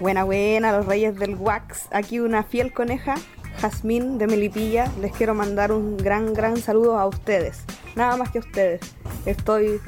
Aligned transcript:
Buena, 0.00 0.24
buena, 0.24 0.72
los 0.72 0.86
reyes 0.86 1.14
del 1.18 1.34
wax. 1.34 1.86
Aquí 1.92 2.20
una 2.20 2.42
fiel 2.42 2.72
coneja, 2.72 3.16
Jazmín 3.60 4.16
de 4.16 4.26
Melipilla. 4.26 4.90
Les 4.98 5.12
quiero 5.12 5.34
mandar 5.34 5.72
un 5.72 5.98
gran, 5.98 6.32
gran 6.32 6.56
saludo 6.56 6.98
a 6.98 7.06
ustedes. 7.06 7.64
Nada 7.96 8.16
más 8.16 8.30
que 8.30 8.38
a 8.38 8.40
ustedes. 8.40 8.80
Estoy 9.26 9.78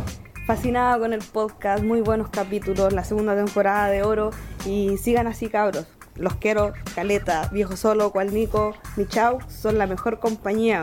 fascinada 0.47 0.99
con 0.99 1.15
el 1.15 1.21
podcast, 1.21 1.83
muy 1.83 2.03
buenos 2.03 2.29
capítulos, 2.29 2.93
la 2.93 3.05
segunda 3.05 3.35
temporada 3.35 3.89
de 3.89 4.03
Oro. 4.03 4.33
Y 4.67 4.99
sigan 4.99 5.27
así, 5.27 5.49
cabros. 5.49 5.87
Los 6.15 6.37
quiero, 6.37 6.75
Caleta, 6.95 7.49
Viejo 7.51 7.79
Solo, 7.79 8.13
Cual 8.13 8.35
Nico, 8.35 8.75
mi 8.97 9.07
chau, 9.07 9.39
son 9.49 9.79
la 9.79 9.87
mejor 9.87 10.21
compañía. 10.21 10.83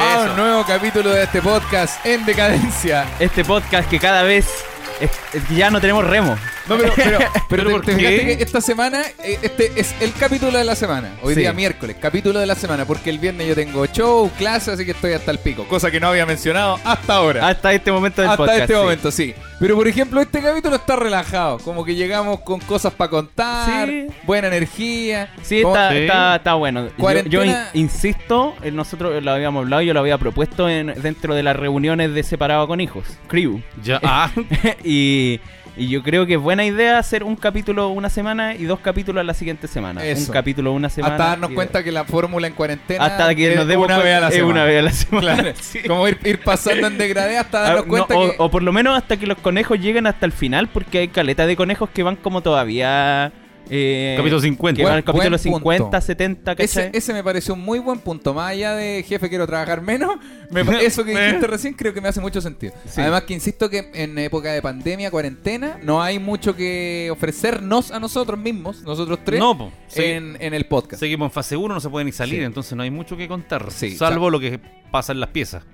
a 0.00 0.20
un 0.22 0.36
nuevo 0.36 0.64
capítulo 0.64 1.10
de 1.10 1.24
este 1.24 1.42
podcast 1.42 2.04
en 2.06 2.24
decadencia. 2.24 3.06
Este 3.18 3.44
podcast 3.44 3.88
que 3.88 3.98
cada 3.98 4.22
vez 4.22 4.64
es- 5.00 5.10
es 5.34 5.44
que 5.44 5.54
ya 5.54 5.70
no 5.70 5.80
tenemos 5.80 6.04
remo. 6.06 6.36
No, 6.68 6.76
pero, 6.76 6.92
pero, 6.96 7.18
pero 7.48 7.64
¿Pero 7.64 7.80
te- 7.80 7.92
te 7.92 7.96
fijaste 7.98 8.36
que 8.36 8.42
esta 8.44 8.60
semana, 8.60 9.02
eh, 9.24 9.38
este 9.42 9.72
es 9.76 9.94
el 10.00 10.12
capítulo 10.12 10.58
de 10.58 10.64
la 10.64 10.74
semana. 10.76 11.12
Hoy 11.22 11.34
Sí. 11.34 11.40
día 11.40 11.52
miércoles, 11.52 11.96
capítulo 12.00 12.38
de 12.40 12.46
la 12.46 12.54
semana, 12.54 12.84
porque 12.84 13.08
el 13.10 13.18
viernes 13.18 13.48
yo 13.48 13.54
tengo 13.54 13.86
show, 13.86 14.30
clase, 14.36 14.72
así 14.72 14.84
que 14.84 14.90
estoy 14.90 15.12
hasta 15.14 15.30
el 15.30 15.38
pico. 15.38 15.64
Cosa 15.66 15.90
que 15.90 15.98
no 16.00 16.08
había 16.08 16.26
mencionado 16.26 16.78
hasta 16.84 17.14
ahora. 17.14 17.48
Hasta 17.48 17.72
este 17.72 17.90
momento 17.90 18.20
del 18.22 18.30
hasta 18.30 18.36
podcast. 18.36 18.60
este 18.60 18.74
sí. 18.74 18.78
momento, 18.80 19.10
sí. 19.10 19.34
Pero 19.60 19.74
por 19.76 19.88
ejemplo, 19.88 20.20
este 20.20 20.40
capítulo 20.40 20.76
está 20.76 20.94
relajado. 20.94 21.58
Como 21.58 21.84
que 21.84 21.94
llegamos 21.94 22.40
con 22.40 22.60
cosas 22.60 22.92
para 22.92 23.10
contar, 23.10 23.88
Sí. 23.88 24.06
buena 24.24 24.48
energía. 24.48 25.32
Sí, 25.42 25.58
está, 25.62 25.90
Sí. 25.90 25.96
está, 25.98 26.36
está 26.36 26.54
bueno. 26.54 26.84
Yo- 26.84 26.88
Yo, 26.90 26.94
Cuarentena- 26.98 27.68
in- 27.72 27.80
insisto, 27.82 28.54
eh, 28.62 28.70
nosotros 28.70 29.22
lo 29.22 29.30
habíamos 29.32 29.62
hablado, 29.62 29.82
yo 29.82 29.94
lo 29.94 30.00
había 30.00 30.18
propuesto 30.18 30.68
en, 30.68 30.94
dentro 31.02 31.34
de 31.34 31.42
las 31.42 31.56
reuniones 31.56 32.12
de 32.14 32.22
separado 32.22 32.68
con 32.68 32.80
hijos, 32.80 33.04
crew. 33.26 33.60
Ya, 33.82 33.98
ah, 34.04 34.30
y, 34.88 35.40
y 35.76 35.88
yo 35.88 36.02
creo 36.02 36.26
que 36.26 36.34
es 36.34 36.40
buena 36.40 36.64
idea 36.64 36.98
hacer 36.98 37.22
un 37.22 37.36
capítulo 37.36 37.88
una 37.90 38.10
semana 38.10 38.54
y 38.54 38.64
dos 38.64 38.80
capítulos 38.80 39.24
la 39.24 39.34
siguiente 39.34 39.68
semana. 39.68 40.04
Eso. 40.04 40.26
Un 40.26 40.32
capítulo 40.32 40.72
una 40.72 40.88
semana. 40.88 41.14
Hasta 41.14 41.26
darnos 41.28 41.50
cuenta 41.52 41.84
que 41.84 41.92
la 41.92 42.04
fórmula 42.04 42.46
en 42.48 42.54
cuarentena 42.54 43.04
hasta 43.04 43.34
que 43.34 43.54
nos 43.54 43.66
demos 43.68 43.86
una 43.86 43.98
vez 43.98 44.16
a 44.16 44.20
la 44.20 44.28
es 44.28 44.34
semana. 44.34 44.52
una 44.52 44.64
vez 44.64 44.78
a 44.78 44.82
la 44.82 44.90
semana. 44.92 45.34
Claro. 45.34 45.52
sí. 45.60 45.78
Como 45.86 46.08
ir, 46.08 46.18
ir 46.24 46.40
pasando 46.42 46.86
en 46.88 46.98
degradé 46.98 47.38
hasta 47.38 47.60
darnos 47.60 47.82
Ah, 47.82 47.84
no, 47.84 47.88
cuenta 47.88 48.16
o, 48.16 48.30
que... 48.30 48.36
o 48.38 48.50
por 48.50 48.62
lo 48.62 48.72
menos 48.72 48.96
hasta 48.96 49.16
que 49.16 49.26
los 49.26 49.38
conejos 49.38 49.78
lleguen 49.78 50.06
hasta 50.06 50.26
el 50.26 50.32
final, 50.32 50.68
porque 50.68 50.98
hay 50.98 51.08
caleta 51.08 51.46
de 51.46 51.54
conejos 51.54 51.90
que 51.90 52.02
van 52.02 52.16
como 52.16 52.40
todavía. 52.40 53.32
Eh, 53.70 54.14
Capítulo 54.16 54.40
50. 54.40 54.76
Que 54.76 54.84
van 54.84 54.92
al 54.94 55.02
Buen- 55.02 55.04
capítulo 55.04 55.36
buen 55.38 55.62
punto. 55.62 55.98
50, 55.98 56.00
70, 56.00 56.52
Ese, 56.58 56.90
ese 56.92 57.12
me 57.12 57.22
pareció 57.22 57.54
un 57.54 57.60
muy 57.60 57.78
buen 57.78 57.98
punto. 57.98 58.32
Más 58.34 58.50
allá 58.52 58.74
de 58.74 59.02
jefe, 59.06 59.28
quiero 59.28 59.46
trabajar 59.46 59.82
menos. 59.82 60.16
me 60.50 60.60
eso 60.84 61.04
que 61.04 61.10
dijiste 61.18 61.46
recién 61.46 61.74
creo 61.74 61.92
que 61.92 62.00
me 62.00 62.08
hace 62.08 62.20
mucho 62.20 62.40
sentido. 62.40 62.72
Sí. 62.86 63.00
Además, 63.00 63.22
que 63.22 63.34
insisto 63.34 63.68
que 63.68 63.90
en 63.94 64.18
época 64.18 64.52
de 64.52 64.62
pandemia, 64.62 65.10
cuarentena, 65.10 65.78
no 65.82 66.02
hay 66.02 66.18
mucho 66.18 66.56
que 66.56 67.08
ofrecernos 67.12 67.90
a 67.90 68.00
nosotros 68.00 68.38
mismos, 68.38 68.82
nosotros 68.82 69.18
tres, 69.24 69.38
no, 69.40 69.56
po. 69.56 69.72
Sí. 69.88 70.02
en, 70.04 70.36
en 70.40 70.54
el 70.54 70.66
podcast. 70.66 71.00
Seguimos 71.00 71.26
en 71.26 71.32
fase 71.32 71.56
1, 71.56 71.74
no 71.74 71.80
se 71.80 71.88
puede 71.90 72.04
ni 72.04 72.12
salir, 72.12 72.40
Sí. 72.40 72.44
entonces 72.44 72.74
no 72.76 72.82
hay 72.82 72.90
mucho 72.90 73.16
que 73.16 73.28
contar. 73.28 73.70
Sí, 73.70 73.96
salvo 73.96 74.26
o 74.26 74.30
sea- 74.30 74.32
lo 74.32 74.40
que 74.40 74.60
pasa 74.90 75.12
en 75.12 75.20
las 75.20 75.30
piezas. 75.30 75.64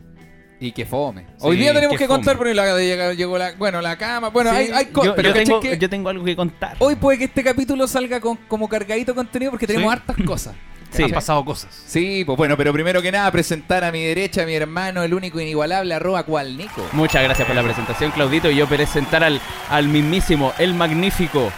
Y 0.60 0.72
que 0.72 0.86
fome. 0.86 1.26
Hoy 1.40 1.56
Sí, 1.56 1.62
día 1.62 1.74
tenemos 1.74 1.96
que 1.96 2.04
que 2.04 2.08
contar, 2.08 2.38
la, 2.54 2.78
llegó, 2.78 3.12
llegó 3.12 3.38
la, 3.38 3.52
bueno, 3.58 3.82
la 3.82 3.96
cama. 3.98 4.28
Bueno, 4.30 4.50
Sí, 4.50 4.56
hay, 4.56 4.70
hay 4.70 4.88
yo, 4.94 5.14
pero 5.14 5.28
yo 5.28 5.34
¿cachai 5.34 5.44
tengo, 5.44 5.60
que 5.60 5.78
yo 5.78 5.90
tengo 5.90 6.08
algo 6.08 6.24
que 6.24 6.36
contar. 6.36 6.76
hoy 6.78 6.94
puede 6.94 7.18
que 7.18 7.24
este 7.24 7.42
capítulo 7.42 7.86
salga 7.86 8.20
con, 8.20 8.36
como 8.48 8.68
cargadito 8.68 9.12
de 9.12 9.16
contenido 9.16 9.50
porque 9.50 9.66
tenemos 9.66 9.92
Sí. 9.92 9.98
hartas 9.98 10.16
cosas. 10.26 10.54
Sí. 10.94 11.02
Han 11.02 11.10
pasado 11.10 11.44
cosas. 11.44 11.74
Sí, 11.88 12.22
pues 12.24 12.38
bueno, 12.38 12.56
pero 12.56 12.72
primero 12.72 13.02
que 13.02 13.10
nada 13.10 13.28
presentar 13.32 13.82
a 13.82 13.90
mi 13.90 14.04
derecha 14.04 14.44
a 14.44 14.46
mi 14.46 14.54
hermano, 14.54 15.02
el 15.02 15.12
único 15.12 15.40
inigualable, 15.40 15.92
arroba 15.92 16.22
cual 16.22 16.56
Nico. 16.56 16.86
Muchas 16.92 17.20
gracias 17.24 17.48
por 17.48 17.56
la 17.56 17.64
presentación, 17.64 18.12
Claudito. 18.12 18.48
Y 18.48 18.54
yo 18.54 18.68
presentar 18.68 19.24
al, 19.24 19.40
al 19.70 19.88
mismísimo, 19.88 20.52
el 20.56 20.72
magnífico, 20.72 21.50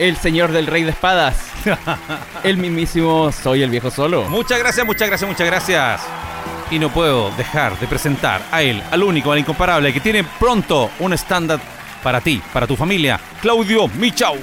el 0.00 0.16
señor 0.16 0.50
del 0.50 0.66
rey 0.66 0.82
de 0.82 0.90
espadas. 0.90 1.36
el 2.42 2.56
mismísimo 2.56 3.30
Soy 3.30 3.62
el 3.62 3.70
viejo 3.70 3.92
solo. 3.92 4.24
Muchas 4.28 4.58
gracias, 4.58 4.84
muchas 4.84 5.06
gracias, 5.06 5.30
muchas 5.30 5.46
gracias. 5.46 6.00
Y 6.70 6.78
no 6.78 6.88
puedo 6.90 7.30
dejar 7.32 7.78
de 7.80 7.86
presentar 7.88 8.42
a 8.52 8.62
él, 8.62 8.80
al 8.92 9.02
único, 9.02 9.32
al 9.32 9.40
incomparable, 9.40 9.92
que 9.92 9.98
tiene 10.00 10.22
pronto 10.38 10.90
un 11.00 11.12
estándar 11.12 11.58
para 12.02 12.20
ti, 12.20 12.40
para 12.52 12.66
tu 12.66 12.76
familia, 12.76 13.18
Claudio 13.42 13.88
Michau. 13.88 14.36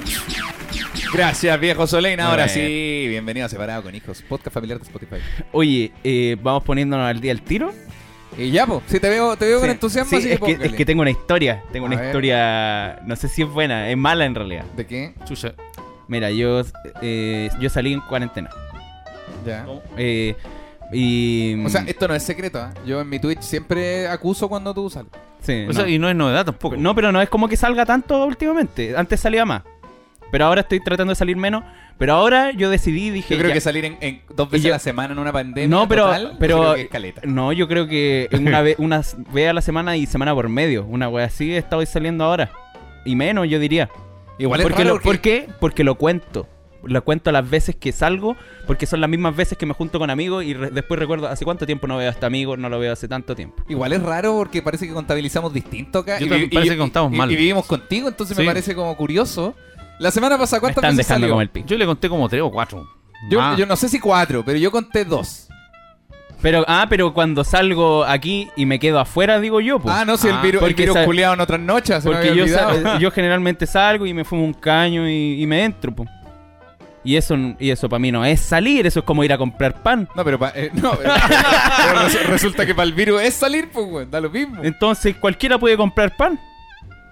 Gracias, 1.14 1.58
viejo 1.58 1.86
Solein. 1.86 2.20
Ahora 2.20 2.44
bien. 2.44 2.54
sí, 2.54 3.06
bienvenido 3.08 3.46
a 3.46 3.48
Separado 3.48 3.82
con 3.82 3.94
Hijos, 3.94 4.22
podcast 4.28 4.52
familiar 4.52 4.78
de 4.78 4.84
Spotify. 4.84 5.16
Oye, 5.52 5.90
eh, 6.04 6.36
vamos 6.42 6.64
poniéndonos 6.64 7.08
al 7.08 7.18
día 7.18 7.32
al 7.32 7.40
tiro. 7.40 7.72
Y 8.36 8.50
ya, 8.50 8.66
pues, 8.66 8.82
sí, 8.86 9.00
te 9.00 9.08
veo, 9.08 9.34
te 9.36 9.46
veo 9.46 9.58
con 9.60 9.70
entusiasmo, 9.70 10.10
sí, 10.10 10.16
así 10.16 10.32
es, 10.32 10.40
que, 10.40 10.66
es 10.66 10.72
que 10.74 10.84
tengo 10.84 11.00
una 11.00 11.10
historia. 11.10 11.62
Tengo 11.72 11.86
A 11.86 11.88
una 11.88 11.96
ver. 11.96 12.06
historia. 12.08 13.00
No 13.06 13.16
sé 13.16 13.28
si 13.28 13.40
es 13.42 13.48
buena, 13.48 13.88
es 13.90 13.96
mala 13.96 14.26
en 14.26 14.34
realidad. 14.34 14.64
¿De 14.76 14.86
qué? 14.86 15.14
Chucha. 15.24 15.54
Mira, 16.08 16.30
yo, 16.30 16.62
eh, 17.00 17.48
yo 17.58 17.70
salí 17.70 17.94
en 17.94 18.00
cuarentena. 18.02 18.50
Ya. 19.46 19.64
Eh, 19.96 20.36
y. 20.92 21.62
O 21.64 21.68
sea, 21.68 21.82
esto 21.86 22.08
no 22.08 22.14
es 22.14 22.22
secreto, 22.22 22.58
¿ah? 22.60 22.72
Yo 22.86 23.00
en 23.00 23.08
mi 23.08 23.18
Twitch 23.18 23.40
siempre 23.40 24.08
acuso 24.08 24.48
cuando 24.48 24.72
tú 24.74 24.88
sales. 24.90 25.10
sí, 25.40 25.66
O 25.68 25.72
sea, 25.72 25.84
no. 25.84 25.88
y 25.88 25.98
no 25.98 26.08
es 26.08 26.16
novedad 26.16 26.44
tampoco. 26.46 26.76
No, 26.76 26.94
pero 26.94 27.12
no 27.12 27.20
es 27.20 27.28
como 27.28 27.48
que 27.48 27.56
salga 27.56 27.84
tanto 27.86 28.24
últimamente. 28.24 28.96
Antes 28.96 29.20
salía 29.20 29.44
más. 29.44 29.62
Pero 30.30 30.44
ahora 30.44 30.60
estoy 30.60 30.80
tratando 30.80 31.12
de 31.12 31.14
salir 31.16 31.36
menos. 31.36 31.64
Pero 31.96 32.12
ahora 32.14 32.52
yo 32.52 32.68
decidí, 32.70 33.10
dije. 33.10 33.34
Yo 33.34 33.38
creo 33.38 33.48
ya- 33.48 33.54
que 33.54 33.60
salir 33.62 33.84
en, 33.86 33.96
en 34.00 34.20
dos 34.36 34.50
veces 34.50 34.66
yo- 34.66 34.72
a 34.72 34.76
la 34.76 34.78
semana 34.78 35.12
en 35.14 35.18
una 35.18 35.32
pandemia 35.32 35.68
No, 35.68 35.88
pero. 35.88 36.04
total, 36.04 36.32
yo 36.32 36.38
pero 36.38 36.58
creo 36.60 36.74
que 36.74 36.80
es 36.82 36.88
caleta. 36.88 37.20
no, 37.24 37.52
yo 37.52 37.66
creo 37.66 37.86
que 37.88 38.28
en 38.30 38.46
una 38.46 38.60
vez 38.62 38.76
una 38.78 39.02
vez 39.32 39.48
a 39.48 39.52
la 39.54 39.62
semana 39.62 39.96
y 39.96 40.06
semana 40.06 40.34
por 40.34 40.48
medio. 40.48 40.84
Una 40.84 41.08
wea 41.08 41.24
así 41.26 41.54
estoy 41.54 41.86
saliendo 41.86 42.24
ahora. 42.24 42.50
Y 43.04 43.16
menos, 43.16 43.48
yo 43.48 43.58
diría. 43.58 43.88
Igual 44.38 44.60
es 44.60 44.64
porque 44.66 44.84
raro 44.84 44.96
lo, 44.96 45.00
¿Por 45.02 45.18
qué? 45.18 45.48
Porque 45.58 45.82
lo 45.82 45.96
cuento. 45.96 46.46
Lo 46.88 47.04
cuento 47.04 47.30
las 47.32 47.48
veces 47.48 47.76
que 47.76 47.92
salgo, 47.92 48.36
porque 48.66 48.86
son 48.86 49.00
las 49.00 49.08
mismas 49.10 49.36
veces 49.36 49.56
que 49.58 49.66
me 49.66 49.74
junto 49.74 49.98
con 49.98 50.10
amigos 50.10 50.44
y 50.44 50.54
re- 50.54 50.70
después 50.70 50.98
recuerdo, 50.98 51.28
¿hace 51.28 51.44
cuánto 51.44 51.66
tiempo 51.66 51.86
no 51.86 51.96
veo 51.96 52.08
a 52.08 52.12
este 52.12 52.26
amigo? 52.26 52.56
No 52.56 52.68
lo 52.68 52.78
veo 52.78 52.92
hace 52.92 53.08
tanto 53.08 53.34
tiempo. 53.36 53.62
Igual 53.68 53.92
es 53.92 54.02
raro 54.02 54.34
porque 54.36 54.62
parece 54.62 54.86
que 54.86 54.92
contabilizamos 54.92 55.52
distinto 55.52 56.00
acá. 56.00 56.18
Yo 56.18 56.26
y, 56.26 56.46
parece 56.48 56.72
y- 56.72 56.76
que 56.76 56.78
contamos 56.78 57.12
y- 57.12 57.16
mal. 57.16 57.30
Y 57.30 57.36
vivimos 57.36 57.66
contigo, 57.66 58.08
entonces 58.08 58.36
me 58.36 58.44
parece 58.44 58.74
como 58.74 58.96
curioso. 58.96 59.54
La 59.98 60.10
semana 60.10 60.38
pasada, 60.38 60.58
Me 60.58 60.60
¿cuántas 60.60 60.82
están 60.84 60.96
veces 60.96 61.08
dejando 61.08 61.24
salió? 61.24 61.32
como 61.34 61.42
el 61.42 61.48
pico. 61.50 61.66
Yo 61.66 61.76
le 61.76 61.86
conté 61.86 62.08
como 62.08 62.28
tres 62.28 62.42
o 62.42 62.50
cuatro. 62.50 62.86
Yo, 63.30 63.66
no 63.66 63.76
sé 63.76 63.88
si 63.88 63.98
cuatro, 63.98 64.44
pero 64.44 64.58
yo 64.58 64.70
conté 64.70 65.04
dos. 65.04 65.48
Pero, 66.40 66.64
ah, 66.68 66.86
pero 66.88 67.12
cuando 67.12 67.42
salgo 67.42 68.04
aquí 68.04 68.48
y 68.56 68.64
me 68.64 68.78
quedo 68.78 69.00
afuera, 69.00 69.40
digo 69.40 69.60
yo, 69.60 69.80
pues. 69.80 69.92
Ah, 69.92 70.04
no, 70.04 70.16
si 70.16 70.28
el 70.28 70.34
Ah, 70.36 70.40
virus, 70.42 70.62
el 70.62 70.68
porque 70.68 70.82
virus 70.86 70.98
culiado 71.04 71.34
en 71.34 71.40
otras 71.40 71.58
noches, 71.58 72.04
Porque 72.04 72.28
yo, 72.32 72.44
olvidado. 72.44 72.98
yo 73.00 73.10
generalmente 73.10 73.66
salgo 73.66 74.06
y 74.06 74.14
me 74.14 74.24
fumo 74.24 74.44
un 74.44 74.52
caño 74.54 75.08
y, 75.08 75.42
y 75.42 75.46
me 75.48 75.64
entro, 75.64 75.92
pues. 75.92 76.08
Y 77.08 77.16
eso, 77.16 77.34
y 77.58 77.70
eso 77.70 77.88
para 77.88 77.98
mí 78.00 78.12
no 78.12 78.22
es 78.22 78.38
salir, 78.38 78.86
eso 78.86 78.98
es 79.00 79.04
como 79.06 79.24
ir 79.24 79.32
a 79.32 79.38
comprar 79.38 79.82
pan. 79.82 80.06
No, 80.14 80.24
pero, 80.24 80.38
pa- 80.38 80.52
eh, 80.54 80.70
no, 80.74 80.92
pero 80.94 81.14
resu- 81.14 82.22
resulta 82.26 82.66
que 82.66 82.74
para 82.74 82.84
el 82.86 82.92
virus 82.92 83.22
es 83.22 83.32
salir, 83.32 83.70
pues, 83.70 83.86
güey, 83.86 84.06
da 84.10 84.20
lo 84.20 84.28
mismo. 84.28 84.62
Entonces 84.62 85.16
cualquiera 85.16 85.58
puede 85.58 85.76
comprar 85.78 86.14
pan. 86.18 86.38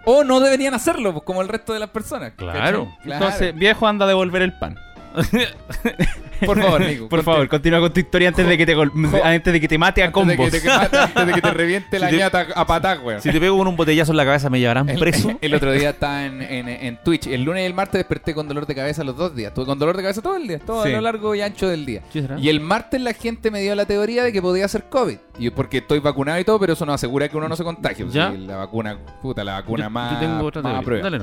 O 0.05 0.23
no 0.23 0.39
deberían 0.41 0.75
hacerlo, 0.75 1.13
pues, 1.15 1.25
como 1.25 1.41
el 1.41 1.49
resto 1.49 1.73
de 1.73 1.79
las 1.79 1.89
personas. 1.89 2.33
Claro. 2.37 2.91
¿cachai? 2.99 3.13
Entonces, 3.15 3.55
viejo 3.55 3.87
anda 3.89 4.05
a 4.05 4.09
devolver 4.09 4.43
el 4.43 4.53
pan. 4.59 4.77
Por 6.45 6.61
favor, 6.61 6.81
Nico. 6.83 7.09
Por 7.09 7.23
favor, 7.23 7.49
continúa 7.49 7.81
con 7.81 7.93
tu 7.93 8.01
historia 8.01 8.29
antes 8.29 8.47
de 8.47 8.59
que 8.59 8.67
te, 8.67 8.75
gol- 8.77 8.93
antes 9.25 9.53
de 9.53 9.59
que 9.61 9.69
te 9.69 9.79
mate 9.79 10.03
a 10.03 10.07
Antes 10.07 10.27
de, 10.27 10.37
combos. 10.37 10.53
que 10.53 10.61
te, 10.61 10.69
mate- 10.69 10.99
antes 10.99 11.27
de 11.27 11.33
que 11.33 11.41
te 11.41 11.51
reviente 11.55 11.99
la 11.99 12.11
te- 12.11 12.17
ñata 12.19 12.47
a 12.55 12.67
patás, 12.67 12.99
weón. 13.03 13.23
Si 13.23 13.31
te 13.33 13.41
pego 13.41 13.57
con 13.57 13.67
un 13.69 13.75
botellazo 13.77 14.13
en 14.13 14.19
la 14.19 14.25
cabeza, 14.27 14.51
¿me 14.51 14.61
llevarán 14.61 14.87
preso? 14.87 15.33
el 15.41 15.55
otro 15.55 15.73
día 15.73 15.91
estaba 15.91 16.27
en, 16.27 16.43
en, 16.43 16.69
en 16.69 16.99
Twitch. 17.03 17.27
El 17.27 17.43
lunes 17.45 17.63
y 17.63 17.67
el 17.67 17.73
martes 17.73 17.99
desperté 18.01 18.35
con 18.35 18.47
dolor 18.49 18.67
de 18.67 18.75
cabeza 18.75 19.03
los 19.03 19.17
dos 19.17 19.35
días. 19.35 19.49
Estuve 19.49 19.65
con 19.65 19.79
dolor 19.79 19.97
de 19.97 20.03
cabeza 20.03 20.21
todo 20.21 20.37
el 20.37 20.47
día, 20.47 20.59
todo 20.59 20.85
Sí. 20.85 20.91
a 20.91 20.97
lo 20.97 21.01
largo 21.01 21.35
y 21.35 21.41
ancho 21.41 21.69
del 21.69 21.87
día. 21.87 22.03
Y 22.39 22.49
el 22.51 22.61
martes 22.61 23.01
la 23.01 23.15
gente 23.15 23.51
me 23.51 23.63
dio 23.63 23.75
la 23.75 23.87
teoría 23.87 24.23
de 24.23 24.31
que 24.33 24.43
podía 24.43 24.69
ser 24.69 24.85
COVID. 24.91 25.17
Y 25.39 25.49
porque 25.51 25.79
estoy 25.79 26.01
vacunado 26.01 26.39
y 26.39 26.45
todo, 26.45 26.61
pero 26.61 26.75
eso 26.75 26.85
no 26.85 26.93
asegura 26.93 27.29
que 27.31 27.37
uno 27.39 27.49
no 27.49 27.57
se 27.57 27.65
contagie. 27.65 28.05
Pues, 28.05 28.15
Ya. 28.15 28.31
La 28.33 28.57
vacuna, 28.57 28.99
puta, 29.23 29.43
la 29.43 29.55
vacuna 29.55 29.85
Yo- 29.85 29.91
más, 29.91 30.13
Yo 30.13 30.19
tengo 30.21 30.45
otra 30.47 30.61
más. 30.61 30.85
Dale. 30.85 31.19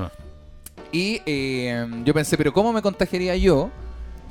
Y 0.91 1.21
eh, 1.25 1.87
yo 2.03 2.13
pensé, 2.13 2.37
pero 2.37 2.51
¿cómo 2.53 2.71
me 2.73 2.81
contagiaría 2.81 3.35
yo? 3.35 3.69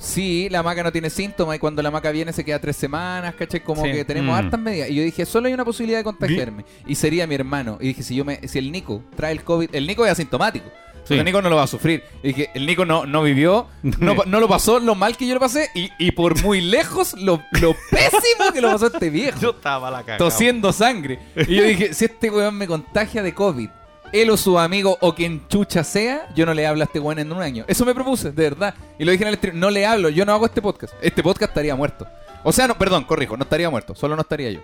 Si 0.02 0.48
la 0.48 0.64
maca 0.64 0.82
no 0.82 0.90
tiene 0.90 1.10
síntomas 1.10 1.54
y 1.56 1.58
cuando 1.60 1.80
la 1.80 1.90
maca 1.92 2.10
viene 2.10 2.32
se 2.32 2.44
queda 2.44 2.58
tres 2.58 2.74
semanas, 2.76 3.36
¿cachai? 3.36 3.60
Como 3.62 3.84
Sí. 3.84 3.92
que 3.92 4.04
tenemos 4.04 4.34
Mm. 4.34 4.38
hartas 4.38 4.58
medidas. 4.60 4.90
Y 4.90 4.96
yo 4.96 5.02
dije, 5.04 5.24
solo 5.24 5.46
hay 5.46 5.54
una 5.54 5.64
posibilidad 5.64 5.98
de 6.00 6.04
contagiarme. 6.04 6.64
Y 6.86 6.96
sería 6.96 7.24
mi 7.28 7.36
hermano. 7.36 7.78
Y 7.80 7.86
dije, 7.88 8.02
si 8.02 8.16
yo 8.16 8.24
me, 8.24 8.40
si 8.48 8.58
el 8.58 8.72
Nico 8.72 9.04
trae 9.14 9.30
el 9.30 9.44
COVID, 9.44 9.70
el 9.72 9.86
Nico 9.86 10.04
es 10.04 10.10
asintomático. 10.10 10.68
Sí. 11.04 11.14
El 11.14 11.24
Nico 11.24 11.40
no 11.40 11.48
lo 11.48 11.54
va 11.56 11.62
a 11.64 11.66
sufrir. 11.68 12.02
Y 12.22 12.28
dije, 12.28 12.50
el 12.54 12.66
Nico 12.66 12.84
no, 12.84 13.06
no 13.06 13.22
vivió, 13.22 13.68
no, 13.82 14.16
pa- 14.16 14.24
no 14.26 14.40
lo 14.40 14.48
pasó 14.48 14.80
lo 14.80 14.94
mal 14.96 15.16
que 15.16 15.26
yo 15.26 15.34
lo 15.34 15.40
pasé. 15.40 15.68
Y, 15.74 15.88
y 15.98 16.10
por 16.12 16.40
muy 16.42 16.60
lejos, 16.60 17.14
lo, 17.14 17.40
lo 17.60 17.76
pésimo 17.90 18.52
que 18.52 18.60
lo 18.60 18.72
pasó 18.72 18.86
este 18.88 19.08
viejo 19.10 19.50
estaba 19.50 19.88
la 19.90 20.02
caga. 20.02 20.18
tosiendo 20.18 20.72
sangre. 20.72 21.18
Y 21.48 21.54
yo 21.56 21.62
dije, 21.64 21.94
si 21.94 22.06
este 22.06 22.28
weón 22.30 22.56
me 22.56 22.66
contagia 22.66 23.22
de 23.22 23.34
COVID, 23.34 23.68
él 24.12 24.30
o 24.30 24.36
su 24.36 24.58
amigo 24.58 24.98
o 25.00 25.14
quien 25.14 25.46
chucha 25.48 25.82
sea, 25.84 26.28
yo 26.34 26.46
no 26.46 26.54
le 26.54 26.66
hablo 26.66 26.82
a 26.82 26.84
este 26.84 27.00
weón 27.00 27.18
en 27.18 27.32
un 27.32 27.42
año. 27.42 27.64
Eso 27.66 27.84
me 27.84 27.94
propuse, 27.94 28.30
de 28.32 28.42
verdad. 28.42 28.74
Y 28.98 29.04
lo 29.04 29.12
dije 29.12 29.24
en 29.24 29.28
el 29.28 29.36
stream, 29.36 29.58
no 29.58 29.70
le 29.70 29.86
hablo, 29.86 30.08
yo 30.10 30.24
no 30.24 30.32
hago 30.32 30.46
este 30.46 30.60
podcast. 30.62 30.94
Este 31.00 31.22
podcast 31.22 31.50
estaría 31.50 31.74
muerto. 31.74 32.06
O 32.44 32.52
sea, 32.52 32.68
no, 32.68 32.76
perdón, 32.76 33.04
corrijo, 33.04 33.36
no 33.36 33.44
estaría 33.44 33.70
muerto, 33.70 33.94
solo 33.94 34.14
no 34.16 34.22
estaría 34.22 34.50
yo. 34.50 34.60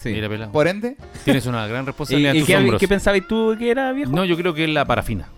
Sí. 0.00 0.10
Mira, 0.10 0.28
pelado. 0.28 0.52
Por 0.52 0.66
ende, 0.66 0.96
Tienes 1.24 1.46
una 1.46 1.66
gran 1.66 1.82
¿Y, 1.84 1.86
responsabilidad 1.86 2.32
en 2.32 2.36
y 2.36 2.40
tus 2.40 2.46
qué, 2.48 2.56
hombros. 2.56 2.80
qué 2.80 2.88
pensabas 2.88 3.20
tú 3.28 3.54
que 3.58 3.70
era, 3.70 3.92
viejo? 3.92 4.10
No, 4.10 4.24
yo 4.24 4.36
creo 4.36 4.52
que 4.52 4.64
es 4.64 4.70
la 4.70 4.84
parafina. 4.84 5.28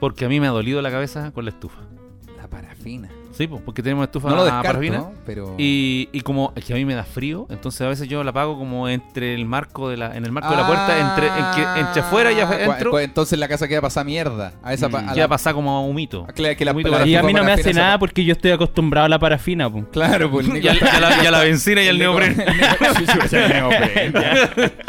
Porque 0.00 0.24
a 0.24 0.28
mí 0.28 0.40
me 0.40 0.46
ha 0.46 0.50
dolido 0.50 0.80
la 0.80 0.90
cabeza 0.90 1.30
con 1.32 1.44
la 1.44 1.50
estufa. 1.50 1.80
la 2.36 2.48
parafina. 2.48 3.10
Sí, 3.38 3.46
pues, 3.46 3.62
porque 3.64 3.82
tenemos 3.84 4.04
estufa 4.04 4.28
No 4.30 4.34
lo 4.34 4.40
a 4.42 4.44
descarto, 4.46 4.66
parafina. 4.68 4.98
¿no? 4.98 5.12
pero... 5.24 5.54
Y, 5.58 6.08
y 6.12 6.20
como 6.22 6.52
es 6.56 6.64
que 6.64 6.72
a 6.72 6.76
mí 6.76 6.84
me 6.84 6.94
da 6.96 7.04
frío, 7.04 7.46
entonces 7.50 7.80
a 7.82 7.86
veces 7.88 8.08
yo 8.08 8.24
la 8.24 8.30
apago 8.30 8.58
como 8.58 8.88
entre 8.88 9.32
el 9.32 9.46
marco 9.46 9.88
de 9.88 9.96
la, 9.96 10.16
en 10.16 10.24
el 10.24 10.32
marco 10.32 10.50
de 10.50 10.56
la 10.56 10.66
puerta, 10.66 10.98
entre, 10.98 11.26
en 11.28 11.44
que- 11.54 11.80
entre 11.80 12.00
afuera 12.02 12.32
y 12.32 12.40
Ah, 12.40 12.48
adentro, 12.48 12.98
Entonces 12.98 13.38
la 13.38 13.46
casa 13.46 13.68
queda 13.68 13.80
pasada 13.80 14.02
mierda. 14.04 14.54
A 14.62 14.74
esa 14.74 14.88
pa- 14.88 15.00
a 15.08 15.14
la- 15.14 15.28
pasa 15.28 15.54
como 15.54 15.86
humito. 15.86 16.26
a 16.28 16.32
que, 16.32 16.56
que 16.56 16.64
la, 16.64 16.72
Humito 16.72 16.88
la- 16.90 16.96
para 16.98 17.08
y 17.08 17.14
a 17.14 17.22
mí 17.22 17.32
no 17.32 17.44
me 17.44 17.52
hace 17.52 17.72
nada 17.72 17.90
esa- 17.90 17.98
porque 18.00 18.24
yo 18.24 18.32
estoy 18.32 18.50
acostumbrado 18.50 19.06
a 19.06 19.08
la 19.08 19.18
parafina. 19.20 19.70
po. 19.70 19.84
Claro, 19.92 20.30
pues 20.32 20.48
está- 20.52 20.58
ya 20.74 20.98
la, 21.00 21.22
ya 21.22 21.30
la 21.30 21.40
benzina 21.40 21.80
y 21.82 21.86
el 21.88 21.98
Nico- 21.98 22.18
neopreno. 22.18 22.42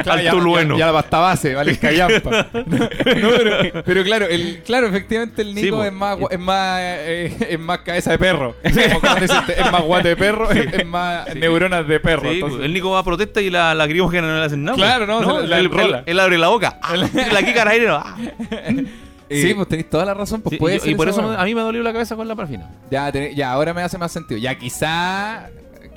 Al 0.06 0.30
tulueno. 0.30 0.78
Ya, 0.78 0.88
la 0.88 0.94
pasta 0.94 1.19
base, 1.19 1.54
vale, 1.54 1.72
el 1.72 1.80
callampa. 1.80 2.48
No, 2.54 2.90
pero, 3.38 3.84
pero 3.86 4.04
claro, 4.04 4.25
el, 4.28 4.62
claro, 4.66 4.88
efectivamente 4.88 5.42
el 5.44 5.54
Nico 5.54 5.78
po. 5.78 5.84
es 5.84 5.94
más 5.94 6.18
gua- 6.18 6.28
es 6.31 6.40
más 6.40 6.80
eh, 6.81 7.48
es 7.52 7.60
más 7.60 7.80
cabeza 7.80 8.12
de 8.12 8.18
perro. 8.18 8.38
Deciste, 8.63 9.62
es 9.62 9.71
más 9.71 9.81
guate 9.83 10.09
de 10.09 10.15
perro, 10.15 10.50
es, 10.51 10.74
es 10.74 10.86
más 10.86 11.33
neuronas 11.36 11.88
de 11.88 12.00
perro. 12.00 12.30
Sí, 12.30 12.36
entonces- 12.36 12.62
el 12.65 12.74
Nico 12.74 12.91
va 12.91 13.00
a 13.00 13.03
protesta 13.03 13.41
y 13.41 13.50
la, 13.50 13.74
la 13.75 13.88
criógena 13.88 14.27
no 14.27 14.39
le 14.39 14.45
hacen 14.45 14.63
nada. 14.63 14.75
Claro, 14.77 15.06
no, 15.06 15.19
se 15.19 15.25
la- 15.44 15.47
la 15.47 15.59
él, 15.59 15.65
enrola. 15.65 15.97
él- 16.00 16.03
él 16.07 16.19
abre 16.19 16.38
la 16.38 16.47
boca. 16.47 16.80
Ah, 16.83 16.95
la 17.31 17.44
quica 17.44 17.69
aire. 17.69 17.88
ah. 17.89 18.15
sí, 19.30 19.53
pues 19.53 19.68
tenéis 19.68 19.89
toda 19.89 20.06
la 20.06 20.13
razón, 20.13 20.41
pues 20.41 20.51
Sí, 20.53 20.57
puede 20.57 20.75
y, 20.75 20.77
yo- 20.80 20.83
ser 20.86 20.91
y 20.91 20.95
por 20.95 21.07
eso 21.09 21.21
a 21.21 21.44
mí 21.45 21.53
me 21.56 21.62
dolió 21.62 21.83
la 21.83 21.91
cabeza 21.94 22.15
con 22.15 22.27
la 22.27 22.36
parafina. 22.36 22.68
Ya, 22.89 23.12
ya, 23.12 23.51
ahora 23.51 23.74
me 23.74 23.81
hace 23.83 23.97
más 23.97 24.12
sentido. 24.12 24.39
Ya, 24.39 24.56
quizá 24.57 25.50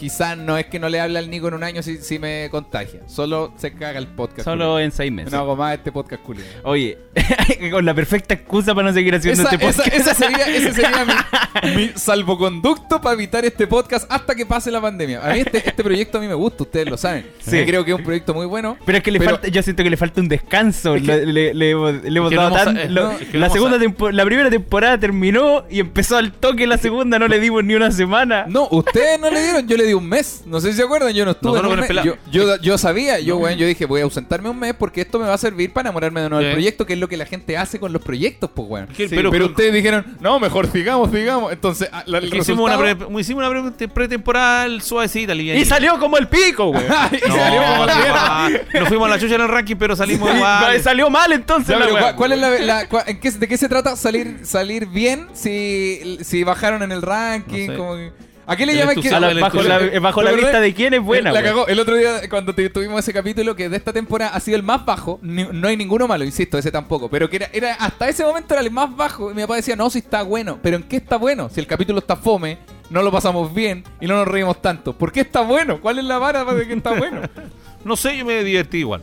quizá 0.02 0.34
no 0.34 0.58
es 0.58 0.66
que 0.66 0.80
no 0.80 0.88
le 0.88 0.98
hable 0.98 1.16
al 1.20 1.30
Nico 1.30 1.46
en 1.46 1.54
un 1.54 1.62
año 1.62 1.80
si, 1.80 1.98
si 1.98 2.18
me 2.18 2.48
contagia. 2.50 3.02
Solo 3.06 3.52
se 3.56 3.72
caga 3.72 4.00
el 4.00 4.08
podcast. 4.08 4.42
Solo 4.42 4.64
culiao. 4.64 4.78
en 4.80 4.90
seis 4.90 5.12
meses. 5.12 5.32
No 5.32 5.38
hago 5.38 5.54
más 5.54 5.74
este 5.74 5.92
podcast 5.92 6.20
culiao. 6.24 6.44
Oye, 6.64 6.98
con 7.70 7.84
la 7.84 7.94
perfecta 7.94 8.34
excusa 8.34 8.74
para 8.74 8.88
no 8.88 8.94
seguir 8.94 9.14
haciendo 9.14 9.42
Esa, 9.44 9.54
este 9.54 9.64
esa- 9.68 9.82
podcast. 9.84 9.96
ese 10.00 10.14
sería, 10.16 10.46
ese 10.48 10.72
sería 10.72 11.04
mi, 11.04 11.76
mi 11.76 11.90
salvoconducto 11.94 13.00
para 13.00 13.14
evitar 13.14 13.44
este 13.44 13.68
podcast 13.68 14.10
hasta 14.10 14.34
que 14.34 14.44
pase 14.44 14.72
la 14.72 14.80
pandemia. 14.80 15.20
A 15.24 15.34
mí 15.34 15.40
este, 15.40 15.58
este 15.58 15.84
proyecto 15.84 16.18
a 16.18 16.20
mí 16.20 16.26
me 16.26 16.34
gusta, 16.34 16.64
ustedes 16.64 16.90
lo 16.90 16.96
saben. 16.96 17.24
Sí. 17.38 17.58
Yo 17.60 17.64
creo 17.64 17.84
que 17.84 17.92
es 17.92 17.98
un 17.98 18.02
proyecto 18.04 18.34
muy 18.34 18.46
bueno. 18.46 18.76
Pero 18.84 18.98
es 18.98 19.04
que 19.04 19.12
le 19.12 19.20
Pero- 19.20 19.30
falta, 19.32 19.46
yo 19.46 19.62
siento 19.62 19.84
que 19.84 19.90
le 19.90 19.96
falta 19.96 20.20
un 20.20 20.26
descanso. 20.28 20.96
Es 20.96 21.02
que- 21.02 21.26
le, 21.26 21.32
le- 21.32 21.54
le 21.54 21.70
hemos, 21.70 22.02
le 22.02 22.36
dado 22.36 22.56
a- 22.56 22.64
tan- 22.64 22.92
lo- 22.92 23.04
no, 23.04 23.10
es 23.12 23.28
que 23.28 23.38
la 23.38 23.50
segunda 23.50 23.76
a- 23.76 24.12
la 24.12 24.24
primera 24.24 24.50
temporada 24.50 24.98
terminó 24.98 25.64
y 25.70 25.78
empezó 25.78 26.16
al 26.16 26.32
toque 26.32 26.66
la 26.66 26.76
segunda, 26.78 27.20
no 27.20 27.28
le 27.28 27.38
dimos 27.38 27.62
ni 27.62 27.74
una 27.74 27.92
semana. 27.92 28.46
No, 28.48 28.66
ustedes 28.72 29.20
no 29.20 29.30
le 29.30 29.40
dieron, 29.40 29.68
yo 29.68 29.76
le 29.76 29.84
di 29.86 29.91
un 29.94 30.08
mes. 30.08 30.42
No 30.46 30.60
sé 30.60 30.70
si 30.72 30.76
se 30.78 30.82
acuerdan, 30.82 31.12
yo 31.14 31.24
no 31.24 31.32
estuve. 31.32 31.52
Nosotros 31.52 31.72
en 31.72 31.74
un 31.74 31.80
mes. 31.80 31.88
pelado. 31.88 32.18
Yo, 32.30 32.44
yo, 32.46 32.56
yo 32.60 32.78
sabía, 32.78 33.18
yo, 33.20 33.36
weón, 33.36 33.56
yo 33.58 33.66
dije, 33.66 33.84
voy 33.86 34.00
a 34.00 34.04
ausentarme 34.04 34.48
un 34.50 34.58
mes 34.58 34.74
porque 34.74 35.00
esto 35.02 35.18
me 35.18 35.26
va 35.26 35.34
a 35.34 35.38
servir 35.38 35.72
para 35.72 35.88
enamorarme 35.88 36.20
de 36.20 36.28
nuevo 36.28 36.42
del 36.42 36.52
Sí. 36.52 36.54
proyecto, 36.56 36.86
que 36.86 36.92
es 36.94 36.98
lo 36.98 37.08
que 37.08 37.16
la 37.16 37.26
gente 37.26 37.56
hace 37.56 37.78
con 37.78 37.92
los 37.92 38.02
proyectos, 38.02 38.50
pues, 38.54 38.68
weón. 38.68 38.86
Que- 38.88 39.08
pero, 39.08 39.30
pero- 39.30 39.46
ustedes 39.46 39.72
dijeron, 39.72 40.04
no, 40.20 40.38
mejor 40.40 40.70
sigamos, 40.70 41.10
sigamos. 41.10 41.52
Entonces, 41.52 41.88
ah, 41.92 42.02
la- 42.06 42.18
el 42.18 42.24
hicimos 42.34 42.64
una, 42.64 42.76
resultado- 42.76 43.08
pre- 43.10 43.20
hicimos 43.20 43.44
una 43.48 43.72
pre- 43.76 43.88
pretemporal 43.88 44.82
suavecita, 44.82 45.34
livianita. 45.34 45.62
Y 45.62 45.68
salió 45.68 45.98
como 45.98 46.16
el 46.18 46.28
pico, 46.28 46.66
güey. 46.72 46.84
y 47.24 47.28
No, 47.28 47.36
salió 47.36 47.62
como 47.62 47.86
la 47.86 47.94
mierda. 47.96 48.48
nos 48.80 48.88
fuimos 48.88 49.06
a 49.06 49.10
la 49.10 49.18
chucha 49.18 49.34
en 49.36 49.40
el 49.42 49.48
ranking, 49.48 49.76
pero 49.76 49.96
salimos 49.96 50.30
Y 50.32 50.36
igual. 50.36 50.82
salió 50.82 51.10
mal 51.10 51.32
entonces. 51.32 51.68
Ya, 51.68 51.78
la 51.78 51.84
pero 51.84 51.94
wea. 51.94 52.02
¿cuál, 52.02 52.16
cuál 52.16 52.32
es 52.32 52.38
la, 52.38 52.50
la- 52.60 52.88
cua- 52.88 53.04
en 53.06 53.20
qué- 53.20 53.30
¿De 53.32 53.48
qué 53.48 53.56
se 53.56 53.68
trata 53.68 53.96
salir 53.96 54.40
salir 54.44 54.86
bien 54.86 55.28
si, 55.32 56.18
si 56.22 56.44
bajaron 56.44 56.82
en 56.82 56.92
el 56.92 57.02
ranking? 57.02 57.66
No 57.66 57.72
sé. 57.72 57.78
como 57.78 57.94
que- 57.96 58.12
¿A 58.44 58.56
qué 58.56 58.66
le 58.66 58.74
llaman 58.74 58.96
que 59.00 59.08
la- 59.08 59.20
bajo 59.40 59.62
la, 59.62 59.78
bajo 60.00 60.20
¿Te 60.20 60.24
la 60.26 60.32
vista 60.32 60.60
de 60.60 60.74
quién 60.74 60.94
es 60.94 61.00
buena, 61.02 61.30
La 61.30 61.42
cagó. 61.42 61.66
El 61.68 61.78
otro 61.78 61.94
día, 61.94 62.28
cuando 62.28 62.52
tuvimos 62.54 62.98
ese 62.98 63.12
capítulo 63.12 63.54
que 63.54 63.68
de 63.68 63.76
esta 63.76 63.92
temporada 63.92 64.32
ha 64.34 64.40
sido 64.40 64.56
el 64.56 64.62
más 64.64 64.84
bajo, 64.84 65.20
ni- 65.22 65.44
no 65.52 65.68
hay 65.68 65.76
ninguno 65.76 66.08
malo, 66.08 66.24
insisto, 66.24 66.58
ese 66.58 66.72
tampoco. 66.72 67.08
Pero 67.08 67.30
que 67.30 67.36
era, 67.36 67.48
era 67.52 67.74
hasta 67.74 68.08
ese 68.08 68.24
momento 68.24 68.54
era 68.54 68.62
el 68.62 68.70
más 68.70 68.94
bajo. 68.96 69.30
Y 69.30 69.34
mi 69.34 69.42
papá 69.42 69.56
decía, 69.56 69.76
no, 69.76 69.88
si 69.90 70.00
está 70.00 70.22
bueno. 70.22 70.58
¿Pero 70.62 70.76
en 70.76 70.82
qué 70.82 70.96
está 70.96 71.16
bueno? 71.16 71.48
Si 71.50 71.60
el 71.60 71.66
capítulo 71.68 72.00
está 72.00 72.16
fome, 72.16 72.58
no 72.90 73.02
lo 73.02 73.12
pasamos 73.12 73.54
bien 73.54 73.84
y 74.00 74.06
no 74.06 74.16
nos 74.16 74.26
reímos 74.26 74.60
tanto. 74.60 74.92
¿Por 74.92 75.12
qué 75.12 75.20
está 75.20 75.42
bueno? 75.42 75.80
¿Cuál 75.80 75.98
es 76.00 76.04
la 76.04 76.18
vara 76.18 76.44
de 76.44 76.66
que 76.66 76.74
está 76.74 76.92
bueno? 76.94 77.20
No 77.84 77.96
sé, 77.96 78.16
yo 78.16 78.24
me 78.24 78.42
divertí 78.44 78.78
igual. 78.78 79.02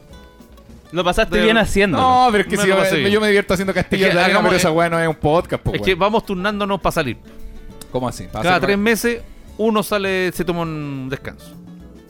Lo 0.94 1.04
pasaste 1.04 1.38
De- 1.38 1.44
bien 1.44 1.58
haciendo. 1.58 1.98
No, 1.98 2.30
pero 2.32 2.44
es 2.44 2.50
que 2.50 2.56
Me 2.58 2.64
si 2.64 2.70
yo, 2.70 3.08
yo 3.10 3.20
me 3.22 3.28
divierto 3.28 3.54
haciendo 3.54 3.74
castillos 3.74 4.08
Es 4.08 4.14
que 4.14 4.18
de 4.20 4.24
hagamos- 4.26 4.46
pero 4.50 4.56
esa 4.58 4.72
weá 4.72 4.90
no 4.90 4.98
es 5.00 5.08
un 5.08 5.16
podcast, 5.16 5.62
po, 5.64 5.74
Es 5.74 5.82
que 5.82 5.96
vamos 5.96 6.26
turnándonos 6.26 6.80
para 6.82 6.92
salir. 6.94 7.18
¿Cómo 7.92 8.08
así? 8.08 8.26
¿Para 8.26 8.44
Cada 8.44 8.60
tres 8.60 8.78
meses, 8.78 9.22
uno 9.58 9.84
sale, 9.84 10.32
se 10.32 10.46
toma 10.46 10.62
un 10.62 11.08
descanso. 11.10 11.56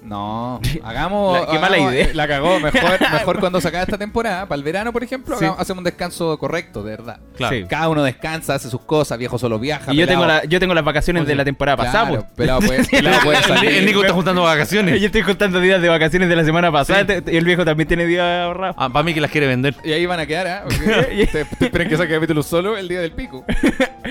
No, 0.09 0.59
hagamos. 0.83 1.39
La- 1.39 1.45
qué 1.51 1.59
mala 1.59 1.75
hagamos- 1.77 1.93
idea. 1.93 2.09
La 2.13 2.27
cagó. 2.27 2.59
Mejor, 2.59 2.81
mejor 3.13 3.39
cuando 3.39 3.61
se 3.61 3.67
acabe 3.67 3.83
esta 3.83 3.97
temporada, 3.97 4.47
para 4.47 4.57
el 4.57 4.63
verano, 4.63 4.91
por 4.91 5.03
ejemplo, 5.03 5.37
Sí. 5.37 5.45
hagamos- 5.45 5.61
hacemos 5.61 5.77
un 5.79 5.83
descanso 5.83 6.37
correcto, 6.39 6.81
de 6.83 6.91
verdad. 6.91 7.19
Claro. 7.37 7.55
Sí. 7.55 7.65
Cada 7.69 7.89
uno 7.89 8.03
descansa, 8.03 8.55
hace 8.55 8.69
sus 8.69 8.81
cosas, 8.81 9.17
viejo 9.19 9.37
solo 9.37 9.59
viaja. 9.59 9.93
Y 9.93 9.97
yo 9.97 10.07
tengo, 10.07 10.25
la, 10.25 10.43
yo 10.45 10.59
tengo 10.59 10.73
las 10.73 10.83
vacaciones 10.83 11.27
de 11.27 11.35
la 11.35 11.45
temporada 11.45 11.77
pasada, 11.77 12.07
Claro, 12.07 12.21
pues. 12.23 12.33
pelado 12.35 12.59
puede, 12.61 12.83
pelado 12.91 13.21
puede 13.23 13.37
El, 13.37 13.43
salir. 13.43 13.71
el 13.71 13.85
Nico 13.85 14.01
está 14.01 14.13
juntando 14.13 14.41
vacaciones. 14.43 14.99
Yo 14.99 15.05
estoy 15.05 15.21
contando 15.23 15.59
días 15.59 15.81
de 15.81 15.89
vacaciones 15.89 16.27
de 16.27 16.35
la 16.35 16.43
semana 16.43 16.71
pasada 16.71 17.05
Sí. 17.07 17.23
y 17.31 17.37
el 17.37 17.45
viejo 17.45 17.63
también 17.63 17.87
tiene 17.87 18.05
días 18.05 18.25
ahorrados. 18.45 18.75
Ah, 18.79 18.89
para 18.89 19.03
mí 19.03 19.13
que 19.13 19.21
las 19.21 19.29
quiere 19.31 19.45
vender. 19.47 19.75
Y 19.83 19.91
ahí 19.93 20.05
van 20.07 20.19
a 20.19 20.25
quedar, 20.25 20.47
¿ah? 20.47 20.63
Porque 20.63 21.27
te, 21.71 21.87
que 21.87 21.97
saque 21.97 22.13
capítulos 22.15 22.45
solo 22.47 22.77
el 22.77 22.87
día 22.87 22.99
del 23.01 23.11
pico. 23.11 23.45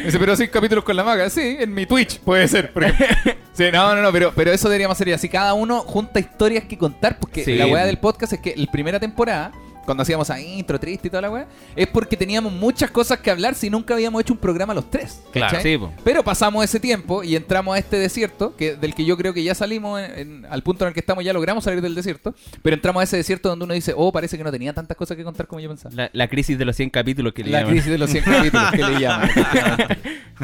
Dice, 0.05 0.19
pero 0.19 0.37
sí, 0.37 0.47
capítulos 0.49 0.85
con 0.85 0.95
la 0.97 1.03
maga. 1.03 1.29
Sí, 1.29 1.57
en 1.59 1.75
mi 1.75 1.87
Twitch 1.87 2.21
puede 2.21 2.47
ser. 2.47 2.73
por 2.73 2.85
ejemplo. 2.85 3.33
Sí, 3.59 3.65
no, 3.73 3.95
no, 3.97 4.01
no, 4.03 4.13
pero, 4.13 4.33
pero 4.37 4.53
eso 4.53 4.69
deberíamos 4.69 4.97
hacer 4.97 5.13
así. 5.13 5.29
Cada 5.29 5.53
uno 5.53 5.81
junta 5.81 6.21
historias 6.21 6.65
que 6.65 6.79
contar. 6.79 7.19
Porque 7.19 7.45
Sí. 7.45 7.57
la 7.57 7.67
weá 7.67 7.85
del 7.85 7.99
podcast 7.99 8.33
es 8.35 8.39
que 8.41 8.55
la 8.57 8.71
primera 8.71 9.01
temporada, 9.01 9.51
cuando 9.89 10.03
hacíamos 10.03 10.29
a 10.29 10.39
intro 10.39 10.79
triste 10.79 11.09
y 11.09 11.11
toda 11.11 11.23
la 11.23 11.31
weá, 11.31 11.47
es 11.75 11.87
porque 11.87 12.15
teníamos 12.15 12.53
muchas 12.53 12.91
cosas 12.91 13.21
que 13.21 13.31
hablar 13.31 13.55
si 13.55 13.71
nunca 13.71 13.95
habíamos 13.95 14.21
hecho 14.21 14.35
un 14.35 14.39
programa 14.39 14.75
los 14.75 14.91
tres. 14.91 15.23
Claro. 15.33 15.59
Sí, 15.63 15.79
po. 15.79 15.91
Pero 16.05 16.23
pasamos 16.23 16.63
ese 16.63 16.79
tiempo 16.79 17.25
y 17.25 17.35
entramos 17.37 17.75
a 17.75 17.79
este 17.79 17.97
desierto, 17.99 18.55
que 18.55 18.77
del 18.77 18.95
que 18.95 19.07
yo 19.07 19.17
creo 19.17 19.33
que 19.33 19.43
ya 19.43 19.55
salimos 19.55 19.99
en- 20.01 20.19
en- 20.19 20.47
al 20.51 20.63
punto 20.63 20.85
en 20.85 20.89
el 20.89 20.95
que 20.95 21.01
estamos, 21.01 21.25
ya 21.25 21.33
logramos 21.33 21.65
salir 21.65 21.81
del 21.81 21.95
desierto, 21.95 22.35
pero 22.63 22.77
entramos 22.77 23.01
a 23.01 23.05
ese 23.05 23.17
desierto 23.17 23.49
donde 23.49 23.65
uno 23.65 23.73
dice, 23.73 23.95
oh, 23.97 24.13
parece 24.13 24.37
que 24.37 24.45
no 24.45 24.51
tenía 24.51 24.75
tantas 24.75 24.95
cosas 24.97 25.17
que 25.17 25.25
contar 25.25 25.47
como 25.47 25.61
yo 25.61 25.71
pensaba. 25.71 25.95
La, 25.95 26.11
la 26.13 26.29
crisis 26.29 26.59
de 26.59 26.67
los 26.67 26.77
100 26.77 26.91
capítulos 26.91 27.33
que 27.33 27.45
le 27.45 27.51
La 27.51 27.61
llaman. 27.61 27.73
crisis 27.73 27.91
de 27.91 27.99
los 27.99 28.11
100 28.11 28.25
capítulos 28.25 28.71
que 28.73 28.83
le 28.83 29.01
llaman. 29.01 29.31
efectivamente. 29.31 29.99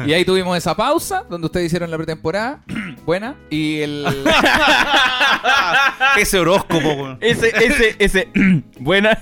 y 0.07 0.13
ahí 0.13 0.25
tuvimos 0.25 0.57
esa 0.57 0.75
pausa 0.75 1.23
donde 1.29 1.45
ustedes 1.45 1.67
hicieron 1.67 1.91
la 1.91 1.97
pretemporada. 1.97 2.63
Buena. 3.05 3.35
Y 3.51 3.81
el. 3.81 4.05
Ese 6.17 6.39
horóscopo, 6.39 6.87
weón. 6.93 7.17
Ese, 7.21 7.49
ese, 7.49 7.95
ese. 7.99 8.29
buena. 8.79 9.19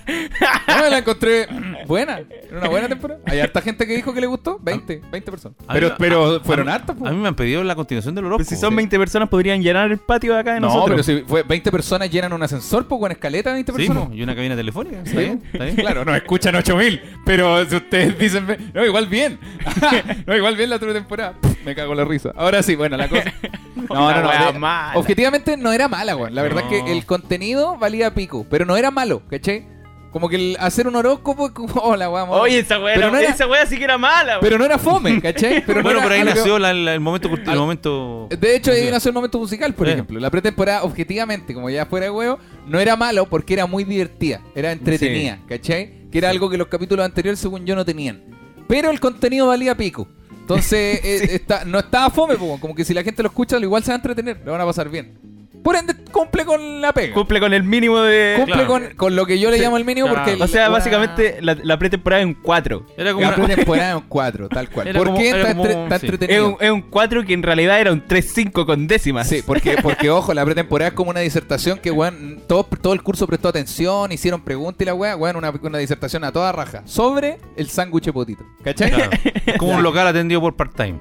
No, 0.68 0.90
la 0.90 0.98
encontré 0.98 1.48
buena. 1.88 2.20
Era 2.20 2.60
una 2.60 2.70
buena 2.70 2.88
temporada. 2.88 3.20
Hay 3.26 3.40
harta 3.40 3.62
gente 3.62 3.86
que 3.88 3.96
dijo 3.96 4.14
que 4.14 4.22
le 4.22 4.28
gustó. 4.28 4.60
20, 4.62 5.02
20 5.12 5.32
personas. 5.32 5.58
A 5.68 5.74
mí 5.74 5.80
Pero, 5.80 5.90
me- 5.90 5.96
pero 5.98 6.42
fueron 6.44 6.70
hartas, 6.70 6.96
po. 6.96 7.08
A 7.08 7.12
mí 7.12 7.18
me 7.18 7.28
han 7.28 7.36
pedido 7.36 7.64
la 7.64 7.76
continuación 7.76 8.16
del 8.16 8.26
horóscopo. 8.26 8.48
Pues 8.48 8.50
si 8.50 8.56
son 8.58 8.76
20 8.76 8.98
personas 8.98 9.30
podrían 9.30 9.62
llenar 9.62 9.92
el 9.92 9.98
patio 9.98 10.34
de 10.34 10.40
acá 10.40 10.54
de 10.54 10.60
No, 10.60 10.68
nosotros. 10.68 10.90
pero 10.90 11.04
si 11.20 11.26
fue 11.26 11.44
20 11.44 11.72
personas 11.72 12.10
llenan 12.10 12.34
un 12.34 12.44
ascensor, 12.44 12.88
pues 12.88 13.00
con 13.00 13.12
escaleta 13.12 13.54
20 13.54 13.72
Sí, 13.72 13.78
personas. 13.78 14.08
po, 14.10 14.14
y 14.14 14.22
una 14.24 14.36
cabina 14.36 14.56
telefónica. 14.56 14.98
¿Está 15.00 15.10
¿Sí? 15.12 15.18
bien? 15.18 15.44
¿Está 15.52 15.64
bien? 15.66 15.76
Claro, 15.78 16.06
no 16.06 16.16
escuchan 16.16 16.56
8000, 16.56 17.02
pero 17.26 17.66
si 17.66 17.76
ustedes 17.76 18.18
dicen, 18.18 18.46
no, 18.74 18.86
igual 18.86 19.08
bien. 19.08 19.40
no, 20.28 20.36
igual 20.36 20.56
bien 20.56 20.70
la 20.70 20.78
otra 20.78 20.94
temporada. 20.94 21.36
Me 21.66 21.76
cago 21.76 21.92
en 21.94 21.98
la 21.98 22.06
risa. 22.06 22.32
Ahora 22.36 22.62
sí, 22.64 22.76
bueno, 22.76 22.98
la 22.98 23.08
cosa. 23.10 23.24
No, 23.90 24.12
no, 24.12 24.22
no. 24.22 24.30
wea 24.30 24.52
de- 24.54 24.60
mala. 24.60 24.92
Objetivamente 24.96 25.58
no 25.58 25.74
era 25.74 25.88
mala, 25.90 26.16
weón. 26.16 26.34
La 26.34 26.42
verdad 26.42 26.64
No. 26.64 26.72
es 26.76 26.84
que 26.84 26.92
el 26.92 27.06
contenido 27.06 27.78
valía 27.78 28.14
pico, 28.14 28.46
pero 28.50 28.66
no 28.66 28.78
era 28.78 28.92
malo, 28.92 29.22
¿cachai? 29.30 29.68
Como 30.14 30.30
que 30.30 30.36
el 30.36 30.58
hacer 30.60 30.88
un 30.88 30.96
horóscopo 30.96 31.48
es 31.48 31.52
como, 31.54 31.74
hola, 31.82 32.08
vamos. 32.08 32.40
Oye, 32.40 32.60
esa 32.60 32.80
wea, 32.80 32.94
Pero 32.96 33.10
no 33.12 33.18
era- 33.18 33.32
esa 33.32 33.48
wea 33.48 33.66
sí 33.66 33.78
que 33.78 33.84
era 33.84 33.98
mala. 33.98 34.40
Pero 34.40 34.58
no 34.60 34.64
era 34.64 34.78
fome, 34.78 35.20
¿cachai? 35.20 35.66
Pero 35.66 35.80
no 35.80 35.84
bueno, 35.84 35.98
era 36.00 36.04
por 36.04 36.12
ahí 36.14 36.20
algo- 36.22 36.36
nació 36.36 36.60
la- 36.60 36.72
la- 36.74 36.94
el 36.94 37.00
momento. 37.00 37.28
El 37.34 37.50
Al- 37.50 37.58
momento 37.58 38.28
De 38.30 38.56
hecho, 38.56 38.72
ahí 38.72 38.90
nació 38.92 39.10
el 39.10 39.16
momento 39.16 39.40
musical, 39.40 39.74
por 39.74 39.90
Eh. 39.90 39.94
ejemplo. 39.94 40.20
La 40.20 40.30
pretemporada, 40.30 40.84
objetivamente, 40.84 41.54
como 41.56 41.70
ya 41.70 41.86
fuera 41.88 42.06
de 42.06 42.12
huevo, 42.12 42.38
no 42.68 42.80
era 42.80 42.96
malo 42.96 43.26
porque 43.28 43.56
era 43.56 43.66
muy 43.66 43.84
divertida, 43.84 44.40
era 44.56 44.72
entretenida, 44.72 45.40
¿cachai? 45.50 46.08
Que 46.12 46.20
era 46.20 46.30
algo 46.30 46.48
que 46.50 46.58
los 46.60 46.68
capítulos 46.68 47.04
anteriores, 47.04 47.40
según 47.40 47.66
yo, 47.66 47.76
no 47.76 47.84
tenían. 47.84 48.22
Pero 48.68 48.92
el 48.92 49.00
contenido 49.00 49.48
valía 49.48 49.76
pico. 49.76 50.08
Entonces, 50.42 51.00
eh, 51.04 51.36
está- 51.36 51.66
no 51.66 51.80
estaba 51.80 52.10
fome, 52.12 52.36
como 52.36 52.76
que 52.76 52.86
si 52.86 52.94
la 52.94 53.02
gente 53.02 53.24
lo 53.24 53.30
escucha, 53.30 53.58
igual 53.58 53.82
se 53.84 53.90
va 53.90 53.96
a 53.96 53.98
entretener, 53.98 54.42
lo 54.46 54.52
van 54.52 54.62
a 54.62 54.66
pasar 54.66 54.90
bien. 54.90 55.18
Por 55.64 55.76
ende, 55.78 55.96
cumple 56.12 56.44
con 56.46 56.82
la 56.82 56.92
pega. 56.94 57.14
Cumple 57.14 57.40
con 57.40 57.54
el 57.54 57.64
mínimo 57.64 58.00
de. 58.02 58.34
Cumple 58.38 58.54
claro. 58.54 58.68
con, 58.68 58.84
con 58.96 59.16
lo 59.16 59.26
que 59.26 59.40
yo 59.40 59.50
le 59.50 59.58
llamo 59.58 59.78
el 59.78 59.86
mínimo, 59.86 60.08
Claro. 60.10 60.24
porque... 60.26 60.44
O 60.44 60.48
sea, 60.48 60.64
la- 60.64 60.70
básicamente 60.70 61.38
la, 61.42 61.56
la 61.64 61.80
pretemporada 61.80 62.22
es 62.22 62.28
un 62.28 62.34
4. 62.34 62.86
Era 62.98 63.12
como 63.14 63.22
La 63.22 63.28
una- 63.36 63.46
pretemporada 63.46 63.90
es 63.92 63.96
un 63.96 64.02
4, 64.10 64.50
tal 64.50 64.70
cual. 64.70 64.88
Era 64.90 64.98
¿Por 65.00 65.08
como- 65.08 65.20
qué 65.20 65.30
está, 65.30 65.56
como- 65.56 65.66
entre- 65.66 65.84
está 65.84 66.00
sí. 66.00 66.06
Es 66.06 66.12
entretenido? 66.14 66.48
un, 66.50 66.58
es 66.60 66.70
un 66.72 66.82
4 66.82 67.24
que 67.26 67.34
en 67.34 67.44
realidad 67.44 67.80
era 67.80 67.92
un 67.94 68.06
3-5 68.06 68.66
con 68.66 68.88
décimas. 68.88 69.28
Sí, 69.30 69.42
porque, 69.46 69.78
porque 69.82 70.10
ojo, 70.10 70.34
la 70.34 70.44
pretemporada 70.44 70.90
es 70.90 70.94
como 70.96 71.12
una 71.12 71.22
disertación 71.22 71.80
que, 71.80 71.92
weón, 71.92 72.42
todo, 72.48 72.66
todo 72.66 72.92
el 72.94 73.02
curso 73.02 73.26
prestó 73.26 73.48
atención, 73.48 74.12
hicieron 74.12 74.42
preguntas 74.42 74.82
y 74.82 74.86
la 74.86 74.94
weá, 74.96 75.16
weón, 75.16 75.38
una, 75.38 75.50
una 75.62 75.78
disertación 75.78 76.26
a 76.26 76.32
toda 76.34 76.52
raja 76.52 76.82
sobre 76.86 77.38
el 77.56 77.70
sándwich 77.70 78.04
de 78.04 78.12
potito. 78.14 78.44
¿Cachai? 78.64 78.92
Claro. 78.92 79.12
Es 79.46 79.58
como 79.58 79.72
un 79.78 79.84
local 79.84 80.08
atendido 80.08 80.42
por 80.42 80.56
part-time. 80.58 81.00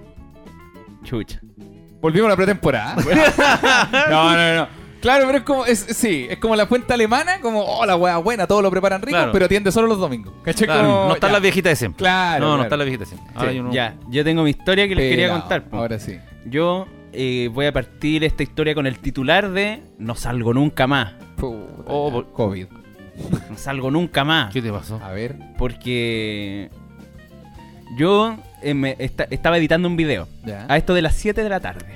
Chucha. 1.03 1.41
Volvimos 2.03 2.27
a 2.27 2.31
la 2.31 2.37
pretemporada. 2.37 2.97
no, 4.11 4.31
no, 4.37 4.55
no. 4.57 4.83
Claro, 5.01 5.25
pero 5.27 5.39
es 5.39 5.45
como, 5.45 5.65
es, 5.67 5.79
sí, 5.81 6.27
es 6.31 6.39
como 6.39 6.55
la 6.55 6.67
fuente 6.67 6.93
alemana, 6.93 7.41
como, 7.41 7.61
oh, 7.65 7.85
la 7.87 7.97
weá 7.97 8.19
buena, 8.19 8.47
todo 8.47 8.63
lo 8.63 8.71
preparan 8.71 9.01
rico, 9.03 9.17
Claro. 9.17 9.33
pero 9.33 9.47
atiende 9.47 9.73
solo 9.73 9.89
los 9.89 9.99
domingos. 9.99 10.33
¿Cachai? 10.45 10.67
Claro, 10.69 10.83
Como, 10.89 11.09
no 11.09 11.15
están 11.15 11.31
ya. 11.31 11.33
las 11.33 11.43
viejitas 11.43 11.71
de 11.73 11.77
siempre. 11.77 11.99
Claro, 11.99 12.39
No, 12.41 12.47
no 12.47 12.53
claro. 12.55 12.63
están 12.65 12.79
las 12.79 12.87
viejitas 12.87 13.11
de 13.11 13.17
siempre. 13.17 13.35
Ahora 13.37 13.51
Sí, 13.51 13.55
hay 13.57 13.61
uno- 13.61 13.73
Ya, 13.73 13.95
yo 14.11 14.23
tengo 14.25 14.43
mi 14.45 14.51
historia 14.51 14.87
que 14.87 14.95
les 14.95 15.11
quería 15.11 15.31
contar. 15.31 15.65
po. 15.65 15.77
Ahora 15.79 15.99
sí. 15.99 16.19
Yo 16.45 16.87
eh, 17.13 17.51
voy 17.53 17.67
a 17.67 17.73
partir 17.73 18.23
esta 18.23 18.45
historia 18.45 18.75
con 18.77 18.87
el 18.87 18.99
titular 19.01 19.51
de 19.51 19.83
No 19.99 20.15
salgo 20.15 20.55
nunca 20.55 20.87
más. 20.87 21.15
Puta, 21.37 21.83
Oh, 21.89 22.07
ya. 22.09 22.13
por- 22.15 22.33
COVID. 22.33 22.67
No 23.51 23.57
salgo 23.59 23.91
nunca 23.91 24.23
más. 24.25 24.53
¿Qué 24.53 24.63
te 24.63 24.71
pasó? 24.71 25.01
A 25.03 25.11
ver. 25.11 25.37
Porque 25.59 26.71
yo 27.97 28.37
eh, 28.63 28.75
me 28.75 28.97
esta- 28.99 29.25
estaba 29.31 29.59
editando 29.59 29.89
un 29.89 29.97
video 29.97 30.29
a 30.69 30.77
esto 30.77 30.95
de 30.95 31.03
las 31.03 31.15
7 31.15 31.43
de 31.43 31.49
la 31.49 31.61
tarde. 31.61 31.87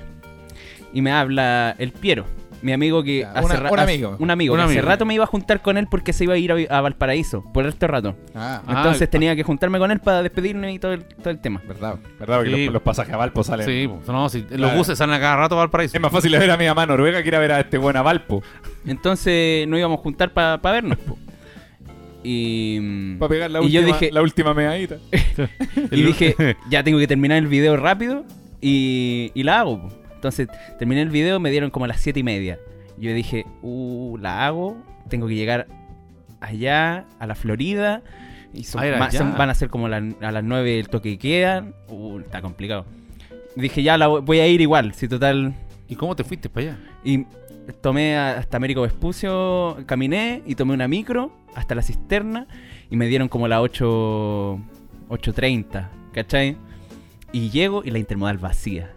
Y 0.93 1.03
me 1.03 1.13
habla 1.13 1.75
el 1.79 1.93
Piero, 1.93 2.25
mi 2.63 2.73
amigo 2.73 3.03
que 3.03 3.25
hace 3.25 3.45
una- 3.59 3.71
un 3.71 3.79
amigo. 3.79 4.17
un 4.19 4.31
amigo 4.31 4.55
Un 4.55 4.61
que 4.61 4.65
hace 4.65 4.81
rato 4.83 5.05
me 5.05 5.13
iba 5.15 5.25
a 5.25 5.27
juntar 5.27 5.61
con 5.61 5.77
él 5.77 5.87
porque 5.91 6.13
se 6.15 6.25
iba 6.25 6.35
a 6.35 6.39
ir 6.39 6.53
a, 6.53 6.79
a 6.79 6.81
Valparaíso 6.81 7.45
por 7.53 7.67
este 7.67 7.87
rato. 7.87 8.17
Ah, 8.35 8.63
Ah, 8.67 8.75
Entonces 8.79 9.03
el- 9.03 9.09
tenía 9.11 9.37
que 9.37 9.43
juntarme 9.43 9.79
con 9.79 9.91
él 9.91 10.01
para 10.01 10.23
despedirme 10.23 10.73
y 10.73 10.79
todo 10.79 10.93
el, 10.95 11.05
todo 11.05 11.31
el 11.31 11.39
tema. 11.39 11.61
verdad. 11.69 11.97
Verdad, 12.19 12.37
porque 12.39 12.55
Sí. 12.55 12.65
los, 12.65 12.75
los 12.75 12.83
pasajes 12.83 13.13
a 13.13 13.17
Valpo 13.19 13.45
salen. 13.45 13.67
Sí, 13.67 13.87
pues, 13.89 14.09
no, 14.09 14.29
si 14.31 14.41
los 14.43 14.51
Claro. 14.53 14.77
buses 14.77 14.97
salen 14.97 15.15
a 15.17 15.21
cada 15.21 15.37
rato 15.37 15.55
para 15.55 15.65
el 15.65 15.71
paraíso. 15.71 15.97
Es 15.97 16.01
más 16.03 16.13
fácil 16.13 16.33
ver 16.33 16.51
a 16.51 16.57
mi 16.57 16.67
mamá 16.67 16.83
a 16.83 16.87
Noruega 16.87 17.23
que 17.23 17.29
ir 17.29 17.35
a 17.37 17.41
ver 17.41 17.53
a 17.53 17.61
este 17.61 17.77
buen 17.79 17.97
a 17.97 18.03
Valpo. 18.03 18.43
Entonces 18.87 19.69
nos 19.69 19.79
íbamos 19.79 19.99
a 20.01 20.03
juntar 20.03 20.33
para 20.33 20.57
vernos. 20.57 20.99
Y, 22.29 22.79
mm, 22.81 23.19
Para 23.19 23.29
pegar 23.29 23.51
la 23.53 23.61
y 23.61 23.65
última, 23.67 23.81
yo 23.81 23.87
dije, 23.87 24.11
la 24.13 24.23
última 24.23 24.53
meadita. 24.55 24.97
y 25.93 26.03
dije, 26.03 26.35
ya 26.71 26.83
tengo 26.83 26.99
que 26.99 27.07
terminar 27.07 27.39
el 27.39 27.47
video 27.47 27.77
rápido 27.77 28.25
y, 28.61 29.31
y 29.35 29.43
la 29.45 29.61
hago. 29.61 29.89
Entonces 30.15 30.49
terminé 30.79 31.03
el 31.03 31.11
video, 31.11 31.39
me 31.39 31.51
dieron 31.51 31.71
como 31.71 31.85
a 31.85 31.89
las 31.89 32.01
7 32.01 32.19
y 32.19 32.23
media. 32.25 32.59
Yo 32.99 33.13
dije, 33.15 33.45
uh, 33.63 34.17
la 34.19 34.47
hago, 34.47 34.77
tengo 35.09 35.29
que 35.29 35.35
llegar 35.37 35.69
allá, 36.41 37.05
a 37.19 37.27
la 37.27 37.35
Florida. 37.35 38.03
Y 38.53 38.65
son 38.65 38.83
Ah, 38.83 38.97
más- 38.99 39.15
son- 39.15 39.37
van 39.37 39.51
a 39.51 39.55
ser 39.55 39.69
como 39.69 39.89
la- 39.89 40.03
a 40.21 40.33
las 40.33 40.43
9 40.43 40.79
el 40.81 40.89
toque 40.89 41.13
que 41.13 41.19
quedan. 41.19 41.75
Uh, 41.89 42.19
está 42.21 42.41
complicado. 42.43 42.87
Dije, 43.55 43.83
ya 43.83 43.97
la 43.99 44.07
voy- 44.09 44.23
voy 44.23 44.41
a 44.41 44.47
ir 44.49 44.61
igual, 44.61 44.95
si 44.95 45.07
total 45.09 45.55
¿Y 45.89 45.95
cómo 45.95 46.17
te 46.17 46.25
fuiste 46.25 46.49
para 46.49 46.67
allá? 46.73 46.79
y 47.05 47.25
tomé 47.81 48.17
hasta 48.17 48.57
Américo 48.57 48.83
Vespucio, 48.83 49.79
caminé 49.87 50.43
y 50.47 50.55
tomé 50.55 50.75
una 50.75 50.89
micro 50.89 51.33
hasta 51.55 51.75
la 51.75 51.83
cisterna 51.83 52.47
y 52.91 52.97
me 52.97 53.07
dieron 53.07 53.29
como 53.29 53.49
las 53.49 53.61
8, 53.61 54.59
8.30, 55.09 55.89
¿cachai? 56.13 56.57
Y 57.33 57.51
llego 57.51 57.83
y 57.85 57.91
la 57.91 57.99
intermodal 57.99 58.39
vacía. 58.39 58.93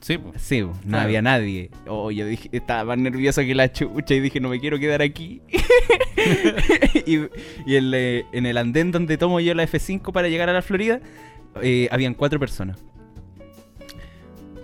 Sí. 0.00 0.18
Sí, 0.36 0.60
no 0.62 0.72
Claro. 0.88 1.04
había 1.04 1.22
nadie. 1.22 1.70
Oh, 1.88 2.10
yo 2.12 2.24
dije, 2.26 2.48
estaba 2.52 2.84
más 2.84 2.98
nervioso 2.98 3.40
que 3.40 3.54
la 3.54 3.72
chucha 3.72 4.14
y 4.14 4.20
dije, 4.20 4.38
no 4.40 4.48
me 4.48 4.60
quiero 4.60 4.78
quedar 4.78 5.02
aquí. 5.02 5.42
y 7.06 7.18
y 7.66 7.74
el, 7.74 7.92
eh, 7.94 8.24
en 8.32 8.46
el 8.46 8.58
andén 8.58 8.92
donde 8.92 9.16
tomo 9.18 9.40
yo 9.40 9.54
la 9.54 9.64
F5 9.64 10.12
para 10.12 10.28
llegar 10.28 10.48
a 10.48 10.52
la 10.52 10.62
Florida, 10.62 11.00
eh, 11.62 11.88
habían 11.90 12.14
cuatro 12.14 12.38
personas. 12.38 12.78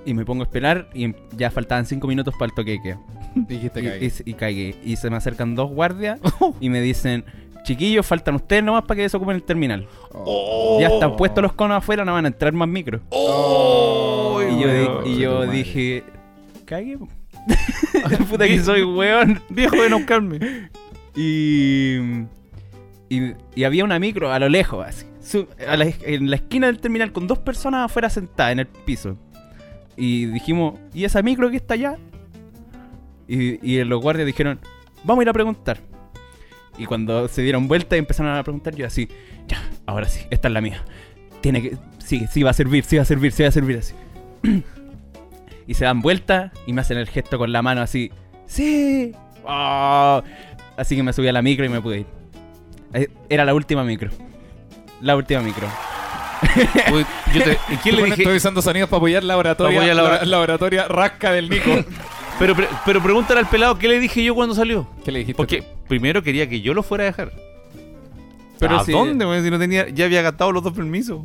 Y 0.07 0.15
me 0.15 0.25
pongo 0.25 0.43
a 0.43 0.47
esperar 0.47 0.89
y 0.95 1.05
em- 1.05 1.15
ya 1.37 1.51
faltaban 1.51 1.85
cinco 1.85 2.07
minutos 2.07 2.35
para 2.39 2.47
el 2.51 2.55
toque 2.55 2.71
de 2.73 2.81
queda. 2.83 3.01
Dijiste 3.35 3.81
Y, 3.81 4.07
y, 4.07 4.13
y 4.31 4.35
cagué. 4.35 4.75
Y 4.85 4.97
se 4.97 5.11
me 5.11 5.17
acercan 5.17 5.55
dos 5.55 5.71
guardias 5.71 6.21
y 6.61 6.69
me 6.69 6.81
dicen, 6.81 7.25
chiquillos, 7.63 8.07
faltan 8.07 8.37
ustedes 8.37 8.65
nomás 8.65 8.83
para 8.85 8.97
que 8.97 9.03
desocupen 9.03 9.37
el 9.37 9.43
terminal. 9.43 9.87
Ya 10.81 10.89
están 10.89 11.17
puestos 11.17 11.43
los 11.43 11.53
conos 11.53 11.79
afuera, 11.79 12.05
no 12.05 12.13
van 12.13 12.25
a 12.25 12.29
entrar 12.29 12.53
más 12.53 12.69
micros. 12.69 13.03
Oh, 13.11 14.41
y 14.43 14.61
yo, 14.61 14.69
weón, 14.69 15.07
y 15.07 15.19
yo 15.19 15.47
dije, 15.47 16.05
cagué. 16.65 16.99
po". 16.99 17.09
Puta 18.31 18.47
que 18.47 18.61
soy 18.61 18.83
weón. 18.83 19.41
Viejo 19.49 19.77
de 19.77 19.91
no. 19.91 19.99
Y, 21.15 21.97
y, 23.09 23.35
y 23.55 23.65
había 23.65 23.85
una 23.85 23.99
micro 23.99 24.33
a 24.33 24.39
lo 24.39 24.49
lejos, 24.49 24.87
así. 24.87 25.47
a 25.67 25.77
la 25.77 25.87
en 26.03 26.31
la 26.31 26.37
esquina 26.37 26.69
del 26.69 26.79
terminal 26.79 27.13
con 27.13 27.27
dos 27.27 27.39
personas 27.39 27.87
afuera 27.87 28.09
sentadas 28.09 28.53
en 28.53 28.61
el 28.61 28.67
piso. 28.67 29.17
Y 29.97 30.27
dijimos, 30.27 30.79
¿y 30.95 31.05
esa 31.05 31.23
micro 31.23 31.51
que 31.51 31.57
está 31.57 31.75
allá? 31.75 31.99
Y, 33.29 33.59
y 33.75 33.85
los 33.85 34.01
guardias 34.01 34.27
dijeron, 34.27 34.59
vamos 35.05 35.21
a 35.21 35.25
ir 35.25 35.29
a 35.29 35.33
preguntar. 35.33 35.79
Y 36.79 36.87
cuando 36.87 37.29
se 37.29 37.43
dieron 37.43 37.69
vuelta 37.69 37.97
y 37.97 37.99
empezaron 37.99 38.35
a 38.37 38.43
preguntar, 38.43 38.75
yo 38.75 38.87
así, 38.87 39.09
ya, 39.47 39.61
ahora 39.87 40.09
sí, 40.09 40.21
esta 40.31 40.49
es 40.49 40.55
la 40.55 40.61
mía. 40.61 40.83
Tiene 41.41 41.61
que, 41.63 41.77
sí, 41.99 42.27
sí 42.31 42.43
va 42.43 42.51
a 42.51 42.55
servir, 42.55 42.85
sí 42.85 42.97
va 42.97 43.03
a 43.03 43.07
servir, 43.07 43.33
sí 43.33 43.43
va 43.43 43.49
a 43.49 43.53
servir 43.53 43.79
así. 43.79 43.95
y 45.67 45.75
se 45.75 45.85
dan 45.85 46.01
vuelta 46.01 46.53
y 46.67 46.73
me 46.73 46.81
hacen 46.81 46.97
el 46.99 47.09
gesto 47.09 47.37
con 47.39 47.53
la 47.53 47.63
mano 47.63 47.83
así, 47.83 48.11
sí. 48.47 49.13
Oh. 49.45 50.23
Así 50.77 50.95
que 50.97 51.03
me 51.03 51.13
subí 51.13 51.27
a 51.29 51.33
la 51.33 51.43
micro 51.43 51.65
y 51.67 51.69
me 51.69 51.81
pude 51.81 52.01
ir. 52.01 52.07
Eh, 52.95 53.09
Era 53.29 53.45
la 53.45 53.55
última 53.55 53.83
micro. 53.85 54.11
La 55.01 55.17
última 55.17 55.41
micro. 55.41 55.67
Uy, 56.93 57.05
yo 57.35 57.43
te- 57.43 57.59
¿y 57.69 57.77
quién 57.79 57.97
le 57.97 58.05
dije? 58.05 58.23
Estoy 58.23 58.37
usando 58.37 58.63
sonidos 58.63 58.89
para 58.89 58.99
apoyar 58.99 59.25
la 59.25 59.37
oratoria, 59.37 59.81
Para 59.81 59.93
apoyar 59.93 60.21
la 60.21 60.25
la 60.25 60.39
oratoria 60.41 60.87
rasca 60.87 61.33
del 61.33 61.51
Nico. 61.51 61.71
Pero, 62.39 62.55
pero, 62.55 62.69
pero 62.87 63.03
pregúntale 63.03 63.41
al 63.41 63.49
pelado 63.49 63.79
qué 63.79 63.89
le 63.89 63.99
dije 63.99 64.23
yo 64.23 64.35
cuando 64.35 64.55
salió. 64.55 64.87
¿Qué 65.05 65.11
le 65.11 65.21
dijiste? 65.21 65.37
Porque 65.37 65.65
primero 65.89 66.23
quería 66.23 66.49
que 66.49 66.61
yo 66.61 66.73
lo 66.75 66.83
fuera 66.83 67.05
a 67.05 67.07
dejar. 67.07 67.33
Pero 68.59 68.79
¿A 68.79 68.85
dónde, 68.85 69.25
güey? 69.25 69.43
Si 69.43 69.51
no 69.51 69.59
tenía, 69.59 69.89
ya 69.89 70.05
había 70.05 70.23
gastado 70.23 70.53
los 70.53 70.63
dos 70.63 70.73
permisos. 70.73 71.23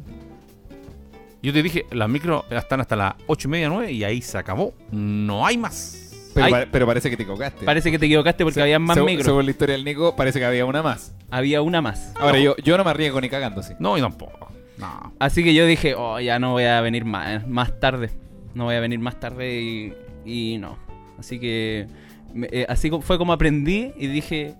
Yo 1.41 1.51
te 1.51 1.61
dije, 1.61 1.85
las 1.91 2.07
micros 2.09 2.45
están 2.51 2.79
hasta 2.81 2.95
las 2.95 3.13
ocho 3.27 3.47
y 3.47 3.51
media, 3.51 3.69
nueve, 3.69 3.91
y 3.91 4.03
ahí 4.03 4.21
se 4.21 4.37
acabó. 4.37 4.73
No 4.91 5.45
hay 5.45 5.57
más. 5.57 5.99
Pero, 6.33 6.45
Ay. 6.47 6.51
pa- 6.51 6.65
pero 6.71 6.87
parece 6.87 7.09
que 7.11 7.17
te 7.17 7.23
equivocaste. 7.23 7.65
Parece 7.65 7.91
que 7.91 7.99
te 7.99 8.05
equivocaste 8.07 8.43
porque 8.43 8.55
Se- 8.55 8.61
había 8.61 8.79
más 8.79 8.95
según- 8.95 9.07
micros. 9.07 9.25
Según 9.25 9.45
la 9.45 9.51
historia 9.51 9.75
del 9.75 9.83
Nico, 9.85 10.15
parece 10.15 10.39
que 10.39 10.45
había 10.45 10.65
una 10.65 10.81
más. 10.81 11.13
Había 11.29 11.61
una 11.61 11.81
más. 11.81 12.13
Ahora, 12.19 12.39
yo, 12.39 12.55
yo 12.63 12.75
no 12.77 12.83
me 12.83 12.89
arriesgo 12.91 13.19
ni 13.21 13.29
cagando, 13.29 13.61
sí. 13.61 13.73
No, 13.77 13.97
y 13.97 14.01
tampoco. 14.01 14.51
No. 14.77 15.13
Así 15.19 15.43
que 15.43 15.53
yo 15.53 15.65
dije, 15.67 15.93
oh, 15.95 16.19
ya 16.19 16.39
no 16.39 16.51
voy 16.53 16.63
a 16.63 16.81
venir 16.81 17.05
más, 17.05 17.47
más 17.47 17.79
tarde. 17.79 18.09
No 18.55 18.65
voy 18.65 18.75
a 18.75 18.79
venir 18.79 18.99
más 18.99 19.19
tarde 19.19 19.61
y, 19.61 19.93
y 20.25 20.57
no. 20.57 20.77
Así 21.23 21.39
que 21.39 21.87
eh, 22.51 22.65
así 22.67 22.91
fue 23.01 23.17
como 23.17 23.31
aprendí 23.31 23.93
y 23.97 24.07
dije 24.07 24.55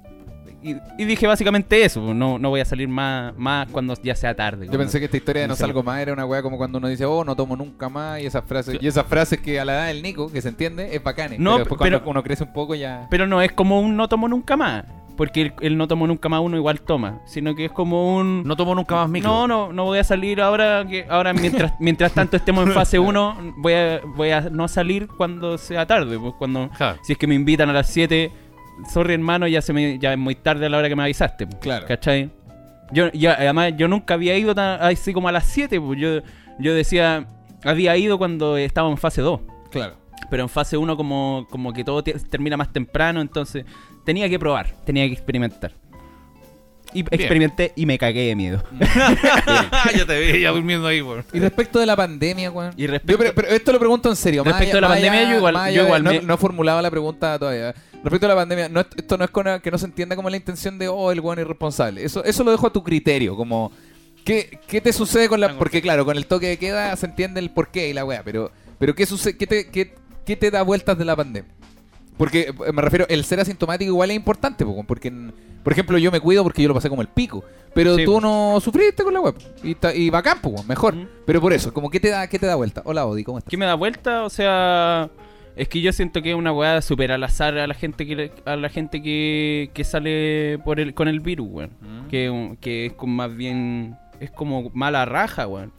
y, 0.63 0.77
y 0.98 1.05
dije 1.05 1.27
básicamente 1.27 1.84
eso. 1.84 2.13
No, 2.13 2.39
no 2.39 2.50
voy 2.50 2.62
a 2.62 2.65
salir 2.65 2.88
más, 2.88 3.36
más 3.38 3.67
cuando 3.70 3.93
ya 4.01 4.15
sea 4.15 4.34
tarde. 4.34 4.67
Yo 4.72 4.77
pensé 4.77 5.00
que 5.00 5.05
esta 5.05 5.17
historia 5.17 5.41
de 5.41 5.50
no 5.50 5.58
salgo 5.58 5.84
más 5.84 6.00
era 6.00 6.13
una 6.13 6.25
weá 6.25 6.41
como 6.41 6.58
cuando 6.58 6.77
uno 6.77 6.88
dice, 6.88 7.03
oh, 7.03 7.25
no 7.25 7.36
tomo 7.36 7.58
nunca 7.58 7.89
más. 7.89 8.22
Y 8.22 8.25
esas 8.25 8.46
frases, 8.46 8.77
y 8.82 8.88
esas 8.88 9.05
frases 9.05 9.41
que 9.41 9.60
a 9.60 9.65
la 9.65 9.74
edad 9.74 9.88
del 9.88 10.01
Nico, 10.01 10.32
que 10.32 10.41
se 10.41 10.48
entiende, 10.48 10.96
es 10.96 11.03
bacán. 11.03 11.32
No, 11.38 11.51
pero 11.51 11.58
después 11.60 11.77
cuando 11.79 12.00
pero- 12.00 12.12
uno 12.12 12.24
crece 12.24 12.46
un 12.46 12.53
poco 12.53 12.75
ya. 12.75 13.08
Pero 13.10 13.27
no 13.27 13.41
es 13.41 13.51
como 13.51 13.82
un 13.82 13.98
no 13.98 14.08
tomo 14.08 14.29
nunca 14.29 14.55
más. 14.55 14.86
Porque 15.15 15.41
el, 15.41 15.53
el 15.62 15.77
no 15.77 15.88
tomo 15.88 16.08
nunca 16.08 16.27
más 16.29 16.41
uno 16.41 16.58
igual 16.58 16.82
toma. 16.82 17.20
Sino 17.25 17.53
que 17.53 17.65
es 17.65 17.72
como 17.72 18.15
un... 18.17 18.43
No 18.43 18.55
tomo 18.55 18.74
nunca 18.74 18.96
más 18.96 19.10
micro. 19.10 19.29
No, 19.29 19.48
no, 19.48 19.72
no 19.74 19.84
voy 19.86 20.00
a 20.00 20.03
salir 20.03 20.41
ahora 20.41 20.86
que 20.88 21.05
ahora 21.10 21.34
mientras 21.34 21.74
mientras 21.79 22.12
tanto 22.13 22.36
estemos 22.38 22.65
en 22.67 22.74
fase 22.74 22.98
1 23.00 23.53
voy 23.58 23.74
a 23.74 24.01
voy 24.15 24.32
a 24.32 24.41
no 24.41 24.67
salir 24.67 25.08
cuando 25.08 25.58
sea 25.58 25.86
tarde, 25.86 26.17
pues 26.17 26.34
cuando 26.39 26.70
Claro. 26.77 26.98
si 27.03 27.13
es 27.13 27.20
que 27.20 27.27
me 27.27 27.36
invitan 27.36 27.70
a 27.70 27.74
las 27.74 27.88
7, 27.89 28.32
sorry 28.91 29.13
hermano, 29.13 29.48
ya 29.48 29.62
se 29.62 29.72
me 29.74 30.00
ya 30.00 30.13
es 30.13 30.17
muy 30.17 30.36
tarde 30.36 30.65
a 30.65 30.70
la 30.70 30.77
hora 30.79 30.89
que 30.89 30.96
me 30.96 31.03
avisaste, 31.03 31.46
pues, 31.46 31.60
Claro. 31.60 31.86
¿Cachai? 31.88 32.32
Yo 32.91 33.12
ya 33.12 33.34
además 33.34 33.74
yo 33.77 33.88
nunca 33.88 34.15
había 34.15 34.36
ido 34.38 34.53
tan, 34.55 34.82
así 34.82 35.13
como 35.13 35.27
a 35.27 35.32
las 35.32 35.46
7, 35.46 35.79
pues 35.79 36.00
yo 36.00 36.22
yo 36.60 36.74
decía 36.74 37.27
había 37.63 37.96
ido 37.98 38.17
cuando 38.17 38.58
estaba 38.58 38.89
en 38.89 38.98
fase 38.98 39.22
2. 39.22 39.41
Claro. 39.72 39.96
Pero 40.29 40.43
en 40.43 40.50
fase 40.50 40.77
1 40.77 40.96
como, 40.98 41.46
como 41.50 41.72
que 41.74 41.84
todo 41.84 42.03
te- 42.03 42.13
termina 42.13 42.58
más 42.58 42.72
temprano, 42.74 43.22
entonces 43.22 43.65
tenía 44.06 44.30
que 44.30 44.40
probar, 44.40 44.74
tenía 44.86 45.06
que 45.08 45.14
experimentar. 45.14 45.72
Y 46.96 47.00
experimenté 47.00 47.74
y 47.76 47.88
me 47.88 47.98
cagué 47.98 48.28
de 48.28 48.36
miedo. 48.36 48.64
ya 49.96 50.06
te 50.06 50.20
vi 50.20 50.42
ya 50.42 50.52
durmiendo 50.52 50.86
ahí, 50.88 51.02
weón. 51.02 51.26
Y 51.34 51.40
respecto 51.40 51.80
de 51.80 51.88
la 51.88 51.96
pandemia, 51.96 52.52
weón. 52.52 52.72
Y 52.78 52.86
respecto- 52.86 53.14
Yo, 53.14 53.18
pero, 53.18 53.34
pero 53.34 53.48
esto 53.48 53.72
lo 53.72 53.80
pregunto 53.80 54.10
en 54.10 54.16
serio. 54.16 54.44
Respecto 54.44 54.78
de 54.78 54.82
la 54.82 54.90
pandemia, 54.90 55.20
allá- 55.22 55.30
yo 55.32 55.38
igual- 55.38 55.74
yo 55.74 55.84
igual 55.86 56.04
no, 56.04 56.12
me- 56.12 56.22
no 56.22 56.34
he 56.36 56.38
formulado 56.38 56.82
la 56.84 56.92
pregunta 56.92 57.40
todavía. 57.40 57.74
Respecto 58.04 58.28
a 58.28 58.30
la 58.30 58.36
pandemia, 58.36 58.70
no, 58.70 58.82
esto 58.82 59.18
no 59.18 59.24
es 59.26 59.32
con- 59.32 59.60
que 59.62 59.72
no 59.72 59.78
se 59.80 59.86
entienda 59.88 60.16
como 60.16 60.30
la 60.30 60.38
intención 60.38 60.78
de, 60.78 60.88
oh, 60.88 61.12
el 61.12 61.20
weón 61.20 61.40
irresponsable. 61.40 62.04
Eso, 62.04 62.24
eso 62.24 62.44
lo 62.44 62.52
dejo 62.52 62.68
a 62.68 62.74
tu 62.74 62.84
criterio, 62.84 63.36
como... 63.36 63.72
¿Qué, 64.24 64.60
qué 64.68 64.80
te 64.80 64.94
sucede 64.94 65.28
con 65.28 65.42
la...? 65.42 65.58
Porque 65.58 65.82
claro, 65.82 66.06
con 66.06 66.16
el 66.16 66.28
toque 66.28 66.48
de 66.48 66.58
queda 66.58 66.96
se 66.96 67.08
entiende 67.08 67.40
el 67.42 67.50
porqué 67.50 67.90
y 67.90 67.94
la 67.94 68.06
weá, 68.06 68.22
pero, 68.24 68.52
pero 68.80 68.94
¿qué, 68.96 69.06
sucede, 69.06 69.36
qué, 69.36 69.48
te, 69.48 69.68
qué, 69.70 69.96
qué 70.26 70.36
te 70.38 70.50
da 70.52 70.62
vueltas 70.62 70.98
de 70.98 71.04
la 71.06 71.16
pandemia? 71.16 71.52
Porque 72.17 72.41
eh, 72.50 72.72
me 72.72 72.82
refiero, 72.82 73.05
el 73.10 73.24
ser 73.24 73.39
asintomático 73.39 73.91
igual 73.91 74.12
es 74.12 74.15
importante, 74.15 74.65
po, 74.65 74.84
porque, 74.84 75.12
por 75.63 75.74
ejemplo, 75.74 75.98
yo 75.98 76.12
me 76.12 76.20
cuido 76.20 76.43
porque 76.43 76.62
yo 76.62 76.67
lo 76.67 76.74
pasé 76.74 76.89
como 76.89 77.01
el 77.01 77.08
pico, 77.08 77.43
pero 77.74 77.96
Sí, 77.96 78.05
tú 78.05 78.22
no 78.22 78.60
sufriste 78.62 79.03
con 79.03 79.13
la 79.13 79.22
web 79.22 79.36
y, 79.63 79.75
y 79.96 80.10
bacán, 80.10 80.39
po, 80.41 80.63
mejor. 80.63 80.96
Mm. 80.96 81.08
Pero 81.25 81.41
por 81.41 81.53
eso, 81.53 81.74
como 81.74 81.89
¿qué 81.89 82.00
te 82.00 82.10
da, 82.10 82.27
qué 82.27 82.38
te 82.39 82.46
da 82.46 82.55
vuelta? 82.55 82.82
Hola, 82.86 83.05
Odi, 83.05 83.24
¿cómo 83.24 83.39
estás? 83.39 83.50
¿Qué 83.50 83.58
me 83.58 83.65
da 83.65 83.75
vuelta? 83.75 84.24
O 84.24 84.29
sea, 84.29 85.10
es 85.55 85.67
que 85.67 85.82
yo 85.82 85.91
siento 85.91 86.22
que 86.22 86.32
es 86.32 86.36
una 86.36 86.51
weá 86.51 86.82
súper 86.82 87.12
al 87.12 87.24
azar 87.24 87.58
a 87.58 87.67
la 87.67 87.74
gente 87.74 88.05
que 88.05 88.32
a 88.46 88.55
la 88.55 88.70
gente 88.70 89.01
que, 89.01 89.72
que 89.74 89.84
sale 89.84 90.60
por 90.63 90.79
el 90.79 90.93
con 90.93 91.08
el 91.08 91.20
virus, 91.20 91.48
weón. 91.50 91.72
Mm. 91.82 92.08
Que, 92.08 92.58
que 92.62 92.86
es 92.88 92.93
como 92.93 93.13
más 93.13 93.36
bien 93.36 93.98
es 94.20 94.32
como 94.32 94.72
mala 94.74 95.05
raja, 95.05 95.48
weón. 95.48 95.72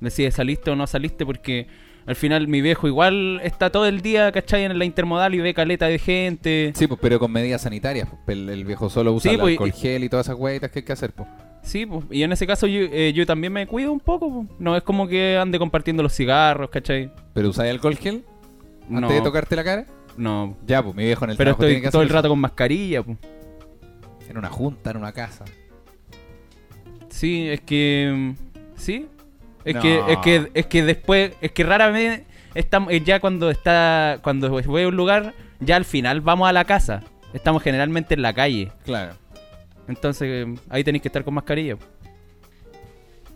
Decide 0.00 0.30
saliste 0.30 0.70
o 0.70 0.76
no 0.76 0.86
saliste 0.86 1.24
porque 1.24 1.66
al 2.06 2.16
final 2.16 2.48
mi 2.48 2.60
viejo 2.60 2.86
igual 2.88 3.40
está 3.42 3.70
todo 3.70 3.86
el 3.86 4.00
día, 4.02 4.30
¿cachai? 4.32 4.64
En 4.64 4.78
la 4.78 4.84
intermodal 4.84 5.34
y 5.34 5.40
ve 5.40 5.54
caleta 5.54 5.86
de 5.86 5.98
gente. 5.98 6.72
Sí, 6.74 6.86
pues, 6.86 7.00
pero 7.00 7.18
con 7.18 7.32
medidas 7.32 7.62
sanitarias. 7.62 8.08
po. 8.08 8.18
El, 8.26 8.48
el 8.50 8.64
viejo 8.64 8.90
solo 8.90 9.12
usa 9.12 9.30
Sí, 9.30 9.34
el 9.36 9.40
pues, 9.40 9.52
alcohol 9.52 9.68
y- 9.68 9.72
gel 9.72 10.04
y 10.04 10.08
todas 10.08 10.26
esas 10.26 10.36
hueitas 10.38 10.70
que 10.70 10.80
hay 10.80 10.84
que 10.84 10.92
hacer, 10.92 11.12
pues. 11.12 11.28
Sí, 11.62 11.86
pues, 11.86 12.04
y 12.10 12.22
en 12.22 12.30
ese 12.32 12.46
caso 12.46 12.66
yo, 12.66 12.80
eh, 12.80 13.12
yo 13.14 13.24
también 13.24 13.52
me 13.52 13.66
cuido 13.66 13.90
un 13.90 14.00
poco, 14.00 14.30
pues. 14.32 14.48
No 14.60 14.76
es 14.76 14.82
como 14.82 15.08
que 15.08 15.38
ande 15.38 15.58
compartiendo 15.58 16.02
los 16.02 16.12
cigarros, 16.14 16.68
¿cachai? 16.70 17.10
¿Pero 17.32 17.48
usáis 17.48 17.70
alcohol 17.70 17.96
gel 17.96 18.24
antes 18.82 19.00
No, 19.00 19.08
de 19.08 19.20
tocarte 19.22 19.56
la 19.56 19.64
cara? 19.64 19.86
no. 20.18 20.56
Ya, 20.66 20.82
pues, 20.82 20.94
mi 20.94 21.04
viejo 21.04 21.24
en 21.24 21.30
el 21.30 21.36
Pero 21.38 21.48
trabajo 21.52 21.60
tiene 21.62 21.74
estoy 21.76 21.88
que 21.88 21.90
todo 21.92 22.02
el 22.02 22.08
rato 22.10 22.28
con 22.28 22.38
mascarilla, 22.38 23.02
pues. 23.02 23.16
En 24.28 24.36
una 24.38 24.50
junta, 24.50 24.90
en 24.90 24.96
una 24.98 25.12
casa. 25.12 25.44
Sí, 27.08 27.48
es 27.48 27.60
que. 27.60 28.12
mm, 28.14 28.32
Sí. 28.76 29.06
Es 29.64 29.74
No. 29.74 29.80
que, 29.80 30.02
es 30.08 30.18
que, 30.18 30.50
es 30.54 30.66
que 30.66 30.82
después, 30.82 31.32
es 31.40 31.52
que 31.52 31.64
raramente 31.64 32.24
estamos, 32.54 32.92
eh, 32.92 33.00
ya 33.00 33.20
cuando 33.20 33.50
está, 33.50 34.18
cuando 34.22 34.50
voy 34.50 34.82
a 34.82 34.88
un 34.88 34.96
lugar, 34.96 35.34
ya 35.60 35.76
al 35.76 35.84
final 35.84 36.20
vamos 36.20 36.48
a 36.48 36.52
la 36.52 36.64
casa. 36.64 37.02
Estamos 37.32 37.62
generalmente 37.62 38.14
en 38.14 38.22
la 38.22 38.32
calle. 38.34 38.70
Claro. 38.84 39.14
Entonces, 39.88 40.28
eh, 40.30 40.54
ahí 40.70 40.84
tenéis 40.84 41.02
que 41.02 41.08
estar 41.08 41.24
con 41.24 41.34
mascarilla. 41.34 41.76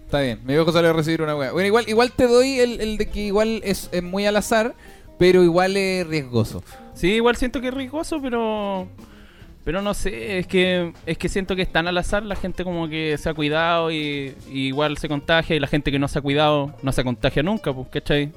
Está 0.05 0.21
bien, 0.23 0.41
mi 0.45 0.55
viejo 0.55 0.73
salió 0.73 0.91
a 0.91 0.93
recibir 0.95 1.21
una 1.21 1.37
hueá. 1.37 1.53
Bueno, 1.53 1.67
igual, 1.67 1.85
igual 1.89 2.13
te 2.13 2.27
doy 2.27 2.59
el, 2.61 2.81
el 2.81 2.97
de 2.97 3.11
que 3.11 3.21
igual 3.27 3.61
es, 3.65 3.91
es 3.93 4.03
muy 4.03 4.25
al 4.25 4.37
azar, 4.37 4.75
pero 5.19 5.43
igual 5.43 5.77
es 5.77 6.07
riesgoso. 6.07 6.63
Sí, 6.95 7.13
igual 7.13 7.37
siento 7.37 7.61
que 7.61 7.69
es 7.69 7.75
riesgoso, 7.75 8.21
pero. 8.23 8.89
Pero 9.69 9.83
no 9.83 9.93
sé, 9.93 10.39
es 10.39 10.47
que 10.47 10.95
es 11.05 11.19
que 11.19 11.29
siento 11.29 11.55
que 11.55 11.61
es 11.61 11.71
tan 11.71 11.87
al 11.87 11.99
azar, 11.99 12.23
la 12.23 12.37
gente 12.37 12.65
como 12.65 12.89
que 12.89 13.19
se 13.19 13.29
ha 13.29 13.35
cuidado 13.35 13.93
y, 13.93 14.35
y 14.51 14.69
igual 14.69 14.97
se 14.97 15.11
contagia 15.11 15.57
y 15.57 15.61
la 15.61 15.67
gente 15.67 15.93
que 15.93 15.99
no 15.99 16.09
se 16.09 16.19
ha 16.19 16.23
cuidado 16.23 16.75
no 16.83 16.91
se 16.91 17.05
contagia 17.05 17.43
nunca, 17.43 17.71
pues, 17.75 17.87
¿cachai? 17.89 18.33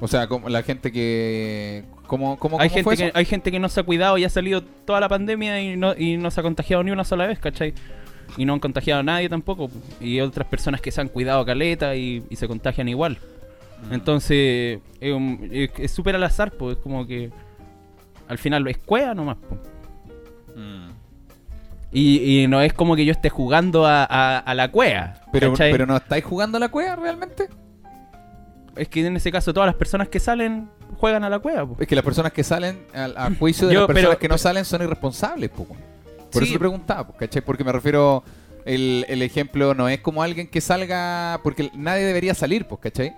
O 0.00 0.08
sea, 0.08 0.26
como 0.26 0.48
la 0.48 0.64
gente 0.64 0.90
que... 0.90 1.84
¿Cómo, 2.08 2.36
cómo, 2.36 2.60
Hay 2.60 2.68
cómo 2.68 2.74
gente, 2.74 2.82
fue 2.82 2.96
que, 2.96 3.06
eso? 3.06 3.16
hay 3.16 3.24
gente 3.24 3.52
que 3.52 3.60
no 3.60 3.68
se 3.68 3.78
ha 3.78 3.84
cuidado 3.84 4.18
y 4.18 4.24
ha 4.24 4.28
salido 4.28 4.60
toda 4.64 4.98
la 4.98 5.08
pandemia 5.08 5.62
y 5.62 5.76
no, 5.76 5.94
y 5.96 6.16
no 6.16 6.32
se 6.32 6.40
ha 6.40 6.42
contagiado 6.42 6.82
ni 6.82 6.90
una 6.90 7.04
sola 7.04 7.28
vez, 7.28 7.38
¿cachai? 7.38 7.72
Y 8.36 8.46
no 8.46 8.54
han 8.54 8.58
contagiado 8.58 8.98
a 8.98 9.04
nadie 9.04 9.28
tampoco. 9.28 9.70
Y 10.00 10.18
otras 10.18 10.48
personas 10.48 10.80
que 10.80 10.90
se 10.90 11.00
han 11.00 11.06
cuidado 11.06 11.44
caleta 11.44 11.94
y, 11.94 12.24
y 12.28 12.34
se 12.34 12.48
contagian 12.48 12.88
igual. 12.88 13.18
Mm. 13.88 13.94
Entonces, 13.94 14.80
es 15.00 15.92
súper 15.92 16.16
al 16.16 16.24
azar, 16.24 16.50
pues 16.50 16.76
es 16.76 16.82
como 16.82 17.06
que 17.06 17.30
al 18.30 18.38
final 18.38 18.66
es 18.68 18.78
cueva 18.78 19.14
nomás. 19.14 19.36
Mm. 20.56 20.90
Y, 21.92 22.42
y 22.42 22.46
no 22.46 22.60
es 22.62 22.72
como 22.72 22.94
que 22.94 23.04
yo 23.04 23.12
esté 23.12 23.28
jugando 23.30 23.84
a, 23.86 24.04
a- 24.04 24.38
a 24.38 24.54
la 24.54 24.70
cueva. 24.70 25.14
Pero, 25.32 25.50
¿cachai? 25.52 25.72
pero 25.72 25.86
no 25.86 25.96
estáis 25.96 26.24
jugando 26.24 26.56
a 26.56 26.60
la 26.60 26.68
cueva 26.68 26.96
realmente. 26.96 27.48
Es 28.76 28.88
que 28.88 29.04
en 29.04 29.16
ese 29.16 29.32
caso 29.32 29.52
todas 29.52 29.66
las 29.66 29.74
personas 29.74 30.08
que 30.08 30.20
salen 30.20 30.70
juegan 30.98 31.24
a 31.24 31.28
la 31.28 31.40
cueva. 31.40 31.66
pues. 31.66 31.80
Es 31.80 31.88
que 31.88 31.96
las 31.96 32.04
personas 32.04 32.32
que 32.32 32.44
salen 32.44 32.78
al- 32.94 33.16
a, 33.16 33.30
juicio 33.34 33.66
de 33.66 33.74
Yo, 33.74 33.80
las 33.80 33.86
personas 33.88 34.08
pero- 34.10 34.18
que 34.20 34.28
no 34.28 34.38
salen 34.38 34.64
son 34.64 34.82
irresponsables, 34.82 35.50
po. 35.50 35.66
Por 35.66 36.42
Sí. 36.42 36.44
eso 36.44 36.52
te 36.52 36.58
preguntaba, 36.60 37.06
po, 37.08 37.14
¿cachai? 37.16 37.42
Porque 37.42 37.64
me 37.64 37.72
refiero, 37.72 38.22
el, 38.64 39.04
el 39.08 39.22
ejemplo 39.22 39.74
no 39.74 39.88
es 39.88 39.98
como 40.00 40.22
alguien 40.22 40.46
que 40.46 40.60
salga, 40.60 41.40
porque 41.42 41.72
nadie 41.74 42.04
debería 42.04 42.34
salir, 42.34 42.66
pues, 42.66 42.80
¿cachai? 42.80 43.12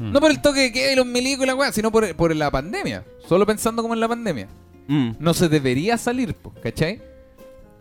Mm. 0.00 0.12
No 0.12 0.20
por 0.20 0.30
el 0.30 0.40
toque 0.40 0.60
de 0.60 0.72
queda 0.72 0.92
y 0.92 0.96
los 0.96 1.06
milicos 1.06 1.44
y 1.44 1.46
la 1.46 1.54
weá, 1.54 1.70
sino 1.72 1.92
por, 1.92 2.14
por 2.16 2.34
la 2.34 2.50
pandemia. 2.50 3.04
Solo 3.28 3.46
pensando 3.46 3.82
como 3.82 3.94
en 3.94 4.00
la 4.00 4.08
pandemia. 4.08 4.48
Mm. 4.88 5.10
No 5.18 5.34
se 5.34 5.48
debería 5.48 5.96
salir, 5.98 6.34
pues, 6.34 6.56
¿cachai? 6.62 7.00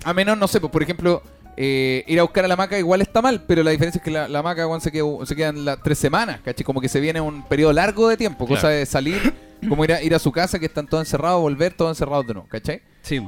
A 0.03 0.13
menos, 0.13 0.37
no 0.37 0.47
sé, 0.47 0.59
pues, 0.59 0.71
por 0.71 0.83
ejemplo, 0.83 1.23
eh, 1.57 2.03
ir 2.07 2.19
a 2.19 2.23
buscar 2.23 2.45
a 2.45 2.47
la 2.47 2.55
maca 2.55 2.77
igual 2.77 3.01
está 3.01 3.21
mal, 3.21 3.43
pero 3.47 3.63
la 3.63 3.71
diferencia 3.71 3.99
es 3.99 4.03
que 4.03 4.11
la, 4.11 4.27
la 4.27 4.43
maca 4.43 4.67
weón, 4.67 4.81
se, 4.81 4.91
queda, 4.91 5.05
se 5.25 5.35
quedan 5.35 5.65
las 5.65 5.81
tres 5.81 5.97
semanas, 5.97 6.41
¿cachai? 6.43 6.63
Como 6.65 6.81
que 6.81 6.89
se 6.89 6.99
viene 6.99 7.19
un 7.21 7.43
periodo 7.47 7.73
largo 7.73 8.07
de 8.09 8.17
tiempo, 8.17 8.45
cosa 8.45 8.61
Claro. 8.61 8.75
de 8.75 8.85
salir, 8.85 9.33
como 9.67 9.83
ir 9.85 9.93
a, 9.93 10.03
ir 10.03 10.13
a 10.13 10.19
su 10.19 10.31
casa, 10.31 10.59
que 10.59 10.65
están 10.67 10.87
todos 10.87 11.01
encerrados, 11.05 11.41
volver 11.41 11.73
todos 11.73 11.91
encerrados 11.91 12.27
de 12.27 12.33
nuevo, 12.33 12.47
¿cachai? 12.49 12.81
Sí. 13.01 13.21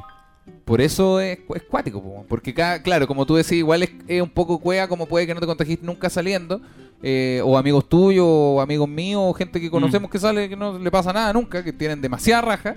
Por 0.66 0.82
eso 0.82 1.20
es, 1.20 1.40
es 1.56 1.64
cuático, 1.64 2.02
po, 2.02 2.26
porque 2.28 2.54
cada, 2.54 2.82
claro, 2.82 3.08
como 3.08 3.26
tú 3.26 3.36
decís, 3.36 3.54
igual 3.54 3.84
es, 3.84 3.92
es 4.08 4.22
un 4.22 4.30
poco 4.30 4.60
cuea, 4.60 4.88
como 4.88 5.06
puede 5.08 5.28
que 5.28 5.34
no 5.34 5.40
te 5.40 5.46
contagies 5.46 5.82
nunca 5.82 6.10
saliendo, 6.10 6.62
eh, 7.04 7.42
o 7.44 7.58
amigos 7.58 7.88
tuyos, 7.90 8.26
o 8.28 8.62
amigos 8.62 8.88
míos, 8.90 9.22
o 9.24 9.34
gente 9.34 9.60
que 9.60 9.70
conocemos 9.72 10.10
que 10.10 10.20
sale 10.20 10.48
que 10.50 10.56
no 10.56 10.78
le 10.78 10.92
pasa 10.92 11.12
nada 11.14 11.34
nunca, 11.34 11.64
que 11.64 11.74
tienen 11.74 12.02
demasiada 12.02 12.42
raja, 12.42 12.76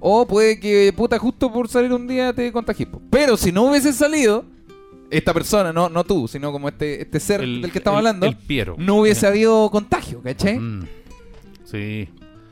o 0.00 0.26
puede 0.26 0.58
que, 0.60 0.92
puta, 0.96 1.18
justo 1.18 1.52
por 1.52 1.68
salir 1.68 1.92
un 1.92 2.06
día 2.06 2.32
te 2.32 2.50
contagies. 2.52 2.88
Pero 3.10 3.36
si 3.36 3.52
no 3.52 3.64
hubiese 3.70 3.92
salido, 3.92 4.44
esta 5.10 5.32
persona, 5.32 5.72
no, 5.72 5.88
no 5.88 6.04
tú, 6.04 6.26
sino 6.26 6.50
como 6.52 6.68
este, 6.68 7.02
este 7.02 7.20
ser 7.20 7.40
El- 7.40 7.62
del 7.62 7.70
que 7.72 7.78
estamos 7.78 8.00
el- 8.00 8.06
hablando, 8.06 8.26
El 8.26 8.36
Piero. 8.36 8.74
no 8.78 8.96
hubiese 8.96 9.26
habido 9.26 9.70
contagio, 9.70 10.20
¿cachai? 10.22 10.58
Mm. 10.58 10.86
Sí. 11.64 12.08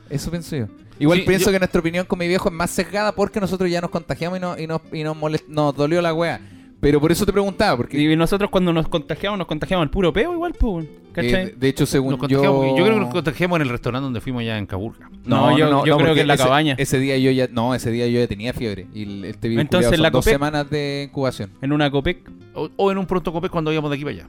Eso 0.09 0.29
pienso 0.31 0.55
yo. 0.55 0.67
Igual 0.99 1.19
Sí, 1.19 1.25
pienso 1.25 1.47
yo- 1.47 1.51
que 1.51 1.59
nuestra 1.59 1.79
opinión 1.81 2.05
con 2.05 2.17
mi 2.19 2.27
viejo 2.27 2.47
es 2.49 2.55
más 2.55 2.69
sesgada 2.71 3.11
porque 3.13 3.39
nosotros 3.41 3.69
ya 3.69 3.81
nos 3.81 3.89
contagiamos 3.89 4.37
y, 4.37 4.41
no, 4.41 4.57
y, 4.57 4.67
nos, 4.67 4.81
y 4.93 5.03
nos, 5.03 5.17
molest- 5.17 5.47
nos 5.47 5.75
dolió 5.75 6.01
la 6.01 6.13
wea. 6.13 6.39
Pero 6.85 7.01
por 7.01 7.11
eso 7.11 7.25
te 7.25 7.31
preguntaba, 7.33 7.77
porque 7.77 7.99
Y 7.99 8.15
nosotros 8.15 8.51
cuando 8.51 8.71
nos 8.71 8.87
contagiamos, 8.87 9.39
nos 9.39 9.47
contagiamos 9.47 9.81
al 9.85 9.89
puro 9.89 10.13
peo 10.13 10.33
igual, 10.33 10.53
pues. 10.53 10.85
¿Cachai? 11.13 11.33
eh, 11.47 11.55
de 11.57 11.67
hecho, 11.67 11.87
según 11.87 12.11
Nos 12.11 12.29
yo... 12.29 12.37
contagiamos- 12.43 12.77
yo... 12.77 12.83
creo 12.83 12.93
que 12.93 12.99
nos 13.01 13.11
contagiamos 13.11 13.55
en 13.55 13.61
el 13.63 13.69
restaurante 13.69 14.03
donde 14.03 14.21
fuimos 14.21 14.41
allá 14.41 14.59
en 14.59 14.67
Caburga. 14.67 15.09
No, 15.25 15.57
yo- 15.57 15.83
yo 15.83 15.97
creo 15.97 16.13
que 16.13 16.21
en 16.21 16.27
la 16.27 16.35
ese- 16.35 16.43
cabaña. 16.43 16.75
Ese 16.77 16.99
día 16.99 17.17
yo 17.17 17.31
ya... 17.31 17.47
No, 17.51 17.73
ese 17.73 17.89
día 17.89 18.05
yo 18.07 18.19
ya 18.19 18.27
tenía 18.27 18.53
fiebre. 18.53 18.85
Y 18.93 19.25
este 19.25 19.47
virus 19.49 19.61
Entonces, 19.63 19.97
la 19.99 20.11
dos 20.11 20.23
Copec- 20.23 20.29
semanas 20.33 20.69
de 20.69 21.07
incubación. 21.09 21.49
En 21.63 21.73
una 21.73 21.89
Copec. 21.89 22.19
O, 22.53 22.69
o 22.75 22.91
en 22.91 22.99
un 22.99 23.07
pronto 23.07 23.33
copé 23.33 23.49
cuando 23.49 23.71
íbamos 23.73 23.89
de 23.89 23.95
aquí 23.95 24.03
para 24.03 24.17
allá. 24.17 24.27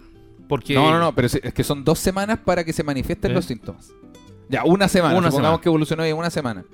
Porque 0.48 0.72
No, 0.74 0.90
no, 0.90 0.98
no, 0.98 1.14
pero 1.14 1.26
es 1.26 1.34
es 1.34 1.52
que 1.52 1.62
son 1.62 1.84
dos 1.84 1.98
semanas 1.98 2.38
para 2.42 2.64
que 2.64 2.72
se 2.72 2.82
manifiesten 2.82 3.32
¿Eh? 3.32 3.34
los 3.34 3.44
síntomas. 3.44 3.92
Ya, 4.48 4.64
una 4.64 4.88
semana. 4.88 5.12
Una 5.14 5.26
supongamos 5.28 5.56
semana. 5.58 5.60
que 5.62 5.68
evolucionó 5.68 6.04
en 6.04 6.16
una 6.16 6.30
semana. 6.30 6.64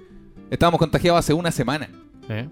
Estábamos 0.49 0.79
contagiados 0.79 1.19
hace 1.19 1.33
una 1.35 1.51
semana. 1.51 1.89
¿Eh? 2.29 2.49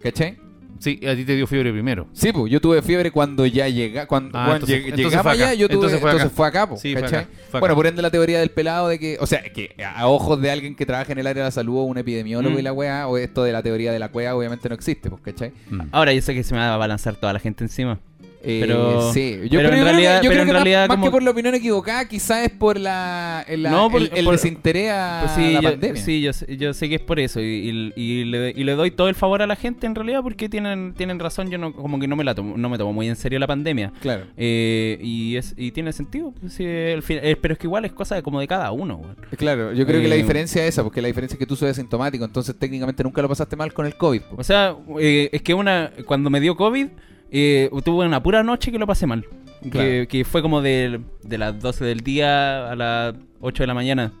¿Cachai? 0.00 0.38
Sí, 0.78 1.00
a 1.06 1.14
ti 1.14 1.24
te 1.24 1.36
dio 1.36 1.46
fiebre 1.46 1.70
primero. 1.72 2.08
Sí, 2.12 2.32
pues 2.32 2.50
yo 2.50 2.60
tuve 2.60 2.82
fiebre 2.82 3.10
cuando 3.10 3.46
ya 3.46 3.68
llega, 3.68 4.06
cuando, 4.06 4.30
Ah, 4.38 4.46
cuando 4.46 4.54
entonces- 4.66 4.76
lleg- 4.78 4.84
entonces 4.84 5.04
llegaba 5.06 5.22
fue 5.22 5.32
acá. 5.32 5.48
allá, 5.50 5.54
yo 5.54 5.66
tuve, 5.68 5.74
Entonces 5.76 6.00
fue 6.00 6.10
entonces 6.10 6.26
acá. 6.26 6.36
fue 6.36 6.46
acá, 6.48 6.68
po, 6.68 6.76
Sí, 6.76 6.92
fue 6.92 7.02
¿cachai? 7.02 7.18
acá, 7.20 7.30
fue 7.50 7.60
Bueno, 7.60 7.74
por 7.76 7.86
ende 7.86 8.02
la 8.02 8.10
teoría 8.10 8.40
del 8.40 8.50
pelado 8.50 8.88
de 8.88 8.98
que, 8.98 9.16
o 9.20 9.26
sea, 9.26 9.42
que 9.42 9.74
a 9.84 10.08
ojos 10.08 10.40
de 10.40 10.50
alguien 10.50 10.74
que 10.74 10.84
trabaja 10.86 11.12
en 11.12 11.18
el 11.18 11.26
área 11.26 11.42
de 11.44 11.46
la 11.48 11.52
salud 11.52 11.78
o 11.78 11.82
un 11.84 11.98
epidemiólogo 11.98 12.56
Mm. 12.56 12.58
y 12.58 12.62
la 12.62 12.72
weá, 12.72 13.06
o 13.08 13.16
esto 13.18 13.44
de 13.44 13.52
la 13.52 13.62
teoría 13.62 13.92
de 13.92 13.98
la 13.98 14.08
cueva 14.10 14.34
obviamente 14.34 14.68
no 14.68 14.74
existe, 14.74 15.08
pues, 15.10 15.22
¿cachai? 15.22 15.52
Mm. 15.70 15.80
Ahora 15.92 16.12
yo 16.12 16.20
sé 16.22 16.34
que 16.34 16.42
se 16.42 16.54
me 16.54 16.60
va 16.60 16.74
a 16.74 16.76
balanzar 16.76 17.16
toda 17.16 17.32
la 17.32 17.38
gente 17.38 17.64
encima. 17.64 17.98
Eh, 18.44 18.58
Pero- 18.60 19.12
sí, 19.12 19.38
yo, 19.44 19.58
pero 19.58 19.70
pero 19.70 19.76
en 19.76 19.84
realidad- 19.84 20.20
que, 20.20 20.26
yo 20.26 20.30
pero 20.30 20.32
creo 20.32 20.42
en 20.42 20.46
que 20.48 20.52
más- 20.52 20.62
realidad 20.64 20.88
más, 20.88 20.96
como- 20.96 21.06
que 21.06 21.10
por 21.12 21.22
la 21.22 21.30
opinión 21.30 21.54
equivocada, 21.54 22.08
quizás 22.08 22.44
es 22.44 22.50
por 22.50 22.78
la, 22.78 23.44
el, 23.46 23.62
No, 23.62 23.88
por- 23.88 24.02
el, 24.02 24.10
el 24.14 24.24
por- 24.24 24.34
desinterés 24.34 24.90
a 24.90 25.20
Pues 25.24 25.32
sí, 25.36 25.52
la 25.54 25.60
yo, 25.60 25.70
pandemia. 25.70 26.02
sí 26.02 26.20
yo, 26.22 26.32
sé- 26.32 26.56
yo 26.56 26.74
sé 26.74 26.88
que 26.88 26.96
es 26.96 27.00
por 27.00 27.20
eso. 27.20 27.40
Y, 27.40 27.92
y- 27.94 28.02
y 28.02 28.24
le, 28.24 28.50
y 28.50 28.64
le 28.64 28.72
doy 28.72 28.90
todo 28.90 29.08
el 29.08 29.14
favor 29.14 29.42
a 29.42 29.46
la 29.46 29.54
gente 29.54 29.86
en 29.86 29.94
realidad 29.94 30.22
porque 30.22 30.48
tienen, 30.48 30.92
tienen 30.94 31.18
razón. 31.20 31.50
Yo 31.50 31.58
no, 31.58 31.72
como 31.72 32.00
que 32.00 32.08
no 32.08 32.16
me 32.16 32.24
la 32.24 32.34
tomo, 32.34 32.56
no 32.58 32.68
me 32.68 32.78
tomo 32.78 32.92
muy 32.92 33.08
en 33.08 33.14
serio 33.16 33.38
la 33.38 33.46
pandemia. 33.46 33.92
Claro. 34.00 34.24
Eh, 34.36 34.98
y 35.00 35.36
es 35.36 35.54
y 35.56 35.70
tiene 35.70 35.92
sentido. 35.92 36.32
pues, 36.40 36.52
sí, 36.54 36.64
el 36.64 37.02
fin- 37.02 37.20
eh, 37.22 37.36
pero 37.40 37.52
es 37.52 37.58
que 37.58 37.66
igual 37.68 37.84
es 37.84 37.92
cosa 37.92 38.16
de, 38.16 38.22
como 38.22 38.40
de 38.40 38.48
cada 38.48 38.72
uno. 38.72 38.96
weón. 38.96 39.16
Claro, 39.36 39.72
yo 39.72 39.86
creo 39.86 40.00
que 40.00 40.08
la 40.08 40.16
Eh, 40.16 40.18
diferencia 40.18 40.62
es 40.64 40.70
esa, 40.70 40.82
porque 40.82 41.00
la 41.00 41.06
diferencia 41.08 41.36
es 41.36 41.38
que 41.38 41.46
tú 41.46 41.54
soy 41.54 41.68
asintomático, 41.70 42.24
entonces 42.24 42.56
técnicamente 42.58 43.04
nunca 43.04 43.22
lo 43.22 43.28
pasaste 43.28 43.54
mal 43.54 43.72
con 43.72 43.86
el 43.86 43.94
COVID. 43.96 44.22
O 44.36 44.42
sea, 44.42 44.74
eh, 45.00 45.28
es 45.32 45.42
que 45.42 45.54
una 45.54 45.92
cuando 46.06 46.28
me 46.28 46.40
dio 46.40 46.56
COVID, 46.56 46.88
eh, 47.32 47.70
tuve 47.84 48.06
una 48.06 48.22
pura 48.22 48.42
noche 48.42 48.70
que 48.70 48.78
lo 48.78 48.86
pasé 48.86 49.06
mal. 49.06 49.24
Que, 49.70 50.06
que 50.08 50.24
fue 50.24 50.42
como 50.42 50.60
de, 50.60 51.00
de 51.22 51.38
las 51.38 51.60
12 51.60 51.84
del 51.84 52.00
día 52.00 52.70
a 52.70 52.76
las 52.76 53.14
8 53.40 53.62
de 53.62 53.66
la 53.66 53.74
mañana. 53.74 54.12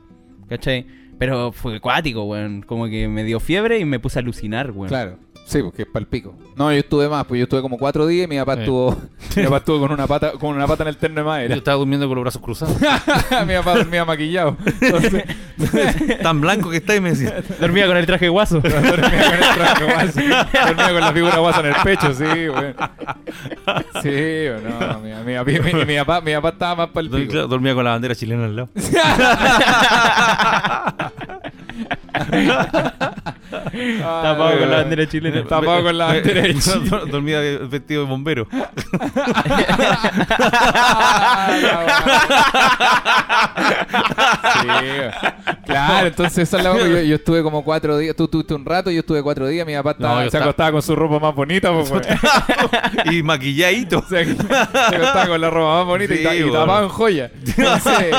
¿Cachai? 0.48 0.86
Pero 1.18 1.52
fue 1.52 1.76
acuático, 1.76 2.24
weón. 2.24 2.62
Como 2.62 2.86
que 2.86 3.08
me 3.08 3.24
dio 3.24 3.40
fiebre 3.40 3.78
y 3.78 3.84
me 3.84 3.98
puse 3.98 4.18
a 4.18 4.22
alucinar, 4.22 4.70
weón. 4.70 4.88
Claro. 4.88 5.18
Sí, 5.44 5.62
porque 5.62 5.82
es 5.82 5.88
palpico. 5.88 6.34
No, 6.56 6.72
yo 6.72 6.78
estuve 6.78 7.08
más, 7.10 7.26
pues 7.26 7.38
yo 7.38 7.44
estuve 7.44 7.60
como 7.60 7.76
cuatro 7.76 8.06
días 8.06 8.24
y 8.24 8.28
mi 8.28 8.38
papá 8.38 8.54
estuvo, 8.54 8.96
mi 9.36 9.42
papá 9.44 9.56
estuvo 9.58 9.80
con 9.80 9.92
una 9.92 10.06
pata, 10.06 10.32
con 10.32 10.54
una 10.56 10.66
pata 10.66 10.82
en 10.84 10.88
el 10.88 10.96
terno 10.96 11.16
de 11.16 11.20
Yo 11.22 11.26
madera. 11.28 11.54
estaba 11.56 11.76
durmiendo 11.76 12.06
con 12.08 12.14
los 12.16 12.22
brazos 12.22 12.40
cruzados. 12.40 12.74
mi 13.46 13.54
papá 13.54 13.74
dormía 13.76 14.04
maquillado. 14.06 14.56
Entonces, 14.80 15.24
Tan 16.22 16.40
blanco 16.40 16.70
que 16.70 16.78
está 16.78 16.96
y 16.96 17.00
me 17.00 17.10
decía. 17.10 17.42
Dormía 17.60 17.86
con 17.86 17.96
el 17.96 18.06
traje 18.06 18.28
guaso. 18.28 18.60
dormía 18.60 18.80
con 18.80 19.04
el 19.04 19.54
traje 19.54 19.84
guaso. 19.84 20.20
Dormía 20.66 20.88
con 20.92 21.00
la 21.00 21.12
figura 21.12 21.38
guasa 21.38 21.60
en 21.60 21.66
el 21.66 21.74
pecho, 21.84 22.14
sí, 22.14 22.24
güey. 22.46 22.74
Sí, 24.02 24.48
o 24.48 24.60
no, 24.60 25.00
mi, 25.00 25.10
mi, 25.12 25.44
mi, 25.44 25.72
mi- 25.74 25.84
mi 25.84 25.96
papá, 25.98 26.20
mi 26.22 26.32
papá 26.34 26.48
estaba 26.50 26.74
más 26.76 26.88
palpico. 26.88 27.30
claro, 27.30 27.48
Dormía 27.48 27.74
con 27.74 27.84
la 27.84 27.90
bandera 27.90 28.14
chilena 28.14 28.44
al 28.46 28.56
lado. 28.56 28.68
Tapado 34.00 34.58
con 34.58 34.70
la 34.70 34.76
bandera 34.78 35.06
chilena. 35.08 35.44
Tapado 35.44 35.82
con 35.82 35.98
la 35.98 36.06
bandera 36.06 36.42
de 36.42 36.54
Chile. 36.54 36.90
Dormía 37.10 37.40
vestido 37.68 38.04
de 38.04 38.08
bombero. 38.10 38.46
Sí, 44.52 44.66
güey. 44.68 45.10
claro, 45.64 46.06
entonces 46.08 46.38
esa 46.38 46.58
es 46.58 46.64
la 46.64 46.78
yo, 46.78 47.00
yo 47.02 47.14
estuve 47.16 47.42
como 47.42 47.64
cuatro 47.64 47.96
días, 47.98 48.14
tú 48.16 48.24
estuviste 48.24 48.54
un 48.54 48.64
rato, 48.64 48.90
yo 48.90 49.00
estuve 49.00 49.22
cuatro 49.22 49.46
días, 49.48 49.66
mi 49.66 49.74
papá 49.74 49.92
estaba- 49.92 50.24
No, 50.24 50.30
se 50.30 50.38
acostaba 50.38 50.72
con 50.72 50.82
su 50.82 50.94
ropa 50.96 51.18
más 51.18 51.34
bonita, 51.34 51.70
y 53.10 53.22
maquilladito. 53.22 54.04
se, 54.08 54.20
acostaba 54.20 55.26
con 55.26 55.40
la 55.40 55.50
ropa 55.50 55.76
más 55.78 55.86
bonita 55.86 56.14
y, 56.14 56.18
Sí, 56.18 56.44
y 56.46 56.50
tapado 56.52 56.82
en 56.84 56.88
joya. 56.88 57.30
Entonces, 57.44 58.14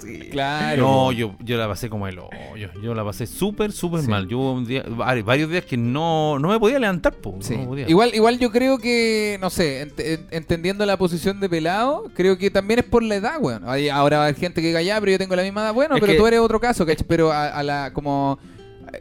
Sí. 0.00 0.28
claro. 0.30 0.82
No, 0.82 1.12
yo, 1.12 1.34
yo 1.40 1.56
la 1.56 1.66
pasé 1.68 1.88
como 1.88 2.06
el 2.06 2.18
hoyo. 2.18 2.70
Yo 2.82 2.94
la 2.94 3.04
pasé 3.04 3.26
súper, 3.26 3.72
súper 3.72 4.02
mal. 4.08 4.26
Yo 4.28 4.38
un 4.38 4.66
día, 4.66 4.77
vari- 4.84 5.24
varios 5.24 5.50
días 5.50 5.64
que 5.64 5.76
no, 5.76 6.38
no 6.38 6.48
me 6.48 6.58
podía 6.58 6.78
levantar, 6.78 7.14
po. 7.14 7.36
Sí. 7.40 7.56
No 7.56 7.66
podía. 7.66 7.88
Igual, 7.88 8.14
igual 8.14 8.38
yo 8.38 8.50
creo 8.50 8.78
que, 8.78 9.38
no 9.40 9.50
sé, 9.50 9.86
ent- 9.86 10.00
en- 10.04 10.26
entendiendo 10.30 10.84
la 10.86 10.96
posición 10.96 11.40
de 11.40 11.48
pelado, 11.48 12.10
creo 12.14 12.38
que 12.38 12.50
también 12.50 12.80
es 12.80 12.84
por 12.86 13.02
la 13.02 13.16
edad, 13.16 13.36
weón. 13.40 13.62
Hay- 13.68 13.88
Ahora 13.88 14.22
haber 14.22 14.34
gente 14.36 14.60
que 14.60 14.68
diga, 14.68 14.82
ya, 14.82 14.98
pero 15.00 15.12
yo 15.12 15.18
tengo 15.18 15.34
la 15.36 15.42
misma 15.42 15.62
edad. 15.62 15.74
Bueno, 15.74 15.94
Es 15.96 16.00
pero 16.00 16.12
que- 16.12 16.18
tú 16.18 16.26
eres 16.26 16.40
otro 16.40 16.60
caso, 16.60 16.84
¿cachai? 16.86 17.06
Pero 17.06 17.32
a, 17.32 17.48
a 17.48 17.62
la, 17.62 17.92
como... 17.92 18.38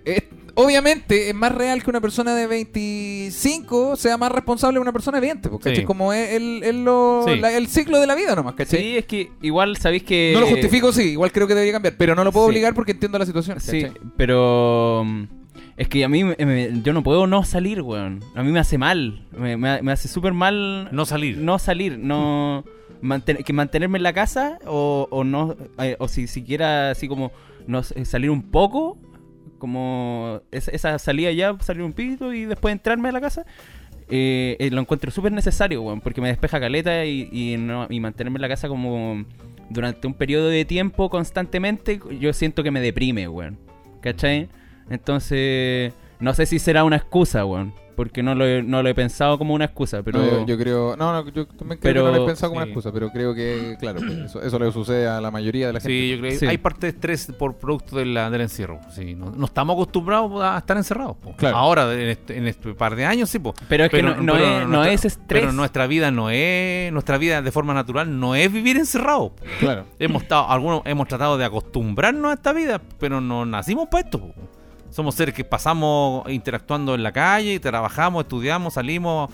es- 0.06 0.24
obviamente 0.60 1.30
es 1.30 1.36
más 1.36 1.54
real 1.54 1.84
que 1.84 1.90
una 1.92 2.02
persona 2.02 2.34
de 2.34 2.48
25 2.48 3.96
sea 3.96 4.18
más 4.18 4.32
responsable 4.32 4.78
que 4.78 4.82
una 4.82 4.92
persona 4.92 5.20
de 5.20 5.28
20, 5.28 5.50
porque 5.50 5.76
Sí. 5.76 5.84
como 5.84 6.13
es 6.13 6.32
el, 6.32 6.63
el 6.63 6.84
lo- 6.84 7.24
Sí. 7.28 7.36
la- 7.38 7.56
el 7.56 7.68
ciclo 7.68 8.00
de 8.00 8.08
la 8.08 8.16
vida 8.16 8.36
nomás, 8.36 8.56
¿cachai? 8.56 8.80
Sí, 8.82 8.98
es 8.98 9.06
que 9.06 9.30
igual 9.44 9.78
sabéis 9.78 10.02
que. 10.04 10.32
No 10.34 10.40
lo 10.42 10.48
justifico, 10.48 10.92
sí, 10.92 11.12
igual 11.12 11.32
creo 11.32 11.46
que 11.48 11.54
debería 11.54 11.74
cambiar, 11.74 11.94
pero 11.98 12.16
no 12.16 12.24
lo 12.24 12.32
puedo 12.32 12.48
Sí. 12.48 12.52
obligar 12.52 12.74
porque 12.74 12.92
entiendo 12.94 13.20
la 13.20 13.26
situación. 13.28 13.60
Sí, 13.60 13.86
pero. 14.18 15.06
Es 15.78 15.88
que 15.88 16.04
a 16.04 16.10
mí 16.10 16.24
me- 16.24 16.36
me- 16.40 16.82
yo 16.82 16.92
no 16.92 17.04
puedo 17.04 17.28
no 17.28 17.44
salir, 17.44 17.82
weón. 17.84 18.22
A 18.36 18.42
mí 18.44 18.52
me 18.52 18.60
hace 18.60 18.78
mal. 18.80 19.26
Me, 19.38 19.92
hace 19.92 20.08
súper 20.08 20.34
mal 20.34 20.90
No 20.92 21.06
salir. 21.06 21.38
no 21.38 21.60
salir, 21.60 22.00
no 22.00 22.63
manten- 23.02 23.44
que 23.44 23.54
mantenerme 23.54 23.98
en 24.00 24.04
la 24.04 24.13
casa 24.13 24.58
o, 24.66 25.08
o 25.12 25.24
no 25.24 25.56
eh, 25.80 25.96
o 26.00 26.08
si 26.08 26.26
siquiera 26.28 26.90
así 26.92 27.08
como 27.08 27.32
no 27.68 27.84
salir 27.84 28.32
un 28.32 28.42
poco, 28.42 28.98
como 29.60 30.42
esa, 30.52 30.72
esa 30.72 30.98
salida 31.00 31.32
ya, 31.32 31.56
salir 31.60 31.84
un 31.84 31.94
pito 31.94 32.34
y 32.34 32.46
después 32.46 32.72
entrarme 32.72 33.10
a 33.10 33.12
la 33.12 33.22
casa. 33.22 33.46
eh, 34.10 34.56
eh, 34.60 34.72
lo 34.72 34.80
encuentro 34.82 35.12
súper 35.12 35.32
necesario, 35.34 35.82
weón, 35.84 36.00
porque 36.02 36.22
me 36.22 36.30
despeja 36.30 36.60
caleta 36.62 37.06
y, 37.06 37.28
y, 37.32 37.58
no- 37.58 37.88
y 37.90 38.00
mantenerme 38.00 38.38
en 38.38 38.42
la 38.42 38.48
casa 38.50 38.68
como 38.70 39.26
durante 39.70 40.08
un 40.08 40.13
periodo 40.16 40.48
de 40.48 40.63
tiempo 40.66 41.10
constantemente, 41.10 42.00
yo 42.20 42.32
siento 42.34 42.63
que 42.63 42.72
me 42.72 42.80
deprime, 42.82 43.28
weón. 43.28 43.58
¿Cachai? 44.02 44.48
Entonces, 44.89 45.93
no 46.19 46.34
sé 46.34 46.45
si 46.45 46.60
será 46.60 46.84
una 46.84 46.95
excusa, 46.97 47.45
weón. 47.45 47.73
Porque 47.97 48.21
no 48.21 48.36
lo 48.36 48.45
he, 48.45 48.62
no 48.62 48.84
lo 48.84 48.89
he 48.89 48.93
pensado 48.93 49.39
como 49.39 49.56
una 49.56 49.65
excusa, 49.65 50.04
pero... 50.04 50.19
No, 50.19 50.26
yo, 50.41 50.45
yo 50.45 50.58
creo, 50.60 50.95
no, 50.95 51.12
no, 51.13 51.32
yo 51.32 51.47
también 51.47 51.80
creo 51.80 51.93
Pero- 51.93 52.06
que 52.06 52.12
no 52.12 52.17
lo 52.17 52.23
he 52.23 52.28
pensado 52.28 52.52
como 52.52 52.58
una 52.62 52.67
excusa, 52.67 52.91
pero 52.91 53.10
creo 53.10 53.34
que, 53.34 53.76
claro, 53.80 53.97
pues, 54.06 54.12
eso, 54.19 54.39
eso 54.39 54.60
le 54.60 54.71
sucede 54.71 55.08
a 55.08 55.19
la 55.19 55.32
mayoría 55.32 55.65
de 55.65 55.73
la 55.73 55.80
gente. 55.80 55.91
Sí, 55.91 56.10
yo 56.12 56.19
creo 56.19 56.30
que 56.30 56.38
Sí. 56.38 56.45
hay 56.45 56.60
parte 56.60 56.82
de 56.86 56.89
estrés 56.91 57.32
por 57.39 57.56
producto 57.56 57.97
de 57.97 58.06
la- 58.06 58.30
del 58.30 58.41
encierro. 58.41 58.80
Sí, 58.91 59.15
no, 59.15 59.32
no 59.32 59.45
estamos 59.47 59.73
acostumbrados 59.73 60.32
a 60.43 60.60
estar 60.60 60.78
encerrados. 60.78 61.17
po. 61.17 61.36
Claro. 61.38 61.58
Ahora, 61.58 61.91
en 61.91 62.02
este, 62.10 62.38
en 62.38 62.45
este 62.45 62.76
par 62.76 62.95
de 62.95 63.04
años, 63.04 63.32
sí. 63.32 63.39
po. 63.39 63.56
Pero 63.67 63.86
es 63.86 63.89
que 63.89 64.04
no- 64.04 64.15
no 64.17 64.36
es- 64.38 64.41
no 64.43 64.67
nuestra- 64.67 64.93
es 64.93 65.06
estrés. 65.06 65.41
Pero 65.41 65.52
nuestra 65.54 65.88
vida 65.88 66.12
no 66.12 66.30
es, 66.30 66.93
nuestra 66.93 67.17
vida 67.17 67.41
de 67.41 67.52
forma 67.52 67.73
natural 67.73 68.19
no 68.19 68.36
es 68.36 68.54
vivir 68.54 68.78
encerrado. 68.78 69.30
po. 69.30 69.43
Claro. 69.60 69.86
Hemos 69.97 70.21
estado, 70.21 70.47
algunos 70.52 70.84
hemos 70.86 71.08
tratado 71.08 71.36
de 71.39 71.45
acostumbrarnos 71.45 72.30
a 72.30 72.34
esta 72.36 72.54
vida, 72.54 72.80
pero 73.00 73.21
no 73.21 73.43
nacimos 73.47 73.88
para 73.88 74.04
esto. 74.04 74.19
po. 74.19 74.36
Somos 74.89 75.15
seres 75.15 75.36
que 75.36 75.43
pasamos 75.43 76.30
interactuando 76.30 76.95
en 76.95 77.04
la 77.04 77.12
calle, 77.12 77.60
trabajamos, 77.60 78.23
estudiamos, 78.23 78.73
salimos. 78.73 79.30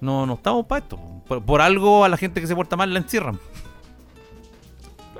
No, 0.00 0.26
no 0.26 0.34
estamos 0.34 0.66
para 0.66 0.82
esto. 0.82 0.96
po. 0.96 1.22
Por, 1.26 1.42
por 1.44 1.60
algo 1.60 2.04
a 2.04 2.08
la 2.08 2.16
gente 2.16 2.40
que 2.40 2.46
se 2.46 2.54
porta 2.54 2.76
mal 2.76 2.92
la 2.92 3.00
encierran. 3.00 3.38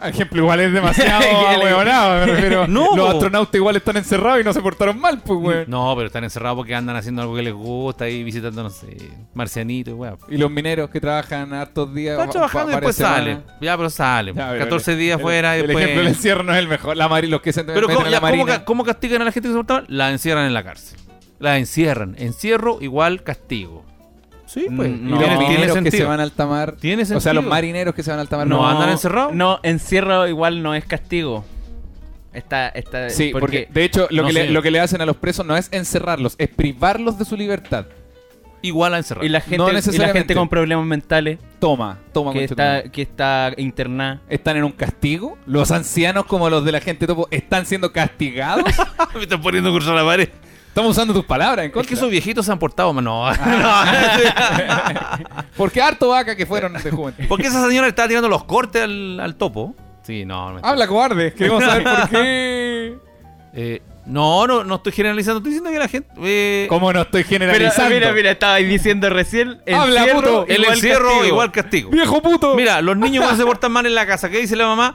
Ejemplo 0.02 0.40
igual 0.42 0.60
es 0.60 0.72
demasiado 0.72 1.22
ahueonado, 1.48 2.26
me 2.26 2.32
refiero. 2.32 2.66
No, 2.68 2.96
Los 2.96 3.06
po. 3.06 3.12
astronautas 3.12 3.54
igual 3.54 3.76
están 3.76 3.96
encerrados 3.96 4.40
y 4.40 4.44
no 4.44 4.52
se 4.52 4.60
portaron 4.60 4.98
mal, 5.00 5.20
pues, 5.22 5.38
weón. 5.40 5.64
No, 5.68 5.92
pero 5.96 6.06
están 6.08 6.24
encerrados 6.24 6.56
porque 6.58 6.74
andan 6.74 6.96
haciendo 6.96 7.22
algo 7.22 7.34
que 7.36 7.42
les 7.42 7.54
gusta 7.54 8.04
ahí 8.04 8.22
visitando, 8.24 8.62
no 8.62 8.70
sé, 8.70 8.96
marcianitos, 9.34 9.94
weón. 9.94 10.18
Y 10.28 10.36
los 10.36 10.50
mineros 10.50 10.90
que 10.90 11.00
trabajan 11.00 11.52
hartos 11.52 11.94
días. 11.94 12.14
Están 12.18 12.30
trabajando 12.30 12.72
y 12.72 12.74
después 12.74 12.96
salen. 12.96 13.42
Ya, 13.60 13.76
pero 13.76 13.90
salen. 13.90 14.34
Ya, 14.34 14.48
pero 14.50 14.64
14 14.64 14.92
el- 14.92 14.98
días 14.98 15.16
el- 15.18 15.22
fuera 15.22 15.56
y 15.56 15.60
El 15.60 15.66
después. 15.68 15.84
ejemplo 15.84 16.04
del 16.04 16.12
encierro 16.14 16.42
no 16.42 16.52
es 16.52 16.58
el 16.58 16.68
mejor. 16.68 16.96
La 16.96 17.08
mari- 17.08 17.28
los 17.28 17.40
que 17.40 17.52
se 17.52 17.64
Pero 17.64 17.86
¿cómo, 17.88 18.00
en 18.06 18.10
ya, 18.12 18.20
la 18.20 18.30
¿cómo 18.30 18.46
ca- 18.46 18.64
cómo 18.64 18.84
castigan 18.84 19.22
a 19.22 19.24
la 19.26 19.32
gente 19.32 19.48
que 19.48 19.52
se 19.52 19.58
porta 19.58 19.74
mal? 19.74 19.84
La 19.88 20.10
encierran 20.10 20.46
en 20.46 20.54
la 20.54 20.62
cárcel. 20.64 20.98
La 21.38 21.58
encierran. 21.58 22.14
Encierro 22.18 22.78
igual 22.80 23.22
castigo. 23.22 23.84
Sí, 24.46 24.66
pues. 24.74 24.88
Y 24.88 24.92
No. 24.92 25.10
los 25.16 25.18
Tiene, 25.18 25.36
tiene 25.36 25.36
marineros 25.48 25.78
que 25.84 25.90
se 25.90 26.04
van 26.04 26.20
al 26.20 26.32
tamar. 26.32 26.72
Tiene 26.76 27.02
O 27.02 27.20
sea, 27.20 27.32
los 27.32 27.44
marineros 27.44 27.94
que 27.94 28.02
se 28.02 28.10
van 28.10 28.20
al 28.20 28.28
tamar. 28.28 28.46
No, 28.46 28.66
andan 28.66 28.90
encerrados. 28.90 29.34
No, 29.34 29.58
encierro 29.62 30.26
igual 30.28 30.62
no 30.62 30.74
es 30.74 30.84
castigo. 30.84 31.44
Está, 32.32 32.68
está, 32.68 33.08
Sí, 33.08 33.30
porque, 33.32 33.66
de 33.70 33.84
hecho 33.84 34.08
lo, 34.10 34.22
No 34.22 34.28
que 34.28 34.34
le, 34.34 34.50
lo 34.50 34.60
que 34.62 34.70
le 34.70 34.78
hacen 34.80 35.00
a 35.00 35.06
los 35.06 35.16
presos 35.16 35.46
no 35.46 35.56
es 35.56 35.68
encerrarlos, 35.72 36.34
es 36.38 36.48
privarlos 36.48 37.18
de 37.18 37.24
su 37.24 37.34
libertad. 37.36 37.86
Igual 38.60 38.94
a 38.94 38.98
encerrar. 38.98 39.24
y 39.24 39.28
la 39.28 39.40
gente, 39.40 39.58
no 39.58 39.64
y 39.64 39.68
la 39.68 39.72
necesariamente. 39.74 40.18
gente 40.20 40.34
con 40.34 40.48
problemas 40.48 40.84
mentales 40.86 41.38
Toma, 41.60 41.98
toma, 42.12 42.32
que 42.32 42.44
está, 42.44 42.82
que 42.84 43.02
está 43.02 43.52
internada. 43.56 44.20
¿Están 44.28 44.56
en 44.58 44.64
un 44.64 44.72
castigo? 44.72 45.38
¿Los 45.46 45.70
ancianos 45.70 46.26
como 46.26 46.50
los 46.50 46.64
de 46.64 46.72
la 46.72 46.80
gente 46.80 47.06
topo 47.06 47.26
están 47.30 47.64
siendo 47.64 47.92
castigados? 47.92 48.64
Me 49.14 49.22
están 49.22 49.40
poniendo 49.40 49.70
curso 49.70 49.92
a 49.92 49.94
la 49.94 50.04
pared. 50.04 50.28
Estamos 50.76 50.90
usando 50.90 51.14
tus 51.14 51.24
palabras 51.24 51.64
en 51.64 51.70
Es 51.70 51.72
contra. 51.72 51.88
que 51.88 51.94
esos 51.94 52.10
viejitos 52.10 52.44
se 52.44 52.52
han 52.52 52.58
portado 52.58 52.92
mal. 52.92 53.02
No. 53.02 53.24
Porque 55.56 55.80
harto 55.80 56.10
vaca 56.10 56.36
que 56.36 56.44
fueron 56.44 56.74
de 56.74 56.90
juventud. 56.90 57.24
Porque 57.30 57.46
esa 57.46 57.66
señora 57.66 57.86
le 57.86 57.88
estaba 57.88 58.08
tirando 58.08 58.28
los 58.28 58.44
cortes 58.44 58.82
al, 58.82 59.18
al 59.18 59.36
topo. 59.36 59.74
Sí, 60.02 60.26
no. 60.26 60.52
no, 60.52 60.60
Habla 60.62 60.86
cobarde, 60.86 61.32
queremos 61.32 61.64
saber 61.64 61.82
por 61.82 62.08
qué. 62.10 62.98
Eh, 63.58 63.80
no, 64.04 64.46
no, 64.46 64.64
no 64.64 64.74
estoy 64.74 64.92
generalizando. 64.92 65.38
Estoy 65.38 65.52
diciendo 65.52 65.70
que 65.70 65.78
la 65.78 65.88
gente. 65.88 66.10
eh, 66.22 66.66
¿Cómo 66.68 66.92
no 66.92 67.00
estoy 67.00 67.24
Pero, 67.24 67.38
generalizando? 67.46 67.94
mira, 67.94 68.12
mira, 68.12 68.30
estabais 68.32 68.68
diciendo 68.68 69.08
recién. 69.08 69.62
Habla, 69.74 70.00
encierro 70.00 70.20
puto. 70.20 70.46
el 70.48 70.60
igual 70.60 70.74
encierro 70.74 71.04
castigo. 71.08 71.24
igual 71.24 71.52
castigo. 71.52 71.90
¡Viejo 71.90 72.20
puto! 72.20 72.54
Mira, 72.54 72.82
los 72.82 72.98
niños 72.98 73.24
cuando 73.24 73.42
se 73.42 73.46
portan 73.46 73.72
mal 73.72 73.86
en 73.86 73.94
la 73.94 74.06
casa, 74.06 74.28
¿qué 74.28 74.40
dice 74.40 74.56
la 74.56 74.66
mamá? 74.66 74.94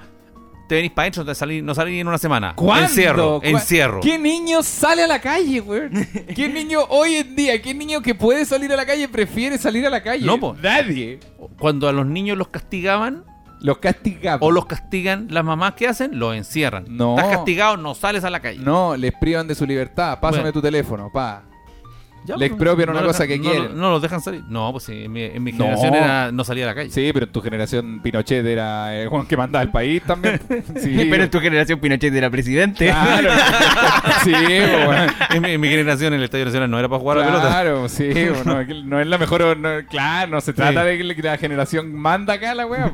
Te 0.71 0.75
venís 0.75 0.91
para 0.91 1.03
adentro, 1.07 1.25
te 1.25 1.35
salí, 1.35 1.61
no 1.61 1.75
salí 1.75 1.99
en 1.99 2.07
una 2.07 2.17
semana. 2.17 2.53
¿Cuándo? 2.55 2.85
Encierro, 2.85 3.41
¿Cu- 3.41 3.45
encierro. 3.45 3.99
¿Qué 3.99 4.17
niño 4.17 4.63
sale 4.63 5.03
a 5.03 5.07
la 5.07 5.19
calle, 5.19 5.59
güey? 5.59 5.89
¿Qué 6.33 6.47
niño 6.47 6.79
hoy 6.87 7.15
en 7.15 7.35
día, 7.35 7.61
qué 7.61 7.73
niño 7.73 8.01
que 8.01 8.15
puede 8.15 8.45
salir 8.45 8.71
a 8.71 8.77
la 8.77 8.85
calle 8.85 9.09
prefiere 9.09 9.57
salir 9.57 9.85
a 9.85 9.89
la 9.89 10.01
calle? 10.01 10.25
No, 10.25 10.39
po. 10.39 10.55
Nadie. 10.63 11.19
Cuando 11.59 11.89
a 11.89 11.91
los 11.91 12.05
niños 12.05 12.37
los 12.37 12.47
castigaban 12.47 13.25
Los 13.59 13.79
castigamos. 13.79 14.47
o 14.47 14.49
los 14.49 14.65
castigan, 14.65 15.27
las 15.29 15.43
mamás, 15.43 15.73
¿qué 15.73 15.89
hacen? 15.89 16.17
Los 16.17 16.37
encierran. 16.37 16.85
No. 16.87 17.17
Estás 17.17 17.35
castigado, 17.35 17.75
no 17.75 17.93
sales 17.93 18.23
a 18.23 18.29
la 18.29 18.39
calle. 18.39 18.59
No, 18.59 18.95
les 18.95 19.11
privan 19.19 19.49
de 19.49 19.55
su 19.55 19.65
libertad. 19.65 20.19
Pásame 20.21 20.43
Bueno. 20.43 20.53
tu 20.53 20.61
teléfono, 20.61 21.09
pa. 21.13 21.43
Ya, 22.23 22.35
Le 22.35 22.49
pues, 22.49 22.51
expropian 22.51 22.89
una 22.91 23.01
lo 23.01 23.07
cosa 23.07 23.23
dejan- 23.25 23.27
que 23.27 23.37
no, 23.47 23.51
quieren. 23.51 23.79
No, 23.79 23.89
los 23.89 24.01
dejan 24.01 24.21
salir. 24.21 24.43
No, 24.47 24.71
pues 24.71 24.83
sí, 24.83 25.05
en 25.05 25.11
mi, 25.11 25.23
en 25.23 25.41
mi 25.43 25.51
No. 25.53 25.57
generación 25.65 25.95
era 25.95 26.31
no 26.31 26.43
salir 26.43 26.65
a 26.65 26.67
la 26.67 26.75
calle. 26.75 26.91
Sí, 26.91 27.09
pero 27.13 27.25
en 27.25 27.31
tu 27.31 27.41
generación 27.41 27.99
Pinochet 28.03 28.45
era 28.45 28.95
el 28.95 29.07
Juan 29.07 29.25
que 29.25 29.35
mandaba 29.35 29.63
el 29.63 29.71
país 29.71 30.03
también. 30.05 30.39
Sí, 30.79 31.07
Pero 31.09 31.23
en 31.23 31.29
tu 31.31 31.39
generación 31.39 31.79
Pinochet 31.79 32.13
era 32.13 32.29
presidente. 32.29 32.85
Claro. 32.85 33.29
sí, 34.23 34.31
bueno. 34.85 35.13
En, 35.31 35.41
mi, 35.41 35.51
en 35.51 35.61
mi 35.61 35.67
generación 35.69 36.13
el 36.13 36.23
Estadio 36.23 36.45
Nacional 36.45 36.69
no 36.69 36.77
era 36.79 36.87
para 36.87 36.99
jugar 36.99 37.17
a 37.17 37.21
la 37.21 37.27
pelota. 37.27 37.47
Claro, 37.47 37.89
sí, 37.89 38.09
no, 38.45 38.59
es 38.61 38.83
no 38.83 39.03
la 39.03 39.17
mejor. 39.17 39.57
no, 39.57 39.69
claro, 39.89 40.31
no 40.31 40.41
se 40.41 40.53
trata 40.53 40.81
Sí. 40.83 40.97
de 40.97 41.15
que 41.15 41.21
la 41.23 41.37
generación 41.37 41.93
manda 41.93 42.33
acá 42.35 42.53
la 42.53 42.65
weá. 42.67 42.91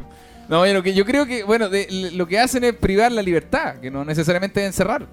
No, 0.47 0.65
lo 0.65 0.81
que, 0.81 0.93
yo 0.93 1.03
creo 1.05 1.25
que, 1.25 1.43
bueno, 1.43 1.67
de- 1.67 2.11
lo 2.13 2.25
que 2.27 2.39
hacen 2.39 2.63
es 2.63 2.73
privar 2.73 3.11
la 3.11 3.21
libertad, 3.21 3.75
que 3.81 3.91
no 3.91 4.05
necesariamente 4.05 4.61
es 4.61 4.67
encerrar. 4.67 5.05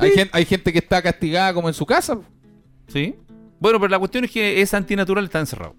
Hay, 0.00 0.10
gente, 0.12 0.30
hay 0.36 0.44
gente 0.44 0.72
que 0.72 0.78
está 0.78 1.00
castigada 1.02 1.52
como 1.54 1.68
en 1.68 1.74
su 1.74 1.84
casa. 1.86 2.18
Sí. 2.88 3.14
Bueno, 3.58 3.78
pero 3.78 3.90
la 3.90 3.98
cuestión 3.98 4.24
es 4.24 4.30
que 4.30 4.60
es 4.60 4.72
antinatural 4.74 5.24
está 5.24 5.40
encerrado. 5.40 5.74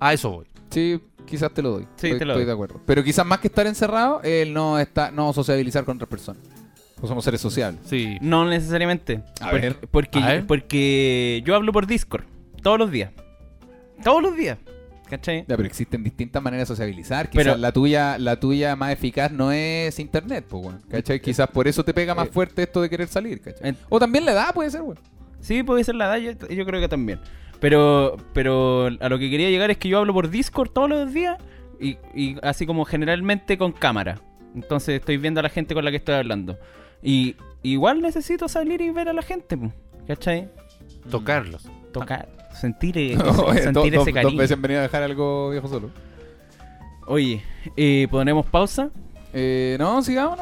A 0.00 0.12
eso 0.12 0.30
voy. 0.30 0.46
Sí, 0.70 1.00
quizás 1.26 1.52
te 1.52 1.62
lo 1.62 1.70
doy. 1.70 1.82
Sí, 1.96 2.06
estoy, 2.08 2.18
te 2.18 2.24
lo 2.24 2.32
estoy 2.32 2.42
doy. 2.42 2.46
de 2.46 2.52
acuerdo. 2.52 2.80
Pero 2.86 3.02
quizás 3.04 3.24
más 3.24 3.38
que 3.38 3.48
estar 3.48 3.66
encerrado, 3.66 4.20
el 4.22 4.52
no 4.52 4.78
está, 4.78 5.10
no 5.10 5.32
sociabilizar 5.32 5.84
con 5.84 5.96
otras 5.96 6.08
personas. 6.10 6.42
Pues 6.96 7.08
somos 7.08 7.24
seres 7.24 7.40
sociables. 7.40 7.80
Sí. 7.86 8.18
No 8.20 8.44
necesariamente. 8.44 9.22
A 9.40 9.50
Por- 9.50 9.60
ver. 9.60 9.76
Porque, 9.90 10.18
A 10.18 10.26
ver. 10.26 10.46
porque 10.46 11.42
yo 11.44 11.54
hablo 11.54 11.72
por 11.72 11.86
Discord. 11.86 12.24
Todos 12.62 12.78
los 12.78 12.90
días. 12.90 13.12
Todos 14.02 14.20
los 14.22 14.36
días. 14.36 14.58
¿Cachai? 15.08 15.44
Ya, 15.48 15.56
pero 15.56 15.64
existen 15.64 16.04
distintas 16.04 16.42
maneras 16.42 16.68
de 16.68 16.74
sociabilizar. 16.74 17.30
Quizás 17.30 17.44
Pero- 17.44 17.56
la 17.56 17.72
tuya, 17.72 18.18
la 18.18 18.38
tuya 18.38 18.76
más 18.76 18.92
eficaz 18.92 19.32
no 19.32 19.52
es 19.52 19.98
internet, 19.98 20.44
pues, 20.48 20.64
weón. 20.64 20.82
¿Cachai? 20.90 21.20
Quizás 21.20 21.48
por 21.48 21.66
eso 21.66 21.82
te 21.84 21.94
pega 21.94 22.14
más 22.14 22.28
Eh, 22.28 22.30
fuerte 22.30 22.62
esto 22.62 22.82
de 22.82 22.90
querer 22.90 23.08
salir, 23.08 23.40
¿cachai? 23.40 23.70
en- 23.70 23.76
O 23.88 23.98
también 23.98 24.24
la 24.26 24.32
edad 24.32 24.52
puede 24.54 24.70
ser, 24.70 24.82
weón. 24.82 24.98
Sí, 25.40 25.62
puede 25.62 25.82
ser 25.84 25.94
la 25.94 26.16
edad, 26.16 26.34
yo, 26.36 26.48
yo 26.48 26.66
creo 26.66 26.80
que 26.80 26.88
también. 26.88 27.20
Pero, 27.60 28.16
pero 28.34 28.86
a 29.00 29.08
lo 29.08 29.18
que 29.18 29.30
quería 29.30 29.50
llegar 29.50 29.70
es 29.70 29.78
que 29.78 29.88
yo 29.88 29.98
hablo 29.98 30.12
por 30.12 30.28
Discord 30.30 30.70
todos 30.70 30.88
los 30.90 31.12
días 31.12 31.38
y, 31.80 31.96
y 32.14 32.36
así 32.42 32.66
como 32.66 32.84
generalmente 32.84 33.56
con 33.58 33.72
cámara. 33.72 34.20
Entonces 34.54 35.00
estoy 35.00 35.16
viendo 35.16 35.40
a 35.40 35.42
la 35.42 35.48
gente 35.48 35.74
con 35.74 35.84
la 35.84 35.90
que 35.90 35.96
estoy 35.98 36.14
hablando. 36.16 36.58
Y 37.02 37.36
igual 37.62 38.00
necesito 38.02 38.48
salir 38.48 38.80
y 38.80 38.90
ver 38.90 39.08
a 39.08 39.12
la 39.12 39.22
gente, 39.22 39.58
¿cachai? 40.06 40.48
Tocarlos. 41.10 41.68
Tocar, 41.92 42.28
sentir, 42.60 42.96
e- 42.98 43.12
eh, 43.14 43.16
sentir 43.16 43.86
ese 43.94 43.96
dos- 43.96 44.04
dos 44.06 44.14
cariño. 44.14 44.36
veces 44.38 44.60
venido 44.60 44.80
a 44.80 44.82
dejar 44.84 45.02
algo 45.02 45.50
viejo 45.50 45.68
solo. 45.68 45.90
Oye, 47.06 47.42
eh, 47.76 48.06
¿ponemos 48.10 48.44
pausa? 48.46 48.90
Eh, 49.32 49.76
no, 49.78 50.02
sigamos. 50.02 50.38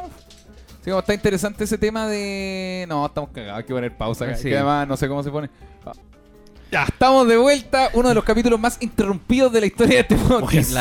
Sigamos, 0.83 1.03
está 1.03 1.15
interesante 1.15 1.65
ese 1.65 1.79
tema 1.79 2.07
de... 2.07 2.87
No, 2.89 3.05
estamos 3.07 3.31
cagados, 3.31 3.59
hay 3.59 3.65
que 3.65 3.75
poner 3.75 3.97
pausa. 3.97 4.35
Sí. 4.37 4.49
Que 4.49 4.57
además 4.57 4.87
no 4.89 4.97
sé 4.97 5.09
cómo 5.09 5.23
se 5.23 5.31
pone. 5.31 5.51
Ah. 5.85 5.93
Ya, 6.71 6.85
estamos 6.85 7.27
de 7.29 7.37
vuelta. 7.37 7.91
Uno 7.95 8.09
de 8.09 8.15
los 8.15 8.25
capítulos 8.25 8.59
más 8.61 8.79
interrumpidos 8.81 9.53
de 9.53 9.61
la 9.61 9.67
historia 9.67 9.95
de 9.97 10.01
este 10.03 10.17
podcast. 10.17 10.75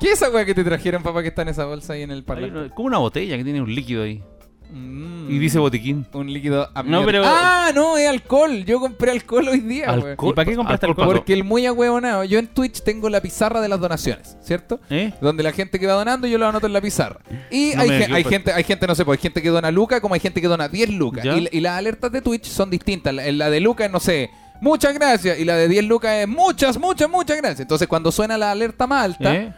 ¿Qué 0.00 0.06
es 0.08 0.12
esa 0.14 0.30
weá 0.30 0.44
que 0.44 0.54
te 0.54 0.62
trajeron, 0.64 1.02
papá, 1.02 1.22
que 1.22 1.28
está 1.28 1.42
en 1.42 1.48
esa 1.48 1.64
bolsa 1.64 1.92
ahí 1.94 2.02
en 2.02 2.10
el 2.12 2.24
una- 2.28 2.68
como 2.74 2.86
una 2.86 2.98
botella 2.98 3.36
que 3.36 3.44
tiene 3.44 3.60
un 3.60 3.72
líquido 3.74 4.02
ahí. 4.04 4.22
Mm. 4.72 5.30
Y 5.30 5.38
dice 5.38 5.58
botiquín. 5.58 6.06
Un 6.12 6.32
líquido 6.32 6.68
No, 6.84 7.04
pero- 7.04 7.22
Ah, 7.24 7.70
no, 7.74 7.96
es 7.96 8.08
alcohol. 8.08 8.64
Yo 8.64 8.80
compré 8.80 9.10
alcohol 9.12 9.48
hoy 9.48 9.60
día, 9.60 9.86
weón. 9.92 10.08
Alcohol. 10.10 10.30
¿Y 10.32 10.34
para 10.34 10.50
qué 10.50 10.56
compraste 10.56 10.86
Alcohol 10.86 11.02
alcohol? 11.04 11.16
Porque 11.18 11.32
el 11.32 11.44
muy 11.44 11.66
ahueonado. 11.66 12.24
Yo 12.24 12.38
en 12.38 12.46
Twitch 12.48 12.82
tengo 12.82 13.08
la 13.08 13.20
pizarra 13.20 13.60
de 13.60 13.68
las 13.68 13.78
donaciones, 13.80 14.36
¿cierto? 14.42 14.80
¿Eh? 14.90 15.12
Donde 15.20 15.42
la 15.42 15.52
gente 15.52 15.78
que 15.78 15.86
va 15.86 15.92
donando 15.94 16.26
yo 16.26 16.38
lo 16.38 16.46
anoto 16.46 16.66
en 16.66 16.72
la 16.72 16.80
pizarra. 16.80 17.20
Y 17.50 17.72
No 17.76 17.82
hay, 17.82 17.88
gen- 17.90 18.14
hay 18.14 18.24
gente, 18.24 18.52
hay 18.52 18.64
gente, 18.64 18.86
no 18.86 18.94
sé, 18.94 19.04
pues 19.04 19.18
hay 19.18 19.22
gente 19.22 19.40
que 19.42 19.48
dona 19.50 19.70
Luca 19.70 20.00
como 20.00 20.14
hay 20.14 20.20
gente 20.20 20.40
que 20.40 20.48
dona 20.48 20.68
10 20.68 20.90
lucas. 20.90 21.24
Y, 21.24 21.56
y 21.58 21.60
las 21.60 21.78
alertas 21.78 22.10
de 22.12 22.20
Twitch 22.22 22.46
son 22.46 22.70
distintas. 22.70 23.14
La, 23.14 23.30
la 23.30 23.50
de 23.50 23.60
Luca 23.60 23.84
es, 23.84 23.90
no 23.90 24.00
sé, 24.00 24.30
muchas 24.60 24.94
gracias. 24.94 25.38
Y 25.38 25.44
la 25.44 25.56
de 25.56 25.68
10 25.68 25.84
lucas 25.84 26.12
es 26.16 26.28
muchas, 26.28 26.78
muchas, 26.78 27.08
muchas 27.08 27.36
gracias. 27.36 27.60
Entonces 27.60 27.86
cuando 27.88 28.10
suena 28.12 28.36
la 28.36 28.50
alerta 28.50 28.86
más 28.86 29.04
alta, 29.04 29.34
¿Eh? 29.34 29.52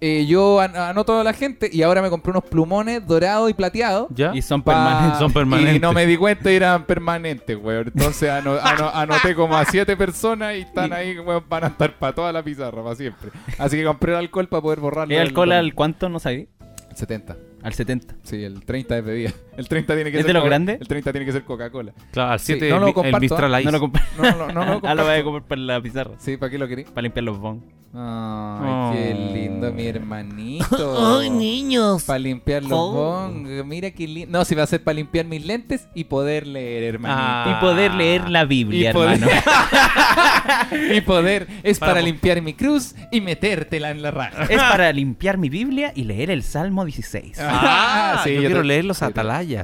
Eh, 0.00 0.26
yo 0.26 0.60
an- 0.60 0.76
anoto 0.76 1.18
a 1.20 1.24
la 1.24 1.32
gente 1.32 1.68
y 1.72 1.82
ahora 1.82 2.02
me 2.02 2.10
compré 2.10 2.30
unos 2.30 2.44
plumones 2.44 3.06
dorados 3.06 3.50
y 3.50 3.54
plateados. 3.54 4.08
¿Ya? 4.10 4.32
Y 4.34 4.42
son 4.42 4.62
permanentes. 4.62 5.18
Son 5.18 5.32
permanentes. 5.32 5.76
Y 5.76 5.78
no 5.80 5.92
me 5.92 6.06
di 6.06 6.16
cuenta 6.16 6.50
y 6.52 6.56
eran 6.56 6.84
permanentes, 6.84 7.56
weón. 7.56 7.88
Entonces 7.94 8.30
ano- 8.30 8.58
ano- 8.62 8.90
anoté 8.92 9.34
como 9.34 9.56
a 9.56 9.64
siete 9.64 9.96
personas 9.96 10.54
y 10.56 10.60
están 10.60 10.92
ahí, 10.92 11.18
weón, 11.18 11.44
van 11.48 11.64
a 11.64 11.66
estar 11.68 11.92
para 11.98 12.14
toda 12.14 12.32
la 12.32 12.42
pizarra, 12.42 12.82
para 12.82 12.94
siempre. 12.96 13.30
Así 13.58 13.76
que 13.76 13.84
compré 13.84 14.12
el 14.12 14.18
alcohol 14.18 14.48
para 14.48 14.62
poder 14.62 14.80
borrarlo. 14.80 15.12
¿Es 15.14 15.18
del- 15.18 15.28
alcohol 15.28 15.52
al 15.52 15.74
cuánto? 15.74 16.08
No 16.08 16.18
sabía. 16.18 16.46
70. 16.94 17.36
Al 17.62 17.74
70. 17.74 18.14
Sí, 18.22 18.42
el 18.44 18.64
30 18.64 18.98
es 18.98 19.04
bebida. 19.04 19.32
El 19.56 19.68
30 19.68 19.94
tiene 19.94 20.10
que 20.10 20.18
¿Es 20.18 20.22
ser. 20.22 20.28
de 20.28 20.32
los 20.34 20.40
Coca- 20.42 20.48
grandes? 20.50 20.80
El 20.80 20.88
30 20.88 21.12
tiene 21.12 21.26
que 21.26 21.32
ser 21.32 21.44
Coca-Cola. 21.44 21.92
Claro, 22.12 22.32
al 22.32 22.38
Sí, 22.40 22.46
7 22.46 22.70
no 22.70 22.78
lo 22.80 22.88
el, 22.88 22.94
comparto, 22.94 23.20
Mistral 23.20 23.54
¿ah? 23.54 23.60
Ice. 23.60 23.70
No 23.72 23.78
lo. 23.78 23.88
No, 23.88 23.92
no, 24.22 24.52
no, 24.52 24.52
no. 24.52 24.60
ah, 24.62 24.64
lo 24.64 24.72
comparto. 24.80 25.04
voy 25.04 25.14
a 25.14 25.24
comprar 25.24 25.44
para 25.44 25.60
la 25.60 25.80
pizarra. 25.80 26.10
Sí, 26.18 26.36
¿para 26.36 26.50
qué 26.50 26.58
lo 26.58 26.68
querí? 26.68 26.84
Para 26.84 27.02
limpiar 27.02 27.24
los 27.24 27.38
bons. 27.38 27.62
Ay, 27.98 28.92
qué 28.96 29.14
Oh. 29.16 29.32
lindo, 29.32 29.72
mi 29.72 29.86
hermanito. 29.86 31.18
Ay, 31.18 31.30
niños. 31.30 32.04
Para 32.04 32.18
limpiar 32.18 32.62
los 32.62 32.72
Oh. 32.72 32.92
bong. 32.92 33.64
Mira 33.64 33.90
qué 33.92 34.06
lindo. 34.06 34.38
No, 34.38 34.44
si 34.44 34.54
va 34.54 34.64
a 34.64 34.66
ser 34.66 34.82
para 34.84 34.96
limpiar 34.96 35.24
mis 35.24 35.46
lentes 35.46 35.88
y 35.94 36.04
poder 36.04 36.46
leer, 36.46 36.82
hermanito. 36.94 37.18
Ah. 37.22 37.56
Y 37.56 37.60
poder 37.64 37.94
leer 37.94 38.28
la 38.28 38.44
Biblia, 38.44 38.90
y 38.90 38.92
poder, 38.92 39.14
hermano. 39.22 39.32
y 40.94 41.00
poder 41.00 41.46
es 41.62 41.78
para, 41.78 41.92
Para 41.92 42.00
po- 42.02 42.06
limpiar 42.06 42.42
mi 42.42 42.52
cruz 42.54 42.94
y 43.10 43.20
metértela 43.20 43.90
en 43.90 44.02
la 44.02 44.10
raja. 44.10 44.44
es 44.44 44.58
para 44.58 44.92
limpiar 44.92 45.38
mi 45.38 45.48
Biblia 45.48 45.92
y 45.94 46.04
leer 46.04 46.30
el 46.30 46.42
Salmo 46.42 46.84
16. 46.84 47.38
Ah, 47.40 48.20
Sí, 48.24 48.30
yo, 48.34 48.42
yo 48.42 48.46
quiero 48.48 48.60
te- 48.62 48.66
leer 48.68 48.84
los 48.84 48.98
sí, 48.98 49.04
te- 49.06 49.08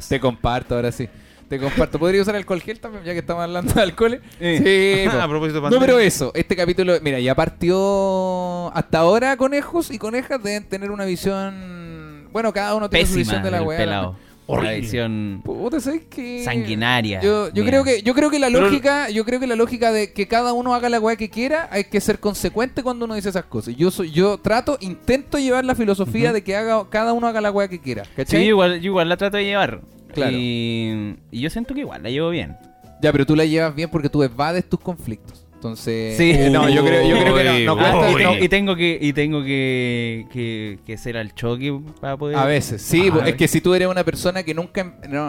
Te 0.09 0.21
comparto 0.21 0.75
ahora 0.75 0.93
sí. 0.93 1.09
Te 1.49 1.59
comparto. 1.59 1.99
¿Podría 1.99 2.23
usar 2.23 2.35
alcohol 2.35 2.63
gel 2.63 2.81
también, 2.81 3.05
ya 3.05 3.13
que 3.13 3.19
estamos 3.19 3.43
hablando 3.43 3.73
de 3.75 3.83
alcohol? 3.83 4.21
Eh. 4.41 5.07
Sí. 5.11 5.17
a 5.21 5.29
propósito 5.29 5.61
de 5.61 5.71
No, 5.71 5.79
pero 5.81 5.99
eso, 5.99 6.33
este 6.35 6.57
capítulo, 6.57 6.95
mira, 7.03 7.21
ya 7.21 7.35
partió. 7.35 8.75
Hasta 8.75 9.01
ahora, 9.01 9.37
conejos 9.37 9.91
y 9.91 9.99
conejas 9.99 10.43
deben 10.43 10.65
tener 10.65 10.91
una 10.91 11.05
visión. 11.05 12.29
Bueno, 12.33 12.53
cada 12.53 12.75
uno 12.75 12.89
tiene 12.89 13.07
su 13.07 13.15
Pésima 13.15 13.33
visión 13.33 13.43
de 13.43 13.51
la 13.51 13.59
del 13.59 13.67
weá. 13.67 14.13
Horrible. 14.47 14.81
visión 14.81 15.41
Puta, 15.45 15.79
¿sabes 15.81 16.03
qué? 16.11 16.43
sanguinaria. 16.45 17.21
Yo, 17.23 17.53
yo 17.53 17.65
creo 17.65 17.85
que 17.85 18.03
yo 18.03 18.13
creo 18.15 18.29
que 18.31 18.39
la 18.39 18.49
Pero- 18.49 18.61
lógica 18.63 19.09
yo 19.11 19.25
creo 19.25 19.39
que 19.41 19.47
la 19.47 19.55
lógica 19.57 19.93
de 19.93 20.13
que 20.13 20.27
cada 20.27 20.53
uno 20.53 20.75
haga 20.75 20.89
la 20.89 20.99
weá 21.01 21.17
que 21.17 21.31
quiera 21.31 21.69
hay 21.71 21.85
que 21.85 22.01
ser 22.01 22.19
consecuente 22.19 22.83
cuando 22.83 23.05
uno 23.05 23.15
dice 23.15 23.29
esas 23.29 23.45
cosas 23.45 23.77
yo 23.77 23.91
soy 23.91 24.11
yo 24.11 24.39
trato 24.39 24.79
intento 24.81 25.39
llevar 25.39 25.65
la 25.65 25.75
filosofía 25.75 26.33
de 26.33 26.43
que 26.43 26.57
haga 26.57 26.85
cada 26.91 27.13
uno 27.13 27.27
haga 27.29 27.41
la 27.41 27.51
weá 27.53 27.69
que 27.69 27.81
quiera 27.81 28.05
Sí, 28.05 28.11
¿cachai? 28.17 28.47
igual, 28.49 28.81
yo 28.81 28.87
igual 28.91 29.09
la 29.09 29.17
trato 29.17 29.37
de 29.37 29.45
llevar. 29.45 29.81
Claro. 30.13 30.33
Y, 30.37 31.15
y 31.31 31.41
yo 31.41 31.49
siento 31.49 31.73
que 31.73 31.81
igual 31.81 32.03
la 32.03 32.11
llevo 32.11 32.29
bien. 32.31 32.57
ya 33.01 33.13
pero 33.13 33.25
tú 33.25 33.35
la 33.37 33.45
llevas 33.47 33.75
bien 33.75 33.89
porque 33.91 34.09
tú 34.09 34.23
evades 34.23 34.69
tus 34.69 34.81
conflictos 34.81 35.42
entonces 35.63 36.17
Sí. 36.17 36.33
no 36.51 36.69
yo 36.69 36.85
creo 36.85 37.07
yo 37.09 37.17
creo 37.23 37.37
que 37.37 37.45
no, 37.65 37.75
no 37.75 37.75
Uy, 37.75 37.79
cuesta- 37.79 38.11
uy. 38.17 38.23
no- 38.25 38.45
y 38.45 38.49
tengo 38.49 38.75
que 38.75 38.99
y 39.01 39.13
tengo 39.13 39.45
que, 39.45 40.27
que, 40.33 40.79
que 40.85 40.99
ser 40.99 41.17
al 41.17 41.33
choque 41.37 41.73
para 42.01 42.17
poder 42.17 42.37
a 42.37 42.45
veces 42.47 42.83
sí 42.83 43.09
Ah, 43.13 43.23
es 43.29 43.37
que 43.37 43.47
si 43.47 43.61
tú 43.61 43.73
eres 43.73 43.87
una 43.87 44.03
persona 44.03 44.43
que 44.43 44.55
nunca 44.55 44.81
em- 44.81 44.93
no, 45.09 45.29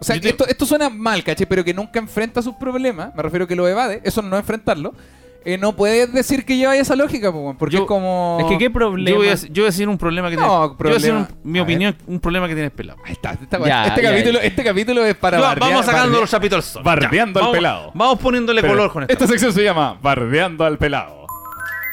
o 0.00 0.04
sea 0.04 0.16
Yo 0.16 0.22
que 0.22 0.28
te- 0.28 0.30
esto, 0.30 0.46
esto 0.48 0.64
suena 0.64 0.88
mal 0.88 1.22
¿cachai? 1.22 1.46
pero 1.46 1.62
que 1.62 1.74
nunca 1.74 1.98
enfrenta 1.98 2.40
sus 2.40 2.54
problemas 2.54 3.14
me 3.14 3.22
refiero 3.22 3.46
que 3.46 3.54
lo 3.54 3.68
evade 3.68 4.00
eso 4.04 4.22
no 4.22 4.36
es 4.36 4.40
enfrentarlo 4.40 4.94
eh, 5.44 5.56
no 5.56 5.74
puedes 5.76 6.12
decir 6.12 6.44
que 6.44 6.56
lleva 6.56 6.76
esa 6.76 6.94
lógica 6.96 7.32
po, 7.32 7.54
porque 7.58 7.76
Yo- 7.76 7.82
es 7.82 7.88
como 7.88 8.38
Es 8.40 8.46
que 8.46 8.58
qué 8.58 8.70
problema. 8.70 9.10
Yo 9.10 9.16
voy, 9.16 9.28
a, 9.28 9.34
yo 9.34 9.52
voy 9.54 9.62
a 9.62 9.66
decir 9.66 9.88
un 9.88 9.96
problema 9.98 10.28
que 10.30 10.36
No, 10.36 10.42
tiene. 10.42 10.52
yo 10.52 10.76
voy 10.78 10.90
a 10.90 10.94
decir 10.94 11.10
problema- 11.12 11.28
un- 11.44 11.50
mi 11.52 11.58
a 11.58 11.62
opinión, 11.62 11.96
un 12.06 12.20
problema 12.20 12.46
que 12.48 12.54
tiene 12.54 12.66
el 12.66 12.72
pelado. 12.72 12.98
Ahí 13.04 13.12
está, 13.12 13.32
esta- 13.32 13.58
Ya, 13.66 13.86
este, 13.86 14.02
ya, 14.02 14.10
capítulo, 14.10 14.38
ya. 14.40 14.44
este 14.46 14.64
capítulo 14.64 15.04
es 15.04 15.14
para 15.16 15.38
bardear- 15.40 15.58
vamos 15.60 15.86
sacando 15.86 16.08
bardear- 16.16 16.20
los 16.20 16.30
chapitos 16.30 16.78
bardeando 16.82 17.44
al 17.44 17.50
pelado. 17.52 17.90
Vamos 17.94 18.18
poniéndole 18.18 18.60
Pero 18.62 18.74
color 18.74 18.92
con 18.92 19.02
esto. 19.04 19.12
Esta 19.12 19.26
sección 19.26 19.52
se 19.52 19.62
llama 19.64 19.96
Bardeando 20.02 20.64
al 20.64 20.76
pelado. 20.78 21.26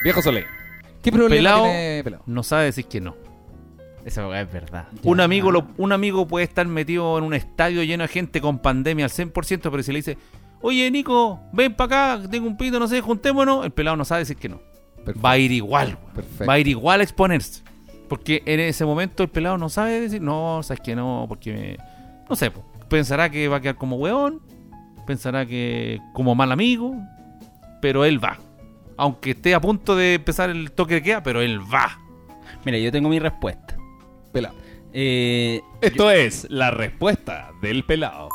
Viejo 0.04 0.22
Soleil. 0.22 0.46
¿Qué 1.02 1.12
problema 1.12 1.36
Pelado, 1.36 1.64
tiene 1.66 2.02
pelado? 2.04 2.24
no 2.26 2.44
sabe 2.44 2.66
decir 2.66 2.86
que 2.86 3.00
no. 3.00 3.16
Esa 4.06 4.40
es 4.40 4.52
verdad. 4.54 4.88
Un 5.04 5.20
amigo, 5.20 5.52
lo- 5.52 5.68
un 5.78 5.92
amigo 5.92 6.28
puede 6.28 6.46
estar 6.46 6.68
metido 6.68 7.18
en 7.18 7.24
un 7.24 7.34
estadio 7.34 7.82
lleno 7.84 8.04
de 8.04 8.08
gente 8.08 8.40
con 8.40 8.60
pandemia 8.60 9.06
al 9.06 9.12
100%, 9.12 9.72
pero 9.72 9.82
si 9.82 9.92
le 9.92 9.98
dice, 10.00 10.18
oye 10.62 10.90
Nico, 10.92 11.40
ven 11.54 11.74
para 11.76 12.16
acá, 12.16 12.30
tengo 12.30 12.48
un 12.48 12.58
pito, 12.58 12.80
no 12.80 12.88
sé, 12.88 13.02
juntémonos, 13.02 13.66
el 13.66 13.72
pelado 13.72 13.98
no 13.98 14.06
sabe 14.06 14.20
decir 14.22 14.38
que 14.38 14.50
no. 14.50 14.60
Perfecto. 14.98 15.22
Va 15.22 15.32
a 15.32 15.38
ir 15.38 15.52
igual, 15.52 15.98
weón. 16.02 16.14
Perfecto. 16.16 16.46
va 16.46 16.54
a 16.54 16.60
ir 16.60 16.68
igual 16.68 17.00
a 17.00 17.04
exponerse. 17.04 17.64
Porque 18.10 18.42
en 18.46 18.60
ese 18.60 18.86
momento 18.86 19.24
el 19.24 19.30
pelado 19.30 19.58
no 19.58 19.70
sabe 19.70 20.00
decir, 20.02 20.22
no, 20.22 20.62
sabes 20.64 20.82
que 20.82 20.96
no, 20.96 21.26
porque 21.28 21.54
me- 21.54 21.78
no 22.30 22.36
sé, 22.36 22.52
pensará 22.88 23.30
que 23.30 23.48
va 23.48 23.58
a 23.58 23.62
quedar 23.62 23.76
como 23.76 23.96
weón, 23.98 24.42
pensará 25.08 25.46
que 25.46 26.00
como 26.14 26.34
mal 26.36 26.52
amigo, 26.52 26.96
pero 27.82 28.06
él 28.06 28.24
va. 28.24 28.40
Aunque 28.98 29.32
esté 29.32 29.54
a 29.54 29.62
punto 29.62 29.96
de 29.96 30.16
empezar 30.16 30.50
el 30.50 30.72
toque 30.72 30.96
de 30.96 31.02
queda, 31.04 31.22
pero 31.24 31.42
él 31.42 31.60
va. 31.62 32.00
Mira, 32.64 32.78
yo 32.80 32.92
tengo 32.92 33.10
mi 33.10 33.20
respuesta. 33.20 33.76
Pelado. 34.32 34.56
Eh, 34.94 35.62
Esto 35.82 36.10
es 36.10 36.48
la 36.50 36.72
respuesta 36.72 37.52
del 37.62 37.84
pelado. 37.84 38.30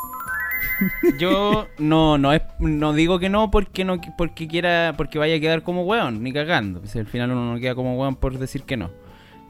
Yo 1.17 1.67
no 1.77 2.17
no 2.17 2.33
es 2.33 2.41
no 2.59 2.93
digo 2.93 3.19
que 3.19 3.29
no 3.29 3.51
porque 3.51 3.85
no 3.85 3.99
porque 4.17 4.47
quiera 4.47 4.93
porque 4.97 5.19
vaya 5.19 5.35
a 5.35 5.39
quedar 5.39 5.63
como 5.63 5.83
weón, 5.83 6.23
ni 6.23 6.33
cagando. 6.33 6.81
Si 6.85 6.99
al 6.99 7.07
final 7.07 7.31
uno 7.31 7.53
no 7.53 7.59
queda 7.59 7.75
como 7.75 7.99
weón 7.99 8.15
por 8.15 8.37
decir 8.37 8.63
que 8.63 8.77
no. 8.77 8.89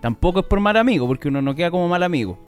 Tampoco 0.02 0.39
es 0.39 0.46
por 0.48 0.60
mal 0.60 0.78
amigo, 0.78 1.08
porque 1.08 1.28
uno 1.28 1.41
no 1.41 1.56
queda 1.56 1.70
como 1.70 1.88
mal 1.88 2.04
amigo. 2.04 2.39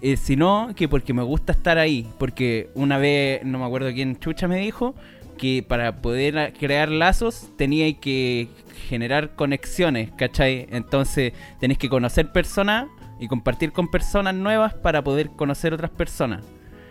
Eh, 0.00 0.16
sino 0.16 0.70
que 0.74 0.88
porque 0.88 1.12
me 1.12 1.22
gusta 1.22 1.52
estar 1.52 1.76
ahí. 1.78 2.08
Porque 2.18 2.70
una 2.74 2.98
vez, 2.98 3.44
no 3.44 3.58
me 3.58 3.66
acuerdo 3.66 3.92
quién 3.92 4.18
chucha 4.18 4.48
me 4.48 4.58
dijo, 4.58 4.94
que 5.36 5.64
para 5.66 6.00
poder 6.00 6.54
crear 6.58 6.88
lazos 6.90 7.50
tenía 7.56 7.92
que 8.00 8.48
generar 8.88 9.34
conexiones, 9.34 10.10
¿cachai? 10.12 10.66
Entonces 10.70 11.32
tenés 11.60 11.78
que 11.78 11.88
conocer 11.88 12.32
personas 12.32 12.86
y 13.20 13.28
compartir 13.28 13.72
con 13.72 13.90
personas 13.90 14.34
nuevas 14.34 14.74
para 14.74 15.02
poder 15.02 15.30
conocer 15.30 15.74
otras 15.74 15.90
personas. 15.90 16.44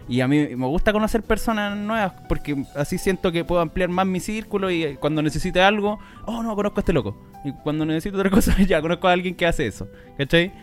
Y 0.10 0.22
a 0.22 0.28
mí 0.28 0.56
me 0.56 0.66
gusta 0.68 0.94
conocer 0.94 1.22
personas 1.22 1.78
nuevas 1.78 2.14
porque 2.30 2.64
así 2.76 2.98
siento 2.98 3.32
que 3.32 3.44
puedo 3.44 3.62
ampliar 3.62 3.90
más 3.90 4.06
mi 4.08 4.20
círculo 4.22 4.72
y 4.72 4.84
eh, 4.84 4.98
cuando 4.98 5.22
necesite 5.22 5.62
algo, 5.62 6.00
oh 6.26 6.42
no, 6.44 6.56
conozco 6.56 6.80
a 6.80 6.82
este 6.82 6.94
loco. 6.94 7.18
Y 7.44 7.52
cuando 7.52 7.86
necesito 7.86 8.18
otra 8.18 8.30
cosa, 8.32 8.56
ya 8.62 8.82
conozco 8.82 9.08
a 9.08 9.12
alguien 9.12 9.36
que 9.36 9.46
hace 9.46 9.68
eso. 9.68 9.88
¿Cachai? 10.18 10.54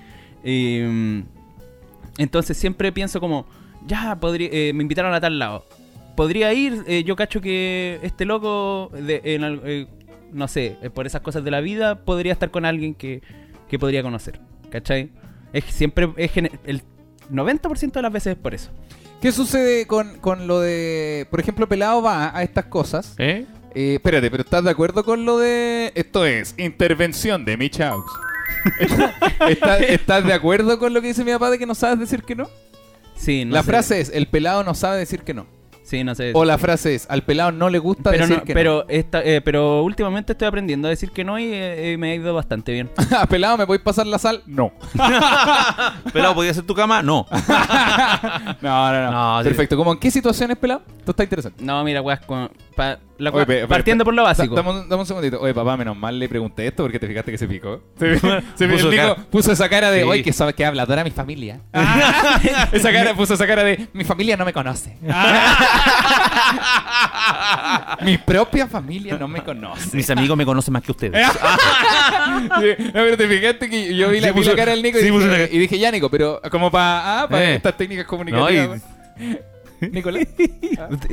Y, 0.42 0.80
mm, 0.82 1.22
entonces 2.18 2.56
siempre 2.56 2.90
pienso 2.92 3.20
como, 3.20 3.46
ya, 3.86 4.16
podría, 4.18 4.48
eh, 4.50 4.72
me 4.74 4.82
invitaron 4.82 5.12
a 5.12 5.20
tal 5.20 5.38
lado. 5.38 5.66
Podría 6.16 6.52
ir, 6.54 6.82
eh, 6.86 7.02
yo 7.04 7.16
cacho 7.16 7.40
que 7.40 7.98
este 8.02 8.24
loco 8.24 8.90
de- 8.94 9.20
en 9.24 9.60
eh, 9.64 9.86
no 10.32 10.48
sé, 10.48 10.76
eh, 10.82 10.90
por 10.90 11.06
esas 11.06 11.20
cosas 11.22 11.44
de 11.44 11.50
la 11.50 11.60
vida, 11.60 12.04
podría 12.04 12.32
estar 12.32 12.50
con 12.50 12.64
alguien 12.64 12.94
que, 12.94 13.20
que 13.68 13.78
podría 13.78 14.02
conocer. 14.02 14.40
¿Cachai? 14.70 15.10
Es 15.52 15.64
siempre, 15.66 16.08
es 16.16 16.32
el 16.36 16.82
90% 17.30 17.92
de 17.92 18.02
las 18.02 18.12
veces 18.12 18.32
es 18.32 18.38
por 18.38 18.54
eso. 18.54 18.70
¿Qué 19.24 19.32
sucede 19.32 19.86
con, 19.86 20.18
con 20.18 20.46
lo 20.46 20.60
de. 20.60 21.26
Por 21.30 21.40
ejemplo, 21.40 21.66
Pelado 21.66 22.02
va 22.02 22.36
a 22.36 22.42
estas 22.42 22.66
cosas. 22.66 23.14
¿Eh? 23.16 23.46
Eh, 23.74 23.94
espérate, 23.94 24.30
pero 24.30 24.42
¿estás 24.42 24.62
de 24.62 24.68
acuerdo 24.68 25.02
con 25.02 25.24
lo 25.24 25.38
de. 25.38 25.92
Esto 25.94 26.26
es 26.26 26.54
intervención 26.58 27.46
de 27.46 27.56
Mitch 27.56 27.80
Aux? 27.80 28.04
¿Estás, 29.48 29.80
estás 29.80 30.26
de 30.26 30.34
acuerdo 30.34 30.78
con 30.78 30.92
lo 30.92 31.00
que 31.00 31.06
dice 31.06 31.24
mi 31.24 31.32
papá 31.32 31.48
de 31.48 31.58
que 31.58 31.64
no 31.64 31.74
sabes 31.74 32.00
decir 32.00 32.22
que 32.22 32.34
no? 32.34 32.50
Sí, 33.16 33.46
no 33.46 33.54
la 33.54 33.62
sé. 33.62 33.66
frase 33.66 34.00
es: 34.00 34.10
el 34.10 34.26
pelado 34.26 34.62
no 34.62 34.74
sabe 34.74 34.98
decir 34.98 35.22
que 35.22 35.32
no. 35.32 35.46
Sí, 35.84 36.02
no 36.02 36.14
sé. 36.14 36.32
O 36.34 36.44
la 36.44 36.56
frase 36.58 36.94
es: 36.94 37.06
al 37.10 37.22
pelado 37.22 37.52
no 37.52 37.68
le 37.70 37.78
gusta 37.78 38.10
pero, 38.10 38.22
decir 38.24 38.38
no- 38.38 38.44
que 38.44 38.54
pero, 38.54 38.86
esta- 38.88 39.22
eh, 39.22 39.40
pero 39.42 39.82
últimamente 39.82 40.32
estoy 40.32 40.48
aprendiendo 40.48 40.88
a 40.88 40.90
decir 40.90 41.10
que 41.10 41.24
no 41.24 41.38
y 41.38 41.50
eh, 41.52 41.96
me 41.98 42.10
ha 42.10 42.14
ido 42.14 42.32
bastante 42.34 42.72
bien. 42.72 42.90
no. 43.10 43.18
¿A 43.18 43.26
pelado 43.26 43.58
me 43.58 43.66
podéis 43.66 43.82
pasar 43.82 44.06
la 44.06 44.18
sal? 44.18 44.42
No. 44.46 44.72
¿Pelado 46.12 46.34
podía 46.34 46.52
ser 46.54 46.64
tu 46.64 46.74
cama? 46.74 47.02
No. 47.02 47.26
No, 48.60 48.92
no, 48.92 49.04
no. 49.04 49.10
No, 49.10 49.42
sí. 49.42 49.48
Perfecto. 49.48 49.76
¿Cómo 49.76 49.92
en 49.92 49.98
qué 49.98 50.10
situaciones, 50.10 50.56
pelado? 50.56 50.82
Esto 50.98 51.10
está 51.10 51.22
interesante. 51.22 51.62
No, 51.62 51.82
mira, 51.84 52.00
weas, 52.00 52.20
con- 52.20 52.50
pa- 52.74 52.98
la 53.18 53.30
Oye, 53.30 53.38
wea- 53.38 53.46
pe- 53.46 53.60
pe- 53.62 53.68
partiendo 53.68 54.02
pe- 54.04 54.06
por 54.06 54.14
lo 54.14 54.22
básico. 54.24 54.54
Dame 54.54 54.70
un, 54.70 54.88
dame 54.88 55.00
un 55.00 55.06
segundito. 55.06 55.40
Oye, 55.40 55.54
papá, 55.54 55.76
menos 55.76 55.96
mal 55.96 56.18
le 56.18 56.28
pregunté 56.28 56.66
esto 56.66 56.82
porque 56.82 56.98
te 56.98 57.06
fijaste 57.06 57.30
que 57.32 57.38
se 57.38 57.46
picó. 57.46 57.80
Se, 57.98 58.18
se- 58.56 58.68
Puso 59.30 59.50
el 59.50 59.54
esa 59.54 59.68
cara 59.68 59.90
de, 59.90 60.00
Sí. 60.02 60.08
oye, 60.08 60.22
que 60.22 60.32
sabe 60.32 60.52
que 60.54 60.64
habladora 60.64 61.04
mi 61.04 61.10
familia. 61.10 61.60
esa 62.72 62.92
cara, 62.92 63.14
puso 63.14 63.34
esa 63.34 63.46
cara 63.46 63.62
de, 63.64 63.88
mi 63.92 64.04
familia 64.04 64.36
no 64.36 64.44
me 64.44 64.52
conoce. 64.52 64.96
mi 68.02 68.18
propia 68.18 68.66
familia 68.66 69.16
no 69.18 69.28
me 69.28 69.42
conoce. 69.42 69.96
Mis 69.96 70.08
amigos 70.10 70.36
me 70.36 70.44
conocen 70.44 70.72
más 70.72 70.82
que 70.82 70.90
ustedes. 70.92 71.26
Sí, 71.26 72.84
no, 72.86 72.92
pero 72.92 73.16
te 73.16 73.28
fijaste 73.28 73.70
que 73.70 73.94
yo 73.96 74.08
vi 74.10 74.20
la, 74.20 74.28
Sí, 74.28 74.34
vi 74.34 74.40
puso- 74.40 74.50
la 74.50 74.56
cara 74.56 74.72
del 74.72 74.82
Nico 74.82 74.98
y, 74.98 75.02
dije, 75.02 75.12
una- 75.16 75.42
y 75.44 75.58
dije, 75.58 75.78
ya, 75.78 75.90
Nico, 75.90 76.08
pero 76.10 76.40
como 76.50 76.70
para 76.70 77.22
ah, 77.22 77.28
para 77.28 77.44
Eh. 77.50 77.54
estas 77.54 77.76
técnicas 77.76 78.04
No, 78.04 78.08
comunicativas. 78.10 78.82
y- 79.20 79.36
Nicolás. 79.92 80.26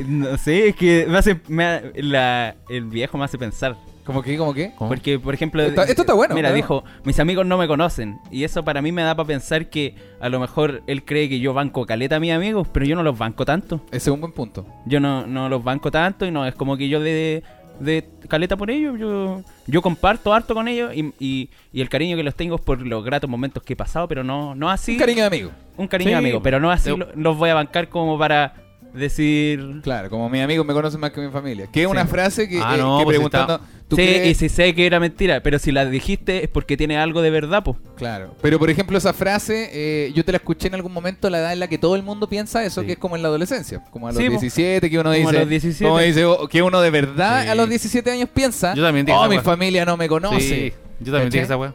No 0.06 0.36
sé, 0.38 0.68
es 0.68 0.76
que 0.76 1.06
me 1.08 1.18
hace, 1.18 1.40
me 1.48 1.64
ha- 1.64 1.82
la- 1.96 2.54
el 2.68 2.84
viejo 2.84 3.18
me 3.18 3.24
hace 3.24 3.38
pensar. 3.38 3.76
¿Cómo 4.04 4.20
que? 4.20 4.36
¿Cómo 4.36 4.52
que? 4.52 4.72
¿Cómo? 4.76 4.88
Porque, 4.90 5.20
por 5.20 5.32
ejemplo, 5.32 5.62
Está- 5.62 5.84
esto 5.84 6.02
está 6.02 6.12
bueno, 6.14 6.34
Mira, 6.34 6.48
está 6.48 6.56
dijo, 6.56 6.82
mis 7.04 7.20
amigos 7.20 7.46
no 7.46 7.56
me 7.56 7.68
conocen. 7.68 8.18
Y 8.32 8.42
eso 8.42 8.64
para 8.64 8.82
mí 8.82 8.90
me 8.90 9.02
da 9.02 9.14
para 9.14 9.28
pensar 9.28 9.70
que 9.70 9.94
a 10.20 10.28
lo 10.28 10.40
mejor 10.40 10.82
él 10.88 11.04
cree 11.04 11.28
que 11.28 11.38
yo 11.38 11.54
banco 11.54 11.86
caleta 11.86 12.16
a 12.16 12.20
mis 12.20 12.32
amigos, 12.32 12.66
pero 12.72 12.84
yo 12.84 12.96
no 12.96 13.04
los 13.04 13.16
banco 13.16 13.44
tanto. 13.44 13.80
Ese 13.92 13.96
es 13.98 14.08
un 14.08 14.20
buen 14.20 14.32
punto. 14.32 14.66
Yo 14.86 14.98
no, 14.98 15.24
no 15.28 15.48
los 15.48 15.62
banco 15.62 15.90
tanto 15.92 16.26
y 16.26 16.32
no 16.32 16.44
es 16.44 16.54
como 16.56 16.76
que 16.76 16.88
yo 16.88 16.98
de, 16.98 17.44
de 17.78 18.04
caleta 18.26 18.56
por 18.56 18.72
ellos. 18.72 18.98
Yo, 18.98 19.40
yo 19.68 19.82
comparto 19.82 20.34
harto 20.34 20.52
con 20.52 20.66
ellos 20.66 20.92
y, 20.96 21.14
y- 21.20 21.48
y 21.72 21.80
el 21.80 21.88
cariño 21.88 22.16
que 22.16 22.24
los 22.24 22.34
tengo 22.34 22.56
es 22.56 22.60
por 22.60 22.84
los 22.84 23.04
gratos 23.04 23.30
momentos 23.30 23.62
que 23.62 23.74
he 23.74 23.76
pasado, 23.76 24.08
pero 24.08 24.24
no, 24.24 24.56
no 24.56 24.68
así. 24.68 24.94
Un 24.94 24.98
cariño 24.98 25.20
de 25.20 25.26
amigo. 25.28 25.50
un 25.76 25.86
cariño 25.86 26.08
Sí. 26.08 26.12
de 26.14 26.18
amigo, 26.18 26.42
pero 26.42 26.58
no 26.58 26.72
así 26.72 26.88
Yo- 26.88 26.96
lo- 26.96 27.08
los 27.14 27.36
voy 27.38 27.50
a 27.50 27.54
bancar 27.54 27.88
como 27.88 28.18
para 28.18 28.54
decir. 28.94 29.80
Claro, 29.82 30.10
como 30.10 30.28
mis 30.28 30.42
amigos 30.42 30.66
me 30.66 30.72
conocen 30.72 31.00
más 31.00 31.10
que 31.12 31.20
mi 31.20 31.30
familia. 31.30 31.66
Que 31.72 31.82
es 31.82 31.86
una 31.88 32.06
frase 32.06 32.48
que, 32.48 32.60
Ah, 32.62 32.74
eh, 32.74 32.78
no, 32.78 32.98
que 32.98 33.04
pues 33.04 33.16
preguntando. 33.16 33.54
está- 33.56 33.66
¿tú 33.88 33.96
Sí, 33.96 34.02
crees? 34.02 34.28
y 34.28 34.34
si 34.34 34.48
sé 34.48 34.74
que 34.74 34.86
era 34.86 34.98
mentira, 35.00 35.42
pero 35.42 35.58
si 35.58 35.70
la 35.72 35.84
dijiste 35.84 36.44
es 36.44 36.48
porque 36.48 36.76
tiene 36.76 36.96
algo 36.98 37.20
de 37.22 37.30
verdad, 37.30 37.62
pues. 37.62 37.76
Claro. 37.96 38.34
Pero 38.40 38.58
por 38.58 38.70
ejemplo, 38.70 38.96
esa 38.98 39.12
frase, 39.12 39.70
eh, 39.72 40.12
yo 40.14 40.24
te 40.24 40.32
la 40.32 40.36
escuché 40.38 40.68
en 40.68 40.74
algún 40.74 40.92
momento, 40.92 41.28
la 41.30 41.38
edad 41.38 41.52
en 41.52 41.60
la 41.60 41.68
que 41.68 41.78
todo 41.78 41.96
el 41.96 42.02
mundo 42.02 42.28
piensa 42.28 42.64
eso, 42.64 42.80
Sí. 42.80 42.86
que 42.86 42.92
es 42.94 42.98
como 42.98 43.16
en 43.16 43.22
la 43.22 43.28
adolescencia. 43.28 43.82
Como 43.90 44.08
a 44.08 44.12
los 44.12 44.18
Sí, 44.18 44.24
po. 44.28 44.30
17, 44.40 44.88
que 44.90 44.96
uno 44.98 45.10
Como 45.12 45.28
a 45.28 45.30
dice. 45.32 45.40
los 45.40 45.48
17. 45.48 45.84
como 45.84 45.98
dice, 46.00 46.24
oh, 46.24 46.48
que 46.48 46.62
uno 46.62 46.80
de 46.80 46.90
verdad 46.90 47.48
a 47.48 47.54
los 47.54 47.68
17 47.68 48.10
años 48.10 48.28
piensa. 48.32 48.74
Yo 48.74 48.82
también 48.82 49.06
dije 49.06 49.18
Oh, 49.18 49.28
mi 49.28 49.38
familia 49.40 49.84
no 49.84 49.96
me 49.96 50.08
conoce. 50.08 50.40
Sí, 50.40 50.72
yo 51.00 51.12
también 51.12 51.30
dije 51.30 51.44
esa 51.44 51.56
weá. 51.56 51.74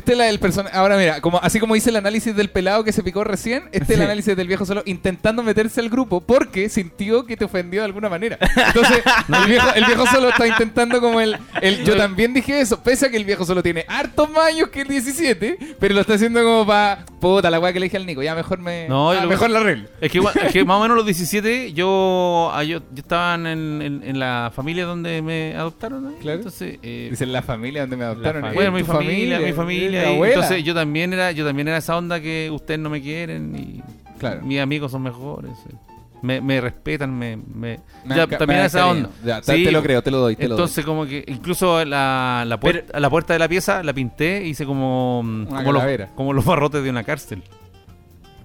Este 0.00 0.12
es 0.12 0.18
la 0.18 0.24
del 0.24 0.38
personaje. 0.38 0.74
Ahora 0.74 0.96
mira, 0.96 1.20
como, 1.20 1.38
así 1.42 1.60
como 1.60 1.76
hice 1.76 1.90
el 1.90 1.96
análisis 1.96 2.34
del 2.34 2.48
pelado 2.48 2.84
que 2.84 2.90
se 2.90 3.02
picó 3.02 3.22
recién, 3.22 3.64
este 3.70 3.92
es 3.92 3.98
el 3.98 4.06
análisis 4.06 4.34
del 4.34 4.48
viejo 4.48 4.64
solo 4.64 4.82
intentando 4.86 5.42
meterse 5.42 5.78
al 5.78 5.90
grupo 5.90 6.22
porque 6.22 6.70
sintió 6.70 7.26
que 7.26 7.36
te 7.36 7.44
ofendió 7.44 7.82
de 7.82 7.84
alguna 7.84 8.08
manera. 8.08 8.38
Entonces, 8.40 9.02
el, 9.28 9.46
viejo, 9.46 9.68
el 9.74 9.84
viejo 9.84 10.06
solo 10.06 10.30
está 10.30 10.46
intentando 10.46 11.02
como 11.02 11.20
el, 11.20 11.36
el. 11.60 11.84
Yo 11.84 11.98
también 11.98 12.32
dije 12.32 12.62
eso, 12.62 12.82
pese 12.82 13.06
a 13.06 13.10
que 13.10 13.18
el 13.18 13.26
viejo 13.26 13.44
solo 13.44 13.62
tiene 13.62 13.84
hartos 13.88 14.30
más 14.30 14.46
años 14.46 14.70
que 14.70 14.80
el 14.80 14.88
17, 14.88 15.76
pero 15.78 15.94
lo 15.94 16.00
está 16.00 16.14
haciendo 16.14 16.42
como 16.42 16.66
para. 16.66 17.04
Puta, 17.20 17.50
la 17.50 17.60
weá 17.60 17.72
que 17.72 17.80
le 17.80 17.84
dije 17.86 17.96
al 17.98 18.06
Nico, 18.06 18.22
ya 18.22 18.34
mejor 18.34 18.58
me. 18.60 18.88
No, 18.88 19.10
ah, 19.10 19.26
mejor 19.26 19.50
la 19.50 19.60
arreglo. 19.60 19.88
Es 20.00 20.10
que, 20.10 20.18
igual- 20.18 20.34
es 20.42 20.52
que 20.52 20.64
más 20.64 20.78
o 20.78 20.80
menos 20.80 20.96
los 20.96 21.04
17 21.04 21.72
yo, 21.74 22.50
ah, 22.52 22.64
yo, 22.64 22.78
yo 22.78 22.84
estaba 22.96 23.34
en, 23.34 23.46
en- 23.46 24.02
en 24.04 24.18
la 24.18 24.50
familia 24.54 24.86
donde 24.86 25.20
me 25.22 25.54
adoptaron. 25.54 26.10
¿eh? 26.10 26.16
Claro. 26.20 26.38
Entonces, 26.38 26.78
eh, 26.82 27.08
Dice 27.10 27.26
la 27.26 27.42
familia 27.42 27.82
donde 27.82 27.96
me 27.96 28.04
adoptaron. 28.04 28.44
eh, 28.46 28.50
bueno, 28.54 28.72
mi 28.72 28.82
familia, 28.84 29.38
mi 29.38 29.44
eh, 29.46 29.52
familia. 29.52 30.10
y 30.10 30.14
abuela. 30.14 30.34
entonces 30.34 30.64
yo 30.64 30.74
también 30.74 31.12
era, 31.12 31.30
yo 31.32 31.44
también 31.44 31.68
era 31.68 31.76
esa 31.76 31.96
onda 31.96 32.20
que 32.20 32.50
ustedes 32.50 32.80
no 32.80 32.88
me 32.90 33.00
quieren 33.02 33.54
y 33.56 33.82
Claro. 34.18 34.42
mis 34.42 34.60
amigos 34.60 34.90
son 34.92 35.02
mejores. 35.02 35.52
eh. 35.68 35.74
Me, 36.22 36.40
me 36.40 36.60
respetan, 36.60 37.16
me, 37.18 37.36
me- 37.36 37.80
Me 38.04 38.14
ya, 38.16 38.26
también 38.26 38.60
esa 38.60 38.80
cariño. 38.80 39.06
onda. 39.06 39.10
Ya, 39.24 39.40
te- 39.40 39.56
Sí, 39.56 39.64
te 39.64 39.72
lo 39.72 39.82
creo, 39.82 40.02
te 40.02 40.10
lo 40.10 40.18
doy, 40.18 40.36
te 40.36 40.42
lo 40.44 40.48
doy. 40.50 40.58
Entonces 40.58 40.84
como 40.84 41.06
que 41.06 41.24
incluso 41.28 41.84
la, 41.84 42.44
la, 42.46 42.60
puerta, 42.60 42.98
la 43.00 43.08
puerta 43.10 43.32
de 43.32 43.38
la 43.38 43.48
pieza 43.48 43.82
la 43.82 43.92
pinté, 43.92 44.44
hice 44.46 44.66
como, 44.66 45.24
como, 45.48 45.72
los, 45.72 45.82
como 46.14 46.32
los 46.32 46.44
barrotes 46.44 46.82
de 46.82 46.90
una 46.90 47.04
cárcel. 47.04 47.42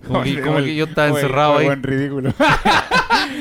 Como, 0.07 0.21
que, 0.21 0.31
Oye, 0.33 0.41
como 0.41 0.57
oye, 0.57 0.65
que 0.67 0.75
yo 0.75 0.85
estaba 0.85 1.07
encerrado 1.07 1.53
oye, 1.53 1.61
ahí. 1.61 1.65
buen 1.67 1.83
ridículo. 1.83 2.33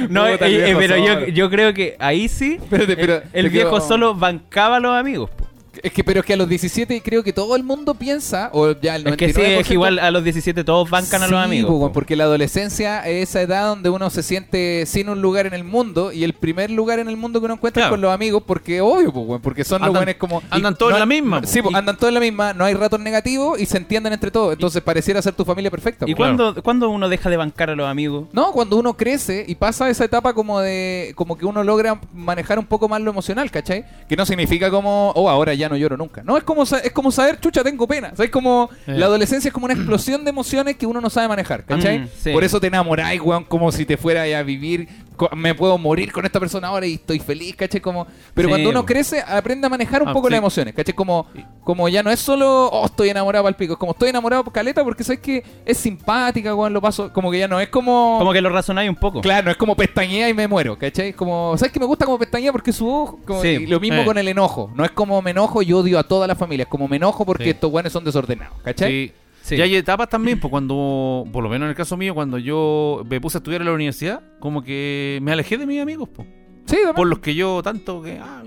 No, 0.09 0.27
eh, 0.27 0.39
eh, 0.41 0.75
pero 0.79 0.97
yo, 0.97 1.27
yo 1.27 1.51
creo 1.51 1.73
que 1.75 1.95
ahí 2.01 2.27
sí 2.29 2.55
Espérate, 2.55 2.97
pero 2.97 3.23
el, 3.33 3.51
viejo 3.51 3.77
quedo- 3.79 3.81
solo 3.87 4.15
bancaba 4.15 4.77
a 4.77 4.81
los 4.81 4.93
amigos. 4.97 5.31
po. 5.31 5.47
Es 5.83 5.93
que, 5.93 6.05
pero 6.05 6.21
es 6.21 6.27
que 6.27 6.33
a 6.35 6.37
los 6.37 6.49
17 6.49 7.03
creo 7.03 7.23
que 7.23 7.33
todo 7.33 7.57
el 7.57 7.63
mundo 7.65 7.95
piensa, 7.95 8.51
o 8.53 8.73
ya 8.73 8.97
el 8.97 9.05
99%... 9.05 9.11
Es 9.13 9.17
que 9.17 9.33
sí, 9.33 9.41
es 9.43 9.67
que 9.69 9.75
igual 9.75 9.99
a 9.99 10.11
los 10.11 10.23
17 10.25 10.65
todos 10.65 10.89
bancan 10.91 11.23
a 11.23 11.29
los 11.29 11.39
amigos. 11.41 11.71
po, 11.71 11.81
po. 11.81 11.93
porque 11.93 12.17
la 12.17 12.25
adolescencia 12.25 13.07
es 13.09 13.31
esa 13.31 13.43
edad 13.43 13.67
donde 13.69 13.91
uno 13.91 14.11
se 14.11 14.23
siente 14.23 14.85
sin 14.87 15.09
un 15.09 15.21
lugar 15.23 15.47
en 15.47 15.55
el 15.55 15.65
mundo 15.65 16.13
y 16.13 16.25
el 16.25 16.33
primer 16.35 16.71
lugar 16.71 16.99
en 16.99 17.09
el 17.09 17.17
mundo 17.17 17.41
que 17.41 17.47
uno 17.47 17.55
encuentra 17.55 17.81
es 17.81 17.85
Claro. 17.85 17.93
con 17.95 18.01
los 18.01 18.13
amigos 18.13 18.43
porque 18.47 18.81
obvio, 18.81 19.13
po, 19.13 19.39
porque 19.41 19.65
son 19.65 19.81
los 19.81 19.89
Andan- 19.91 19.99
buenos 20.05 20.15
como... 20.17 20.43
andan 20.51 20.77
todos 20.77 20.93
no 20.93 20.97
en 20.97 21.01
la 21.01 21.07
misma, 21.07 21.43
sí, 21.45 21.61
Y- 21.69 21.75
andan 21.75 21.97
todos 21.97 22.09
en 22.09 22.15
la 22.15 22.21
misma, 22.21 22.53
no 22.53 22.65
hay 22.65 22.75
ratos 22.75 23.01
negativos 23.01 23.59
y 23.61 23.67
se 23.67 23.77
entienden 23.79 24.13
entre 24.13 24.31
todos, 24.31 24.53
entonces 24.53 24.83
pareciera 24.83 25.21
ser 25.23 25.35
tu 25.35 25.45
familia 25.45 25.71
perfecta. 25.71 26.05
¿Y 26.09 26.13
po. 26.15 26.19
cuándo, 26.19 26.55
cuándo 26.63 26.89
uno 26.91 27.09
deja 27.09 27.31
de 27.31 27.37
bancar 27.37 27.71
a 27.71 27.75
los 27.77 27.87
amigos? 27.89 28.27
No, 28.33 28.53
cuando 28.53 28.77
uno 28.77 28.95
crece 28.97 29.45
y 29.49 29.55
pasa 29.55 29.89
esa 29.91 30.05
etapa 30.05 30.33
como 30.35 30.61
de 30.61 31.13
como 31.17 31.37
que 31.37 31.47
uno 31.47 31.63
logra 31.65 32.01
manejar 32.13 32.59
un 32.59 32.67
poco 32.67 32.89
más 32.89 33.01
lo 33.01 33.11
emocional, 33.11 33.51
¿cachai? 33.51 33.85
Que 34.09 34.17
no 34.17 34.25
significa 34.27 34.71
como, 34.71 35.11
oh, 35.15 35.29
ahora 35.29 35.55
ya 35.55 35.64
no 35.69 35.77
lloro 35.77 35.97
nunca. 35.97 36.23
No, 36.25 36.37
es 36.37 36.45
como 36.45 36.63
es 36.65 36.93
como 36.93 37.11
saber, 37.11 37.41
chucha, 37.41 37.63
tengo 37.63 37.87
pena. 37.87 38.11
¿Sabes? 38.17 38.31
Como 38.31 38.71
Eh. 38.87 38.93
la 38.97 39.07
adolescencia 39.07 39.49
es 39.49 39.53
como 39.55 39.67
una 39.67 39.75
explosión 39.75 40.25
de 40.25 40.31
emociones 40.31 40.77
que 40.77 40.87
uno 40.87 41.01
no 41.01 41.11
sabe 41.11 41.29
manejar, 41.29 41.65
¿cachai? 41.65 42.01
Mm, 42.01 42.09
sí. 42.23 42.33
Por 42.33 42.45
eso 42.45 42.61
te 42.61 42.67
enamoráis, 42.69 43.21
weón, 43.21 43.45
como 43.45 43.71
si 43.73 43.85
te 43.87 43.97
fuera 43.97 44.23
a 44.39 44.43
vivir, 44.43 44.89
me 45.37 45.55
puedo 45.55 45.79
morir 45.79 46.13
con 46.13 46.25
esta 46.25 46.41
persona 46.41 46.69
ahora 46.69 46.87
y 46.87 46.95
estoy 46.95 47.19
feliz, 47.19 47.55
¿cachai? 47.57 47.81
Como, 47.81 48.07
pero 48.35 48.49
Sí, 48.49 48.51
cuando 48.51 48.71
uno 48.71 48.85
crece, 48.85 49.21
aprende 49.27 49.67
a 49.67 49.71
manejar 49.71 50.03
un 50.03 50.09
Ah, 50.09 50.13
poco 50.13 50.27
sí. 50.29 50.33
las 50.33 50.39
emociones, 50.39 50.75
¿cachai? 50.75 50.95
Como, 50.95 51.27
como 51.63 51.89
ya 51.89 52.03
no 52.03 52.11
es 52.11 52.21
solo, 52.21 52.69
oh, 52.69 52.87
estoy 52.87 53.09
enamorado 53.11 53.47
al 53.47 53.55
pico, 53.57 53.75
es 53.75 53.79
como 53.79 53.93
estoy 53.93 54.09
enamorado 54.11 54.45
por 54.45 54.53
Caleta 54.53 54.83
porque 54.85 55.05
sabes 55.05 55.21
que 55.21 55.45
es 55.65 55.79
simpática, 55.79 56.55
weón, 56.55 56.73
lo 56.73 56.81
paso, 56.81 57.13
como 57.13 57.31
que 57.31 57.39
ya 57.39 57.49
no 57.49 57.61
es 57.61 57.69
como... 57.69 58.17
Como 58.19 58.33
que 58.33 58.41
lo 58.41 58.49
razonáis 58.51 58.89
un 58.89 58.97
poco. 58.97 59.21
Claro, 59.21 59.45
no 59.47 59.51
es 59.51 59.57
como 59.57 59.77
pestañea 59.77 60.29
y 60.29 60.35
me 60.35 60.49
muero, 60.49 60.79
¿cachai? 60.79 61.13
Como, 61.13 61.57
¿sabes 61.57 61.73
que 61.73 61.81
me 61.81 61.87
gusta 61.87 62.05
como 62.05 62.19
pestañea 62.19 62.53
porque 62.53 62.73
su 62.73 62.89
ojo? 62.89 63.19
Como- 63.27 63.43
Sí. 63.43 63.49
y 63.49 63.67
lo 63.67 63.81
mismo 63.81 64.03
Eh. 64.03 64.05
con 64.05 64.19
el 64.19 64.29
enojo. 64.29 64.71
No 64.75 64.85
es 64.85 64.91
como 64.91 65.21
me 65.23 65.31
enojo 65.33 65.63
y 65.63 65.73
odio 65.73 65.99
a 65.99 66.03
toda 66.05 66.27
la 66.27 66.35
familia. 66.35 66.65
Es 66.65 66.69
como 66.69 66.89
me 66.89 66.97
enojo 66.97 67.25
porque 67.25 67.51
estos 67.51 67.71
guanes 67.71 67.93
son 67.93 68.05
desordenados, 68.05 68.57
¿cachai? 68.63 69.13
Sí. 69.45 69.57
Y 69.57 69.61
hay 69.61 69.77
etapas 69.77 70.09
también, 70.09 70.41
pues 70.41 70.51
cuando, 70.51 71.27
por 71.31 71.43
lo 71.43 71.51
menos 71.51 71.67
en 71.67 71.71
el 71.71 71.77
caso 71.77 71.99
mío, 71.99 72.15
cuando 72.15 72.39
yo 72.39 73.05
me 73.11 73.21
puse 73.21 73.37
a 73.37 73.41
estudiar 73.41 73.61
en 73.61 73.67
la 73.67 73.75
universidad, 73.75 74.23
como 74.41 74.63
que 74.63 75.19
me 75.21 75.33
alejé 75.33 75.59
de 75.59 75.67
mis 75.67 75.83
amigos, 75.83 76.09
pues. 76.15 76.27
Sí, 76.65 76.77
también. 76.77 76.95
Por 76.95 77.07
los 77.09 77.19
que 77.19 77.35
yo 77.35 77.63
tanto 77.63 78.01
que... 78.01 78.19
ah, 78.19 78.43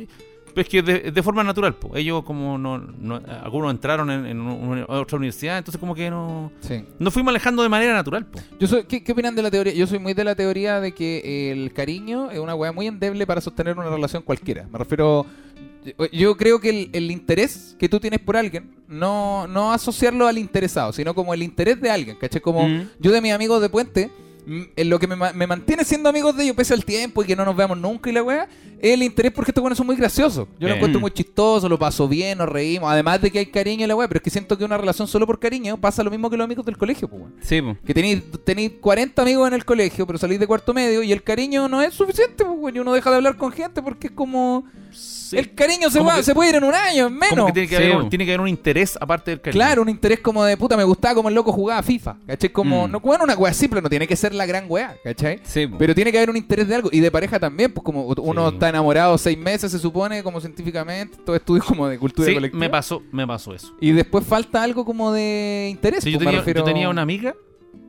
es 0.55 0.67
que 0.67 0.81
de, 0.81 1.11
de 1.11 1.21
forma 1.21 1.43
natural, 1.43 1.75
pues. 1.75 1.93
Ellos 2.01 2.23
como 2.23 2.57
no, 2.57 2.79
no- 2.79 3.21
Algunos 3.43 3.69
entraron 3.69 4.09
en, 4.09 4.25
en 4.25 4.41
una- 4.41 4.85
otra 4.87 5.17
universidad, 5.17 5.59
entonces 5.59 5.79
como 5.79 5.93
que 5.93 6.09
no... 6.09 6.51
Sí. 6.61 6.83
Nos 6.97 7.13
fuimos 7.13 7.29
alejando 7.29 7.61
de 7.61 7.69
manera 7.69 7.93
natural, 7.93 8.25
pues. 8.25 8.43
Yo 8.59 8.67
soy, 8.67 8.85
¿qué, 8.85 9.03
qué 9.03 9.11
opinan 9.11 9.35
de 9.35 9.43
la 9.43 9.51
teoría? 9.51 9.73
Yo 9.73 9.85
soy 9.85 9.99
muy 9.99 10.15
de 10.15 10.23
la 10.23 10.33
teoría 10.33 10.81
de 10.81 10.93
que 10.93 11.51
el 11.51 11.73
cariño 11.73 12.31
es 12.31 12.39
una 12.39 12.55
weá 12.55 12.71
muy 12.71 12.87
endeble 12.87 13.27
para 13.27 13.39
sostener 13.39 13.77
una 13.77 13.91
relación 13.91 14.23
cualquiera. 14.23 14.67
Me 14.71 14.79
refiero. 14.79 15.27
Yo- 16.11 16.37
creo 16.37 16.59
que 16.59 16.69
el, 16.69 16.89
el 16.93 17.11
interés 17.11 17.75
que 17.79 17.87
tú 17.89 17.99
tienes 17.99 18.19
por 18.19 18.35
alguien, 18.37 18.75
no, 18.87 19.47
no 19.47 19.71
asociarlo 19.73 20.27
al 20.27 20.37
interesado, 20.37 20.93
sino 20.93 21.13
como 21.13 21.33
el 21.33 21.43
interés 21.43 21.79
de 21.81 21.89
alguien, 21.89 22.17
¿cachai? 22.17 22.41
Como 22.41 22.67
Mm. 22.67 22.89
yo 22.99 23.11
de 23.11 23.21
mis 23.21 23.33
amigos 23.33 23.61
de 23.61 23.69
Puente, 23.69 24.09
mm, 24.45 24.61
en 24.75 24.89
lo 24.89 24.97
que 24.99 25.07
me, 25.07 25.15
me 25.33 25.45
mantiene 25.47 25.83
siendo 25.83 26.07
amigos 26.09 26.35
de 26.37 26.43
ellos 26.45 26.55
pese 26.55 26.73
al 26.73 26.85
tiempo 26.85 27.21
y 27.21 27.25
que 27.27 27.35
no 27.35 27.43
nos 27.43 27.55
veamos 27.55 27.77
nunca 27.77 28.09
y 28.09 28.13
la 28.13 28.23
weá, 28.23 28.47
es 28.79 28.93
el 28.93 29.03
interés 29.03 29.31
porque 29.33 29.51
estos 29.51 29.61
buenos 29.61 29.75
son 29.77 29.87
muy 29.87 29.95
graciosos. 29.97 30.47
Yo 30.59 30.67
lo 30.67 30.73
Eh. 30.73 30.77
encuentro 30.77 30.99
Mm. 30.99 31.01
muy 31.01 31.11
chistoso, 31.11 31.67
lo 31.67 31.77
paso 31.77 32.07
bien, 32.07 32.37
nos 32.37 32.47
reímos, 32.47 32.89
además 32.89 33.19
de 33.21 33.29
que 33.31 33.39
hay 33.39 33.47
cariño 33.47 33.83
y 33.83 33.87
la 33.87 33.95
weá, 33.95 34.07
pero 34.07 34.19
es 34.19 34.23
que 34.23 34.29
siento 34.29 34.57
que 34.57 34.63
una 34.63 34.77
relación 34.77 35.07
solo 35.07 35.25
por 35.27 35.37
cariño 35.39 35.75
pasa 35.81 36.01
lo 36.03 36.09
mismo 36.11 36.29
que 36.29 36.37
los 36.37 36.45
amigos 36.45 36.65
del 36.65 36.77
colegio, 36.77 37.09
pues. 37.09 37.23
Sí, 37.41 37.61
po. 37.61 37.75
Que 37.85 37.93
tenéis, 37.93 38.23
tenéis 38.45 38.71
40 38.79 39.21
amigos 39.21 39.47
en 39.49 39.53
el 39.55 39.65
colegio, 39.65 40.07
pero 40.07 40.17
salís 40.17 40.39
de 40.39 40.47
cuarto 40.47 40.73
medio 40.73 41.03
y 41.03 41.11
el 41.11 41.23
cariño 41.23 41.67
no 41.67 41.81
es 41.81 41.93
suficiente, 41.93 42.45
pues, 42.45 42.73
y 42.75 42.79
uno 42.79 42.93
deja 42.93 43.09
de 43.09 43.15
hablar 43.17 43.35
con 43.35 43.51
gente 43.51 43.81
porque 43.81 44.07
es 44.07 44.13
como... 44.13 44.63
El 45.33 45.53
cariño 45.53 45.89
se, 45.89 45.97
Como 45.99 46.09
va, 46.11 46.17
que- 46.17 46.23
se 46.23 46.33
puede 46.35 46.49
ir 46.51 46.55
en 46.55 46.63
un 46.63 46.73
año, 46.73 47.07
en 47.07 47.15
menos. 47.17 47.47
que 47.47 47.53
tiene 47.53 47.67
que, 47.67 47.77
Sí, 47.77 47.83
haber, 47.83 47.95
un, 47.97 48.09
tiene 48.09 48.25
que 48.25 48.31
haber 48.31 48.41
un 48.41 48.47
interés 48.47 48.97
aparte 49.01 49.31
del 49.31 49.41
cariño. 49.41 49.57
Claro, 49.57 49.81
un 49.81 49.89
interés 49.89 50.19
como 50.19 50.43
de 50.43 50.55
puta, 50.57 50.77
me 50.77 50.83
gustaba 50.83 51.15
como 51.15 51.29
el 51.29 51.35
loco 51.35 51.51
jugaba 51.51 51.81
FIFA, 51.83 52.17
¿cachai? 52.27 52.49
Como, 52.51 52.87
Mm. 52.87 52.91
no, 52.91 52.99
bueno, 52.99 53.23
una 53.23 53.35
wea 53.35 53.53
simple, 53.53 53.81
no 53.81 53.89
tiene 53.89 54.07
que 54.07 54.15
ser 54.15 54.33
la 54.33 54.45
gran 54.45 54.65
wea, 54.69 54.95
¿cachai? 55.03 55.39
Sí. 55.43 55.67
Pero 55.79 55.93
tiene 55.95 56.11
que 56.11 56.17
haber 56.17 56.29
un 56.29 56.37
interés 56.37 56.67
de 56.67 56.75
algo. 56.75 56.89
Y 56.91 56.99
de 56.99 57.11
pareja 57.11 57.39
también, 57.39 57.71
pues 57.73 57.83
como 57.83 58.03
uno 58.05 58.49
Sí. 58.49 58.53
está 58.55 58.69
enamorado 58.69 59.17
seis 59.17 59.37
meses, 59.37 59.71
se 59.71 59.79
supone, 59.79 60.23
como 60.23 60.39
científicamente, 60.39 61.17
todo 61.25 61.35
estudio 61.35 61.63
como 61.65 61.87
de 61.87 61.97
cultura 61.97 62.27
Sí, 62.27 62.33
colectiva. 62.33 62.59
me 62.59 62.69
pasó, 62.69 63.01
me 63.11 63.25
pasó 63.27 63.53
eso. 63.53 63.75
Y 63.81 63.91
después 63.91 64.25
falta 64.25 64.63
algo 64.63 64.85
como 64.85 65.11
de 65.11 65.67
interés. 65.71 66.03
Sí, 66.03 66.11
yo, 66.11 66.17
pues, 66.19 66.25
tenía, 66.27 66.39
refiero- 66.39 66.59
yo 66.61 66.65
tenía 66.65 66.89
una 66.89 67.01
amiga 67.01 67.35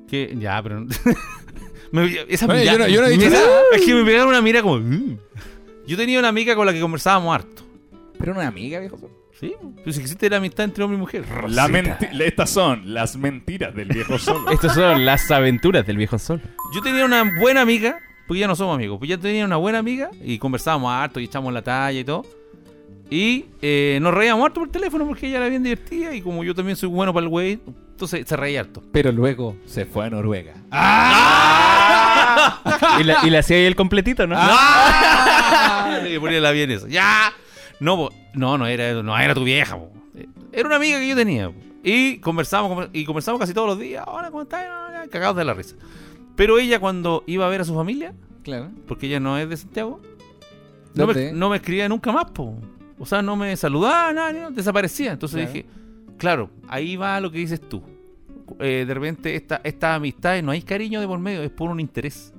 que. 0.09 0.34
Ya, 0.39 0.62
pero. 0.62 0.86
me- 1.93 2.05
esa 2.28 2.47
Oye, 2.47 2.61
mirada- 2.61 2.72
yo 2.72 2.78
no- 2.78 2.89
yo 2.89 3.01
no 3.01 3.07
he 3.07 3.11
dicho 3.11 3.30
nada. 3.30 3.61
Es 3.74 3.82
que 3.84 3.95
me 3.95 4.05
pegaron 4.05 4.28
una 4.28 4.43
mira 4.43 4.62
como. 4.62 4.78
"Mm". 4.78 5.18
Yo 5.89 5.97
tenía 5.97 6.18
una 6.18 6.28
amiga 6.28 6.55
con 6.55 6.66
la 6.66 6.74
que 6.74 6.82
conversábamos 6.82 7.34
harto. 7.34 7.62
Pero 8.18 8.32
una 8.32 8.47
amiga, 8.47 8.78
viejo. 8.78 8.99
Sí, 9.41 9.55
pues 9.82 9.97
existe 9.97 10.28
la 10.28 10.36
amistad 10.36 10.66
entre 10.66 10.84
hombre 10.84 10.99
y 10.99 11.01
mujer. 11.01 11.24
La 11.49 11.66
estas 12.22 12.51
son 12.51 12.93
las 12.93 13.16
mentiras 13.16 13.74
del 13.74 13.89
viejo 13.89 14.18
solo. 14.18 14.51
Estas 14.53 14.74
son 14.74 15.07
las 15.07 15.30
aventuras 15.30 15.86
del 15.86 15.97
viejo 15.97 16.18
sol. 16.18 16.43
Yo 16.74 16.82
tenía 16.82 17.07
una 17.07 17.39
buena 17.41 17.62
amiga, 17.62 18.01
porque 18.26 18.41
ya 18.41 18.47
no 18.47 18.55
somos 18.55 18.74
amigos, 18.74 18.99
pues 18.99 19.09
ya 19.09 19.16
tenía 19.16 19.47
una 19.47 19.57
buena 19.57 19.78
amiga 19.78 20.11
y 20.22 20.39
conversábamos 20.39 20.93
harto 20.93 21.20
y 21.20 21.24
echamos 21.24 21.55
la 21.55 21.62
talla 21.62 21.99
y 21.99 22.05
todo. 22.05 22.26
Y 23.09 23.47
eh, 23.62 23.99
nos 24.03 24.12
reíamos 24.12 24.45
harto 24.45 24.61
por 24.61 24.70
teléfono 24.70 25.07
porque 25.07 25.26
ella 25.28 25.39
era 25.39 25.49
bien 25.49 25.62
divertida 25.62 26.14
y 26.14 26.20
como 26.20 26.45
yo 26.45 26.55
también 26.55 26.76
soy 26.76 26.91
bueno 26.91 27.14
para 27.14 27.24
el 27.24 27.30
güey, 27.30 27.61
entonces 27.93 28.28
se 28.28 28.36
reía 28.36 28.61
harto. 28.61 28.82
Pero 28.93 29.11
luego 29.11 29.57
se 29.64 29.86
fue 29.86 30.05
a 30.05 30.11
Noruega. 30.11 30.53
Y, 33.01 33.05
la, 33.05 33.18
y 33.24 33.30
le 33.30 33.39
hacía 33.39 33.57
ahí 33.57 33.64
el 33.64 33.76
completito, 33.76 34.26
¿no? 34.26 34.34
¡Ah! 34.36 35.07
Le 36.03 36.20
ponía 36.20 36.40
la 36.40 36.51
bien 36.53 36.70
eso. 36.70 36.86
¡Ya! 36.88 37.32
No, 37.80 38.09
no, 38.34 38.59
no 38.59 38.66
era, 38.66 39.03
no 39.03 39.16
era 39.18 39.34
tu 39.34 39.44
vieja. 39.44 39.76
po. 39.78 39.90
Era 40.53 40.66
una 40.66 40.76
amiga 40.76 40.99
que 40.99 41.09
yo 41.09 41.16
tenía. 41.16 41.49
po. 41.51 41.55
Y 41.82 42.18
conversamos, 42.18 42.70
conver- 42.72 42.90
y 42.92 43.05
conversamos 43.05 43.40
casi 43.40 43.55
todos 43.55 43.68
los 43.68 43.78
días. 43.78 44.05
Hola, 44.07 44.30
¿cómo 44.30 44.42
estás? 44.42 44.66
Cagados 45.11 45.36
de 45.36 45.44
la 45.44 45.55
risa. 45.55 45.76
Pero 46.36 46.59
ella 46.59 46.78
cuando 46.80 47.22
iba 47.26 47.46
a 47.46 47.49
ver 47.49 47.61
a 47.61 47.64
su 47.64 47.74
familia, 47.74 48.14
Claro. 48.42 48.70
porque 48.86 49.07
ella 49.07 49.20
no 49.20 49.38
es 49.38 49.49
de 49.49 49.57
Santiago, 49.57 50.01
no 50.94 51.07
me, 51.07 51.32
no 51.32 51.49
me 51.51 51.57
escribía 51.57 51.88
nunca 51.88 52.11
más, 52.12 52.30
po. 52.32 52.55
O 52.99 53.07
sea, 53.07 53.22
no 53.22 53.36
me 53.36 53.57
saludaba, 53.57 54.12
nada, 54.12 54.51
desaparecía. 54.51 55.12
Entonces 55.12 55.36
Claro. 55.40 55.53
dije, 55.53 55.66
claro, 56.18 56.51
ahí 56.68 56.96
va 56.96 57.20
lo 57.20 57.30
que 57.30 57.38
dices 57.38 57.61
tú. 57.61 57.82
Eh, 58.59 58.84
de 58.86 58.94
repente, 58.94 59.34
esta, 59.36 59.61
estas 59.62 59.96
amistades 59.96 60.42
no 60.42 60.51
hay 60.51 60.62
cariño 60.62 61.01
de 61.01 61.07
por 61.07 61.18
medio, 61.18 61.42
es 61.42 61.51
por 61.51 61.70
un 61.70 61.78
interés. 61.80 62.32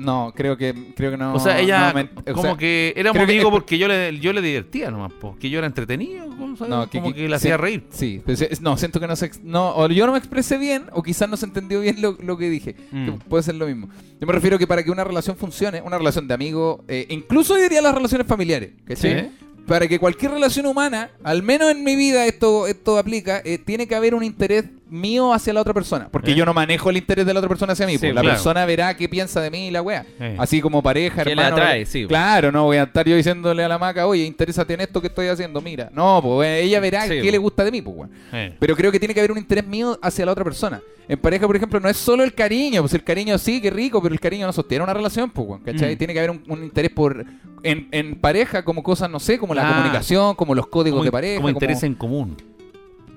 No, 0.00 0.32
creo 0.34 0.56
que, 0.56 0.74
creo 0.96 1.10
que 1.10 1.16
no. 1.16 1.34
o 1.34 1.38
sea, 1.38 1.60
ella 1.60 1.88
no 1.88 1.94
me- 1.94 2.10
o 2.30 2.34
como 2.34 2.42
sea, 2.42 2.56
que 2.56 2.92
que 2.96 3.00
amigos 3.08 3.44
es- 3.44 3.50
porque 3.50 3.78
yo 3.78 3.86
le, 3.86 4.18
yo 4.18 4.32
le 4.32 4.40
divertía 4.42 4.90
nomás, 4.90 5.12
porque 5.20 5.50
yo 5.50 5.58
era 5.58 5.66
entretenido. 5.66 6.26
No, 6.68 6.88
que- 6.90 6.98
como 7.00 7.12
que- 7.14 7.26
sí. 7.28 7.32
hacía 7.32 7.56
reír. 7.56 7.84
Sí, 7.90 8.22
pero 8.24 8.36
sí, 8.36 8.46
no, 8.60 8.76
siento 8.76 8.98
que 9.00 9.06
no 9.06 9.14
se. 9.16 9.30
No, 9.42 9.74
o 9.76 9.88
yo 9.88 10.06
no 10.06 10.12
me 10.12 10.18
expresé 10.18 10.58
bien, 10.58 10.84
o 10.92 11.02
quizás 11.02 11.28
no 11.28 11.36
se 11.36 11.46
entendió 11.46 11.80
bien 11.80 12.00
lo, 12.02 12.16
lo 12.22 12.36
que 12.36 12.48
dije. 12.50 12.74
Mm. 12.90 13.04
Que 13.06 13.12
puede 13.28 13.42
ser 13.42 13.54
lo 13.56 13.66
mismo. 13.66 13.88
Yo 14.20 14.26
me 14.26 14.32
refiero 14.32 14.58
que 14.58 14.66
para 14.66 14.82
que 14.82 14.90
una 14.90 15.04
relación 15.04 15.36
funcione, 15.36 15.80
una 15.82 15.98
relación 15.98 16.26
de 16.28 16.34
amigo, 16.34 16.84
eh, 16.88 17.06
incluso 17.10 17.56
yo 17.56 17.62
diría 17.62 17.80
las 17.82 17.94
relaciones 17.94 18.26
familiares, 18.26 18.70
¿cachai? 18.84 19.20
Sí. 19.20 19.26
Para 19.66 19.86
que 19.86 19.98
cualquier 19.98 20.32
relación 20.32 20.66
humana, 20.66 21.10
al 21.22 21.42
menos 21.42 21.70
en 21.70 21.84
mi 21.84 21.94
vida 21.96 22.26
esto, 22.26 22.66
esto 22.66 22.98
aplica, 22.98 23.40
eh, 23.44 23.58
tiene 23.58 23.86
que 23.86 23.94
haber 23.94 24.14
un 24.14 24.24
interés 24.24 24.64
mío 24.88 25.32
hacia 25.32 25.52
la 25.52 25.60
otra 25.60 25.72
persona. 25.72 26.08
Porque 26.10 26.32
Eh. 26.32 26.34
yo 26.34 26.44
no 26.44 26.52
manejo 26.52 26.90
el 26.90 26.96
interés 26.96 27.24
de 27.24 27.32
la 27.32 27.38
otra 27.38 27.48
persona 27.48 27.74
hacia 27.74 27.86
mí. 27.86 27.92
Sí, 27.92 27.98
pues, 28.00 28.14
la 28.14 28.22
claro. 28.22 28.34
persona 28.36 28.64
verá 28.66 28.96
qué 28.96 29.08
piensa 29.08 29.40
de 29.40 29.48
mí 29.50 29.68
y 29.68 29.70
la 29.70 29.80
wea. 29.82 30.04
Eh. 30.18 30.34
Así 30.38 30.60
como 30.60 30.82
pareja, 30.82 31.22
¿Qué 31.22 31.36
le 31.36 31.42
hermano. 31.42 31.56
atrae? 31.62 31.86
Sí. 31.86 32.06
Claro, 32.08 32.50
no 32.50 32.64
voy 32.64 32.78
a 32.78 32.82
estar 32.84 33.06
yo 33.06 33.14
diciéndole 33.14 33.62
a 33.62 33.68
la 33.68 33.78
maca, 33.78 34.08
oye, 34.08 34.24
interésate 34.24 34.74
en 34.74 34.80
esto 34.80 35.00
que 35.00 35.06
estoy 35.06 35.28
haciendo, 35.28 35.60
mira. 35.60 35.88
No, 35.92 36.20
pues 36.20 36.64
ella 36.64 36.80
verá 36.80 37.02
Sí, 37.04 37.10
qué 37.10 37.20
pues. 37.20 37.32
le 37.32 37.38
gusta 37.38 37.64
de 37.64 37.70
mí, 37.70 37.80
pues, 37.82 37.96
weón. 37.96 38.10
Eh. 38.32 38.56
Pero 38.58 38.74
creo 38.74 38.90
que 38.90 38.98
tiene 38.98 39.14
que 39.14 39.20
haber 39.20 39.30
un 39.30 39.38
interés 39.38 39.64
mío 39.64 39.96
hacia 40.02 40.26
la 40.26 40.32
otra 40.32 40.42
persona. 40.42 40.80
En 41.08 41.18
pareja, 41.18 41.44
por 41.46 41.56
ejemplo, 41.56 41.80
no 41.80 41.88
es 41.88 41.96
solo 41.96 42.22
el 42.22 42.34
cariño, 42.34 42.82
pues 42.82 42.94
el 42.94 43.02
cariño 43.02 43.36
sí, 43.38 43.60
qué 43.60 43.70
rico, 43.70 44.00
pero 44.00 44.12
el 44.12 44.20
cariño 44.20 44.46
no 44.46 44.52
sostiene 44.52 44.84
una 44.84 44.94
relación, 44.94 45.30
pues, 45.30 45.46
weón, 45.48 45.60
¿cachai? 45.62 45.94
Mm. 45.94 45.98
Tiene 45.98 46.12
que 46.12 46.18
haber 46.20 46.30
un, 46.30 46.42
un 46.48 46.62
interés 46.64 46.90
por 46.92 47.24
en, 47.62 47.88
en 47.92 48.16
pareja 48.20 48.64
como 48.64 48.82
cosas, 48.82 49.10
no 49.10 49.20
sé, 49.20 49.38
como 49.38 49.54
la 49.54 49.68
Ah. 49.68 49.72
comunicación, 49.74 50.34
como 50.34 50.54
los 50.54 50.66
códigos 50.66 50.98
Como, 50.98 51.04
de 51.04 51.12
pareja. 51.12 51.36
como 51.36 51.48
interés 51.50 51.82
en 51.82 51.94
común. 51.94 52.36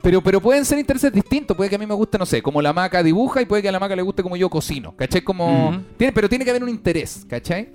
Pero, 0.02 0.22
pero 0.22 0.42
pueden 0.42 0.66
ser 0.66 0.80
intereses 0.80 1.14
distintos. 1.14 1.56
Puede 1.56 1.70
que 1.70 1.78
a 1.78 1.80
mí 1.80 1.86
me 1.86 1.94
guste, 1.94 2.18
no 2.18 2.26
sé, 2.26 2.42
como 2.42 2.62
la 2.62 2.74
maca 2.74 3.02
dibuja 3.02 3.42
y 3.42 3.46
puede 3.46 3.62
que 3.62 3.70
a 3.70 3.72
la 3.72 3.80
maca 3.80 3.96
le 3.96 4.02
guste 4.02 4.22
como 4.22 4.36
yo 4.36 4.50
cocino. 4.50 4.94
¿Cachai? 4.98 5.22
Como. 5.22 5.70
Ujú. 5.70 5.82
tiene, 5.98 6.12
pero 6.12 6.28
tiene 6.28 6.44
que 6.44 6.52
haber 6.52 6.62
un 6.64 6.70
interés, 6.70 7.26
¿cachai? 7.30 7.70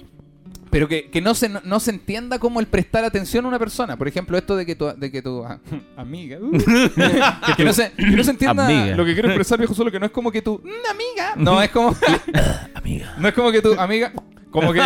Pero 0.71 0.87
que, 0.89 1.11
que 1.11 1.21
no, 1.21 1.35
se, 1.35 1.49
no, 1.49 1.81
se 1.81 1.91
entienda 1.91 2.39
como 2.39 2.61
el 2.61 2.67
prestar 2.67 3.05
atención 3.05 3.45
a 3.45 3.49
una 3.49 3.59
persona. 3.59 3.97
Por 3.97 4.07
ejemplo, 4.09 4.37
esto 4.37 4.57
de 4.57 4.67
que 4.67 4.75
tu, 4.77 4.87
de 4.97 5.11
que 5.11 5.23
tu 5.23 5.45
ah, 5.45 5.59
amiga. 5.97 6.39
uh, 6.41 6.51
que, 7.57 7.65
no 7.65 7.73
se, 7.73 7.93
que 7.93 8.05
no 8.17 8.25
se 8.25 8.31
entienda 8.33 8.67
Amiga. 8.67 8.97
lo 8.97 9.05
que 9.05 9.13
quiero 9.15 9.29
expresar, 9.29 9.59
viejo, 9.59 9.75
solo 9.75 9.91
que 9.91 9.99
no 10.01 10.07
es 10.07 10.13
como 10.13 10.31
que 10.31 10.43
tu 10.43 10.61
"Mm, 10.63 10.91
amiga. 10.91 11.33
No, 11.37 11.63
es 11.63 11.71
como. 11.71 11.95
Amiga. 12.75 13.15
No 13.19 13.29
es 13.29 13.35
como 13.35 13.51
que 13.53 13.63
tu 13.63 13.73
amiga. 13.79 14.13
Como 14.51 14.73
que. 14.73 14.81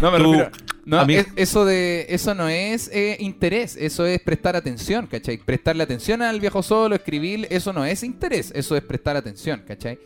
No 0.00 0.10
me 0.10 0.18
refiero. 0.18 0.50
No, 0.84 1.00
amiga. 1.00 1.20
es- 1.22 1.28
eso 1.36 1.64
de 1.64 2.06
eso 2.10 2.34
no 2.34 2.48
es 2.48 2.88
eh, 2.92 3.16
interés, 3.18 3.76
eso 3.76 4.06
es 4.06 4.20
prestar 4.20 4.54
atención, 4.54 5.06
¿cachai? 5.08 5.38
Prestarle 5.38 5.82
atención 5.82 6.22
al 6.22 6.38
viejo 6.40 6.62
solo, 6.62 6.94
escribir, 6.94 7.46
eso 7.50 7.72
no 7.72 7.84
es 7.84 8.04
interés, 8.04 8.52
eso 8.54 8.76
es 8.76 8.82
prestar 8.84 9.16
atención, 9.16 9.64
¿cachai? 9.66 9.98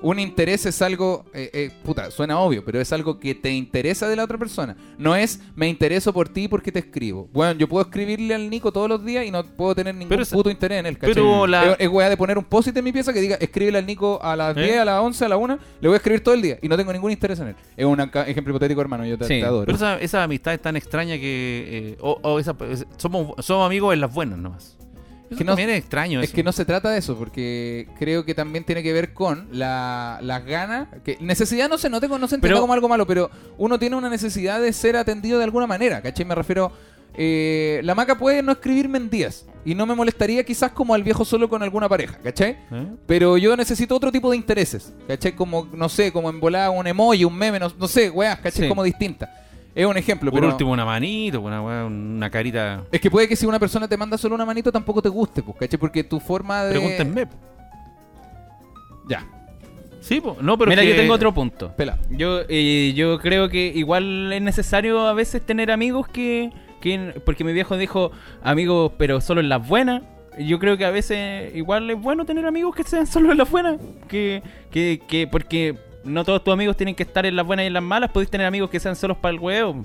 Un 0.00 0.20
interés 0.20 0.64
es 0.64 0.80
algo, 0.80 1.24
eh, 1.34 1.50
eh, 1.52 1.70
puta, 1.82 2.12
suena 2.12 2.38
obvio, 2.38 2.64
pero 2.64 2.80
es 2.80 2.92
algo 2.92 3.18
que 3.18 3.34
te 3.34 3.50
interesa 3.52 4.08
de 4.08 4.14
la 4.14 4.22
otra 4.22 4.38
persona. 4.38 4.76
No 4.96 5.16
es 5.16 5.40
me 5.56 5.68
intereso 5.68 6.12
por 6.12 6.28
ti 6.28 6.46
porque 6.46 6.70
te 6.70 6.78
escribo. 6.78 7.28
Bueno, 7.32 7.58
yo 7.58 7.68
puedo 7.68 7.84
escribirle 7.84 8.32
al 8.32 8.48
Nico 8.48 8.70
todos 8.70 8.88
los 8.88 9.04
días 9.04 9.26
y 9.26 9.32
no 9.32 9.42
puedo 9.44 9.74
tener 9.74 9.96
ningún 9.96 10.08
Pero 10.10 10.24
puto 10.24 10.50
interés 10.50 10.78
en 10.78 10.86
él, 10.86 10.98
¿cachai? 10.98 11.14
pero 11.14 11.48
la- 11.48 11.72
Es, 11.72 11.76
es 11.80 11.88
weá 11.88 12.08
de 12.08 12.16
poner 12.16 12.38
un 12.38 12.44
post 12.44 12.68
en 12.68 12.84
mi 12.84 12.92
pieza 12.92 13.12
que 13.12 13.20
diga 13.20 13.36
escríbele 13.40 13.78
al 13.78 13.86
Nico 13.86 14.20
a 14.22 14.36
las 14.36 14.56
¿Eh? 14.56 14.62
10, 14.62 14.78
a 14.78 14.84
las 14.84 15.00
11, 15.02 15.24
a 15.24 15.28
la 15.30 15.36
1, 15.36 15.58
le 15.80 15.88
voy 15.88 15.94
a 15.94 15.96
escribir 15.96 16.22
todo 16.22 16.34
el 16.34 16.42
día 16.42 16.58
y 16.62 16.68
no 16.68 16.76
tengo 16.76 16.92
ningún 16.92 17.10
interés 17.10 17.40
en 17.40 17.48
él. 17.48 17.56
Es 17.76 17.84
un 17.84 17.98
ejemplo 18.00 18.52
hipotético, 18.52 18.80
hermano, 18.80 19.04
yo 19.04 19.18
te, 19.18 19.24
Sí, 19.24 19.40
te 19.40 19.44
adoro. 19.44 19.66
Pero 19.66 19.76
esa, 19.76 19.98
esa 19.98 20.22
amistad 20.22 20.54
es 20.54 20.62
tan 20.62 20.76
extraña 20.76 21.16
que. 21.16 21.66
eh, 21.94 21.98
o, 22.00 22.20
o 22.22 22.38
esa- 22.38 22.56
es- 22.70 22.86
somos, 22.98 23.32
somos 23.44 23.66
amigos 23.66 23.92
en 23.94 24.00
las 24.00 24.14
buenas 24.14 24.38
nomás. 24.38 24.77
Eso 25.30 25.36
Que 25.38 25.44
no- 25.44 25.52
también 25.52 25.70
es 25.70 25.78
extraño. 25.78 26.20
Es 26.20 26.26
eso. 26.28 26.34
que 26.36 26.42
no 26.42 26.52
se 26.52 26.64
trata 26.64 26.90
de 26.90 26.98
eso, 26.98 27.16
porque 27.16 27.86
creo 27.98 28.24
que 28.24 28.34
también 28.34 28.64
tiene 28.64 28.82
que 28.82 28.92
ver 28.92 29.12
con 29.12 29.48
la- 29.52 30.18
las 30.22 30.44
ganas. 30.44 30.88
Que 31.04 31.16
necesidad 31.20 31.68
no 31.68 31.76
se 31.78 31.90
note, 31.90 32.08
no 32.08 32.16
se 32.16 32.36
entienda 32.36 32.40
Pero- 32.40 32.60
como 32.60 32.72
algo 32.72 32.88
malo, 32.88 33.06
pero 33.06 33.30
uno 33.58 33.78
tiene 33.78 33.96
una 33.96 34.08
necesidad 34.08 34.60
de 34.60 34.72
ser 34.72 34.96
atendido 34.96 35.38
de 35.38 35.44
alguna 35.44 35.66
manera, 35.66 36.00
¿cachai? 36.02 36.24
Me 36.24 36.34
refiero. 36.34 36.72
eh, 37.20 37.80
la 37.82 37.96
maca 37.96 38.16
puede 38.16 38.42
no 38.44 38.52
escribirme 38.52 38.96
en 38.98 39.10
días 39.10 39.44
y 39.64 39.74
no 39.74 39.86
me 39.86 39.94
molestaría 39.96 40.44
quizás 40.44 40.70
como 40.70 40.94
al 40.94 41.02
viejo 41.02 41.24
solo 41.24 41.48
con 41.48 41.62
alguna 41.64 41.88
pareja, 41.88 42.16
¿cachai? 42.22 42.50
¿Eh? 42.70 42.86
Pero 43.06 43.36
yo 43.38 43.56
necesito 43.56 43.96
otro 43.96 44.12
tipo 44.12 44.30
de 44.30 44.36
intereses, 44.36 44.92
¿cachai? 45.08 45.32
Como, 45.34 45.68
no 45.72 45.88
sé, 45.88 46.12
como 46.12 46.30
en 46.30 46.38
volada 46.38 46.70
un 46.70 46.86
emoji, 46.86 47.24
un 47.24 47.34
meme, 47.36 47.58
no, 47.58 47.72
no 47.76 47.88
sé, 47.88 48.08
weas, 48.10 48.38
¿cachai? 48.38 48.62
Sí. 48.64 48.68
Como 48.68 48.84
distinta. 48.84 49.34
Es 49.78 49.86
un 49.86 49.96
ejemplo, 49.96 50.32
Por 50.32 50.40
pero. 50.40 50.50
último, 50.52 50.72
una 50.72 50.84
manito, 50.84 51.40
una, 51.40 51.62
una 51.86 52.30
carita. 52.30 52.82
Es 52.90 53.00
que 53.00 53.10
puede 53.10 53.28
que 53.28 53.36
si 53.36 53.46
una 53.46 53.60
persona 53.60 53.86
te 53.86 53.96
manda 53.96 54.18
solo 54.18 54.34
una 54.34 54.44
manito 54.44 54.72
tampoco 54.72 55.00
te 55.00 55.08
guste, 55.08 55.40
pues, 55.42 55.56
¿cachai? 55.56 55.78
Porque 55.78 56.02
tu 56.02 56.18
forma 56.18 56.64
de. 56.64 56.72
Pregúntenme. 56.72 57.26
po. 57.26 57.36
Ya, 59.08 59.24
Sí, 60.00 60.20
po. 60.20 60.36
no, 60.40 60.58
pero 60.58 60.70
Mira, 60.70 60.82
yo 60.82 60.96
tengo 60.96 61.14
otro 61.14 61.32
punto. 61.32 61.72
pela. 61.76 61.98
Yo, 62.10 62.40
eh, 62.48 62.92
yo 62.96 63.18
creo 63.20 63.48
que 63.48 63.68
igual 63.74 64.32
es 64.32 64.42
necesario 64.42 65.06
a 65.06 65.12
veces 65.12 65.42
tener 65.46 65.70
amigos 65.70 66.08
que, 66.08 66.50
que- 66.80 67.20
Porque 67.24 67.44
mi 67.44 67.52
viejo 67.52 67.76
dijo 67.76 68.10
amigos, 68.42 68.92
pero 68.98 69.20
solo 69.20 69.40
en 69.40 69.48
las 69.48 69.66
buenas. 69.66 70.02
Yo 70.40 70.58
creo 70.58 70.76
que 70.76 70.84
a 70.84 70.90
veces 70.90 71.54
igual 71.54 71.88
es 71.90 72.00
bueno 72.00 72.24
tener 72.24 72.46
amigos 72.46 72.74
que 72.74 72.84
sean 72.84 73.06
solo 73.06 73.32
en 73.32 73.38
las 73.38 73.50
buenas. 73.50 73.78
Que, 74.08 74.42
que, 74.70 75.00
que 75.08 75.26
porque 75.26 75.76
no 76.08 76.24
todos 76.24 76.42
tus 76.44 76.52
amigos 76.54 76.76
tienen 76.76 76.94
que 76.94 77.02
estar 77.04 77.24
en 77.26 77.36
las 77.36 77.46
buenas 77.46 77.64
y 77.64 77.66
en 77.68 77.72
las 77.74 77.82
malas. 77.82 78.10
Podéis 78.10 78.30
tener 78.30 78.46
amigos 78.46 78.70
que 78.70 78.80
sean 78.80 78.96
solos 78.96 79.16
para 79.18 79.34
el 79.34 79.40
huevo. 79.40 79.84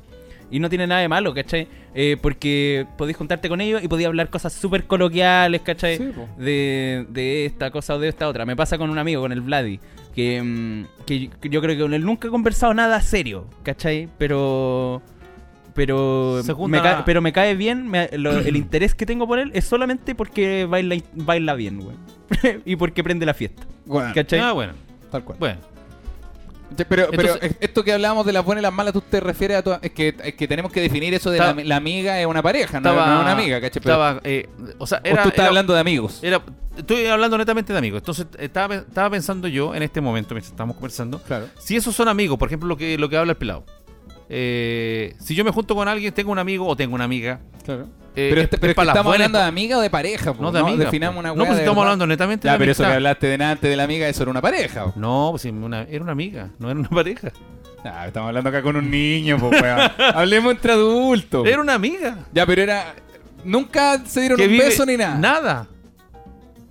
Y 0.52 0.60
no 0.60 0.70
tiene 0.70 0.86
nada 0.86 1.02
de 1.02 1.08
malo, 1.08 1.34
¿cachai? 1.34 1.68
Eh, 1.96 2.16
porque 2.22 2.86
podéis 2.98 3.18
juntarte 3.18 3.50
con 3.50 3.60
ellos 3.60 3.84
y 3.84 3.88
podéis 3.88 4.08
hablar 4.08 4.30
cosas 4.30 4.54
súper 4.54 4.86
coloquiales, 4.86 5.62
¿cachai? 5.62 5.98
Sí, 5.98 6.12
de, 6.38 7.08
de 7.10 7.46
esta 7.46 7.72
cosa 7.72 7.96
o 7.96 8.00
de 8.00 8.10
esta 8.10 8.28
otra. 8.28 8.46
Me 8.46 8.56
pasa 8.56 8.78
con 8.78 8.92
un 8.92 9.00
amigo, 9.00 9.22
con 9.24 9.32
el 9.32 9.42
Vladi, 9.42 9.80
que, 10.14 10.42
mm, 10.44 11.06
que 11.08 11.30
yo 11.50 11.60
creo 11.60 11.76
que 11.76 11.82
con 11.82 11.94
él 11.96 12.06
nunca 12.06 12.28
he 12.28 12.32
conversado 12.32 12.74
nada 12.76 13.02
serio, 13.02 13.48
¿cachai? 13.64 14.08
Pero... 14.20 15.02
Pero 15.74 16.44
Se 16.44 16.54
me, 16.54 16.82
cae, 16.84 16.98
pero 17.04 17.20
me 17.20 17.34
cae 17.34 17.56
bien, 17.56 17.88
me- 17.90 18.08
lo- 18.18 18.38
el 18.40 18.56
interés 18.56 18.94
que 18.94 19.08
tengo 19.08 19.26
por 19.28 19.40
él 19.40 19.50
es 19.56 19.66
solamente 19.66 20.14
porque 20.14 20.66
baila, 20.66 20.98
baila 21.14 21.56
bien, 21.56 21.80
güey. 21.80 21.96
y 22.66 22.76
porque 22.76 23.04
prende 23.04 23.26
la 23.26 23.34
fiesta, 23.34 23.64
Bueno, 23.86 24.12
¿cachai? 24.14 24.40
Ah, 24.40 24.52
bueno. 24.52 24.74
tal 25.10 25.24
cual. 25.24 25.40
Bueno. 25.40 25.60
Pero, 26.88 27.10
Entonces- 27.12 27.56
esto 27.60 27.84
que 27.84 27.94
hablábamos 27.94 28.26
de 28.26 28.34
las 28.34 28.44
buenas 28.46 28.62
y 28.62 28.64
las 28.64 28.74
malas, 28.74 28.94
tú 28.94 29.02
te 29.02 29.20
refieres 29.20 29.58
a 29.58 29.62
tu, 29.64 29.72
es 29.82 29.92
que, 29.92 30.16
es 30.24 30.34
que 30.36 30.48
tenemos 30.48 30.72
que 30.72 30.82
definir 30.82 31.14
eso 31.14 31.30
de 31.32 31.38
Estaba- 31.38 31.56
la, 31.62 31.64
la 31.64 31.76
amiga 31.78 32.20
es 32.20 32.26
una 32.26 32.42
pareja, 32.42 32.80
no, 32.80 32.90
Estaba, 32.90 33.08
no 33.08 33.16
es 33.18 33.22
una 33.22 33.32
amiga, 33.32 33.62
¿cachai? 33.62 33.82
Pero- 33.84 33.94
Estaba, 33.96 34.22
eh, 34.24 34.50
o 34.78 34.88
sea, 34.88 35.00
o 35.00 35.02
tú 35.02 35.10
estás 35.10 35.34
era- 35.36 35.48
hablando 35.48 35.74
de 35.74 35.80
amigos. 35.80 36.20
era- 36.22 36.42
estoy 36.78 37.06
hablando 37.06 37.38
netamente 37.38 37.72
de 37.74 37.80
amigos. 37.80 38.00
Entonces, 38.02 38.26
estaba, 38.40 38.76
estaba 38.76 39.10
pensando 39.10 39.48
yo 39.48 39.76
en 39.76 39.84
este 39.84 40.02
momento, 40.02 40.34
mientras 40.34 40.52
estamos 40.52 40.76
conversando, 40.76 41.20
claro. 41.22 41.48
si 41.60 41.76
esos 41.76 41.96
son 41.96 42.08
amigos, 42.08 42.38
por 42.40 42.48
ejemplo, 42.50 42.68
lo 42.68 42.78
que, 42.78 42.98
lo 42.98 43.10
que 43.10 43.18
habla 43.18 43.32
el 43.34 43.38
pelado. 43.38 43.64
Eh, 44.36 45.16
si 45.20 45.36
yo 45.36 45.46
me 45.46 45.52
junto 45.52 45.76
con 45.76 45.88
alguien, 45.88 46.12
tengo 46.14 46.32
un 46.32 46.40
amigo 46.40 46.66
o 46.68 46.76
tengo 46.76 46.96
una 46.96 47.04
amiga. 47.04 47.40
Claro. 47.64 47.84
eh, 48.16 48.28
pero 48.30 48.42
es- 48.42 48.44
este- 48.46 48.58
pero 48.58 48.72
es 48.72 48.76
que 48.76 48.82
estamos 48.82 49.04
buenas 49.06 49.26
hablando 49.28 49.40
de 49.40 49.46
amiga 49.46 49.78
o 49.78 49.82
de 49.82 49.90
pareja, 49.90 50.34
po, 50.34 50.42
No, 50.44 50.52
de 50.52 50.60
amiga. 50.60 50.86
Definamos 50.86 51.14
po. 51.16 51.20
una 51.20 51.30
No, 51.30 51.36
pues 51.46 51.50
estamos 51.60 51.66
verdad. 51.76 51.84
hablando 51.84 52.08
netamente 52.08 52.46
Ya, 52.48 52.54
de 52.54 52.58
pero 52.60 52.72
eso 52.72 52.82
que 52.82 52.86
amistad. 52.88 52.96
hablaste 52.98 53.28
delante 53.28 53.68
de 53.68 53.76
la 53.78 53.84
amiga, 53.84 54.08
eso 54.10 54.24
era 54.24 54.32
una 54.32 54.42
pareja. 54.42 54.86
po. 54.86 54.94
No, 55.00 55.28
pues 55.32 55.46
una- 55.46 55.84
era 55.84 56.02
una 56.04 56.12
amiga, 56.14 56.50
no 56.60 56.70
era 56.72 56.80
una 56.80 56.90
pareja. 56.90 57.32
Ah, 57.86 58.08
estamos 58.08 58.28
hablando 58.30 58.50
acá 58.50 58.62
con 58.62 58.76
un 58.76 58.90
niño, 58.90 59.38
po, 59.38 59.50
weón. 59.50 59.92
Hablemos 60.16 60.54
entre 60.54 60.74
adultos. 60.74 61.48
Era 61.48 61.62
una 61.62 61.74
amiga. 61.76 62.18
Ya, 62.34 62.46
pero 62.46 62.62
era. 62.64 62.96
Nunca 63.46 64.02
se 64.06 64.22
dieron 64.22 64.38
que 64.38 64.46
un 64.46 64.52
vive- 64.52 64.66
beso 64.66 64.86
ni 64.86 64.96
nada. 64.98 65.16
Nada. 65.18 65.68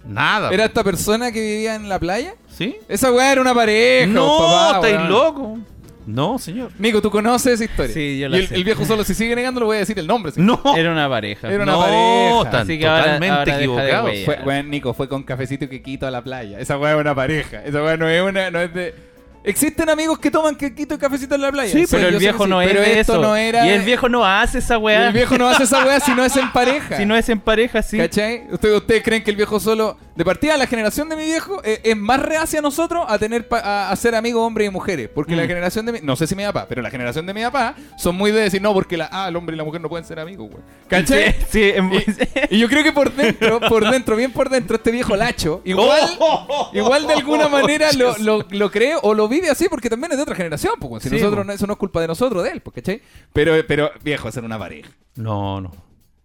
Nada. 0.07 0.51
¿Era 0.51 0.65
esta 0.65 0.83
persona 0.83 1.31
que 1.31 1.41
vivía 1.41 1.75
en 1.77 1.89
la 1.89 1.99
playa? 1.99 2.35
¿Sí? 2.49 2.77
Esa 2.89 3.13
weá 3.13 3.33
era 3.33 3.41
una 3.41 3.55
pareja. 3.55 4.07
No, 4.09 4.39
papá, 4.39 4.75
estáis 4.89 5.09
weón. 5.11 5.67
No, 6.07 6.39
señor. 6.39 6.71
Nico, 6.79 7.01
¿tú 7.01 7.11
conoces 7.11 7.55
esa 7.55 7.65
historia? 7.65 7.95
Sí, 7.95 8.19
yo 8.19 8.27
Y 8.27 8.31
la 8.31 8.37
el, 8.39 8.49
sé. 8.49 8.55
el 8.57 8.65
viejo 8.65 8.85
solo, 8.85 9.05
si 9.05 9.15
sigue 9.15 9.35
negando, 9.37 9.61
le 9.61 9.67
voy 9.67 9.77
a 9.77 9.81
decir 9.81 9.99
el 9.99 10.07
nombre. 10.07 10.33
No. 10.37 10.61
Era 10.77 10.91
una 10.93 11.09
pareja. 11.09 11.49
Era 11.53 11.63
una 11.63 11.73
no, 11.73 11.79
pareja. 11.81 12.61
Así 12.63 12.79
que 12.79 12.87
ahora- 12.87 13.03
totalmente 13.05 13.31
ahora 13.33 13.45
deja 13.45 13.57
de 13.57 13.65
equivocado. 13.65 14.09
Fue, 14.25 14.39
weón, 14.45 14.71
Nico, 14.71 14.95
fue 14.95 15.09
con 15.09 15.23
cafecito 15.23 15.65
y 15.65 15.69
quequito 15.69 16.07
a 16.07 16.11
la 16.11 16.23
playa. 16.23 16.59
Esa 16.59 16.79
weá 16.79 16.95
es 16.95 17.01
una 17.01 17.15
pareja. 17.15 17.63
Esa 17.65 17.83
weá 17.83 17.97
no 17.97 18.09
es 18.09 18.23
una. 18.23 18.51
No 18.51 18.61
es 18.61 18.73
de... 18.75 19.13
Existen 19.45 19.91
amigos 19.91 20.21
que 20.21 20.31
toman 20.31 20.55
quequito 20.55 20.95
y 20.95 20.99
cafecito 20.99 21.35
en 21.35 21.41
la 21.41 21.51
playa. 21.51 21.73
Sí, 21.73 21.85
pero 21.91 22.03
yo 22.03 22.09
el 22.11 22.15
sé 22.15 22.21
viejo 22.21 22.45
que 22.45 22.51
no 22.51 22.63
es 22.63 22.69
pero 22.69 22.81
de 22.81 23.01
esto 23.01 23.13
eso. 23.15 23.23
no 23.23 23.35
era. 23.35 23.67
Y 23.67 23.71
el 23.71 23.83
viejo 23.83 24.09
no 24.09 24.25
hace 24.25 24.59
esa 24.59 24.75
y 24.77 24.79
weá. 24.79 25.09
el 25.09 25.13
viejo 25.13 25.37
no 25.37 25.49
hace 25.49 25.65
esa 25.65 25.85
weá 25.85 25.99
si 25.99 26.15
no 26.15 26.25
es 26.25 26.37
en 26.37 26.53
pareja. 26.53 26.97
Si 27.03 27.05
no 27.07 27.17
es 27.17 27.29
en 27.29 27.41
pareja, 27.41 27.83
sí. 27.83 27.97
¿Cachai? 27.99 28.45
¿Ustedes, 28.53 28.77
¿Ustedes 28.77 29.03
creen 29.03 29.25
que 29.25 29.33
el 29.33 29.37
viejo 29.37 29.59
solo, 29.59 29.97
de 30.15 30.25
partida, 30.25 30.57
la 30.57 30.67
generación 30.67 31.09
de 31.09 31.17
mi 31.17 31.25
viejo 31.25 31.61
eh, 31.65 31.81
es 31.85 31.97
más 31.97 32.21
reacia 32.21 32.59
a 32.59 32.63
nosotros 32.63 33.05
a 33.09 33.19
tener 33.19 33.49
pa- 33.49 33.61
a, 33.61 33.91
a 33.91 33.97
ser 33.97 34.15
amigos 34.15 34.43
hombres 34.47 34.69
y 34.69 34.71
mujeres? 34.71 35.09
Porque 35.15 35.35
la 35.35 35.45
Mm. 35.45 35.49
generación 35.49 35.87
de 35.87 35.93
mi, 35.93 35.99
no 36.03 36.17
sé 36.17 36.27
si 36.27 36.35
mi 36.37 36.43
papá, 36.45 36.67
pero 36.69 36.83
la 36.83 36.91
generación 36.91 37.25
de 37.27 37.33
mi 37.35 37.43
papá 37.43 37.75
son 37.97 38.15
muy 38.17 38.31
de 38.31 38.41
decir 38.43 38.61
no, 38.61 38.75
porque 38.75 38.97
la, 38.97 39.09
ah, 39.11 39.29
el 39.29 39.37
hombre 39.37 39.55
y 39.55 39.59
la 39.59 39.65
mujer 39.65 39.81
no 39.81 39.89
pueden 39.89 40.05
ser 40.05 40.19
amigos, 40.21 40.51
güey. 40.51 40.63
¿Cachai? 40.89 41.33
Sí, 41.49 41.73
sí, 41.73 42.45
Y, 42.51 42.57
y 42.57 42.59
yo 42.59 42.69
creo 42.69 42.83
que 42.85 42.93
por 42.93 43.13
dentro, 43.13 43.59
por 43.61 43.89
dentro, 43.91 44.17
bien 44.17 44.33
por 44.33 44.49
dentro, 44.51 44.77
este 44.77 44.91
viejo 44.91 45.17
lacho, 45.17 45.63
igual, 45.65 46.01
igual 46.75 47.07
de 47.07 47.15
alguna 47.15 47.49
manera 47.49 47.91
lo, 47.93 48.17
lo, 48.19 48.45
lo 48.51 48.71
cree 48.71 48.95
o 49.03 49.15
lo 49.15 49.29
vive 49.29 49.51
así 49.51 49.69
porque 49.69 49.89
también 49.89 50.13
es 50.13 50.19
de 50.19 50.23
otra 50.25 50.35
generación, 50.35 50.75
pues, 50.81 51.03
si 51.03 51.09
Sí, 51.09 51.17
nosotros 51.17 51.47
no, 51.47 51.53
eso 51.53 51.67
no 51.67 51.73
es 51.75 51.79
culpa 51.79 52.01
de 52.01 52.09
nosotros, 52.09 52.43
de 52.45 52.51
él, 52.51 52.61
pues, 52.61 52.75
¿cachai? 52.75 53.01
Pero, 53.33 53.55
pero 53.67 53.91
viejo, 54.03 54.29
hacer 54.29 54.45
una 54.45 54.59
pareja. 54.59 54.91
No, 55.17 55.61
no. 55.61 55.71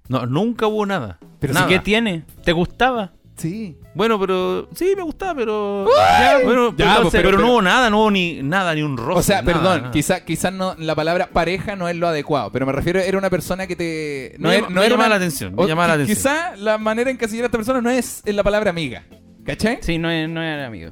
No, 0.09 0.25
nunca 0.25 0.67
hubo 0.67 0.85
nada. 0.85 1.19
Pero 1.39 1.53
nada. 1.53 1.67
¿Qué 1.67 1.79
tiene? 1.79 2.23
¿Te 2.45 2.53
gustaba? 2.53 3.11
Sí. 3.37 3.77
Bueno, 3.93 4.19
pero 4.19 4.67
sí 4.73 4.93
me 4.95 5.03
gustaba, 5.03 5.35
pero 5.35 5.85
ya, 5.95 6.39
bueno, 6.43 6.71
Ya, 6.75 6.75
pero, 6.95 7.01
pues, 7.03 7.11
pero 7.13 7.29
pero- 7.29 7.39
no 7.41 7.51
hubo 7.51 7.61
nada, 7.61 7.89
no 7.89 7.99
hubo 8.01 8.11
ni 8.11 8.41
nada, 8.41 8.73
ni 8.73 8.81
un 8.81 8.97
roce. 8.97 9.19
O 9.19 9.21
sea, 9.21 9.41
nada, 9.43 9.53
perdón, 9.53 9.91
quizás 9.91 10.21
quizás 10.21 10.51
no 10.51 10.73
la 10.79 10.95
palabra 10.95 11.29
pareja 11.31 11.75
no 11.75 11.87
es 11.87 11.95
lo 11.95 12.07
adecuado, 12.07 12.51
pero 12.51 12.65
me 12.65 12.71
refiero 12.71 12.99
era 12.99 13.17
una 13.17 13.29
persona 13.29 13.67
que 13.67 13.75
te 13.75 14.35
no 14.39 14.49
Me 14.49 14.55
era- 14.55 14.63
llama- 14.63 14.73
no 14.75 14.81
me 14.81 14.85
era 14.87 14.89
llamaba 14.95 15.07
una- 15.07 15.09
la 15.09 15.15
atención, 15.17 15.55
me 15.55 15.67
llamaba 15.67 15.87
la 15.89 15.93
atención. 15.93 16.17
Quizá 16.17 16.55
la 16.57 16.77
manera 16.79 17.11
en 17.11 17.17
que 17.17 17.27
se 17.27 17.39
a 17.39 17.45
esta 17.45 17.57
persona 17.57 17.79
no 17.79 17.89
es 17.91 18.23
en 18.25 18.35
la 18.35 18.43
palabra 18.43 18.71
amiga. 18.71 19.03
¿Cachai? 19.45 19.77
Sí, 19.81 19.97
no, 19.99 20.09
es- 20.09 20.27
no 20.27 20.41
era 20.41 20.65
amigo. 20.65 20.91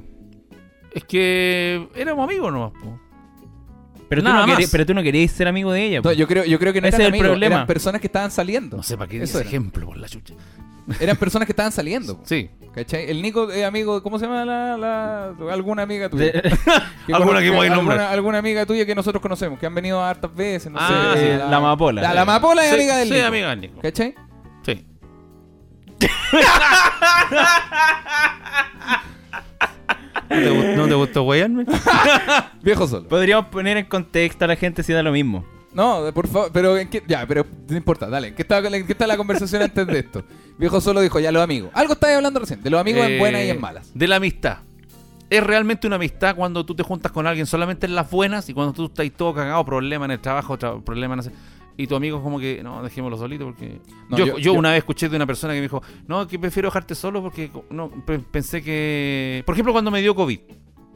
Es 0.94 1.04
que 1.04 1.88
éramos 1.96 2.24
amigos 2.24 2.52
nomás, 2.52 2.72
po. 2.80 2.98
Pero 4.08 4.22
tú, 4.22 4.28
no 4.28 4.46
pero 4.70 4.86
tú 4.86 4.94
no 4.94 5.02
querías 5.02 5.32
ser 5.32 5.48
amigo 5.48 5.72
de 5.72 5.82
ella. 5.84 5.96
No, 5.96 6.02
po. 6.04 6.12
yo 6.12 6.28
creo 6.28 6.44
yo 6.44 6.60
creo 6.60 6.72
que 6.72 6.80
no 6.80 6.86
Ese 6.86 6.96
eran 6.98 7.06
es 7.06 7.08
el 7.08 7.12
amigos, 7.14 7.28
problema. 7.28 7.54
eran 7.56 7.66
personas 7.66 8.00
que 8.00 8.06
estaban 8.06 8.30
saliendo. 8.30 8.76
No 8.76 8.82
sé 8.84 8.96
para 8.96 9.10
qué 9.10 9.20
Eso 9.20 9.40
ese 9.40 9.48
ejemplo, 9.48 9.84
por 9.86 9.96
la 9.96 10.08
chucha. 10.08 10.34
Eran 11.00 11.16
personas 11.16 11.46
que 11.46 11.52
estaban 11.52 11.72
saliendo. 11.72 12.20
Sí. 12.24 12.50
¿Cachai? 12.74 13.10
El 13.10 13.22
Nico 13.22 13.50
es 13.50 13.64
amigo, 13.64 14.02
¿cómo 14.02 14.18
se 14.18 14.26
llama 14.26 14.44
la, 14.44 14.76
la- 14.76 15.28
alguna 15.52 15.82
amiga 15.82 16.08
tuya? 16.10 16.30
Que 17.06 17.12
Alguna 17.14 17.40
que 17.40 17.50
voy 17.50 17.68
a 17.68 17.70
nombrar. 17.70 17.98
alguna, 18.00 18.10
alguna 18.12 18.38
amiga 18.38 18.66
tuya 18.66 18.84
que 18.84 18.94
nosotros 18.94 19.22
conocemos, 19.22 19.58
que 19.58 19.66
han 19.66 19.74
venido 19.74 20.02
hartas 20.02 20.34
veces, 20.34 20.70
no 20.70 20.78
Ah, 20.80 21.12
sé. 21.14 21.20
sí, 21.20 21.26
eh, 21.26 21.38
la 21.38 21.56
amapola. 21.56 22.02
La, 22.02 22.12
la 22.14 22.22
amapola 22.22 22.62
es 22.64 22.70
Sí, 22.70 22.76
amiga 22.76 22.96
del 22.98 23.08
sí, 23.08 23.14
Nico. 23.14 23.26
amiga 23.26 23.48
del 23.50 23.60
Nico. 23.62 23.80
¿Cachai? 23.80 24.14
Sí. 24.64 24.86
¿No 30.28 30.36
te, 30.38 30.76
no 30.76 30.88
te 30.88 30.94
gustó 30.94 31.22
guayarme? 31.22 31.64
Viejo 32.62 32.86
solo. 32.86 33.06
Podríamos 33.08 33.46
poner 33.46 33.76
en 33.76 33.86
contexto 33.86 34.44
a 34.44 34.48
la 34.48 34.56
gente 34.56 34.82
si 34.82 34.92
da 34.92 35.02
lo 35.02 35.12
mismo. 35.12 35.44
No, 35.76 36.02
por 36.14 36.26
favor, 36.26 36.50
pero 36.52 36.76
¿en 36.78 36.88
qué? 36.88 37.02
Ya, 37.06 37.26
pero 37.26 37.44
no 37.68 37.76
importa, 37.76 38.08
dale. 38.08 38.34
¿Qué 38.34 38.42
está, 38.42 38.62
¿Qué 38.62 38.84
está 38.88 39.06
la 39.06 39.16
conversación 39.16 39.62
antes 39.62 39.86
de 39.86 39.98
esto? 39.98 40.24
Viejo 40.58 40.80
solo 40.80 41.00
dijo, 41.02 41.20
ya 41.20 41.30
los 41.30 41.42
amigos. 41.42 41.70
Algo 41.74 41.92
estabas 41.92 42.16
hablando 42.16 42.40
recién, 42.40 42.62
de 42.62 42.70
los 42.70 42.80
amigos 42.80 43.04
en 43.06 43.12
Eh, 43.12 43.18
buenas 43.18 43.44
y 43.44 43.50
en 43.50 43.60
malas. 43.60 43.90
De 43.94 44.08
la 44.08 44.16
amistad. 44.16 44.58
Es 45.28 45.42
realmente 45.44 45.86
una 45.86 45.96
amistad 45.96 46.34
cuando 46.34 46.64
tú 46.64 46.74
te 46.74 46.82
juntas 46.82 47.12
con 47.12 47.26
alguien 47.26 47.46
solamente 47.46 47.84
en 47.86 47.94
las 47.94 48.10
buenas 48.10 48.48
y 48.48 48.54
cuando 48.54 48.72
tú 48.72 48.86
estás 48.86 49.06
todo 49.16 49.34
cagado, 49.34 49.64
problema 49.64 50.04
en 50.06 50.12
el 50.12 50.20
trabajo, 50.20 50.56
tra- 50.58 50.82
problema 50.82 51.14
sé. 51.22 51.32
Y 51.76 51.86
tu 51.88 51.94
amigo 51.94 52.16
es 52.16 52.22
como 52.22 52.38
que, 52.38 52.62
no, 52.62 52.82
dejémoslo 52.82 53.18
solito 53.18 53.44
porque... 53.44 53.80
No, 54.08 54.16
yo, 54.16 54.24
yo- 54.26 54.38
yo 54.38 54.52
una 54.54 54.70
vez 54.70 54.78
escuché 54.78 55.10
de 55.10 55.16
una 55.16 55.26
persona 55.26 55.52
que 55.52 55.58
me 55.58 55.64
dijo, 55.64 55.82
no, 56.06 56.26
que 56.26 56.38
prefiero 56.38 56.68
dejarte 56.68 56.94
solo 56.94 57.20
porque 57.20 57.50
no 57.68 57.90
pe- 58.06 58.18
pensé 58.20 58.62
que... 58.62 59.42
Por 59.44 59.54
ejemplo, 59.56 59.72
cuando 59.74 59.90
me 59.90 60.00
dio 60.00 60.14
COVID, 60.14 60.40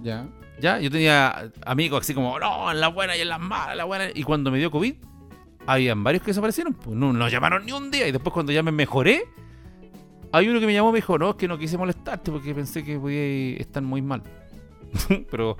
Ya. 0.02 0.28
¿ya? 0.60 0.78
Yo 0.78 0.90
tenía 0.90 1.50
amigos 1.64 2.02
así 2.02 2.14
como, 2.14 2.38
no, 2.38 2.70
en 2.70 2.80
las 2.80 2.92
buenas 2.92 3.16
y 3.16 3.20
en 3.20 3.28
las 3.28 3.40
malas, 3.40 3.72
en 3.72 3.78
las 3.78 3.86
buenas. 3.86 4.12
Y 4.14 4.22
cuando 4.22 4.50
me 4.50 4.58
dio 4.58 4.70
COVID, 4.70 4.94
habían 5.66 6.04
varios 6.04 6.22
que 6.22 6.30
desaparecieron. 6.30 6.74
Pues 6.74 6.96
no 6.96 7.12
nos 7.12 7.30
llamaron 7.30 7.64
ni 7.66 7.72
un 7.72 7.90
día. 7.90 8.06
Y 8.06 8.12
después 8.12 8.32
cuando 8.32 8.52
ya 8.52 8.62
me 8.62 8.72
mejoré, 8.72 9.24
hay 10.32 10.48
uno 10.48 10.60
que 10.60 10.66
me 10.66 10.72
llamó 10.72 10.90
y 10.90 10.92
me 10.92 10.98
dijo, 10.98 11.18
no, 11.18 11.30
es 11.30 11.36
que 11.36 11.48
no 11.48 11.58
quise 11.58 11.76
molestarte 11.76 12.30
porque 12.30 12.54
pensé 12.54 12.84
que 12.84 12.98
podía 12.98 13.56
estar 13.56 13.82
muy 13.82 14.02
mal. 14.02 14.22
Pero 15.30 15.56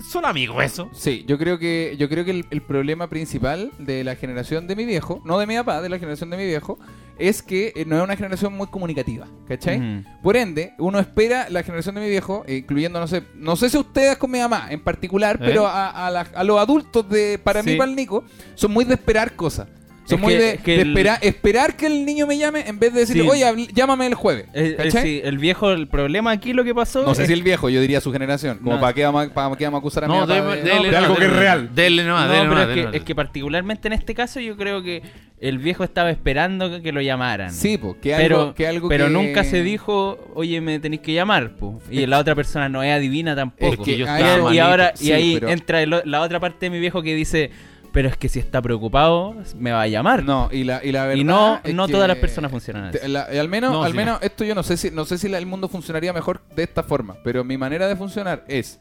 son 0.00 0.24
amigos 0.24 0.62
eso. 0.64 0.88
Sí, 0.92 1.24
yo 1.26 1.38
creo 1.38 1.58
que 1.58 1.96
yo 1.98 2.08
creo 2.08 2.24
que 2.24 2.30
el, 2.32 2.46
el 2.50 2.62
problema 2.62 3.08
principal 3.08 3.70
de 3.78 4.04
la 4.04 4.14
generación 4.16 4.66
de 4.66 4.76
mi 4.76 4.84
viejo, 4.84 5.20
no 5.24 5.38
de 5.38 5.46
mi 5.46 5.56
papá, 5.56 5.80
de 5.82 5.88
la 5.88 5.98
generación 5.98 6.30
de 6.30 6.36
mi 6.36 6.46
viejo, 6.46 6.78
es 7.18 7.42
que 7.42 7.72
eh, 7.74 7.84
no 7.84 7.96
es 7.96 8.02
una 8.04 8.14
generación 8.16 8.52
muy 8.52 8.68
comunicativa, 8.68 9.26
¿cachai? 9.48 10.04
Por 10.22 10.36
ende, 10.36 10.72
uno 10.78 11.00
espera 11.00 11.48
la 11.50 11.62
generación 11.62 11.96
de 11.96 12.00
mi 12.02 12.08
viejo, 12.08 12.44
eh, 12.46 12.56
incluyendo, 12.56 13.00
no 13.00 13.08
sé, 13.08 13.24
no 13.34 13.56
sé 13.56 13.68
si 13.70 13.76
ustedes 13.76 14.16
con 14.18 14.30
mi 14.30 14.38
mamá 14.38 14.68
en 14.70 14.80
particular, 14.84 15.36
¿Eh? 15.36 15.44
pero 15.44 15.66
a, 15.66 16.06
a 16.06 16.10
la- 16.10 16.28
a 16.34 16.44
los 16.44 16.58
adultos 16.60 17.08
de, 17.08 17.38
para 17.42 17.62
mí, 17.62 17.72
para 17.76 17.90
el 17.90 17.96
Nico, 17.96 18.24
son 18.54 18.70
muy 18.70 18.84
de 18.84 18.94
esperar 18.94 19.34
cosas. 19.34 19.68
Son 20.08 20.18
Es 20.20 20.24
muy 20.24 20.32
que- 20.34 20.40
de, 20.40 20.50
es 20.54 20.60
que 20.62 20.70
de 20.76 20.80
el- 20.82 20.88
esperar, 20.88 21.18
esperar 21.22 21.76
que 21.76 21.86
el 21.86 22.06
niño 22.06 22.26
me 22.26 22.38
llame 22.38 22.64
en 22.66 22.78
vez 22.78 22.94
de 22.94 23.00
decirle, 23.00 23.24
Sí. 23.24 23.28
oye, 23.28 23.44
habl- 23.44 23.68
llámame 23.74 24.06
el 24.06 24.14
jueves. 24.14 24.46
Eh, 24.54 24.76
eh, 24.78 24.90
sí, 24.90 25.20
el 25.22 25.36
viejo, 25.38 25.70
el 25.70 25.86
problema 25.86 26.30
aquí 26.30 26.54
lo 26.54 26.64
que 26.64 26.74
pasó. 26.74 27.02
No 27.04 27.14
sé 27.14 27.22
es- 27.22 27.28
si 27.28 27.34
el 27.34 27.42
viejo, 27.42 27.68
yo 27.68 27.80
diría 27.80 28.00
su 28.00 28.10
generación. 28.10 28.58
Como 28.58 28.76
No. 28.76 28.80
para, 28.80 28.94
qué 28.94 29.04
vamos, 29.04 29.26
a- 29.26 29.34
para 29.34 29.54
qué 29.56 29.64
vamos 29.64 29.78
a 29.78 29.80
acusar 29.80 30.04
a 30.04 30.08
mi 30.08 30.14
No, 30.14 30.20
papá 30.20 30.34
dele- 30.34 30.62
de, 30.62 30.70
de 30.70 30.74
nomás, 30.76 30.94
algo 30.94 31.16
que 31.16 31.24
es 31.26 31.32
real. 31.32 31.70
Dele 31.74 32.04
nomás, 32.04 32.26
No, 32.26 32.32
dele 32.32 32.48
pero 32.48 32.54
nomás, 32.60 32.76
es, 32.78 32.86
que, 32.90 32.96
es 32.96 33.02
que 33.04 33.14
particularmente 33.14 33.88
en 33.88 33.92
este 33.92 34.14
caso 34.14 34.40
yo 34.40 34.56
creo 34.56 34.82
que 34.82 35.02
el 35.40 35.58
viejo 35.58 35.84
estaba 35.84 36.10
esperando 36.10 36.70
que, 36.70 36.80
que 36.82 36.90
lo 36.90 37.00
llamaran. 37.02 37.52
Sí, 37.52 37.76
pues, 37.78 37.96
que 38.02 38.14
pero, 38.16 38.40
algo, 38.40 38.54
que 38.54 38.66
algo 38.66 38.88
pero 38.88 39.04
que- 39.06 39.10
nunca 39.12 39.44
se 39.44 39.62
dijo, 39.62 40.18
oye, 40.34 40.60
me 40.62 40.78
tenéis 40.80 41.02
que 41.02 41.12
llamar, 41.12 41.54
po. 41.56 41.80
y 41.90 42.06
la 42.06 42.18
otra 42.18 42.34
persona 42.34 42.68
no 42.70 42.82
es 42.82 42.92
adivina 42.92 43.36
tampoco. 43.36 43.74
Es 43.74 43.78
que 43.80 43.98
yo 43.98 44.06
y, 44.52 44.58
ahora, 44.58 44.94
y 45.00 45.12
ahí 45.12 45.34
pero- 45.34 45.48
entra 45.50 45.82
el 45.82 45.90
la 46.04 46.22
otra 46.22 46.40
parte 46.40 46.66
de 46.66 46.70
mi 46.70 46.80
viejo 46.80 47.02
que 47.02 47.14
dice, 47.14 47.50
pero 47.92 48.08
es 48.08 48.16
que 48.16 48.28
si 48.28 48.38
está 48.38 48.60
preocupado, 48.62 49.34
me 49.56 49.72
va 49.72 49.82
a 49.82 49.88
llamar. 49.88 50.22
No, 50.24 50.48
y 50.52 50.64
la, 50.64 50.84
y 50.84 50.92
la 50.92 51.02
verdad 51.06 51.20
y 51.20 51.24
no, 51.24 51.60
es 51.64 51.74
no 51.74 51.86
que- 51.86 51.92
todas 51.92 52.08
las 52.08 52.18
personas 52.18 52.50
funcionan 52.50 52.84
así. 52.86 52.98
la- 53.08 53.22
al 53.22 53.48
menos, 53.48 53.72
No, 53.72 53.82
al 53.84 53.92
sí. 53.92 53.96
menos 53.96 54.18
esto 54.22 54.44
yo 54.44 54.54
no 54.54 54.62
sé 54.62 54.76
si 54.76 54.90
no 54.90 55.04
sé 55.04 55.18
si 55.18 55.28
la- 55.28 55.38
el 55.38 55.46
mundo 55.46 55.68
funcionaría 55.68 56.12
mejor 56.12 56.42
de 56.54 56.62
esta 56.64 56.82
forma, 56.82 57.16
pero 57.24 57.44
mi 57.44 57.56
manera 57.58 57.88
de 57.88 57.96
funcionar 57.96 58.44
es 58.48 58.78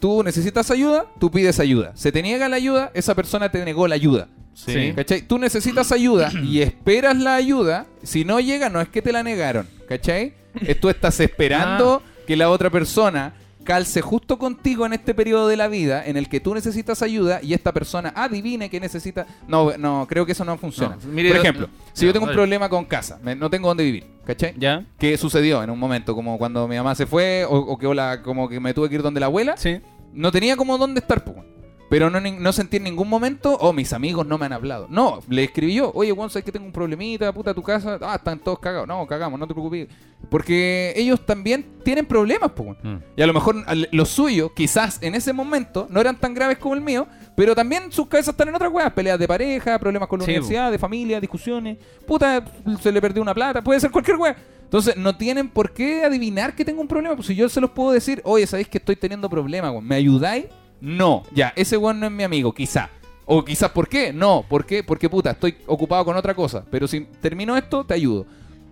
tú 0.00 0.22
necesitas 0.22 0.70
ayuda, 0.70 1.06
tú 1.18 1.30
pides 1.30 1.58
ayuda. 1.60 1.92
Se 1.94 2.12
te 2.12 2.22
niega 2.22 2.48
la 2.48 2.56
ayuda, 2.56 2.90
esa 2.94 3.14
persona 3.14 3.50
te 3.50 3.64
negó 3.64 3.88
la 3.88 3.94
ayuda. 3.94 4.28
Sí. 4.54 4.92
¿Cachai? 4.94 5.22
Tú 5.22 5.38
necesitas 5.38 5.92
ayuda 5.92 6.30
y 6.42 6.60
esperas 6.62 7.16
la 7.16 7.34
ayuda. 7.34 7.86
Si 8.02 8.24
no 8.24 8.40
llega, 8.40 8.68
no 8.70 8.80
es 8.80 8.88
que 8.88 9.02
te 9.02 9.12
la 9.12 9.22
negaron. 9.22 9.66
¿Cachai? 9.88 10.34
Es- 10.60 10.80
Tú 10.80 10.88
estás 10.88 11.18
esperando 11.20 12.02
Ah. 12.04 12.10
que 12.26 12.36
la 12.36 12.48
otra 12.50 12.70
persona 12.70 13.34
calce 13.66 14.00
justo 14.00 14.38
contigo 14.38 14.86
en 14.86 14.94
este 14.94 15.12
periodo 15.12 15.48
de 15.48 15.56
la 15.58 15.68
vida 15.68 16.06
en 16.06 16.16
el 16.16 16.30
que 16.30 16.40
tú 16.40 16.54
necesitas 16.54 17.02
ayuda 17.02 17.40
y 17.42 17.52
esta 17.52 17.72
persona 17.72 18.12
adivine 18.16 18.70
que 18.70 18.80
necesita. 18.80 19.26
No, 19.46 19.76
no, 19.76 20.06
creo 20.08 20.24
que 20.24 20.32
eso 20.32 20.44
no 20.46 20.56
funciona. 20.56 20.96
No, 21.04 21.12
mire, 21.12 21.28
Por 21.30 21.38
ejemplo, 21.38 21.68
si 21.92 22.06
yo 22.06 22.12
tengo 22.14 22.24
un 22.26 22.32
problema 22.32 22.68
con 22.70 22.84
casa, 22.86 23.18
me- 23.22 23.34
no 23.34 23.50
tengo 23.50 23.68
dónde 23.68 23.84
vivir, 23.84 24.06
¿cachai? 24.24 24.54
¿Ya? 24.56 24.86
¿Qué 24.98 25.18
sucedió 25.18 25.62
en 25.62 25.68
un 25.68 25.78
momento? 25.78 26.14
Como 26.14 26.38
cuando 26.38 26.66
mi 26.66 26.76
mamá 26.76 26.94
se 26.94 27.04
fue 27.04 27.44
o, 27.44 27.56
o 27.58 27.76
que 27.76 27.86
hola, 27.86 28.22
como 28.22 28.48
que 28.48 28.58
me 28.60 28.72
tuve 28.72 28.88
que 28.88 28.94
ir 28.94 29.02
donde 29.02 29.20
la 29.20 29.26
abuela 29.26 29.56
Sí. 29.58 29.80
no 30.14 30.30
tenía 30.32 30.56
como 30.56 30.78
dónde 30.78 31.00
estar, 31.00 31.22
weón. 31.26 31.44
Pero 31.88 32.10
no, 32.10 32.20
no 32.20 32.52
sentí 32.52 32.78
en 32.78 32.84
ningún 32.84 33.08
momento, 33.08 33.56
oh, 33.60 33.72
mis 33.72 33.92
amigos 33.92 34.26
no 34.26 34.38
me 34.38 34.46
han 34.46 34.52
hablado. 34.52 34.86
No, 34.90 35.20
le 35.28 35.44
escribí 35.44 35.74
yo, 35.74 35.92
oye, 35.94 36.10
Juan, 36.10 36.30
sabes 36.30 36.44
que 36.44 36.50
tengo 36.50 36.66
un 36.66 36.72
problemita, 36.72 37.32
puta, 37.32 37.54
tu 37.54 37.62
casa. 37.62 37.98
Ah, 38.02 38.16
están 38.16 38.40
todos 38.40 38.58
cagados. 38.58 38.88
No, 38.88 39.06
cagamos, 39.06 39.38
no 39.38 39.46
te 39.46 39.54
preocupes. 39.54 39.88
Porque 40.28 40.92
ellos 40.96 41.24
también 41.24 41.64
tienen 41.84 42.04
problemas, 42.04 42.50
weón. 42.56 42.76
Mm. 42.82 42.96
Y 43.16 43.22
a 43.22 43.26
lo 43.26 43.32
mejor 43.32 43.56
los 43.92 44.08
suyos, 44.08 44.50
quizás 44.56 45.00
en 45.00 45.14
ese 45.14 45.32
momento, 45.32 45.86
no 45.88 46.00
eran 46.00 46.18
tan 46.18 46.34
graves 46.34 46.58
como 46.58 46.74
el 46.74 46.80
mío, 46.80 47.06
pero 47.36 47.54
también 47.54 47.92
sus 47.92 48.08
cabezas 48.08 48.32
están 48.32 48.48
en 48.48 48.56
otras 48.56 48.72
weas. 48.72 48.92
Peleas 48.92 49.18
de 49.18 49.28
pareja, 49.28 49.78
problemas 49.78 50.08
con 50.08 50.18
la 50.18 50.24
Sí, 50.24 50.32
universidad, 50.32 50.72
de 50.72 50.78
familia, 50.78 51.20
discusiones. 51.20 51.78
Puta, 52.04 52.44
se 52.80 52.90
le 52.90 53.00
perdió 53.00 53.22
una 53.22 53.34
plata, 53.34 53.62
puede 53.62 53.78
ser 53.78 53.92
cualquier 53.92 54.16
wea. 54.16 54.36
Entonces, 54.64 54.96
no 54.96 55.16
tienen 55.16 55.48
por 55.48 55.72
qué 55.72 56.02
adivinar 56.04 56.56
que 56.56 56.64
tengo 56.64 56.80
un 56.80 56.88
problema. 56.88 57.14
Pues 57.14 57.28
si 57.28 57.36
yo 57.36 57.48
se 57.48 57.60
los 57.60 57.70
puedo 57.70 57.92
decir, 57.92 58.20
oye, 58.24 58.44
¿sabéis 58.48 58.66
que 58.66 58.78
estoy 58.78 58.96
teniendo 58.96 59.30
problemas, 59.30 59.70
weón? 59.70 59.86
¿Me 59.86 59.94
ayudáis? 59.94 60.46
No, 60.80 61.22
ya, 61.34 61.52
ese 61.56 61.76
weón 61.76 62.00
no 62.00 62.06
es 62.06 62.12
mi 62.12 62.22
amigo, 62.22 62.52
quizá. 62.52 62.90
O 63.24 63.44
quizás, 63.44 63.70
¿por 63.70 63.88
qué? 63.88 64.12
No, 64.12 64.44
¿por 64.48 64.64
qué? 64.64 64.84
Porque 64.84 65.08
puta, 65.08 65.32
estoy 65.32 65.56
ocupado 65.66 66.04
con 66.04 66.16
otra 66.16 66.34
cosa. 66.34 66.64
Pero 66.70 66.86
si 66.86 67.00
termino 67.20 67.56
esto, 67.56 67.84
te 67.84 67.94
ayudo. 67.94 68.24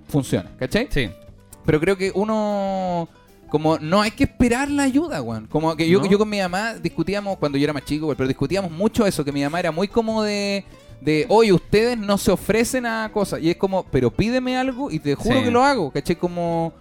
Funciona, 0.09 0.51
¿cachai? 0.59 0.87
Sí. 0.91 1.11
Pero 1.65 1.81
creo 1.81 1.97
que 1.97 2.13
uno. 2.15 3.09
Como 3.49 3.79
no 3.79 4.01
hay 4.03 4.11
que 4.11 4.25
esperar 4.25 4.69
la 4.71 4.83
ayuda, 4.85 5.23
weón. 5.23 5.47
Como 5.47 5.75
que 5.77 5.89
yo, 5.89 6.01
No. 6.01 6.07
yo 6.07 6.19
con 6.19 6.29
mi 6.29 6.41
mamá 6.41 6.75
discutíamos 6.75 7.39
cuando 7.39 7.57
yo 7.59 7.65
era 7.65 7.73
más 7.73 7.85
chico, 7.85 8.13
pero 8.17 8.27
discutíamos 8.29 8.71
mucho 8.71 9.07
eso, 9.07 9.25
que 9.25 9.33
mi 9.33 9.43
mamá 9.43 9.61
era 9.61 9.71
muy 9.73 9.89
como 9.89 10.23
de. 10.23 10.65
De, 11.01 11.27
oye, 11.29 11.53
ustedes 11.53 11.99
no 11.99 12.17
se 12.17 12.31
ofrecen 12.31 12.87
a 12.87 13.11
cosas. 13.13 13.41
Y 13.43 13.51
es 13.51 13.57
como, 13.57 13.83
pero 13.85 14.11
pídeme 14.11 14.57
algo 14.57 14.91
y 14.91 14.99
te 14.99 15.15
juro 15.15 15.39
Sí. 15.39 15.45
que 15.45 15.51
lo 15.51 15.63
hago, 15.65 15.91
¿cachai? 15.91 16.17
Como. 16.17 16.73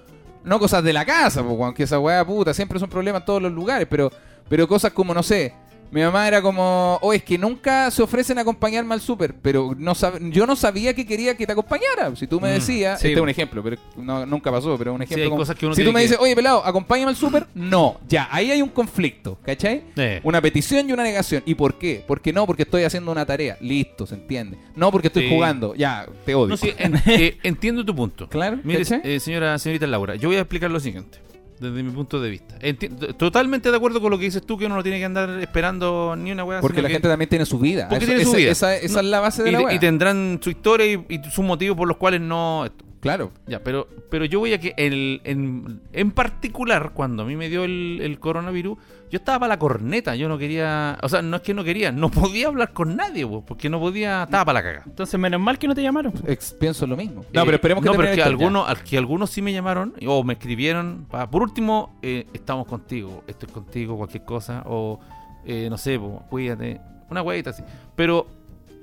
No 0.44 0.60
cosas 0.60 0.84
de 0.84 0.92
la 0.94 1.06
casa, 1.06 1.42
pues, 1.44 1.58
weón, 1.58 1.74
que 1.74 1.84
esa 1.84 1.98
weá 2.00 2.24
puta 2.26 2.54
siempre 2.54 2.78
es 2.78 2.84
un 2.84 2.90
problema 2.90 3.20
en 3.20 3.26
todos 3.26 3.42
los 3.42 3.52
lugares, 3.52 3.88
pero, 3.90 4.12
pero 4.54 4.68
cosas 4.68 4.94
como, 4.94 5.16
no 5.16 5.24
sé. 5.24 5.52
Mi 5.90 6.02
mamá 6.02 6.28
era 6.28 6.44
como, 6.44 7.00
oye, 7.02 7.18
es 7.18 7.24
que 7.24 7.40
nunca 7.40 7.90
se 7.90 8.04
ofrecen 8.04 8.38
a 8.38 8.42
acompañarme 8.42 8.94
al 8.94 9.02
súper, 9.02 9.34
pero 9.42 9.74
no 9.78 9.94
sab- 9.96 10.20
yo 10.32 10.46
no 10.46 10.56
sabía 10.56 10.94
que 10.94 11.08
quería 11.08 11.36
que 11.36 11.48
te 11.48 11.52
acompañara. 11.54 12.16
Si 12.16 12.28
tú 12.28 12.40
me 12.40 12.50
Mm, 12.50 12.54
decías, 12.54 13.00
sí. 13.00 13.08
este 13.08 13.20
es 13.20 13.22
un 13.24 13.30
ejemplo, 13.30 13.64
pero 13.64 13.78
no- 13.98 14.26
nunca 14.28 14.52
pasó, 14.52 14.76
pero 14.78 14.94
un 14.94 15.02
ejemplo. 15.02 15.26
como- 15.30 15.38
cosas 15.42 15.56
que 15.56 15.66
uno 15.66 15.74
si 15.74 15.84
tú 15.84 15.92
me 15.92 16.00
que- 16.00 16.04
dices, 16.04 16.18
oye, 16.20 16.36
pelado, 16.36 16.64
acompáñame 16.64 17.10
al 17.10 17.16
súper, 17.16 17.48
no, 17.56 18.00
ya, 18.08 18.28
ahí 18.32 18.52
hay 18.52 18.62
un 18.62 18.70
conflicto, 18.70 19.40
¿cachai? 19.44 19.84
Eh. 19.96 20.20
Una 20.24 20.40
petición 20.40 20.88
y 20.88 20.94
una 20.94 21.02
negación. 21.04 21.42
¿Y 21.48 21.56
por 21.56 21.80
qué? 21.80 22.04
Porque 22.08 22.32
no, 22.32 22.46
porque 22.46 22.62
estoy 22.64 22.84
haciendo 22.84 23.12
una 23.12 23.26
tarea. 23.26 23.58
Listo, 23.60 24.06
se 24.06 24.14
entiende. 24.16 24.58
No, 24.76 24.92
porque 24.92 25.08
estoy 25.08 25.24
Sí. 25.24 25.30
jugando. 25.30 25.74
Ya, 25.76 26.08
te 26.26 26.36
odio. 26.36 26.50
No, 26.50 26.58
sí, 26.58 26.74
en- 26.78 26.94
eh, 27.08 27.38
entiendo 27.44 27.84
tu 27.84 27.96
punto. 27.96 28.28
Claro, 28.30 28.60
Mire, 28.64 28.84
eh, 29.04 29.20
señora, 29.20 29.58
señorita 29.58 29.88
Laura, 29.88 30.16
yo 30.16 30.30
voy 30.30 30.38
a 30.38 30.42
explicar 30.42 30.72
lo 30.72 30.80
siguiente, 30.80 31.20
desde 31.64 31.82
mi 31.84 31.92
punto 31.92 32.22
de 32.22 32.30
vista. 32.30 32.60
Enti- 32.60 33.16
totalmente 33.18 33.72
de 33.72 33.78
acuerdo 33.78 34.00
con 34.02 34.12
lo 34.12 34.20
que 34.20 34.26
dices 34.26 34.46
tú, 34.46 34.58
que 34.58 34.66
uno 34.68 34.76
no 34.76 34.84
tiene 34.84 35.00
que 35.00 35.06
andar 35.06 35.30
esperando 35.40 36.16
ni 36.16 36.32
una 36.32 36.44
weá. 36.44 36.62
Porque 36.62 36.82
la 36.82 36.88
que- 36.90 36.94
gente 36.96 37.08
también 37.08 37.30
tiene 37.30 37.46
su 37.46 37.58
vida. 37.58 37.88
Porque 37.90 38.06
Eso- 38.06 38.12
tiene 38.14 38.24
su 38.26 38.30
esa, 38.32 38.38
vida. 38.38 38.52
Esa, 38.52 38.76
esa 38.76 38.94
No, 38.96 39.00
es 39.00 39.06
la 39.08 39.20
base 39.20 39.44
de 39.44 39.50
y, 39.50 39.54
la 39.54 39.62
wea. 39.62 39.74
y 39.74 39.80
tendrán 39.80 40.40
su 40.44 40.50
historia 40.52 40.86
y, 40.86 41.06
y 41.10 41.20
sus 41.32 41.44
motivos 41.44 41.76
por 41.78 41.88
los 41.88 41.98
cuales 41.98 42.22
no... 42.22 42.66
Claro. 43.04 43.32
Ya, 43.48 43.60
pero, 43.64 43.88
pero 44.10 44.24
yo 44.26 44.40
voy 44.40 44.54
a 44.54 44.60
que 44.60 44.74
el, 44.78 45.22
en, 45.26 45.82
en 45.92 46.12
particular, 46.12 46.92
cuando 46.94 47.24
a 47.24 47.26
mí 47.26 47.36
me 47.36 47.50
dio 47.50 47.66
el, 47.66 48.00
el 48.02 48.18
coronavirus, 48.18 48.78
yo 49.12 49.18
estaba 49.18 49.40
para 49.42 49.50
la 49.50 49.60
corneta, 49.60 50.16
yo 50.16 50.28
no 50.30 50.38
quería, 50.40 50.98
o 51.04 51.10
sea, 51.10 51.22
no 51.22 51.36
es 51.36 51.42
que 51.44 51.54
no 51.54 51.64
quería, 51.64 51.92
no 51.92 52.10
podía 52.10 52.48
hablar 52.48 52.74
con 52.74 52.96
nadie, 52.96 53.28
po, 53.28 53.44
porque 53.46 53.70
no 53.70 53.80
podía, 53.80 54.24
estaba 54.24 54.46
para 54.46 54.60
la 54.60 54.64
caga. 54.64 54.84
Entonces, 54.88 55.20
menos 55.20 55.40
mal 55.40 55.60
que 55.60 55.68
no 55.68 55.76
te 55.76 55.84
llamaron. 55.84 56.14
Ex- 56.26 56.54
pienso 56.54 56.88
lo 56.88 56.96
mismo. 56.98 57.26
No, 57.34 57.42
Eh, 57.42 57.46
pero 57.46 57.56
esperemos 57.56 57.84
que 57.84 57.90
no, 57.90 57.96
pero 57.98 58.16
que 58.16 58.24
algunos, 58.24 58.68
al- 58.70 58.84
que 58.84 58.98
algunos 58.98 59.30
sí 59.30 59.42
me 59.42 59.52
llamaron 59.54 59.94
o 60.08 60.24
me 60.24 60.34
escribieron, 60.34 61.06
pa- 61.10 61.30
por 61.30 61.44
último, 61.44 62.00
eh, 62.02 62.26
estamos 62.34 62.66
contigo, 62.66 63.24
estoy 63.28 63.50
contigo, 63.50 63.98
cualquier 63.98 64.24
cosa, 64.24 64.64
o 64.66 65.00
eh, 65.46 65.68
no 65.70 65.78
sé, 65.78 66.00
cuídate, 66.30 66.80
una 67.12 67.22
huevita 67.22 67.50
así. 67.50 67.62
Pero 67.98 68.26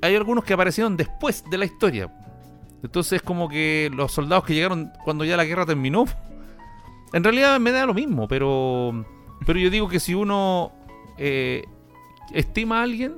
hay 0.03 0.15
algunos 0.15 0.45
que 0.45 0.53
aparecieron 0.53 0.95
después 0.97 1.43
de 1.51 1.57
la 1.59 1.65
historia. 1.65 2.09
Entonces 2.83 3.15
es 3.15 3.23
como 3.23 3.49
que 3.49 3.91
los 3.95 4.13
soldados 4.13 4.45
que 4.45 4.55
llegaron 4.55 4.93
cuando 5.05 5.25
ya 5.25 5.37
la 5.37 5.45
guerra 5.45 5.67
terminó, 5.67 6.05
en 7.13 7.25
realidad 7.25 7.59
me 7.61 7.73
da 7.73 7.87
lo 7.87 7.95
mismo, 7.95 8.29
pero, 8.29 9.05
pero 9.47 9.59
yo 9.59 9.71
digo 9.71 9.89
que 9.89 10.01
si 10.01 10.15
uno 10.15 10.73
eh, 11.19 11.65
estima 12.33 12.81
a 12.81 12.83
alguien, 12.85 13.17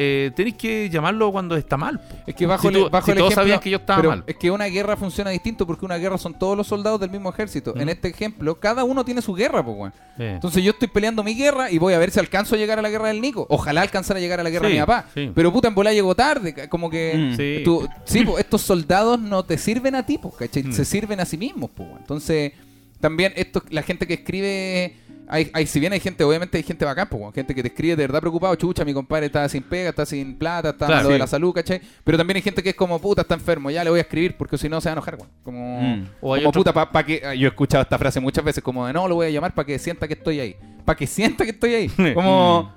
eh, 0.00 0.30
tenéis 0.36 0.54
que 0.56 0.88
llamarlo 0.88 1.30
cuando 1.32 1.56
está 1.56 1.76
mal. 1.76 1.98
po. 1.98 2.16
Es 2.26 2.34
que 2.34 2.46
bajo 2.46 2.62
Si 2.62 2.68
el, 2.68 2.74
tú- 2.84 2.88
bajo 2.90 3.04
si 3.06 3.10
el 3.10 3.18
todos 3.18 3.32
ejemplo, 3.32 3.42
sabían 3.42 3.60
que 3.60 3.70
yo 3.70 3.76
estaba 3.78 3.96
pero 3.98 4.08
mal. 4.10 4.24
Es 4.26 4.36
que 4.36 4.50
una 4.50 4.66
guerra 4.66 4.96
funciona 4.96 5.30
distinto 5.30 5.66
porque 5.66 5.84
una 5.84 5.96
guerra 5.96 6.16
son 6.18 6.38
todos 6.38 6.56
los 6.56 6.66
soldados 6.68 7.00
del 7.00 7.10
mismo 7.10 7.28
ejército. 7.30 7.74
Mm. 7.74 7.80
En 7.80 7.88
este 7.88 8.08
ejemplo, 8.08 8.54
cada 8.60 8.84
uno 8.84 9.04
tiene 9.04 9.20
su 9.22 9.34
guerra, 9.34 9.64
pues, 9.64 9.76
weón. 9.76 9.92
Eh. 10.18 10.32
Entonces 10.34 10.62
yo 10.62 10.70
estoy 10.70 10.86
peleando 10.88 11.22
mi 11.24 11.34
guerra 11.34 11.70
y 11.70 11.78
voy 11.78 11.94
a 11.94 11.98
ver 11.98 12.10
si 12.10 12.20
alcanzo 12.20 12.54
a 12.54 12.58
llegar 12.58 12.78
a 12.78 12.82
la 12.82 12.90
guerra 12.90 13.08
del 13.08 13.20
Nico. 13.20 13.46
Ojalá 13.50 13.82
alcanzar 13.82 14.16
a 14.16 14.20
llegar 14.20 14.38
a 14.40 14.42
la 14.44 14.50
guerra 14.50 14.66
Sí, 14.68 14.74
de 14.74 14.80
mi 14.80 14.86
papá. 14.86 15.06
sí. 15.12 15.30
Pero 15.34 15.52
puta, 15.52 15.68
en 15.68 15.74
bola 15.74 15.92
llegó 15.92 16.14
tarde. 16.14 16.68
Como 16.68 16.88
que 16.88 17.14
Mm. 17.32 17.36
Sí. 17.36 17.62
tú- 17.64 17.88
sí, 18.04 18.24
pues, 18.24 18.38
estos 18.44 18.62
soldados 18.62 19.18
no 19.20 19.44
te 19.44 19.58
sirven 19.58 19.94
a 19.96 20.06
ti, 20.06 20.18
pues, 20.18 20.34
¿cachai? 20.34 20.62
Mm. 20.62 20.72
Se 20.72 20.84
sirven 20.84 21.18
a 21.20 21.24
sí 21.24 21.36
mismos, 21.36 21.70
pues. 21.74 21.88
Entonces, 21.98 22.52
también 23.00 23.32
esto, 23.36 23.62
la 23.70 23.82
gente 23.82 24.06
que 24.06 24.14
escribe... 24.14 24.94
Hay, 25.30 25.50
hay, 25.52 25.66
si 25.66 25.78
bien 25.78 25.92
hay 25.92 26.00
gente, 26.00 26.24
obviamente 26.24 26.56
hay 26.56 26.62
gente 26.62 26.84
bacán, 26.84 27.06
pues, 27.08 27.34
gente 27.34 27.54
que 27.54 27.60
te 27.62 27.68
escribe 27.68 27.96
de 27.96 28.02
verdad 28.04 28.20
preocupado, 28.20 28.54
chucha, 28.54 28.84
mi 28.84 28.94
compadre 28.94 29.26
está 29.26 29.46
sin 29.48 29.62
pega, 29.62 29.90
está 29.90 30.06
sin 30.06 30.38
plata, 30.38 30.70
está 30.70 30.86
Claro, 30.86 31.02
malo 31.02 31.08
de 31.10 31.18
la 31.18 31.26
salud, 31.26 31.52
¿cachai? 31.52 31.80
Pero 32.02 32.16
también 32.16 32.36
hay 32.36 32.42
gente 32.42 32.62
que 32.62 32.70
es 32.70 32.74
como, 32.74 32.98
puta, 32.98 33.20
está 33.22 33.34
enfermo, 33.34 33.70
ya 33.70 33.84
le 33.84 33.90
voy 33.90 33.98
a 33.98 34.02
escribir 34.02 34.36
porque 34.38 34.56
si 34.56 34.68
no 34.68 34.80
se 34.80 34.88
va 34.88 34.92
a 34.92 34.94
enojar, 34.94 35.16
weón. 35.16 35.28
Como, 35.42 35.80
Mm. 35.82 36.06
O 36.22 36.34
hay 36.34 36.40
como 36.40 36.48
otro- 36.48 36.60
puta, 36.60 36.72
para 36.72 36.90
pa 36.90 37.04
que... 37.04 37.20
Yo 37.38 37.46
he 37.46 37.50
escuchado 37.50 37.82
esta 37.82 37.98
frase 37.98 38.20
muchas 38.20 38.42
veces, 38.44 38.64
como 38.64 38.86
de, 38.86 38.92
no, 38.92 39.06
lo 39.06 39.16
voy 39.16 39.26
a 39.26 39.30
llamar 39.30 39.54
para 39.54 39.66
que 39.66 39.78
sienta 39.78 40.08
que 40.08 40.14
estoy 40.14 40.40
ahí. 40.40 40.56
Para 40.84 40.96
que 40.96 41.06
sienta 41.06 41.44
que 41.44 41.50
estoy 41.50 41.74
ahí. 41.74 41.88
Como, 42.14 42.72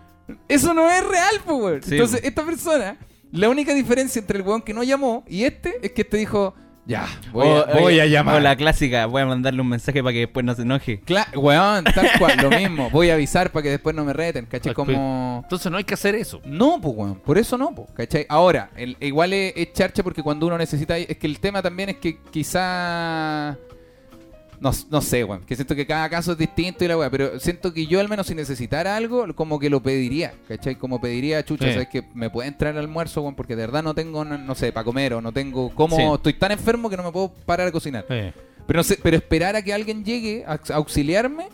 eso 0.47 0.73
no 0.73 0.89
es 0.89 1.07
real, 1.07 1.35
pues. 1.45 1.85
Sí, 1.85 1.93
Entonces, 1.93 2.19
esta 2.23 2.43
persona, 2.45 2.97
la 3.31 3.47
única 3.49 3.73
diferencia 3.73 4.19
entre 4.19 4.39
el 4.39 4.45
weón 4.45 4.61
que 4.61 4.73
no 4.73 4.83
llamó 4.83 5.23
y 5.27 5.43
este 5.45 5.75
es 5.81 5.91
que 5.93 6.01
este 6.01 6.17
dijo, 6.17 6.53
ya, 6.86 7.07
voy, 7.32 7.47
a, 7.47 7.51
O- 7.51 7.65
voy 7.73 7.84
oye, 7.84 8.01
a 8.01 8.05
llamar. 8.07 8.36
O 8.36 8.39
la 8.39 8.55
clásica, 8.55 9.05
voy 9.05 9.21
a 9.21 9.25
mandarle 9.25 9.61
un 9.61 9.69
mensaje 9.69 10.01
para 10.01 10.13
que 10.13 10.19
después 10.19 10.45
no 10.45 10.55
se 10.55 10.63
enoje. 10.63 11.01
Cla- 11.05 11.27
weón, 11.38 11.84
tal 11.86 12.09
cual, 12.19 12.38
lo 12.41 12.49
mismo. 12.49 12.89
Voy 12.89 13.09
a 13.09 13.13
avisar 13.13 13.51
para 13.51 13.63
que 13.63 13.69
después 13.69 13.95
no 13.95 14.03
me 14.03 14.13
reten, 14.13 14.45
¿cachai? 14.45 14.73
Como... 14.73 15.41
Entonces 15.43 15.71
no 15.71 15.77
hay 15.77 15.84
que 15.84 15.93
hacer 15.93 16.15
eso. 16.15 16.41
No, 16.45 16.79
pues, 16.82 16.93
weón. 16.95 17.15
Por 17.19 17.38
eso 17.38 17.57
no, 17.57 17.73
pues, 17.73 17.88
¿cachai? 17.93 18.25
Ahora, 18.29 18.69
el- 18.75 18.97
igual 18.99 19.34
es, 19.34 19.53
es 19.55 19.73
charcha 19.73 20.03
porque 20.03 20.23
cuando 20.23 20.47
uno 20.47 20.57
necesita... 20.57 20.97
Es 20.97 21.17
que 21.17 21.27
el 21.27 21.39
tema 21.39 21.61
también 21.61 21.89
es 21.89 21.97
que 21.97 22.17
quizá... 22.32 23.57
No, 24.62 24.72
no 24.91 25.01
sé, 25.01 25.24
weón. 25.24 25.43
Que 25.43 25.55
siento 25.55 25.76
que 25.76 25.88
cada 25.88 26.07
caso 26.07 26.34
es 26.34 26.38
distinto 26.38 26.86
y 26.86 26.88
la 26.88 26.95
weá. 26.95 27.09
Pero 27.09 27.39
siento 27.39 27.74
que 27.74 27.88
yo 27.88 27.99
al 27.99 28.07
menos 28.07 28.28
si 28.28 28.36
necesitara 28.36 28.95
algo, 28.95 29.26
como 29.34 29.57
que 29.59 29.72
lo 29.72 29.82
pediría, 29.82 30.34
¿cachai? 30.47 30.76
Como 30.76 31.01
pediría, 31.01 31.43
chucha, 31.43 31.66
Sí. 31.66 31.74
¿sabes 31.74 31.88
que 31.89 32.03
Me 32.14 32.30
puede 32.30 32.47
entrar 32.47 32.74
al 32.78 32.84
almuerzo, 32.84 33.22
weón, 33.22 33.34
porque 33.34 33.55
de 33.55 33.64
verdad 33.66 33.82
no 33.82 33.95
tengo, 33.95 34.24
no, 34.24 34.38
no 34.38 34.53
sé, 34.55 34.72
para 34.72 34.84
comer 34.84 35.16
o 35.16 35.22
no 35.22 35.32
tengo... 35.34 35.74
como 35.74 35.95
Sí. 35.97 36.03
Estoy 36.03 36.34
tan 36.36 36.51
enfermo 36.51 36.89
que 36.91 36.95
no 36.97 37.01
me 37.03 37.12
puedo 37.12 37.34
parar 37.45 37.68
a 37.68 37.72
cocinar. 37.72 38.05
Pero 38.07 38.34
no 38.78 38.84
sé, 38.84 38.99
pero 39.01 39.18
esperar 39.18 39.55
a 39.55 39.64
que 39.64 39.74
alguien 39.74 40.05
llegue 40.05 40.45
a 40.45 40.53
a 40.70 40.76
auxiliarme 40.76 41.47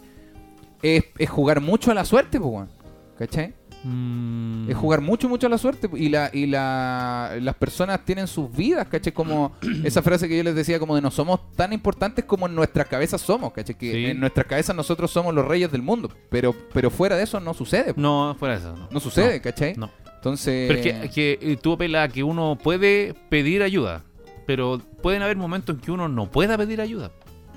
es, 0.82 1.06
es 1.18 1.30
jugar 1.30 1.62
mucho 1.62 1.92
a 1.92 1.94
la 1.94 2.04
suerte, 2.04 2.40
pues, 2.42 2.52
weón. 2.52 2.70
¿Cachai? 3.18 3.54
Mm. 3.88 4.70
Es 4.70 4.76
jugar 4.76 5.02
mucho, 5.02 5.30
mucho 5.30 5.48
a 5.48 5.50
la 5.50 5.58
suerte. 5.58 5.90
Y 5.96 6.10
la 6.10 6.30
y 6.34 6.46
la, 6.46 7.38
las 7.42 7.56
personas 7.56 8.04
tienen 8.04 8.28
sus 8.28 8.52
vidas, 8.52 8.88
¿cachai? 8.88 9.14
Como 9.14 9.54
esa 9.84 10.02
frase 10.02 10.28
que 10.28 10.36
yo 10.38 10.44
les 10.44 10.56
decía, 10.56 10.78
como 10.80 10.96
de 10.96 11.02
no 11.02 11.10
somos 11.12 11.52
tan 11.56 11.72
importantes 11.74 12.26
como 12.26 12.48
en 12.48 12.56
nuestras 12.56 12.88
cabezas 12.88 13.22
somos, 13.22 13.54
¿cachai? 13.54 13.76
Que 13.76 13.92
Sí. 13.92 14.06
en 14.08 14.20
nuestras 14.20 14.46
cabezas 14.46 14.76
nosotros 14.76 15.10
somos 15.12 15.34
los 15.34 15.46
reyes 15.48 15.72
del 15.72 15.82
mundo. 15.82 16.10
Pero, 16.30 16.54
pero 16.74 16.90
fuera 16.90 17.16
de 17.16 17.24
eso 17.24 17.40
no 17.40 17.54
sucede. 17.54 17.94
No, 17.96 18.36
fuera 18.38 18.56
de 18.56 18.60
eso. 18.62 18.76
No, 18.76 18.88
No 18.92 19.00
sucede, 19.00 19.38
No, 19.38 19.42
¿cachai? 19.42 19.76
No. 19.78 19.90
Entonces... 20.16 20.68
Pero 20.68 20.80
es 20.80 21.10
que, 21.12 21.38
que, 21.40 21.52
eh, 21.54 21.58
tú 21.62 21.74
apelas 21.74 22.10
a 22.10 22.12
que 22.12 22.24
uno 22.24 22.58
puede 22.62 23.14
pedir 23.30 23.62
ayuda, 23.64 24.04
pero 24.46 24.82
pueden 25.02 25.22
haber 25.22 25.38
momentos 25.38 25.76
en 25.76 25.82
que 25.82 25.92
uno 25.92 26.10
no 26.10 26.30
pueda 26.30 26.58
pedir 26.58 26.82
ayuda. 26.82 27.12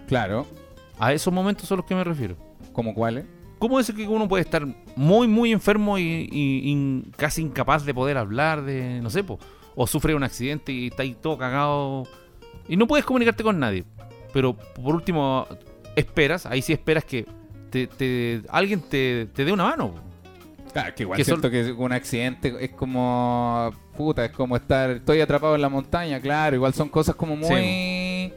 Claro. 0.07 0.47
A 0.99 1.12
esos 1.12 1.33
momentos 1.33 1.66
son 1.66 1.78
los 1.78 1.87
que 1.87 1.95
me 1.95 2.05
refiero. 2.05 2.37
¿Como 2.72 2.95
cuáles? 2.95 3.24
¿Cómo 3.61 3.79
es 3.79 3.93
que 3.93 4.09
uno 4.09 4.27
puede 4.27 4.43
estar 4.43 4.67
muy, 4.97 5.29
muy 5.29 5.53
enfermo 5.53 5.97
y, 5.99 6.03
y- 6.03 6.73
y 6.73 7.03
casi 7.17 7.43
incapaz 7.43 7.85
de 7.85 7.95
poder 7.95 8.17
hablar 8.17 8.63
de, 8.65 9.01
no 9.01 9.11
sé, 9.11 9.23
po, 9.23 9.39
o 9.77 9.87
sufre 9.87 10.15
un 10.17 10.25
accidente 10.25 10.73
y 10.73 10.89
está 10.89 11.05
ahí 11.05 11.15
todo 11.15 11.39
cagado 11.39 12.03
y 12.69 12.77
no 12.77 12.87
puedes 12.89 13.05
comunicarte 13.05 13.45
con 13.45 13.59
nadie? 13.61 13.85
Pero 14.33 14.55
por 14.57 14.95
último, 14.97 15.47
esperas, 15.95 16.47
ahí 16.47 16.63
sí 16.63 16.73
esperas 16.73 17.05
que 17.05 17.27
te, 17.71 17.87
te- 17.87 18.43
alguien 18.49 18.81
te, 18.81 19.27
te 19.33 19.45
dé 19.45 19.53
una 19.53 19.65
mano. 19.65 19.95
Claro, 20.73 20.95
que 20.95 21.03
igual 21.03 21.17
Que 21.17 21.25
siento 21.25 21.51
que 21.51 21.73
un 21.73 21.93
accidente 21.93 22.55
es 22.61 22.71
como. 22.71 23.73
Puta, 23.97 24.25
es 24.25 24.31
como 24.31 24.55
estar. 24.57 24.89
Estoy 24.91 25.21
atrapado 25.21 25.57
en 25.57 25.61
la 25.63 25.69
montaña, 25.69 26.21
claro. 26.21 26.55
Igual 26.57 26.73
son 26.75 26.89
cosas 26.89 27.15
como 27.17 27.35
muy. 27.37 28.33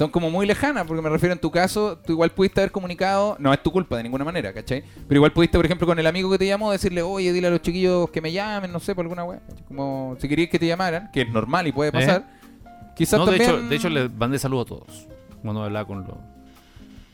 Son 0.00 0.10
como 0.10 0.30
muy 0.30 0.46
lejanas, 0.46 0.86
porque 0.86 1.02
me 1.02 1.10
refiero 1.10 1.34
en 1.34 1.38
tu 1.38 1.50
caso, 1.50 1.98
tú 1.98 2.14
igual 2.14 2.30
pudiste 2.30 2.58
haber 2.58 2.72
comunicado, 2.72 3.36
no 3.38 3.52
es 3.52 3.62
tu 3.62 3.70
culpa 3.70 3.98
de 3.98 4.02
ninguna 4.02 4.24
manera, 4.24 4.50
¿cachai? 4.50 4.82
Pero 5.06 5.18
igual 5.18 5.30
pudiste, 5.34 5.58
por 5.58 5.66
ejemplo, 5.66 5.86
con 5.86 5.98
el 5.98 6.06
amigo 6.06 6.30
que 6.30 6.38
te 6.38 6.46
llamó, 6.46 6.72
decirle, 6.72 7.02
oye, 7.02 7.34
dile 7.34 7.48
a 7.48 7.50
los 7.50 7.60
chiquillos 7.60 8.08
que 8.08 8.22
me 8.22 8.32
llamen, 8.32 8.72
no 8.72 8.80
sé, 8.80 8.94
por 8.94 9.04
alguna 9.04 9.24
wea. 9.24 9.40
¿cachai? 9.46 9.62
Como 9.66 10.16
si 10.18 10.26
querías 10.26 10.48
que 10.48 10.58
te 10.58 10.66
llamaran, 10.66 11.10
que 11.12 11.20
es 11.20 11.28
normal 11.28 11.66
y 11.66 11.72
puede 11.72 11.92
pasar. 11.92 12.24
Quizás 12.96 13.12
¿Eh? 13.12 13.18
No, 13.18 13.26
de 13.30 13.36
también. 13.36 13.50
hecho, 13.58 13.68
de 13.68 13.76
hecho, 13.76 13.88
les 13.90 14.10
mandé 14.10 14.38
saludo 14.38 14.62
a 14.62 14.64
todos 14.64 15.06
cuando 15.42 15.64
hablaba 15.64 15.86
con 15.86 15.98
los. 15.98 16.16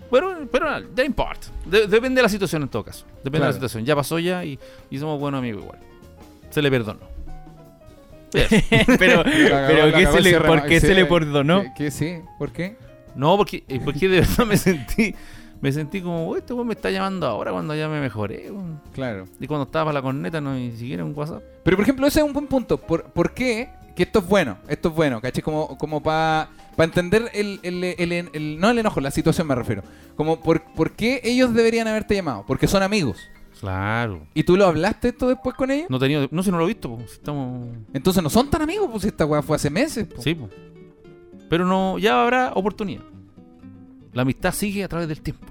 Pero, 0.08 0.46
pero 0.52 0.78
no 0.78 1.02
importa. 1.02 1.48
De- 1.64 1.88
depende 1.88 2.20
de 2.20 2.22
la 2.22 2.28
situación 2.28 2.62
en 2.62 2.68
todo 2.68 2.84
caso. 2.84 3.04
Depende 3.24 3.40
de 3.40 3.46
la 3.48 3.52
situación. 3.52 3.84
Ya 3.84 3.96
pasó 3.96 4.20
ya 4.20 4.44
y, 4.44 4.60
y 4.90 4.98
somos 5.00 5.18
buenos 5.18 5.40
amigos 5.40 5.64
igual. 5.64 5.80
Se 6.50 6.62
le 6.62 6.70
perdonó. 6.70 7.15
Pero, 8.30 9.24
pero 9.24 9.92
¿qué 9.92 10.06
se 10.06 10.20
le, 10.22 10.40
¿por 10.40 10.62
qué 10.66 10.80
se 10.80 10.94
le 10.94 11.04
perdonó? 11.06 11.62
¿Qué, 11.62 11.72
qué 11.76 11.90
sí? 11.90 12.18
¿Por 12.38 12.52
qué? 12.52 12.76
No, 13.14 13.36
porque, 13.36 13.64
porque 13.84 14.08
de 14.08 14.20
verdad 14.20 14.46
me 14.46 14.56
sentí. 14.56 15.14
Me 15.58 15.72
sentí 15.72 16.02
como, 16.02 16.28
"Uy, 16.28 16.40
este 16.40 16.52
weón 16.52 16.66
me 16.66 16.74
está 16.74 16.90
llamando 16.90 17.26
ahora 17.26 17.50
cuando 17.50 17.74
ya 17.74 17.88
me 17.88 17.98
mejoré. 17.98 18.50
weón". 18.50 18.78
Claro. 18.92 19.24
Y 19.40 19.46
cuando 19.46 19.64
estaba 19.64 19.86
para 19.86 19.94
la 19.94 20.02
corneta, 20.02 20.38
no 20.40 20.52
ni 20.52 20.70
siquiera 20.72 21.02
un 21.02 21.14
WhatsApp. 21.16 21.42
Pero 21.64 21.76
por 21.78 21.82
ejemplo, 21.84 22.06
ese 22.06 22.20
es 22.20 22.26
un 22.26 22.34
buen 22.34 22.46
punto. 22.46 22.76
¿Por, 22.76 23.04
por 23.04 23.32
qué? 23.32 23.70
Que 23.96 24.02
esto 24.02 24.18
es 24.18 24.26
bueno, 24.26 24.58
esto 24.68 24.90
es 24.90 24.94
bueno, 24.94 25.22
¿cachai? 25.22 25.42
Como, 25.42 25.78
como 25.78 26.02
para 26.02 26.50
entender 26.76 27.30
el, 27.32 27.58
el- 27.62 27.82
el- 27.84 28.12
el- 28.12 28.28
el- 28.34 28.60
No 28.60 28.68
el 28.68 28.78
enojo, 28.78 29.00
la 29.00 29.10
situación 29.10 29.46
me 29.46 29.54
refiero. 29.54 29.82
Como, 30.14 30.38
por, 30.42 30.62
¿por 30.74 30.92
qué 30.92 31.22
ellos 31.24 31.54
deberían 31.54 31.88
haberte 31.88 32.14
llamado? 32.14 32.44
Porque 32.46 32.66
son 32.66 32.82
amigos. 32.82 33.30
Claro. 33.60 34.26
¿Y 34.34 34.42
tú 34.44 34.56
lo 34.56 34.66
hablaste 34.66 35.08
esto 35.08 35.28
después 35.28 35.54
con 35.56 35.70
ella? 35.70 35.86
No 35.88 35.98
tenía, 35.98 36.28
no 36.30 36.42
sé, 36.42 36.50
no 36.50 36.58
lo 36.58 36.64
he 36.64 36.68
visto, 36.68 36.90
po. 36.96 37.02
Estamos. 37.02 37.68
Entonces 37.92 38.22
no 38.22 38.28
son 38.30 38.50
tan 38.50 38.62
amigos, 38.62 38.88
pues 38.90 39.02
si 39.02 39.08
esta 39.08 39.24
weá 39.24 39.42
fue 39.42 39.56
hace 39.56 39.70
meses. 39.70 40.06
po. 40.06 40.20
Sí, 40.22 40.34
po. 40.34 40.48
Pero 41.48 41.64
no, 41.66 41.98
ya 41.98 42.22
habrá 42.22 42.52
oportunidad. 42.54 43.02
La 44.12 44.22
amistad 44.22 44.52
sigue 44.52 44.84
a 44.84 44.88
través 44.88 45.08
del 45.08 45.20
tiempo. 45.20 45.46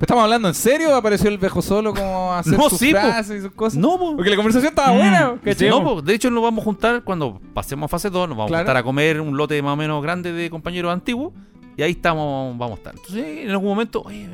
¿Estamos 0.00 0.24
hablando 0.24 0.48
en 0.48 0.54
serio 0.54 0.96
apareció 0.96 1.28
el 1.30 1.38
viejo 1.38 1.62
solo 1.62 1.94
como 1.94 2.32
a 2.32 2.40
hacer 2.40 2.54
No, 2.58 2.68
sus 2.68 2.78
sí, 2.80 2.92
po. 2.92 2.98
frases 2.98 3.38
y 3.38 3.42
sus 3.42 3.52
cosas? 3.52 3.78
No, 3.78 3.98
po. 3.98 4.16
Porque 4.16 4.30
la 4.30 4.36
conversación 4.36 4.70
estaba 4.70 4.90
buena. 4.96 5.36
¿cachai? 5.44 5.68
No, 5.70 5.84
po. 5.84 6.02
de 6.02 6.14
hecho 6.14 6.28
nos 6.30 6.42
vamos 6.42 6.62
a 6.62 6.64
juntar 6.64 7.04
cuando 7.04 7.40
pasemos 7.54 7.84
a 7.84 7.88
fase 7.88 8.10
2, 8.10 8.28
nos 8.30 8.36
vamos 8.36 8.48
Claro. 8.50 8.62
a 8.62 8.64
juntar 8.64 8.76
a 8.78 8.82
comer 8.82 9.20
un 9.20 9.36
lote 9.36 9.60
más 9.62 9.74
o 9.74 9.76
menos 9.76 10.02
grande 10.02 10.32
de 10.32 10.50
compañeros 10.50 10.92
antiguos 10.92 11.32
y 11.76 11.82
ahí 11.82 11.92
estamos, 11.92 12.58
vamos 12.58 12.72
a 12.72 12.78
estar. 12.78 12.94
Entonces, 12.96 13.24
en 13.44 13.50
algún 13.50 13.68
momento, 13.68 14.02
oye, 14.02 14.28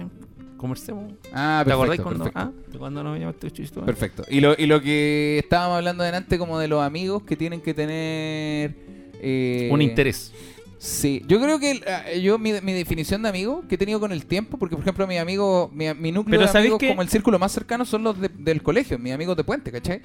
conversemos. 0.58 1.12
Ah, 1.32 1.62
¿Te 1.64 1.70
perfecto. 1.70 1.72
acordáis 1.72 2.00
cuando, 2.02 2.24
perfecto. 2.24 2.40
ah, 2.74 2.78
cuando 2.78 3.02
nos 3.04 3.18
llamaste? 3.18 3.50
Perfecto. 3.86 4.24
Y 4.28 4.40
lo, 4.40 4.54
y 4.58 4.66
lo 4.66 4.82
que 4.82 5.38
estábamos 5.38 5.76
hablando 5.78 6.04
delante 6.04 6.36
como 6.38 6.58
de 6.58 6.68
los 6.68 6.82
amigos 6.82 7.22
que 7.22 7.36
tienen 7.36 7.60
que 7.62 7.72
tener... 7.72 8.74
eh, 9.22 9.68
Un 9.72 9.80
interés. 9.80 10.32
Sí, 10.80 11.22
yo 11.26 11.40
creo 11.40 11.58
que 11.58 11.80
eh, 12.06 12.20
yo 12.20 12.38
mi, 12.38 12.52
mi 12.62 12.72
definición 12.72 13.22
de 13.22 13.28
amigo 13.30 13.64
que 13.68 13.74
he 13.74 13.78
tenido 13.78 13.98
con 13.98 14.12
el 14.12 14.26
tiempo, 14.26 14.58
porque 14.58 14.76
por 14.76 14.84
ejemplo 14.84 15.06
mi 15.08 15.16
amigo, 15.18 15.70
mi, 15.74 15.92
mi 15.94 16.12
núcleo 16.12 16.38
Pero 16.38 16.42
de 16.42 16.48
¿sabéis 16.52 16.72
amigos 16.72 16.88
como 16.90 17.02
el 17.02 17.08
círculo 17.08 17.38
más 17.38 17.50
cercano 17.50 17.84
son 17.84 18.04
los 18.04 18.20
de- 18.20 18.28
del 18.28 18.62
colegio, 18.62 18.96
mis 18.98 19.12
amigos 19.12 19.36
de 19.36 19.42
puente, 19.42 19.72
¿cachai? 19.72 20.02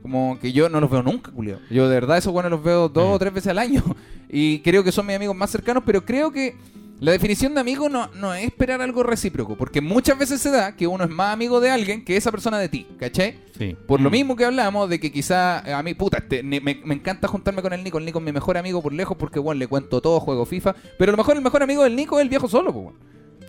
Como 0.00 0.38
que 0.40 0.52
yo 0.52 0.68
no 0.68 0.80
los 0.80 0.90
veo 0.90 1.02
nunca, 1.02 1.32
Julio. 1.34 1.58
Yo 1.70 1.88
de 1.88 1.94
verdad 1.94 2.18
esos 2.18 2.32
buenos 2.32 2.50
los 2.52 2.62
veo 2.62 2.88
dos 2.88 3.08
Mm. 3.08 3.12
o 3.12 3.18
tres 3.18 3.32
veces 3.34 3.48
al 3.50 3.58
año. 3.58 3.82
Y 4.34 4.60
creo 4.60 4.82
que 4.82 4.92
son 4.92 5.04
mis 5.06 5.14
amigos 5.16 5.36
más 5.36 5.50
cercanos, 5.50 5.82
pero 5.84 6.06
creo 6.06 6.32
que 6.32 6.54
la 7.02 7.12
definición 7.12 7.52
de 7.54 7.60
amigo 7.60 7.88
no, 7.88 8.08
no 8.14 8.32
es 8.32 8.44
esperar 8.44 8.80
algo 8.80 9.02
recíproco, 9.02 9.56
porque 9.56 9.80
muchas 9.80 10.16
veces 10.18 10.40
se 10.40 10.50
da 10.50 10.76
que 10.76 10.86
uno 10.86 11.02
es 11.04 11.10
más 11.10 11.32
amigo 11.32 11.60
de 11.60 11.68
alguien 11.70 12.04
que 12.04 12.16
esa 12.16 12.30
persona 12.30 12.58
de 12.58 12.68
ti, 12.68 12.86
¿cachai? 12.98 13.38
Sí. 13.58 13.76
Por 13.86 14.00
lo 14.00 14.08
Mm. 14.08 14.12
mismo 14.12 14.36
que 14.36 14.44
hablamos 14.44 14.88
de 14.88 15.00
que 15.00 15.10
quizá 15.10 15.62
eh, 15.66 15.72
a 15.72 15.82
mí, 15.82 15.94
puta, 15.94 16.18
este, 16.18 16.42
me, 16.44 16.60
me 16.60 16.94
encanta 16.94 17.26
juntarme 17.26 17.60
con 17.60 17.72
el 17.72 17.82
Nico. 17.82 17.98
El 17.98 18.04
Nico 18.04 18.20
es 18.20 18.24
mi 18.24 18.30
mejor 18.32 18.56
amigo 18.56 18.80
por 18.80 18.92
lejos 18.92 19.16
porque, 19.16 19.40
bueno, 19.40 19.58
le 19.58 19.66
cuento 19.66 20.00
todo, 20.00 20.20
juego 20.20 20.46
FIFA. 20.46 20.74
Pero 20.96 21.10
a 21.10 21.12
lo 21.12 21.16
mejor 21.18 21.36
el 21.36 21.42
mejor 21.42 21.62
amigo 21.64 21.82
del 21.82 21.96
Nico 21.96 22.18
es 22.18 22.22
el 22.22 22.28
viejo 22.28 22.48
solo, 22.48 22.72
pues, 22.72 22.84
weón. 22.86 22.96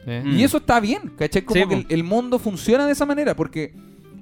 Eh. 0.07 0.23
Mm. 0.25 0.37
Y 0.39 0.43
eso 0.43 0.57
está 0.57 0.79
bien, 0.79 1.13
¿cachai? 1.17 1.43
Como 1.43 1.61
Sí, 1.61 1.67
que 1.85 1.93
el 1.93 2.03
mundo 2.03 2.39
funciona 2.39 2.85
de 2.87 2.91
esa 2.93 3.05
manera 3.05 3.35
porque 3.35 3.73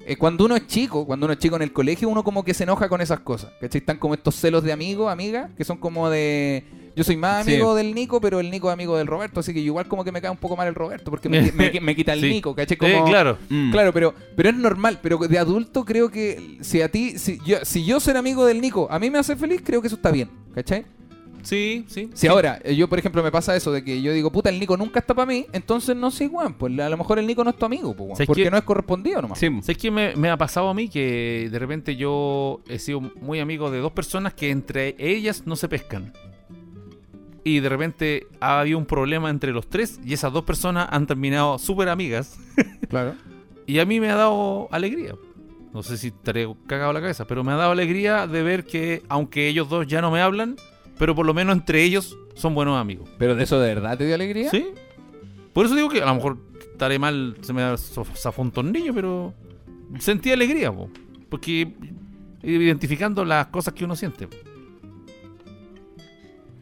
eh, 0.06 0.16
cuando 0.16 0.44
uno 0.44 0.56
es 0.56 0.66
chico, 0.66 1.06
cuando 1.06 1.26
uno 1.26 1.32
es 1.32 1.38
chico 1.38 1.56
en 1.56 1.62
el 1.62 1.72
colegio, 1.72 2.08
uno 2.08 2.22
como 2.24 2.44
que 2.44 2.54
se 2.54 2.64
enoja 2.64 2.88
con 2.88 3.00
esas 3.00 3.20
cosas, 3.20 3.50
¿cachai? 3.60 3.78
Están 3.80 3.98
como 3.98 4.14
estos 4.14 4.34
celos 4.36 4.62
de 4.64 4.72
amigo, 4.72 5.08
amiga, 5.08 5.50
que 5.56 5.64
son 5.64 5.78
como 5.78 6.08
de... 6.10 6.64
Yo 6.94 7.04
soy 7.04 7.16
más 7.16 7.46
Sí. 7.46 7.52
amigo 7.54 7.74
del 7.74 7.94
Nico, 7.94 8.20
pero 8.20 8.38
el 8.38 8.50
Nico 8.50 8.68
es 8.68 8.74
amigo 8.74 8.98
del 8.98 9.06
Roberto, 9.06 9.40
así 9.40 9.54
que 9.54 9.60
igual 9.60 9.88
como 9.88 10.04
que 10.04 10.12
me 10.12 10.20
cae 10.20 10.30
un 10.30 10.36
poco 10.36 10.56
mal 10.56 10.68
el 10.68 10.74
Roberto 10.74 11.10
porque 11.10 11.28
me, 11.30 11.50
me- 11.52 11.80
me 11.80 11.96
quita 11.96 12.12
el 12.12 12.20
Sí. 12.20 12.28
Nico, 12.28 12.54
¿cachai? 12.54 12.76
Eh, 12.80 12.92
Como, 12.94 13.04
claro. 13.06 13.38
Mm. 13.48 13.70
Claro, 13.72 13.92
pero, 13.94 14.14
pero 14.36 14.50
es 14.50 14.54
normal. 14.56 14.98
Pero 15.02 15.16
de 15.16 15.38
adulto 15.38 15.86
creo 15.86 16.10
que 16.10 16.58
si 16.60 16.82
a 16.82 16.90
ti, 16.90 17.18
si 17.18 17.38
yo, 17.46 17.58
si 17.64 17.84
yo 17.86 17.98
ser 17.98 18.18
amigo 18.18 18.44
del 18.44 18.60
Nico, 18.60 18.88
a 18.90 18.98
mí 18.98 19.08
me 19.08 19.18
hace 19.18 19.36
feliz, 19.36 19.62
creo 19.64 19.80
que 19.80 19.86
eso 19.86 19.96
está 19.96 20.10
bien. 20.10 20.28
¿Cachai? 20.54 20.84
Sí, 21.42 21.84
sí. 21.88 22.10
Si 22.14 22.26
ahora, 22.28 22.60
eh, 22.64 22.74
yo 22.76 22.88
por 22.88 22.98
ejemplo 22.98 23.22
me 23.22 23.30
pasa 23.30 23.54
eso 23.56 23.72
de 23.72 23.84
que 23.84 24.00
yo 24.00 24.12
digo, 24.12 24.30
puta, 24.30 24.48
el 24.50 24.58
Nico 24.58 24.76
nunca 24.76 25.00
está 25.00 25.14
para 25.14 25.26
mí, 25.26 25.46
entonces 25.52 25.96
no 25.96 26.10
sé, 26.10 26.28
weón, 26.28 26.54
pues 26.54 26.78
a 26.78 26.88
lo 26.88 26.96
mejor 26.96 27.18
el 27.18 27.26
Nico 27.26 27.44
no 27.44 27.50
es 27.50 27.56
tu 27.56 27.66
amigo, 27.66 27.94
pues, 27.94 28.06
weón, 28.06 28.16
¿Sabes 28.16 28.26
porque 28.26 28.50
no 28.50 28.56
es 28.56 28.64
correspondido 28.64 29.22
nomás. 29.22 29.38
Sí, 29.38 29.48
¿Sabes 29.62 29.78
qué 29.78 29.90
me, 29.90 30.14
me 30.16 30.30
ha 30.30 30.36
pasado 30.36 30.68
a 30.68 30.74
mí? 30.74 30.88
Que 30.88 31.48
de 31.50 31.58
repente 31.58 31.96
yo 31.96 32.60
he 32.68 32.78
sido 32.78 33.00
muy 33.00 33.40
amigo 33.40 33.70
de 33.70 33.78
dos 33.78 33.92
personas 33.92 34.34
que 34.34 34.50
entre 34.50 34.94
ellas 34.98 35.42
no 35.46 35.56
se 35.56 35.68
pescan. 35.68 36.12
Y 37.44 37.60
de 37.60 37.68
repente 37.68 38.26
ha 38.40 38.60
habido 38.60 38.78
un 38.78 38.86
problema 38.86 39.28
entre 39.28 39.52
los 39.52 39.68
tres 39.68 39.98
y 40.04 40.12
esas 40.12 40.32
dos 40.32 40.44
personas 40.44 40.88
han 40.90 41.06
terminado 41.06 41.58
súper 41.58 41.88
amigas. 41.88 42.38
Claro. 42.88 43.14
Y 43.66 43.78
a 43.78 43.86
mí 43.86 44.00
me 44.00 44.10
ha 44.10 44.16
dado 44.16 44.68
alegría. 44.70 45.14
No 45.72 45.82
sé 45.82 45.96
si 45.96 46.08
estaré 46.08 46.46
cagado 46.66 46.92
la 46.92 47.00
cabeza, 47.00 47.26
pero 47.26 47.42
me 47.42 47.52
ha 47.52 47.56
dado 47.56 47.72
alegría 47.72 48.26
de 48.26 48.42
ver 48.42 48.66
que, 48.66 49.02
aunque 49.08 49.48
ellos 49.48 49.70
dos 49.70 49.86
ya 49.86 50.02
no 50.02 50.10
me 50.10 50.20
hablan, 50.20 50.56
pero 50.98 51.14
por 51.14 51.26
lo 51.26 51.34
menos 51.34 51.56
entre 51.56 51.82
ellos 51.82 52.16
son 52.34 52.54
buenos 52.54 52.80
amigos. 52.80 53.08
Pero 53.18 53.34
de 53.34 53.44
eso 53.44 53.60
de 53.60 53.74
verdad 53.74 53.98
te 53.98 54.06
dio 54.06 54.14
alegría. 54.14 54.50
¿Sí? 54.50 54.66
Por 55.52 55.66
eso 55.66 55.74
digo 55.74 55.88
que 55.88 56.02
a 56.02 56.06
lo 56.06 56.14
mejor 56.14 56.38
estaré 56.72 56.98
mal, 56.98 57.36
se 57.42 57.52
me 57.52 57.76
zafó 57.76 58.42
un 58.42 58.50
tornillo, 58.50 58.94
pero 58.94 59.34
sentí 59.98 60.32
alegría, 60.32 60.72
po, 60.72 60.88
porque 61.28 61.72
identificando 62.42 63.24
las 63.24 63.46
cosas 63.48 63.74
que 63.74 63.84
uno 63.84 63.94
siente. 63.94 64.26
po. 64.26 64.36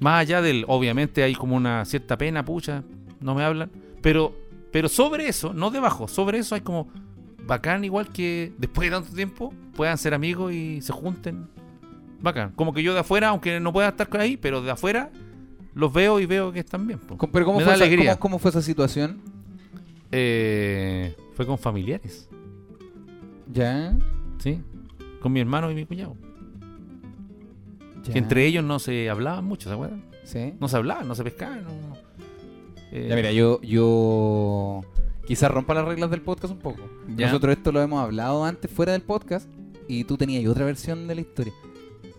Más 0.01 0.21
allá 0.23 0.43
del, 0.43 0.65
obviamente 0.67 1.23
hay 1.23 1.35
como 1.35 1.57
una 1.57 1.85
cierta 1.85 2.17
pena, 2.17 2.45
pucha, 2.45 2.83
no 3.21 3.35
me 3.35 3.45
hablan, 3.45 3.71
pero, 4.01 4.35
pero 4.73 4.89
sobre 4.89 5.29
eso, 5.29 5.53
no 5.53 5.71
debajo, 5.71 6.09
sobre 6.09 6.39
eso 6.39 6.55
hay 6.55 6.63
como 6.63 6.89
bacán 7.47 7.85
igual 7.85 8.09
que 8.09 8.53
después 8.59 8.89
de 8.89 8.97
tanto 8.97 9.15
tiempo 9.15 9.53
puedan 9.75 9.99
ser 9.99 10.15
amigos 10.15 10.53
y 10.53 10.81
se 10.81 10.93
junten. 10.93 11.49
Bacán. 12.23 12.53
Como 12.57 12.73
que 12.73 12.83
yo 12.83 12.93
de 12.95 13.01
afuera, 13.01 13.29
aunque 13.29 13.61
no 13.61 13.73
pueda 13.73 13.89
estar 13.89 14.09
ahí, 14.21 14.37
pero 14.37 14.61
de 14.63 14.71
afuera 14.71 15.11
los 15.75 15.93
veo 15.93 16.21
y 16.21 16.27
veo 16.27 16.53
que 16.53 16.61
están 16.61 16.87
bien. 16.87 16.99
po. 16.99 17.17
Pero 17.31 17.45
¿cómo 17.47 17.59
Me 17.59 17.65
fue, 17.65 17.73
da 17.73 17.77
esa, 17.77 17.85
alegría. 17.85 18.13
cómo- 18.13 18.21
cómo 18.21 18.39
fue 18.39 18.51
esa 18.51 18.63
situación? 18.63 19.21
Eh, 20.13 21.15
fue 21.35 21.47
con 21.47 21.57
familiares, 21.59 22.29
Ya. 23.53 23.97
¿sí? 24.39 24.61
Con 25.21 25.33
mi 25.33 25.41
hermano 25.41 25.71
y 25.71 25.75
mi 25.75 25.87
cuñado. 25.87 26.17
ya. 28.05 28.13
Que 28.13 28.19
entre 28.19 28.47
ellos 28.47 28.65
no 28.65 28.79
se 28.79 29.09
hablaban 29.11 29.45
mucho, 29.45 29.69
¿se 29.69 29.75
acuerdan? 29.75 30.03
Sí. 30.25 30.55
No 30.61 30.69
se 30.69 30.77
hablaban, 30.77 31.07
no 31.09 31.15
se 31.15 31.23
pescaban. 31.25 31.65
no- 31.65 31.71
Eh, 32.93 33.07
Ya 33.09 33.15
mira, 33.15 33.31
yo, 33.31 33.61
yo 33.63 34.81
quizás 35.25 35.49
rompa 35.51 35.75
las 35.75 35.85
reglas 35.85 36.11
del 36.11 36.23
podcast 36.23 36.53
un 36.53 36.59
poco. 36.59 36.83
Ya. 37.17 37.27
Nosotros 37.27 37.57
esto 37.57 37.71
lo 37.71 37.81
hemos 37.81 38.03
hablado 38.03 38.45
antes 38.45 38.69
fuera 38.69 38.93
del 38.93 39.03
podcast 39.03 39.49
y 39.87 40.03
tú 40.05 40.17
tenías 40.17 40.45
otra 40.51 40.65
versión 40.65 41.07
de 41.07 41.15
la 41.15 41.21
historia. 41.21 41.53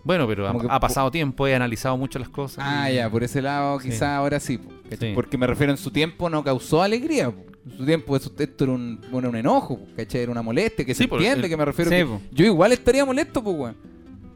Bueno, 0.04 0.26
pero 0.26 0.46
ha, 0.48 0.52
como 0.52 0.60
que 0.68 0.68
ha 0.70 0.80
pasado 0.80 1.10
tiempo, 1.10 1.46
he 1.46 1.54
analizado 1.54 1.96
mucho 1.96 2.18
las 2.18 2.28
cosas. 2.28 2.64
Ah, 2.66 2.90
y- 2.90 2.96
ya, 2.96 3.08
por 3.10 3.22
ese 3.22 3.40
lado 3.42 3.78
Sí. 3.80 3.88
quizás 3.90 4.08
ahora 4.10 4.40
sí. 4.40 4.58
Sí. 4.98 5.12
Porque 5.14 5.38
me 5.38 5.46
refiero 5.46 5.72
en 5.72 5.78
su 5.78 5.90
tiempo 5.90 6.28
no 6.28 6.42
causó 6.44 6.82
alegría. 6.82 7.30
po. 7.30 7.42
En 7.64 7.76
su 7.78 7.86
tiempo 7.86 8.16
eso- 8.16 8.32
esto 8.38 8.64
era 8.64 8.72
un, 8.72 9.00
bueno, 9.12 9.28
un 9.28 9.36
enojo, 9.36 9.78
po, 9.78 9.86
¿cachai? 9.96 10.22
Era 10.22 10.32
una 10.32 10.42
molestia, 10.42 10.84
que 10.84 10.94
Sí, 10.94 11.04
se 11.08 11.14
entiende, 11.14 11.44
el- 11.46 11.48
que 11.48 11.56
me 11.56 11.64
refiero 11.64 11.90
que 11.90 12.06
yo 12.32 12.44
igual 12.44 12.72
estaría 12.72 13.04
molesto, 13.04 13.42
pues, 13.42 13.56
weón. 13.56 13.76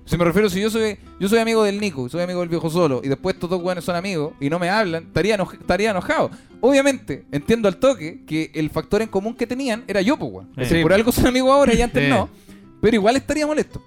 Si 0.05 0.17
me 0.17 0.25
refiero, 0.25 0.49
si 0.49 0.61
yo 0.61 0.71
soy 0.71 0.97
yo 1.19 1.29
soy 1.29 1.41
amigo 1.41 1.65
del 1.65 1.81
Nico, 1.81 2.09
soy 2.09 2.23
amigo 2.23 2.39
del 2.39 2.49
viejo 2.49 2.71
solo, 2.71 3.01
y 3.03 3.09
después 3.09 3.35
estos 3.35 3.51
dos 3.51 3.61
weones 3.61 3.83
son 3.83 3.97
amigos 3.97 4.35
y 4.41 4.49
no 4.49 4.61
me 4.61 4.71
hablan, 4.71 5.03
estaría, 5.09 5.37
enoj- 5.37 5.59
estaría 5.61 5.91
enojado. 5.91 6.31
Obviamente, 6.61 7.27
entiendo 7.33 7.67
al 7.67 7.79
toque 7.79 8.23
que 8.25 8.53
el 8.55 8.71
factor 8.71 9.03
en 9.03 9.09
común 9.09 9.35
que 9.35 9.49
tenían 9.49 9.83
era 9.89 10.01
yo, 10.03 10.17
pues, 10.17 10.31
weón. 10.31 10.83
Por 10.83 10.93
algo 10.93 11.11
son 11.11 11.27
amigos 11.27 11.51
ahora 11.51 11.75
y 11.75 11.83
antes 11.83 12.09
no. 12.09 12.29
Pero 12.81 12.95
igual 12.95 13.17
estaría 13.17 13.47
molesto. 13.49 13.83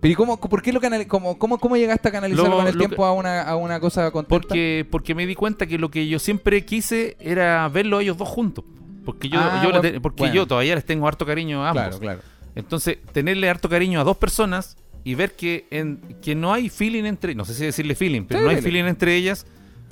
Pero 0.00 0.12
¿y 0.12 0.14
cómo, 0.14 0.38
por 0.38 0.62
qué 0.62 0.72
lo 0.72 0.80
canal, 0.80 1.04
cómo, 1.08 1.38
cómo, 1.38 1.58
cómo 1.58 1.76
llegaste 1.76 2.08
a 2.08 2.12
canalizarlo 2.12 2.50
Lo- 2.50 2.56
con 2.58 2.68
el 2.68 2.76
tiempo 2.78 3.04
a 3.04 3.12
una, 3.12 3.42
a 3.42 3.56
una 3.56 3.80
cosa 3.80 4.10
contenta? 4.12 4.28
Porque, 4.28 4.86
porque 4.90 5.14
me 5.14 5.26
di 5.26 5.34
cuenta 5.34 5.66
que 5.66 5.76
lo 5.78 5.90
que 5.90 6.06
yo 6.06 6.18
siempre 6.20 6.64
quise 6.64 7.16
era 7.20 7.68
verlos 7.68 8.02
ellos 8.02 8.16
dos 8.16 8.28
juntos. 8.28 8.64
Porque 9.04 9.28
yo, 9.28 9.40
Ah, 9.40 9.60
yo 9.64 9.70
bueno, 9.72 10.00
porque 10.02 10.22
bueno. 10.24 10.34
yo 10.34 10.46
todavía 10.46 10.74
les 10.76 10.84
tengo 10.84 11.08
harto 11.08 11.24
cariño 11.26 11.64
a 11.64 11.70
ambos. 11.70 11.82
Claro, 11.82 11.98
claro. 11.98 12.20
Entonces, 12.54 12.98
tenerle 13.12 13.48
harto 13.48 13.68
cariño 13.68 14.00
a 14.00 14.04
dos 14.04 14.16
personas 14.18 14.76
y 15.04 15.14
ver 15.14 15.32
que, 15.34 15.66
en, 15.70 16.00
que 16.22 16.34
no 16.34 16.52
hay 16.52 16.68
feeling 16.68 17.04
entre 17.04 17.34
no 17.34 17.44
sé 17.44 17.54
si 17.54 17.64
decirle 17.64 17.94
feeling, 17.94 18.22
pero 18.26 18.40
Sí, 18.40 18.44
no 18.44 18.50
hay 18.50 18.60
feeling 18.62 18.84
entre 18.84 19.14
ellas, 19.16 19.46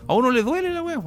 a 0.07 0.14
uno 0.14 0.30
le 0.30 0.42
duele 0.42 0.68
la 0.70 0.82
wea. 0.82 1.00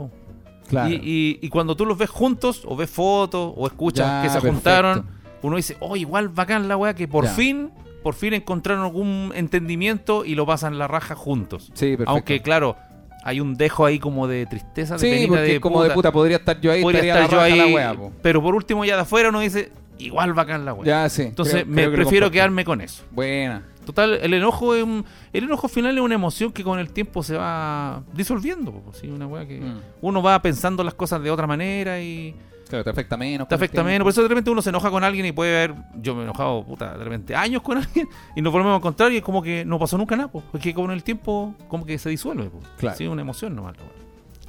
Claro. 0.67 0.89
Y, 0.89 0.95
y- 0.95 1.39
y 1.41 1.49
cuando 1.49 1.75
tú 1.75 1.85
los 1.85 1.97
ves 1.97 2.09
juntos, 2.09 2.63
o 2.65 2.75
ves 2.75 2.89
fotos, 2.89 3.53
o 3.55 3.65
escuchas 3.67 4.05
Ya, 4.07 4.21
que 4.23 4.27
se 4.29 4.33
perfecto. 4.35 4.53
juntaron, 4.55 5.05
uno 5.41 5.55
dice, 5.55 5.77
oh, 5.79 5.95
igual 5.95 6.29
bacán 6.29 6.67
la 6.67 6.75
wea, 6.77 6.93
que 6.95 7.07
por 7.07 7.25
Ya. 7.25 7.31
fin, 7.31 7.71
por 8.09 8.15
fin 8.15 8.33
encontraron 8.33 8.83
algún 8.83 9.31
entendimiento 9.35 10.25
y 10.25 10.33
lo 10.33 10.43
pasan 10.47 10.79
la 10.79 10.87
raja 10.87 11.13
juntos. 11.13 11.69
Sí, 11.75 11.91
perfecto. 11.91 12.09
Aunque, 12.09 12.41
claro, 12.41 12.75
hay 13.23 13.39
un 13.39 13.53
dejo 13.55 13.85
ahí 13.85 13.99
como 13.99 14.27
de 14.27 14.47
tristeza, 14.47 14.95
de 14.97 14.99
sí, 15.19 15.27
porque 15.27 15.43
de 15.43 15.59
como 15.61 15.83
de 15.83 15.91
puta 15.91 16.11
podría 16.11 16.37
estar 16.37 16.59
yo 16.59 16.71
ahí, 16.71 16.81
podría 16.81 17.13
estar 17.21 17.29
yo 17.29 17.39
ahí, 17.39 17.55
la 17.55 17.67
wea, 17.67 17.93
po. 17.93 18.11
pero 18.23 18.41
por 18.41 18.55
último 18.55 18.83
ya 18.83 18.95
de 18.95 19.03
afuera 19.03 19.29
uno 19.29 19.41
dice, 19.41 19.71
igual 19.99 20.33
bacán 20.33 20.65
la 20.65 20.73
wea. 20.73 20.85
Ya, 21.03 21.09
sí. 21.09 21.21
Entonces 21.21 21.53
creo- 21.53 21.65
me 21.67 21.73
creo 21.75 21.91
que 21.91 21.97
lo 21.97 22.03
prefiero 22.03 22.31
quedarme 22.31 22.65
con 22.65 22.81
eso. 22.81 23.03
Buena. 23.11 23.61
Total, 23.85 24.13
el 24.23 24.33
enojo 24.33 24.73
es 24.73 24.83
un- 24.83 25.05
el 25.31 25.43
enojo 25.43 25.67
al 25.67 25.71
final 25.71 25.95
es 25.95 26.03
una 26.03 26.15
emoción 26.15 26.51
que 26.51 26.63
con 26.63 26.79
el 26.79 26.89
tiempo 26.91 27.21
se 27.21 27.37
va 27.37 28.01
disolviendo, 28.13 28.71
po, 28.71 28.91
¿sí? 28.93 29.07
una 29.07 29.27
weá 29.27 29.45
que 29.47 29.59
Mm. 29.61 29.79
uno 30.01 30.23
va 30.23 30.41
pensando 30.41 30.83
las 30.83 30.95
cosas 30.95 31.21
de 31.21 31.29
otra 31.29 31.45
manera 31.45 32.01
y 32.01 32.33
Claro, 32.69 32.83
te 32.83 32.89
afecta 32.91 33.17
menos. 33.17 33.47
te 33.47 33.55
afecta 33.55 33.83
menos. 33.83 34.03
Por 34.05 34.11
eso 34.11 34.21
de 34.21 34.27
repente 34.29 34.49
uno 34.51 34.61
se 34.61 34.69
enoja 34.69 34.89
con 34.91 35.03
alguien 35.03 35.25
y 35.25 35.31
puede 35.31 35.51
ver, 35.51 35.73
yo 35.95 36.13
me 36.13 36.21
he 36.21 36.23
enojado, 36.23 36.63
puta, 36.63 36.95
de 36.97 37.03
repente 37.03 37.35
años 37.35 37.61
con 37.63 37.77
alguien 37.83 38.07
y 38.35 38.41
nos 38.41 38.53
volvemos 38.53 38.73
a 38.73 38.77
encontrar 38.77 39.11
y 39.11 39.17
es 39.17 39.23
como 39.23 39.41
que 39.41 39.65
no 39.65 39.79
pasó 39.79 39.97
nunca 39.97 40.15
nada, 40.15 40.29
po, 40.31 40.43
porque 40.51 40.73
con 40.73 40.91
el 40.91 41.03
tiempo 41.03 41.55
como 41.67 41.85
que 41.85 41.97
se 41.97 42.09
disuelve, 42.09 42.45
po. 42.49 42.59
Claro. 42.77 42.95
Sí, 42.97 43.07
una 43.07 43.21
emoción 43.23 43.55
nomás. 43.55 43.75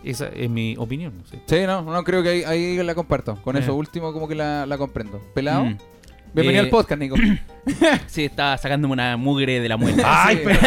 Esa 0.05 0.29
es 0.29 0.49
mi 0.49 0.77
opinión. 0.79 1.13
¿sí? 1.31 1.39
Sí, 1.47 1.57
no, 1.67 1.83
no 1.83 2.05
creo 2.05 2.23
que 2.23 2.29
ahí, 2.29 2.43
ahí 2.45 2.77
la 2.83 2.95
comparto. 2.95 3.37
Con 3.43 3.57
Eh. 3.57 3.61
eso 3.61 3.75
último 3.75 4.13
como 4.13 4.29
que 4.29 4.35
la, 4.35 4.65
la 4.67 4.79
comprendo. 4.79 5.21
¿Pelado? 5.35 5.65
Mm. 5.65 5.79
Bienvenido 6.33 6.63
Eh, 6.63 6.67
al 6.67 6.71
podcast, 6.71 7.01
Nico. 7.01 7.17
Sí, 8.07 8.25
estaba 8.27 8.57
sacándome 8.57 8.93
una 8.93 9.17
mugre 9.17 9.61
de 9.61 9.69
la 9.69 9.77
muela. 9.77 10.03
Ay, 10.27 10.37
Sí. 10.37 10.43
pero, 10.45 10.59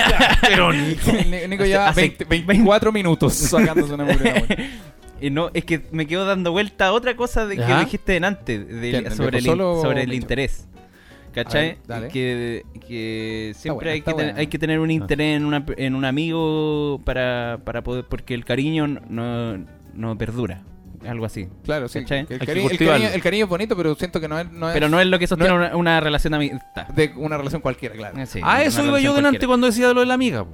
pero 0.42 0.74
Nico. 0.74 1.12
Ni- 1.30 1.48
Nico 1.50 1.66
lleva 1.66 1.88
hace- 1.90 2.02
20 2.02 2.26
24 2.26 2.92
minutos 2.92 3.34
sacándose 3.34 3.94
una 3.94 4.04
mugre 4.06 4.20
de 4.20 4.34
la 4.34 4.40
muela. 4.48 4.56
Y 5.26 5.30
no, 5.30 5.50
es 5.54 5.64
que 5.64 5.82
me 5.92 6.06
quedo 6.06 6.26
dando 6.26 6.52
vuelta 6.52 6.88
a 6.88 6.92
otra 6.92 7.16
cosa 7.16 7.46
de 7.48 7.56
que 7.56 7.64
Ajá. 7.64 7.80
dijiste 7.80 8.18
en 8.18 8.26
antes, 8.26 8.68
de- 8.68 8.92
¿Quién, 8.92 9.06
el 9.06 9.12
sobre, 9.14 9.38
el, 9.38 9.48
in- 9.48 9.58
sobre 9.58 10.04
el 10.04 10.14
interés. 10.14 10.68
¿Cachai? 11.34 11.78
Ver, 11.88 12.10
que, 12.10 12.64
que 12.86 13.54
siempre 13.56 13.88
buena, 13.88 13.92
hay, 13.94 14.02
que 14.02 14.14
ten- 14.14 14.38
hay 14.38 14.48
que 14.48 14.60
tener 14.60 14.80
un 14.80 14.92
interés 14.92 15.38
en, 15.38 15.46
una, 15.46 15.66
en 15.78 15.96
un 15.96 16.04
amigo 16.06 17.00
para, 17.06 17.60
para 17.64 17.82
poder, 17.84 18.06
porque 18.10 18.34
el 18.34 18.44
cariño 18.44 18.86
no, 18.88 19.58
no 19.94 20.18
perdura. 20.18 20.62
Algo 21.08 21.26
así. 21.26 21.48
Claro, 21.64 21.88
sí. 21.88 22.00
El, 22.00 22.06
cari- 22.06 22.28
el 22.70 22.78
cariño, 22.78 23.10
el 23.14 23.22
cariño 23.22 23.44
es 23.46 23.50
bonito, 23.50 23.76
pero 23.78 23.96
siento 23.96 24.20
que 24.22 24.28
no 24.28 24.38
es, 24.40 24.52
no 24.52 24.68
es 24.70 24.74
Pero 24.74 24.90
no 24.90 25.00
es 25.00 25.08
lo 25.08 25.18
que 25.20 25.28
sostiene 25.28 25.54
no 25.54 25.60
una, 25.60 25.76
una 25.76 26.00
relación 26.02 26.32
de 26.32 26.38
amistad. 26.38 26.88
de 26.90 27.14
una 27.16 27.38
relación 27.38 27.62
cualquiera, 27.62 27.96
claro. 27.96 28.18
Eh, 28.20 28.26
sí, 28.26 28.40
ah, 28.44 28.62
eso 28.62 28.84
iba 28.86 29.00
yo 29.00 29.14
delante 29.14 29.40
cualquiera. 29.40 29.48
cuando 29.48 29.68
decía 29.68 29.94
lo 29.94 30.02
de 30.02 30.06
la 30.06 30.14
amiga. 30.14 30.44
po. 30.46 30.52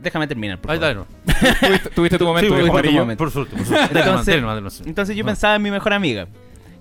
Déjame 0.00 0.26
terminar, 0.28 0.60
por 0.60 0.70
Ahí 0.70 0.78
favor. 0.78 1.06
está, 1.26 1.50
no. 1.50 1.58
¿Tuviste, 1.68 1.90
tuviste 1.94 2.18
tu 2.18 2.24
momento, 2.24 2.56
Sí, 2.56 2.68
amarillo? 2.68 3.00
momento. 3.00 3.24
por 3.24 3.30
suerte, 3.32 3.56
por 3.56 3.66
suerte. 3.66 3.98
Entonces- 3.98 4.40
Dale 4.42 4.46
dale. 4.60 4.68
Entonces 4.86 5.16
yo 5.16 5.24
pensaba 5.24 5.56
en 5.56 5.62
mi 5.62 5.70
mejor 5.70 5.92
amiga, 5.92 6.28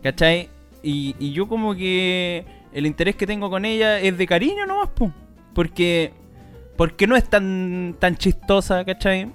¿cachai? 0.03 0.49
Y, 0.84 1.15
y 1.20 1.32
yo 1.34 1.47
como 1.47 1.76
que 1.76 2.45
el 2.74 2.86
interés 2.86 3.15
que 3.15 3.26
tengo 3.26 3.49
con 3.49 3.65
ella 3.65 3.99
es 3.99 4.18
de 4.18 4.28
cariño 4.28 4.65
nomás, 4.68 4.89
po. 4.89 5.11
Porque, 5.55 6.13
porque 6.76 7.07
no 7.07 7.15
es 7.15 7.28
tan, 7.28 7.95
tan 7.97 8.15
chistosa, 8.18 8.86
¿cachai? 8.86 9.32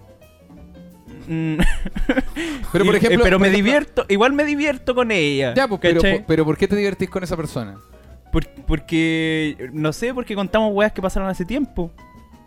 Mm. 1.27 1.57
Pero, 2.73 2.85
por 2.85 2.95
Y- 2.95 2.99
ejemplo- 2.99 3.21
eh, 3.21 3.21
pero 3.23 3.39
por 3.39 3.41
me 3.43 3.49
ejemplo- 3.49 3.57
divierto, 3.57 4.07
igual 4.09 4.33
me 4.33 4.45
divierto 4.45 4.95
con 4.95 5.11
ella. 5.11 5.55
Ya, 5.55 5.69
pues, 5.69 5.81
pero 6.27 6.45
¿por 6.45 6.57
qué 6.57 6.67
te 6.69 6.77
divertís 6.77 7.11
con 7.11 7.23
esa 7.23 7.37
persona? 7.37 7.77
Por- 8.31 8.49
porque, 8.67 9.71
no 9.73 9.93
sé, 9.93 10.15
porque 10.15 10.35
contamos 10.35 10.73
weas 10.73 10.93
que 10.93 11.03
pasaron 11.03 11.29
hace 11.29 11.45
tiempo. 11.45 11.93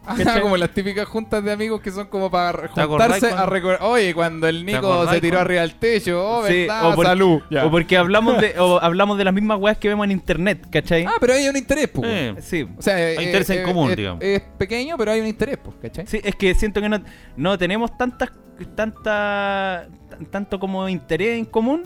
Ah, 0.08 0.16
como 0.42 0.58
las 0.58 0.70
típicas 0.72 1.08
juntas 1.08 1.44
de 1.44 1.52
amigos 1.52 1.82
que 1.82 1.92
son 1.92 2.08
como 2.08 2.30
para 2.32 2.68
¿Te 2.74 2.82
acordás 2.82 3.12
juntarse 3.14 3.32
a 3.36 3.46
recordar. 3.46 3.80
Oye, 3.84 4.14
cuando 4.14 4.48
el 4.48 4.66
Nico 4.66 5.08
se 5.10 5.22
tiró 5.22 5.40
arriba 5.40 5.62
del 5.62 5.76
techo, 5.76 6.24
oh, 6.24 6.46
Sí, 6.48 6.62
verdad, 6.62 6.90
o 6.92 6.96
por- 6.96 7.06
salud. 7.06 7.42
Ya. 7.50 7.66
O 7.66 7.72
porque 7.72 7.98
hablamos 7.98 8.40
de, 8.40 8.56
o 8.60 8.80
hablamos 8.82 9.18
de 9.18 9.24
las 9.24 9.34
mismas 9.34 9.60
weas 9.60 9.78
que 9.78 9.88
vemos 9.88 10.04
en 10.06 10.12
internet, 10.12 10.68
¿cachai? 10.72 11.06
Ah, 11.06 11.14
pero 11.20 11.34
hay 11.34 11.48
un 11.48 11.58
interés, 11.58 11.88
pues. 11.90 12.10
Eh, 12.10 12.36
Sí. 12.42 12.68
O 12.78 12.82
sea, 12.82 13.00
eh, 13.12 13.24
interés 13.24 13.50
en 13.50 13.60
eh, 13.60 13.64
común, 13.64 13.92
eh, 13.92 13.96
digamos. 13.96 14.24
Es 14.24 14.42
pequeño, 14.58 14.98
pero 14.98 15.12
hay 15.12 15.22
un 15.22 15.28
interés, 15.28 15.58
pues, 15.64 15.76
¿cachai? 15.82 16.06
Sí, 16.08 16.20
es 16.24 16.36
que 16.36 16.54
siento 16.56 16.82
que 16.82 16.90
no, 16.90 17.00
no 17.36 17.58
tenemos 17.58 17.98
tantas, 17.98 18.30
tanta, 18.76 19.88
tan- 20.10 20.26
tanto 20.28 20.60
como 20.60 20.88
interés 20.90 21.38
en 21.40 21.46
común. 21.46 21.84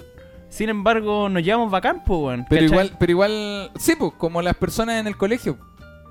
Sin 0.50 0.68
embargo, 0.70 1.30
nos 1.30 1.44
llevamos 1.44 1.70
bacán, 1.70 2.04
pues, 2.04 2.20
weón. 2.20 2.46
Pero 2.50 2.66
igual, 2.66 2.92
pero 3.00 3.12
igual, 3.12 3.72
sí, 3.78 3.94
pues, 3.98 4.14
como 4.18 4.42
las 4.42 4.56
personas 4.56 5.00
en 5.00 5.08
el 5.08 5.16
colegio. 5.16 5.58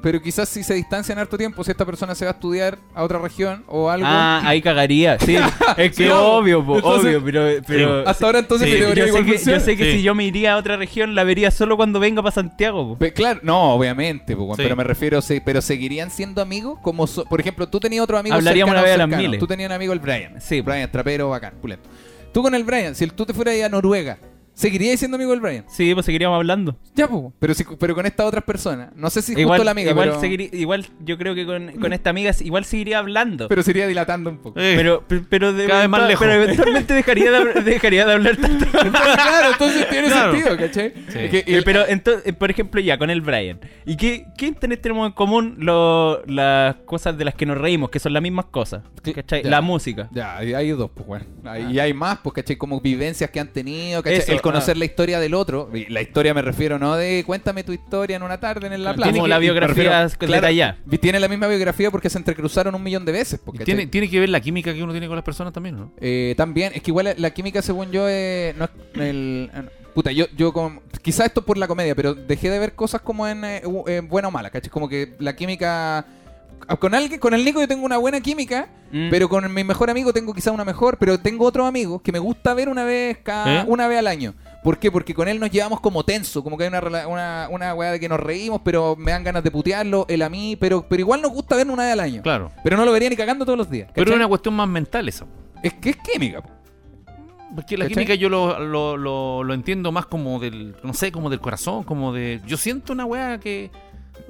Pero 0.01 0.23
quizás 0.23 0.49
si 0.49 0.63
se 0.63 0.75
distancian 0.75 1.19
harto 1.19 1.37
tiempo, 1.37 1.65
si 1.65 1.73
esta 1.73 1.85
persona 1.85 2.15
se 2.15 2.25
va 2.25 2.31
a 2.31 2.35
estudiar 2.35 2.79
a 2.95 3.03
otra 3.03 3.19
región 3.19 3.65
o 3.67 3.91
algo. 3.91 4.07
Ah, 4.09 4.41
ahí 4.45 4.63
cagaría, 4.63 5.19
sí. 5.19 5.37
es 5.77 5.97
que 5.97 6.09
obvio, 6.13 6.65
po, 6.65 6.77
entonces- 6.77 7.17
obvio, 7.17 7.25
pero... 7.25 7.63
pero 7.67 8.09
hasta 8.09 8.27
ahora 8.27 8.39
entonces 8.39 8.69
sí, 8.69 8.75
mi 8.75 8.81
yo, 8.81 8.87
teoría 8.87 9.03
sé 9.05 9.09
igual 9.09 9.25
que, 9.25 9.33
yo 9.39 9.61
sé 9.61 9.77
que 9.77 9.85
Sí. 9.85 9.93
si 9.99 10.03
yo 10.03 10.15
me 10.15 10.25
iría 10.25 10.55
a 10.55 10.57
otra 10.57 10.77
región, 10.77 11.17
la 11.17 11.25
vería 11.25 11.51
solo 11.51 11.77
cuando 11.77 11.99
venga 11.99 12.23
para 12.23 12.33
Santiago. 12.33 12.97
Pe- 12.97 13.13
Claro, 13.13 13.41
no, 13.43 13.73
obviamente, 13.75 14.37
pero 14.57 14.77
me 14.77 14.85
refiero, 14.85 15.19
pero 15.45 15.61
seguirían 15.61 16.11
siendo 16.13 16.43
amigos 16.43 16.79
como, 16.81 17.07
so- 17.09 17.25
por 17.25 17.41
ejemplo, 17.41 17.69
tú 17.69 17.81
tenías 17.81 18.05
otro 18.05 18.19
amigo 18.19 18.37
Hablaríamos 18.37 18.71
cercano, 18.71 18.81
una 18.85 18.87
vez 18.89 18.95
a 18.95 19.07
las 19.09 19.19
miles. 19.19 19.41
Tú 19.41 19.47
tenías 19.49 19.69
un 19.69 19.73
amigo, 19.75 19.93
el 19.93 19.99
Brian. 19.99 20.41
Sí. 20.41 20.61
Brian, 20.61 20.89
trapero, 20.93 21.29
bacán, 21.31 21.55
pulento. 21.61 21.89
Tú 22.33 22.43
con 22.43 22.55
el 22.55 22.63
Brian, 22.63 22.95
si 22.95 23.07
tú 23.09 23.27
te 23.27 23.35
fueras 23.35 23.61
a 23.63 23.69
Noruega, 23.69 24.19
¿seguirías 24.59 24.99
siendo 24.99 25.15
amigo 25.17 25.31
del 25.31 25.41
Brian? 25.41 25.65
Sí, 25.69 25.95
pues 25.95 26.05
seguiríamos 26.07 26.37
hablando. 26.37 26.77
Ya, 26.95 27.07
pues, 27.07 27.33
pero, 27.39 27.55
si, 27.55 27.65
pero 27.79 27.95
con 27.95 28.07
estas 28.07 28.27
otras 28.27 28.43
personas. 28.45 28.91
No 28.97 29.09
sé 29.11 29.23
si 29.23 29.33
igual, 29.33 29.59
justo 29.59 29.65
la 29.65 29.71
amiga, 29.71 29.91
igual, 29.93 30.09
pero, 30.09 30.21
seguiría- 30.21 30.49
igual 30.53 30.87
yo 31.05 31.17
creo 31.17 31.35
que 31.35 31.47
con, 31.47 31.73
con 31.81 31.93
esta 31.93 32.11
amiga 32.11 32.33
igual 32.41 32.65
seguiría 32.65 32.99
hablando. 32.99 33.49
pero 33.49 33.63
se 33.63 33.71
iría 33.71 33.87
dilatando 33.87 34.31
un 34.31 34.39
poco. 34.39 34.59
Eh, 34.61 34.75
pero, 34.77 35.05
pero, 35.07 35.23
pero 35.29 35.53
de- 35.53 35.67
Cada 35.67 35.81
vez 35.83 35.89
más 35.89 36.09
lejos. 36.09 36.27
pero 36.27 36.43
eventualmente 36.43 36.95
dejaría 36.95 37.31
de, 37.31 37.61
dejaría 37.63 38.05
de 38.07 38.13
hablar 38.13 38.37
tanto. 38.37 38.67
claro, 38.71 39.53
entonces 39.53 39.89
tiene 39.89 40.09
Claro. 40.09 40.33
sentido, 40.33 40.57
¿cachai? 40.57 40.93
Sí. 41.09 41.19
Es 41.19 41.31
que- 41.31 41.45
y 41.47 41.55
Eh, 41.55 41.59
el- 41.59 41.65
pero 41.65 41.87
entonces, 41.87 42.35
por 42.35 42.51
ejemplo, 42.51 42.81
ya 42.81 42.99
con 42.99 43.11
el 43.11 43.21
Brian. 43.21 43.61
¿Y 43.87 43.97
qué, 43.97 44.27
qué 44.37 44.53
tenemos 44.53 45.07
en 45.07 45.13
común 45.13 45.55
lo- 45.59 46.25
las 46.27 46.75
cosas 46.85 47.17
de 47.17 47.25
las 47.25 47.35
que 47.35 47.47
nos 47.47 47.59
reímos, 47.59 47.91
que 47.91 47.99
son 48.01 48.13
las 48.13 48.23
mismas 48.23 48.47
cosas? 48.47 48.83
¿Cachai? 49.15 49.43
ya. 49.43 49.51
La 49.51 49.61
música. 49.61 50.09
Ya, 50.13 50.37
hay 50.37 50.71
dos, 50.71 50.91
pues, 50.95 51.07
bueno. 51.07 51.25
Hay- 51.45 51.73
Y 51.73 51.79
hay 51.79 51.95
más, 51.95 52.19
pues, 52.23 52.35
¿cachai? 52.35 52.57
Como 52.57 52.81
vivencias 52.81 53.31
que 53.31 53.41
han 53.41 53.49
tenido, 53.53 54.03
¿cachai? 54.03 54.19
Eso, 54.19 54.33
el 54.33 54.41
conocer 54.53 54.77
ah. 54.77 54.79
la 54.79 54.85
historia 54.85 55.21
del 55.21 55.35
otro. 55.35 55.71
La 55.89 56.01
historia 56.01 56.35
me 56.35 56.43
refiero, 56.43 56.79
no 56.79 56.97
de 56.97 57.23
cuéntame 57.27 57.65
tu 57.65 57.73
historia 57.73 58.17
en 58.17 58.23
una 58.23 58.39
tarde 58.39 58.67
en 58.67 58.85
la 58.85 58.95
plaza. 58.95 59.11
Como 59.11 59.25
Tiene 59.25 59.29
la 59.29 59.39
biografía 59.39 60.09
detallada. 60.09 60.79
vi- 60.85 60.99
Tiene 60.99 61.21
la 61.21 61.29
misma 61.29 61.47
biografía 61.47 61.91
porque 61.91 62.11
se 62.11 62.19
entrecruzaron 62.19 62.75
un 62.75 62.83
millón 62.83 63.05
de 63.05 63.13
veces, 63.13 63.41
tiene, 63.65 63.87
tiene 63.87 64.09
que 64.09 64.21
ver 64.21 64.29
la 64.29 64.41
química 64.41 64.73
que 64.75 64.83
uno 64.83 64.93
tiene 64.93 65.07
con 65.07 65.17
las 65.17 65.25
personas 65.25 65.53
también, 65.53 65.77
¿no? 65.77 65.93
Eh, 66.01 66.35
también, 66.37 66.73
es 66.75 66.83
que 66.83 66.91
igual 66.91 67.15
la, 67.17 67.31
química, 67.31 67.63
según 67.63 67.91
yo, 67.91 68.07
eh, 68.09 68.55
no 68.59 68.65
es 68.65 68.71
el. 68.95 69.51
eh, 69.55 69.63
Puta, 69.95 70.13
yo, 70.13 70.27
yo 70.37 70.53
con, 70.53 70.81
quizás 71.03 71.27
esto 71.27 71.41
es 71.41 71.47
por 71.47 71.59
la 71.59 71.67
comedia, 71.67 71.95
pero 71.97 72.15
dejé 72.15 72.51
de 72.51 72.59
ver 72.61 72.75
cosas 72.75 73.01
como 73.01 73.27
en, 73.27 73.45
eh, 73.45 73.63
en 73.89 74.09
buena 74.09 74.29
o 74.29 74.31
mala, 74.31 74.51
¿cachai? 74.51 74.71
Como 74.71 74.89
que 74.89 75.15
la 75.19 75.35
química. 75.35 76.07
Ah, 76.67 76.77
Con 76.77 76.95
alguien, 76.95 77.21
con 77.21 77.35
el 77.35 77.45
Nico 77.45 77.61
yo 77.61 77.69
tengo 77.69 77.85
una 77.85 77.99
buena 77.99 78.21
química, 78.21 78.69
Mm. 78.91 79.11
pero 79.11 79.29
con 79.29 79.53
mi 79.53 79.65
mejor 79.65 79.91
amigo 79.91 80.15
tengo 80.15 80.33
quizás 80.33 80.55
una 80.55 80.65
mejor, 80.65 80.97
pero 80.97 81.21
tengo 81.21 81.45
otros 81.45 81.69
amigos 81.69 82.01
que 82.01 82.11
me 82.11 82.19
gusta 82.19 82.55
ver 82.55 82.71
una 82.71 82.85
vez 82.85 83.19
cada, 83.19 83.61
¿Eh? 83.61 83.65
una 83.69 83.87
vez 83.87 83.99
al 83.99 84.07
año. 84.07 84.33
¿Por 84.65 84.79
qué? 84.79 84.91
Porque 84.91 85.13
con 85.15 85.29
él 85.29 85.39
nos 85.39 85.51
llevamos 85.51 85.81
como 85.81 86.05
tenso, 86.05 86.43
como 86.43 86.57
que 86.57 86.65
hay 86.65 86.69
una, 86.69 86.81
rela- 86.81 87.07
una, 87.07 87.49
una 87.51 87.75
weá 87.75 87.93
de 87.93 88.01
que 88.01 88.09
nos 88.09 88.19
reímos, 88.19 88.63
pero 88.65 88.97
me 88.97 89.13
dan 89.13 89.25
ganas 89.25 89.45
de 89.45 89.51
putearlo, 89.51 90.07
él 90.09 90.23
a 90.23 90.31
mí, 90.31 90.57
pero, 90.57 90.87
pero 90.89 91.01
igual 91.01 91.21
nos 91.21 91.33
gusta 91.33 91.55
vernos 91.55 91.75
una 91.75 91.85
vez 91.85 91.93
al 91.93 92.01
año. 92.01 92.23
Claro. 92.23 92.51
Pero 92.65 92.79
no 92.79 92.85
lo 92.87 92.93
vería 92.93 93.11
ni 93.11 93.17
cagando 93.17 93.45
todos 93.45 93.59
los 93.59 93.69
días. 93.71 93.91
Pero 93.95 94.11
es 94.11 94.17
una 94.17 94.27
cuestión 94.27 94.55
más 94.55 94.69
mental 94.69 95.07
esa. 95.09 95.27
Es 95.63 95.75
que 95.75 95.91
es 95.91 95.97
química. 95.99 96.41
po. 96.41 96.49
Porque 97.55 97.77
la 97.79 97.85
¿Cachai? 97.87 97.95
química 97.95 98.15
yo 98.15 98.29
lo, 98.29 98.59
lo, 98.61 98.97
lo, 98.97 99.43
lo 99.45 99.55
entiendo 99.55 99.91
más 99.93 100.07
como 100.07 100.39
del, 100.39 100.77
no 100.83 100.93
sé, 100.93 101.13
como 101.13 101.31
del 101.31 101.41
corazón, 101.41 101.83
como 101.83 102.13
de... 102.13 102.41
Yo 102.47 102.57
siento 102.57 102.93
una 102.93 103.05
weá 103.07 103.39
que... 103.39 103.71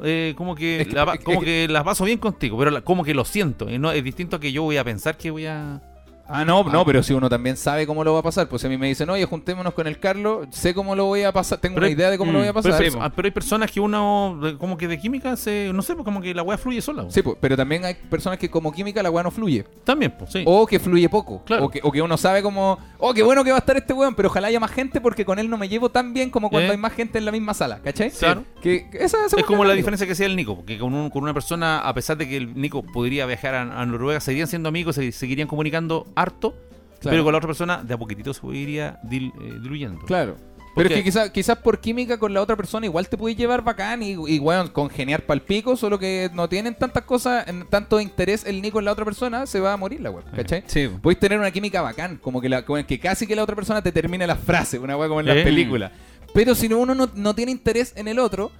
eh, 0.03 0.35
como 0.37 0.55
que, 0.55 0.81
Es 0.83 0.89
que- 0.89 0.95
la, 0.95 1.05
es 1.13 1.19
que- 1.19 1.25
como 1.25 1.41
que 1.41 1.67
las 1.69 1.85
paso 1.85 2.05
bien 2.05 2.19
contigo, 2.19 2.59
pero 2.59 2.71
la- 2.71 2.81
como 2.83 3.05
que 3.05 3.15
lo 3.15 3.25
siento. 3.25 3.69
Y 3.71 3.79
no, 3.79 3.91
es 3.93 4.03
distinto 4.05 4.37
a 4.37 4.41
que 4.41 4.53
yo 4.53 4.63
voy 4.63 4.77
a 4.77 4.85
pensar 4.85 5.17
que 5.17 5.31
voy 5.31 5.47
a... 5.47 5.81
Ah, 6.29 6.45
no, 6.45 6.61
Ah. 6.61 6.71
no, 6.73 6.85
pero 6.85 7.03
si 7.03 7.13
uno 7.15 7.29
también 7.29 7.57
sabe 7.57 7.87
cómo 7.87 8.05
lo 8.05 8.13
va 8.13 8.21
a 8.21 8.23
pasar, 8.23 8.49
pues 8.49 8.65
a 8.65 8.69
mí 8.69 8.77
me 8.77 8.87
dicen, 8.89 9.09
oye, 9.11 9.25
juntémonos 9.25 9.73
con 9.75 9.87
el 9.87 9.99
Carlos, 9.99 10.47
sé 10.51 10.75
cómo 10.75 10.95
lo 10.95 11.07
voy 11.07 11.23
a 11.23 11.33
pasar, 11.33 11.59
tengo 11.59 11.77
Pero 11.77 11.87
una 11.87 11.93
idea 11.95 12.11
de 12.11 12.19
cómo 12.19 12.33
lo 12.33 12.39
mm, 12.39 12.41
voy 12.43 12.49
a 12.49 12.53
Pero, 12.53 12.77
pasar. 12.77 12.87
ah, 13.01 13.11
pero 13.15 13.27
hay 13.27 13.33
personas 13.33 13.71
que 13.71 13.81
uno, 13.81 14.39
como 14.59 14.77
que 14.77 14.87
de 14.89 14.99
química, 14.99 15.37
se, 15.37 15.71
no 15.73 15.83
sé, 15.83 15.95
pues 15.95 16.05
como 16.05 16.21
que 16.21 16.35
la 16.35 16.43
weá 16.43 16.59
fluye 16.59 16.81
sola. 16.83 17.07
Sí, 17.09 17.23
pues, 17.23 17.37
pero 17.41 17.57
también 17.57 17.85
hay 17.85 17.95
personas 17.95 18.39
que 18.39 18.51
como 18.51 18.73
química 18.73 19.03
la 19.03 19.11
weá 19.11 19.23
no 19.23 19.31
fluye. 19.31 19.65
También, 19.85 20.15
pues 20.19 20.33
sí. 20.33 20.43
O 20.47 20.67
que 20.67 20.79
fluye 20.79 21.09
poco. 21.09 21.43
Claro. 21.45 21.65
O, 21.67 21.71
que, 21.71 21.81
o 21.83 21.91
que 21.91 22.03
uno 22.03 22.17
sabe 22.17 22.43
como, 22.43 22.79
oh, 22.99 23.15
qué 23.15 23.23
bueno 23.23 23.43
que 23.45 23.51
va 23.51 23.57
a 23.57 23.61
estar 23.61 23.77
este 23.77 23.93
weón, 23.93 24.15
pero 24.15 24.29
ojalá 24.29 24.49
haya 24.49 24.61
más 24.61 24.71
gente 24.71 25.01
porque 25.01 25.25
con 25.25 25.39
él 25.39 25.49
no 25.49 25.57
me 25.57 25.69
llevo 25.69 25.89
tan 25.89 26.13
bien 26.13 26.31
como 26.31 26.51
cuando 26.51 26.69
Eh. 26.69 26.73
hay 26.73 26.79
más 26.79 26.93
gente 26.93 27.19
en 27.19 27.25
la 27.25 27.33
misma 27.33 27.55
sala, 27.55 27.81
¿cachai? 27.83 28.11
Claro. 28.11 28.45
Que, 28.61 28.91
que 28.91 28.99
esa, 29.05 29.25
esa 29.25 29.37
Es 29.39 29.45
como 29.47 29.65
la 29.65 29.71
digo. 29.73 29.79
diferencia 29.79 30.07
que 30.07 30.13
hacía 30.13 30.27
el 30.27 30.37
Nico, 30.37 30.57
porque 30.57 30.79
con, 30.79 30.93
un- 30.95 31.09
con 31.11 31.23
una 31.23 31.33
persona, 31.33 31.81
a 31.81 31.95
pesar 31.95 32.17
de 32.17 32.29
que 32.29 32.37
el 32.37 32.55
Nico 32.61 32.83
podría 32.83 33.25
viajar 33.27 33.55
a, 33.55 33.81
a 33.81 33.87
Noruega, 33.87 34.21
seguirían 34.21 34.49
siendo 34.49 34.69
amigos, 34.69 34.95
se 34.97 35.11
seguirían 35.13 35.49
comunicando 35.49 36.07
harto, 36.21 36.53
Claro. 37.01 37.15
pero 37.15 37.25
con 37.25 37.33
la 37.33 37.39
otra 37.39 37.49
persona 37.49 37.83
de 37.83 37.95
a 37.95 37.99
poquitito 37.99 38.33
se 38.35 38.47
iría 38.49 39.01
dil- 39.05 39.33
eh, 39.41 39.59
diluyendo. 39.63 40.01
Claro. 40.07 40.37
¿Por 40.75 40.85
Pero 40.85 40.95
es 40.95 41.01
que 41.01 41.05
quizás 41.05 41.31
quizás 41.31 41.59
por 41.59 41.81
química 41.81 42.19
con 42.19 42.33
la 42.33 42.41
otra 42.41 42.55
persona 42.55 42.87
igual 42.87 43.09
te 43.09 43.17
puedes 43.17 43.37
llevar 43.37 43.65
bacán 43.65 44.01
y, 44.03 44.11
y 44.13 44.39
weón, 44.39 44.69
congeniar 44.69 45.23
pal 45.23 45.43
pico, 45.43 45.77
solo 45.77 45.99
que 45.99 46.31
no 46.35 46.49
tienen 46.49 46.77
tantas 46.77 47.03
cosas, 47.03 47.49
en 47.49 47.67
tanto 47.67 47.99
interés 48.01 48.45
el 48.45 48.63
Nico 48.63 48.79
en 48.79 48.85
la 48.85 48.93
otra 48.93 49.05
persona, 49.05 49.47
se 49.47 49.59
va 49.59 49.73
a 49.73 49.77
morir 49.77 50.01
la 50.01 50.11
weón, 50.13 50.25
¿cachai? 50.37 50.63
Sí. 50.67 50.89
Podéis 51.03 51.19
tener 51.19 51.39
una 51.39 51.51
química 51.51 51.83
bacán, 51.83 52.19
como 52.19 52.41
que, 52.41 52.49
la, 52.49 52.65
como 52.65 52.85
que 52.87 53.01
casi 53.01 53.27
que 53.27 53.35
la 53.35 53.43
otra 53.43 53.57
persona 53.57 53.83
te 53.83 53.91
termine 53.91 54.25
las 54.27 54.39
frases, 54.39 54.79
una 54.79 54.97
weá 54.97 55.09
como 55.09 55.19
en 55.21 55.27
las 55.27 55.39
Eh. 55.39 55.43
películas. 55.43 55.91
Pero 56.33 56.55
si 56.55 56.69
no, 56.69 56.79
uno 56.79 56.95
no, 56.95 57.11
no 57.13 57.35
tiene 57.35 57.51
interés 57.51 57.93
en 57.97 58.07
el 58.07 58.21
otro, 58.21 58.53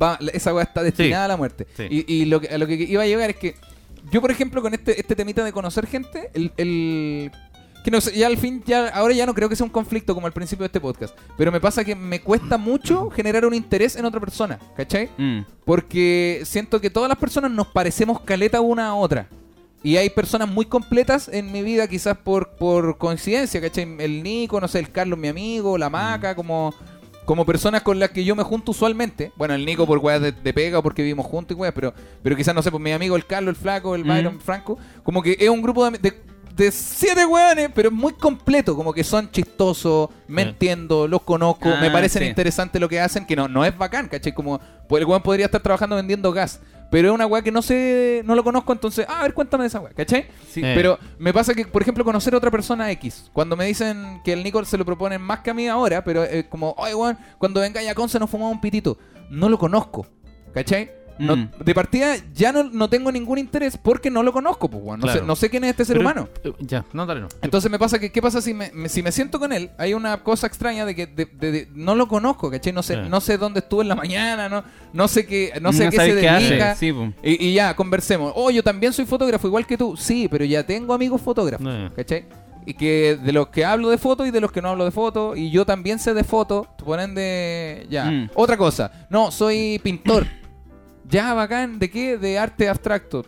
va, 0.00 0.18
esa 0.32 0.54
weá 0.54 0.64
está 0.64 0.82
destinada 0.82 1.24
Sí. 1.24 1.24
a 1.26 1.28
la 1.28 1.36
muerte. 1.36 1.66
Sí. 1.76 1.86
Y, 1.90 2.14
y 2.14 2.24
lo 2.24 2.40
que, 2.40 2.48
a 2.48 2.56
lo 2.56 2.66
que 2.66 2.74
iba 2.74 3.02
a 3.02 3.06
llegar 3.06 3.28
es 3.30 3.36
que 3.36 3.56
yo, 4.10 4.20
por 4.20 4.30
ejemplo, 4.30 4.62
con 4.62 4.74
este, 4.74 4.98
este 5.00 5.14
temita 5.16 5.44
de 5.44 5.52
conocer 5.52 5.86
gente, 5.86 6.30
el, 6.34 6.52
el- 6.56 7.30
que 7.84 7.90
no 7.90 8.00
sé, 8.00 8.14
ya 8.16 8.26
al 8.26 8.36
fin, 8.36 8.62
ya 8.66 8.88
ahora 8.88 9.14
ya 9.14 9.24
no 9.24 9.32
creo 9.34 9.48
que 9.48 9.56
sea 9.56 9.64
un 9.64 9.70
conflicto 9.72 10.14
como 10.14 10.26
al 10.26 10.34
principio 10.34 10.64
de 10.64 10.66
este 10.66 10.80
podcast, 10.80 11.16
pero 11.38 11.50
me 11.50 11.60
pasa 11.60 11.82
que 11.82 11.94
me 11.94 12.20
cuesta 12.20 12.58
mucho 12.58 13.08
generar 13.08 13.46
un 13.46 13.54
interés 13.54 13.96
en 13.96 14.04
otra 14.04 14.20
persona, 14.20 14.58
¿cachai? 14.76 15.08
Mm. 15.16 15.40
Porque 15.64 16.42
siento 16.44 16.78
que 16.80 16.90
todas 16.90 17.08
las 17.08 17.16
personas 17.16 17.50
nos 17.50 17.68
parecemos 17.68 18.20
caleta 18.20 18.60
una 18.60 18.88
a 18.88 18.94
otra. 18.94 19.28
Y 19.82 19.96
hay 19.96 20.10
personas 20.10 20.46
muy 20.46 20.66
completas 20.66 21.28
en 21.32 21.50
mi 21.52 21.62
vida, 21.62 21.88
quizás 21.88 22.18
por, 22.18 22.50
por 22.56 22.98
coincidencia, 22.98 23.62
¿cachai? 23.62 23.96
El 23.98 24.22
Nico, 24.22 24.60
no 24.60 24.68
sé, 24.68 24.78
el 24.78 24.90
Carlos, 24.90 25.18
mi 25.18 25.28
amigo, 25.28 25.78
la 25.78 25.88
Maca, 25.88 26.34
como, 26.34 26.74
como 27.30 27.46
personas 27.46 27.82
con 27.82 28.00
las 28.00 28.10
que 28.10 28.24
yo 28.24 28.34
me 28.34 28.42
junto 28.42 28.72
usualmente. 28.72 29.30
Bueno, 29.36 29.54
el 29.54 29.64
Nico 29.64 29.86
por 29.86 29.98
weas 29.98 30.20
de, 30.20 30.32
de 30.32 30.52
pega 30.52 30.80
o 30.80 30.82
porque 30.82 31.02
vivimos 31.02 31.24
juntos 31.26 31.56
y 31.56 31.60
weas, 31.60 31.72
pero, 31.72 31.94
pero 32.24 32.34
quizás, 32.34 32.52
no 32.52 32.60
sé, 32.60 32.72
pues 32.72 32.82
mi 32.82 32.90
amigo, 32.90 33.14
el 33.14 33.24
Carlos, 33.24 33.54
el 33.54 33.62
Flaco, 33.62 33.94
el 33.94 34.02
Byron, 34.02 34.40
Franco, 34.40 34.76
como 35.04 35.22
que 35.22 35.36
es 35.38 35.48
un 35.48 35.62
grupo 35.62 35.88
de, 35.88 35.96
de, 35.98 36.20
de 36.56 36.72
siete 36.72 37.24
weones, 37.24 37.70
pero 37.72 37.92
muy 37.92 38.14
completo, 38.14 38.74
como 38.74 38.92
que 38.92 39.04
son 39.04 39.30
chistosos, 39.30 40.08
me 40.26 40.42
entiendo, 40.42 41.06
los 41.06 41.22
conozco, 41.22 41.68
me 41.80 41.86
Ah, 41.86 41.92
parecen 41.92 42.22
sí. 42.24 42.28
interesantes 42.30 42.80
lo 42.80 42.88
que 42.88 42.98
hacen, 42.98 43.24
que 43.24 43.36
no, 43.36 43.46
no 43.46 43.64
es 43.64 43.78
bacán, 43.78 44.08
¿cachai? 44.08 44.34
Como 44.34 44.58
pues, 44.88 45.00
el 45.00 45.06
weón 45.06 45.22
podría 45.22 45.46
estar 45.46 45.60
trabajando 45.60 45.94
vendiendo 45.94 46.32
gas, 46.32 46.58
pero 46.90 47.08
es 47.08 47.14
una 47.14 47.26
weá 47.26 47.42
que 47.42 47.52
no 47.52 47.62
sé, 47.62 48.22
no 48.24 48.34
lo 48.34 48.44
conozco, 48.44 48.72
entonces, 48.72 49.06
ah, 49.08 49.20
a 49.20 49.22
ver, 49.22 49.34
cuéntame 49.34 49.64
de 49.64 49.68
esa 49.68 49.80
weá, 49.80 49.92
¿cachai? 49.92 50.26
Sí. 50.48 50.60
Eh. 50.62 50.72
Pero 50.74 50.98
me 51.18 51.32
pasa 51.32 51.54
que, 51.54 51.64
por 51.64 51.82
ejemplo, 51.82 52.04
conocer 52.04 52.34
a 52.34 52.36
otra 52.36 52.50
persona 52.50 52.90
X, 52.92 53.30
cuando 53.32 53.56
me 53.56 53.64
dicen 53.66 54.20
que 54.24 54.32
el 54.32 54.42
Nico 54.42 54.64
se 54.64 54.76
lo 54.76 54.84
proponen 54.84 55.20
más 55.22 55.40
que 55.40 55.50
a 55.50 55.54
mí 55.54 55.68
ahora, 55.68 56.02
pero 56.04 56.24
es 56.24 56.46
como, 56.46 56.74
oye, 56.76 56.94
weón, 56.94 57.18
cuando 57.38 57.60
venga 57.60 57.80
a 57.80 57.94
Conce 57.94 58.18
nos 58.18 58.28
fumamos 58.28 58.54
un 58.54 58.60
pitito, 58.60 58.98
no 59.30 59.48
lo 59.48 59.58
conozco, 59.58 60.06
¿cachai? 60.52 60.90
No- 61.20 61.36
Mm. 61.36 61.50
De 61.64 61.74
partida 61.74 62.14
ya 62.34 62.50
no, 62.52 62.64
no 62.64 62.88
tengo 62.88 63.12
ningún 63.12 63.38
interés 63.38 63.76
porque 63.76 64.10
no 64.10 64.22
lo 64.22 64.32
conozco, 64.32 64.68
pues. 64.68 64.82
No, 64.84 64.96
Claro. 64.98 65.20
sé, 65.20 65.26
no 65.26 65.36
sé 65.36 65.50
quién 65.50 65.64
es 65.64 65.70
este 65.70 65.84
ser 65.84 65.98
Pero- 65.98 66.08
humano. 66.10 66.28
eh, 66.44 66.52
Ya, 66.60 66.84
no, 66.92 67.06
dale, 67.06 67.20
no. 67.20 67.28
Entonces 67.42 67.70
me 67.70 67.78
pasa 67.78 67.98
que, 67.98 68.10
¿qué 68.10 68.20
pasa 68.22 68.40
si 68.40 68.54
me, 68.54 68.70
me- 68.72 68.88
si 68.88 69.02
me 69.02 69.12
siento 69.12 69.38
con 69.38 69.52
él? 69.52 69.70
Hay 69.78 69.94
una 69.94 70.22
cosa 70.22 70.46
extraña 70.46 70.84
de 70.86 70.94
que 70.94 71.06
de- 71.06 71.26
de- 71.26 71.52
de- 71.52 71.68
no 71.74 71.94
lo 71.94 72.08
conozco, 72.08 72.50
¿cachai? 72.50 72.72
No 72.72 72.82
sé, 72.82 72.96
no 72.96 73.20
sé 73.20 73.36
dónde 73.38 73.60
estuvo 73.60 73.82
en 73.82 73.88
la 73.88 73.94
mañana, 73.94 74.48
no, 74.48 74.64
no 74.92 75.08
sé 75.08 75.26
qué, 75.26 75.52
no 75.60 75.72
sé 75.72 75.84
qué 75.90 75.96
se 75.98 76.06
qué 76.20 76.30
dedica. 76.30 76.74
sí, 76.74 76.92
y, 77.22 77.46
y 77.48 77.54
ya, 77.54 77.74
conversemos. 77.76 78.32
Oh, 78.34 78.50
yo 78.50 78.62
también 78.62 78.92
soy 78.92 79.04
fotógrafo, 79.06 79.46
igual 79.46 79.66
que 79.66 79.76
tú. 79.76 79.96
Sí, 79.96 80.28
pero 80.30 80.44
ya 80.44 80.64
tengo 80.64 80.94
amigos 80.94 81.20
fotógrafos, 81.20 81.66
Eh. 81.68 81.90
¿cachai? 81.94 82.24
Y 82.66 82.74
que 82.74 83.18
de 83.22 83.32
los 83.32 83.48
que 83.48 83.64
hablo 83.64 83.88
de 83.88 83.96
fotos 83.96 84.28
y 84.28 84.30
de 84.30 84.40
los 84.40 84.52
que 84.52 84.60
no 84.60 84.68
hablo 84.68 84.84
de 84.84 84.90
fotos. 84.90 85.36
Y 85.36 85.50
yo 85.50 85.64
también 85.64 85.98
sé 85.98 86.12
de 86.12 86.24
fotos. 86.24 86.66
Ponen 86.84 87.14
de. 87.14 87.86
Ya. 87.88 88.04
Mm. 88.04 88.30
Otra 88.34 88.56
cosa. 88.58 89.06
No, 89.08 89.30
soy 89.30 89.80
pintor. 89.82 90.26
ya, 91.10 91.34
bacán. 91.34 91.78
¿De 91.78 91.90
qué? 91.90 92.16
De 92.18 92.38
arte 92.38 92.68
abstracto. 92.68 93.24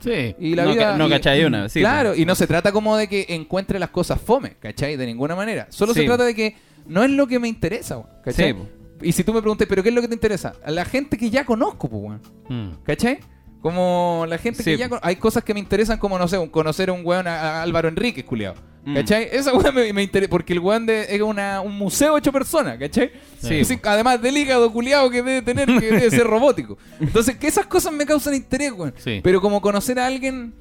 Sí. 0.00 0.34
Y 0.38 0.54
la 0.54 0.64
No 0.64 0.72
vida. 0.72 0.90
ca- 0.92 0.96
no 0.98 1.06
y- 1.06 1.10
cachai 1.10 1.44
una, 1.44 1.68
sí, 1.68 1.80
Claro, 1.80 2.10
pues. 2.10 2.20
y 2.20 2.26
no 2.26 2.34
se 2.34 2.46
trata 2.46 2.70
como 2.70 2.96
de 2.96 3.08
que 3.08 3.26
encuentre 3.30 3.78
las 3.78 3.90
cosas 3.90 4.20
fome, 4.20 4.56
¿cachai? 4.60 4.96
De 4.96 5.06
ninguna 5.06 5.34
manera. 5.34 5.66
Solo 5.70 5.94
se 5.94 6.04
trata 6.04 6.24
de 6.24 6.34
que 6.34 6.56
no 6.86 7.02
es 7.02 7.10
lo 7.10 7.26
que 7.26 7.38
me 7.38 7.48
interesa, 7.48 8.02
¿cachai? 8.22 8.52
Sí, 8.52 8.58
y 9.02 9.12
si 9.12 9.24
tú 9.24 9.32
me 9.32 9.40
preguntas, 9.40 9.66
¿pero 9.68 9.82
qué 9.82 9.88
es 9.88 9.94
lo 9.94 10.02
que 10.02 10.08
te 10.08 10.14
interesa? 10.14 10.52
A 10.64 10.70
la 10.70 10.84
gente 10.84 11.16
que 11.16 11.30
ya 11.30 11.44
conozco, 11.44 11.88
pues, 11.88 12.02
weón. 12.02 12.20
Mm. 12.48 12.76
¿Cachai? 12.84 13.18
Como 13.66 14.26
la 14.28 14.38
gente 14.38 14.62
que 14.62 14.76
ya... 14.76 14.88
Hay 15.02 15.16
cosas 15.16 15.42
que 15.42 15.52
me 15.52 15.58
interesan 15.58 15.98
como, 15.98 16.16
no 16.20 16.28
sé, 16.28 16.38
conocer 16.52 16.88
a 16.88 16.92
un 16.92 17.00
weón, 17.04 17.26
a, 17.26 17.40
a 17.58 17.62
Álvaro 17.62 17.88
Enríquez, 17.88 18.24
culiado. 18.24 18.54
Mm. 18.84 18.94
¿Cachai? 18.94 19.28
Esa 19.32 19.52
weón 19.52 19.74
me, 19.74 19.92
me 19.92 20.04
interesa, 20.04 20.30
porque 20.30 20.52
el 20.52 20.60
weón 20.60 20.86
de- 20.86 21.04
es 21.12 21.20
una, 21.20 21.60
un 21.62 21.76
museo 21.76 22.16
hecho 22.16 22.30
persona, 22.30 22.78
¿cachai? 22.78 23.10
Sí, 23.42 23.60
además 23.82 24.22
del 24.22 24.36
hígado 24.36 24.72
culiado 24.72 25.10
que 25.10 25.20
debe 25.20 25.42
tener, 25.42 25.66
que 25.66 25.86
debe 25.86 26.08
ser 26.12 26.28
robótico. 26.28 26.78
Entonces, 27.00 27.36
que 27.38 27.48
esas 27.48 27.66
cosas 27.66 27.92
me 27.92 28.06
causan 28.06 28.34
interés, 28.34 28.70
weón. 28.70 28.94
Sí. 28.98 29.18
Pero 29.20 29.40
como 29.40 29.60
conocer 29.60 29.98
a 29.98 30.06
alguien 30.06 30.54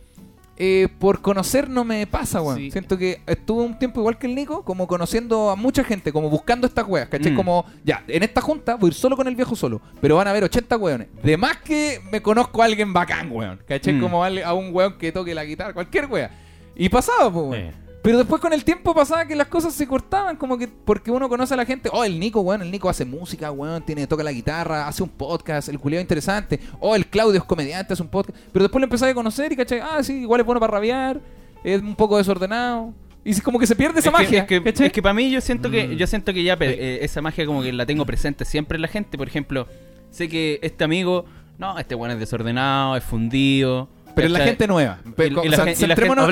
eh, 0.57 0.87
por 0.99 1.21
conocer 1.21 1.69
no 1.69 1.83
me 1.83 2.07
pasa, 2.07 2.41
weón. 2.41 2.57
Sí. 2.57 2.71
Siento 2.71 2.97
que 2.97 3.21
estuve 3.27 3.63
un 3.63 3.77
tiempo 3.77 3.99
igual 3.99 4.17
que 4.17 4.27
el 4.27 4.35
Nico, 4.35 4.63
como 4.63 4.87
conociendo 4.87 5.49
a 5.49 5.55
mucha 5.55 5.83
gente, 5.83 6.13
como 6.13 6.29
buscando 6.29 6.65
estas 6.65 6.87
weas, 6.87 7.09
¿cachai? 7.09 7.33
Mm. 7.33 7.35
Como, 7.35 7.65
ya, 7.83 8.03
en 8.07 8.23
esta 8.23 8.41
junta 8.41 8.75
voy 8.75 8.87
a 8.87 8.91
ir 8.91 8.93
solo 8.93 9.17
con 9.17 9.27
el 9.27 9.35
viejo 9.35 9.55
solo, 9.55 9.81
pero 10.01 10.15
van 10.15 10.27
a 10.27 10.31
haber 10.31 10.43
80 10.45 10.77
weones. 10.77 11.07
De 11.21 11.35
más 11.37 11.57
que 11.57 11.99
me 12.11 12.21
conozco 12.21 12.61
a 12.61 12.65
alguien 12.65 12.93
bacán, 12.93 13.31
weón, 13.31 13.59
¿cachai? 13.67 13.95
Mm. 13.95 14.01
Como 14.01 14.23
a, 14.23 14.27
a 14.27 14.53
un 14.53 14.73
weón 14.73 14.97
que 14.97 15.11
toque 15.11 15.35
la 15.35 15.43
guitarra, 15.43 15.73
cualquier 15.73 16.05
wea. 16.05 16.31
Y 16.75 16.89
pasaba, 16.89 17.31
pues, 17.31 17.45
weón. 17.45 17.55
Eh. 17.55 17.84
Pero 18.05 18.17
después 18.19 18.41
con 18.41 18.53
el 18.53 18.63
tiempo 18.63 18.93
pasaba 18.93 19.25
que 19.25 19.35
las 19.35 19.47
cosas 19.47 19.73
se 19.73 19.85
cortaban, 19.87 20.37
como 20.37 20.57
que 20.57 20.67
porque 20.67 21.11
uno 21.11 21.27
conoce 21.27 21.53
a 21.55 21.57
la 21.57 21.65
gente, 21.65 21.89
oh, 21.91 22.03
el 22.05 22.19
Nico, 22.19 22.39
weón, 22.41 22.61
el 22.61 22.71
Nico 22.71 22.87
hace 22.87 23.03
música, 23.03 23.51
weón, 23.51 23.83
tiene, 23.83 24.07
toca 24.07 24.23
la 24.23 24.31
guitarra, 24.31 24.87
hace 24.87 25.01
un 25.03 25.09
podcast, 25.09 25.67
el 25.69 25.79
culiado 25.79 26.01
interesante, 26.01 26.59
oh, 26.79 26.95
el 26.95 27.07
Claudio 27.07 27.39
es 27.39 27.43
comediante, 27.45 27.93
hace 27.93 28.03
un 28.03 28.09
podcast, 28.09 28.37
pero 28.53 28.63
después 28.63 28.79
lo 28.79 28.85
empezás 28.85 29.09
a 29.09 29.13
conocer 29.13 29.51
y 29.51 29.55
cachai, 29.55 29.79
ah, 29.79 30.01
sí, 30.03 30.21
igual 30.21 30.39
es 30.41 30.45
bueno 30.45 30.59
para 30.61 30.71
rabiar, 30.73 31.19
es 31.63 31.81
un 31.81 31.95
poco 31.95 32.17
desordenado, 32.17 32.93
y 33.23 33.31
es 33.31 33.41
como 33.41 33.57
que 33.57 33.65
se 33.65 33.75
pierde 33.75 33.99
esa 34.01 34.09
es 34.09 34.15
que- 34.15 34.23
magia, 34.23 34.39
es 34.41 34.73
que, 34.75 34.85
es 34.85 34.91
que 34.93 35.01
para 35.01 35.13
mí 35.15 35.31
yo 35.31 35.41
siento 35.41 35.71
que 35.71 35.87
Mm. 35.87 35.91
yo 35.93 36.05
siento 36.05 36.31
que 36.31 36.43
ya 36.43 36.55
eh, 36.61 36.99
esa 37.01 37.21
magia 37.23 37.45
como 37.47 37.63
que 37.63 37.73
la 37.73 37.85
tengo 37.87 38.05
presente 38.05 38.45
siempre 38.45 38.75
en 38.75 38.83
la 38.83 38.87
gente. 38.87 39.17
Por 39.17 39.27
ejemplo, 39.27 39.67
sé 40.11 40.29
que 40.29 40.59
este 40.61 40.83
amigo, 40.83 41.25
no, 41.57 41.79
este 41.79 41.95
bueno 41.95 42.13
es 42.13 42.19
desordenado, 42.19 42.95
es 42.95 43.03
fundido. 43.03 43.89
Pero 44.15 44.27
en 44.27 44.33
la 44.33 44.39
gente 44.39 44.67
nueva, 44.67 44.99
pero, 45.15 45.43
y 45.45 45.49
la 45.49 45.55
sea, 45.57 45.65
la 45.65 45.71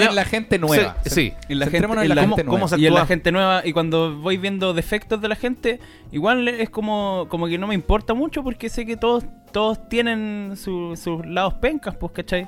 en 0.10 0.16
la 0.16 0.26
gente 0.26 0.58
nueva, 0.58 0.98
Sí, 1.06 1.10
sí. 1.10 1.34
En 1.50 1.60
la 1.60 1.68
gente, 1.68 1.86
en 1.86 1.96
la 1.96 2.02
en 2.04 2.08
gente 2.10 2.22
¿Cómo- 2.22 2.36
nueva. 2.38 2.50
cómo 2.50 2.68
se 2.68 2.80
y 2.80 2.88
en 2.88 2.94
la 2.94 3.06
gente 3.06 3.32
nueva 3.32 3.62
y 3.66 3.74
cuando 3.74 4.18
voy 4.20 4.38
viendo 4.38 4.74
defectos 4.74 5.22
de 5.22 5.28
la 5.28 5.36
gente 5.36 5.80
igual 6.12 6.48
es 6.48 6.70
como 6.70 7.28
como 7.30 7.48
que 7.48 7.58
no 7.58 7.68
me 7.68 7.76
importa 7.76 8.14
mucho 8.14 8.44
porque 8.44 8.70
sé 8.70 8.86
que 8.86 8.98
todos 8.98 9.26
todos 9.52 9.88
tienen 9.90 10.54
su- 10.56 10.96
sus 10.96 11.26
lados 11.26 11.54
pencas 11.56 11.96
pues 11.96 12.12
¿cachai? 12.14 12.48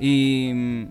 y 0.00 0.86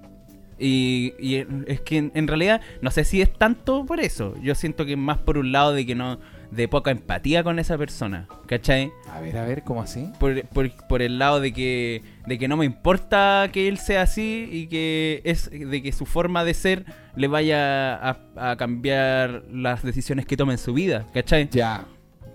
y, 0.61 1.13
y 1.19 1.45
es 1.67 1.79
que 1.81 1.97
en, 1.97 2.11
en 2.15 2.27
realidad 2.27 2.59
no 2.81 2.91
sé 2.91 3.05
si 3.05 3.21
es 3.21 3.31
tanto 3.31 3.85
por 3.85 4.01
eso. 4.01 4.35
Yo 4.41 4.55
siento 4.55 4.85
que 4.85 4.91
es 4.93 4.97
más 4.97 5.17
por 5.17 5.37
un 5.37 5.53
lado 5.53 5.71
de 5.71 5.85
que 5.85 5.95
no 5.95 6.19
de 6.51 6.67
poca 6.67 6.89
empatía 6.91 7.43
con 7.43 7.59
esa 7.59 7.77
persona 7.77 8.27
¿cachai? 8.47 8.91
A 9.13 9.19
ver, 9.21 9.37
a 9.37 9.45
ver, 9.45 9.63
¿cómo 9.63 9.81
así? 9.81 10.09
por, 10.19 10.43
por, 10.47 10.71
por 10.87 11.01
el 11.01 11.19
lado 11.19 11.39
de 11.39 11.53
que 11.53 12.01
de 12.25 12.37
que 12.39 12.47
no 12.47 12.57
me 12.57 12.65
importa 12.65 13.49
que 13.53 13.67
él 13.67 13.77
sea 13.77 14.01
así 14.03 14.49
y 14.51 14.67
que 14.67 15.21
es 15.25 15.49
de 15.51 15.81
que 15.83 15.91
su 15.91 16.05
forma 16.05 16.43
de 16.43 16.53
ser 16.55 16.85
le 17.15 17.27
vaya 17.27 17.93
a, 17.95 18.17
a 18.35 18.55
cambiar 18.57 19.43
las 19.51 19.83
decisiones 19.83 20.25
que 20.25 20.35
toma 20.37 20.53
en 20.53 20.57
su 20.57 20.73
vida, 20.73 21.05
¿cachai? 21.13 21.49
Ya, 21.51 21.85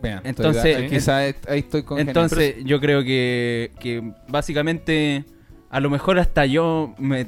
vean, 0.03 0.21
Entonces, 0.25 0.91
quizás 0.91 1.35
ahí 1.49 1.61
estoy 1.61 1.83
con 1.83 1.99
Entonces 1.99 2.57
yo 2.65 2.81
creo 2.81 3.03
que, 3.03 3.73
que 3.81 4.13
básicamente 4.29 5.25
a 5.71 5.81
lo 5.81 5.91
mejor 5.91 6.19
hasta 6.21 6.47
yo 6.47 6.95
me- 6.99 7.27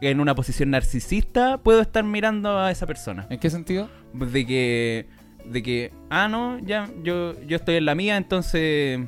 en 0.00 0.20
una 0.20 0.34
posición 0.34 0.70
narcisista 0.70 1.58
puedo 1.58 1.82
estar 1.82 2.02
mirando 2.04 2.58
a 2.58 2.70
esa 2.70 2.86
persona. 2.86 3.26
¿en 3.28 3.38
qué 3.38 3.50
sentido? 3.50 3.90
De 4.14 4.46
que, 4.46 5.06
de 5.46 5.62
que, 5.62 5.92
ah, 6.10 6.28
no, 6.28 6.58
ya, 6.60 6.88
yo, 7.02 7.34
yo 7.46 7.56
estoy 7.56 7.76
en 7.76 7.84
la 7.84 7.94
mía, 7.94 8.16
entonces, 8.16 9.00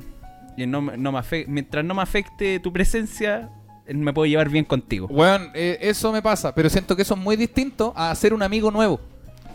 y 0.55 0.65
no, 0.67 0.81
me- 0.81 0.97
no 0.97 1.11
me 1.11 1.19
afe- 1.19 1.45
mientras 1.47 1.83
no 1.85 1.93
me 1.93 2.01
afecte 2.01 2.59
tu 2.59 2.71
presencia, 2.73 3.49
eh, 3.85 3.93
me 3.93 4.13
puedo 4.13 4.25
llevar 4.25 4.49
bien 4.49 4.65
contigo. 4.65 5.07
Weón, 5.09 5.49
eh, 5.53 5.77
eso 5.81 6.11
me 6.11 6.21
pasa, 6.21 6.53
pero 6.53 6.69
siento 6.69 6.95
que 6.95 7.01
eso 7.03 7.13
es 7.15 7.19
muy 7.19 7.35
distinto 7.35 7.93
a 7.95 8.11
hacer 8.11 8.33
un 8.33 8.43
amigo 8.43 8.71
nuevo. 8.71 8.99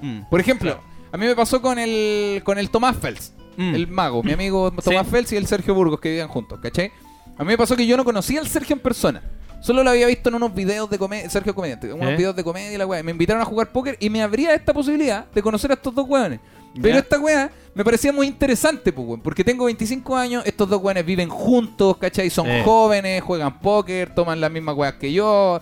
Mm. 0.00 0.22
Por 0.30 0.40
ejemplo, 0.40 0.78
a 1.12 1.16
mí 1.16 1.26
me 1.26 1.34
pasó 1.36 1.60
con 1.62 1.78
el 1.78 2.42
con 2.44 2.58
el 2.58 2.70
Tomás 2.70 2.96
Fels, 2.96 3.32
Mm. 3.56 3.74
el 3.74 3.86
mago, 3.88 4.22
mi 4.22 4.32
amigo 4.32 4.70
Tomás 4.84 5.06
Sí. 5.06 5.12
Fels 5.12 5.32
y 5.32 5.36
el 5.36 5.46
Sergio 5.46 5.74
Burgos 5.74 6.00
que 6.00 6.08
vivían 6.08 6.28
juntos, 6.28 6.58
¿cachai? 6.62 6.90
A 7.38 7.44
mí 7.44 7.48
me 7.48 7.58
pasó 7.58 7.76
que 7.76 7.86
yo 7.86 7.96
no 7.96 8.04
conocía 8.04 8.40
al 8.40 8.46
Sergio 8.48 8.74
en 8.74 8.80
persona. 8.80 9.22
Solo 9.60 9.84
lo 9.84 9.90
había 9.90 10.08
visto 10.08 10.28
en 10.28 10.34
unos 10.34 10.52
videos 10.54 10.90
de 10.90 10.98
comedia, 10.98 11.30
Sergio 11.30 11.54
Comediante, 11.54 11.92
unos 11.92 12.08
¿Eh? 12.10 12.16
videos 12.16 12.34
de 12.34 12.42
comedia 12.42 12.72
y 12.72 12.76
la 12.76 12.84
weá. 12.84 13.00
Me 13.04 13.12
invitaron 13.12 13.40
a 13.40 13.44
jugar 13.44 13.70
póker 13.70 13.96
y 14.00 14.10
me 14.10 14.20
abría 14.20 14.54
esta 14.54 14.74
posibilidad 14.74 15.26
de 15.32 15.40
conocer 15.40 15.70
a 15.70 15.74
estos 15.74 15.94
dos 15.94 16.08
weones. 16.08 16.40
Pero 16.80 16.98
esta 16.98 17.18
weá 17.18 17.50
me 17.74 17.84
parecía 17.84 18.12
muy 18.12 18.26
interesante, 18.26 18.92
pues, 18.92 19.06
weón, 19.06 19.20
porque 19.20 19.44
tengo 19.44 19.64
25 19.66 20.16
años, 20.16 20.42
estos 20.46 20.68
dos 20.68 20.80
weones 20.82 21.04
viven 21.04 21.28
juntos, 21.28 21.96
¿cachai? 21.98 22.30
Son 22.30 22.48
Eh. 22.48 22.62
jóvenes, 22.64 23.22
juegan 23.22 23.58
póker, 23.60 24.14
toman 24.14 24.40
las 24.40 24.50
mismas 24.50 24.74
weas 24.76 24.94
que 24.94 25.12
yo. 25.12 25.60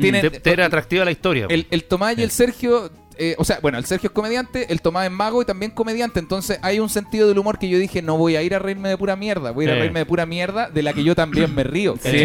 Tienen, 0.00 0.22
Te, 0.22 0.40
te 0.40 0.50
era 0.52 0.66
atractiva 0.66 1.04
la 1.04 1.10
historia. 1.10 1.46
el, 1.50 1.66
el 1.70 1.84
Tomás 1.84 2.16
y 2.16 2.22
el 2.22 2.30
Sergio, 2.30 2.90
eh, 3.18 3.34
o 3.38 3.44
sea, 3.44 3.58
bueno, 3.60 3.76
el 3.76 3.84
Sergio 3.84 4.06
es 4.08 4.12
comediante, 4.14 4.72
el 4.72 4.80
Tomás 4.80 5.04
es 5.04 5.10
mago 5.12 5.42
y 5.42 5.44
también 5.44 5.70
comediante. 5.72 6.18
Entonces 6.18 6.58
hay 6.62 6.80
un 6.80 6.88
sentido 6.88 7.28
del 7.28 7.38
humor 7.38 7.58
que 7.58 7.68
yo 7.68 7.78
dije, 7.78 8.00
no 8.00 8.16
voy 8.16 8.36
a 8.36 8.42
ir 8.42 8.54
a 8.54 8.58
reírme 8.58 8.88
de 8.88 8.96
pura 8.96 9.16
mierda, 9.16 9.50
voy 9.50 9.66
a 9.66 9.68
ir 9.68 9.74
a 9.74 9.78
reírme 9.78 9.98
de 10.00 10.06
pura 10.06 10.24
mierda 10.24 10.70
de 10.70 10.82
la 10.82 10.92
que 10.94 11.04
yo 11.04 11.14
también 11.14 11.54
me 11.54 11.62
río. 11.64 11.96
Sí. 12.02 12.24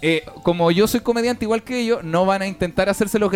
Eh, 0.00 0.22
como 0.44 0.70
yo 0.70 0.86
soy 0.86 1.00
comediante 1.00 1.44
igual 1.44 1.64
que 1.64 1.80
ellos, 1.80 2.04
no 2.04 2.24
van 2.24 2.42
a 2.42 2.46
intentar 2.46 2.88
hacerse 2.88 3.18
los 3.18 3.32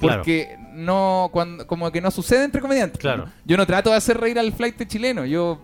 Claro. 0.00 0.22
Porque 0.22 0.56
no, 0.72 1.28
cuando, 1.32 1.66
como 1.66 1.90
que 1.92 2.00
no 2.00 2.10
sucede 2.10 2.44
entre 2.44 2.60
comediantes. 2.60 2.98
Claro. 2.98 3.26
Yo 3.44 3.56
no 3.56 3.66
trato 3.66 3.90
de 3.90 3.96
hacer 3.96 4.18
reír 4.18 4.38
al 4.38 4.52
flight 4.52 4.86
chileno, 4.86 5.24
yo, 5.26 5.60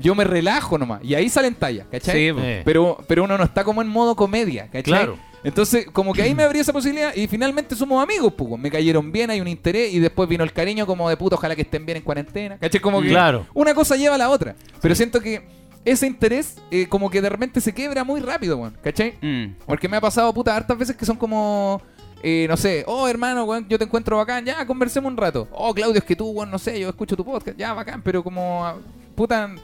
yo 0.00 0.14
me 0.14 0.24
relajo 0.24 0.78
nomás. 0.78 1.02
Y 1.04 1.14
ahí 1.14 1.28
salen 1.28 1.54
tallas, 1.54 1.86
¿cachai? 1.90 2.30
Sí. 2.30 2.36
Eh. 2.36 2.62
pero, 2.64 2.98
pero 3.06 3.24
uno 3.24 3.36
no 3.38 3.44
está 3.44 3.64
como 3.64 3.82
en 3.82 3.88
modo 3.88 4.16
comedia, 4.16 4.64
¿cachai? 4.66 4.82
Claro. 4.82 5.18
Entonces, 5.44 5.86
como 5.92 6.14
que 6.14 6.22
ahí 6.22 6.34
me 6.34 6.42
abrí 6.44 6.58
esa 6.60 6.72
posibilidad 6.72 7.14
y 7.14 7.26
finalmente 7.26 7.76
somos 7.76 8.02
amigos, 8.02 8.32
pues, 8.36 8.58
me 8.58 8.70
cayeron 8.70 9.12
bien, 9.12 9.30
hay 9.30 9.40
un 9.40 9.48
interés 9.48 9.92
y 9.92 9.98
después 9.98 10.28
vino 10.28 10.42
el 10.42 10.52
cariño 10.52 10.86
como 10.86 11.08
de 11.08 11.16
puto, 11.16 11.36
ojalá 11.36 11.54
que 11.54 11.62
estén 11.62 11.84
bien 11.84 11.98
en 11.98 12.02
cuarentena, 12.02 12.58
¿cachai? 12.58 12.80
Como 12.80 13.02
que 13.02 13.08
Claro. 13.10 13.46
una 13.54 13.74
cosa 13.74 13.96
lleva 13.96 14.14
a 14.14 14.18
la 14.18 14.30
otra. 14.30 14.56
Pero 14.80 14.94
siento 14.94 15.20
que 15.20 15.46
ese 15.84 16.06
interés 16.06 16.56
eh, 16.70 16.86
como 16.88 17.10
que 17.10 17.20
de 17.20 17.28
repente 17.28 17.60
se 17.60 17.74
quiebra 17.74 18.04
muy 18.04 18.20
rápido, 18.20 18.56
weón, 18.56 18.76
¿cachai? 18.82 19.14
Mm. 19.20 19.56
Porque 19.66 19.86
me 19.86 19.98
ha 19.98 20.00
pasado, 20.00 20.32
puta, 20.32 20.56
hartas 20.56 20.78
veces 20.78 20.96
que 20.96 21.04
son 21.04 21.16
como... 21.16 21.82
eh, 22.26 22.46
no 22.48 22.56
sé, 22.56 22.84
oh 22.86 23.06
hermano, 23.06 23.44
weón, 23.44 23.66
yo 23.68 23.76
te 23.78 23.84
encuentro 23.84 24.16
bacán, 24.16 24.44
ya, 24.46 24.66
conversemos 24.66 25.10
un 25.12 25.16
rato. 25.18 25.46
Oh, 25.52 25.74
Claudio, 25.74 25.98
es 25.98 26.04
que 26.04 26.16
tú, 26.16 26.26
weón, 26.30 26.50
no 26.50 26.58
sé, 26.58 26.80
yo 26.80 26.88
escucho 26.88 27.16
tu 27.16 27.24
podcast, 27.24 27.58
ya, 27.58 27.74
bacán, 27.74 28.00
pero 28.02 28.24
como, 28.24 28.64
ah, 28.64 28.76
puta, 29.14 29.54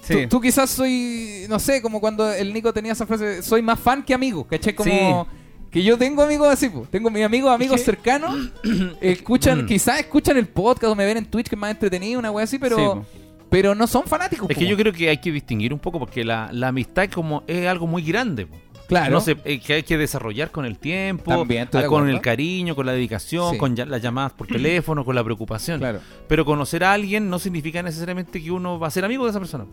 Sí. 0.00 0.22
Tú, 0.22 0.36
tú 0.36 0.40
quizás 0.40 0.70
soy, 0.70 1.44
no 1.48 1.58
sé, 1.58 1.82
como 1.82 2.00
cuando 2.00 2.32
el 2.32 2.52
Nico 2.54 2.72
tenía 2.72 2.92
esa 2.92 3.04
frase, 3.06 3.42
soy 3.42 3.60
más 3.62 3.78
fan 3.78 4.02
que 4.02 4.14
amigo, 4.14 4.46
¿cachai? 4.46 4.74
Como 4.74 4.90
Sí. 4.90 5.68
que 5.70 5.82
yo 5.82 5.98
tengo 5.98 6.22
amigos 6.22 6.48
así, 6.48 6.68
pues. 6.70 6.88
tengo 6.90 7.10
mis 7.10 7.24
amigos, 7.24 7.52
amigos 7.52 7.82
cercanos, 7.82 8.34
escuchan, 9.02 9.64
Mm. 9.64 9.66
quizás 9.66 10.00
escuchan 10.00 10.36
el 10.38 10.46
podcast 10.46 10.92
o 10.92 10.94
me 10.94 11.04
ven 11.04 11.18
en 11.18 11.24
Twitch 11.26 11.48
que 11.48 11.56
es 11.56 11.60
más 11.60 11.70
entretenido, 11.72 12.18
una 12.18 12.30
wea 12.30 12.44
así, 12.44 12.58
pero, 12.58 12.76
Sí, 12.76 12.82
po. 12.84 13.06
pero 13.50 13.74
no 13.74 13.86
son 13.86 14.04
fanáticos. 14.04 14.48
Es 14.48 14.56
po, 14.56 14.60
que 14.60 14.66
yo 14.66 14.76
creo 14.76 14.92
que 14.92 15.10
hay 15.10 15.18
que 15.18 15.30
distinguir 15.32 15.74
un 15.74 15.78
poco 15.80 15.98
porque 15.98 16.24
la, 16.24 16.48
la 16.52 16.68
amistad 16.68 17.04
es 17.04 17.10
como 17.10 17.42
es 17.46 17.66
algo 17.66 17.86
muy 17.86 18.02
grande. 18.02 18.46
po. 18.46 18.56
Claro. 18.88 19.12
No 19.12 19.20
sé, 19.20 19.36
eh, 19.44 19.60
que 19.60 19.74
hay 19.74 19.82
que 19.84 19.96
desarrollar 19.96 20.50
con 20.50 20.64
el 20.64 20.78
tiempo, 20.78 21.30
También 21.30 21.68
ah, 21.72 21.84
con 21.86 22.08
el 22.08 22.20
cariño, 22.20 22.74
con 22.74 22.86
la 22.86 22.92
dedicación, 22.92 23.52
Sí. 23.52 23.58
con 23.58 23.76
ya- 23.76 23.86
las 23.86 24.02
llamadas 24.02 24.32
por 24.32 24.46
teléfono, 24.48 25.04
con 25.04 25.14
la 25.14 25.22
preocupación. 25.22 25.78
Claro. 25.78 26.00
Pero 26.26 26.44
conocer 26.44 26.82
a 26.82 26.92
alguien 26.94 27.30
no 27.30 27.38
significa 27.38 27.80
necesariamente 27.82 28.42
que 28.42 28.50
uno 28.50 28.78
va 28.80 28.88
a 28.88 28.90
ser 28.90 29.04
amigo 29.04 29.24
de 29.24 29.30
esa 29.30 29.38
persona. 29.38 29.64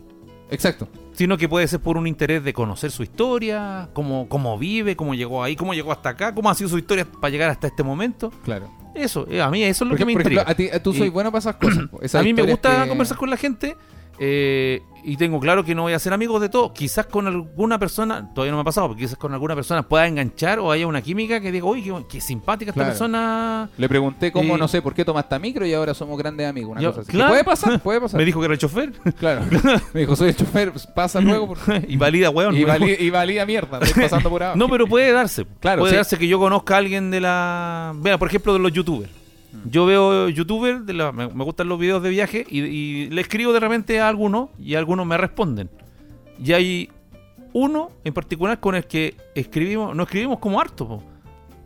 Exacto. 0.48 0.86
sino 1.12 1.36
que 1.38 1.48
puede 1.48 1.66
ser 1.66 1.80
por 1.80 1.96
un 1.96 2.06
interés 2.06 2.44
de 2.44 2.52
conocer 2.52 2.90
su 2.92 3.02
historia, 3.02 3.88
cómo, 3.94 4.28
cómo 4.28 4.56
vive, 4.58 4.94
cómo 4.94 5.14
llegó 5.14 5.42
ahí, 5.42 5.56
cómo 5.56 5.74
llegó 5.74 5.90
hasta 5.90 6.10
acá, 6.10 6.32
cómo 6.34 6.48
ha 6.50 6.54
sido 6.54 6.68
su 6.70 6.78
historia 6.78 7.04
para 7.04 7.30
llegar 7.30 7.50
hasta 7.50 7.66
este 7.66 7.82
momento. 7.82 8.30
Claro. 8.44 8.70
Eso, 8.94 9.26
eh, 9.28 9.40
a 9.42 9.50
mí 9.50 9.62
eso 9.64 9.82
es 9.84 9.88
lo 9.88 9.94
Porque, 9.96 10.02
que 10.02 10.06
me 10.06 10.12
por 10.12 10.20
ejemplo, 10.22 10.40
intriga. 10.42 10.72
a 10.76 10.78
ti, 10.78 10.82
tú 10.84 10.92
soy 10.92 11.08
Y- 11.08 11.10
bueno 11.10 11.32
para 11.32 11.40
esas 11.40 11.56
cosas. 11.56 11.84
Esas 12.00 12.20
a 12.20 12.22
mí 12.22 12.32
me 12.32 12.42
gusta 12.42 12.82
que- 12.84 12.88
conversar 12.90 13.16
con 13.16 13.28
la 13.30 13.36
gente 13.36 13.76
eh, 14.18 14.82
y 15.08 15.16
tengo 15.16 15.38
claro 15.38 15.64
que 15.64 15.72
no 15.74 15.82
voy 15.82 15.92
a 15.92 15.98
ser 16.00 16.12
amigos 16.12 16.40
de 16.40 16.48
todos. 16.48 16.72
Quizás 16.72 17.06
con 17.06 17.26
alguna 17.28 17.78
persona, 17.78 18.28
todavía 18.34 18.50
no 18.50 18.56
me 18.56 18.62
ha 18.62 18.64
pasado, 18.64 18.88
pero 18.88 18.98
quizás 18.98 19.16
con 19.16 19.32
alguna 19.32 19.54
persona 19.54 19.82
pueda 19.84 20.04
enganchar 20.06 20.58
o 20.58 20.72
haya 20.72 20.84
una 20.86 21.00
química 21.00 21.40
que 21.40 21.52
diga, 21.52 21.64
uy, 21.66 21.82
qué, 21.82 21.94
qué 22.08 22.20
simpática 22.20 22.72
esta 22.72 22.84
persona. 22.84 23.70
Le 23.78 23.88
pregunté 23.88 24.32
cómo, 24.32 24.56
Y- 24.56 24.58
no 24.58 24.66
sé, 24.66 24.82
por 24.82 24.94
qué 24.94 25.04
tomaste 25.04 25.38
micro 25.38 25.64
y 25.64 25.72
ahora 25.74 25.94
somos 25.94 26.18
grandes 26.18 26.48
amigos. 26.48 26.72
Una 26.72 26.80
Yo- 26.80 26.90
cosa 26.90 27.02
así. 27.02 27.12
claro. 27.12 27.30
Puede 27.30 27.44
pasar, 27.44 27.80
puede 27.80 28.00
pasar. 28.00 28.18
Me 28.18 28.24
dijo 28.24 28.40
que 28.40 28.46
era 28.46 28.54
el 28.54 28.58
chofer 28.60 28.92
Claro. 29.18 29.42
Me 29.94 30.00
dijo, 30.00 30.16
soy 30.16 30.30
el 30.30 30.36
chofer, 30.36 30.72
pasa 30.94 31.20
luego. 31.20 31.48
por- 31.54 31.58
y 31.86 31.96
valida, 31.96 32.30
weón. 32.30 32.56
Y, 32.56 32.64
valía 33.10 33.46
mierda, 33.46 33.78
estoy 33.80 34.02
pasando 34.02 34.28
por 34.28 34.42
abajo. 34.42 34.58
No, 34.58 34.68
pero 34.68 34.86
puede 34.88 35.12
darse. 35.12 35.46
Claro, 35.60 35.80
puede 35.82 35.92
sí. 35.92 35.96
darse 35.98 36.18
que 36.18 36.26
yo 36.26 36.38
conozca 36.40 36.74
a 36.74 36.78
alguien 36.78 37.10
de 37.12 37.20
la. 37.20 37.92
Vea, 37.96 38.18
por 38.18 38.26
ejemplo, 38.28 38.52
de 38.54 38.58
los 38.58 38.72
youtubers. 38.72 39.10
Yo 39.64 39.86
veo 39.86 40.28
youtubers, 40.28 40.84
de 40.86 40.92
la... 40.92 41.12
me, 41.12 41.28
me 41.28 41.44
gustan 41.44 41.68
los 41.68 41.78
videos 41.78 42.02
de 42.02 42.10
viaje 42.10 42.46
y, 42.48 42.60
y 42.60 43.10
le 43.10 43.20
escribo 43.20 43.52
de 43.52 43.60
repente 43.60 44.00
a 44.00 44.08
algunos 44.08 44.50
y 44.58 44.74
algunos 44.74 45.06
me 45.06 45.16
responden. 45.16 45.70
Y 46.42 46.52
hay 46.52 46.90
uno 47.52 47.90
en 48.04 48.12
particular 48.14 48.60
con 48.60 48.74
el 48.74 48.86
que 48.86 49.16
escribimos, 49.34 49.94
no 49.96 50.02
escribimos 50.02 50.38
como 50.38 50.60
harto, 50.60 50.86
po. 50.86 51.02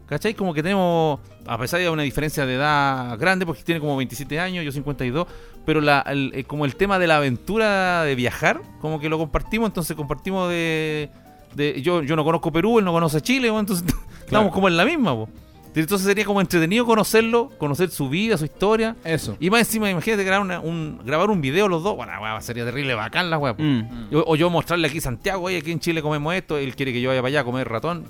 ¿cachai? 0.07 0.35
Como 0.35 0.53
que 0.55 0.63
tenemos, 0.63 1.21
a 1.47 1.57
pesar 1.59 1.79
de 1.81 1.89
una 1.91 2.03
diferencia 2.03 2.45
de 2.47 2.55
edad 2.55 3.17
grande, 3.19 3.47
porque 3.47 3.63
tiene 3.63 3.81
como 3.81 3.97
27 3.97 4.41
años, 4.41 4.65
yo 4.65 4.73
52, 4.73 5.27
pero 5.65 5.81
la, 5.81 6.01
el- 6.01 6.33
eh, 6.35 6.45
como 6.45 6.65
el 6.65 6.75
tema 6.77 6.99
de 6.99 7.07
la 7.07 7.19
aventura 7.19 8.03
de 8.03 8.15
viajar, 8.17 8.61
como 8.81 8.99
que 8.99 9.09
lo 9.09 9.19
compartimos, 9.19 9.69
entonces 9.69 9.97
compartimos 9.97 10.49
de... 10.49 11.11
de 11.55 11.81
yo, 11.83 12.03
yo 12.03 12.17
no 12.17 12.25
conozco 12.25 12.51
Perú, 12.51 12.79
él 12.81 12.85
no 12.85 12.93
conoce 12.93 13.21
Chile, 13.21 13.51
po, 13.51 13.61
entonces 13.61 13.85
estamos 14.25 14.53
como 14.53 14.67
en 14.69 14.77
la 14.77 14.85
misma. 14.85 15.15
po. 15.15 15.29
Entonces 15.75 16.07
sería 16.07 16.25
como 16.25 16.41
entretenido 16.41 16.85
conocerlo, 16.85 17.51
conocer 17.59 17.91
su 17.91 18.09
vida, 18.09 18.37
su 18.37 18.45
historia. 18.45 18.97
Eso. 19.05 19.37
Y 19.39 19.51
más 19.51 19.61
encima, 19.61 19.89
imagínate 19.91 20.25
grabar, 20.25 20.43
una- 20.45 20.61
un, 20.61 21.01
grabar 21.05 21.31
un 21.31 21.41
video 21.41 21.69
los 21.69 21.83
dos. 21.83 21.97
Bueno, 21.97 22.13
weá, 22.21 22.41
sería 22.41 22.65
terrible, 22.65 22.95
bacán 22.95 23.31
la 23.31 23.39
weá. 23.39 23.55
Mm. 23.57 24.11
O 24.27 24.35
yo 24.37 24.51
mostrarle 24.51 24.89
aquí 24.89 25.01
Santiago, 25.01 25.45
oye, 25.45 25.59
aquí 25.59 25.71
en 25.71 25.81
Chile 25.81 26.03
comemos 26.03 26.35
esto, 26.35 26.59
él 26.59 26.75
quiere 26.75 26.93
que 26.93 27.01
yo 27.01 27.11
vaya 27.11 27.21
para 27.21 27.29
allá 27.29 27.41
a 27.41 27.45
comer 27.45 27.69
ratón. 27.69 28.05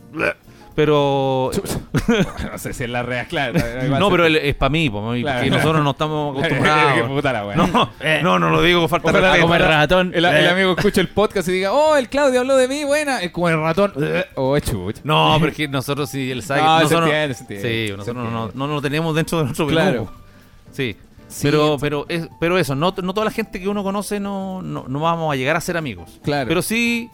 Pero. 0.74 1.50
no 2.52 2.58
sé 2.58 2.72
si 2.72 2.84
es 2.84 2.90
la 2.90 3.02
real, 3.02 3.26
claro. 3.26 3.58
No, 3.98 4.08
pero 4.10 4.26
es 4.26 4.54
para 4.54 4.70
mí, 4.70 4.88
po, 4.88 5.02
porque 5.02 5.22
Claro. 5.22 5.46
nosotros 5.50 5.84
no 5.84 5.90
estamos 5.90 6.36
acostumbrados. 6.38 7.08
puta 7.08 7.32
la 7.32 7.46
wea. 7.46 7.56
No, 7.56 7.90
no, 8.22 8.38
no 8.38 8.50
lo 8.50 8.62
digo 8.62 8.80
con 8.80 8.88
falta 8.88 9.12
de 9.12 9.20
respeto. 9.20 9.42
comer 9.46 9.62
ratón. 9.62 10.12
El, 10.14 10.24
el 10.24 10.46
Eh. 10.46 10.48
amigo 10.48 10.74
escucha 10.78 11.00
el 11.00 11.08
podcast 11.08 11.48
y 11.48 11.52
diga, 11.52 11.72
oh, 11.72 11.96
el 11.96 12.08
Claudio 12.08 12.40
habló 12.40 12.56
de 12.56 12.68
mí, 12.68 12.84
buena. 12.84 13.20
Es 13.20 13.30
como 13.30 13.48
el 13.48 13.60
ratón. 13.60 13.92
Oh, 14.36 14.58
chucha. 14.58 15.00
No, 15.04 15.36
pero 15.40 15.50
es 15.50 15.56
que 15.56 15.68
nosotros 15.68 16.08
sí, 16.08 16.30
él 16.30 16.42
sabe. 16.42 16.62
No, 16.62 16.76
se 16.78 16.82
nosotros, 16.84 17.04
entiende, 17.10 17.34
se 17.34 17.40
entiende, 17.42 17.68
Sí, 17.68 17.86
se 17.88 17.96
nosotros 17.96 18.24
no, 18.24 18.30
no, 18.30 18.50
no 18.54 18.66
lo 18.66 18.80
tenemos 18.82 19.14
dentro 19.14 19.38
de 19.38 19.44
nuestro. 19.44 19.66
Claro. 19.66 20.10
Sí. 20.72 20.96
Sí, 21.28 21.42
Pero, 21.42 21.76
pero, 21.80 22.06
es, 22.08 22.28
pero 22.40 22.58
eso, 22.58 22.74
no, 22.74 22.92
no 23.02 23.14
toda 23.14 23.24
la 23.24 23.30
gente 23.30 23.60
que 23.60 23.68
uno 23.68 23.84
conoce 23.84 24.18
no, 24.18 24.62
no, 24.62 24.86
no 24.88 24.98
vamos 24.98 25.32
a 25.32 25.36
llegar 25.36 25.54
a 25.54 25.60
ser 25.60 25.76
amigos. 25.76 26.18
Claro. 26.24 26.48
Pero 26.48 26.60
sí, 26.60 27.08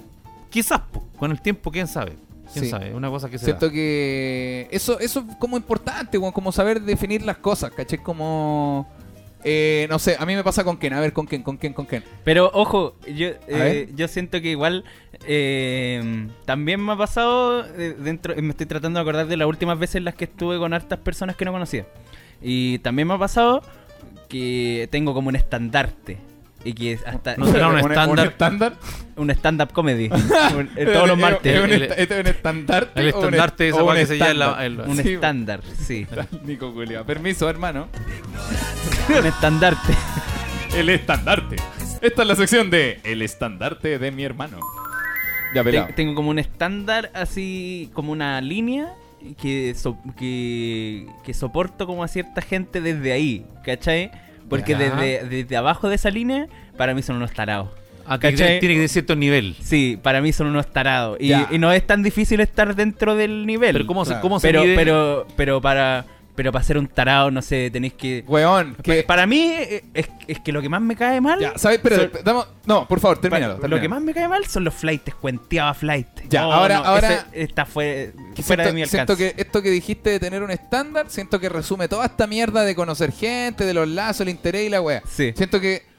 quizás 0.49 0.81
po, 0.91 1.05
con 1.19 1.31
el 1.33 1.43
tiempo, 1.43 1.71
quién 1.71 1.87
sabe. 1.87 2.17
Quién 2.53 2.65
Sí. 2.65 2.71
sabe, 2.71 2.95
una 2.95 3.09
cosa 3.11 3.29
que 3.29 3.39
se 3.39 3.47
Siento 3.47 3.67
da. 3.67 3.73
que 3.73 4.69
eso, 4.71 4.99
eso 5.01 5.25
es 5.29 5.37
como 5.37 5.57
importante, 5.57 6.19
como 6.19 6.53
saber 6.53 6.81
definir 6.83 7.23
las 7.23 7.39
cosas, 7.39 7.71
¿caché? 7.73 7.99
Como... 7.99 8.89
eh, 9.45 9.87
no 9.91 9.99
sé, 9.99 10.17
a 10.19 10.25
mí 10.27 10.35
me 10.35 10.43
pasa 10.43 10.65
con 10.65 10.77
Ken. 10.77 10.93
A 10.93 11.01
ver, 11.01 11.13
con 11.13 11.27
Ken, 11.27 11.43
con 11.43 11.57
Ken, 11.59 11.73
con 11.73 11.87
Ken. 11.87 12.03
Pero 12.25 12.51
ojo, 12.53 12.97
yo, 13.07 13.29
eh, 13.49 13.91
yo 13.95 14.09
siento 14.09 14.41
que 14.41 14.51
igual 14.51 14.85
eh, 15.27 16.29
también 16.45 16.85
me 16.85 16.93
ha 16.93 16.97
pasado 16.97 17.65
eh, 17.77 17.95
dentro, 17.99 18.35
me 18.41 18.51
estoy 18.51 18.67
tratando 18.67 18.99
de 18.99 19.03
acordar 19.03 19.27
de 19.29 19.37
las 19.37 19.47
últimas 19.49 19.79
veces 19.79 19.97
en 19.97 20.05
las 20.05 20.15
que 20.15 20.25
estuve 20.25 20.59
con 20.59 20.73
hartas 20.73 20.99
personas 21.01 21.37
que 21.37 21.45
no 21.45 21.53
conocía. 21.53 21.87
Y 22.43 22.79
también 22.81 23.07
me 23.09 23.15
ha 23.15 23.19
pasado 23.19 23.63
que 24.29 24.89
tengo 24.91 25.15
como 25.15 25.29
un 25.29 25.37
estandarte. 25.37 26.19
Y 26.67 26.73
que 26.75 26.99
hasta 27.07 27.37
No 27.37 27.47
será 27.47 27.69
un 27.69 27.79
estándar. 27.91 28.27
estándar? 28.27 28.73
un 29.17 29.31
stand-up 29.31 29.73
comedy. 29.73 30.09
Un- 30.57 30.71
eh, 30.77 30.85
todos 30.93 31.09
los 31.09 31.17
martes. 31.19 31.55
¿Es 31.57 31.63
un, 31.65 31.71
este 31.73 32.15
es 32.15 32.21
un 32.21 32.27
estandarte? 32.27 33.01
el 33.01 33.07
un 33.15 33.25
estandarte, 33.25 33.69
esa 33.69 33.83
un 33.85 33.95
que 33.95 34.07
se 34.07 34.19
llama 34.19 34.59
un 34.87 35.01
estándar, 35.01 35.61
sí. 35.79 36.07
Nico 36.45 36.73
Julia. 36.73 37.05
Permiso, 37.05 37.49
hermano. 37.49 37.89
un 39.09 39.27
estandarte. 39.27 39.95
El 40.75 40.89
estandarte. 40.91 41.57
Esta 42.03 42.23
es 42.23 42.29
la 42.29 42.35
sección 42.37 42.69
de 42.71 43.01
El 43.05 43.23
estandarte 43.23 43.99
de 43.99 44.11
mi 44.11 44.25
hermano. 44.25 44.59
Ya, 45.55 45.63
Te- 45.63 45.71
pelado. 45.71 45.89
tengo 45.95 46.15
como 46.15 46.31
un 46.31 46.39
estándar 46.39 47.11
así, 47.15 47.91
como 47.95 48.13
una 48.13 48.41
línea 48.41 48.93
que, 49.41 49.75
so- 49.75 49.97
que, 50.19 51.07
que 51.25 51.33
soporto 51.33 51.87
como 51.87 52.05
a 52.05 52.09
cierta 52.09 52.43
gente 52.43 52.81
desde 52.81 53.13
ahí, 53.13 53.47
¿cachai? 53.65 54.11
Porque 54.49 54.75
desde, 54.77 55.25
desde 55.29 55.57
abajo 55.57 55.89
de 55.89 55.97
esa 55.97 56.11
línea, 56.11 56.47
para 56.77 56.95
mí 56.95 57.03
son 57.03 57.17
unos 57.17 57.33
tarados. 57.33 57.69
Ah, 58.09 58.21
que 58.21 58.31
¿cachai? 58.31 58.61
tiene 58.61 58.75
que 58.75 58.79
tener 58.79 58.89
cierto 58.89 59.17
nivel. 59.17 59.57
Sí, 59.61 59.99
para 60.01 60.21
mí 60.21 60.33
son 60.33 60.47
unos 60.47 60.69
tarados. 60.73 61.19
Y, 61.21 61.33
y 61.51 61.59
no 61.59 61.73
es 61.73 61.85
tan 61.85 62.05
difícil 62.05 62.39
estar 62.41 62.77
dentro 62.77 63.17
del 63.17 63.47
nivel. 63.47 63.73
Pero 63.73 63.87
¿cómo, 63.87 64.05
Claro. 64.05 64.19
se, 64.19 64.23
cómo 64.23 64.39
se 64.39 64.47
pero, 64.47 64.63
mide? 64.63 64.77
pero, 64.77 65.27
pero 65.37 65.61
para 65.61 66.05
pero 66.37 66.53
para 66.53 66.65
ser 66.65 66.79
un 66.79 66.87
tarado, 66.87 67.31
no 67.31 67.43
sé, 67.43 67.71
tenéis 67.73 67.95
que... 67.95 68.23
Weón, 68.29 68.77
que... 68.83 69.03
Para 69.03 69.27
mí 69.27 69.53
eh, 69.53 69.85
es, 69.95 70.09
es 70.29 70.39
que 70.41 70.53
lo 70.53 70.63
que 70.63 70.69
más 70.69 70.81
me 70.83 70.95
cae 70.95 71.21
mal... 71.21 71.41
Ya, 71.41 71.57
¿sabes? 71.57 71.81
Pero, 71.83 71.97
son- 71.97 72.11
damos- 72.23 72.47
no, 72.67 72.87
por 72.87 73.01
favor, 73.01 73.19
termínalo. 73.19 73.55
Lo 73.55 73.61
termínalo. 73.61 73.83
que 73.83 73.89
más 73.89 74.03
me 74.03 74.15
cae 74.15 74.29
mal 74.29 74.45
son 74.47 74.65
los 74.65 74.75
flights, 74.75 75.15
cuenteaba 75.15 75.73
flight. 75.75 76.07
Ya, 76.29 76.43
ahora- 76.43 76.79
ahora- 76.79 77.27
esta 77.33 77.65
fue 77.67 78.13
fuera 78.43 78.67
de 78.67 78.73
mi 78.73 78.83
alcance. 78.83 78.97
siento 78.99 79.17
que 79.17 79.35
esto 79.37 79.63
que 79.63 79.71
dijiste 79.71 80.11
de 80.11 80.21
tener 80.21 80.43
un 80.43 80.51
estándar, 80.51 81.07
siento 81.09 81.41
que 81.41 81.49
resume 81.49 81.89
toda 81.89 82.07
esta 82.07 82.27
mierda 82.27 82.63
de 82.65 82.75
conocer 82.75 83.13
gente, 83.13 83.65
de 83.65 83.75
los 83.75 83.89
lazos, 83.89 84.21
el 84.21 84.29
interés 84.29 84.67
y 84.67 84.69
la 84.69 84.81
wea. 84.83 85.03
Sí. 85.09 85.33
Siento 85.37 85.59
que 85.61 85.96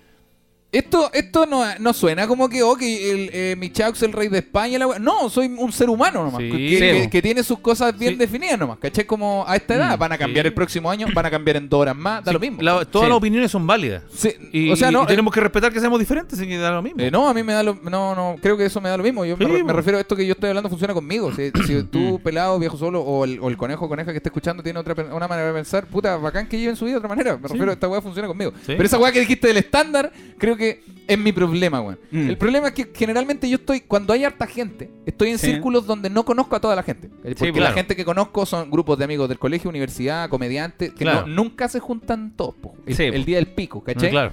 esto, 0.78 1.10
esto 1.14 1.46
no, 1.46 1.64
no 1.80 1.94
suena 1.94 2.28
como 2.28 2.50
que, 2.50 2.64
oh, 2.64 2.76
que 2.76 3.12
el, 3.12 3.30
eh, 3.34 3.56
mi 3.58 3.70
Chaux 3.72 4.02
el 4.04 4.14
rey 4.14 4.28
de 4.28 4.40
España, 4.40 4.80
la. 4.80 5.00
No, 5.00 5.30
soy 5.30 5.48
un 5.48 5.72
ser 5.72 5.90
humano 5.90 6.24
nomás, 6.24 6.42
Sí. 6.42 7.10
que, 7.10 7.22
tiene 7.22 7.44
sus 7.44 7.60
cosas 7.60 7.98
bien 7.98 8.14
Sí. 8.14 8.20
definidas 8.20 8.58
nomás, 8.60 8.78
¿cachai? 8.80 9.06
Como 9.06 9.44
a 9.48 9.56
esta 9.56 9.76
edad, 9.76 9.96
Mm, 9.98 10.00
van 10.00 10.12
a 10.12 10.18
cambiar 10.18 10.44
sí. 10.46 10.48
el 10.48 10.54
próximo 10.54 10.90
año, 10.90 11.08
van 11.14 11.26
a 11.26 11.32
cambiar 11.32 11.58
en 11.58 11.68
dos 11.70 11.82
horas 11.82 11.96
más, 11.96 12.24
da 12.24 12.32
lo 12.34 12.40
mismo. 12.40 12.62
la- 12.62 12.86
todas 12.86 13.10
las 13.10 13.18
opiniones 13.18 13.52
son 13.52 13.66
válidas. 13.68 14.04
Sí, 14.14 14.30
Y, 14.52 14.70
o 14.72 14.76
sea, 14.76 14.92
no, 14.92 15.04
y 15.04 15.08
tenemos 15.08 15.34
que 15.34 15.40
respetar 15.42 15.72
que 15.72 15.80
seamos 15.80 16.00
diferentes, 16.00 16.40
que 16.40 16.58
da 16.58 16.72
lo 16.72 16.82
mismo. 16.82 17.02
Eh, 17.02 17.12
no, 17.12 17.28
a 17.28 17.34
mí 17.34 17.44
me 17.44 17.54
da 17.54 17.64
lo... 17.64 17.76
No, 17.84 18.16
no, 18.16 18.36
creo 18.42 18.58
que 18.58 18.66
eso 18.66 18.80
me 18.82 18.90
da 18.90 18.98
lo 18.98 19.04
mismo. 19.04 19.26
Yo 19.26 19.36
me, 19.38 19.74
refiero 19.74 19.98
a 19.98 20.02
esto 20.02 20.16
que 20.16 20.26
yo 20.26 20.34
estoy 20.34 20.50
hablando 20.50 20.70
funciona 20.70 20.94
conmigo. 20.94 21.32
Si, 21.34 21.52
si 21.66 21.84
tú, 21.92 22.20
pelado, 22.24 22.58
viejo 22.60 22.78
solo, 22.78 23.02
o 23.02 23.24
el, 23.26 23.40
o 23.42 23.50
el 23.50 23.58
conejo 23.58 23.86
o 23.86 23.90
coneja 23.90 24.12
que 24.12 24.18
esté 24.18 24.30
escuchando 24.30 24.64
tiene 24.64 24.80
otra 24.80 24.96
una 25.14 25.28
manera 25.28 25.48
de 25.48 25.54
pensar, 25.54 25.86
puta, 25.88 26.18
bacán 26.18 26.48
que 26.48 26.60
lleven 26.60 26.76
su 26.76 26.86
vida 26.86 26.94
de 26.96 26.98
otra 27.00 27.10
manera. 27.10 27.38
Me 27.38 27.48
refiero 27.48 27.72
a 27.72 27.74
esta 27.74 27.88
weá 27.88 28.02
funciona 28.02 28.28
conmigo. 28.28 28.52
Pero 28.66 28.84
esa 28.84 28.98
weá 28.98 29.12
que 29.12 29.20
dijiste 29.20 29.48
del 29.48 29.58
estándar, 29.58 30.12
creo 30.38 30.56
que 30.58 30.67
es 31.08 31.18
mi 31.18 31.32
problema, 31.32 31.82
weón. 31.82 32.00
Mm. 32.12 32.30
El 32.30 32.38
problema 32.38 32.68
es 32.70 32.74
que 32.74 32.90
generalmente 32.94 33.50
yo 33.50 33.56
estoy, 33.58 33.82
cuando 33.82 34.14
hay 34.14 34.24
harta 34.24 34.46
gente, 34.48 34.90
estoy 35.06 35.30
en 35.30 35.40
Sí. 35.40 35.48
círculos 35.52 35.86
donde 35.86 36.10
no 36.10 36.24
conozco 36.26 36.56
a 36.56 36.60
toda 36.60 36.76
la 36.76 36.84
gente. 36.84 37.10
Porque 37.10 37.36
claro. 37.54 37.60
la 37.70 37.74
gente 37.74 37.96
que 37.96 38.04
conozco 38.06 38.46
son 38.46 38.70
grupos 38.72 38.98
de 38.98 39.06
amigos 39.06 39.30
del 39.30 39.40
colegio, 39.40 39.70
universidad, 39.70 40.30
comediantes, 40.30 40.92
que 40.92 41.04
Claro. 41.06 41.28
no- 41.28 41.44
nunca 41.44 41.68
se 41.70 41.80
juntan 41.80 42.34
todos, 42.36 42.56
po. 42.56 42.76
el, 42.86 42.96
Sí, 42.96 43.04
el 43.04 43.20
po. 43.22 43.26
día 43.26 43.38
del 43.38 43.48
pico, 43.48 43.84
¿cachai? 43.84 44.10
claro. 44.10 44.32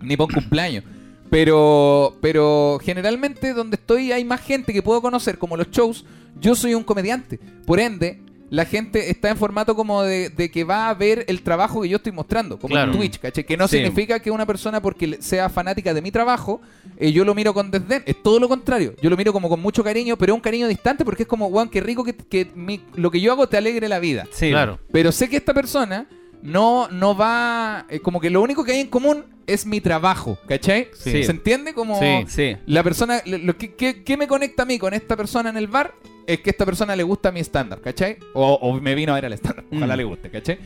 ni 0.00 0.16
por 0.16 0.32
cumpleaños. 0.32 0.82
Pero, 1.30 2.16
pero 2.20 2.78
generalmente 2.82 3.54
donde 3.54 3.76
estoy 3.76 4.12
hay 4.12 4.24
más 4.24 4.40
gente 4.40 4.72
que 4.72 4.82
puedo 4.82 5.02
conocer, 5.02 5.36
como 5.38 5.56
los 5.56 5.70
shows. 5.70 6.04
Yo 6.40 6.54
soy 6.54 6.74
un 6.74 6.84
comediante. 6.84 7.38
Por 7.66 7.80
ende, 7.80 8.20
la 8.54 8.64
gente 8.64 9.10
está 9.10 9.30
en 9.30 9.36
formato 9.36 9.74
como 9.74 10.02
de, 10.02 10.28
de 10.30 10.50
que 10.50 10.62
va 10.64 10.88
a 10.88 10.94
ver 10.94 11.24
el 11.28 11.42
trabajo 11.42 11.82
que 11.82 11.88
yo 11.88 11.96
estoy 11.96 12.12
mostrando, 12.12 12.58
como 12.58 12.72
Claro. 12.72 12.92
en 12.92 12.98
Twitch, 12.98 13.18
¿cachai? 13.18 13.44
Que 13.44 13.56
no 13.56 13.66
Sí. 13.66 13.78
significa 13.78 14.20
que 14.20 14.30
una 14.30 14.46
persona, 14.46 14.80
porque 14.80 15.18
sea 15.20 15.48
fanática 15.48 15.92
de 15.92 16.00
mi 16.00 16.10
trabajo, 16.12 16.60
eh, 16.96 17.10
yo 17.10 17.24
lo 17.24 17.34
miro 17.34 17.52
con 17.52 17.70
desdén. 17.70 18.02
Es 18.06 18.22
todo 18.22 18.38
lo 18.38 18.48
contrario. 18.48 18.94
Yo 19.02 19.10
lo 19.10 19.16
miro 19.16 19.32
como 19.32 19.48
con 19.48 19.60
mucho 19.60 19.82
cariño, 19.82 20.16
pero 20.16 20.32
es 20.32 20.36
un 20.36 20.40
cariño 20.40 20.68
distante 20.68 21.04
porque 21.04 21.24
es 21.24 21.28
como, 21.28 21.46
weón, 21.48 21.68
qué 21.68 21.80
rico 21.80 22.04
que, 22.04 22.14
que 22.14 22.50
mi- 22.54 22.80
lo 22.94 23.10
que 23.10 23.20
yo 23.20 23.32
hago 23.32 23.48
te 23.48 23.56
alegre 23.56 23.88
la 23.88 23.98
vida. 23.98 24.26
Sí, 24.30 24.50
claro. 24.50 24.78
Pero 24.92 25.10
sé 25.10 25.28
que 25.28 25.36
esta 25.36 25.52
persona 25.52 26.06
no, 26.44 26.88
no 26.90 27.16
va. 27.16 27.86
eh, 27.88 27.98
como 28.00 28.20
que 28.20 28.30
lo 28.30 28.40
único 28.42 28.64
que 28.64 28.72
hay 28.72 28.80
en 28.80 28.88
común 28.88 29.24
es 29.46 29.66
mi 29.66 29.80
trabajo, 29.80 30.38
¿cachai? 30.46 30.88
Sí. 30.94 31.24
¿Se 31.24 31.30
entiende? 31.30 31.74
Como 31.74 31.98
Sí. 31.98 32.24
Sí. 32.28 32.56
la 32.66 32.82
persona. 32.82 33.20
Lo, 33.26 33.56
que, 33.58 33.74
que- 33.74 34.02
que 34.04 34.16
me 34.16 34.26
conecta 34.28 34.62
a 34.62 34.66
mí 34.66 34.78
con 34.78 34.94
esta 34.94 35.16
persona 35.16 35.50
en 35.50 35.56
el 35.56 35.66
bar 35.66 35.94
es 36.26 36.40
que 36.40 36.50
esta 36.50 36.64
persona 36.64 36.94
le 36.96 37.02
gusta 37.02 37.30
mi 37.32 37.40
estándar, 37.40 37.80
¿cachai? 37.80 38.18
O, 38.32 38.54
o 38.54 38.80
me 38.80 38.94
vino 38.94 39.12
a 39.12 39.16
ver 39.16 39.26
al 39.26 39.32
estándar. 39.32 39.64
Ojalá 39.72 39.94
Mm. 39.94 39.98
le 39.98 40.04
guste, 40.04 40.30
¿cachai? 40.30 40.58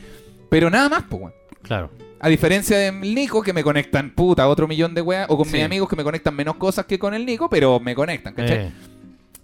Pero 0.49 0.69
nada 0.69 0.87
más, 0.89 1.03
pues, 1.09 1.21
weón. 1.21 1.33
Claro. 1.61 1.89
A 2.21 2.27
diferencia 2.29 2.77
de 2.77 2.91
Nico, 2.91 3.41
que 3.41 3.53
me 3.53 3.63
conectan, 3.63 4.11
puta, 4.13 4.47
otro 4.49 4.67
millón 4.67 4.93
de 4.93 5.01
weas, 5.01 5.25
o 5.29 5.37
con 5.37 5.45
Sí. 5.45 5.53
mis 5.57 5.63
amigos 5.65 5.87
que 5.89 5.95
me 5.95 6.03
conectan 6.03 6.35
menos 6.35 6.55
cosas 6.55 6.85
que 6.85 6.99
con 6.99 7.13
el 7.13 7.25
Nico, 7.25 7.49
pero 7.49 7.79
me 7.79 7.95
conectan, 7.95 8.33
¿cachai? 8.33 8.57
Eh, 8.57 8.71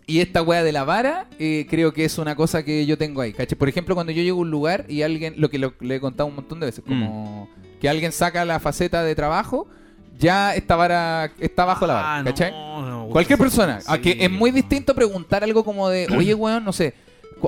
Y 0.08 0.20
esta 0.20 0.42
wea 0.44 0.64
de 0.64 0.72
la 0.72 0.84
vara, 0.84 1.26
eh, 1.40 1.66
creo 1.70 1.92
que 1.94 2.06
es 2.06 2.18
una 2.20 2.36
cosa 2.36 2.64
que 2.64 2.86
yo 2.86 2.98
tengo 2.98 3.22
ahí, 3.22 3.34
¿cachai? 3.34 3.58
Por 3.58 3.68
ejemplo, 3.70 3.96
cuando 3.96 4.12
yo 4.14 4.22
llego 4.22 4.38
a 4.38 4.42
un 4.42 4.52
lugar 4.52 4.86
y 4.88 5.02
alguien, 5.02 5.34
lo 5.38 5.50
que 5.50 5.58
lo- 5.58 5.74
le 5.80 5.96
he 5.96 6.00
contado 6.00 6.28
un 6.30 6.36
montón 6.36 6.60
de 6.60 6.68
veces, 6.68 6.84
como 6.88 7.50
que 7.82 7.90
alguien 7.90 8.12
saca 8.12 8.46
la 8.46 8.60
faceta 8.60 9.04
de 9.04 9.16
trabajo, 9.16 9.68
ya 10.20 10.54
esta 10.56 10.76
vara 10.76 11.32
está 11.40 11.66
bajo 11.66 11.88
la 11.88 12.00
Ah, 12.00 12.04
vara, 12.04 12.20
no, 12.20 12.26
¿cachai? 12.26 12.52
no 12.52 13.08
Cualquier 13.12 13.40
persona. 13.40 13.80
A 13.88 13.98
que 13.98 14.12
Sí. 14.14 14.18
es 14.22 14.30
muy 14.32 14.52
distinto 14.52 14.94
preguntar 14.94 15.44
algo 15.44 15.64
como 15.66 15.90
de, 15.90 16.08
oye, 16.16 16.34
weón, 16.36 16.64
no 16.64 16.72
sé, 16.74 16.94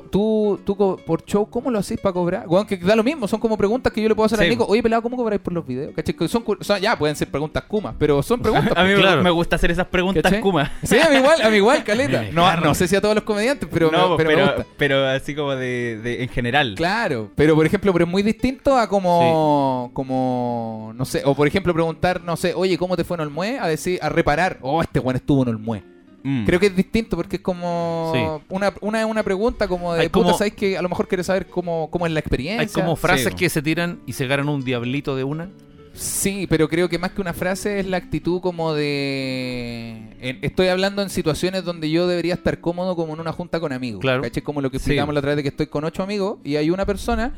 tú, 0.01 0.59
tú 0.65 0.75
por 1.05 1.23
show, 1.25 1.49
¿cómo 1.49 1.69
lo 1.71 1.79
hacís 1.79 1.99
para 1.99 2.13
cobrar? 2.13 2.47
Weón, 2.47 2.65
que 2.67 2.77
da 2.77 2.95
lo 2.95 3.03
mismo, 3.03 3.27
son 3.27 3.39
como 3.39 3.57
preguntas 3.57 3.91
que 3.93 4.01
yo 4.01 4.09
le 4.09 4.15
puedo 4.15 4.25
hacer 4.25 4.39
a 4.39 4.43
Sí. 4.43 4.49
Nico. 4.49 4.65
Oye, 4.67 4.81
pelado, 4.83 5.01
¿cómo 5.01 5.17
cobráis 5.17 5.41
por 5.41 5.53
los 5.53 5.65
videos? 5.65 5.93
¿Cachai? 5.95 6.15
Son, 6.27 6.43
cu- 6.43 6.57
o 6.59 6.63
sea, 6.63 6.77
ya 6.79 6.97
pueden 6.97 7.15
ser 7.15 7.29
preguntas 7.29 7.63
kumas, 7.63 7.95
pero 7.97 8.21
son 8.23 8.39
preguntas. 8.41 8.73
A 8.77 8.83
mí 8.83 8.89
me- 8.89 8.95
claro. 9.01 9.23
me 9.23 9.29
gusta 9.29 9.55
hacer 9.55 9.71
esas 9.71 9.87
preguntas, 9.87 10.23
¿Cachai? 10.23 10.41
Kuma. 10.41 10.71
Sí, 10.83 10.97
a 10.99 11.09
mí 11.09 11.17
igual, 11.17 11.41
a 11.41 11.49
mí 11.49 11.57
igual, 11.57 11.83
caleta. 11.85 12.23
No, 12.31 12.55
no 12.57 12.73
sé 12.75 12.87
si 12.87 12.95
a 12.95 13.01
todos 13.01 13.15
los 13.15 13.23
comediantes, 13.23 13.67
pero, 13.71 13.91
no, 13.91 14.11
me, 14.11 14.17
pero, 14.17 14.29
pero, 14.29 14.45
me 14.45 14.51
gusta. 14.53 14.65
pero 14.77 15.05
así 15.07 15.35
como 15.35 15.55
de, 15.55 15.99
de- 16.03 16.23
en 16.23 16.29
general. 16.29 16.75
Claro, 16.75 17.31
pero 17.35 17.55
por 17.55 17.65
ejemplo, 17.65 17.91
pero 17.93 18.05
es 18.05 18.11
muy 18.11 18.23
distinto 18.23 18.77
a 18.77 18.87
como, 18.87 19.89
como, 19.93 20.91
no 20.95 21.05
sé, 21.05 21.21
o 21.25 21.35
por 21.35 21.47
ejemplo 21.47 21.73
preguntar, 21.73 22.21
no 22.23 22.35
sé, 22.37 22.53
oye, 22.53 22.77
¿cómo 22.77 22.95
te 22.97 23.03
fue 23.03 23.15
en 23.15 23.21
Olmué? 23.21 23.59
A 23.59 23.67
decir, 23.67 23.99
a 24.01 24.09
reparar, 24.09 24.57
oh, 24.61 24.81
este 24.81 24.99
weón 24.99 25.15
estuvo 25.15 25.43
en 25.43 25.49
Olmué. 25.49 25.83
Mm. 26.23 26.45
Creo 26.45 26.59
que 26.59 26.65
es 26.67 26.75
distinto 26.75 27.15
porque 27.15 27.37
es 27.37 27.41
como 27.41 28.11
Sí. 28.13 28.21
una, 28.49 28.73
una, 28.81 29.05
una 29.05 29.23
pregunta 29.23 29.67
como 29.67 29.93
de 29.93 30.01
Hay 30.01 30.09
puta, 30.09 30.25
como- 30.25 30.37
¿sabes 30.37 30.53
que 30.53 30.77
a 30.77 30.81
lo 30.81 30.89
mejor 30.89 31.07
quieres 31.07 31.27
saber 31.27 31.47
cómo, 31.47 31.89
cómo 31.91 32.05
es 32.05 32.11
la 32.11 32.19
experiencia? 32.19 32.61
Hay 32.61 32.67
como 32.67 32.95
frases 32.95 33.29
Sí, 33.29 33.35
que 33.35 33.49
se 33.49 33.61
tiran 33.61 33.99
y 34.05 34.13
se 34.13 34.27
ganan 34.27 34.49
un 34.49 34.63
diablito 34.63 35.15
de 35.15 35.23
una. 35.23 35.49
Sí, 35.93 36.45
pero 36.47 36.69
creo 36.69 36.89
que 36.89 36.99
más 36.99 37.11
que 37.11 37.21
una 37.21 37.33
frase 37.33 37.79
es 37.79 37.87
la 37.87 37.97
actitud 37.97 38.39
como 38.41 38.73
de... 38.73 40.15
en- 40.19 40.39
estoy 40.41 40.67
hablando 40.67 41.01
en 41.01 41.09
situaciones 41.09 41.63
donde 41.63 41.89
yo 41.89 42.07
debería 42.07 42.35
estar 42.35 42.59
cómodo 42.59 42.95
como 42.95 43.13
en 43.13 43.19
una 43.19 43.31
junta 43.31 43.59
con 43.59 43.71
amigos. 43.73 44.01
Claro. 44.01 44.21
¿Cachai? 44.21 44.43
Como 44.43 44.61
lo 44.61 44.69
que 44.69 44.77
Sí. 44.79 44.83
explicamos 44.83 45.13
la 45.13 45.19
otra 45.19 45.29
vez 45.29 45.37
de 45.37 45.43
que 45.43 45.49
estoy 45.49 45.67
con 45.67 45.83
ocho 45.85 46.03
amigos 46.03 46.37
y 46.43 46.55
hay 46.55 46.69
una 46.69 46.85
persona... 46.85 47.33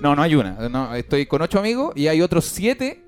No, 0.00 0.14
no 0.14 0.22
hay 0.22 0.34
una. 0.34 0.68
No, 0.68 0.94
estoy 0.94 1.26
con 1.26 1.40
ocho 1.42 1.58
amigos 1.58 1.92
y 1.96 2.08
hay 2.08 2.20
otros 2.20 2.44
siete 2.44 3.05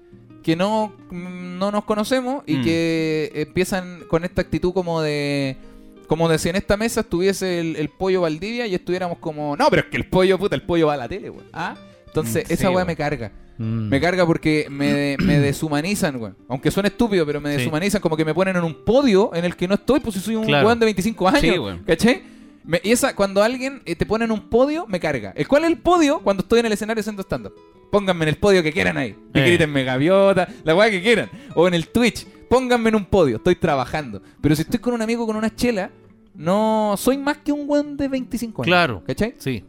que 0.49 0.57
no, 0.57 0.95
no 1.11 1.71
nos 1.71 1.85
conocemos 1.85 2.43
y 2.47 2.57
Mm. 2.57 2.65
que 2.65 3.31
empiezan 3.35 4.01
con 4.09 4.25
esta 4.25 4.41
actitud 4.41 4.73
como 4.73 5.03
de... 5.03 5.59
Como 6.07 6.27
de 6.31 6.39
si 6.39 6.49
en 6.49 6.57
esta 6.57 6.79
mesa 6.79 7.01
estuviese 7.01 7.61
el, 7.61 7.77
el 7.77 7.91
pollo 7.91 8.23
Valdivia 8.23 8.67
y 8.67 8.75
estuviéramos 8.75 9.19
como... 9.19 9.55
No, 9.59 9.67
pero 9.69 9.83
es 9.83 9.89
que 9.89 9.99
el 9.99 10.07
pollo, 10.07 10.39
puta, 10.39 10.55
el 10.57 10.63
pollo 10.63 10.87
va 10.87 10.95
a 10.95 10.97
la 10.97 11.07
tele, 11.07 11.29
güey. 11.29 11.45
¿Ah? 11.53 11.77
Entonces, 12.07 12.49
Mm, 12.49 12.53
esa 12.55 12.71
weá 12.71 12.87
me 12.87 12.97
carga. 12.97 13.31
Mm. 13.59 13.89
Me 13.91 14.01
carga 14.01 14.25
porque 14.25 14.69
me, 14.71 15.17
me 15.23 15.39
deshumanizan, 15.39 16.17
güey. 16.19 16.33
Aunque 16.49 16.71
suene 16.71 16.89
estúpido, 16.89 17.27
pero 17.27 17.43
me 17.43 17.51
Sí. 17.51 17.57
deshumanizan 17.59 18.01
como 18.01 18.17
que 18.17 18.25
me 18.25 18.33
ponen 18.33 18.57
en 18.57 18.65
un 18.65 18.73
podio 18.87 19.35
en 19.35 19.45
el 19.45 19.55
que 19.55 19.69
no 19.69 19.75
estoy, 19.75 20.01
pues 20.01 20.15
si 20.15 20.21
soy 20.23 20.37
un 20.37 20.47
Claro. 20.47 20.67
weón 20.69 20.79
de 20.79 20.87
25 20.87 21.29
años. 21.29 21.43
Sí. 21.77 21.83
¿Cachai? 21.87 22.23
Me- 22.65 22.81
y 22.83 22.91
esa, 22.93 23.15
cuando 23.15 23.43
alguien 23.43 23.83
eh, 23.85 23.95
te 23.95 24.07
pone 24.07 24.25
en 24.25 24.31
un 24.33 24.49
podio, 24.49 24.87
me 24.89 24.99
carga. 25.01 25.35
¿El 25.37 25.47
cuál 25.47 25.65
es 25.65 25.71
el 25.71 25.77
podio? 25.77 26.21
Cuando 26.21 26.43
estoy 26.43 26.61
en 26.61 26.67
el 26.67 26.73
escenario 26.73 27.01
haciendo 27.03 27.21
stand-up. 27.23 27.53
Pónganme 27.91 28.25
en 28.25 28.29
el 28.31 28.37
podio 28.37 28.63
que 28.63 28.73
quieran 28.73 28.97
ahí. 28.97 29.17
Que 29.33 29.41
Eh. 29.41 29.47
grítenme 29.49 29.85
gaviota, 29.85 30.49
la 30.65 30.75
weá 30.75 30.91
que 30.91 31.03
quieran. 31.03 31.29
O 31.55 31.67
en 31.69 31.75
el 31.75 31.89
Twitch. 31.89 32.27
Pónganme 32.49 32.89
en 32.89 32.97
un 32.97 33.05
podio, 33.05 33.37
estoy 33.37 33.57
trabajando. 33.57 34.23
Pero 34.41 34.57
si 34.57 34.63
estoy 34.63 34.79
con 34.81 34.95
un 34.95 35.03
amigo 35.03 35.27
con 35.27 35.37
una 35.37 35.55
chela, 35.55 35.91
no 36.35 36.95
soy 36.97 37.19
más 37.19 37.39
que 37.39 37.53
un 37.53 37.65
weón 37.69 37.97
de 37.97 38.09
25 38.09 38.63
años. 38.63 38.67
Claro. 38.69 39.03
¿Cachai? 39.07 39.35
Sí. 39.39 39.65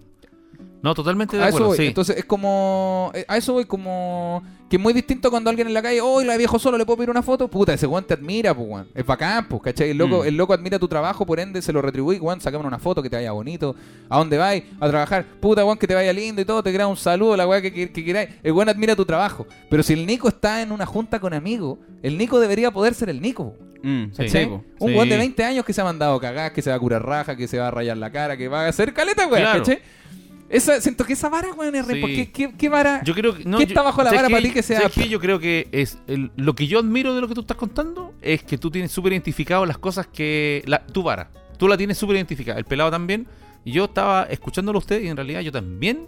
No, 0.81 0.93
totalmente 0.95 1.35
de 1.35 1.43
A 1.43 1.47
eso 1.47 1.57
acuerdo, 1.57 1.67
voy. 1.69 1.77
sí. 1.77 1.87
Entonces 1.87 2.17
es 2.17 2.25
como. 2.25 3.11
eh, 3.13 3.25
A 3.27 3.37
eso 3.37 3.53
voy 3.53 3.65
como. 3.65 4.41
Que 4.69 4.75
es 4.75 4.81
muy 4.81 4.93
distinto 4.93 5.31
cuando 5.31 5.49
alguien 5.49 5.67
en 5.67 5.73
la 5.73 5.81
calle, 5.81 5.99
oh, 5.99 6.21
la 6.23 6.37
viejo 6.37 6.59
solo, 6.59 6.77
¿le 6.77 6.85
puedo 6.85 6.97
pedir 6.97 7.09
una 7.09 7.23
foto? 7.23 7.47
Puta, 7.47 7.73
ese 7.73 7.87
weón 7.87 8.03
te 8.05 8.13
admira, 8.13 8.53
pues, 8.53 8.67
weón. 8.69 8.87
Es 8.93 9.03
bacán, 9.05 9.47
pues, 9.49 9.63
¿cachai? 9.63 9.89
El 9.89 9.97
loco, 9.97 10.21
Mm. 10.23 10.27
el 10.27 10.37
loco 10.37 10.53
admira 10.53 10.77
tu 10.77 10.87
trabajo, 10.87 11.25
por 11.25 11.39
ende 11.39 11.61
se 11.63 11.73
lo 11.73 11.81
retribuye, 11.81 12.19
weón, 12.19 12.39
sacame 12.39 12.65
una 12.67 12.77
foto 12.77 13.01
que 13.01 13.09
te 13.09 13.15
vaya 13.15 13.31
bonito. 13.31 13.75
¿A 14.07 14.19
dónde 14.19 14.37
vais? 14.37 14.63
A 14.79 14.87
trabajar. 14.87 15.25
Puta, 15.41 15.65
weón, 15.65 15.77
que 15.79 15.87
te 15.87 15.95
vaya 15.95 16.13
lindo 16.13 16.39
y 16.39 16.45
todo, 16.45 16.61
te 16.61 16.71
crea 16.71 16.85
un 16.87 16.97
saludo, 16.97 17.35
la 17.35 17.47
weá 17.47 17.61
que, 17.63 17.73
que, 17.73 17.91
que 17.91 18.05
queráis. 18.05 18.29
El 18.43 18.51
weón 18.53 18.69
admira 18.69 18.95
tu 18.95 19.05
trabajo. 19.05 19.47
Pero 19.71 19.81
si 19.81 19.93
el 19.93 20.05
Nico 20.05 20.27
está 20.27 20.61
en 20.61 20.71
una 20.71 20.85
junta 20.85 21.19
con 21.19 21.33
amigos, 21.33 21.79
el 22.03 22.15
Nico 22.17 22.39
debería 22.39 22.69
poder 22.71 22.93
ser 22.93 23.09
el 23.09 23.19
Nico. 23.21 23.55
Mm, 23.81 24.11
Sí. 24.13 24.21
Un 24.21 24.29
Sí. 24.29 24.95
weón 24.95 25.09
de 25.09 25.17
20 25.17 25.43
años 25.43 25.65
que 25.65 25.73
se 25.73 25.81
ha 25.81 25.83
mandado 25.83 26.19
cagadas, 26.19 26.51
que 26.51 26.61
se 26.61 26.69
va 26.69 26.75
a 26.75 26.79
curar 26.79 27.03
raja, 27.03 27.35
que 27.35 27.47
se 27.47 27.57
va 27.57 27.69
a 27.69 27.71
rayar 27.71 27.97
la 27.97 28.11
cara, 28.11 28.37
que 28.37 28.47
va 28.47 28.65
a 28.65 28.67
hacer 28.67 28.93
caleta, 28.93 29.25
weón, 29.25 29.41
Claro. 29.41 29.59
¿cachai? 29.59 29.79
Esa, 30.49 30.81
siento 30.81 31.05
que 31.05 31.13
esa 31.13 31.29
vara, 31.29 31.53
weón, 31.53 31.75
es 31.75 31.85
re- 31.87 31.93
Sí. 31.95 32.01
¿por 32.01 32.09
qué, 32.09 32.53
qué, 32.57 32.69
vara? 32.69 33.03
Yo 33.03 33.13
creo 33.13 33.35
que. 33.35 33.45
No, 33.45 33.57
¿Qué 33.59 33.65
yo- 33.65 33.67
está 33.69 33.81
bajo 33.83 34.01
la 34.01 34.09
¿sabes 34.09 34.21
vara 34.23 34.29
para 34.31 34.41
ti 34.43 34.51
que 34.51 34.63
sea- 34.63 34.79
¿sabes 34.81 34.93
qué? 34.93 35.07
Yo 35.07 35.19
creo 35.19 35.39
que 35.39 35.67
es. 35.71 35.99
el- 36.07 36.31
lo 36.35 36.55
que 36.55 36.65
yo 36.67 36.79
admiro 36.79 37.13
de 37.13 37.21
lo 37.21 37.27
que 37.27 37.35
tú 37.35 37.41
estás 37.41 37.57
contando 37.57 38.13
es 38.21 38.43
que 38.43 38.57
tú 38.57 38.71
tienes 38.71 38.91
súper 38.91 39.13
identificado 39.13 39.65
las 39.65 39.77
cosas 39.77 40.07
que. 40.07 40.63
La, 40.65 40.85
tu 40.85 41.03
vara. 41.03 41.29
Tú 41.57 41.67
la 41.67 41.77
tienes 41.77 41.97
súper 41.97 42.15
identificada. 42.15 42.57
El 42.57 42.65
pelado 42.65 42.89
también. 42.89 43.27
Y 43.65 43.73
yo 43.73 43.85
estaba 43.85 44.23
escuchándolo 44.23 44.77
a 44.77 44.79
usted 44.79 45.01
y 45.01 45.07
en 45.09 45.17
realidad 45.17 45.41
yo 45.41 45.51
también 45.51 46.07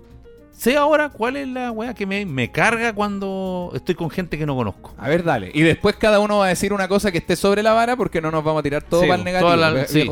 sé 0.52 0.78
ahora 0.78 1.10
cuál 1.10 1.38
es 1.38 1.48
la 1.48 1.72
weá 1.72 1.94
que 1.94 2.06
me, 2.06 2.26
me 2.26 2.52
carga 2.52 2.94
cuando 2.94 3.72
estoy 3.74 3.96
con 3.96 4.10
gente 4.10 4.38
que 4.38 4.46
no 4.46 4.56
conozco. 4.56 4.94
A 4.98 5.10
ver, 5.10 5.24
dale. 5.24 5.52
Y 5.54 5.62
después 5.62 5.96
cada 5.96 6.20
uno 6.20 6.38
va 6.40 6.46
a 6.46 6.50
decir 6.50 6.72
una 6.74 6.88
cosa 6.88 7.12
que 7.12 7.18
esté 7.18 7.36
sobre 7.36 7.64
la 7.64 7.74
vara 7.74 7.96
porque 7.96 8.22
no 8.22 8.30
nos 8.32 8.44
vamos 8.44 8.60
a 8.60 8.64
tirar 8.64 8.84
todo 8.84 9.02
Sí, 9.02 9.08
para 9.08 9.18
el 9.20 9.26
negativo. 9.26 9.56
la- 9.56 9.86
sí. 9.88 10.08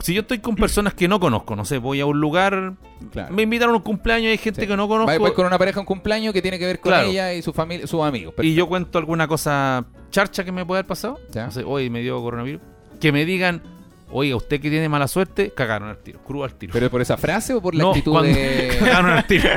Si 0.00 0.14
yo 0.14 0.22
estoy 0.22 0.38
con 0.40 0.56
personas 0.56 0.94
que 0.94 1.06
no 1.08 1.20
conozco, 1.20 1.54
no 1.54 1.64
sé, 1.64 1.78
voy 1.78 2.00
a 2.00 2.06
un 2.06 2.20
lugar, 2.20 2.74
Claro. 3.12 3.34
me 3.34 3.42
invitaron 3.42 3.74
a 3.74 3.78
un 3.78 3.82
cumpleaños 3.84 4.24
y 4.26 4.30
hay 4.30 4.38
gente 4.38 4.62
Sí. 4.62 4.66
que 4.66 4.76
no 4.76 4.88
conozco. 4.88 5.06
Va 5.06 5.12
después 5.12 5.32
con 5.32 5.46
una 5.46 5.58
pareja 5.58 5.78
a 5.78 5.82
un 5.82 5.86
cumpleaños 5.86 6.32
que 6.32 6.42
tiene 6.42 6.58
que 6.58 6.66
ver 6.66 6.80
con 6.80 6.90
Claro. 6.90 7.08
ella 7.08 7.32
y 7.34 7.42
su 7.42 7.52
familia, 7.52 7.86
sus 7.86 8.02
amigos. 8.02 8.34
y 8.42 8.54
yo 8.54 8.66
cuento 8.68 8.98
alguna 8.98 9.28
cosa 9.28 9.84
charcha 10.10 10.44
que 10.44 10.52
me 10.52 10.66
puede 10.66 10.80
haber 10.80 10.88
pasado. 10.88 11.18
Ya. 11.30 11.46
No 11.46 11.50
sé, 11.52 11.62
hoy 11.64 11.90
me 11.90 12.00
dio 12.00 12.20
coronavirus. 12.20 12.60
Que 13.00 13.12
me 13.12 13.24
digan, 13.24 13.62
oiga, 14.12 14.36
usted 14.36 14.60
que 14.60 14.70
tiene 14.70 14.88
mala 14.88 15.08
suerte, 15.08 15.52
cagaron 15.54 15.88
al 15.88 15.98
tiro, 15.98 16.20
crudo 16.24 16.44
al 16.44 16.54
tiro. 16.54 16.72
¿Pero 16.72 16.90
por 16.90 17.00
esa 17.00 17.16
frase 17.16 17.54
o 17.54 17.60
por 17.60 17.74
la 17.74 17.82
no, 17.84 17.90
actitud 17.90 18.12
cuando- 18.12 18.32
de.? 18.32 18.76
cagaron 18.80 19.10
al 19.10 19.26
tiro. 19.26 19.48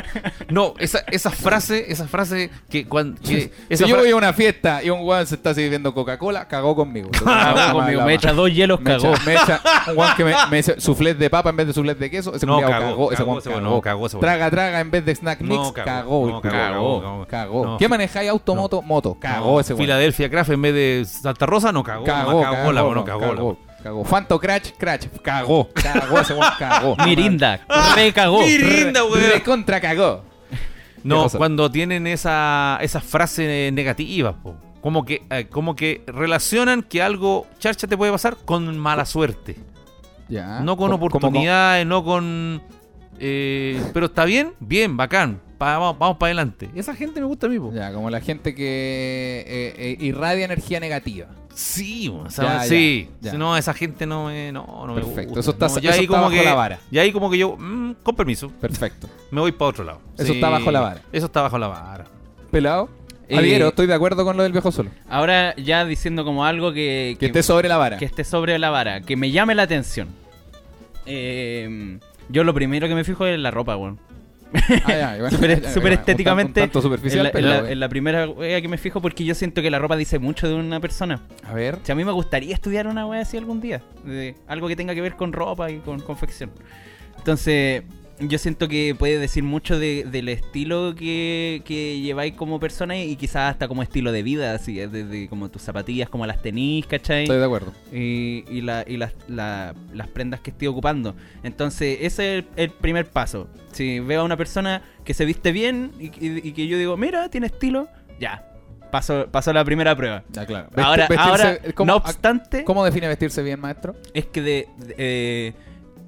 No, 0.49 0.73
esa, 0.79 0.99
esa 1.11 1.29
frase, 1.31 1.91
esa 1.91 2.07
frase 2.07 2.49
que 2.69 2.85
cuando. 2.87 3.19
Que, 3.21 3.51
esa 3.69 3.83
si 3.85 3.89
yo 3.89 3.97
voy 3.97 4.09
a 4.09 4.15
una 4.15 4.33
fiesta 4.33 4.83
y 4.83 4.89
un 4.89 5.01
weón 5.01 5.25
se 5.27 5.35
está 5.35 5.53
sirviendo 5.53 5.93
Coca-Cola, 5.93 6.47
cagó 6.47 6.75
conmigo. 6.75 7.09
Cagó 7.25 7.79
conmigo, 7.79 8.01
me 8.03 8.13
echa 8.15 8.33
dos 8.33 8.51
hielos, 8.53 8.79
me 8.81 8.91
cagó. 8.91 9.13
echa, 9.13 9.23
me 9.25 9.33
echa 9.33 9.61
un 9.91 9.97
weón 9.97 10.15
que 10.15 10.23
me, 10.23 10.33
me 10.49 10.57
dice 10.57 10.79
soufflé 10.79 11.13
de 11.13 11.29
papa 11.29 11.49
en 11.49 11.55
vez 11.57 11.67
de 11.67 11.73
soufflé 11.73 11.95
de 11.95 12.09
queso. 12.09 12.33
Ese 12.35 12.45
No, 12.45 12.59
cagó, 12.59 12.69
cagó, 12.71 13.11
ese 13.11 13.23
cagó 13.23 13.39
cagó. 13.41 13.49
weón, 13.51 13.63
no, 13.63 13.81
cagó 13.81 14.05
ese 14.07 14.15
weón. 14.17 14.21
Traga, 14.21 14.51
traga 14.51 14.79
en 14.79 14.91
vez 14.91 15.05
de 15.05 15.15
snack 15.15 15.41
mix, 15.41 15.71
cagó, 15.71 15.73
cagó. 15.73 16.27
no, 16.29 16.41
cagó, 16.41 17.01
cagó, 17.01 17.25
cagó. 17.27 17.77
¿Qué 17.77 17.87
manejáis? 17.89 18.29
Auto, 18.29 18.55
moto, 18.55 18.81
moto. 18.81 19.17
Cagó 19.19 19.59
ese 19.59 19.73
weón. 19.73 19.83
Filadelfia 19.85 20.29
Craft 20.29 20.51
en 20.51 20.61
vez 20.61 20.73
de 20.73 21.05
Santa 21.05 21.45
Rosa, 21.45 21.71
no 21.71 21.83
cagó. 21.83 22.03
Cagó, 22.03 22.41
cagó, 22.41 22.73
cagó, 22.73 23.03
cagó, 23.05 23.57
cagó, 23.85 24.03
cagó. 24.03 24.05
Fanto 24.05 24.39
Crash, 24.39 24.71
Crash, 24.77 25.05
cagó, 25.21 25.69
cagó 25.73 26.19
ese 26.19 26.33
weón, 26.33 26.51
cagó. 26.57 26.95
Mirinda, 27.05 27.65
recagó. 27.95 28.41
Mirinda, 28.41 29.03
weón. 29.03 29.19
Re 29.31 29.43
contra 29.43 29.79
cagó. 29.79 30.23
¿Qué 30.49 30.57
No, 31.03 31.29
cuando 31.29 31.69
tienen 31.69 32.07
esa, 32.07 32.79
esas 32.81 33.03
frases 33.03 33.71
negativas, 33.71 34.35
po. 34.41 34.55
Como 34.81 35.03
que, 35.05 35.23
eh, 35.29 35.47
como 35.49 35.75
que 35.75 36.03
relacionan 36.07 36.83
que 36.83 37.01
algo 37.01 37.47
charcha 37.59 37.87
te 37.87 37.95
puede 37.97 38.11
pasar 38.11 38.37
con 38.45 38.77
mala 38.77 39.05
suerte. 39.05 39.55
Ya. 40.27 40.59
no 40.61 40.75
con 40.77 40.89
¿Cómo- 40.91 40.97
cómo- 41.09 41.17
oportunidades, 41.17 41.85
no 41.85 42.03
con... 42.03 42.61
eh, 43.19 43.79
pero 43.93 44.07
está 44.07 44.25
bien, 44.25 44.53
bien, 44.59 44.97
bacán. 44.97 45.39
Pa- 45.59 45.77
vamos, 45.77 45.97
vamos 45.99 46.17
para 46.17 46.27
adelante. 46.29 46.69
Esa 46.75 46.95
gente 46.95 47.19
me 47.19 47.25
gusta 47.27 47.45
a 47.47 47.49
mí, 47.49 47.59
po. 47.59 47.71
Ya, 47.73 47.93
como 47.93 48.09
la 48.09 48.19
gente 48.21 48.53
que 48.55 49.43
eh, 49.47 49.73
eh, 49.77 49.97
irradia 50.03 50.45
energía 50.45 50.79
negativa. 50.79 51.27
Sí, 51.55 52.09
o 52.09 52.29
sea, 52.29 52.43
Ya, 52.43 52.53
ya, 52.57 52.63
sí. 52.65 53.09
ya. 53.21 53.31
Si 53.31 53.37
no, 53.37 53.55
esa 53.55 53.73
gente 53.73 54.05
no 54.05 54.25
me, 54.25 54.51
no, 54.51 54.65
no 54.85 54.93
me 54.93 55.01
Perfecto, 55.01 55.35
gusta. 55.35 55.39
eso 55.39 55.51
está- 55.51 55.67
No, 55.69 55.77
eso 55.89 56.01
está 56.01 56.17
bajo 56.19 56.29
que, 56.29 56.43
la 56.43 56.53
vara. 56.53 56.79
Y 56.91 56.97
ahí 56.99 57.11
como 57.13 57.29
que 57.31 57.37
yo, 57.37 57.55
mm, 57.57 57.93
con 58.03 58.15
permiso, 58.15 58.49
Perfecto. 58.59 59.07
me 59.31 59.39
voy 59.39 59.53
para 59.53 59.69
otro 59.69 59.83
lado. 59.85 60.01
Eso 60.17 60.33
está 60.33 60.49
bajo 60.49 60.69
la 60.69 60.81
vara. 60.81 61.01
Eso 61.13 61.25
está 61.27 61.41
bajo 61.41 61.57
la 61.57 61.67
vara. 61.67 62.05
Pelado. 62.51 62.89
Eh, 63.29 63.57
estoy 63.67 63.87
de 63.87 63.93
acuerdo 63.93 64.23
con 64.25 64.35
lo 64.37 64.43
del 64.43 64.51
viejo 64.51 64.71
solo. 64.71 64.91
Ahora 65.09 65.55
ya 65.55 65.83
diciendo 65.85 66.23
como 66.25 66.45
algo 66.45 66.73
que, 66.73 67.15
Que 67.19 67.27
esté 67.27 67.41
sobre 67.41 67.67
la 67.69 67.77
vara. 67.77 67.97
que 67.97 68.05
esté 68.05 68.23
sobre 68.25 68.59
la 68.59 68.69
vara, 68.69 69.01
que 69.01 69.15
me 69.15 69.31
llame 69.31 69.55
la 69.55 69.63
atención. 69.63 70.09
Eh, 71.05 71.99
yo 72.29 72.43
lo 72.43 72.53
primero 72.53 72.87
que 72.87 72.95
me 72.95 73.03
fijo 73.03 73.25
es 73.25 73.39
la 73.39 73.49
ropa, 73.51 73.75
weón. 73.77 73.97
Ah, 74.85 75.15
bueno, 75.19 75.37
un 75.39 75.91
estéticamente. 75.91 76.61
tanto- 76.61 76.63
un 76.63 76.67
tanto 76.69 76.81
superficial, 76.81 77.19
en 77.19 77.23
la, 77.23 77.29
en 77.29 77.33
pero, 77.33 77.47
la- 77.63 77.71
en 77.71 77.79
la 77.79 77.89
primera 77.89 78.29
wea 78.29 78.61
que 78.61 78.67
me 78.67 78.77
fijo 78.77 79.01
porque 79.01 79.25
yo 79.25 79.35
siento 79.35 79.61
que 79.61 79.69
la 79.69 79.79
ropa 79.79 79.95
dice 79.97 80.19
mucho 80.19 80.47
de 80.47 80.53
una 80.53 80.79
persona. 80.79 81.21
A 81.43 81.53
ver. 81.53 81.79
Si 81.83 81.91
a 81.91 81.95
mí 81.95 82.05
me 82.05 82.11
gustaría 82.11 82.53
estudiar 82.53 82.87
una 82.87 83.05
wea 83.05 83.21
así 83.21 83.37
algún 83.37 83.59
día. 83.61 83.81
de 84.05 84.35
algo 84.47 84.67
que 84.67 84.75
tenga 84.75 84.93
que 84.95 85.01
ver 85.01 85.15
con 85.15 85.33
ropa 85.33 85.69
y 85.71 85.79
con 85.79 85.99
confección. 85.99 86.51
Entonces, 87.17 87.83
yo 88.19 88.37
siento 88.37 88.67
que 88.69 88.95
puede 88.97 89.19
decir 89.19 89.43
mucho 89.43 89.77
de- 89.77 90.05
del 90.09 90.29
estilo 90.29 90.95
que, 90.95 91.61
que 91.65 91.99
lleváis 91.99 92.33
como 92.33 92.59
persona 92.61 92.97
y 92.97 93.15
quizás 93.17 93.51
hasta 93.51 93.67
como 93.67 93.83
estilo 93.83 94.11
de 94.13 94.23
vida, 94.23 94.53
así, 94.53 94.75
desde 94.75 95.27
como 95.27 95.49
tus 95.49 95.61
zapatillas, 95.61 96.07
como 96.09 96.25
las 96.25 96.41
tenis, 96.41 96.85
¿cachai? 96.87 97.23
Estoy 97.23 97.39
de 97.39 97.45
acuerdo. 97.45 97.73
y, 97.91 98.45
y 98.49 98.61
la- 98.61 98.85
y 98.87 98.97
las, 98.97 99.13
la- 99.27 99.75
las 99.93 100.07
prendas 100.07 100.39
que 100.39 100.51
estoy 100.51 100.67
ocupando. 100.69 101.13
Entonces, 101.43 101.97
ese 102.01 102.37
es 102.39 102.45
el, 102.45 102.47
el 102.55 102.69
primer 102.69 103.05
paso. 103.09 103.49
Si 103.73 103.99
veo 103.99 104.21
a 104.21 104.23
una 104.23 104.37
persona 104.37 104.81
que 105.03 105.13
se 105.13 105.25
viste 105.25 105.51
bien 105.51 105.91
y, 105.99 106.05
y- 106.05 106.47
y 106.47 106.51
que 106.53 106.67
yo 106.67 106.77
digo, 106.77 106.95
mira, 106.97 107.29
tiene 107.29 107.47
estilo, 107.47 107.89
ya. 108.19 108.49
Paso, 108.91 109.27
paso 109.29 109.51
la 109.51 109.65
primera 109.65 109.93
prueba. 109.93 110.23
Ya, 110.31 110.45
claro. 110.45 110.69
Ahora, 110.77 111.07
Vestir- 111.09 111.19
ahora 111.19 111.51
vestirse- 111.59 111.73
¿cómo, 111.73 111.91
no 111.91 111.97
obstante, 111.97 112.63
¿Cómo 112.63 112.85
define 112.85 113.09
vestirse 113.09 113.43
bien, 113.43 113.59
maestro? 113.59 113.93
es 114.13 114.25
que 114.27 114.41
de, 114.41 114.67
de- 114.77 114.95
eh, 114.97 115.53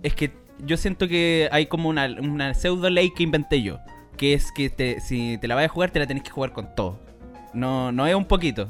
es 0.03 0.13
que 0.13 0.31
yo 0.59 0.77
siento 0.77 1.07
que 1.07 1.49
hay 1.51 1.65
como 1.67 1.89
una, 1.89 2.05
una 2.19 2.53
pseudo 2.53 2.89
ley 2.89 3.11
que 3.11 3.23
inventé 3.23 3.61
yo. 3.61 3.79
Que 4.17 4.34
es 4.34 4.51
que 4.51 4.69
te- 4.69 4.99
si 4.99 5.38
te 5.38 5.47
la 5.47 5.55
vas 5.55 5.65
a 5.65 5.69
jugar, 5.69 5.91
te 5.91 5.99
la 5.99 6.07
tenés 6.07 6.23
que 6.23 6.31
jugar 6.31 6.51
con 6.51 6.73
todo. 6.75 6.99
No, 7.53 7.91
no 7.91 8.07
es 8.07 8.15
un 8.15 8.25
poquito. 8.25 8.67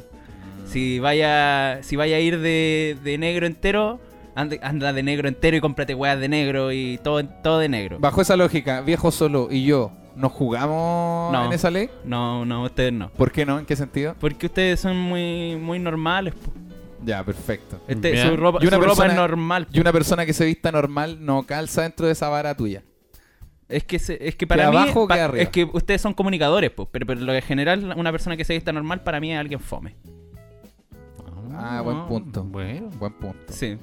Si 0.66 1.00
vaya, 1.00 1.80
si 1.82 1.96
vaya 1.96 2.18
a 2.18 2.20
ir 2.20 2.40
de, 2.40 2.98
de 3.04 3.18
negro 3.18 3.46
entero, 3.48 4.00
anda 4.36 4.92
de 4.94 5.04
negro 5.04 5.28
entero 5.30 5.56
y 5.58 5.62
cómprate 5.62 5.96
weas 5.96 6.20
de 6.20 6.28
negro 6.28 6.72
y 6.74 7.00
todo, 7.04 7.24
todo 7.26 7.60
de 7.60 7.70
negro. 7.70 7.98
Bajo 8.00 8.22
esa 8.22 8.36
lógica, 8.36 8.82
viejo 8.82 9.10
solo 9.12 9.48
y 9.50 9.64
yo, 9.64 9.92
¿nos 10.16 10.32
jugamos 10.34 11.32
No. 11.32 11.46
en 11.46 11.54
esa 11.54 11.72
ley? 11.72 11.90
No, 12.04 12.44
no, 12.46 12.64
ustedes 12.64 12.92
no. 12.92 13.10
¿Por 13.12 13.32
qué 13.32 13.46
no? 13.46 13.58
¿En 13.60 13.66
qué 13.66 13.76
sentido? 13.78 14.16
Porque 14.20 14.48
ustedes 14.48 14.80
son 14.82 14.98
muy, 14.98 15.56
muy 15.56 15.80
normales. 15.80 16.34
po. 16.36 16.52
Ya, 17.06 17.24
perfecto. 17.24 17.80
Este, 17.88 18.12
Bien. 18.12 18.28
su 18.30 18.38
ropa, 18.38 18.60
Y 18.62 18.68
una 18.68 18.78
su 18.78 18.84
ropa 18.84 19.06
es 19.08 19.16
normal. 19.16 19.68
Y 19.72 19.80
una 19.80 19.92
persona 19.94 20.26
que 20.26 20.34
se 20.34 20.46
vista 20.46 20.72
normal 20.72 21.24
no 21.26 21.44
calza 21.44 21.84
dentro 21.84 22.06
de 22.08 22.14
esa 22.14 22.28
vara 22.30 22.56
tuya. 22.56 22.84
Es 23.70 23.84
que, 23.84 24.00
se- 24.00 24.26
es 24.28 24.36
que 24.36 24.48
para 24.48 24.66
¿Que 24.66 24.72
mí 24.72 24.78
abajo 24.78 25.08
que 25.08 25.14
pa- 25.14 25.24
arriba? 25.26 25.44
es 25.44 25.50
que 25.50 25.66
ustedes 25.66 26.02
son 26.02 26.14
comunicadores, 26.14 26.72
pues, 26.72 26.88
pero, 26.92 27.06
pero 27.06 27.20
lo 27.22 27.34
que 27.34 27.42
general 27.42 27.94
una 27.98 28.12
persona 28.12 28.38
que 28.38 28.46
se 28.46 28.54
vista 28.54 28.72
normal 28.72 29.04
para 29.04 29.20
mí 29.20 29.32
es 29.34 29.40
alguien 29.40 29.60
fome. 29.60 29.96
Ah, 31.54 31.82
buen 31.82 32.06
punto. 32.08 32.44
Bueno. 32.44 32.90
Buen 33.00 33.14
punto. 33.14 33.52
Sí. 33.54 33.78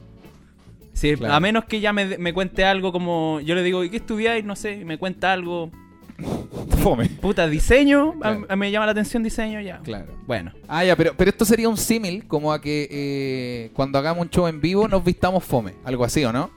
Sí, 0.92 1.16
Claro. 1.16 1.34
a 1.34 1.40
menos 1.40 1.64
que 1.64 1.80
ya 1.80 1.92
me, 1.92 2.18
me 2.18 2.32
cuente 2.32 2.64
algo 2.64 2.92
como 2.92 3.40
yo 3.40 3.54
le 3.56 3.62
digo, 3.64 3.82
¿y 3.82 3.90
qué 3.90 3.96
estudiáis? 3.96 4.44
No 4.44 4.54
sé, 4.54 4.74
y 4.80 4.84
me 4.84 4.96
cuenta 4.96 5.32
algo, 5.32 5.70
Fome. 6.84 7.08
puta, 7.08 7.48
diseño, 7.48 8.10
a- 8.20 8.20
Claro. 8.20 8.46
a- 8.48 8.56
me 8.56 8.70
llama 8.70 8.86
la 8.86 8.92
atención 8.92 9.22
diseño 9.22 9.60
ya. 9.60 9.78
Claro. 9.78 10.12
Bueno, 10.26 10.52
Ah, 10.68 10.84
ya, 10.84 10.94
pero, 10.96 11.14
pero 11.16 11.30
esto 11.30 11.44
sería 11.44 11.68
un 11.68 11.76
símil 11.76 12.26
como 12.28 12.52
a 12.52 12.60
que 12.60 12.86
eh, 12.90 13.70
cuando 13.74 13.98
hagamos 13.98 14.22
un 14.22 14.30
show 14.30 14.46
en 14.46 14.60
vivo 14.60 14.86
nos 14.86 15.02
vistamos 15.02 15.42
fome. 15.42 15.74
Algo 15.84 16.04
así, 16.04 16.24
¿o 16.24 16.32
no? 16.32 16.50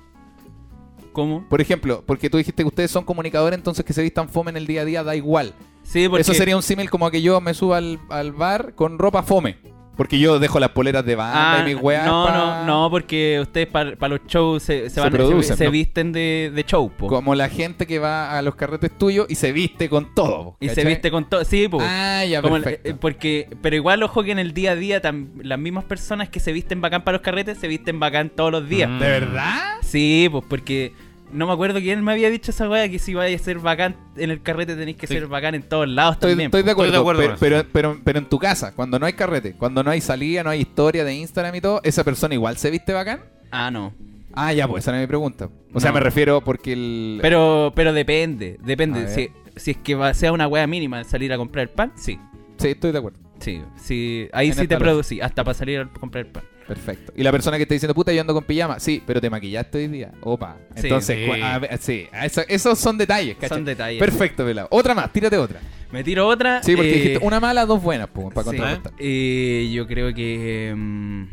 ¿cómo? 1.13 1.43
Por 1.49 1.61
ejemplo, 1.61 2.03
porque 2.05 2.29
tú 2.29 2.37
dijiste 2.37 2.61
que 2.63 2.67
ustedes 2.67 2.91
son 2.91 3.03
comunicadores, 3.03 3.57
entonces 3.57 3.83
que 3.83 3.93
se 3.93 4.03
vistan 4.03 4.29
fome 4.29 4.51
en 4.51 4.57
el 4.57 4.67
día 4.67 4.81
a 4.81 4.85
día 4.85 5.03
da 5.03 5.15
igual. 5.15 5.53
Sí, 5.83 6.07
porque 6.07 6.21
Eso 6.21 6.33
sería 6.33 6.55
un 6.55 6.61
símil 6.61 6.89
como 6.91 7.07
a 7.07 7.11
que 7.11 7.21
yo 7.21 7.39
me 7.41 7.53
suba 7.53 7.77
al, 7.77 7.99
al 8.09 8.33
bar 8.33 8.75
con 8.75 8.99
ropa 8.99 9.23
fome. 9.23 9.57
Porque 9.97 10.19
yo 10.19 10.37
dejo 10.39 10.59
las 10.59 10.69
poleras 10.69 11.03
de 11.05 11.15
banda 11.15 11.55
Ah, 11.57 11.61
y 11.67 11.73
mis 11.73 11.81
weas. 11.83 12.05
no, 12.05 12.25
pa- 12.27 12.33
no, 12.37 12.65
no, 12.65 12.89
porque 12.91 13.39
ustedes 13.41 13.67
para 13.67 14.07
los 14.07 14.19
shows 14.27 14.61
se, 14.63 14.83
se 14.83 14.89
Se 14.91 15.01
van, 15.01 15.11
producen, 15.11 15.57
se, 15.57 15.65
¿no? 15.65 15.71
visten 15.71 16.11
de, 16.11 16.51
de 16.53 16.63
show, 16.63 16.89
po. 16.91 17.07
Como 17.07 17.33
la 17.35 17.49
gente 17.49 17.87
que 17.87 17.97
va 17.99 18.37
a 18.37 18.41
los 18.43 18.55
carretes 18.55 18.95
tuyos 18.97 19.25
y 19.29 19.35
se 19.35 19.51
viste 19.51 19.89
con 19.89 20.13
todo. 20.13 20.55
y 20.59 20.69
se 20.69 20.85
viste 20.85 21.09
con 21.11 21.27
todo, 21.27 21.43
sí, 21.43 21.67
po. 21.67 21.79
Ah, 21.81 22.23
ya, 22.25 22.41
Como 22.41 22.57
eh, 22.57 22.95
porque, 23.01 23.49
pero 23.61 23.75
igual, 23.75 24.03
ojo 24.03 24.23
que 24.23 24.31
en 24.31 24.39
el 24.39 24.53
día 24.53 24.71
a 24.71 24.75
día 24.75 25.01
tam- 25.01 25.29
las 25.41 25.57
mismas 25.59 25.83
personas 25.85 26.29
que 26.29 26.39
se 26.39 26.51
visten 26.51 26.79
bacán 26.79 27.03
para 27.03 27.17
los 27.17 27.21
carretes 27.23 27.57
se 27.57 27.67
visten 27.67 27.99
bacán 27.99 28.29
todos 28.29 28.51
los 28.51 28.69
días. 28.69 28.89
¿De 28.99 29.07
verdad? 29.07 29.77
Sí, 29.81 30.27
pues 30.31 30.43
porque 30.47 30.93
no 31.31 31.47
me 31.47 31.53
acuerdo 31.53 31.79
quién 31.79 32.03
me 32.03 32.11
había 32.11 32.29
dicho 32.29 32.51
esa 32.51 32.69
weá 32.69 32.89
que 32.89 32.99
si 32.99 33.13
vais 33.13 33.39
a 33.39 33.43
ser 33.43 33.59
bacán 33.59 33.95
en 34.15 34.31
el 34.31 34.41
carrete 34.41 34.75
tenéis 34.75 34.97
que 34.97 35.07
Sí. 35.07 35.13
ser 35.15 35.27
bacán 35.27 35.55
en 35.55 35.63
todos 35.63 35.87
lados 35.87 36.15
Estoy, 36.15 36.31
también. 36.31 36.47
estoy 36.47 36.63
de 36.63 36.71
acuerdo, 36.71 36.93
Estoy 36.93 36.97
de 37.05 37.11
acuerdo 37.25 37.37
pero, 37.39 37.63
pero, 37.63 37.69
pero, 37.71 38.01
pero 38.03 38.19
en 38.19 38.25
tu 38.29 38.39
casa, 38.39 38.73
cuando 38.75 38.97
no 38.99 39.05
hay 39.05 39.13
carrete, 39.13 39.53
cuando 39.53 39.83
no 39.83 39.91
hay 39.91 40.01
salida, 40.01 40.43
no 40.43 40.49
hay 40.49 40.61
historia 40.61 41.03
de 41.03 41.13
Instagram 41.15 41.55
y 41.55 41.61
todo, 41.61 41.81
¿esa 41.83 42.03
persona 42.03 42.33
igual 42.33 42.57
se 42.57 42.69
viste 42.71 42.93
bacán? 42.93 43.21
Ah, 43.51 43.69
no. 43.71 43.93
Ah, 44.33 44.53
ya, 44.53 44.67
pues 44.67 44.83
esa 44.83 44.91
no 44.91 44.97
es 44.97 45.01
mi 45.03 45.07
pregunta. 45.07 45.49
O 45.73 45.79
sea, 45.79 45.91
me 45.91 45.99
refiero 45.99 46.41
porque 46.41 46.73
el... 46.73 47.17
Pero, 47.21 47.71
pero 47.75 47.91
depende, 47.91 48.59
depende. 48.63 49.07
Si, 49.07 49.29
si 49.55 49.71
es 49.71 49.77
que 49.77 49.95
va, 49.95 50.13
sea 50.13 50.31
una 50.31 50.47
weá 50.47 50.67
mínima 50.67 51.03
salir 51.03 51.33
a 51.33 51.37
comprar 51.37 51.63
el 51.63 51.69
pan, 51.69 51.91
sí. 51.95 52.19
Sí, 52.57 52.67
estoy 52.69 52.91
de 52.91 52.99
acuerdo. 52.99 53.17
Sí, 53.39 53.61
sí. 53.77 54.27
Ahí 54.33 54.49
En 54.49 54.53
sí 54.53 54.67
te 54.67 54.77
producí, 54.77 55.21
hasta 55.21 55.43
para 55.43 55.53
salir 55.55 55.79
a 55.79 55.87
comprar 55.87 56.25
el 56.25 56.31
pan. 56.31 56.43
Perfecto. 56.67 57.13
Y 57.15 57.23
la 57.23 57.31
persona 57.31 57.57
que 57.57 57.63
está 57.63 57.73
diciendo, 57.75 57.93
puta, 57.95 58.11
yo 58.11 58.21
ando 58.21 58.33
con 58.33 58.43
pijama. 58.43 58.79
Sí, 58.79 59.01
pero 59.05 59.21
te 59.21 59.29
maquillaste 59.29 59.77
hoy 59.77 59.87
día. 59.87 60.11
Opa. 60.21 60.57
Entonces, 60.75 61.17
Sí. 61.17 61.25
cu- 61.25 61.43
a 61.43 61.59
ver, 61.59 61.77
sí, 61.79 62.07
a 62.11 62.25
eso- 62.25 62.41
esos 62.47 62.77
son 62.77 62.97
detalles, 62.97 63.35
¿cachai? 63.35 63.49
Son 63.57 63.65
detalles. 63.65 63.99
Perfecto, 63.99 64.43
pelado. 64.45 64.67
Otra 64.71 64.93
más, 64.93 65.11
tírate 65.13 65.37
otra. 65.37 65.59
Me 65.91 66.03
tiro 66.03 66.27
otra. 66.27 66.61
Sí, 66.63 66.75
porque 66.75 66.91
eh, 66.91 66.93
dijiste 66.95 67.19
una 67.25 67.39
mala, 67.39 67.65
dos 67.65 67.81
buenas, 67.81 68.09
pues, 68.11 68.27
para 68.33 68.43
sí. 68.43 68.49
contrarrestar. 68.57 68.91
Eh, 68.99 69.71
yo 69.73 69.87
creo 69.87 70.13
que. 70.13 70.73
mm, 70.75 71.23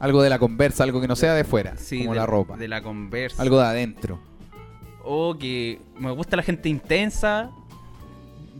Algo 0.00 0.22
de 0.22 0.28
la 0.30 0.38
conversa, 0.38 0.82
algo 0.84 1.00
que 1.00 1.06
no 1.08 1.16
sea 1.16 1.34
de 1.34 1.44
fuera, 1.44 1.76
sí, 1.76 1.98
como 1.98 2.12
de, 2.14 2.20
la 2.20 2.26
ropa. 2.26 2.56
De 2.56 2.66
la 2.68 2.82
conversa. 2.82 3.40
Algo 3.40 3.58
de 3.58 3.64
adentro. 3.66 4.20
O 5.04 5.36
que 5.38 5.80
me 5.98 6.10
gusta 6.10 6.36
la 6.36 6.42
gente 6.42 6.68
intensa, 6.68 7.50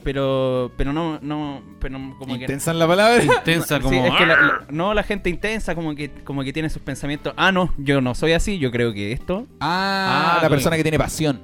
pero 0.05 0.71
pero 0.77 0.93
no 0.93 1.19
no 1.23 1.63
pero 1.81 1.99
como 2.19 2.35
que 2.37 2.43
¿Intensa 2.43 2.71
en 2.71 2.79
la 2.79 2.87
palabra? 2.87 3.23
Intensa 3.23 3.81
como. 3.81 3.91
Sí, 3.91 3.99
es 3.99 4.15
que 4.17 4.27
la- 4.27 4.37
la- 4.41 4.67
no 4.71 4.95
la 4.95 5.03
gente 5.03 5.31
intensa 5.31 5.75
como 5.75 5.95
que 5.95 6.11
como 6.11 6.45
que 6.45 6.53
tiene 6.53 6.69
sus 6.71 6.83
pensamientos. 6.83 7.35
Ah, 7.37 7.51
no, 7.51 7.73
yo 7.79 8.01
no 8.01 8.15
soy 8.15 8.33
así, 8.33 8.59
yo 8.59 8.71
creo 8.71 8.93
que 8.93 9.13
esto 9.13 9.47
Ah, 9.61 10.37
Ah, 10.39 10.43
la 10.43 10.49
persona 10.49 10.77
que 10.77 10.83
tiene 10.83 10.99
pasión. 10.99 11.41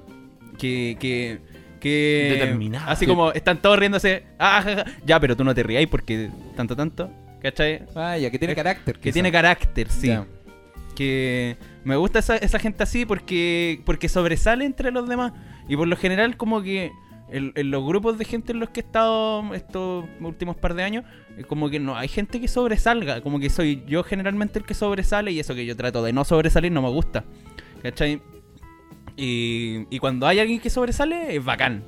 que 0.58 0.96
que 1.00 1.40
que 1.80 2.36
Determinada. 2.38 2.92
así 2.92 3.06
Sí. 3.06 3.10
como 3.10 3.32
están 3.32 3.62
todos 3.62 3.78
riéndose. 3.78 4.24
Ah, 4.38 4.60
ja, 4.62 4.74
ja, 4.76 4.84
ya, 5.06 5.18
pero 5.18 5.34
tú 5.36 5.44
no 5.44 5.54
te 5.54 5.62
ríais 5.62 5.88
porque 5.88 6.28
tanto 6.54 6.76
tanto, 6.76 7.10
¿cachai? 7.42 7.86
Vaya, 7.94 8.30
que 8.30 8.38
tiene 8.38 8.52
Es- 8.52 8.56
carácter. 8.56 8.96
Que 8.96 9.00
quizá. 9.04 9.12
tiene 9.14 9.32
carácter, 9.32 9.88
sí. 9.90 10.08
Ya. 10.08 10.26
que 10.94 11.56
me 11.84 11.96
gusta 11.96 12.18
esa, 12.18 12.36
esa 12.36 12.58
gente 12.58 12.82
así 12.82 13.06
porque 13.06 13.80
porque 13.86 14.08
sobresale 14.10 14.66
entre 14.66 14.90
los 14.90 15.08
demás 15.08 15.32
y 15.68 15.76
por 15.76 15.88
lo 15.88 15.96
general 15.96 16.36
como 16.36 16.60
que 16.62 16.90
en, 17.32 17.52
en 17.54 17.70
los 17.70 17.84
grupos 17.84 18.18
de 18.18 18.24
gente 18.24 18.52
en 18.52 18.60
los 18.60 18.70
que 18.70 18.80
he 18.80 18.82
estado 18.84 19.54
estos 19.54 20.04
últimos 20.20 20.56
par 20.56 20.74
de 20.74 20.82
años 20.82 21.04
eh, 21.36 21.44
como 21.44 21.70
que 21.70 21.78
no 21.78 21.96
hay 21.96 22.08
gente 22.08 22.40
que 22.40 22.48
sobresalga 22.48 23.20
como 23.20 23.38
que 23.40 23.50
soy 23.50 23.82
yo 23.86 24.02
generalmente 24.02 24.58
el 24.58 24.64
que 24.64 24.74
sobresale 24.74 25.32
y 25.32 25.40
eso 25.40 25.54
que 25.54 25.64
yo 25.66 25.76
trato 25.76 26.02
de 26.02 26.12
no 26.12 26.24
sobresalir 26.24 26.72
no 26.72 26.82
me 26.82 26.90
gusta 26.90 27.24
¿cachai? 27.82 28.20
y, 29.16 29.86
y 29.90 29.98
cuando 29.98 30.26
hay 30.26 30.38
alguien 30.40 30.60
que 30.60 30.70
sobresale 30.70 31.36
es 31.36 31.44
bacán 31.44 31.82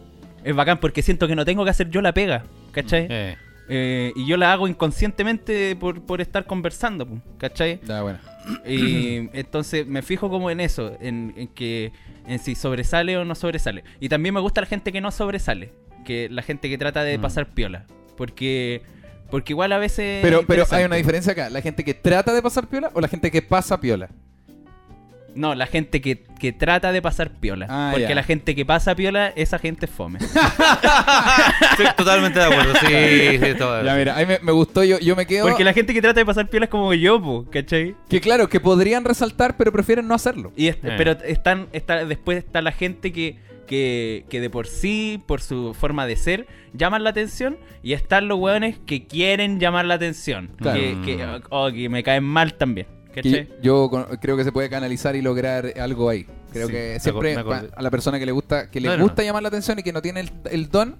es 0.44 0.54
bacán 0.54 0.78
porque 0.78 1.02
siento 1.02 1.28
que 1.28 1.36
no 1.36 1.44
tengo 1.44 1.64
que 1.64 1.70
hacer 1.70 1.88
yo 1.90 2.00
la 2.02 2.12
pega 2.12 2.44
¿cachai? 2.72 3.06
Eh, 3.10 3.36
Eh, 3.68 4.12
y 4.16 4.26
yo 4.26 4.36
la 4.36 4.52
hago 4.52 4.66
inconscientemente 4.66 5.76
por, 5.76 6.02
por 6.02 6.20
estar 6.20 6.44
conversando 6.46 7.06
¿cachai? 7.38 7.80
Ya, 7.86 8.02
bueno. 8.02 8.18
Y 8.66 9.28
entonces 9.32 9.86
me 9.86 10.02
fijo 10.02 10.30
como 10.30 10.50
en 10.50 10.60
eso, 10.60 10.96
en, 11.00 11.32
en 11.36 11.48
que 11.48 11.92
en 12.26 12.38
si 12.38 12.54
sobresale 12.54 13.16
o 13.16 13.24
no 13.24 13.34
sobresale. 13.34 13.84
Y 14.00 14.08
también 14.08 14.34
me 14.34 14.40
gusta 14.40 14.60
la 14.60 14.66
gente 14.66 14.92
que 14.92 15.00
no 15.00 15.10
sobresale, 15.10 15.72
que 16.04 16.28
la 16.30 16.42
gente 16.42 16.68
que 16.68 16.78
trata 16.78 17.04
de 17.04 17.18
Mm. 17.18 17.22
pasar 17.22 17.46
piola, 17.54 17.86
porque 18.16 18.82
porque 19.30 19.54
igual 19.54 19.72
a 19.72 19.78
veces 19.78 20.20
Pero, 20.22 20.44
pero 20.46 20.64
hay 20.70 20.84
una 20.84 20.96
diferencia 20.96 21.32
acá. 21.32 21.48
¿La 21.48 21.62
gente 21.62 21.84
que 21.84 21.94
trata 21.94 22.34
de 22.34 22.42
pasar 22.42 22.68
piola 22.68 22.90
o 22.92 23.00
la 23.00 23.08
gente 23.08 23.30
que 23.30 23.40
pasa 23.40 23.80
piola? 23.80 24.10
No, 25.34 25.54
la 25.54 25.66
gente 25.66 26.00
que, 26.02 26.24
que 26.38 26.52
trata 26.52 26.92
de 26.92 27.00
pasar 27.00 27.30
piola, 27.40 27.66
Ah, 27.70 27.88
porque 27.92 28.08
ya. 28.08 28.14
la 28.14 28.22
gente 28.22 28.54
que 28.54 28.66
pasa 28.66 28.94
piola, 28.94 29.32
esa 29.34 29.58
gente 29.58 29.86
es 29.86 29.92
fome. 29.92 30.18
Estoy 31.70 31.86
totalmente 31.96 32.38
de 32.38 32.44
acuerdo. 32.44 32.74
Sí, 32.80 33.38
sí, 33.46 33.54
todo. 33.58 33.82
Ya, 33.84 33.94
mira, 33.94 34.16
a 34.16 34.20
mí 34.20 34.26
me, 34.26 34.38
me 34.40 34.52
gustó, 34.52 34.84
yo, 34.84 34.98
yo 34.98 35.16
me 35.16 35.26
quedo... 35.26 35.46
Porque 35.48 35.64
la 35.64 35.72
gente 35.72 35.94
que 35.94 36.02
trata 36.02 36.20
de 36.20 36.26
pasar 36.26 36.48
piola 36.48 36.64
es 36.66 36.70
como 36.70 36.92
yo, 36.94 37.20
po, 37.22 37.46
¿cachai? 37.50 37.94
Que 38.08 38.20
claro, 38.20 38.48
que 38.48 38.60
podrían 38.60 39.04
resaltar, 39.04 39.56
pero 39.56 39.72
prefieren 39.72 40.06
no 40.06 40.14
hacerlo. 40.14 40.52
Y 40.56 40.68
es- 40.68 40.76
Eh. 40.82 40.94
Pero 40.96 41.12
están, 41.12 41.68
está, 41.72 42.04
después 42.04 42.38
está 42.38 42.60
la 42.60 42.72
gente 42.72 43.12
que, 43.12 43.38
que, 43.66 44.24
que 44.28 44.40
de 44.40 44.50
por 44.50 44.66
sí, 44.66 45.22
por 45.26 45.40
su 45.40 45.74
forma 45.74 46.06
de 46.06 46.16
ser, 46.16 46.46
llaman 46.74 47.04
la 47.04 47.10
atención. 47.10 47.56
Y 47.82 47.92
están 47.94 48.28
los 48.28 48.38
hueones 48.38 48.78
que 48.84 49.06
quieren 49.06 49.58
llamar 49.60 49.84
la 49.86 49.94
atención. 49.94 50.50
Claro. 50.58 50.78
Que, 50.78 50.98
que, 51.04 51.40
o 51.50 51.70
que 51.72 51.88
me 51.88 52.02
caen 52.02 52.24
mal 52.24 52.54
también. 52.54 52.86
Yo 53.62 53.90
creo 54.20 54.36
que 54.36 54.44
se 54.44 54.52
puede 54.52 54.68
canalizar 54.70 55.14
y 55.16 55.22
lograr 55.22 55.72
algo 55.78 56.08
ahí. 56.08 56.26
Creo 56.52 56.66
Sí, 56.66 56.72
que 56.72 56.98
siempre 57.00 57.34
a 57.36 57.82
la 57.82 57.90
persona 57.90 58.18
que 58.18 58.26
le 58.26 58.32
gusta 58.32 58.70
que 58.70 58.80
le 58.80 58.88
No, 58.88 58.96
no. 58.96 59.04
gusta 59.04 59.22
llamar 59.22 59.42
la 59.42 59.48
atención 59.48 59.78
y 59.78 59.82
que 59.82 59.92
no 59.92 60.02
tiene 60.02 60.20
el, 60.20 60.30
el 60.50 60.68
don, 60.70 60.96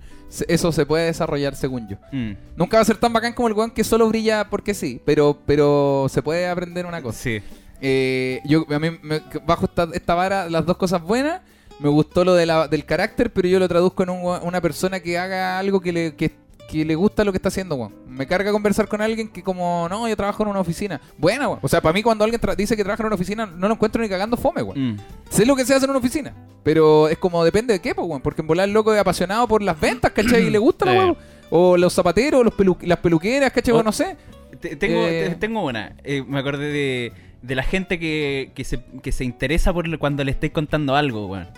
eso 0.48 0.72
se 0.72 0.86
puede 0.86 1.06
desarrollar 1.06 1.54
según 1.56 1.88
yo. 1.88 1.96
Mm, 2.10 2.32
Nunca 2.56 2.78
va 2.78 2.82
a 2.82 2.84
ser 2.86 2.96
tan 2.96 3.12
bacán 3.12 3.34
como 3.34 3.48
el 3.48 3.54
weón 3.54 3.70
que 3.70 3.84
solo 3.84 4.08
brilla 4.08 4.48
porque 4.48 4.72
sí, 4.74 5.00
pero 5.04 5.38
pero 5.46 6.06
se 6.08 6.22
puede 6.22 6.48
aprender 6.48 6.86
una 6.86 7.02
cosa. 7.02 7.18
sí. 7.18 7.40
Eh, 7.84 8.40
yo 8.44 8.64
a 8.70 8.78
mí 8.78 8.90
me- 9.02 9.20
bajo 9.44 9.64
esta, 9.66 9.88
esta 9.92 10.14
vara 10.14 10.48
las 10.48 10.64
dos 10.64 10.76
cosas 10.76 11.02
buenas. 11.02 11.40
Me 11.80 11.88
gustó 11.88 12.24
lo 12.24 12.34
de 12.34 12.46
la- 12.46 12.68
del 12.68 12.84
carácter, 12.84 13.32
pero 13.32 13.48
yo 13.48 13.58
lo 13.58 13.66
traduzco 13.68 14.04
en 14.04 14.10
un 14.10 14.22
una 14.42 14.60
persona 14.60 15.00
que 15.00 15.18
haga 15.18 15.58
algo 15.58 15.80
que 15.80 15.92
le, 15.92 16.14
que, 16.14 16.30
que 16.70 16.84
le 16.84 16.94
gusta 16.94 17.24
lo 17.24 17.32
que 17.32 17.36
está 17.36 17.48
haciendo, 17.48 17.74
weón. 17.76 17.94
Me 18.06 18.26
carga 18.26 18.50
conversar 18.52 18.88
con 18.88 19.00
alguien 19.02 19.28
que 19.28 19.42
como, 19.42 19.86
no, 19.90 20.08
yo 20.08 20.16
trabajo 20.16 20.42
en 20.42 20.48
una 20.50 20.60
oficina. 20.60 21.00
Buena, 21.18 21.48
weón. 21.48 21.60
O 21.62 21.68
sea, 21.68 21.80
para 21.80 21.92
mí 21.92 22.02
cuando 22.02 22.24
alguien 22.24 22.40
dice 22.56 22.76
que 22.76 22.82
trabaja 22.84 23.02
en 23.02 23.06
una 23.08 23.14
oficina, 23.16 23.46
no 23.46 23.68
lo 23.68 23.74
encuentro 23.74 24.02
ni 24.02 24.08
cagando 24.08 24.36
fome, 24.36 24.62
weón. 24.62 24.92
Mm. 24.94 24.96
Sé 25.30 25.44
lo 25.46 25.54
que 25.56 25.64
se 25.64 25.74
hace 25.74 25.84
en 25.84 25.90
una 25.90 25.98
oficina, 25.98 26.34
pero 26.62 27.08
es 27.08 27.18
como 27.18 27.44
depende 27.44 27.74
de 27.74 27.80
qué, 27.80 27.94
pues, 27.94 28.06
weón. 28.08 28.22
Porque 28.22 28.40
en 28.42 28.46
volar 28.46 28.66
el 28.68 28.74
loco 28.74 28.92
es 28.94 29.00
apasionado 29.00 29.46
por 29.48 29.62
las 29.62 29.78
ventas, 29.78 30.12
¿cachai? 30.12 30.46
Y 30.46 30.50
le 30.50 30.58
gusta 30.58 30.84
la 30.86 30.92
weón. 30.92 31.16
O 31.50 31.76
los 31.76 31.92
zapateros, 31.92 32.42
los 32.44 32.54
pelu- 32.54 32.80
las 32.82 32.98
peluqueras, 32.98 33.52
¿cachai? 33.52 33.72
O- 33.72 33.76
Weón, 33.76 33.86
no 33.86 33.92
sé. 33.92 34.16
Te- 34.60 34.76
Tengo, 34.76 35.06
Eh. 35.06 35.28
te- 35.30 35.34
tengo 35.36 35.64
una. 35.64 35.96
Eh, 36.04 36.22
me 36.26 36.38
acordé 36.38 36.66
de, 36.72 37.12
de 37.42 37.54
la 37.54 37.62
gente 37.62 37.98
que, 37.98 38.52
que, 38.54 38.64
se, 38.64 38.82
que 39.02 39.12
se 39.12 39.24
interesa 39.24 39.72
por 39.72 39.98
cuando 39.98 40.24
le 40.24 40.30
estáis 40.30 40.52
contando 40.52 40.94
algo, 40.96 41.26
weón. 41.26 41.48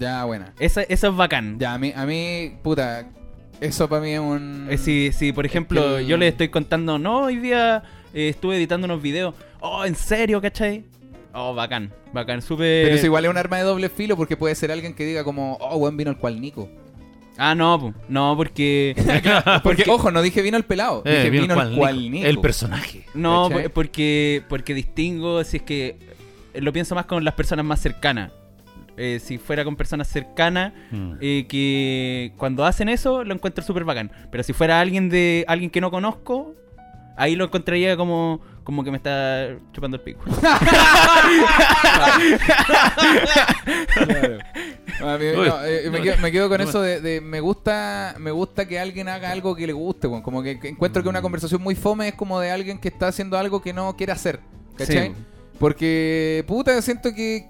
Ya, 0.00 0.24
buena. 0.24 0.54
Esa- 0.58 0.82
Eso 0.82 1.08
es 1.08 1.16
bacán. 1.16 1.58
Ya, 1.58 1.74
a 1.74 1.78
mí, 1.78 1.92
a 1.94 2.06
mí, 2.06 2.56
puta, 2.62 3.08
eso 3.60 3.88
para 3.88 4.02
mí 4.02 4.10
es 4.12 4.20
un... 4.20 4.66
Eh, 4.70 4.78
si, 4.78 5.12
si, 5.12 5.32
por 5.32 5.46
ejemplo, 5.46 5.98
el- 5.98 6.06
yo 6.06 6.16
le 6.16 6.28
estoy 6.28 6.48
contando, 6.48 6.98
no, 6.98 7.24
hoy 7.24 7.36
día 7.36 7.82
eh, 8.14 8.28
estuve 8.28 8.56
editando 8.56 8.84
unos 8.86 9.02
videos. 9.02 9.34
Oh, 9.60 9.84
¿en 9.84 9.94
serio, 9.94 10.40
cachai? 10.40 10.84
Oh, 11.32 11.54
bacán, 11.54 11.92
bacán, 12.12 12.42
súper... 12.42 12.84
Pero 12.84 12.94
eso 12.96 13.06
igual 13.06 13.24
es 13.24 13.30
un 13.30 13.36
arma 13.36 13.58
de 13.58 13.64
doble 13.64 13.88
filo 13.88 14.16
porque 14.16 14.36
puede 14.36 14.54
ser 14.54 14.70
alguien 14.72 14.94
que 14.94 15.04
diga 15.04 15.24
como, 15.24 15.56
oh, 15.60 15.78
buen 15.78 15.96
vino 15.96 16.10
el 16.10 16.16
cual 16.16 16.40
Nico. 16.40 16.68
Ah, 17.36 17.54
no, 17.54 17.94
no, 18.08 18.34
porque. 18.36 18.96
Porque, 19.62 19.84
ojo, 19.88 20.10
no 20.10 20.22
dije 20.22 20.42
vino 20.42 20.56
el 20.56 20.64
pelado. 20.64 21.02
Eh, 21.04 21.18
dije 21.18 21.30
vino 21.30 21.42
vino, 21.42 21.54
el 21.54 21.68
el 21.68 21.76
cual 21.76 21.94
cual 21.94 22.10
Nico. 22.10 22.26
El 22.26 22.40
personaje. 22.40 23.04
No, 23.14 23.48
porque, 23.72 24.42
porque 24.48 24.74
distingo 24.74 25.44
si 25.44 25.58
es 25.58 25.62
que. 25.62 25.96
Lo 26.54 26.72
pienso 26.72 26.96
más 26.96 27.06
con 27.06 27.22
las 27.24 27.34
personas 27.34 27.64
más 27.64 27.78
cercanas. 27.80 28.32
Eh, 28.98 29.20
si 29.20 29.38
fuera 29.38 29.64
con 29.64 29.76
personas 29.76 30.08
cercanas, 30.08 30.72
Mm. 30.90 31.12
eh, 31.20 31.46
que 31.48 32.32
cuando 32.36 32.64
hacen 32.66 32.88
eso 32.88 33.22
lo 33.24 33.32
encuentro 33.32 33.62
súper 33.64 33.84
bacán. 33.84 34.10
Pero 34.30 34.42
si 34.42 34.52
fuera 34.52 34.80
alguien 34.80 35.08
de 35.08 35.44
alguien 35.48 35.70
que 35.70 35.80
no 35.80 35.90
conozco, 35.90 36.54
ahí 37.16 37.36
lo 37.36 37.44
encontraría 37.44 37.96
como, 37.96 38.40
como 38.64 38.82
que 38.84 38.90
me 38.90 38.96
está 38.96 39.50
chupando 39.72 39.96
el 39.96 40.02
pico. 40.02 40.20
No, 45.00 45.16
eh, 45.16 45.88
me, 45.90 46.02
quedo, 46.02 46.16
me 46.20 46.32
quedo 46.32 46.48
con 46.48 46.60
eso 46.60 46.82
de, 46.82 47.00
de 47.00 47.20
me 47.20 47.40
gusta 47.40 48.14
me 48.18 48.30
gusta 48.30 48.66
que 48.66 48.78
alguien 48.80 49.08
haga 49.08 49.30
algo 49.30 49.54
que 49.54 49.66
le 49.66 49.72
guste, 49.72 50.08
como 50.08 50.42
que, 50.42 50.58
que 50.58 50.68
encuentro 50.68 51.02
que 51.02 51.08
una 51.08 51.22
conversación 51.22 51.62
muy 51.62 51.74
fome 51.74 52.08
es 52.08 52.14
como 52.14 52.40
de 52.40 52.50
alguien 52.50 52.78
que 52.78 52.88
está 52.88 53.08
haciendo 53.08 53.38
algo 53.38 53.62
que 53.62 53.72
no 53.72 53.94
quiere 53.96 54.12
hacer, 54.12 54.40
¿cachai? 54.76 55.08
Sí. 55.08 55.14
Porque, 55.58 56.44
puta, 56.46 56.80
siento 56.82 57.12
que 57.14 57.46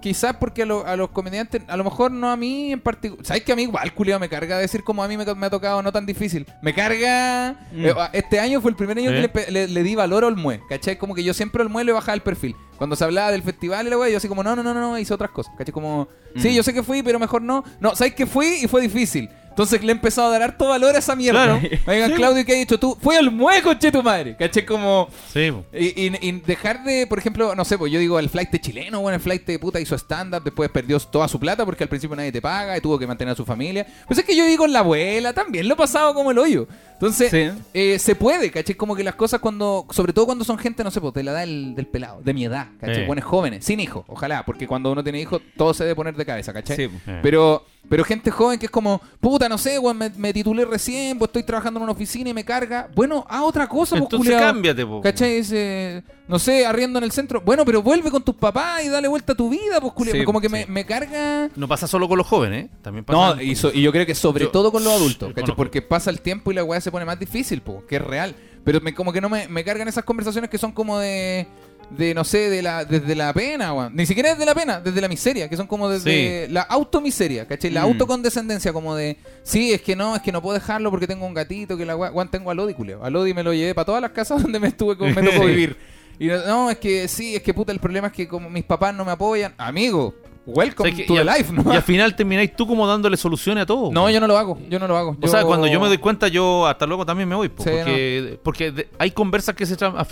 quizás 0.00 0.36
porque 0.36 0.62
a, 0.62 0.66
lo- 0.66 0.86
a 0.86 0.96
los 0.96 1.10
comediantes, 1.10 1.62
a 1.68 1.76
lo 1.76 1.84
mejor 1.84 2.10
no 2.10 2.30
a 2.30 2.36
mí 2.36 2.72
en 2.72 2.80
particular, 2.80 3.24
¿sabes 3.24 3.42
que 3.44 3.52
a 3.52 3.56
mí 3.56 3.62
igual, 3.62 3.92
culiao, 3.94 4.18
me 4.20 4.28
carga 4.28 4.58
decir 4.58 4.82
como 4.84 5.02
a 5.02 5.08
mí 5.08 5.16
me, 5.16 5.24
me 5.34 5.46
ha 5.46 5.50
tocado 5.50 5.82
no 5.82 5.92
tan 5.92 6.06
difícil? 6.06 6.46
Me 6.62 6.74
carga, 6.74 7.56
Mm. 7.72 7.86
eh, 7.86 7.94
este 8.12 8.40
año 8.40 8.60
fue 8.60 8.70
el 8.70 8.76
primer 8.76 8.98
año 8.98 9.10
¿Eh? 9.10 9.30
que 9.32 9.40
le, 9.46 9.50
le- 9.52 9.68
le 9.68 9.82
di 9.82 9.94
valor 9.94 10.24
a 10.24 10.26
Olmue, 10.28 10.60
¿cachai? 10.68 10.96
Como 10.98 11.14
que 11.14 11.24
yo 11.24 11.32
siempre 11.34 11.62
a 11.62 11.66
Olmue 11.66 11.84
le 11.84 11.92
bajaba 11.92 12.14
el 12.14 12.22
perfil. 12.22 12.54
Cuando 12.76 12.96
se 12.96 13.04
hablaba 13.04 13.30
del 13.30 13.42
festival 13.42 13.86
y 13.86 13.90
la 13.90 13.98
wea, 13.98 14.10
yo 14.10 14.16
así 14.16 14.26
como, 14.28 14.42
no, 14.42 14.56
no, 14.56 14.62
no, 14.62 14.74
no, 14.74 14.98
hice 14.98 15.14
otras 15.14 15.30
cosas, 15.30 15.54
¿cachai? 15.56 15.72
Como, 15.72 16.08
sí, 16.36 16.50
Mm. 16.50 16.52
yo 16.52 16.62
sé 16.62 16.72
que 16.72 16.82
fui, 16.82 17.02
pero 17.02 17.18
mejor 17.18 17.42
no. 17.42 17.64
No, 17.80 17.94
¿sabes 17.96 18.14
que 18.14 18.26
fui 18.26 18.60
y 18.62 18.68
fue 18.68 18.80
difícil? 18.82 19.28
Entonces 19.50 19.82
le 19.82 19.88
he 19.88 19.94
empezado 19.94 20.28
a 20.28 20.30
dar 20.30 20.42
harto 20.42 20.68
valor 20.68 20.96
a 20.96 20.98
esa 20.98 21.14
mierda. 21.14 21.60
Claro. 21.60 21.78
Oigan, 21.86 22.08
Sí. 22.10 22.16
Claudio, 22.16 22.42
¿qué 22.46 22.52
has 22.52 22.58
dicho 22.60 22.78
tú? 22.80 22.96
Fue 23.02 23.18
Olmue, 23.18 23.60
conche 23.62 23.92
tu 23.92 24.02
madre, 24.02 24.34
¿cachai? 24.34 24.64
Como... 24.64 25.08
Sí. 25.30 25.52
Y, 25.74 26.06
y- 26.06 26.18
y 26.22 26.32
dejar 26.40 26.82
de, 26.84 27.06
por 27.06 27.18
ejemplo, 27.18 27.54
no 27.54 27.62
sé, 27.66 27.76
pues 27.76 27.92
yo 27.92 27.98
digo, 28.00 28.18
el 28.18 28.30
flight 28.30 28.48
chileno, 28.62 29.00
bueno, 29.02 29.16
el 29.16 29.20
flight 29.20 29.44
de 29.44 29.58
puta 29.58 29.78
hizo 29.78 29.94
stand-up, 29.94 30.42
después 30.42 30.70
perdió 30.70 30.98
toda 31.00 31.28
su 31.28 31.38
plata 31.38 31.66
porque 31.66 31.84
al 31.84 31.90
principio 31.90 32.16
nadie 32.16 32.32
te 32.32 32.40
paga 32.40 32.78
y 32.78 32.80
tuvo 32.80 32.98
que 32.98 33.06
mantener 33.06 33.32
a 33.32 33.36
su 33.36 33.44
familia. 33.44 33.86
Pues 34.06 34.18
es 34.18 34.24
que 34.24 34.34
yo 34.34 34.46
digo 34.46 34.66
la 34.66 34.78
abuela, 34.78 35.34
también 35.34 35.68
lo 35.68 35.74
he 35.74 35.76
pasado 35.76 36.14
como 36.14 36.30
el 36.30 36.38
hoyo. 36.38 36.66
Entonces, 36.94 37.30
Sí. 37.30 37.50
eh, 37.74 37.98
se 37.98 38.14
puede, 38.14 38.50
¿cachai? 38.50 38.74
Como 38.76 38.94
que 38.96 39.02
las 39.04 39.16
cosas 39.16 39.38
cuando, 39.40 39.86
sobre 39.90 40.14
todo 40.14 40.24
cuando 40.24 40.44
son 40.44 40.56
gente, 40.56 40.82
no 40.82 40.90
sé, 40.90 40.98
pues 41.00 41.12
de 41.12 41.24
la 41.24 41.32
edad 41.32 41.40
del, 41.40 41.74
del 41.74 41.86
pelado, 41.88 42.22
de 42.22 42.32
mi 42.32 42.44
edad, 42.46 42.68
¿cachai? 42.80 43.02
Eh. 43.02 43.06
Buenos 43.06 43.26
jóvenes, 43.26 43.66
sin 43.66 43.80
hijos, 43.80 44.04
ojalá, 44.06 44.44
porque 44.46 44.66
cuando 44.66 44.90
uno 44.92 45.02
tiene 45.02 45.20
hijos, 45.20 45.42
todo 45.58 45.74
se 45.74 45.82
debe 45.84 45.96
poner 45.96 46.14
de 46.14 46.21
cabeza, 46.24 46.52
¿cachai? 46.52 46.76
Sí. 46.76 46.82
Eh. 47.06 47.20
Pero, 47.22 47.64
pero 47.88 48.04
gente 48.04 48.30
joven 48.30 48.58
que 48.58 48.66
es 48.66 48.70
como, 48.72 49.00
puta, 49.20 49.48
no 49.48 49.58
sé, 49.58 49.78
weón, 49.78 49.98
me, 49.98 50.10
me 50.10 50.32
titulé 50.32 50.64
recién, 50.64 51.18
pues 51.18 51.28
estoy 51.28 51.42
trabajando 51.42 51.78
en 51.78 51.84
una 51.84 51.92
oficina 51.92 52.30
y 52.30 52.34
me 52.34 52.44
carga. 52.44 52.88
Bueno, 52.94 53.26
haz 53.28 53.40
otra 53.42 53.68
cosa, 53.68 53.96
pues, 53.96 54.02
Entonces 54.02 54.32
culiao. 54.32 54.40
cámbiate, 54.52 54.86
po. 54.86 55.00
¿Cachai? 55.00 55.36
Dice, 55.36 56.02
no 56.28 56.38
sé, 56.38 56.64
arriendo 56.66 56.98
en 56.98 57.04
el 57.04 57.12
centro. 57.12 57.40
Bueno, 57.40 57.64
pero 57.64 57.82
vuelve 57.82 58.10
con 58.10 58.22
tus 58.22 58.34
papás 58.34 58.84
y 58.84 58.88
dale 58.88 59.08
vuelta 59.08 59.32
a 59.32 59.36
tu 59.36 59.48
vida, 59.50 59.80
pues, 59.80 59.92
culiao. 59.92 60.16
Sí, 60.16 60.24
Como 60.24 60.40
que 60.40 60.48
sí. 60.48 60.52
me, 60.52 60.66
me 60.66 60.86
carga. 60.86 61.48
No 61.56 61.68
pasa 61.68 61.86
solo 61.86 62.08
con 62.08 62.18
los 62.18 62.26
jóvenes, 62.26 62.66
¿eh? 62.66 62.70
También 62.82 63.04
pasa. 63.04 63.34
No, 63.36 63.42
y, 63.42 63.54
so- 63.56 63.72
y 63.72 63.82
yo 63.82 63.92
creo 63.92 64.06
que 64.06 64.14
sobre 64.14 64.44
Yo- 64.44 64.50
todo 64.50 64.70
con 64.72 64.84
los 64.84 64.92
adultos, 64.92 65.28
¿cachai? 65.30 65.42
conozco. 65.42 65.56
Porque 65.56 65.82
pasa 65.82 66.10
el 66.10 66.20
tiempo 66.20 66.50
y 66.52 66.54
la 66.54 66.64
weá 66.64 66.80
se 66.80 66.90
pone 66.90 67.04
más 67.04 67.18
difícil, 67.18 67.60
po, 67.62 67.84
que 67.86 67.96
es 67.96 68.02
real. 68.02 68.34
Pero 68.64 68.80
me, 68.80 68.94
como 68.94 69.12
que 69.12 69.20
no 69.20 69.28
me, 69.28 69.48
me 69.48 69.64
cargan 69.64 69.88
esas 69.88 70.04
conversaciones 70.04 70.48
que 70.48 70.56
son 70.56 70.70
como 70.70 70.96
de, 71.00 71.48
de 71.96 72.14
no 72.14 72.24
sé, 72.24 72.48
de 72.50 72.62
la, 72.62 72.84
desde 72.84 73.14
la 73.14 73.32
pena, 73.32 73.72
weón. 73.74 73.94
Ni 73.94 74.06
siquiera 74.06 74.30
desde 74.30 74.44
la 74.46 74.54
pena, 74.54 74.80
desde 74.80 75.00
la 75.00 75.08
miseria, 75.08 75.48
que 75.48 75.56
son 75.56 75.66
como 75.66 75.88
desde 75.88 76.48
la 76.48 76.62
automiseria, 76.62 77.46
¿cachai? 77.46 77.70
La 77.70 77.82
Mm. 77.82 77.84
autocondescendencia, 77.84 78.72
como 78.72 78.94
de, 78.94 79.16
sí, 79.42 79.72
es 79.72 79.82
que 79.82 79.94
no, 79.96 80.16
es 80.16 80.22
que 80.22 80.32
no 80.32 80.40
puedo 80.42 80.54
dejarlo 80.54 80.90
porque 80.90 81.06
tengo 81.06 81.26
un 81.26 81.34
gatito, 81.34 81.76
que 81.76 81.84
la 81.84 81.96
weón, 81.96 82.30
tengo 82.30 82.50
a 82.50 82.54
Lodi, 82.54 82.74
culeo. 82.74 83.04
A 83.04 83.10
Lodi 83.10 83.34
me 83.34 83.42
lo 83.42 83.52
llevé 83.52 83.74
para 83.74 83.84
todas 83.84 84.00
las 84.02 84.12
casas 84.12 84.42
donde 84.42 84.58
me 84.58 84.68
estuve, 84.68 84.94
me 84.96 85.22
tocó 85.22 85.44
vivir. 85.46 85.76
Y 86.18 86.26
no, 86.26 86.46
no, 86.46 86.70
es 86.70 86.78
que 86.78 87.08
sí, 87.08 87.34
es 87.36 87.42
que 87.42 87.52
puta, 87.54 87.72
el 87.72 87.80
problema 87.80 88.08
es 88.08 88.12
que 88.12 88.28
como 88.28 88.48
mis 88.50 88.64
papás 88.64 88.94
no 88.94 89.04
me 89.04 89.12
apoyan, 89.12 89.54
amigo, 89.58 90.14
welcome 90.46 90.90
to 91.06 91.14
the 91.14 91.24
life, 91.24 91.52
¿no? 91.52 91.72
y 91.72 91.76
al 91.76 91.82
final 91.82 92.14
termináis 92.16 92.54
tú 92.56 92.66
como 92.66 92.86
dándole 92.86 93.16
soluciones 93.16 93.62
a 93.62 93.66
todo. 93.66 93.92
No, 93.92 94.08
yo 94.10 94.20
no 94.20 94.26
lo 94.26 94.36
hago, 94.38 94.58
yo 94.68 94.78
no 94.78 94.88
lo 94.88 94.96
hago. 94.96 95.16
O 95.20 95.28
sea, 95.28 95.44
cuando 95.44 95.66
yo 95.66 95.80
me 95.80 95.88
doy 95.88 95.98
cuenta, 95.98 96.28
yo 96.28 96.66
hasta 96.66 96.86
luego 96.86 97.04
también 97.06 97.28
me 97.28 97.34
voy. 97.34 97.48
Sí, 97.48 97.52
porque 97.56 98.38
porque 98.42 98.72
de- 98.72 98.88
hay 98.98 99.10
conversas 99.12 99.54
que 99.54 99.66
se, 99.66 99.76
tra- 99.78 100.04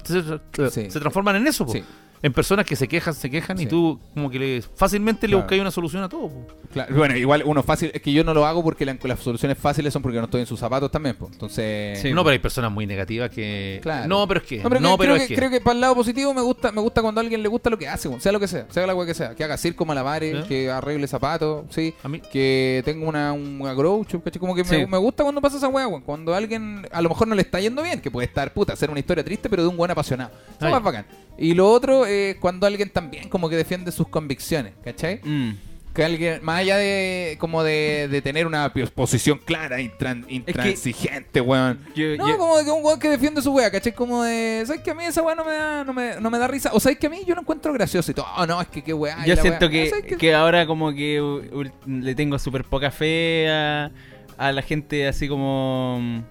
se, 0.55 0.71
Sí. 0.71 0.91
se 0.91 1.01
transforman 1.01 1.37
en 1.37 1.47
eso. 1.47 1.67
Sí. 1.69 1.83
En 2.23 2.33
personas 2.35 2.67
que 2.67 2.77
se 2.77 2.87
quejan, 2.87 3.15
se 3.15 3.31
quejan 3.31 3.59
y 3.61 3.67
tú 3.67 3.99
como 4.15 4.31
que 4.31 4.39
le- 4.39 4.63
fácilmente 4.63 5.27
le 5.27 5.37
buscáis 5.37 5.61
una 5.61 5.71
solución 5.71 6.03
a 6.03 6.09
todo. 6.09 6.29
po. 6.29 6.47
Claro, 6.73 6.95
bueno, 6.95 7.17
igual 7.17 7.43
uno 7.47 7.63
fácil, 7.63 7.91
es 7.95 8.03
que 8.03 8.13
yo 8.13 8.23
no 8.25 8.35
lo 8.35 8.45
hago 8.47 8.63
porque 8.63 8.85
la- 8.85 8.97
las 9.03 9.21
soluciones 9.21 9.57
fáciles 9.57 9.93
son 9.93 10.03
porque 10.03 10.19
no 10.19 10.25
estoy 10.25 10.43
en 10.43 10.47
sus 10.47 10.61
zapatos 10.61 10.91
también, 10.91 11.17
pues. 11.17 11.33
Entonces, 11.33 11.99
Sí. 12.01 12.13
No, 12.13 12.23
pero 12.23 12.33
hay 12.33 12.39
personas 12.39 12.71
muy 12.71 12.87
negativas 12.87 13.31
que... 13.31 13.81
Claro. 13.83 14.07
No, 14.07 14.29
pero 14.29 14.41
es 14.41 14.47
que... 14.47 14.59
No, 14.63 14.69
pero, 14.69 14.81
no, 14.81 14.91
que- 14.93 14.99
pero 14.99 15.13
creo, 15.15 15.17
es 15.17 15.23
que, 15.23 15.29
que... 15.29 15.35
creo 15.37 15.51
que 15.51 15.61
para 15.61 15.75
el 15.75 15.81
lado 15.81 15.95
positivo 15.95 16.35
me 16.35 16.43
gusta 16.43 16.71
me 16.73 16.81
gusta 16.81 17.01
cuando 17.03 17.21
a 17.21 17.23
alguien 17.23 17.43
le 17.43 17.49
gusta 17.49 17.71
lo 17.71 17.79
que 17.79 17.89
hace, 17.89 18.09
sea 18.21 18.33
lo 18.33 18.39
que 18.41 18.49
sea, 18.49 18.67
sea 18.71 18.87
la 18.87 18.95
weá 18.95 19.07
que 19.07 19.15
sea, 19.15 19.35
que 19.35 19.43
haga 19.43 19.57
circo, 19.57 19.85
malabares, 19.87 20.35
¿Eh? 20.35 20.45
que 20.47 20.71
arregle 20.71 21.07
zapatos, 21.09 21.65
sí, 21.71 21.95
A 22.03 22.09
mí- 22.09 22.21
que 22.21 22.83
tenga 22.85 23.09
una, 23.09 23.33
una 23.33 23.73
grow. 23.73 24.05
Como 24.39 24.55
que 24.55 24.63
me, 24.65 24.69
Sí. 24.69 24.87
me 24.87 24.99
gusta 24.99 25.23
cuando 25.23 25.41
pasa 25.41 25.57
esa 25.57 25.69
weón, 25.69 26.03
cuando 26.03 26.35
a 26.35 26.37
alguien 26.37 26.87
a 26.93 27.01
lo 27.01 27.09
mejor 27.09 27.27
no 27.29 27.35
le 27.35 27.43
está 27.43 27.61
yendo 27.61 27.83
bien, 27.83 28.01
que 28.01 28.11
puede 28.11 28.27
estar, 28.27 28.53
puta, 28.53 28.75
hacer 28.75 28.91
una 28.91 29.01
historia 29.01 29.25
triste, 29.25 29.49
pero 29.49 29.63
de 29.63 29.69
un 29.69 29.77
buen 29.77 29.91
apasionado. 29.91 30.31
Eso 30.59 30.69
es 30.77 30.83
bacán. 30.83 31.07
Y 31.39 31.55
lo 31.55 31.71
otro 31.71 32.05
es 32.11 32.37
cuando 32.37 32.67
alguien 32.67 32.91
también 32.91 33.29
como 33.29 33.49
que 33.49 33.57
defiende 33.57 33.93
sus 33.93 34.09
convicciones, 34.09 34.73
¿cachai? 34.85 35.21
Mm. 35.25 35.51
Que 35.95 36.05
alguien, 36.05 36.39
más 36.45 36.61
allá 36.61 36.77
de 36.77 37.37
como 37.41 37.65
de, 37.65 38.07
de 38.09 38.23
tener 38.23 38.47
una 38.47 38.73
posición 38.95 39.39
clara, 39.45 39.81
intran- 39.81 40.25
intransigente, 40.29 41.41
weón. 41.41 41.81
Yo- 41.97 42.17
No, 42.17 42.29
yo- 42.29 42.39
como 42.39 42.59
de 42.59 42.65
que 42.65 42.71
un 42.71 42.85
weón 42.85 43.01
que 43.01 43.09
defiende 43.09 43.43
su 43.43 43.53
wea, 43.53 43.71
¿cachai? 43.73 43.93
Como 43.93 44.23
de, 44.23 44.63
¿sabes 44.67 44.83
que 44.83 44.91
a 44.93 44.95
mí 44.95 45.05
esa 45.05 45.21
wea 45.23 45.35
no 45.35 45.45
me 45.45 45.53
da, 45.53 45.85
no 45.85 45.93
me, 45.93 46.21
no 46.21 46.31
me 46.31 46.39
da 46.39 46.47
risa? 46.47 46.71
O 46.73 46.79
¿sabes 46.79 46.97
que 46.99 47.09
a 47.09 47.11
mí 47.11 47.23
yo 47.27 47.35
lo 47.35 47.41
encuentro 47.41 47.73
gracioso 47.73 48.11
y 48.13 48.15
todo? 48.15 48.27
Oh, 48.37 48.47
no, 48.47 48.61
es 48.61 48.69
que 48.69 48.83
qué 48.83 48.95
wea. 48.95 49.19
y 49.25 49.29
Yo 49.31 49.37
siento 49.37 49.67
wea. 49.67 49.71
que, 49.71 49.83
Ah, 49.87 49.91
¿sabes 49.91 50.05
qué? 50.05 50.17
que 50.17 50.35
ahora 50.35 50.65
como 50.67 50.93
que 50.95 51.21
u- 51.21 51.61
u- 51.61 51.71
le 51.89 52.15
tengo 52.15 52.39
súper 52.39 52.63
poca 52.65 52.93
fe 52.93 53.49
a, 53.51 53.91
a 54.39 54.53
la 54.53 54.63
gente 54.63 55.09
así 55.09 55.27
como 55.29 56.23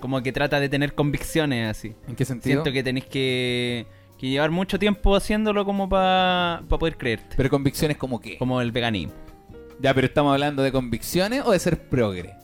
como 0.00 0.20
que 0.22 0.32
trata 0.32 0.58
de 0.58 0.68
tener 0.68 0.94
convicciones 0.94 1.70
así. 1.70 1.94
¿En 2.08 2.16
qué 2.16 2.24
sentido? 2.24 2.54
Siento 2.64 2.72
que 2.72 2.82
tenéis 2.82 3.04
que, 3.06 3.86
que 4.22 4.28
llevar 4.28 4.52
mucho 4.52 4.78
tiempo 4.78 5.16
haciéndolo 5.16 5.64
como 5.64 5.88
para 5.88 6.62
poder 6.68 6.96
creerte. 6.96 7.34
Pero 7.36 7.50
convicciones 7.50 7.96
como 7.96 8.20
qué? 8.20 8.38
Como 8.38 8.60
el 8.60 8.70
veganismo. 8.70 9.12
Ya, 9.80 9.92
pero 9.92 10.06
estamos 10.06 10.32
hablando 10.32 10.62
de 10.62 10.70
convicciones 10.70 11.42
o 11.44 11.50
de 11.50 11.58
ser 11.58 11.88
progre. 11.88 12.36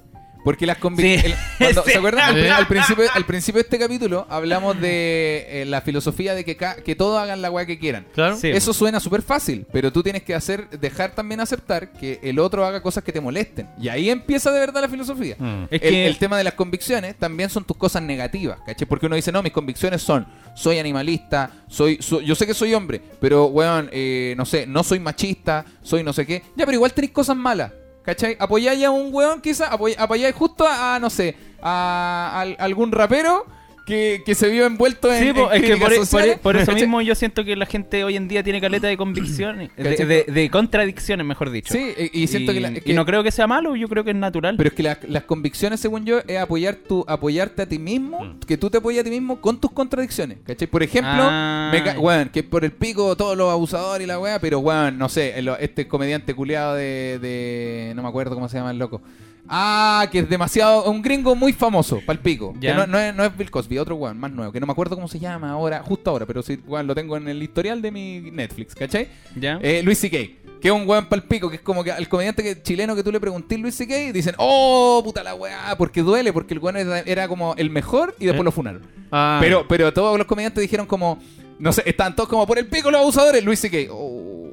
Porque 0.48 0.64
las 0.64 0.78
convicciones. 0.78 1.36
Sí. 1.58 1.74
¿Se 1.92 1.98
acuerdan? 1.98 2.34
Al, 2.50 2.66
principio, 2.68 3.04
al 3.12 3.26
principio 3.26 3.58
de 3.58 3.64
este 3.64 3.78
capítulo 3.78 4.26
hablamos 4.30 4.80
de 4.80 5.44
eh, 5.50 5.64
la 5.66 5.82
filosofía 5.82 6.34
de 6.34 6.42
que, 6.44 6.56
ca- 6.56 6.76
que 6.76 6.94
todos 6.94 7.20
hagan 7.20 7.42
la 7.42 7.50
weá 7.50 7.66
que 7.66 7.78
quieran. 7.78 8.06
Claro. 8.14 8.36
Sí. 8.36 8.48
Eso 8.48 8.72
suena 8.72 8.98
súper 9.00 9.20
fácil, 9.20 9.66
pero 9.72 9.92
tú 9.92 10.02
tienes 10.02 10.22
que 10.22 10.34
hacer, 10.34 10.70
dejar 10.70 11.10
también 11.14 11.40
aceptar 11.40 11.92
que 11.92 12.20
el 12.22 12.38
otro 12.38 12.64
haga 12.64 12.80
cosas 12.80 13.04
que 13.04 13.12
te 13.12 13.20
molesten. 13.20 13.68
Y 13.78 13.88
ahí 13.88 14.08
empieza 14.08 14.50
de 14.50 14.60
verdad 14.60 14.80
la 14.80 14.88
filosofía. 14.88 15.36
Mm. 15.38 15.64
Es 15.64 15.82
el, 15.82 15.90
que- 15.90 16.06
el 16.06 16.16
tema 16.18 16.38
de 16.38 16.44
las 16.44 16.54
convicciones 16.54 17.16
también 17.16 17.50
son 17.50 17.64
tus 17.64 17.76
cosas 17.76 18.02
negativas, 18.02 18.58
¿cachai? 18.64 18.88
Porque 18.88 19.04
uno 19.06 19.16
dice, 19.16 19.30
no, 19.32 19.42
mis 19.42 19.52
convicciones 19.52 20.00
son, 20.00 20.26
soy 20.54 20.78
animalista, 20.78 21.50
soy, 21.68 21.98
so- 22.00 22.20
yo 22.22 22.34
sé 22.34 22.46
que 22.46 22.54
soy 22.54 22.72
hombre, 22.72 23.02
pero, 23.20 23.46
weón, 23.46 23.90
eh, 23.92 24.34
no 24.38 24.46
sé, 24.46 24.66
no 24.66 24.82
soy 24.82 25.00
machista, 25.00 25.64
soy 25.82 26.02
no 26.02 26.12
sé 26.14 26.24
qué. 26.24 26.42
Ya, 26.56 26.64
pero 26.64 26.72
igual 26.72 26.92
tenéis 26.94 27.12
cosas 27.12 27.36
malas, 27.36 27.72
¿cachai? 28.08 28.38
Apoyáis 28.40 28.82
a 28.84 28.90
un 28.90 29.12
weón, 29.12 29.42
quizá, 29.42 29.68
apoy- 29.70 29.94
apoyáis 29.98 30.34
justo 30.34 30.66
a, 30.66 30.94
a, 30.94 30.98
no 30.98 31.10
sé, 31.10 31.36
a, 31.60 32.40
a 32.58 32.64
algún 32.64 32.90
rapero 32.90 33.44
que, 33.88 34.22
que 34.24 34.34
se 34.34 34.48
vio 34.50 34.66
envuelto 34.66 35.12
en, 35.12 35.22
Sí, 35.22 35.28
en 35.30 35.36
es 35.54 35.62
que 35.62 35.76
por, 35.78 35.92
e- 35.92 36.00
por 36.10 36.22
e- 36.22 36.36
por 36.36 36.56
eso 36.56 36.72
mismo 36.72 37.00
yo 37.00 37.14
siento 37.14 37.42
que 37.44 37.56
la 37.56 37.64
gente 37.66 38.04
hoy 38.04 38.16
en 38.16 38.28
día 38.28 38.42
tiene 38.42 38.60
caleta 38.60 38.86
de 38.86 38.96
convicciones, 38.98 39.70
de, 39.76 39.96
de- 40.04 40.24
de 40.24 40.50
contradicciones, 40.50 41.26
mejor 41.26 41.50
dicho. 41.50 41.72
Sí, 41.72 41.92
y, 42.12 42.22
y 42.22 42.26
siento 42.28 42.52
que, 42.52 42.60
la- 42.60 42.70
y 42.70 42.80
que- 42.82 42.92
no 42.94 43.04
creo 43.06 43.22
que 43.22 43.30
sea 43.30 43.46
malo, 43.46 43.74
yo 43.76 43.88
creo 43.88 44.04
que 44.04 44.10
es 44.10 44.16
natural. 44.16 44.56
Pero 44.58 44.68
es 44.68 44.74
que 44.74 44.82
la- 44.82 44.98
las 45.08 45.22
convicciones, 45.24 45.80
según 45.80 46.04
yo, 46.04 46.20
es 46.26 46.38
apoyar 46.38 46.76
tu, 46.76 47.04
apoyarte 47.08 47.62
a 47.62 47.66
ti 47.66 47.78
mismo, 47.78 48.20
Mm. 48.24 48.40
que 48.40 48.58
tú 48.58 48.68
te 48.70 48.78
apoyes 48.78 49.00
a 49.00 49.04
ti 49.04 49.10
mismo 49.10 49.40
con 49.40 49.58
tus 49.60 49.72
contradicciones. 49.72 50.38
¿Cachai? 50.44 50.68
Por 50.68 50.82
ejemplo, 50.82 51.10
Ah. 51.16 51.72
me 51.72 51.98
weón, 51.98 52.28
que 52.28 52.42
por 52.42 52.64
el 52.64 52.72
pico 52.72 53.16
todos 53.16 53.36
los 53.36 53.50
abusadores 53.50 54.04
y 54.04 54.06
la 54.08 54.18
weá, 54.18 54.38
pero 54.38 54.58
weón, 54.58 54.98
no 54.98 55.08
sé, 55.08 55.38
el- 55.38 55.48
este 55.60 55.88
comediante 55.88 56.34
culiado 56.34 56.74
de, 56.74 57.18
de- 57.20 57.92
No 57.96 58.02
me 58.02 58.08
acuerdo 58.08 58.34
cómo 58.34 58.48
se 58.48 58.58
llama 58.58 58.70
el 58.70 58.78
loco. 58.78 59.00
Ah, 59.48 60.06
que 60.12 60.20
es 60.20 60.28
demasiado. 60.28 60.84
Un 60.90 61.00
gringo 61.02 61.34
muy 61.34 61.52
famoso, 61.52 62.00
pal 62.04 62.18
pico. 62.18 62.52
Que 62.60 62.66
Ya. 62.68 62.74
no, 62.76 62.86
no 62.86 62.98
es, 62.98 63.14
no 63.14 63.24
es 63.24 63.36
Bill 63.36 63.50
Cosby, 63.50 63.78
otro 63.78 63.96
weón, 63.96 64.18
más 64.18 64.30
nuevo, 64.30 64.52
que 64.52 64.60
no 64.60 64.66
me 64.66 64.72
acuerdo 64.72 64.94
cómo 64.94 65.08
se 65.08 65.18
llama 65.18 65.50
ahora, 65.50 65.82
justo 65.82 66.10
ahora, 66.10 66.26
pero 66.26 66.42
sí, 66.42 66.60
weón, 66.66 66.86
lo 66.86 66.94
tengo 66.94 67.16
en 67.16 67.28
el 67.28 67.42
historial 67.42 67.80
de 67.80 67.90
mi 67.90 68.20
Netflix, 68.30 68.74
¿cachai? 68.74 69.08
¿Ya? 69.34 69.58
Eh, 69.62 69.82
Luis 69.82 69.98
C.K. 69.98 70.16
Que 70.60 70.68
es 70.68 70.74
un 70.74 70.88
weón 70.88 71.06
palpico, 71.06 71.48
que 71.48 71.56
es 71.56 71.62
como 71.62 71.84
que 71.84 71.92
al 71.92 72.08
comediante 72.08 72.42
que, 72.42 72.60
chileno 72.62 72.96
que 72.96 73.02
tú 73.04 73.12
le 73.12 73.20
preguntés 73.20 73.58
Luis 73.60 73.74
C.K. 73.76 74.12
dicen, 74.12 74.34
oh, 74.38 75.00
puta 75.04 75.22
la 75.22 75.34
weá, 75.34 75.74
porque 75.78 76.02
duele, 76.02 76.32
porque 76.32 76.52
el 76.54 76.60
weón 76.60 76.76
era, 76.76 76.98
era 77.00 77.28
como 77.28 77.54
el 77.56 77.70
mejor 77.70 78.14
y 78.18 78.24
después 78.26 78.40
¿Eh? 78.42 78.44
lo 78.44 78.52
funaron. 78.52 78.82
Ah, 79.12 79.38
Pero, 79.40 79.66
pero 79.68 79.92
todos 79.92 80.18
los 80.18 80.26
comediantes 80.26 80.60
dijeron 80.60 80.84
como, 80.86 81.18
no 81.58 81.72
sé, 81.72 81.82
están 81.86 82.14
todos 82.14 82.28
como 82.28 82.46
por 82.46 82.58
el 82.58 82.66
pico 82.66 82.90
los 82.90 83.00
abusadores, 83.00 83.42
Luis 83.44 83.60
C.K. 83.60 83.90
Oh, 83.92 84.50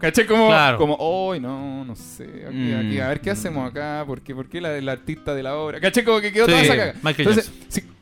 ¿Cachai? 0.00 0.26
Como, 0.26 0.46
Claro. 0.48 0.78
como, 0.78 0.94
hoy 0.98 1.40
no, 1.40 1.84
no 1.84 1.96
sé, 1.96 2.24
aquí, 2.46 2.56
Mm. 2.56 2.86
aquí, 2.86 3.00
a 3.00 3.08
ver 3.08 3.20
qué 3.20 3.30
hacemos 3.30 3.68
acá, 3.68 4.04
¿por 4.06 4.20
qué, 4.20 4.34
por 4.34 4.48
qué 4.48 4.60
la, 4.60 4.80
la 4.80 4.92
artista 4.92 5.34
de 5.34 5.42
la 5.42 5.56
obra? 5.56 5.80
¿Cachai? 5.80 6.04
Como 6.04 6.20
que 6.20 6.32
quedó 6.32 6.46
Sí, 6.46 6.52
toda 6.52 6.62
esa 6.62 6.76
caga. 6.76 6.94
Michael 7.02 7.28
Entonces, 7.28 7.52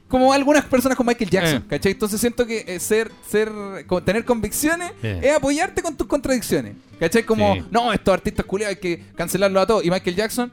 como 0.08 0.32
algunas 0.32 0.64
personas 0.66 0.96
con 0.96 1.06
Michael 1.06 1.30
Jackson, 1.30 1.58
Eh. 1.58 1.66
¿cachai? 1.68 1.92
Entonces 1.92 2.20
siento 2.20 2.46
que 2.46 2.64
eh, 2.66 2.78
ser, 2.80 3.10
ser, 3.28 3.50
tener 4.04 4.24
convicciones 4.24 4.92
Eh. 5.02 5.20
es 5.22 5.32
apoyarte 5.36 5.82
con 5.82 5.96
tus 5.96 6.06
contradicciones. 6.06 6.74
¿Cachai? 7.00 7.24
Como, 7.24 7.54
Sí. 7.54 7.64
no, 7.70 7.92
estos 7.92 8.14
artistas 8.14 8.44
culiados 8.46 8.76
hay 8.76 8.80
que 8.80 9.02
cancelarlos 9.16 9.62
a 9.62 9.66
todos. 9.66 9.84
Y 9.84 9.90
Michael 9.90 10.16
Jackson, 10.16 10.52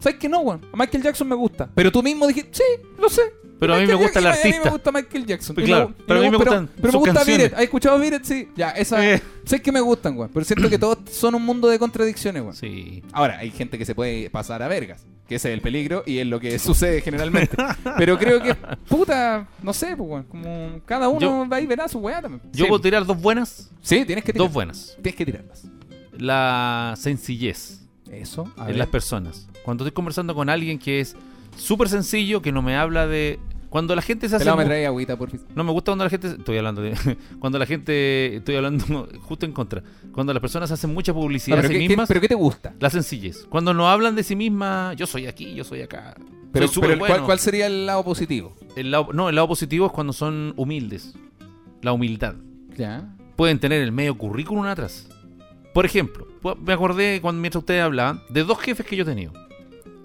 ¿sabes 0.00 0.18
que 0.18 0.28
no, 0.28 0.40
weón? 0.40 0.62
A 0.72 0.76
Michael 0.76 1.02
Jackson 1.02 1.28
me 1.28 1.34
gusta. 1.36 1.68
Pero 1.74 1.92
tú 1.92 2.02
mismo 2.02 2.26
dijiste, 2.26 2.50
sí, 2.54 2.82
lo 2.98 3.08
sé. 3.08 3.22
Pero 3.58 3.74
a 3.74 3.78
mí 3.78 3.86
me 3.86 3.94
gusta 3.94 4.18
el 4.18 4.24
Jackson- 4.26 4.26
A 4.26 4.34
mí 4.34 4.38
artista. 4.50 4.64
me 4.64 4.70
gusta 4.70 4.92
Michael 4.92 5.26
Jackson. 5.26 5.54
Pues 5.54 5.66
claro, 5.66 5.94
pero 6.06 6.20
a 6.20 6.22
mí 6.22 6.30
me 6.30 6.36
gustan 6.36 6.66
Pero 6.76 6.86
me 6.88 6.92
sus 6.92 7.00
gusta 7.00 7.32
It. 7.32 7.54
¿Has 7.54 7.62
escuchado 7.62 8.04
It? 8.04 8.22
Sí. 8.22 8.48
Ya, 8.56 8.70
esa. 8.70 9.14
Eh. 9.14 9.22
Sé 9.44 9.62
que 9.62 9.72
me 9.72 9.80
gustan, 9.80 10.16
weón. 10.16 10.30
Pero 10.32 10.44
siento 10.44 10.68
que 10.68 10.78
todos 10.78 10.98
son 11.10 11.34
un 11.34 11.42
mundo 11.44 11.68
de 11.68 11.78
contradicciones, 11.78 12.42
weón. 12.42 12.54
Sí. 12.54 13.02
Ahora, 13.12 13.38
hay 13.38 13.50
gente 13.50 13.78
que 13.78 13.84
se 13.84 13.94
puede 13.94 14.28
pasar 14.30 14.62
a 14.62 14.68
vergas. 14.68 15.04
Que 15.28 15.36
ese 15.36 15.48
es 15.48 15.54
el 15.54 15.60
peligro 15.60 16.04
y 16.06 16.18
es 16.18 16.26
lo 16.26 16.38
que 16.38 16.56
sucede 16.58 17.00
generalmente. 17.00 17.56
Pero 17.98 18.18
creo 18.18 18.40
que, 18.42 18.54
puta, 18.88 19.48
no 19.62 19.72
sé, 19.72 19.96
pues, 19.96 20.08
weón. 20.08 20.24
Como 20.24 20.80
cada 20.84 21.08
uno 21.08 21.20
Yo- 21.20 21.48
va 21.48 21.60
y 21.60 21.66
verá 21.66 21.88
su 21.88 21.98
weá 21.98 22.20
también. 22.22 22.42
Yo 22.52 22.64
sí. 22.64 22.68
puedo 22.68 22.80
tirar 22.80 23.04
dos 23.06 23.20
buenas. 23.20 23.70
Sí, 23.80 24.04
tienes 24.04 24.24
que 24.24 24.32
tirar. 24.32 24.46
Dos 24.46 24.52
buenas. 24.54 24.96
Tienes 25.02 25.16
que 25.16 25.24
tirarlas. 25.26 25.64
La 26.18 26.94
sencillez 26.96 27.80
Eso. 28.10 28.50
A 28.56 28.62
en 28.62 28.66
ver. 28.68 28.76
las 28.76 28.88
personas. 28.88 29.48
Cuando 29.64 29.84
estoy 29.84 29.94
conversando 29.94 30.34
con 30.34 30.48
alguien 30.48 30.78
que 30.78 31.00
es 31.00 31.16
súper 31.56 31.88
sencillo, 31.88 32.42
que 32.42 32.52
no 32.52 32.62
me 32.62 32.76
habla 32.76 33.06
de. 33.06 33.38
Cuando 33.68 33.94
la 33.94 34.02
gente 34.02 34.28
se 34.28 34.36
hace. 34.36 34.44
Pelado, 34.44 34.58
me 34.58 34.64
trae 34.64 34.86
agüita, 34.86 35.18
por 35.18 35.28
No 35.54 35.64
me 35.64 35.72
gusta 35.72 35.90
cuando 35.90 36.04
la 36.04 36.10
gente. 36.10 36.28
Estoy 36.28 36.56
hablando 36.58 36.82
de. 36.82 36.94
Cuando 37.40 37.58
la 37.58 37.66
gente. 37.66 38.36
Estoy 38.36 38.56
hablando 38.56 39.08
justo 39.22 39.44
en 39.44 39.52
contra. 39.52 39.82
Cuando 40.12 40.32
las 40.32 40.40
personas 40.40 40.70
hacen 40.70 40.94
mucha 40.94 41.12
publicidad 41.12 41.56
pero, 41.56 41.68
sí 41.68 41.74
¿qué, 41.74 41.88
mismas. 41.88 42.08
pero 42.08 42.20
¿qué 42.20 42.28
te 42.28 42.34
gusta? 42.34 42.74
La 42.80 42.88
sencillez. 42.90 43.44
Cuando 43.48 43.74
no 43.74 43.88
hablan 43.88 44.14
de 44.14 44.22
sí 44.22 44.36
misma, 44.36 44.94
yo 44.94 45.06
soy 45.06 45.26
aquí, 45.26 45.54
yo 45.54 45.64
soy 45.64 45.82
acá. 45.82 46.14
Pero, 46.52 46.66
soy 46.68 46.74
súper 46.74 46.90
pero 46.90 47.00
¿cuál, 47.00 47.10
bueno. 47.10 47.26
cuál 47.26 47.38
sería 47.38 47.66
el 47.66 47.84
lado 47.86 48.02
positivo? 48.04 48.54
El 48.76 48.90
lado- 48.90 49.08
no, 49.12 49.28
el 49.28 49.34
lado 49.34 49.48
positivo 49.48 49.86
es 49.86 49.92
cuando 49.92 50.12
son 50.14 50.54
humildes. 50.56 51.14
La 51.82 51.92
humildad. 51.92 52.36
Ya. 52.78 53.14
Pueden 53.36 53.58
tener 53.58 53.82
el 53.82 53.92
medio 53.92 54.16
currículum 54.16 54.64
atrás. 54.64 55.08
Por 55.74 55.84
ejemplo, 55.84 56.26
me 56.64 56.72
acordé 56.72 57.20
cuando 57.20 57.40
mientras 57.42 57.60
ustedes 57.60 57.82
hablaban 57.82 58.22
de 58.30 58.44
dos 58.44 58.58
jefes 58.58 58.86
que 58.86 58.96
yo 58.96 59.02
he 59.02 59.06
tenido. 59.06 59.32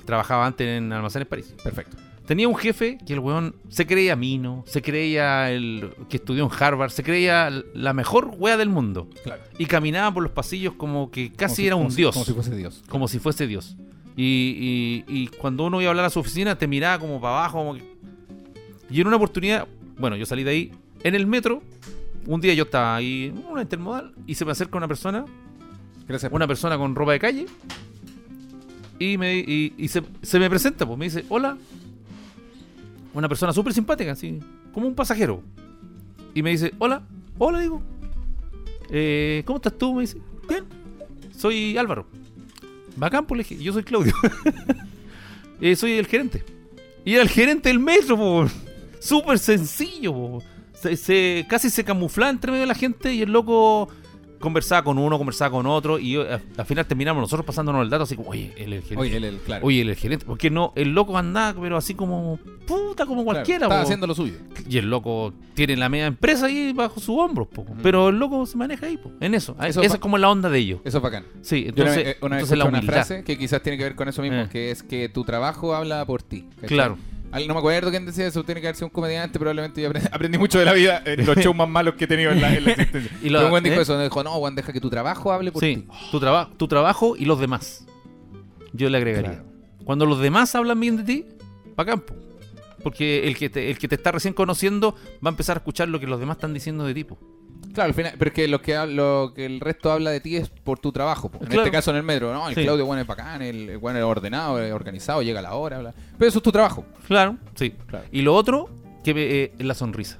Trabajaba 0.06 0.46
antes 0.46 0.68
en 0.68 0.92
Almacenes 0.94 1.28
París. 1.28 1.54
Perfecto. 1.64 1.98
Tenía 2.26 2.48
un 2.48 2.56
jefe 2.56 2.98
que 3.06 3.14
el 3.14 3.20
weón 3.20 3.56
se 3.70 3.86
creía 3.86 4.16
mino, 4.16 4.64
se 4.68 4.82
creía 4.82 5.52
el 5.52 5.90
que 6.08 6.18
estudió 6.18 6.46
en 6.46 6.52
Harvard, 6.58 6.92
se 6.92 7.04
creía 7.04 7.50
la 7.74 7.94
mejor 7.94 8.32
wea 8.38 8.56
del 8.58 8.70
mundo. 8.70 9.10
Claro. 9.24 9.42
Y 9.58 9.66
caminaba 9.66 10.14
por 10.14 10.24
los 10.24 10.32
pasillos 10.32 10.76
como 10.76 11.12
que 11.12 11.32
casi 11.32 11.38
Como 11.38 11.56
si- 11.56 11.68
era 11.68 11.76
un 11.76 11.82
como 11.84 11.92
si- 11.92 11.98
dios. 11.98 12.14
Como 12.14 12.26
si 12.26 12.34
fuese 12.34 12.56
Dios. 12.56 12.84
como 12.88 13.08
si 13.08 13.20
fuese 13.20 13.48
Dios. 13.48 13.76
Y, 14.16 15.04
y- 15.08 15.24
y 15.24 15.28
cuando 15.28 15.66
uno 15.66 15.82
iba 15.82 15.90
a 15.90 15.92
hablar 15.92 16.06
a 16.06 16.10
su 16.10 16.20
oficina, 16.20 16.58
te 16.58 16.68
miraba 16.68 17.00
como 17.00 17.20
para 17.20 17.40
abajo. 17.40 17.58
Como 17.58 17.74
que- 17.76 17.92
Y 18.90 19.02
en 19.02 19.08
una 19.08 19.16
oportunidad, 19.18 19.68
bueno, 19.98 20.16
yo 20.16 20.26
salí 20.26 20.44
de 20.44 20.52
ahí 20.52 20.72
en 21.04 21.16
el 21.16 21.28
metro. 21.28 21.62
Un 22.28 22.40
día 22.40 22.54
yo 22.54 22.64
estaba 22.64 22.96
ahí 22.96 23.34
en 23.36 23.46
una 23.50 23.64
intermodal 23.64 24.14
y 24.28 24.36
se 24.36 24.46
me 24.46 24.52
acerca 24.52 24.78
una 24.78 24.88
persona, 24.88 25.26
Gracias. 26.08 26.32
una 26.32 26.48
persona 26.48 26.78
con 26.78 26.94
ropa 26.96 27.14
de 27.14 27.20
calle. 27.20 27.46
Y, 29.04 29.18
me, 29.18 29.36
y, 29.40 29.88
se, 29.88 30.04
se 30.22 30.38
me 30.38 30.48
presenta, 30.48 30.86
pues 30.86 30.98
me 31.00 31.06
dice, 31.06 31.26
hola. 31.30 31.58
Una 33.14 33.28
persona 33.28 33.52
súper 33.52 33.74
simpática, 33.74 34.12
así, 34.12 34.40
como 34.74 34.88
un 34.88 34.94
pasajero. 34.94 35.42
Y 36.36 36.44
me 36.44 36.52
dice, 36.52 36.72
hola, 36.78 37.02
hola, 37.40 37.60
digo. 37.60 37.82
"Eh, 38.92 39.42
¿Cómo 39.46 39.58
estás 39.58 39.76
tú? 39.78 39.96
Me 39.96 40.02
dice, 40.02 40.18
bien, 40.48 40.66
soy 41.36 41.78
Álvaro. 41.78 42.06
Bacán, 42.96 43.26
pues 43.26 43.38
le 43.40 43.44
dije, 43.44 43.64
yo 43.64 43.74
soy 43.74 43.84
Claudio. 43.84 44.14
Eh, 45.64 45.76
soy 45.76 45.92
el 45.92 46.08
gerente. 46.08 46.44
Y 47.06 47.14
era 47.14 47.22
el 47.22 47.30
gerente 47.30 47.70
del 47.70 47.78
metro, 47.78 48.18
po. 48.18 48.46
Súper 49.00 49.38
sencillo, 49.38 50.12
po. 50.12 50.44
Se, 50.74 50.98
se- 50.98 51.46
casi 51.48 51.70
se 51.70 51.84
camuflaba 51.84 52.32
entre 52.32 52.52
medio 52.52 52.62
de 52.62 52.68
la 52.68 52.74
gente 52.74 53.14
y 53.14 53.22
el 53.22 53.32
loco 53.32 53.88
conversaba 54.42 54.84
con 54.84 54.98
uno, 54.98 55.18
conversaba 55.18 55.52
con 55.52 55.66
otro 55.66 55.98
y 56.00 56.18
a- 56.18 56.42
al 56.58 56.66
final 56.66 56.86
terminamos 56.86 57.22
nosotros 57.22 57.46
pasándonos 57.46 57.82
el 57.84 57.90
dato 57.90 58.04
así 58.04 58.16
como, 58.18 58.30
oye, 58.32 58.52
el 58.58 58.82
gerente. 58.82 58.96
Oye, 58.98 59.38
claro. 59.46 59.70
El 59.70 59.96
gerente. 59.96 60.26
Porque 60.26 60.50
no, 60.50 60.74
el 60.76 60.90
loco 60.94 61.18
andaba, 61.18 61.60
pero 61.62 61.78
así 61.78 61.94
como, 61.96 62.38
puta, 62.68 63.06
como 63.06 63.22
Claro, 63.24 63.36
cualquiera, 63.38 63.66
Estaba 63.68 63.82
po. 63.82 63.84
haciendo 63.86 64.08
lo 64.08 64.16
suyo. 64.16 64.34
Y 64.68 64.78
el 64.78 64.90
loco 64.90 65.34
tiene 65.54 65.78
la 65.78 65.88
media 65.88 66.08
empresa 66.08 66.48
ahí 66.48 66.74
bajo 66.74 67.00
su 67.00 67.18
hombro, 67.18 67.46
po. 67.46 67.66
Pero 67.82 68.10
el 68.10 68.18
loco 68.20 68.46
se 68.46 68.58
maneja 68.58 68.88
ahí, 68.88 68.98
po. 68.98 69.12
En 69.22 69.34
eso. 69.36 69.56
Eso 69.64 69.82
Esa 69.82 69.94
es 69.96 70.00
como 70.02 70.18
la 70.18 70.30
onda 70.30 70.50
de 70.50 70.60
ellos. 70.60 70.82
Eso 70.84 70.98
es 70.98 71.04
bacán. 71.04 71.24
Sí, 71.42 71.58
Yo 71.58 71.62
una 71.62 71.70
entonces, 71.70 71.96
vez, 71.98 72.08
eh, 72.08 72.18
una 72.22 72.36
vez 72.36 72.44
entonces 72.44 72.58
la 72.58 72.64
escuché 72.66 72.84
una 72.84 72.92
frase 72.94 73.24
que 73.24 73.38
quizás 73.38 73.62
tiene 73.62 73.78
que 73.78 73.84
ver 73.86 73.96
con 73.96 74.08
eso 74.10 74.22
mismo, 74.22 74.40
Eh. 74.42 74.50
que 74.52 74.72
es 74.72 74.84
que 74.84 75.08
tu 75.10 75.24
trabajo 75.24 75.76
habla 75.76 76.06
por 76.06 76.24
ti. 76.24 76.46
¿cachai? 76.56 76.68
Claro. 76.70 76.98
Al- 77.32 77.48
No 77.48 77.54
me 77.54 77.60
acuerdo 77.60 77.90
quién 77.92 78.06
decía 78.06 78.28
eso, 78.28 78.44
tiene 78.44 78.62
que 78.62 78.68
haber 78.68 78.76
sido 78.76 78.88
un 78.88 78.94
comediante, 78.94 79.40
probablemente 79.40 79.82
yo 79.82 79.88
aprendí, 79.90 80.10
aprendí 80.12 80.38
mucho 80.38 80.60
de 80.60 80.66
la 80.66 80.74
vida 80.74 81.02
en 81.06 81.26
los 81.26 81.36
shows 81.38 81.56
más 81.56 81.70
malos 81.70 81.96
que 81.96 82.06
he 82.06 82.08
tenido 82.08 82.32
en 82.32 82.42
la, 82.42 82.56
en 82.56 82.66
la 82.66 82.72
existencia. 82.72 83.12
Y 83.22 83.30
lo- 83.30 83.50
buen 83.50 83.64
dijo 83.64 83.78
¿eh? 83.78 83.82
eso, 83.82 84.00
dijo, 84.02 84.24
no, 84.24 84.32
Juan, 84.32 84.56
deja 84.56 84.74
que 84.74 84.82
tu 84.82 84.90
trabajo 84.90 85.32
hable 85.32 85.52
por 85.52 85.62
Sí, 85.64 85.76
ti. 85.78 85.88
tu, 86.12 86.20
traba- 86.20 86.50
tu 86.58 86.68
trabajo 86.68 87.16
y 87.18 87.26
los 87.26 87.40
demás. 87.40 87.86
Yo 88.74 88.90
le 88.90 88.98
agregaría. 88.98 89.32
Claro. 89.32 89.46
Cuando 89.84 90.06
los 90.06 90.20
demás 90.20 90.54
hablan 90.56 90.80
bien 90.80 90.98
de 90.98 91.04
ti, 91.04 91.26
pa' 91.76 91.86
campo. 91.86 92.14
Porque 92.84 93.28
el 93.28 93.38
que, 93.38 93.50
te, 93.50 93.70
el 93.70 93.78
que 93.78 93.88
te 93.88 93.96
está 93.96 94.12
recién 94.12 94.34
conociendo 94.34 94.96
va 95.24 95.30
a 95.30 95.30
empezar 95.30 95.58
a 95.58 95.60
escuchar 95.60 95.88
lo 95.90 96.00
que 96.00 96.08
los 96.08 96.20
demás 96.20 96.38
están 96.38 96.54
diciendo 96.54 96.86
de 96.86 96.94
tipo. 96.94 97.20
Claro, 97.74 97.88
al 97.90 97.94
final, 97.94 98.14
pero 98.18 98.30
es 98.30 98.34
que 98.36 98.48
lo 98.48 98.62
que, 98.62 98.86
lo 98.88 99.32
que 99.36 99.46
el 99.46 99.60
resto 99.60 99.92
habla 99.92 100.12
de 100.12 100.20
ti 100.20 100.36
es 100.36 100.50
por 100.50 100.80
tu 100.80 100.92
trabajo. 100.92 101.32
En 101.34 101.48
Claro. 101.48 101.62
este 101.62 101.72
caso 101.72 101.92
en 101.92 101.98
el 101.98 102.04
metro, 102.04 102.34
no, 102.34 102.48
el 102.50 102.56
Sí. 102.56 102.64
Claudio 102.64 102.86
bueno 102.86 103.02
es 103.02 103.08
bacán, 103.08 103.42
el, 103.42 103.70
el 103.70 103.78
bueno 103.78 104.00
es 104.00 104.06
ordenado, 104.06 104.62
es 104.62 104.74
organizado, 104.74 105.22
llega 105.22 105.40
a 105.40 105.44
la 105.44 105.54
hora, 105.54 105.80
bla. 105.80 105.94
pero 106.18 106.28
eso 106.30 106.40
es 106.40 106.44
tu 106.44 106.52
trabajo. 106.52 106.86
Claro, 107.08 107.38
sí. 107.56 107.72
Claro. 107.88 108.06
Y 108.12 108.22
lo 108.22 108.36
otro, 108.36 108.70
que 109.04 109.12
eh, 109.16 109.54
es 109.58 109.66
la 109.66 109.74
sonrisa. 109.74 110.20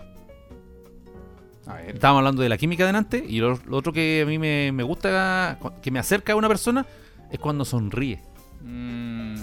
A 1.68 1.76
ver. 1.76 1.94
Estábamos 1.96 2.20
hablando 2.22 2.42
de 2.42 2.50
la 2.50 2.58
química 2.58 2.86
delante 2.86 3.24
y 3.28 3.40
lo, 3.40 3.60
lo 3.66 3.78
otro 3.78 3.94
que 3.94 4.22
a 4.24 4.26
mí 4.26 4.38
me, 4.40 4.72
me 4.72 4.84
gusta, 4.84 5.60
que 5.82 5.92
me 5.92 6.00
acerca 6.00 6.34
a 6.34 6.36
una 6.36 6.48
persona, 6.48 6.86
es 7.32 7.40
cuando 7.40 7.64
sonríe. 7.66 8.20
Mm. 8.64 9.36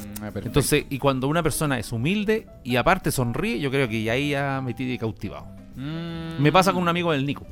Entonces, 0.44 0.85
y 0.90 0.98
cuando 0.98 1.28
una 1.28 1.43
persona 1.43 1.78
es 1.78 1.93
humilde 1.93 2.47
y 2.64 2.76
aparte 2.76 3.10
sonríe, 3.12 3.60
yo 3.60 3.70
creo 3.70 3.89
que 3.89 4.02
ya 4.02 4.12
ahí 4.12 4.30
ya 4.30 4.60
me 4.64 4.74
tiene 4.74 4.98
cautivado. 4.98 5.47
Mm. 5.76 6.43
Me 6.43 6.51
pasa 6.52 6.72
con 6.72 6.82
un 6.82 6.89
amigo 6.89 7.12
del 7.12 7.24
Nico. 7.24 7.47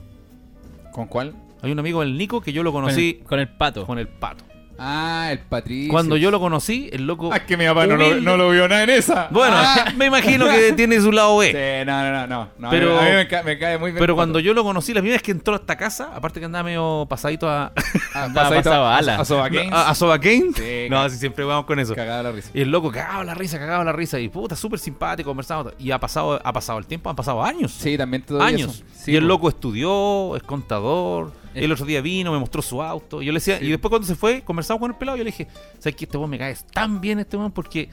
¿Con 0.96 1.08
cuál? 1.08 1.34
Hay 1.60 1.70
un 1.70 1.78
amigo 1.78 2.00
del 2.00 2.16
Nico 2.16 2.40
que 2.40 2.54
yo 2.54 2.62
lo 2.62 2.72
Con 2.72 2.84
conocí 2.84 3.18
el, 3.20 3.26
con 3.26 3.38
el 3.38 3.48
pato. 3.48 3.84
con 3.84 3.98
el 3.98 4.08
pato. 4.08 4.44
Ah, 4.78 5.28
el 5.32 5.38
Patricio. 5.38 5.90
Cuando 5.92 6.16
yo 6.16 6.30
lo 6.30 6.38
conocí, 6.40 6.88
el 6.92 7.06
loco. 7.06 7.30
Ah, 7.32 7.40
que 7.40 7.56
mi 7.56 7.64
papá 7.66 7.86
no 7.86 7.96
lo, 7.96 8.20
no 8.20 8.36
lo 8.36 8.50
vio 8.50 8.68
nada 8.68 8.82
en 8.82 8.90
esa. 8.90 9.28
Bueno, 9.30 9.56
Ah. 9.58 9.86
me 9.96 10.06
imagino 10.06 10.46
que 10.46 10.72
tiene 10.72 11.00
su 11.00 11.10
lado 11.12 11.38
B. 11.38 11.50
Sí, 11.50 11.86
no, 11.86 12.02
no, 12.12 12.26
no, 12.26 12.48
no. 12.58 12.70
Pero- 12.70 12.98
a 12.98 13.02
mí 13.02 13.10
me, 13.12 13.26
ca- 13.28 13.42
me 13.42 13.58
cae 13.58 13.78
muy 13.78 13.92
bien. 13.92 13.98
Pero 14.00 14.14
cuando 14.14 14.38
yo 14.38 14.52
lo 14.54 14.62
conocí, 14.64 14.92
la 14.92 15.00
primera 15.00 15.14
vez 15.16 15.22
que 15.22 15.30
entró 15.32 15.54
a 15.54 15.56
esta 15.56 15.76
casa, 15.76 16.10
aparte 16.14 16.40
que 16.40 16.46
andaba 16.46 16.64
medio 16.64 17.06
pasadito 17.08 17.48
a, 17.48 17.72
Ah, 18.14 18.28
pasadito 18.34 18.72
a 18.72 18.94
a, 18.94 18.98
ala. 18.98 19.16
a 19.20 19.24
Sobaqueins. 19.24 19.72
a, 19.72 19.90
a 19.90 19.94
Sobaquén. 19.94 20.54
Sí, 20.54 20.86
no, 20.90 21.00
así 21.00 21.16
siempre 21.16 21.44
vamos 21.44 21.64
con 21.66 21.78
eso. 21.80 21.94
Cagada 21.94 22.22
la 22.22 22.32
risa. 22.32 22.50
Y 22.52 22.60
el 22.60 22.70
loco 22.70 22.90
cagaba 22.92 23.24
la 23.24 23.34
risa, 23.34 23.58
cagaba 23.58 23.82
la 23.84 23.92
risa. 23.92 24.18
Y 24.20 24.28
puta, 24.28 24.56
súper 24.56 24.78
simpático, 24.78 25.30
conversamos. 25.30 25.72
Y 25.78 25.90
ha 25.90 25.98
pasado, 25.98 26.40
ha 26.44 26.52
pasado 26.52 26.78
el 26.78 26.86
tiempo, 26.86 27.08
han 27.08 27.16
pasado 27.16 27.42
años. 27.42 27.72
Sí, 27.72 27.96
también 27.96 28.22
te 28.22 28.34
doy 28.34 28.42
años. 28.42 28.74
eso. 28.76 28.84
Sí, 28.94 29.12
y 29.12 29.16
el 29.16 29.26
loco 29.26 29.48
estudió, 29.48 30.36
es 30.36 30.42
contador. 30.42 31.32
Eh. 31.56 31.64
El 31.64 31.72
otro 31.72 31.86
día 31.86 32.00
vino, 32.00 32.32
me 32.32 32.38
mostró 32.38 32.60
su 32.60 32.82
auto. 32.82 33.22
Y 33.22 33.26
yo 33.26 33.32
le 33.32 33.38
decía, 33.38 33.58
y 33.60 33.68
después 33.70 33.88
cuando 33.88 34.06
se 34.06 34.14
fue, 34.14 34.42
conversamos 34.42 34.80
con 34.80 34.90
el 34.90 34.96
pelado. 34.96 35.16
Yo 35.16 35.24
le 35.24 35.30
dije, 35.30 35.48
¿sabes 35.78 35.96
qué? 35.96 36.04
Este 36.04 36.18
weón 36.18 36.30
me 36.30 36.38
cae 36.38 36.54
tan 36.72 37.00
bien, 37.00 37.18
este 37.18 37.36
weón, 37.36 37.52
porque 37.52 37.88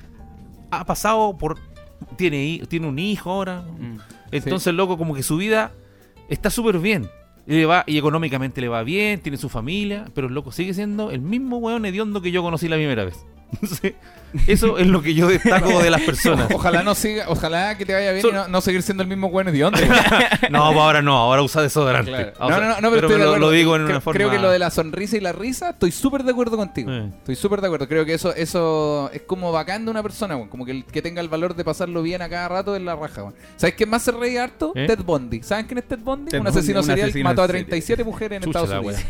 ha 0.69 0.85
pasado 0.85 1.37
por. 1.37 1.57
Tiene, 2.17 2.61
tiene 2.67 2.87
un 2.87 2.99
hijo 2.99 3.31
ahora. 3.31 3.61
Mm. 3.61 3.97
Entonces 4.31 4.67
el 4.67 4.75
loco, 4.75 4.97
como 4.97 5.15
que 5.15 5.23
su 5.23 5.37
vida 5.37 5.71
está 6.27 6.49
súper 6.49 6.79
bien. 6.79 7.09
Y, 7.47 7.53
le 7.55 7.65
va, 7.65 7.83
y 7.87 7.97
económicamente 7.97 8.61
le 8.61 8.67
va 8.67 8.83
bien, 8.83 9.19
tiene 9.21 9.37
su 9.37 9.49
familia, 9.49 10.05
pero 10.13 10.27
el 10.27 10.33
loco 10.33 10.51
sigue 10.51 10.73
siendo 10.73 11.11
el 11.11 11.21
mismo 11.21 11.57
weón 11.57 11.85
hediondo 11.85 12.21
que 12.21 12.31
yo 12.31 12.41
conocí 12.41 12.67
la 12.67 12.75
primera 12.75 13.05
vez. 13.05 13.25
Eso 14.47 14.77
es 14.77 14.87
lo 14.87 15.01
que 15.01 15.13
yo 15.13 15.27
destaco 15.27 15.81
de 15.81 15.89
las 15.89 16.01
personas. 16.01 16.49
Ojalá 16.53 16.83
no 16.83 16.95
siga, 16.95 17.25
ojalá 17.27 17.77
que 17.77 17.85
te 17.85 17.93
vaya 17.93 18.11
bien 18.11 18.25
y 18.27 18.31
no, 18.31 18.47
no 18.47 18.61
seguir 18.61 18.81
siendo 18.81 19.03
el 19.03 19.09
mismo 19.09 19.29
buen 19.29 19.47
hediondo. 19.47 19.79
No, 20.49 20.67
pues 20.67 20.79
ahora 20.79 21.01
no, 21.01 21.17
ahora 21.17 21.41
usa 21.41 21.61
desodorante. 21.61 22.11
Claro. 22.11 22.33
No, 22.39 22.49
no, 22.49 22.61
no, 22.61 22.81
no, 22.81 22.89
pero, 22.89 23.07
pero 23.07 23.07
estoy 23.07 23.33
de 23.33 23.39
lo, 23.39 23.49
digo 23.51 23.75
en 23.75 23.83
creo, 23.83 23.95
una 23.95 24.01
forma. 24.01 24.17
Creo 24.17 24.29
que 24.29 24.39
lo 24.39 24.49
de 24.49 24.59
la 24.59 24.69
sonrisa 24.71 25.17
y 25.17 25.19
la 25.19 25.31
risa, 25.31 25.71
estoy 25.71 25.91
súper 25.91 26.23
de 26.23 26.31
acuerdo 26.31 26.57
contigo. 26.57 26.91
Eh. 26.91 27.09
Estoy 27.19 27.35
súper 27.35 27.61
de 27.61 27.67
acuerdo. 27.67 27.87
Creo 27.87 28.05
que 28.05 28.13
eso 28.13 28.35
eso 28.35 29.09
es 29.13 29.21
como 29.23 29.51
bacán 29.51 29.85
de 29.85 29.91
una 29.91 30.03
persona, 30.03 30.35
weón. 30.35 30.49
Como 30.49 30.65
que, 30.65 30.71
el, 30.71 30.85
que 30.85 31.01
tenga 31.01 31.21
el 31.21 31.29
valor 31.29 31.55
de 31.55 31.63
pasarlo 31.63 32.01
bien 32.01 32.21
a 32.21 32.29
cada 32.29 32.49
rato 32.49 32.75
en 32.75 32.85
la 32.85 32.95
raja. 32.95 33.31
¿Sabes 33.55 33.75
quién 33.75 33.89
más 33.89 34.03
se 34.03 34.11
reía 34.11 34.43
harto? 34.43 34.73
¿Eh? 34.75 34.85
Ted 34.87 34.99
Bundy. 35.03 35.41
¿Saben 35.43 35.65
quién 35.65 35.77
es 35.79 35.87
Ted 35.87 35.99
Bundy? 35.99 36.31
Ted 36.31 36.39
un 36.39 36.47
asesino 36.47 36.83
serial 36.83 37.09
asesino 37.09 37.29
mató 37.29 37.41
a 37.41 37.45
en 37.45 37.51
serie. 37.51 37.65
37 37.65 38.03
mujeres 38.03 38.37
en 38.37 38.43
Chucha 38.43 38.63
Estados 38.63 38.85
Unidos. 38.85 39.01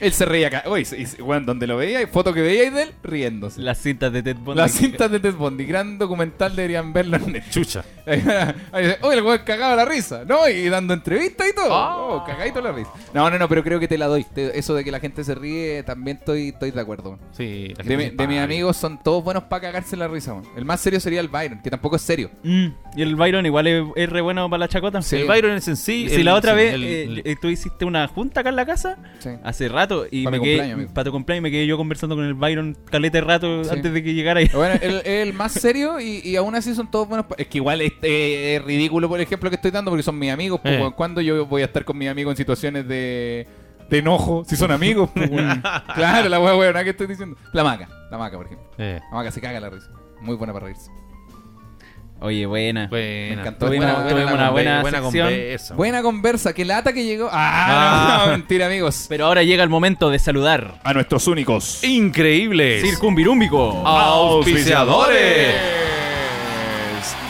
Él 0.00 0.12
se 0.12 0.24
reía 0.24 0.48
acá. 0.48 0.64
Oye, 0.66 0.86
weón, 1.20 1.46
donde 1.46 1.66
lo 1.66 1.76
veía, 1.76 2.06
foto 2.06 2.32
que 2.32 2.42
veía 2.42 2.70
de 2.70 2.82
él 2.82 2.92
riéndose. 3.02 3.60
Las 3.60 3.85
cintas 3.86 4.12
de 4.12 4.22
Ted 4.22 4.36
Bundy. 4.36 4.60
Las 4.60 4.72
cintas 4.72 5.10
de 5.10 5.20
Ted 5.20 5.34
Bundy, 5.34 5.64
gran 5.64 5.98
documental 5.98 6.54
deberían 6.56 6.92
verlo 6.92 7.16
en. 7.16 7.42
Chucha. 7.50 7.84
Ahí 8.06 8.18
dice, 8.20 8.98
Oye, 9.02 9.18
el 9.18 9.22
weón 9.24 9.40
cagaba 9.44 9.74
la 9.76 9.84
risa, 9.84 10.24
¿no? 10.26 10.48
Y 10.48 10.68
dando 10.68 10.94
entrevistas 10.94 11.46
y 11.48 11.54
todo. 11.54 11.72
Ah. 11.74 11.96
Oh, 11.98 12.24
cagadito 12.24 12.60
la 12.60 12.72
risa. 12.72 12.90
No, 13.14 13.28
no, 13.30 13.38
no, 13.38 13.48
pero 13.48 13.62
creo 13.62 13.80
que 13.80 13.88
te 13.88 13.98
la 13.98 14.06
doy. 14.06 14.24
Te- 14.24 14.58
Eso 14.58 14.74
de 14.74 14.84
que 14.84 14.90
la 14.90 15.00
gente 15.00 15.24
se 15.24 15.34
ríe, 15.34 15.82
también 15.82 16.16
estoy, 16.18 16.48
estoy 16.48 16.70
de 16.70 16.80
acuerdo. 16.80 17.18
Sí, 17.32 17.74
la 17.76 17.82
De, 17.82 17.88
gente 17.88 17.96
mi- 17.96 18.04
se 18.10 18.16
de 18.16 18.26
mis 18.28 18.38
amigos 18.40 18.76
son 18.76 19.02
todos 19.02 19.22
buenos 19.24 19.44
para 19.44 19.62
cagarse 19.62 19.96
la 19.96 20.08
risa, 20.08 20.32
weón. 20.34 20.44
El 20.56 20.64
más 20.64 20.80
serio 20.80 21.00
sería 21.00 21.20
el 21.20 21.28
Byron, 21.28 21.60
que 21.62 21.70
tampoco 21.70 21.96
es 21.96 22.02
serio. 22.02 22.30
Mm, 22.42 22.66
Y 22.96 23.02
el 23.02 23.16
Byron 23.16 23.44
igual 23.46 23.66
es, 23.66 23.84
es 23.96 24.08
re 24.08 24.20
bueno 24.20 24.48
para 24.48 24.60
la 24.60 24.68
chacota. 24.68 25.02
Sí. 25.02 25.16
El 25.16 25.26
Byron 25.26 25.52
es 25.52 25.68
en 25.68 25.76
sí. 25.76 26.08
Si 26.08 26.22
la 26.22 26.34
otra 26.34 26.52
sí, 26.52 26.56
vez 26.58 26.74
el- 26.74 26.84
eh, 26.84 27.02
el- 27.04 27.22
eh, 27.24 27.36
tú 27.40 27.48
hiciste 27.48 27.84
una 27.84 28.06
junta 28.08 28.40
acá 28.40 28.48
en 28.50 28.56
la 28.56 28.66
casa 28.66 28.98
Sí. 29.18 29.30
hace 29.44 29.68
rato 29.68 30.06
y 30.10 30.24
Pa' 30.24 30.30
me 30.30 30.38
mi 30.38 30.44
quedé, 30.44 30.86
para 30.88 31.04
tu 31.06 31.12
cumpleaños 31.12 31.42
me 31.42 31.50
quedé 31.50 31.66
yo 31.66 31.76
conversando 31.76 32.14
con 32.16 32.24
el 32.24 32.34
Byron 32.34 32.76
calete 32.90 33.20
rato 33.20 33.64
Sí. 33.64 33.70
Antes 33.76 33.92
de 33.92 34.02
que 34.02 34.14
llegara 34.14 34.42
y 34.42 34.48
Bueno, 34.48 34.74
el, 34.82 35.02
el 35.06 35.32
más 35.32 35.52
serio 35.52 36.00
y, 36.00 36.20
y 36.24 36.36
aún 36.36 36.54
así 36.54 36.74
son 36.74 36.90
todos 36.90 37.08
buenos. 37.08 37.26
Es 37.36 37.46
que 37.46 37.58
igual 37.58 37.80
es, 37.82 37.92
eh, 38.02 38.56
es 38.56 38.64
ridículo, 38.64 39.08
por 39.08 39.20
ejemplo, 39.20 39.48
que 39.50 39.56
estoy 39.56 39.70
dando 39.70 39.90
porque 39.90 40.02
son 40.02 40.18
mis 40.18 40.30
amigos. 40.30 40.60
Pues, 40.62 40.74
Eh. 40.80 40.90
¿Cuándo 40.96 41.20
yo 41.20 41.46
voy 41.46 41.62
a 41.62 41.66
estar 41.66 41.84
con 41.84 41.96
mis 41.98 42.08
amigos 42.08 42.32
en 42.32 42.36
situaciones 42.36 42.86
de, 42.88 43.46
de 43.88 43.98
enojo? 43.98 44.44
Si 44.46 44.56
son 44.56 44.70
amigos, 44.72 45.10
pues. 45.14 45.30
Claro, 45.94 46.28
la 46.28 46.38
weón, 46.40 46.74
¿qué 46.84 46.90
estoy 46.90 47.06
diciendo? 47.06 47.36
La 47.52 47.62
maca, 47.64 47.88
la 48.10 48.18
maca, 48.18 48.36
por 48.36 48.46
ejemplo. 48.46 48.66
eh, 48.78 49.00
La 49.10 49.16
maca 49.16 49.30
se 49.30 49.40
caga 49.40 49.60
la 49.60 49.70
risa. 49.70 49.90
Muy 50.20 50.34
buena 50.36 50.52
para 50.52 50.66
reírse. 50.66 50.90
Oye, 52.18 52.46
buena. 52.46 52.86
buena. 52.88 53.06
Me 53.06 53.32
encantó. 53.40 53.66
Tuvimos- 53.66 53.86
Buena- 53.86 54.32
una 54.32 54.50
buena, 54.50 54.82
conversa. 55.02 55.74
Buena 55.74 56.02
conversa, 56.02 56.52
que 56.54 56.64
lata 56.64 56.92
que 56.94 57.04
llegó. 57.04 57.28
Ah, 57.30 58.22
Ah. 58.22 58.24
no, 58.26 58.32
mentira, 58.32 58.66
amigos. 58.66 59.04
Pero 59.08 59.26
ahora 59.26 59.42
llega 59.42 59.62
el 59.62 59.68
momento 59.68 60.08
de 60.10 60.18
saludar. 60.18 60.80
A 60.82 60.94
nuestros 60.94 61.26
únicos. 61.26 61.84
Increíbles. 61.84 62.82
Circunvirúmbico. 62.82 63.86
Auspiciadores. 63.86 65.54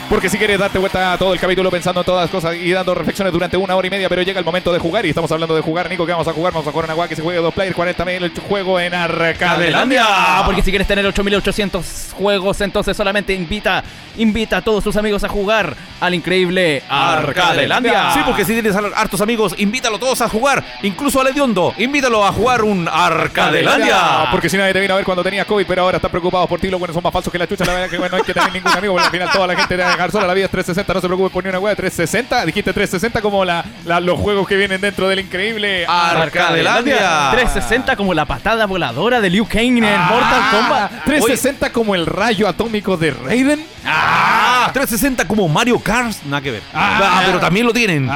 Porque 0.08 0.30
si 0.30 0.38
quieres 0.38 0.58
darte 0.58 0.78
vuelta 0.78 1.12
a 1.14 1.18
todo 1.18 1.32
el 1.32 1.40
capítulo 1.40 1.68
pensando 1.70 2.00
en 2.00 2.06
todas 2.06 2.22
las 2.22 2.30
cosas 2.30 2.54
y 2.54 2.70
dando 2.70 2.94
reflexiones 2.94 3.32
durante 3.32 3.56
una 3.56 3.74
hora 3.74 3.86
y 3.86 3.90
media, 3.90 4.08
pero 4.08 4.22
llega 4.22 4.38
el 4.38 4.44
momento 4.44 4.72
de 4.72 4.78
jugar 4.78 5.04
y 5.04 5.08
estamos 5.08 5.30
hablando 5.32 5.54
de 5.56 5.62
jugar, 5.62 5.90
Nico, 5.90 6.06
que 6.06 6.12
vamos 6.12 6.28
a 6.28 6.32
jugar? 6.32 6.52
Vamos 6.52 6.68
a 6.68 6.70
jugar 6.70 6.84
en 6.84 6.90
agua 6.92 7.08
que 7.08 7.16
se 7.16 7.22
juegue 7.22 7.40
dos 7.40 7.52
players, 7.52 7.74
40 7.74 8.04
mil, 8.04 8.22
el 8.22 8.30
juego 8.48 8.78
en 8.78 8.94
Arcadelandia. 8.94 10.04
Ah, 10.06 10.42
porque 10.46 10.62
si 10.62 10.70
quieres 10.70 10.86
tener 10.86 11.04
8800 11.06 12.14
juegos, 12.16 12.60
entonces 12.60 12.96
solamente 12.96 13.34
invita, 13.34 13.82
invita 14.16 14.58
a 14.58 14.62
todos 14.62 14.84
tus 14.84 14.96
amigos 14.96 15.24
a 15.24 15.28
jugar 15.28 15.74
al 16.00 16.14
increíble 16.14 16.82
Arcadelandia. 16.88 18.12
Sí, 18.12 18.20
porque 18.24 18.44
si 18.44 18.52
tienes 18.52 18.76
har- 18.76 18.92
hartos 18.94 19.20
amigos, 19.20 19.54
invítalo 19.58 19.98
todos 19.98 20.20
a 20.22 20.28
jugar. 20.28 20.62
Incluso 20.82 21.20
al 21.20 21.26
Hediondo, 21.28 21.74
invítalo 21.78 22.24
a 22.24 22.32
jugar 22.32 22.62
un 22.62 22.88
Arcadelandia. 22.88 24.28
Porque 24.30 24.48
si 24.48 24.56
nadie 24.56 24.72
te 24.72 24.80
vino 24.80 24.94
a 24.94 24.96
ver 24.98 25.04
cuando 25.04 25.24
tenías 25.24 25.46
COVID, 25.46 25.66
pero 25.66 25.82
ahora 25.82 25.96
están 25.96 26.10
preocupados 26.12 26.48
por 26.48 26.60
ti, 26.60 26.70
los 26.70 26.78
buenos 26.78 26.94
son 26.94 27.02
más 27.02 27.12
falsos 27.12 27.32
que 27.32 27.38
la 27.38 27.46
chucha. 27.48 27.64
La 27.64 27.72
verdad 27.74 27.90
que 27.90 27.98
bueno, 27.98 28.12
no 28.12 28.16
hay 28.18 28.22
que 28.24 28.34
tener 28.34 28.52
ningún 28.52 28.72
amigo, 28.72 28.92
porque 28.94 29.06
al 29.06 29.12
final 29.12 29.30
toda 29.32 29.46
la 29.48 29.56
gente 29.56 29.76
te 29.76 29.82
va 29.96 30.04
a 30.04 30.06
dejar 30.06 30.10
sola. 30.12 30.26
La 30.26 30.34
vida 30.34 30.44
es 30.46 30.50
360, 30.50 30.94
no 30.94 31.00
se 31.00 31.06
preocupe 31.06 31.30
por 31.30 31.42
ni 31.44 31.50
una 31.50 31.58
wea. 31.58 31.74
360, 31.74 32.44
dijiste 32.46 32.72
360 32.72 33.20
como 33.22 33.44
la, 33.44 33.64
la- 33.84 34.00
los 34.00 34.18
juegos 34.18 34.46
que 34.46 34.56
vienen 34.56 34.80
dentro 34.80 35.08
del 35.08 35.20
increíble 35.20 35.86
Arcadelandia. 35.86 37.30
360 37.32 37.96
como 37.96 38.14
la 38.14 38.24
patada 38.24 38.66
voladora 38.66 39.20
de 39.20 39.30
Liu 39.30 39.46
Kang 39.46 39.78
en 39.78 39.84
el 39.84 39.94
Ah, 39.96 40.08
Mortal 40.10 40.42
Kombat. 40.50 40.90
360 41.04 41.72
como 41.72 41.94
el 41.94 42.06
rayo 42.06 42.48
atómico 42.48 42.96
de 42.96 43.10
Raiden. 43.12 43.64
Ah, 43.84 44.70
360 44.72 45.26
como 45.26 45.48
Mario 45.48 45.78
Kart. 45.78 46.12
Nada 46.24 46.42
que 46.42 46.50
ver. 46.50 46.62
Ah, 46.74 47.22
pero 47.26 47.38
también 47.40 47.66
lo 47.66 47.72
tienen. 47.72 48.10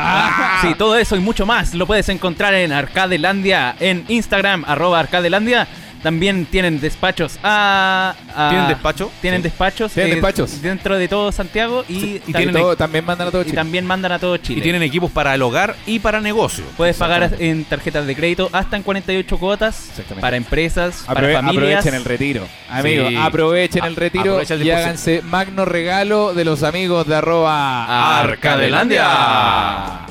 Sí, 0.62 0.74
todo 0.76 0.96
eso 0.96 1.16
y 1.16 1.20
mucho 1.20 1.46
más 1.46 1.74
lo 1.74 1.86
puedes 1.86 2.08
encontrar 2.08 2.54
en 2.54 2.72
Arcadelandia, 2.72 3.74
en 3.80 4.04
Instagram, 4.08 4.64
arroba 4.66 5.00
Arcadelandia. 5.00 5.66
También 6.02 6.46
tienen 6.46 6.80
despachos 6.80 7.38
a... 7.42 8.14
a- 8.34 8.48
¿Tienen 8.48 8.68
despacho? 8.68 9.10
Tienen 9.20 9.40
Sí. 9.40 9.48
despachos. 9.48 9.92
Tienen 9.92 10.12
eh, 10.12 10.14
despachos. 10.14 10.62
Dentro 10.62 10.96
de 10.96 11.08
todo 11.08 11.30
Santiago 11.30 11.84
y, 11.88 12.00
Sí, 12.00 12.22
y 12.26 12.32
tam- 12.32 12.36
tienen- 12.38 12.54
Todo- 12.54 12.76
también 12.76 13.04
mandan 13.04 13.28
a 13.28 13.30
todo 13.30 13.42
y 13.42 13.44
Chile. 13.44 13.56
también 13.56 13.84
mandan 13.86 14.12
a 14.12 14.18
todo 14.18 14.36
Y 14.36 14.38
Chile. 14.40 14.62
tienen 14.62 14.82
equipos 14.82 15.10
para 15.10 15.34
el 15.34 15.42
hogar 15.42 15.76
y 15.86 15.98
para 15.98 16.20
negocio. 16.22 16.64
Puedes 16.78 16.96
pagar 16.96 17.34
en 17.38 17.64
tarjetas 17.64 18.06
de 18.06 18.16
crédito 18.16 18.48
hasta 18.52 18.76
en 18.78 18.82
48 18.82 19.36
cuotas 19.38 19.88
Exactamente. 19.90 20.20
para 20.22 20.36
empresas, 20.38 21.04
Aprove- 21.06 21.34
para 21.34 21.42
familias. 21.42 21.80
aprovechen 21.80 21.94
el 21.94 22.04
retiro. 22.04 22.46
Amigos, 22.70 23.08
Sí. 23.10 23.16
aprovechen 23.16 23.84
el 23.84 23.92
A- 23.92 23.96
retiro 23.96 24.22
aprovecha 24.32 24.54
el 24.54 24.62
y 24.66 24.70
háganse 24.70 25.22
magno 25.22 25.64
regalo 25.66 26.32
de 26.32 26.44
los 26.46 26.62
amigos 26.62 27.06
de 27.06 27.16
arroba 27.16 28.20
Arcadelandia. 28.20 30.06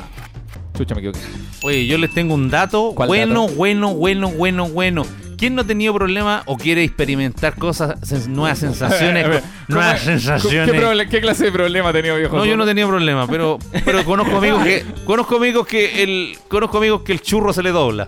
Chucha, 0.78 0.94
me 0.96 1.02
equivoqué. 1.02 1.20
Oye, 1.62 1.88
yo 1.88 1.98
les 1.98 2.14
tengo 2.14 2.34
un 2.36 2.50
dato 2.50 2.94
¿Cuál 2.96 3.08
bueno, 3.08 3.42
dato? 3.48 3.56
bueno, 3.56 3.94
bueno, 3.96 4.30
bueno, 4.30 4.70
bueno. 4.70 5.06
¿Quién 5.40 5.56
no 5.56 5.62
ha 5.62 5.66
tenido 5.66 5.94
problema 5.94 6.44
o 6.46 6.58
quiere 6.58 6.84
experimentar 6.84 7.56
cosas, 7.56 8.00
sens- 8.02 8.28
nuevas 8.28 8.60
sensaciones? 8.60 9.26
A 9.26 9.28
ver, 9.30 9.44
nuevas 9.70 9.94
¿cómo- 10.02 10.06
sensaciones. 10.20 11.08
¿Qué, 11.10 11.22
clase 11.22 11.46
de 11.46 11.52
problema 11.54 11.90
ha 11.90 11.94
tenido 11.94 12.18
viejo? 12.18 12.36
No, 12.36 12.46
yo 12.46 12.58
no 12.58 12.66
tenía 12.66 12.86
problema, 12.86 13.26
pero, 13.28 13.58
pero 13.86 14.04
conozco 14.04 14.38
amigos 14.38 14.64
que 14.64 14.84
conozco 15.06 15.38
amigos 15.38 15.66
que 15.66 16.04
el 16.04 16.38
conozco 16.50 16.78
amigos 16.80 17.02
que 17.04 17.14
el 17.14 17.22
churro 17.22 17.54
se 17.54 17.64
le 17.64 17.72
dobla. 17.72 18.06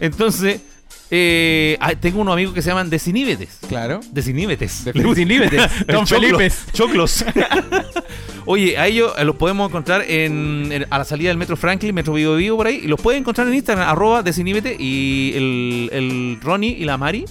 Entonces, 0.00 0.60
eh, 1.10 1.76
ah, 1.80 1.94
tengo 1.94 2.20
unos 2.20 2.32
amigos 2.32 2.54
que 2.54 2.62
se 2.62 2.70
llaman 2.70 2.90
desinhíbetes. 2.90 3.58
Claro. 3.68 4.00
Desinhíbetes. 4.12 4.84
Desinhíbetes. 4.84 5.86
Don 5.86 6.06
Felipe. 6.06 6.50
Choclos. 6.72 7.24
Oye, 8.46 8.76
a 8.76 8.86
ellos 8.86 9.12
eh, 9.16 9.24
los 9.24 9.36
podemos 9.36 9.68
encontrar 9.68 10.02
en, 10.06 10.68
en- 10.70 10.86
a 10.90 10.98
la 10.98 11.04
salida 11.04 11.28
del 11.30 11.38
Metro 11.38 11.56
Franklin, 11.56 11.94
Metro 11.94 12.12
Vivo 12.14 12.36
Vivo 12.36 12.56
por 12.58 12.66
ahí. 12.66 12.80
Y 12.84 12.88
los 12.88 13.00
pueden 13.00 13.20
encontrar 13.22 13.46
en 13.48 13.54
Instagram, 13.54 13.88
arroba 13.88 14.22
desinhíbete. 14.22 14.76
Y 14.78 15.32
el, 15.34 15.90
el 15.92 16.38
Ronnie 16.42 16.76
y 16.78 16.84
la 16.84 16.98
Mari 16.98 17.24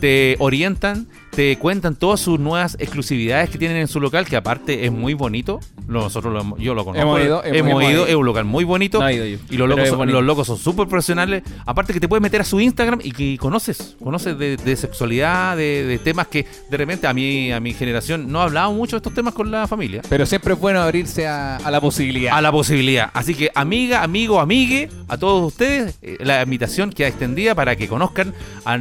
te 0.00 0.36
orientan, 0.38 1.08
te 1.36 1.56
cuentan 1.58 1.94
todas 1.96 2.18
sus 2.18 2.40
nuevas 2.40 2.76
exclusividades 2.80 3.50
que 3.50 3.58
tienen 3.58 3.76
en 3.76 3.88
su 3.88 4.00
local, 4.00 4.24
que 4.24 4.36
aparte 4.36 4.86
es 4.86 4.90
muy 4.90 5.12
bonito. 5.12 5.60
Nosotros 5.86 6.32
lo 6.32 6.40
hemos- 6.40 6.58
yo 6.58 6.74
lo 6.74 6.82
conozco. 6.84 7.02
Hemos 7.06 7.20
ido, 7.20 7.44
hemos- 7.44 7.82
ido, 7.92 8.06
es 8.06 8.14
un 8.14 8.24
local 8.24 8.44
muy 8.46 8.64
bonito. 8.64 8.98
No 9.00 9.06
he 9.06 9.14
ido 9.14 9.26
yo, 9.26 9.36
y 9.50 9.56
los 9.58 9.68
locos, 9.68 9.84
son, 9.90 10.10
los 10.12 10.24
locos 10.24 10.46
son 10.46 10.56
súper 10.56 10.88
profesionales. 10.88 11.42
Aparte 11.66 11.92
que 11.92 12.00
te 12.00 12.08
puedes 12.08 12.22
meter 12.22 12.40
a 12.40 12.44
su 12.44 12.58
Instagram 12.58 13.00
y 13.04 13.12
que 13.12 13.36
conoces, 13.38 13.96
conoces 14.02 14.38
de, 14.38 14.56
de 14.56 14.76
sexualidad, 14.76 15.56
de, 15.58 15.84
de 15.84 15.98
temas 15.98 16.26
que 16.28 16.46
de 16.70 16.76
repente 16.78 17.06
a 17.06 17.12
mí, 17.12 17.52
a 17.52 17.60
mi 17.60 17.74
generación 17.74 18.32
no 18.32 18.40
hablamos 18.40 18.74
mucho 18.74 18.96
de 18.96 18.98
estos 18.98 19.12
temas 19.12 19.34
con 19.34 19.50
la 19.50 19.66
familia. 19.68 20.00
Pero 20.08 20.24
siempre 20.24 20.54
es 20.54 20.58
bueno 20.58 20.80
abrirse 20.80 21.26
a, 21.26 21.56
a 21.58 21.70
la 21.70 21.82
posibilidad. 21.82 22.34
A 22.34 22.40
la 22.40 22.50
posibilidad. 22.50 23.10
Así 23.12 23.34
que, 23.34 23.50
amiga, 23.54 24.02
amigo, 24.02 24.40
amigue, 24.40 24.88
a 25.08 25.18
todos 25.18 25.46
ustedes, 25.46 25.98
eh, 26.00 26.16
la 26.20 26.42
invitación 26.42 26.90
queda 26.92 27.08
extendida 27.08 27.54
para 27.54 27.76
que 27.76 27.88
conozcan 27.88 28.32
a, 28.64 28.78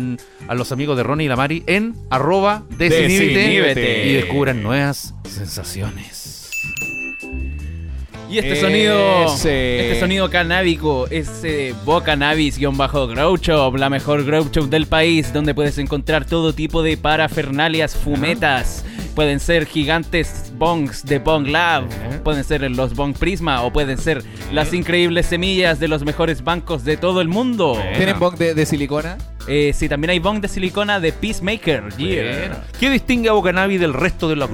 a 0.47 0.55
los 0.55 0.71
amigos 0.71 0.95
de 0.95 1.03
Ronnie 1.03 1.25
y 1.25 1.29
la 1.29 1.35
Mari 1.35 1.63
en 1.67 1.95
arroba 2.09 2.44
desinhíbete 2.77 3.35
Desinhíbete. 3.35 4.07
y 4.07 4.13
descubran 4.13 4.63
nuevas 4.63 5.13
sensaciones. 5.27 6.23
Y 8.29 8.39
este 8.39 8.59
sonido, 8.59 9.25
Ese. 9.27 9.85
este 9.87 9.99
sonido 9.99 10.29
canábico 10.29 11.07
es 11.09 11.29
eh, 11.43 11.75
Bo 11.85 12.01
Cannabis-Grow 12.01 13.37
Shop, 13.37 13.75
la 13.77 13.89
mejor 13.89 14.25
grow 14.25 14.49
shop 14.51 14.67
del 14.67 14.87
país, 14.87 15.31
donde 15.31 15.53
puedes 15.53 15.77
encontrar 15.77 16.25
todo 16.25 16.51
tipo 16.51 16.81
de 16.81 16.97
parafernalias, 16.97 17.95
fumetas. 17.95 18.83
Pueden 19.13 19.39
ser 19.39 19.65
gigantes 19.67 20.51
bongs 20.57 21.05
de 21.05 21.19
Bong 21.19 21.47
Lab, 21.47 21.85
pueden 22.23 22.43
ser 22.43 22.69
los 22.71 22.95
Bong 22.95 23.15
Prisma 23.15 23.61
o 23.61 23.71
pueden 23.71 23.97
ser 23.97 24.23
las 24.51 24.73
increíbles 24.73 25.27
semillas 25.27 25.79
de 25.79 25.87
los 25.87 26.03
mejores 26.03 26.43
bancos 26.43 26.83
de 26.83 26.97
todo 26.97 27.21
el 27.21 27.29
mundo. 27.29 27.79
¿Tienen 27.95 28.19
bong 28.19 28.35
de, 28.37 28.53
de 28.53 28.65
silicona? 28.65 29.17
Eh, 29.47 29.73
sí, 29.73 29.87
también 29.87 30.11
hay 30.11 30.19
bong 30.19 30.41
de 30.41 30.47
silicona 30.47 30.99
de 30.99 31.13
Peacemaker. 31.13 31.89
¿Qué 32.79 32.89
distingue 32.89 33.29
a 33.29 33.33
Bocanavi 33.33 33.77
del 33.77 33.93
resto 33.93 34.27
de 34.27 34.35
los? 34.35 34.49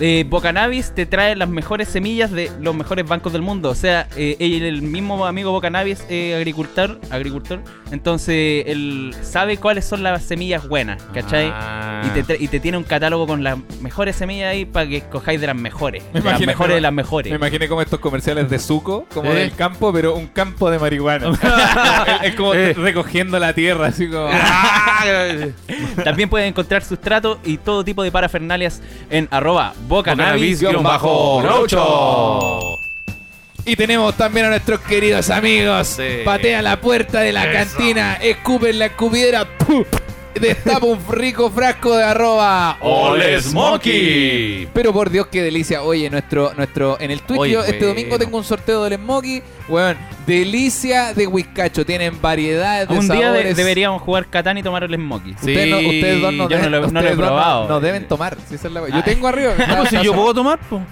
Eh, 0.00 0.24
Bocanabis 0.28 0.94
te 0.94 1.06
trae 1.06 1.34
las 1.36 1.48
mejores 1.48 1.88
semillas 1.88 2.30
de 2.30 2.50
los 2.60 2.74
mejores 2.74 3.06
bancos 3.06 3.32
del 3.32 3.42
mundo. 3.42 3.70
O 3.70 3.74
sea, 3.74 4.08
eh, 4.16 4.36
el, 4.38 4.82
mismo 4.82 5.26
amigo 5.26 5.52
Bocanabis 5.52 6.04
es 6.08 6.36
agricultor, 6.36 7.00
agricultor. 7.10 7.60
Entonces, 7.90 8.64
él 8.66 9.14
sabe 9.22 9.56
cuáles 9.56 9.84
son 9.86 10.02
las 10.02 10.22
semillas 10.22 10.68
buenas, 10.68 11.02
¿cachai? 11.14 11.50
Ah. 11.52 12.02
Y, 12.04 12.22
te, 12.22 12.36
y 12.42 12.48
te 12.48 12.60
tiene 12.60 12.76
un 12.76 12.84
catálogo 12.84 13.26
con 13.26 13.42
las 13.42 13.58
mejores 13.80 14.16
semillas 14.16 14.50
ahí 14.50 14.64
para 14.64 14.86
que 14.86 14.98
escojáis 14.98 15.40
de 15.40 15.46
las 15.46 15.56
mejores. 15.56 16.02
Me 16.12 16.20
de 16.20 16.30
las 16.30 16.40
mejores 16.40 16.68
me- 16.68 16.74
de 16.74 16.80
las 16.80 16.92
mejores. 16.92 17.30
Me 17.30 17.36
imaginé 17.36 17.68
como 17.68 17.80
estos 17.80 18.00
comerciales 18.00 18.50
de 18.50 18.58
Zuko, 18.58 19.06
como 19.14 19.32
del 19.32 19.54
campo, 19.54 19.92
pero 19.92 20.14
un 20.14 20.26
campo 20.26 20.70
de 20.70 20.78
marihuana. 20.78 21.30
es, 22.22 22.30
es 22.30 22.34
como 22.34 22.52
recogiendo 22.52 23.38
la 23.38 23.54
tierra, 23.54 23.86
así 23.86 24.08
como. 24.08 24.28
También 26.04 26.28
pueden 26.28 26.48
encontrar 26.48 26.84
sustrato 26.84 27.38
y 27.44 27.58
todo 27.58 27.84
tipo 27.84 28.02
de 28.02 28.10
parafernalias 28.10 28.82
en 29.10 29.28
arroba 29.30 29.74
Shop. 31.68 32.80
Y 33.64 33.74
tenemos 33.74 34.14
también 34.16 34.46
a 34.46 34.50
nuestros 34.50 34.80
queridos 34.80 35.28
amigos. 35.30 35.88
Sí. 35.88 36.22
Patean 36.24 36.64
la 36.64 36.80
puerta 36.80 37.20
de 37.20 37.32
la 37.32 37.50
Eso. 37.52 37.76
cantina, 37.76 38.14
escupen 38.14 38.78
la 38.78 38.86
escupidera. 38.86 39.46
¡puf! 39.58 39.86
Destapa 40.40 40.86
un 40.86 40.98
rico 41.08 41.50
frasco 41.50 41.96
de 41.96 42.04
arroba 42.04 42.76
¡Ole 42.80 43.40
Smoky! 43.40 44.68
Pero 44.72 44.92
por 44.92 45.10
Dios, 45.10 45.26
qué 45.28 45.42
delicia. 45.42 45.82
Oye, 45.82 46.08
nuestro, 46.10 46.52
nuestro, 46.56 46.96
en 47.00 47.10
el 47.10 47.22
Twitch 47.22 47.40
Oye, 47.40 47.52
yo 47.52 47.60
este 47.62 47.78
bueno. 47.78 47.88
domingo 47.94 48.18
tengo 48.18 48.38
un 48.38 48.44
sorteo 48.44 48.84
del 48.84 48.94
Smoky. 48.98 49.42
Weón, 49.68 49.96
delicia 50.26 51.12
de 51.14 51.26
whiskacho. 51.26 51.84
Tienen 51.84 52.20
variedades 52.20 52.88
de 52.88 52.94
Un 52.98 53.08
día 53.08 53.14
de- 53.16 53.22
sabores. 53.38 53.56
deberíamos 53.56 54.02
jugar 54.02 54.26
Catán 54.28 54.58
y 54.58 54.62
tomar 54.62 54.84
el 54.84 54.94
Smoky. 54.94 55.30
Sí. 55.30 55.36
Ustedes, 55.50 55.68
no- 55.70 55.78
ustedes 55.78 56.20
dos 56.22 56.32
no, 56.32 56.48
yo 56.48 56.58
no 56.58 56.64
deben- 56.64 56.70
lo- 56.70 56.80
no 56.80 56.80
lo 56.80 56.86
he 56.86 56.86
ustedes 57.00 57.16
dos 57.16 57.26
probado. 57.26 57.68
No, 57.68 57.80
deben 57.80 58.08
tomar. 58.08 58.36
si 58.48 58.54
esa 58.54 58.68
es 58.68 58.74
la- 58.74 58.88
Yo 58.88 59.02
tengo 59.04 59.28
arriba. 59.28 59.54
Ah, 59.66 59.74
pues 59.78 59.90
si 59.90 60.02
yo 60.02 60.12
puedo 60.14 60.32
tomar, 60.34 60.58
pues. 60.68 60.82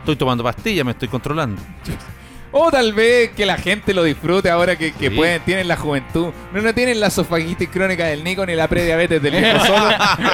Estoy 0.00 0.16
tomando 0.16 0.42
pastillas, 0.42 0.84
me 0.84 0.92
estoy 0.92 1.08
controlando. 1.08 1.60
O 2.52 2.68
tal 2.70 2.92
vez 2.92 3.30
que 3.30 3.46
la 3.46 3.56
gente 3.56 3.94
lo 3.94 4.02
disfrute 4.02 4.50
ahora 4.50 4.76
que, 4.76 4.92
que 4.92 5.08
Sí. 5.08 5.14
pueden, 5.14 5.40
tienen 5.42 5.68
la 5.68 5.76
juventud. 5.76 6.30
No, 6.52 6.60
no 6.60 6.74
tienen 6.74 6.98
la 6.98 7.08
sofagitis 7.10 7.68
crónica 7.68 8.06
del 8.06 8.24
Nico 8.24 8.44
ni 8.44 8.54
la 8.56 8.66
prediabetes 8.66 9.22
del 9.22 9.36
viejo 9.36 9.64
solo. 9.66 9.88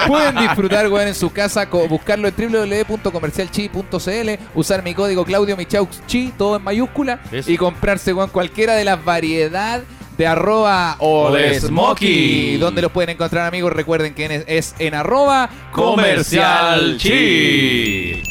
pueden 0.06 0.34
disfrutar, 0.36 0.88
weón, 0.88 1.08
en 1.08 1.14
su 1.14 1.30
casa, 1.30 1.66
buscarlo 1.66 2.28
en 2.28 2.34
www.comercialchi.cl, 2.36 4.30
usar 4.54 4.82
mi 4.82 4.94
código 4.94 5.24
Claudio 5.24 5.56
Michaux 5.56 6.00
Chi, 6.06 6.32
todo 6.38 6.56
en 6.56 6.62
mayúscula, 6.62 7.20
Eso. 7.30 7.50
y 7.50 7.56
comprarse, 7.56 8.12
weón, 8.14 8.30
cualquiera 8.30 8.74
de 8.74 8.84
las 8.84 9.04
variedad 9.04 9.82
de 10.16 10.26
arroba 10.26 10.96
Ole 11.00 11.60
Smoky. 11.60 11.66
Smoky. 11.68 12.56
¿Dónde 12.56 12.80
los 12.80 12.90
pueden 12.92 13.10
encontrar, 13.10 13.46
amigos? 13.46 13.70
Recuerden 13.74 14.14
que 14.14 14.24
es, 14.24 14.44
es 14.46 14.74
en 14.78 14.94
arroba 14.94 15.50
Comercial 15.72 16.96
Chi. 16.98 18.22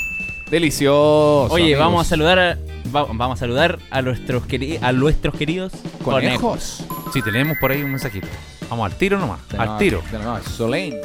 Delicioso. 0.50 1.54
Oye, 1.54 1.64
amigos. 1.66 1.80
vamos 1.80 2.06
a 2.08 2.10
saludar 2.10 2.40
a, 2.40 2.58
va- 2.94 3.06
vamos 3.06 3.38
a 3.38 3.40
saludar 3.40 3.80
a 3.90 4.02
nuestros 4.02 4.44
queri- 4.48 4.80
a 4.82 4.92
nuestros 4.92 5.36
queridos 5.36 5.74
conejos. 6.04 6.86
Sí, 7.14 7.22
tenemos 7.22 7.58
por 7.60 7.72
ahí 7.72 7.82
un 7.84 7.92
mensajito. 7.92 8.28
Vamos 8.70 8.92
al 8.92 8.98
tiro 8.98 9.20
nomás. 9.20 9.40
Al 9.58 9.78
tiro. 9.78 10.02
Solane. 10.44 11.00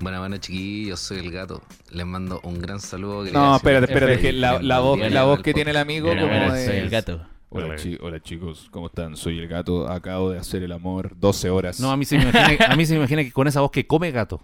Buenas, 0.00 0.20
buenas 0.20 0.40
chiquillos, 0.40 1.00
soy 1.00 1.18
el 1.20 1.30
gato. 1.30 1.62
Les 1.90 2.04
mando 2.04 2.40
un 2.42 2.60
gran 2.60 2.80
saludo. 2.80 3.24
No, 3.32 3.56
espérate, 3.56 3.86
espérate, 3.92 4.18
que 4.20 4.32
la, 4.32 4.60
la 4.60 4.80
voz, 4.80 4.98
la 5.10 5.24
voz 5.24 5.40
que 5.42 5.54
tiene 5.54 5.70
el 5.70 5.76
amigo 5.78 6.08
como 6.08 6.52
de... 6.52 6.66
soy 6.66 6.76
el 6.76 6.90
gato. 6.90 7.22
Hola, 7.48 7.76
chi- 7.76 7.96
hola, 8.02 8.20
chicos, 8.20 8.68
¿cómo 8.70 8.88
están? 8.88 9.16
Soy 9.16 9.38
el 9.38 9.48
gato, 9.48 9.88
acabo 9.88 10.30
de 10.32 10.38
hacer 10.38 10.62
el 10.62 10.72
amor 10.72 11.12
12 11.16 11.48
horas. 11.48 11.80
No, 11.80 11.90
a 11.90 11.96
mí, 11.96 12.04
se 12.04 12.18
me 12.18 12.24
imagina, 12.28 12.66
a 12.66 12.76
mí 12.76 12.84
se 12.84 12.92
me 12.92 12.98
imagina 12.98 13.22
que 13.24 13.32
con 13.32 13.46
esa 13.46 13.60
voz 13.62 13.70
que 13.70 13.86
come 13.86 14.10
gato. 14.10 14.42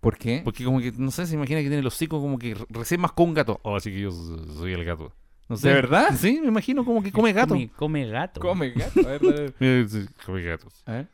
¿Por 0.00 0.18
qué? 0.18 0.42
Porque 0.44 0.62
como 0.64 0.78
que, 0.80 0.92
no 0.96 1.10
sé, 1.10 1.26
se 1.26 1.34
imagina 1.34 1.58
que 1.60 1.64
tiene 1.64 1.78
el 1.78 1.86
hocico 1.86 2.20
como 2.20 2.38
que 2.38 2.54
re- 2.54 2.66
recién 2.68 3.00
más 3.00 3.12
con 3.12 3.28
un 3.28 3.34
gato. 3.34 3.58
Oh, 3.64 3.74
así 3.76 3.90
que 3.90 4.00
yo 4.00 4.10
soy 4.12 4.72
el 4.74 4.84
gato. 4.84 5.12
No 5.52 5.58
sé. 5.58 5.68
¿De 5.68 5.74
verdad? 5.74 6.14
Sí, 6.18 6.38
me 6.40 6.46
imagino 6.46 6.82
como 6.82 7.02
que 7.02 7.12
come 7.12 7.30
gato. 7.34 7.52
Come, 7.52 7.68
come 7.76 8.06
gato. 8.08 8.40
Come 8.40 8.70
gato, 8.70 9.00
a 9.00 9.02
ver, 9.02 9.20
a 9.22 9.40
ver. 9.60 9.86
Sí, 9.90 10.06
Come 10.24 10.42
gatos. 10.42 10.82
A 10.86 10.92
ver. 10.92 11.08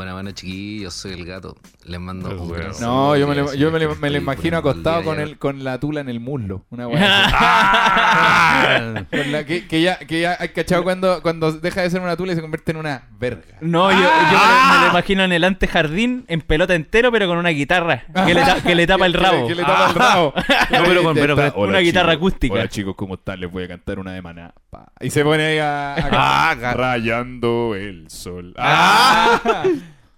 Buenas, 0.00 0.14
buenas 0.14 0.32
chiquillos, 0.34 0.94
soy 0.94 1.12
el 1.12 1.26
gato. 1.26 1.58
Les 1.84 2.00
mando 2.00 2.30
Pues 2.30 2.40
un 2.40 2.48
bueno. 2.48 2.62
gran 2.64 2.74
saludo. 2.74 2.94
No, 2.96 3.16
yo 3.18 3.28
me, 3.28 3.34
lo, 3.34 3.52
yo 3.52 3.70
me, 3.70 3.78
que 3.78 3.84
lo- 3.84 3.96
me 3.96 4.08
lo 4.08 4.16
imagino 4.16 4.56
acostado 4.56 5.02
con, 5.04 5.20
el, 5.20 5.36
con 5.36 5.62
la 5.62 5.78
tula 5.78 6.00
en 6.00 6.08
el 6.08 6.20
muslo. 6.20 6.64
Una 6.70 6.88
weá 6.88 7.24
así. 7.26 7.34
Ah. 7.38 9.04
Con 9.10 9.32
la 9.32 9.44
que, 9.44 9.66
que 9.66 9.82
ya, 9.82 9.98
que 9.98 10.20
ya, 10.22 10.36
¿hay 10.40 10.48
cachado 10.50 10.82
cuando, 10.84 11.20
cuando 11.22 11.52
deja 11.52 11.82
de 11.82 11.90
ser 11.90 12.00
una 12.00 12.16
tula 12.16 12.32
y 12.32 12.34
se 12.36 12.40
convierte 12.40 12.70
en 12.72 12.78
una 12.78 13.08
verga? 13.18 13.42
No, 13.60 13.90
yo, 13.90 13.98
yo 13.98 14.04
me, 14.04 14.08
lo, 14.08 14.74
me 14.78 14.84
lo 14.84 14.90
imagino 14.90 15.22
en 15.24 15.32
el 15.32 15.44
antejardín 15.44 16.24
en 16.28 16.40
pelota 16.40 16.74
entero, 16.74 17.12
pero 17.12 17.26
con 17.26 17.36
una 17.38 17.50
guitarra 17.50 18.04
que 18.26 18.34
le, 18.34 18.40
ta- 18.42 18.62
que 18.62 18.74
le 18.74 18.86
tapa 18.86 19.04
el 19.06 19.12
rabo. 19.14 19.46
Que 19.46 19.54
le 19.54 19.62
tapa 19.62 19.88
el 19.90 19.94
rabo. 19.94 20.32
No, 20.70 20.84
pero 20.84 21.02
con- 21.02 21.14
pero 21.14 21.36
con- 21.52 21.68
una 21.68 21.78
guitarra 21.80 22.12
acústica. 22.12 22.54
Hola 22.54 22.68
chicos, 22.68 22.94
¿cómo 22.96 23.14
están? 23.14 23.38
Les 23.40 23.50
voy 23.52 23.64
a 23.64 23.68
cantar 23.68 23.98
una 23.98 24.12
de 24.12 24.22
maná. 24.22 24.54
Pa. 24.70 24.86
Y 25.00 25.10
se 25.10 25.22
pone 25.24 25.44
ahí 25.44 25.58
a, 25.58 25.94
a- 25.94 26.50
Ah, 26.52 26.74
rayando 26.74 27.74
el 27.74 28.08
sol. 28.10 28.54
Ah. 28.58 29.62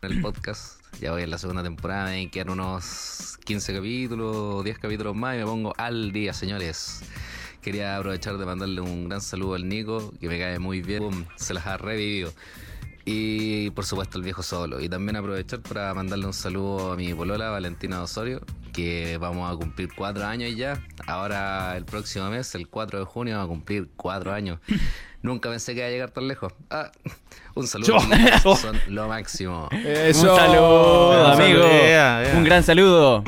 El 0.03 0.20
podcast. 0.20 0.81
Ya 1.01 1.12
voy 1.12 1.23
en 1.23 1.31
la 1.31 1.39
segunda 1.39 1.62
temporada. 1.62 2.11
Me 2.11 2.29
quedan 2.29 2.51
unos 2.51 3.39
15 3.45 3.73
capítulos, 3.73 4.65
10 4.65 4.81
capítulos 4.81 5.15
más 5.15 5.37
y 5.37 5.39
me 5.39 5.45
pongo 5.45 5.74
al 5.79 6.11
día, 6.11 6.33
señores. 6.33 7.03
Quería 7.61 7.97
aprovechar 7.97 8.37
de 8.37 8.45
mandarle 8.45 8.81
un 8.81 9.09
gran 9.09 9.20
saludo 9.20 9.55
al 9.55 9.69
Nico, 9.69 10.12
que 10.20 10.27
me 10.27 10.41
cae 10.41 10.59
muy 10.59 10.83
bien. 10.83 11.29
Se 11.37 11.55
las 11.55 11.69
ha 11.69 11.77
revivido. 11.77 12.33
Y 13.05 13.70
por 13.70 13.85
supuesto 13.85 14.19
el 14.19 14.24
viejo 14.24 14.43
solo. 14.43 14.81
Y 14.81 14.89
también 14.89 15.16
aprovechar 15.16 15.61
para 15.61 15.93
mandarle 15.95 16.27
un 16.27 16.33
saludo 16.33 16.93
a 16.93 16.97
mi 16.97 17.12
polola, 17.15 17.51
Valentina 17.51 18.03
Osorio, 18.03 18.43
que 18.73 19.19
vamos 19.19 19.53
a 19.53 19.57
cumplir 19.57 19.91
cuatro 19.95 20.24
años 20.24 20.55
ya. 20.57 20.81
Ahora 21.07 21.77
el 21.77 21.85
próximo 21.85 22.31
mes, 22.31 22.55
el 22.55 22.69
4 22.69 23.01
de 23.01 23.05
junio, 23.05 23.37
vamos 23.37 23.47
a 23.47 23.49
cumplir 23.49 23.89
cuatro 23.97 24.33
años. 24.33 24.59
Nunca 25.23 25.51
pensé 25.51 25.74
que 25.74 25.81
iba 25.81 25.87
a 25.87 25.91
llegar 25.91 26.11
tan 26.11 26.27
lejos. 26.27 26.53
Ah, 26.69 26.91
un 27.55 27.66
saludo. 27.66 28.01
Son 28.57 28.77
lo 28.89 29.07
máximo. 29.09 29.69
Eso. 29.70 30.33
Un 30.33 30.37
saludo, 30.37 31.27
amigo. 31.29 31.62
saludo, 31.62 31.70
yeah, 31.70 32.24
yeah. 32.24 32.37
Un 32.37 32.45
gran 32.45 32.65
saludo. 32.65 33.23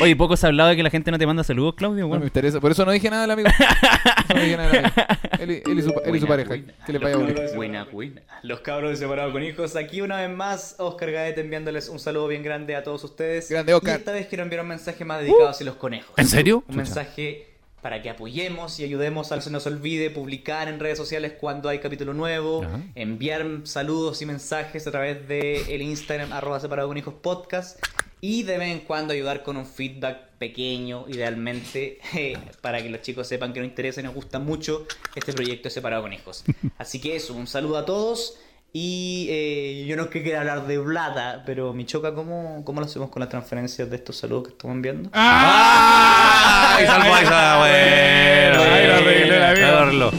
Oye, 0.00 0.16
poco 0.16 0.36
se 0.36 0.46
ha 0.46 0.48
hablado 0.48 0.70
de 0.70 0.76
que 0.76 0.82
la 0.82 0.90
gente 0.90 1.10
no 1.10 1.18
te 1.18 1.26
manda 1.26 1.44
saludos, 1.44 1.74
Claudio. 1.74 2.06
No 2.08 2.18
me 2.18 2.24
interesa. 2.26 2.60
Por 2.60 2.70
eso 2.72 2.84
no 2.84 2.92
dije 2.92 3.10
nada 3.10 3.22
del 3.22 3.30
amigo. 3.32 3.48
No 4.34 4.40
dije 4.40 4.56
nada 4.56 4.68
del 4.70 4.84
amigo. 4.84 4.94
Él, 5.40 5.50
y- 5.50 5.70
él 5.70 5.78
y 5.78 5.82
su, 5.82 5.94
él 6.04 6.16
y 6.16 6.20
su 6.20 6.26
pareja. 6.26 6.54
Que 6.86 6.92
le 6.92 6.98
vaya 6.98 7.16
bonito. 7.16 7.40
Buena, 7.54 7.84
buena. 7.84 8.22
Los 8.42 8.60
cabros 8.60 8.90
de 8.90 8.96
Separado 8.96 9.32
con 9.32 9.42
Hijos, 9.42 9.74
aquí 9.76 10.00
una 10.02 10.16
vez 10.20 10.30
más, 10.30 10.76
Oscar 10.78 11.10
Gaete 11.10 11.40
enviándoles 11.40 11.88
un 11.88 11.98
saludo 11.98 12.28
bien 12.28 12.42
grande 12.42 12.76
a 12.76 12.82
todos 12.84 13.02
ustedes. 13.04 13.48
Grande, 13.50 13.74
Oscar. 13.74 13.94
Y 13.96 13.98
esta 13.98 14.12
vez 14.12 14.26
quiero 14.28 14.44
enviar 14.44 14.62
un 14.62 14.68
mensaje 14.68 15.04
más 15.04 15.20
dedicado 15.20 15.48
hacia 15.48 15.66
los 15.66 15.74
conejos. 15.76 16.12
¿En 16.16 16.26
serio? 16.26 16.62
Un 16.68 16.76
mensaje 16.76 17.46
para 17.82 18.02
que 18.02 18.10
apoyemos 18.10 18.78
y 18.78 18.84
ayudemos 18.84 19.32
a 19.32 19.36
que 19.36 19.40
se 19.40 19.50
nos 19.50 19.66
olvide 19.66 20.10
publicar 20.10 20.68
en 20.68 20.78
redes 20.78 20.98
sociales 20.98 21.32
cuando 21.40 21.70
hay 21.70 21.78
capítulo 21.78 22.12
nuevo, 22.12 22.62
Ajá. 22.62 22.78
enviar 22.94 23.46
saludos 23.64 24.20
y 24.20 24.26
mensajes 24.26 24.86
a 24.86 24.90
través 24.90 25.26
de 25.26 25.74
el 25.74 25.80
Instagram 25.80 26.30
arroba 26.34 26.60
separado 26.60 26.88
con 26.88 26.98
hijos 26.98 27.14
podcast 27.22 27.78
y 28.20 28.42
de 28.42 28.58
vez 28.58 28.72
en 28.72 28.80
cuando 28.80 29.12
ayudar 29.12 29.42
con 29.42 29.56
un 29.56 29.66
feedback 29.66 30.30
pequeño, 30.38 31.06
idealmente, 31.08 31.98
eh, 32.14 32.38
para 32.60 32.82
que 32.82 32.90
los 32.90 33.02
chicos 33.02 33.28
sepan 33.28 33.52
que 33.52 33.60
nos 33.60 33.68
interesa 33.68 34.00
y 34.00 34.04
nos 34.04 34.14
gusta 34.14 34.38
mucho 34.38 34.86
este 35.14 35.32
proyecto 35.32 35.64
de 35.64 35.70
separado 35.70 36.02
con 36.02 36.12
hijos. 36.12 36.44
Así 36.78 37.00
que 37.00 37.16
eso, 37.16 37.34
un 37.34 37.46
saludo 37.46 37.78
a 37.78 37.84
todos. 37.84 38.38
Y 38.72 39.26
eh, 39.30 39.84
yo 39.88 39.96
no 39.96 40.04
es 40.04 40.10
que 40.10 40.22
quiera 40.22 40.40
hablar 40.40 40.64
de 40.68 40.78
plata, 40.78 41.42
pero 41.44 41.72
me 41.72 41.84
choca 41.86 42.14
cómo, 42.14 42.62
cómo 42.64 42.80
lo 42.80 42.86
hacemos 42.86 43.10
con 43.10 43.18
las 43.18 43.28
transferencias 43.28 43.90
de 43.90 43.96
estos 43.96 44.16
saludos 44.16 44.44
que 44.44 44.50
estamos 44.50 44.76
enviando. 44.76 45.10
¡Ay, 45.12 46.86
salvó 46.86 47.16
esa! 47.16 47.58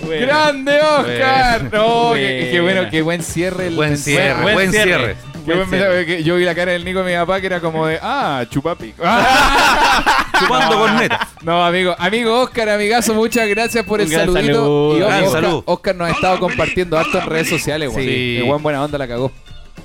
Bueno. 0.05 0.25
¡Grande 0.25 0.81
Oscar! 0.81 1.63
No, 1.71 2.11
qué, 2.13 2.59
bueno, 2.61 2.89
qué 2.91 3.01
buen 3.01 3.23
cierre. 3.23 3.67
el 3.67 3.75
Buen 3.75 3.97
cierre, 3.97 4.41
buen 4.41 4.55
buen 4.55 4.71
cierre. 4.71 5.15
Que 5.45 6.23
yo 6.23 6.35
vi 6.35 6.45
la 6.45 6.55
cara 6.55 6.71
del 6.71 6.85
Nico 6.85 7.03
de 7.03 7.11
mi 7.11 7.17
papá 7.17 7.39
que 7.39 7.47
era 7.47 7.59
como 7.59 7.87
de, 7.87 7.99
ah, 8.01 8.45
chupapico. 8.49 9.03
Chupando 10.39 10.77
corneta. 10.77 11.27
No, 11.43 11.63
amigo, 11.63 11.95
amigo 11.97 12.41
Oscar, 12.41 12.69
amigazo, 12.69 13.13
muchas 13.13 13.47
gracias 13.47 13.85
por 13.85 13.99
Un 13.99 14.05
el 14.05 14.11
gran 14.11 14.25
saludito. 14.27 14.53
saludo. 14.53 14.95
Y 14.95 14.99
Gran 14.99 15.23
Oscar, 15.23 15.41
salud. 15.43 15.63
Oscar 15.65 15.95
nos 15.95 16.07
ha 16.07 16.11
estado 16.11 16.39
compartiendo 16.39 16.97
harto 16.97 17.19
en 17.19 17.25
redes 17.27 17.49
sociales, 17.49 17.91
güey. 17.91 18.39
Sí. 18.39 18.41
Buen 18.45 18.61
buena 18.61 18.83
onda 18.83 18.97
la 18.97 19.07
cagó. 19.07 19.31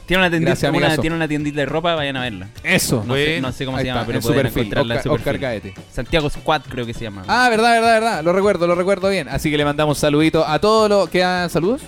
Tiene 0.06 0.22
una, 0.22 0.30
tiendita, 0.30 0.50
Gracias, 0.50 0.72
una, 0.72 0.96
tiene 0.98 1.16
una 1.16 1.26
tiendita 1.26 1.60
de 1.60 1.66
ropa, 1.66 1.96
vayan 1.96 2.16
a 2.16 2.20
verla. 2.20 2.48
Eso. 2.62 3.02
No, 3.04 3.14
sé, 3.14 3.40
no 3.40 3.52
cómo 3.64 3.76
Ahí 3.76 3.82
se 3.82 3.88
llama, 3.88 4.02
está, 4.02 4.06
pero 4.06 4.18
en 4.18 4.22
pueden 4.24 4.46
encontrarla 4.46 5.00
en 5.04 5.10
Oscar. 5.10 5.38
Gaete. 5.38 5.74
Santiago 5.92 6.30
Squad 6.30 6.62
creo 6.68 6.86
que 6.86 6.94
se 6.94 7.00
llama. 7.00 7.24
Ah, 7.26 7.48
verdad, 7.50 7.72
verdad, 7.72 7.92
verdad. 7.94 8.24
Lo 8.24 8.32
recuerdo, 8.32 8.68
lo 8.68 8.76
recuerdo 8.76 9.08
bien. 9.08 9.28
Así 9.28 9.50
que 9.50 9.56
le 9.56 9.64
mandamos 9.64 9.98
saluditos 9.98 10.44
a 10.46 10.60
todos 10.60 10.88
los 10.88 11.08
que 11.08 11.18
dan 11.18 11.50
saludos. 11.50 11.82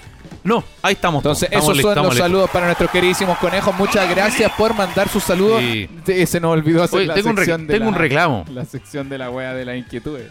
No, 0.48 0.64
ahí 0.82 0.94
estamos. 0.94 1.20
Entonces, 1.20 1.44
estamos 1.44 1.64
esos 1.64 1.76
son 1.76 1.82
los 1.82 1.90
estamos 1.92 2.16
saludos 2.16 2.50
para 2.50 2.66
nuestros 2.66 2.90
queridísimos 2.90 3.38
conejos. 3.38 3.74
Muchas 3.76 4.08
gracias 4.08 4.50
por 4.52 4.74
mandar 4.74 5.08
sus 5.08 5.22
saludos. 5.22 5.60
Sí. 5.60 5.88
Se 6.26 6.40
nos 6.40 6.52
olvidó 6.52 6.82
hacer 6.82 6.98
Oye, 7.00 7.06
la 7.08 7.14
tengo 7.14 7.30
un 7.30 7.36
sección 7.36 7.66
de 7.66 7.74
tengo 7.74 7.84
la- 7.84 7.90
un 7.90 7.94
reclamo. 7.96 8.44
La 8.52 8.64
sección 8.64 9.08
de 9.08 9.18
la 9.18 9.30
wea 9.30 9.52
de 9.54 9.64
las 9.64 9.76
inquietudes. 9.76 10.30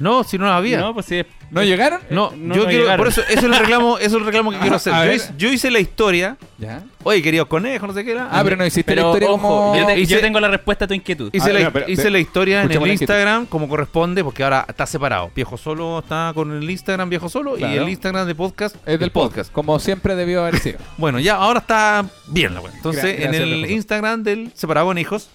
No, 0.00 0.24
si 0.24 0.38
no 0.38 0.46
la 0.46 0.56
había. 0.56 0.78
No, 0.80 0.94
pues 0.94 1.06
sí. 1.06 1.22
¿No 1.50 1.62
llegaron? 1.62 2.00
No, 2.10 2.32
no, 2.36 2.54
yo 2.54 2.62
no 2.62 2.68
quiero, 2.68 2.82
llegaron. 2.84 2.96
por 2.98 3.06
eso, 3.08 3.20
eso 3.22 3.32
es 3.38 3.44
el 3.44 3.54
reclamo, 3.56 3.98
eso 3.98 4.06
es 4.08 4.14
el 4.14 4.24
reclamo 4.24 4.50
que 4.50 4.58
quiero 4.60 4.74
hacer. 4.76 4.92
Yo 5.06 5.12
hice, 5.12 5.32
yo 5.36 5.52
hice 5.52 5.70
la 5.70 5.78
historia. 5.78 6.36
¿Ya? 6.58 6.82
Oye, 7.04 7.22
queridos 7.22 7.46
conejos, 7.46 7.86
no 7.86 7.94
sé 7.94 8.04
qué 8.04 8.12
era. 8.12 8.28
Ah, 8.30 8.40
pero 8.42 8.56
no 8.56 8.66
hiciste 8.66 8.90
Pero 8.90 9.02
la 9.02 9.08
historia 9.08 9.28
ojo, 9.30 9.40
como... 9.42 9.76
yo, 9.78 9.86
te- 9.86 9.98
Hice- 10.00 10.14
yo 10.14 10.20
tengo 10.20 10.40
la 10.40 10.48
respuesta 10.48 10.86
a 10.86 10.88
tu 10.88 10.94
inquietud. 10.94 11.30
Hice, 11.32 11.50
Ah, 11.50 11.52
la, 11.52 11.60
no, 11.64 11.72
pero- 11.72 11.88
hice 11.88 12.02
pero- 12.02 12.12
la 12.12 12.18
historia 12.18 12.62
en 12.62 12.72
el. 12.72 12.86
Instagram 12.90 13.46
como 13.46 13.68
corresponde, 13.68 14.24
porque 14.24 14.42
ahora 14.42 14.64
está 14.68 14.84
separado. 14.86 15.30
Viejo 15.36 15.56
Solo 15.56 16.00
está 16.00 16.32
con 16.34 16.50
el 16.56 16.68
Instagram 16.68 17.08
Viejo 17.08 17.28
Solo 17.28 17.56
y 17.58 17.62
el 17.62 17.88
Instagram 17.88 18.26
de 18.26 18.34
podcast 18.34 18.74
Es 18.86 18.98
del 18.98 19.12
podcast, 19.12 19.52
como 19.52 19.78
siempre 19.78 20.16
debió 20.16 20.40
haber 20.42 20.58
sido. 20.58 20.78
Bueno, 20.96 21.20
ya 21.20 21.36
ahora 21.36 21.60
está 21.60 22.04
bien 22.28 22.54
la 22.54 22.60
wea. 22.62 22.72
Entonces, 22.74 23.04
Gra- 23.04 23.20
gracias, 23.22 23.34
en 23.34 23.42
el. 23.42 23.70
Instagram 23.70 24.22
del 24.24 24.50
Separado 24.54 24.86
con 24.88 24.98
Hijos, 24.98 25.28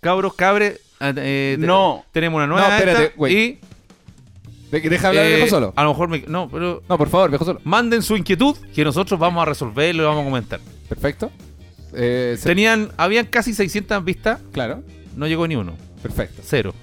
cabros, 0.00 0.34
cabre, 0.34 0.78
eh, 1.00 1.12
eh, 1.16 1.56
te- 1.60 1.66
No. 1.66 2.04
tenemos 2.12 2.38
una 2.38 2.46
nueva 2.46 2.68
No, 2.68 2.74
espérate, 2.74 3.04
esta, 3.04 3.16
güey. 3.16 3.36
y 3.36 3.58
De- 4.70 4.80
Deja 4.80 5.08
hablar 5.08 5.24
de 5.24 5.32
eh, 5.32 5.36
viejo 5.36 5.50
solo. 5.50 5.72
A 5.76 5.82
lo 5.84 5.90
mejor 5.90 6.08
me, 6.08 6.24
no, 6.26 6.48
pero 6.50 6.82
No, 6.88 6.98
por 6.98 7.08
favor, 7.08 7.30
viejo 7.30 7.44
solo. 7.44 7.60
manden 7.64 8.02
su 8.02 8.16
inquietud 8.16 8.56
que 8.74 8.84
nosotros 8.84 9.20
vamos 9.20 9.40
a 9.42 9.44
resolver 9.44 9.94
y 9.94 9.98
lo 9.98 10.04
vamos 10.04 10.22
a 10.22 10.24
comentar. 10.24 10.60
Perfecto. 10.88 11.30
Eh, 11.92 12.36
se- 12.38 12.48
Tenían, 12.48 12.90
habían 12.96 13.26
casi 13.26 13.54
600 13.54 14.04
vistas, 14.04 14.40
Claro. 14.52 14.82
no 15.16 15.26
llegó 15.28 15.46
ni 15.46 15.54
uno, 15.54 15.74
Perfecto. 16.02 16.42
cero. 16.44 16.74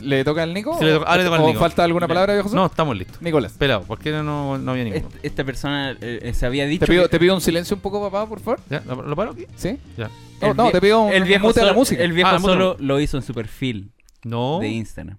¿Le 0.00 0.24
toca 0.24 0.42
al 0.42 0.52
Nico? 0.54 0.76
Sí, 0.78 0.84
le 0.84 0.92
toca- 0.94 1.06
ah, 1.08 1.16
le 1.16 1.24
toca 1.24 1.36
al 1.36 1.42
¿O 1.42 1.46
Nico. 1.48 1.60
falta 1.60 1.84
alguna 1.84 2.08
palabra, 2.08 2.34
viejo? 2.34 2.48
No, 2.54 2.66
estamos 2.66 2.96
listos. 2.96 3.20
Nicolás. 3.22 3.52
Pelado, 3.52 3.82
¿por 3.84 3.98
qué 3.98 4.10
no, 4.10 4.58
no 4.58 4.70
había 4.72 4.84
ninguno? 4.84 5.06
Est- 5.08 5.24
Esta 5.24 5.44
persona 5.44 5.96
eh, 6.00 6.32
se 6.34 6.46
había 6.46 6.66
dicho. 6.66 6.84
Te 6.86 6.90
pido, 6.92 7.02
que- 7.04 7.08
te 7.10 7.18
pido 7.20 7.34
un 7.34 7.40
silencio 7.40 7.76
un 7.76 7.82
poco, 7.82 8.00
papá, 8.00 8.28
por 8.28 8.40
favor. 8.40 8.60
¿Ya? 8.70 8.80
¿Lo, 8.86 9.02
lo 9.02 9.14
paro 9.16 9.32
aquí? 9.32 9.46
¿Sí? 9.56 9.78
Ya. 9.96 10.10
No, 10.40 10.48
el 10.50 10.56
no, 10.56 10.66
vie- 10.68 10.72
te 10.72 10.80
pido 10.80 11.00
un 11.02 11.12
el 11.12 11.24
viejo 11.24 11.46
mute 11.46 11.60
a 11.60 11.64
la 11.64 11.68
solo- 11.70 11.78
música. 11.80 12.02
El 12.02 12.12
viejo 12.12 12.30
Ah, 12.30 12.38
mute. 12.38 12.52
solo 12.52 12.76
lo 12.80 13.00
hizo 13.00 13.16
en 13.16 13.22
su 13.22 13.32
perfil 13.34 13.92
No, 14.24 14.58
de 14.60 14.68
Instagram. 14.68 15.18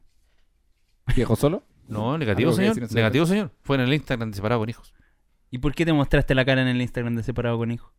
¿Viejo 1.16 1.36
solo? 1.36 1.64
no, 1.88 2.18
negativo, 2.18 2.50
Algo 2.50 2.58
que 2.58 2.64
señor. 2.64 2.76
decir 2.76 2.90
en 2.92 2.96
Negativo, 2.96 3.26
señor. 3.26 3.52
Fue 3.62 3.76
en 3.78 3.82
el 3.84 3.94
Instagram 3.94 4.32
de 4.32 4.36
Separado 4.36 4.60
con 4.62 4.70
Hijos. 4.70 4.94
¿Y 5.52 5.60
por 5.60 5.74
qué 5.76 5.86
te 5.86 5.94
mostraste 5.94 6.34
la 6.34 6.44
cara 6.46 6.62
en 6.64 6.68
el 6.68 6.82
Instagram 6.82 7.16
de 7.16 7.22
separado 7.24 7.58
con 7.60 7.72
hijo? 7.72 7.94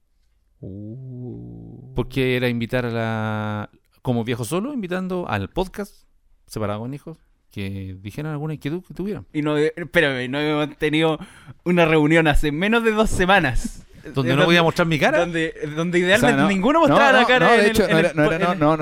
Porque 1.94 2.36
era 2.36 2.48
invitar 2.48 2.84
a 2.86 2.90
la. 2.90 3.70
Como 4.02 4.24
viejo 4.24 4.44
solo, 4.44 4.72
invitando 4.74 5.26
al 5.28 5.48
podcast 5.50 6.04
Separado 6.46 6.80
con 6.80 6.94
Hijos 6.94 7.18
que 7.50 7.96
dijeran 8.02 8.32
alguna 8.32 8.54
inquietud 8.54 8.82
que 8.82 8.94
tuvieran. 8.94 9.26
Y 9.32 9.42
no, 9.42 9.56
espérame, 9.56 10.28
no 10.28 10.40
hemos 10.40 10.76
tenido 10.76 11.20
una 11.64 11.84
reunión 11.84 12.26
hace 12.26 12.50
menos 12.50 12.82
de 12.82 12.90
dos 12.90 13.10
semanas. 13.10 13.86
Donde 14.12 14.34
no 14.36 14.44
voy 14.44 14.56
a 14.56 14.62
mostrar 14.62 14.86
mi 14.86 14.98
cara. 14.98 15.18
Donde, 15.20 15.54
donde 15.76 15.98
idealmente 15.98 16.26
O 16.26 16.36
sea, 16.36 16.42
no- 16.44 16.48
ninguno 16.48 16.80
mostraba 16.80 17.12
no, 17.12 17.18
la 17.20 17.26
cara. 17.26 17.46
No, 17.46 17.62
de 17.62 17.68
hecho, 17.68 17.82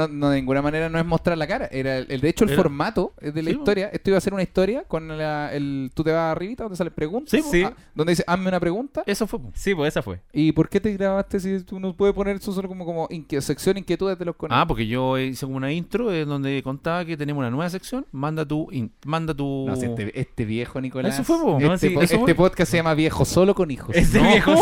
no, 0.08 0.30
de 0.30 0.36
ninguna 0.36 0.62
manera 0.62 0.88
no 0.88 0.98
es 0.98 1.04
mostrar 1.06 1.36
la 1.38 1.46
cara. 1.46 1.68
Era 1.70 1.98
el, 1.98 2.20
de 2.20 2.28
hecho, 2.28 2.44
el 2.44 2.50
Era- 2.50 2.62
formato 2.62 3.14
de 3.20 3.42
la 3.42 3.50
Sí, 3.50 3.56
historia. 3.56 3.90
Esto 3.92 4.10
iba 4.10 4.18
a 4.18 4.20
ser 4.20 4.34
una 4.34 4.42
historia 4.42 4.84
con 4.88 5.08
la- 5.16 5.52
el. 5.52 5.90
Tú 5.94 6.02
te 6.04 6.10
vas 6.12 6.32
arribita 6.32 6.64
donde 6.64 6.76
sale 6.76 6.90
preguntas. 6.90 7.30
Sí, 7.30 7.42
sí. 7.48 7.62
Ah, 7.64 7.72
donde 7.94 8.12
dice, 8.12 8.24
hazme 8.26 8.48
una 8.48 8.60
pregunta. 8.60 9.02
Eso 9.06 9.26
fue. 9.26 9.40
Sí, 9.54 9.74
pues 9.74 9.88
esa 9.92 10.02
fue. 10.02 10.20
¿Y 10.32 10.52
por 10.52 10.68
qué 10.68 10.80
te 10.80 10.92
grabaste 10.92 11.40
si 11.40 11.60
tú 11.62 11.78
no 11.78 11.94
puedes 11.96 12.14
poner 12.14 12.36
eso 12.36 12.52
solo 12.52 12.68
como, 12.68 12.84
como 12.84 13.08
inque- 13.08 13.40
sección 13.40 13.76
inquietudes 13.78 14.18
de 14.18 14.24
los 14.24 14.36
conejos? 14.36 14.60
Ah, 14.62 14.66
porque 14.66 14.86
yo 14.86 15.18
hice 15.18 15.44
como 15.46 15.56
una 15.56 15.72
intro 15.72 16.12
en 16.12 16.28
donde 16.28 16.62
contaba 16.62 17.04
que 17.04 17.16
tenemos 17.16 17.40
una 17.40 17.50
nueva 17.50 17.68
sección. 17.70 18.06
Manda 18.12 18.44
tu. 18.46 18.68
in- 18.72 18.92
manda 19.04 19.34
tu. 19.34 19.64
No, 19.68 19.76
si 19.76 19.86
este, 19.86 20.18
este 20.18 20.44
viejo 20.44 20.80
Nicolás. 20.80 21.14
Eso 21.14 21.24
fue, 21.24 21.38
po. 21.38 21.56
Este, 21.58 21.68
No, 21.68 21.78
sí, 21.78 21.88
po- 21.90 22.02
eso 22.02 22.14
este 22.16 22.34
fue. 22.34 22.34
podcast 22.34 22.70
se 22.70 22.76
llama 22.78 22.94
Viejo 22.94 23.24
Solo 23.24 23.54
con 23.54 23.70
Hijos. 23.70 23.94
No, 24.14 24.22
viejo. 24.22 24.54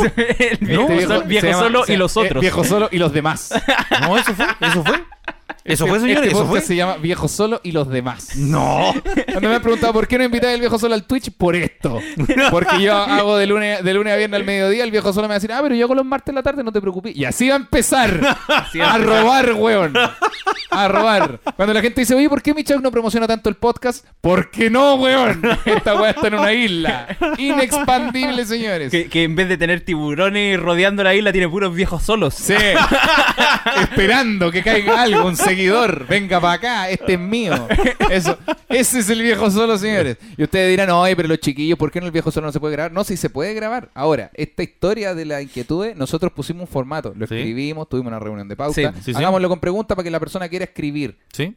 el 0.61 0.67
viejo, 0.67 1.01
sol- 1.15 1.23
se 1.23 1.29
viejo 1.29 1.47
llama- 1.47 1.59
solo 1.63 1.85
se- 1.85 1.93
y 1.93 1.97
los 1.97 2.17
eh, 2.17 2.21
otros. 2.21 2.41
viejo 2.41 2.65
Solo 2.65 2.89
y 2.93 2.99
los 2.99 3.13
demás. 3.15 3.51
No, 4.03 4.17
eso 4.19 4.35
fue. 4.35 4.47
Eso 4.61 4.85
fue. 4.85 5.00
Eso 5.71 5.87
fue, 5.87 6.01
señores. 6.01 6.25
Este 6.25 6.35
Eso 6.37 6.47
fue. 6.47 6.61
se 6.61 6.77
llama 6.77 6.97
Viejo 6.97 7.29
Solo 7.29 7.61
y 7.63 7.73
los 7.73 7.89
demás. 7.89 8.37
No. 8.37 8.93
Cuando 9.31 9.49
me 9.49 9.55
han 9.57 9.63
preguntado 9.63 9.93
por 9.93 10.07
qué 10.09 10.19
no 10.19 10.25
invitáis 10.25 10.55
al 10.55 10.61
viejo 10.61 10.79
solo 10.79 10.95
al 10.95 11.05
Twitch, 11.05 11.31
por 11.37 11.57
esto. 11.57 11.99
Porque 12.51 12.83
yo 12.83 12.95
hago 12.97 13.37
de 13.37 13.47
lunes, 13.47 13.83
de 13.85 13.95
lunes 13.95 14.13
a 14.13 14.17
viernes 14.17 14.41
al 14.41 14.47
mediodía, 14.47 14.85
el 14.85 14.91
viejo 14.91 15.13
solo 15.13 15.27
me 15.27 15.33
va 15.33 15.35
a 15.35 15.39
decir, 15.39 15.53
ah, 15.53 15.61
pero 15.63 15.75
yo 15.75 15.85
hago 15.87 15.95
los 15.95 16.05
martes 16.05 16.29
en 16.31 16.35
la 16.37 16.43
tarde, 16.43 16.63
no 16.65 16.73
te 16.73 16.81
preocupes. 16.81 17.17
Y 17.17 17.25
así 17.25 17.49
va 17.49 17.55
a 17.55 17.59
empezar 17.59 18.37
a 18.83 18.99
robar, 18.99 19.53
weón. 19.55 19.95
A 20.71 20.89
robar. 20.89 21.41
Cuando 21.57 21.75
la 21.75 21.81
gente 21.83 22.01
dice, 22.03 22.15
oye, 22.15 22.29
¿por 22.29 22.43
qué 22.43 22.55
mi 22.55 22.63
chat 22.63 22.81
no 22.81 22.91
promociona 22.91 23.27
tanto 23.27 23.49
el 23.49 23.57
podcast? 23.57 24.07
Porque 24.21 24.71
no, 24.71 24.95
weón. 24.95 25.43
Esta 25.65 26.01
weá 26.01 26.11
está 26.11 26.29
en 26.29 26.35
una 26.35 26.53
isla. 26.53 27.09
Inexpandible, 27.39 28.45
señores. 28.45 28.91
Que, 28.91 29.09
que 29.09 29.25
en 29.25 29.35
vez 29.35 29.49
de 29.49 29.57
tener 29.57 29.81
tiburones 29.81 30.59
rodeando 30.61 31.03
la 31.03 31.15
isla, 31.15 31.33
tiene 31.33 31.49
puros 31.49 31.75
viejos 31.75 32.03
solos. 32.03 32.35
Sí. 32.35 32.55
Esperando 33.83 34.51
que 34.51 34.63
caiga 34.63 35.03
algo, 35.03 35.27
un 35.27 35.37
seguidor. 35.61 36.07
Venga 36.09 36.41
para 36.41 36.53
acá, 36.55 36.91
este 36.91 37.15
es 37.15 37.19
mío. 37.21 37.69
Eso, 38.11 38.39
ese 38.69 38.99
es 39.01 39.11
el 39.11 39.23
viejo 39.23 39.51
solo, 39.51 39.79
señores. 39.79 40.17
Y 40.37 40.43
ustedes 40.43 40.71
dirán, 40.71 40.91
oye, 40.91 41.15
pero 41.17 41.29
los 41.29 41.39
chiquillos, 41.41 41.79
¿por 41.79 41.91
qué 41.91 41.99
en 41.99 42.07
el 42.07 42.11
viejo 42.11 42.31
solo 42.31 42.47
no 42.47 42.53
se 42.53 42.61
puede 42.61 42.73
grabar? 42.73 42.93
No, 42.93 43.05
sí 43.05 43.17
se 43.17 43.31
puede 43.31 43.55
grabar. 43.55 43.91
Ahora, 43.95 44.31
esta 44.35 44.63
historia 44.63 45.15
de 45.15 45.25
la 45.25 45.43
inquietud, 45.43 45.87
nosotros 45.97 46.33
pusimos 46.33 46.63
un 46.63 46.69
formato, 46.69 47.13
lo 47.17 47.27
Sí. 47.27 47.35
escribimos, 47.37 47.89
tuvimos 47.89 48.09
una 48.09 48.19
reunión 48.19 48.49
de 48.49 48.57
pauta. 48.57 48.75
Sí, 48.75 48.87
sí, 49.03 49.13
sí. 49.13 49.19
Hagámoslo 49.19 49.49
con 49.49 49.61
preguntas 49.61 49.95
para 49.95 50.05
que 50.05 50.11
la 50.11 50.21
persona 50.21 50.49
quiera 50.49 50.65
escribir. 50.65 51.19
¿Sí? 51.33 51.57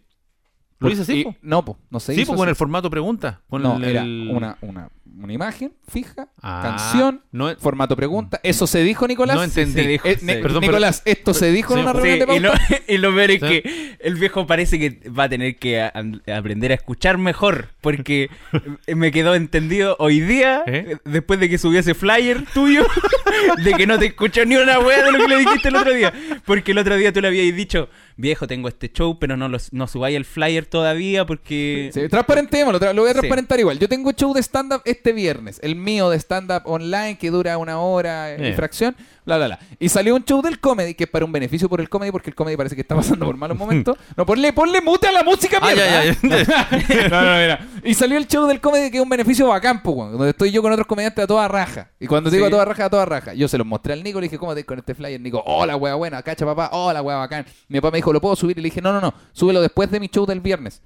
¿Lo 0.80 0.90
hice 0.90 1.04
así? 1.04 1.20
Y- 1.20 1.24
po? 1.24 1.36
no, 1.42 1.64
po, 1.64 1.78
no 1.90 2.00
se 2.02 2.14
Sí, 2.14 2.26
pues 2.26 2.38
con 2.38 2.50
el 2.50 2.56
formato 2.56 2.90
pregunta. 2.90 3.40
Con 3.50 3.62
No, 3.64 3.78
el, 3.78 3.84
era 3.86 4.04
una, 4.04 4.58
una, 4.62 4.90
una 5.24 5.34
imagen 5.34 5.74
fija, 5.88 6.28
Ah, 6.42 6.60
canción, 6.64 7.22
no 7.32 7.56
formato 7.58 7.96
pregunta. 7.96 8.40
¿Eso 8.44 8.68
se 8.68 8.84
dijo, 8.84 9.08
Nicolás? 9.08 9.36
No 9.36 9.44
entendí. 9.44 9.74
Se 9.82 9.88
dijo, 9.88 10.08
Eh. 10.08 10.18
Perdón, 10.18 10.42
pero- 10.44 10.60
Nicolás, 10.62 11.02
¿esto 11.06 11.34
se 11.34 11.52
dijo 11.52 11.74
en 11.74 11.80
Sí, 11.80 11.84
una 11.84 11.92
sí, 11.94 11.98
reunión 12.00 12.28
de 12.30 12.36
y, 12.36 12.40
lo, 12.40 12.50
pauta? 12.52 12.66
y 12.88 12.98
lo 12.98 13.16
peor 13.16 13.32
es 13.32 13.40
Sí. 13.42 13.48
que 13.48 13.96
el 14.02 14.16
viejo 14.16 14.46
parece 14.48 14.78
que 14.80 15.10
va 15.10 15.24
a 15.24 15.30
tener 15.30 15.56
que 15.58 15.82
a- 15.82 15.94
a- 15.94 16.38
aprender 16.38 16.72
a 16.72 16.76
escuchar 16.76 17.18
mejor. 17.18 17.70
Porque 17.82 18.30
me 18.88 19.12
quedó 19.12 19.36
entendido 19.36 19.96
hoy 20.00 20.20
día, 20.20 20.64
¿Eh? 20.68 20.98
después 21.06 21.40
de 21.40 21.50
que 21.50 21.58
subió 21.58 21.80
ese 21.80 21.94
flyer 21.94 22.44
tuyo, 22.54 22.86
de 23.64 23.74
que 23.74 23.88
no 23.88 23.98
te 24.00 24.08
escuchó 24.08 24.46
ni 24.46 24.56
una 24.56 24.80
wea 24.80 25.04
de 25.06 25.12
lo 25.12 25.20
que 25.20 25.28
le 25.28 25.38
dijiste 25.40 25.70
el 25.70 25.76
otro 25.76 25.94
día. 25.94 26.14
Porque 26.46 26.72
el 26.72 26.78
otro 26.78 26.96
día 26.98 27.12
tú 27.14 27.22
le 27.22 27.28
habías 27.30 27.56
dicho, 27.56 27.90
viejo, 28.18 28.48
tengo 28.48 28.68
este 28.68 28.92
show, 28.92 29.18
pero 29.20 29.36
no, 29.38 29.48
los, 29.50 29.72
no 29.74 29.88
subáis 29.88 30.16
el 30.16 30.26
flyer 30.26 30.66
todavía 30.66 31.26
porque... 31.26 31.90
Sí, 31.94 32.08
transparentémoslo, 32.10 32.80
tra- 32.80 32.94
lo 32.94 33.02
voy 33.02 33.10
a 33.12 33.14
Sí. 33.14 33.20
transparentar 33.20 33.60
igual. 33.60 33.80
Yo 33.80 33.88
tengo 33.90 34.12
show 34.12 34.34
de 34.34 34.42
stand-up 34.42 34.82
este 34.86 35.14
viernes, 35.14 35.60
el 35.64 35.76
mío 35.76 36.10
de 36.10 36.18
stand-up 36.20 36.62
online 36.66 37.18
que 37.18 37.30
dura 37.32 37.58
una 37.58 37.80
hora 37.80 38.36
y 38.38 38.44
Eh. 38.48 38.54
fracción, 38.54 38.96
bla, 39.26 39.38
bla, 39.38 39.48
bla. 39.48 39.60
Y 39.80 39.90
salió 39.90 40.16
un 40.16 40.24
show 40.24 40.42
del 40.42 40.60
comedy 40.60 40.94
que 40.94 41.06
es 41.06 41.10
para 41.10 41.26
un 41.26 41.32
beneficio 41.32 41.68
por 41.70 41.80
el 41.82 41.90
comedy 41.90 42.12
porque 42.12 42.30
el 42.30 42.36
comedy 42.36 42.56
parece 42.58 42.76
que 42.76 42.82
está 42.82 42.96
pasando 42.96 43.26
por 43.26 43.36
malos 43.38 43.58
momentos. 43.58 43.98
No, 44.18 44.26
ponle, 44.26 44.54
ponle 44.54 44.82
mute 44.82 45.08
a 45.08 45.12
la 45.12 45.24
música, 45.24 45.58
Ah, 45.62 45.72
mierda. 45.74 46.04
ya, 46.06 46.18
no, 47.10 47.22
no, 47.22 47.38
mira. 47.40 47.68
Y 47.84 47.94
salió 47.94 48.18
el 48.18 48.28
show 48.28 48.46
del 48.48 48.60
comedy 48.62 48.92
que 48.92 48.98
es 48.98 49.04
un 49.04 49.10
beneficio 49.10 49.48
bacán, 49.48 49.82
po, 49.82 49.92
weón, 49.92 50.12
donde 50.14 50.30
estoy 50.30 50.52
yo 50.52 50.62
con 50.62 50.72
otros 50.72 50.86
comediantes 50.88 51.24
a 51.24 51.28
toda 51.28 51.48
raja. 51.48 51.90
Y 52.00 52.08
cuando 52.08 52.30
digo 52.30 52.46
Sí. 52.46 52.48
a 52.48 52.52
toda 52.52 52.66
raja, 52.66 52.86
a 52.86 52.90
toda 52.90 53.06
raja, 53.06 53.34
yo 53.34 53.48
se 53.48 53.58
los 53.58 53.66
mostré 53.66 53.94
al 53.94 54.04
Nico, 54.04 54.20
le 54.20 54.26
dije, 54.26 54.38
¿cómo 54.38 54.54
te 54.54 54.64
con 54.66 54.78
este 54.80 54.94
flyer? 54.96 55.20
Nico, 55.20 55.42
hola, 55.46 55.76
wea 55.76 55.96
buena, 55.96 56.22
cacha 56.22 56.46
papá, 56.46 56.70
hola, 56.74 57.02
wea 57.02 57.18
bacán. 57.18 57.46
Mi 57.70 57.80
papá 57.82 57.92
me 57.92 57.98
dijo, 58.00 58.14
¿lo 58.14 58.22
puedo 58.22 58.36
subir? 58.36 58.58
Y 58.60 58.62
le 58.62 58.68
dije, 58.68 58.82
no, 58.82 58.94
no, 58.94 59.02
no, 59.02 59.14
súbelo 59.32 59.62
después 59.62 59.90
de 59.90 60.00
mi 60.00 60.08
show 60.10 60.26
del 60.26 60.40
viernes. 60.42 60.82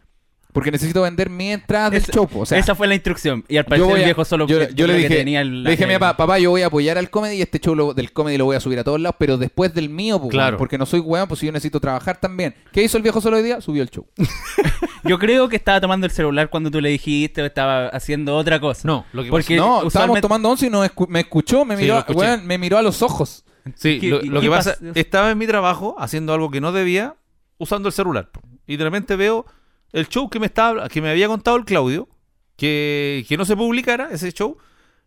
Porque 0.58 0.72
necesito 0.72 1.04
vender 1.04 1.30
mi 1.30 1.52
entrada 1.52 1.92
del 1.92 2.04
show, 2.04 2.28
o 2.34 2.46
sea, 2.48 2.58
esa 2.58 2.74
fue 2.74 2.88
la 2.88 2.96
instrucción. 2.96 3.46
Y 3.48 3.58
al 3.58 3.66
parecer 3.66 3.96
el 3.98 4.04
viejo 4.06 4.26
solo 4.26 4.48
yo, 4.48 4.58
le 4.88 4.94
dije, 4.96 5.16
tenía 5.18 5.42
el- 5.42 5.62
le 5.64 5.70
dije 5.72 5.84
a 5.84 5.88
mi 5.88 5.94
papá, 5.94 6.18
papá, 6.18 6.40
yo 6.40 6.50
voy 6.50 6.64
a 6.64 6.68
apoyar 6.68 6.98
al 6.98 7.12
comedy 7.12 7.36
y 7.36 7.42
este 7.44 7.60
show 7.60 7.76
lo- 7.76 7.94
del 7.94 8.12
comedy 8.12 8.38
lo 8.40 8.46
voy 8.46 8.56
a 8.56 8.60
subir 8.60 8.80
a 8.80 8.84
todos 8.84 9.00
lados, 9.00 9.16
pero 9.20 9.38
después 9.38 9.72
del 9.76 9.90
mío, 9.90 10.20
Claro. 10.30 10.58
porque 10.58 10.80
no 10.80 10.88
soy 10.88 11.00
weón, 11.00 11.28
pues 11.28 11.40
si 11.42 11.46
yo 11.46 11.52
necesito 11.52 11.80
trabajar 11.80 12.18
también. 12.20 12.56
¿Qué 12.72 12.82
hizo 12.82 12.98
el 12.98 13.04
viejo 13.04 13.22
solo 13.22 13.38
hoy 13.38 13.44
día? 13.44 13.62
Subió 13.62 13.84
el 13.84 13.90
show. 13.92 14.08
Yo 15.04 15.20
creo 15.20 15.48
que 15.48 15.56
estaba 15.56 15.80
tomando 15.80 16.06
el 16.06 16.12
celular 16.12 16.50
cuando 16.50 16.70
tú 16.72 16.82
le 16.82 16.90
dijiste 16.90 17.42
o 17.42 17.46
estaba 17.46 17.88
haciendo 17.90 18.36
otra 18.36 18.60
cosa. 18.60 18.82
No, 18.86 19.06
lo 19.14 19.24
que 19.24 19.30
Porque 19.30 19.56
no, 19.56 19.88
estábamos 19.88 20.20
tomando 20.22 20.50
once 20.50 20.66
y 20.68 20.70
no 20.70 20.84
escu- 20.84 21.08
me 21.08 21.22
escuchó, 21.22 21.64
me 21.66 21.78
miró, 21.78 22.04
weón, 22.10 22.46
me 22.46 22.58
miró 22.58 22.78
a 22.78 22.82
los 22.82 23.02
ojos. 23.02 23.46
Sí, 23.76 24.00
¿Qué- 24.00 24.10
lo, 24.10 24.42
que 24.42 24.50
pasa, 24.50 24.72
pasa? 24.80 24.92
estaba 24.96 25.32
en 25.32 25.38
mi 25.38 25.46
trabajo 25.48 25.96
haciendo 26.00 26.34
algo 26.34 26.50
que 26.52 26.60
no 26.62 26.72
debía, 26.72 27.16
usando 27.58 27.88
el 27.90 27.94
celular. 27.94 28.30
Y 28.66 28.76
de 28.78 28.84
repente 28.84 29.16
veo 29.16 29.46
el 29.93 30.07
show 30.07 30.30
que 30.30 30.39
me 30.39 30.45
estaba, 30.47 30.88
que 30.89 31.01
me 31.01 31.09
había 31.09 31.27
contado 31.27 31.57
el 31.57 31.65
Claudio, 31.65 32.07
que, 32.55 33.26
que 33.27 33.38
no 33.38 33.45
se 33.45 33.55
publicara, 33.55 34.09
ese 34.11 34.31
show. 34.31 34.57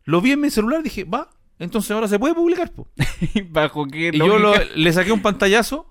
Lo 0.04 0.20
vi 0.20 0.32
en 0.32 0.40
mi 0.40 0.50
celular, 0.50 0.82
dije, 0.82 1.04
va, 1.04 1.30
entonces 1.58 1.90
ahora 1.90 2.08
se 2.08 2.18
puede 2.18 2.34
publicar. 2.34 2.72
po. 2.72 2.88
bajo 3.50 3.86
qué 3.86 4.10
Y 4.12 4.18
yo 4.18 4.38
lo- 4.38 4.54
le 4.76 4.92
saqué 4.92 5.12
un 5.12 5.22
pantallazo, 5.22 5.86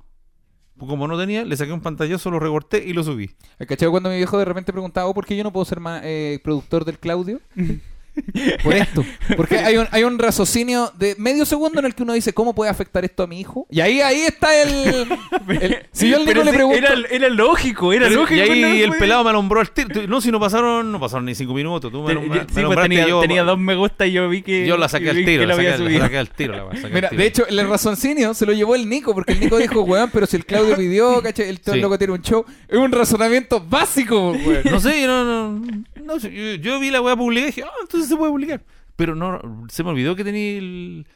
pues 0.77 0.89
como 0.89 1.07
no 1.07 1.17
tenía, 1.17 1.43
le 1.45 1.55
saqué 1.57 1.71
un 1.73 1.81
pantallazo, 1.81 2.31
lo 2.31 2.39
recorté 2.39 2.83
y 2.87 2.93
lo 2.93 3.03
subí. 3.03 3.29
¿El 3.59 3.67
cachado 3.67 3.91
cuando 3.91 4.09
mi 4.09 4.15
viejo 4.17 4.37
de 4.37 4.45
repente 4.45 4.71
preguntaba, 4.71 5.07
oh, 5.07 5.13
¿por 5.13 5.25
qué 5.25 5.35
yo 5.37 5.43
no 5.43 5.51
puedo 5.51 5.65
ser 5.65 5.79
ma- 5.79 6.01
eh, 6.03 6.39
productor 6.43 6.85
del 6.85 6.97
Claudio? 6.99 7.41
Por 8.63 8.73
esto. 8.75 9.05
Porque 9.37 9.57
hay 9.59 9.77
un, 9.77 9.87
hay 9.91 10.03
un 10.03 10.19
raciocinio 10.19 10.91
de 10.97 11.15
medio 11.17 11.45
segundo 11.45 11.79
en 11.79 11.85
el 11.85 11.95
que 11.95 12.03
uno 12.03 12.13
dice, 12.13 12.33
¿cómo 12.33 12.53
puede 12.53 12.69
afectar 12.71 13.03
esto 13.05 13.23
a 13.23 13.27
mi 13.27 13.39
hijo? 13.39 13.65
Y 13.69 13.79
ahí, 13.81 14.01
ahí 14.01 14.21
está 14.21 14.61
el... 14.61 15.07
el- 15.61 15.77
si 15.91 16.09
yo 16.09 16.17
al 16.17 16.25
Pero 16.25 16.41
Nico 16.41 16.51
le 16.51 16.53
pregunto... 16.53 16.77
era, 16.77 16.93
era 17.09 17.29
lógico, 17.29 17.93
era 17.93 18.07
Pero- 18.07 18.21
lógico. 18.21 18.37
y 18.37 18.41
ahí 18.41 18.61
no 18.61 18.67
el 18.93 18.99
pelado 18.99 19.23
me 19.23 19.29
alumbró 19.29 19.59
al 19.61 19.71
tiro. 19.71 20.07
No, 20.07 20.21
si 20.21 20.31
no 20.31 20.39
pasaron, 20.39 20.91
no 20.91 20.99
pasaron 20.99 21.25
ni 21.25 21.35
cinco 21.35 21.53
minutos. 21.53 21.91
Tú 21.91 22.01
me, 22.03 22.15
pues 22.15 22.47
tenía, 22.81 23.07
yo, 23.07 23.21
tenía 23.21 23.43
dos 23.43 23.57
me 23.57 23.75
gusta 23.75 24.05
y 24.05 24.11
yo 24.13 24.27
vi 24.29 24.41
que. 24.41 24.65
yo 24.65 24.77
la 24.77 24.89
saqué 24.89 25.09
al 25.11 25.23
tiro, 25.25 25.45
la 25.45 25.55
saqué, 25.55 25.67
la 25.69 25.73
al 26.19 26.29
tiro. 26.29 26.53
la 26.69 26.75
saqué 26.75 26.85
al 26.87 26.93
Mira, 26.93 27.09
tiro. 27.09 27.21
de 27.21 27.27
hecho, 27.27 27.47
el 27.47 27.67
razoncinio 27.69 28.33
se 28.33 28.45
lo 28.45 28.53
llevó 28.53 28.75
el 28.75 28.87
Nico, 28.89 29.13
porque 29.13 29.33
el 29.33 29.39
Nico 29.39 29.57
dijo, 29.57 29.81
weón, 29.81 30.09
pero 30.11 30.25
si 30.25 30.35
el 30.37 30.45
Claudio 30.45 30.75
pidió, 30.75 31.21
¿cachai? 31.23 31.49
El 31.49 31.59
todo 31.61 31.75
Sí. 31.75 31.81
loco 31.81 31.97
tiene 31.97 32.13
un 32.13 32.21
show. 32.21 32.45
Es 32.67 32.77
un 32.77 32.91
razonamiento 32.91 33.59
básico, 33.63 34.31
weón. 34.31 34.61
No 34.69 34.79
sé, 34.79 35.05
no, 35.07 35.23
no, 35.23 35.61
no 36.09 36.17
yo, 36.17 36.55
yo 36.55 36.79
vi 36.79 36.89
la 36.91 37.01
weá 37.01 37.15
publicada 37.15 37.47
y 37.47 37.51
dije, 37.51 37.63
ah, 37.63 37.71
entonces 37.81 38.09
se 38.09 38.15
puede 38.15 38.31
publicar. 38.31 38.63
Pero 38.95 39.15
no, 39.15 39.67
se 39.69 39.83
me 39.83 39.91
olvidó 39.91 40.15
que 40.15 40.23
tenía 40.23 40.57
el... 40.57 41.07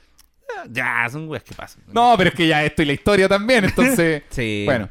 Ah, 0.57 0.65
Ya, 0.69 1.07
son 1.09 1.27
weas 1.27 1.43
que 1.43 1.53
pasan. 1.53 1.83
No, 1.91 2.15
pero 2.17 2.29
es 2.29 2.35
que 2.35 2.47
ya 2.47 2.63
esto 2.63 2.81
y 2.81 2.85
la 2.85 2.93
historia 2.93 3.27
también, 3.27 3.65
entonces... 3.65 4.23
Sí. 4.29 4.63
Bueno. 4.65 4.89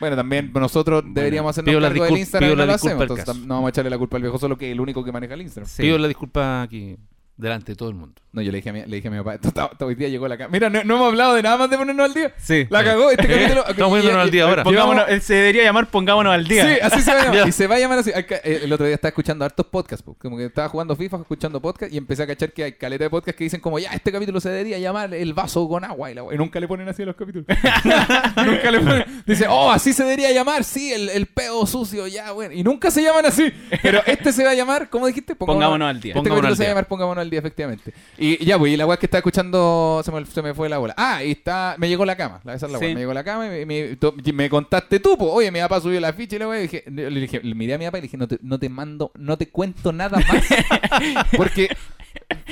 Bueno, 0.00 0.16
también 0.16 0.50
nosotros 0.52 1.04
deberíamos 1.06 1.50
hacernos 1.50 1.70
pido 1.70 1.80
la 1.80 1.88
cargo 1.88 2.04
del 2.04 2.18
Instagram 2.18 2.50
y 2.50 2.52
pido 2.52 2.56
no 2.56 2.66
lo 2.66 2.74
hacemos. 2.74 3.02
Entonces 3.02 3.36
no 3.46 3.54
vamos 3.54 3.68
a 3.68 3.70
echarle 3.70 3.90
la 3.90 3.98
culpa 3.98 4.16
al 4.16 4.22
viejo 4.22 4.38
solo 4.38 4.58
que 4.58 4.66
es 4.66 4.72
el 4.72 4.80
único 4.80 5.04
que 5.04 5.12
maneja 5.12 5.34
el 5.34 5.42
Instagram. 5.42 5.68
Sí. 5.68 5.82
Pido 5.82 5.98
la 5.98 6.08
disculpa 6.08 6.62
aquí, 6.62 6.96
delante 7.36 7.72
de 7.72 7.76
todo 7.76 7.88
el 7.90 7.94
mundo. 7.94 8.20
No, 8.34 8.42
yo 8.42 8.50
le 8.50 8.58
dije 8.58 8.70
a 8.70 8.72
mi, 8.72 8.80
le 8.84 8.96
dije 8.96 9.06
a 9.06 9.10
mi 9.12 9.18
papá, 9.18 9.34
esto, 9.36 9.46
está- 9.48 9.70
hoy 9.86 9.94
día 9.94 10.08
llegó 10.08 10.26
la 10.26 10.36
cama. 10.36 10.50
Mira, 10.50 10.68
no, 10.68 10.82
no 10.82 10.96
hemos 10.96 11.06
hablado 11.08 11.34
de 11.34 11.42
nada 11.44 11.56
más 11.56 11.70
de 11.70 11.78
ponernos 11.78 12.04
al 12.04 12.14
día. 12.14 12.32
Sí. 12.36 12.66
La 12.68 12.82
cagó 12.82 13.08
este 13.12 13.28
capítulo. 13.28 13.60
Estamos 13.68 13.90
poniéndonos 13.90 14.22
al 14.22 14.30
día 14.32 14.42
ahora. 14.44 14.64
Pongámonos, 14.64 15.04
él 15.08 15.22
se 15.22 15.34
debería 15.34 15.62
llamar 15.62 15.86
Pongámonos 15.86 16.34
al 16.34 16.44
día. 16.44 16.66
Sí, 16.66 16.80
así 16.82 17.00
se 17.00 17.14
va 17.14 17.20
a 17.20 17.24
llamar. 17.26 17.48
Y 17.48 17.52
se 17.52 17.66
va 17.68 17.76
a 17.76 17.78
llamar 17.78 17.98
así. 18.00 18.10
Eh, 18.12 18.60
El 18.64 18.72
otro 18.72 18.86
día 18.86 18.96
estaba 18.96 19.10
escuchando 19.10 19.44
hartos 19.44 19.66
podcasts. 19.66 20.02
po. 20.04 20.14
Como 20.18 20.36
que 20.36 20.46
estaba 20.46 20.68
jugando 20.68 20.96
FIFA, 20.96 21.18
escuchando 21.18 21.62
podcasts 21.62 21.94
y 21.94 21.96
empecé 21.98 22.24
a 22.24 22.26
cachar 22.26 22.52
que 22.52 22.64
hay 22.64 22.72
caleta 22.72 23.04
de 23.04 23.10
podcasts 23.10 23.38
que 23.38 23.44
dicen 23.44 23.60
como, 23.60 23.78
ya, 23.78 23.90
este 23.92 24.10
capítulo 24.10 24.40
se 24.40 24.48
debería 24.50 24.78
llamar 24.80 25.14
el 25.14 25.32
vaso 25.32 25.68
con 25.68 25.84
agua. 25.84 26.10
Y, 26.10 26.14
la 26.14 26.22
y 26.32 26.36
nunca 26.36 26.58
le 26.58 26.66
ponen 26.66 26.88
así 26.88 27.04
a 27.04 27.06
los 27.06 27.14
capítulos. 27.14 27.46
nunca 28.36 28.70
le 28.70 28.80
ponen. 28.80 29.04
Dice, 29.26 29.46
oh, 29.48 29.70
así 29.70 29.92
se 29.92 30.02
debería 30.02 30.32
llamar, 30.32 30.64
sí, 30.64 30.92
el, 30.92 31.08
el 31.10 31.26
pedo 31.26 31.64
sucio, 31.66 32.06
ya, 32.08 32.32
bueno. 32.32 32.52
Y 32.54 32.64
nunca 32.64 32.90
se 32.90 33.00
llaman 33.02 33.26
así. 33.26 33.52
Pero 33.82 34.00
este 34.06 34.32
se 34.32 34.44
va 34.44 34.50
a 34.50 34.54
llamar, 34.54 34.90
¿cómo 34.90 35.06
dijiste? 35.06 35.36
Pongámonos 35.36 35.88
al 35.88 36.00
día. 36.00 36.14
Este 36.14 36.18
Pongámonos 36.18 36.24
capítulo 36.24 36.48
al 36.48 36.56
se 36.56 36.62
va 36.62 36.64
a 36.64 36.66
día. 36.66 36.70
llamar 36.74 36.88
Pongámonos 36.88 37.22
al 37.22 37.30
día, 37.30 37.38
efectivamente. 37.38 37.92
Y 38.26 38.44
ya, 38.44 38.58
pues, 38.58 38.72
y 38.72 38.76
la 38.76 38.86
weá 38.86 38.96
que 38.96 39.06
estaba 39.06 39.18
escuchando 39.18 40.00
se 40.04 40.10
me, 40.10 40.24
se 40.24 40.40
me 40.40 40.54
fue 40.54 40.68
la 40.68 40.78
bola. 40.78 40.94
Ah, 40.96 41.22
y 41.22 41.32
está, 41.32 41.74
me 41.78 41.88
llegó 41.88 42.04
la 42.06 42.16
cama. 42.16 42.40
La, 42.44 42.54
esa 42.54 42.66
es 42.66 42.72
la 42.72 42.78
Sí. 42.78 42.86
Me 42.86 42.94
llegó 43.00 43.12
la 43.12 43.22
cama 43.24 43.46
y 43.46 43.50
me, 43.50 43.66
me- 43.66 43.96
to- 43.96 44.14
y 44.24 44.32
me 44.32 44.48
contaste 44.48 44.98
tú, 45.00 45.18
pues. 45.18 45.30
Oye, 45.32 45.50
mi 45.50 45.60
papá 45.60 45.80
subió 45.80 46.00
la 46.00 46.12
ficha 46.12 46.36
y 46.36 46.38
la 46.38 46.48
weá. 46.48 46.60
dije, 46.60 46.84
le 46.86 47.10
dije, 47.10 47.40
le 47.42 47.54
miré 47.54 47.74
a 47.74 47.78
mi 47.78 47.84
papá 47.84 47.98
y 47.98 48.00
le 48.00 48.06
dije, 48.06 48.16
no 48.16 48.26
te, 48.28 48.38
no 48.40 48.58
te 48.58 48.68
mando, 48.68 49.12
no 49.16 49.36
te 49.36 49.48
cuento 49.48 49.92
nada 49.92 50.18
más. 50.18 51.26
Porque 51.36 51.68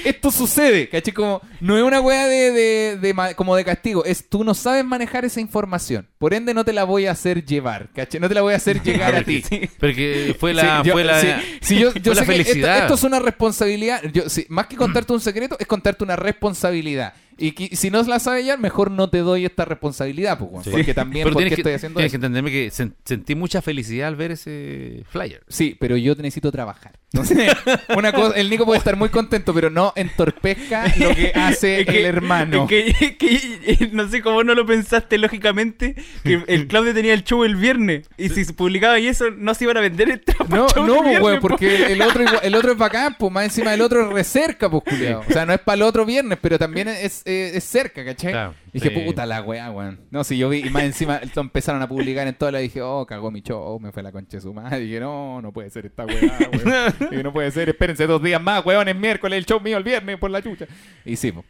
esto 0.05 0.30
sucede, 0.30 0.89
¿cachai? 0.89 1.12
Como, 1.12 1.40
no 1.60 1.76
es 1.76 1.82
una 1.82 2.01
weá 2.01 2.26
de, 2.26 2.97
de- 2.98 3.34
como 3.36 3.55
de 3.56 3.64
castigo, 3.64 4.05
es 4.05 4.28
tú 4.28 4.43
no 4.44 4.55
sabes 4.55 4.84
manejar 4.84 5.24
esa 5.24 5.40
información. 5.40 6.09
Por 6.18 6.34
ende, 6.34 6.55
no 6.55 6.64
te 6.64 6.72
la 6.72 6.84
voy 6.84 7.06
a 7.06 7.12
hacer 7.12 7.44
llevar, 7.44 7.89
¿cachai? 7.94 8.20
No 8.20 8.28
te 8.28 8.34
la 8.34 8.43
voy 8.43 8.52
a 8.55 8.56
hacer 8.56 8.82
llegar 8.82 9.14
a 9.14 9.22
ti. 9.22 9.43
Pero 9.78 9.94
que 9.94 10.36
fue 10.39 10.55
la, 10.55 10.82
Sí, 10.82 10.89
yo- 10.89 10.93
fue 10.94 11.05
la, 11.05 11.20
sí, 11.20 11.28
sí, 11.60 11.78
yo, 11.78 11.93
yo 11.94 12.12
fue 12.12 12.14
la 12.14 12.20
sé 12.22 12.26
que 12.26 12.32
esto- 12.40 12.44
felicidad. 12.44 12.78
Esto, 12.78 12.94
es 12.94 13.02
una 13.05 13.18
responsabilidad. 13.20 14.02
Yo, 14.12 14.24
más 14.48 14.66
que 14.66 14.76
contarte 14.76 15.12
un 15.12 15.20
secreto, 15.20 15.56
es 15.59 15.66
contarte 15.66 16.02
una 16.05 16.16
responsabilidad. 16.16 17.14
Y 17.43 17.52
que- 17.52 17.74
si 17.74 17.90
no 17.90 18.01
la 18.05 18.20
sabes 18.20 18.47
ya, 18.47 18.56
mejor 18.56 18.90
no 18.93 19.10
te 19.10 19.19
doy 19.19 19.44
esta 19.44 19.64
responsabilidad, 19.64 20.39
pues, 20.39 20.64
Sí. 20.64 20.70
porque 20.70 20.94
también 20.94 21.24
porque 21.24 21.48
que, 21.48 21.55
estoy 21.55 21.73
haciendo 21.73 21.97
tienes 21.98 22.12
que 22.12 22.16
eso. 22.16 22.24
entenderme 22.27 22.51
que 22.52 22.69
sen- 22.70 22.94
sentí 23.05 23.35
mucha 23.35 23.60
felicidad 23.62 24.06
al 24.09 24.16
ver 24.16 24.31
ese 24.31 25.02
flyer. 25.10 25.43
Sí, 25.48 25.77
pero 25.81 25.97
yo 25.97 26.14
necesito 26.14 26.52
trabajar. 26.52 26.93
Entonces, 27.12 27.52
una 27.97 28.12
cosa, 28.12 28.36
el 28.36 28.48
Nico 28.48 28.64
puede 28.64 28.78
estar 28.78 28.97
muy 28.97 29.09
contento, 29.10 29.52
pero 29.52 29.69
no 29.70 29.93
entorpezca 29.97 30.85
lo 30.98 31.14
que 31.14 31.32
hace 31.35 31.81
Es 31.81 31.86
que- 31.86 31.98
el 31.98 32.05
hermano. 32.06 32.66
es 32.70 32.97
que, 32.97 33.16
que- 33.16 33.89
no 33.93 34.09
sé 34.09 34.23
cómo 34.23 34.44
no 34.44 34.55
lo 34.55 34.64
pensaste 34.64 35.19
lógicamente 35.19 35.94
que 36.24 36.43
el 36.47 36.69
Claudio 36.69 36.94
tenía 36.94 37.12
el 37.14 37.24
show 37.24 37.44
el 37.44 37.56
viernes 37.56 38.09
y 38.16 38.28
si 38.28 38.44
se 38.44 38.52
publicaba 38.52 38.98
y 38.98 39.09
eso 39.09 39.31
no 39.36 39.52
se 39.55 39.64
iban 39.64 39.77
a 39.77 39.81
vender 39.81 40.10
el 40.10 40.20
trapo 40.20 40.47
No, 40.55 40.69
show 40.69 40.86
no, 40.86 40.94
del 40.94 41.02
pues, 41.02 41.20
viernes, 41.20 41.40
porque 41.40 41.93
el 41.93 42.02
otro, 42.02 42.24
el 42.43 42.55
otro 42.55 42.73
es 42.73 42.78
bacán, 42.78 43.16
pues 43.19 43.32
más 43.32 43.44
encima 43.44 43.74
el 43.74 43.81
otro 43.82 44.06
es 44.06 44.12
re 44.14 44.24
cerca, 44.24 44.70
pues, 44.70 44.82
culiao. 44.85 45.24
O 45.28 45.32
sea, 45.32 45.44
no 45.44 45.52
es 45.52 45.60
para 45.60 45.74
el 45.77 45.82
otro 45.82 46.06
viernes, 46.06 46.39
pero 46.40 46.59
también 46.59 46.89
es, 46.89 47.23
es, 47.32 47.56
es 47.56 47.64
cerca, 47.64 48.04
¿cachai? 48.04 48.32
Claro, 48.32 48.54
y 48.72 48.80
dije, 48.80 48.94
sí. 48.94 49.00
puta 49.04 49.26
la 49.26 49.42
weá, 49.42 49.70
weón. 49.70 50.00
No, 50.10 50.24
si 50.24 50.38
yo 50.38 50.48
vi, 50.48 50.66
y 50.66 50.70
más 50.70 50.84
encima 50.84 51.20
empezaron 51.36 51.82
a 51.82 51.88
publicar 51.88 52.26
en 52.26 52.34
todas 52.34 52.52
las, 52.52 52.62
dije, 52.62 52.82
oh, 52.82 53.06
cagó 53.06 53.30
mi 53.30 53.42
show, 53.42 53.78
me 53.80 53.92
fue 53.92 54.02
la 54.02 54.12
concha 54.12 54.36
de 54.36 54.40
su 54.40 54.52
madre. 54.52 54.80
dije, 54.80 55.00
no, 55.00 55.40
no 55.42 55.52
puede 55.52 55.70
ser 55.70 55.86
esta 55.86 56.04
weá, 56.04 56.16
weón. 56.52 56.94
dije, 57.10 57.22
no 57.22 57.32
puede 57.32 57.50
ser, 57.50 57.68
espérense 57.68 58.06
dos 58.06 58.22
días 58.22 58.40
más, 58.40 58.64
weón, 58.64 58.88
es 58.88 58.96
miércoles, 58.96 59.38
el 59.38 59.46
show 59.46 59.60
mío 59.60 59.76
el 59.76 59.84
viernes 59.84 60.18
por 60.18 60.30
la 60.30 60.42
chucha. 60.42 60.66
Y 61.04 61.16
sí, 61.16 61.32
pues. 61.32 61.44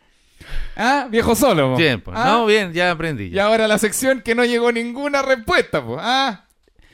Ah, 0.77 1.07
viejo 1.11 1.35
solo, 1.35 1.73
po. 1.73 1.77
Bien, 1.77 2.01
pues. 2.01 2.17
Ah, 2.19 2.27
No, 2.27 2.47
bien, 2.47 2.73
ya 2.73 2.91
aprendí. 2.91 3.27
Y 3.27 3.39
ahora 3.39 3.69
la 3.69 3.79
sección 3.79 4.21
que 4.23 4.35
no 4.35 4.45
llegó 4.45 4.73
ninguna 4.73 5.23
respuesta, 5.23 5.85
pues. 5.85 6.01
Ah, 6.03 6.45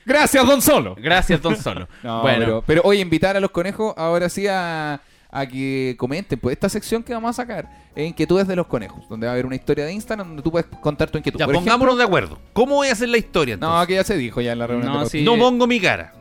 gracias, 0.04 0.46
don 0.46 0.62
Solo. 0.62 0.96
Gracias, 0.98 1.40
Don 1.40 1.56
Solo. 1.56 1.88
No, 2.02 2.22
bueno, 2.22 2.44
pero, 2.44 2.64
pero 2.66 2.82
hoy 2.84 3.00
invitar 3.00 3.36
a 3.36 3.40
los 3.40 3.50
conejos 3.50 3.94
ahora 3.96 4.28
sí 4.28 4.46
a, 4.46 5.00
a 5.30 5.46
que 5.46 5.94
comenten. 5.98 6.38
Pues 6.38 6.54
esta 6.54 6.68
sección 6.68 7.02
que 7.02 7.12
vamos 7.12 7.30
a 7.30 7.32
sacar 7.32 7.68
es 7.94 8.08
Inquietudes 8.08 8.46
de 8.48 8.56
los 8.56 8.66
Conejos, 8.66 9.08
donde 9.08 9.26
va 9.26 9.32
a 9.32 9.34
haber 9.34 9.46
una 9.46 9.56
historia 9.56 9.84
de 9.84 9.92
Instagram 9.92 10.28
donde 10.28 10.42
tú 10.42 10.50
puedes 10.50 10.66
contar 10.80 11.10
tu 11.10 11.18
inquietud. 11.18 11.38
Ya, 11.38 11.46
Por 11.46 11.54
pongámonos 11.56 11.94
ejemplo- 11.94 11.96
de 11.98 12.04
acuerdo. 12.04 12.38
¿Cómo 12.52 12.76
voy 12.76 12.88
a 12.88 12.92
hacer 12.92 13.08
la 13.08 13.18
historia 13.18 13.56
No, 13.56 13.86
que 13.86 13.94
ya 13.94 14.04
se 14.04 14.16
dijo 14.16 14.40
ya 14.40 14.52
en 14.52 14.58
la 14.58 14.66
reunión. 14.66 14.92
No, 14.92 15.04
de 15.04 15.10
sí. 15.10 15.22
No 15.24 15.36
pongo 15.36 15.66
mi 15.66 15.80
cara. 15.80 16.14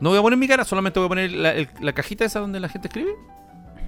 No 0.00 0.10
voy 0.10 0.18
a 0.18 0.22
poner 0.22 0.38
mi 0.38 0.48
cara, 0.48 0.64
solamente 0.64 0.98
voy 0.98 1.06
a 1.06 1.08
poner 1.08 1.32
la, 1.32 1.52
el- 1.54 1.68
la 1.80 1.92
cajita 1.92 2.24
esa 2.24 2.40
donde 2.40 2.60
la 2.60 2.68
gente 2.68 2.88
escribe. 2.88 3.12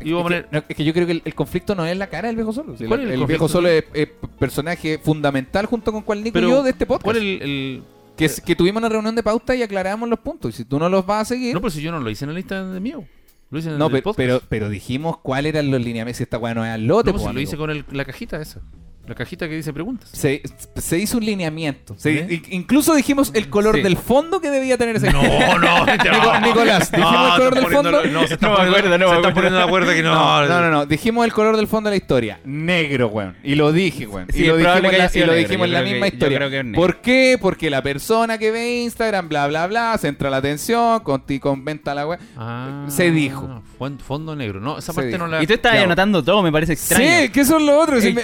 Y 0.02 0.12
voy 0.12 0.22
a 0.32 0.36
Es 0.36 0.44
que, 0.44 0.48
no, 0.52 0.62
es 0.68 0.76
que 0.76 0.84
yo 0.84 0.92
creo 0.92 1.06
que 1.06 1.12
el, 1.12 1.22
el 1.24 1.34
conflicto 1.34 1.74
no 1.74 1.84
es 1.86 1.96
la 1.96 2.06
cara 2.08 2.28
del 2.28 2.36
viejo 2.36 2.52
solo. 2.52 2.76
Si 2.76 2.84
¿Cuál 2.84 3.00
el, 3.00 3.08
es 3.08 3.14
el 3.14 3.20
el 3.22 3.26
viejo 3.26 3.48
solo 3.48 3.68
es, 3.68 3.84
es 3.94 4.08
personaje 4.38 4.98
fundamental 4.98 5.66
junto 5.66 5.90
con 5.92 6.02
cual 6.02 6.22
Nico 6.22 6.34
Pero, 6.34 6.48
y 6.48 6.50
yo 6.50 6.62
de 6.62 6.70
este 6.70 6.84
podcast. 6.86 7.04
¿Cuál 7.04 7.16
es 7.16 7.22
el, 7.22 7.42
el- 7.42 7.84
que, 8.16 8.26
es- 8.26 8.40
que 8.40 8.54
tuvimos 8.54 8.80
una 8.80 8.88
reunión 8.88 9.14
de 9.14 9.22
pauta 9.22 9.54
y 9.54 9.62
aclaramos 9.62 10.08
los 10.08 10.18
puntos. 10.20 10.54
Y 10.54 10.56
si 10.58 10.64
tú 10.64 10.78
no 10.78 10.88
los 10.88 11.04
vas 11.06 11.22
a 11.22 11.24
seguir. 11.34 11.54
No, 11.54 11.60
pero 11.60 11.70
si 11.70 11.80
yo 11.82 11.90
no 11.92 11.98
lo 12.00 12.08
hice 12.10 12.24
en 12.24 12.30
la 12.30 12.36
lista 12.36 12.62
de 12.64 12.80
mío. 12.80 13.04
Lo 13.50 13.58
hice 13.58 13.68
en 13.68 13.74
el 13.74 13.78
No, 13.78 13.84
del 13.86 13.92
pero, 13.92 14.02
podcast. 14.04 14.16
pero, 14.16 14.40
pero 14.48 14.68
dijimos 14.68 15.18
cuáles 15.18 15.54
eran 15.54 15.70
los 15.70 15.80
lineamientos. 15.80 16.16
Si 16.18 16.22
esta 16.24 16.38
weá 16.38 16.54
no 16.54 16.64
es 16.64 16.70
al 16.72 16.86
lote, 16.86 17.10
No, 17.10 17.12
pues 17.12 17.22
pues, 17.22 17.30
si 17.30 17.34
lo 17.34 17.40
hice 17.40 17.56
con 17.56 17.70
el- 17.70 17.84
la 17.92 18.04
cajita 18.04 18.40
esa. 18.40 18.60
La 19.06 19.14
cajita 19.14 19.48
que 19.48 19.54
dice 19.54 19.72
preguntas. 19.72 20.08
Se, 20.12 20.42
se 20.76 20.98
hizo 20.98 21.18
un 21.18 21.24
lineamiento. 21.24 21.94
Se- 21.96 22.18
¿Eh? 22.18 22.42
Incluso 22.50 22.94
dijimos 22.94 23.30
el 23.34 23.48
color 23.48 23.76
Sí. 23.76 23.82
del 23.82 23.96
fondo 23.96 24.40
que 24.40 24.50
debía 24.50 24.76
tener 24.78 24.96
ese. 24.96 25.12
No, 25.12 25.22
no, 25.22 25.86
Nico- 25.86 26.40
Nicolás, 26.42 26.90
dijimos 26.90 27.30
el 27.30 27.36
color 27.38 27.54
del 27.54 27.66
fondo. 27.66 27.90
No, 28.06 28.26
se 28.26 28.34
están 28.34 28.50
No 28.50 28.56
poniendo, 28.56 28.78
acuerdo, 28.78 28.98
no 28.98 29.06
se 29.06 29.12
me 29.12 29.16
están 29.16 29.16
acuerdo. 29.16 29.34
poniendo 29.34 29.58
de 29.58 29.64
acuerdo 29.64 29.92
que 29.92 30.02
no. 30.02 30.14
No, 30.14 30.46
no, 30.48 30.60
no, 30.60 30.70
no. 30.70 30.86
Dijimos 30.86 31.24
el 31.24 31.32
color 31.32 31.56
del 31.56 31.68
fondo 31.68 31.88
de 31.90 31.92
la 31.92 32.02
historia. 32.02 32.40
Negro, 32.44 33.08
weón. 33.08 33.36
Y 33.44 33.54
lo 33.54 33.72
dije, 33.72 34.06
weón. 34.08 34.26
Sí, 34.32 34.42
y 34.42 34.46
lo 34.48 34.56
dijimos, 34.56 34.80
que 34.80 34.86
en 34.88 34.98
la, 34.98 35.10
y 35.14 35.18
lo 35.20 35.26
negro. 35.26 35.34
dijimos 35.34 35.66
en 35.66 35.72
la 35.72 35.82
misma 35.82 36.08
que- 36.10 36.16
historia. 36.16 36.50
que. 36.50 36.64
¿Por 36.74 37.00
qué? 37.00 37.38
Porque 37.40 37.70
la 37.70 37.82
persona 37.82 38.38
que 38.38 38.50
ve 38.50 38.78
Instagram, 38.82 39.28
bla, 39.28 39.46
bla, 39.46 39.66
bla, 39.68 39.96
centra 39.98 40.30
la 40.30 40.38
atención, 40.38 41.00
con 41.00 41.24
ti 41.24 41.38
comenta 41.38 41.94
la 41.94 42.06
weón. 42.08 42.20
Ah, 42.36 42.86
Se 42.88 43.10
dijo. 43.12 43.62
Fondo 44.04 44.34
negro. 44.34 44.58
No, 44.58 44.78
esa 44.78 44.92
Se 44.92 44.96
parte 44.96 45.08
dijo. 45.08 45.18
no 45.18 45.26
la. 45.28 45.42
Y 45.42 45.46
tú 45.46 45.52
estabas 45.54 45.78
anotando 45.80 46.24
todo, 46.24 46.42
me 46.42 46.50
parece 46.50 46.72
extraño. 46.72 47.04
Sí, 47.22 47.28
¿qué 47.28 47.44
son 47.44 47.64
los 47.66 47.82
otros? 47.84 48.02
El, 48.02 48.14
me- 48.14 48.22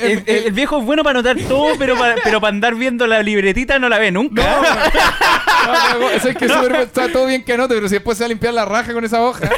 es 0.81 0.85
bueno 0.87 1.03
para 1.03 1.19
anotar 1.21 1.37
todo, 1.49 1.75
pero 1.79 1.97
para, 1.99 2.17
pero 2.23 2.41
para 2.41 2.55
andar 2.55 2.75
viendo 2.75 3.07
la 3.07 3.23
libretita 3.23 3.79
no 3.79 3.89
la 3.89 3.99
ve 3.99 4.11
nunca. 4.11 4.43
No, 4.43 4.63
no, 6.01 6.11
eso 6.11 6.29
es 6.29 6.37
que 6.37 6.49
súper- 6.49 6.77
está 6.83 7.11
todo 7.13 7.27
bien 7.27 7.45
que 7.45 7.53
anote, 7.53 7.75
pero 7.75 7.89
si 7.89 7.95
después 7.95 8.19
se 8.19 8.25
va 8.25 8.27
a 8.27 8.29
limpiar 8.29 8.55
la 8.55 8.65
raja 8.65 8.93
con 8.93 9.05
esa 9.05 9.23
hoja. 9.23 9.49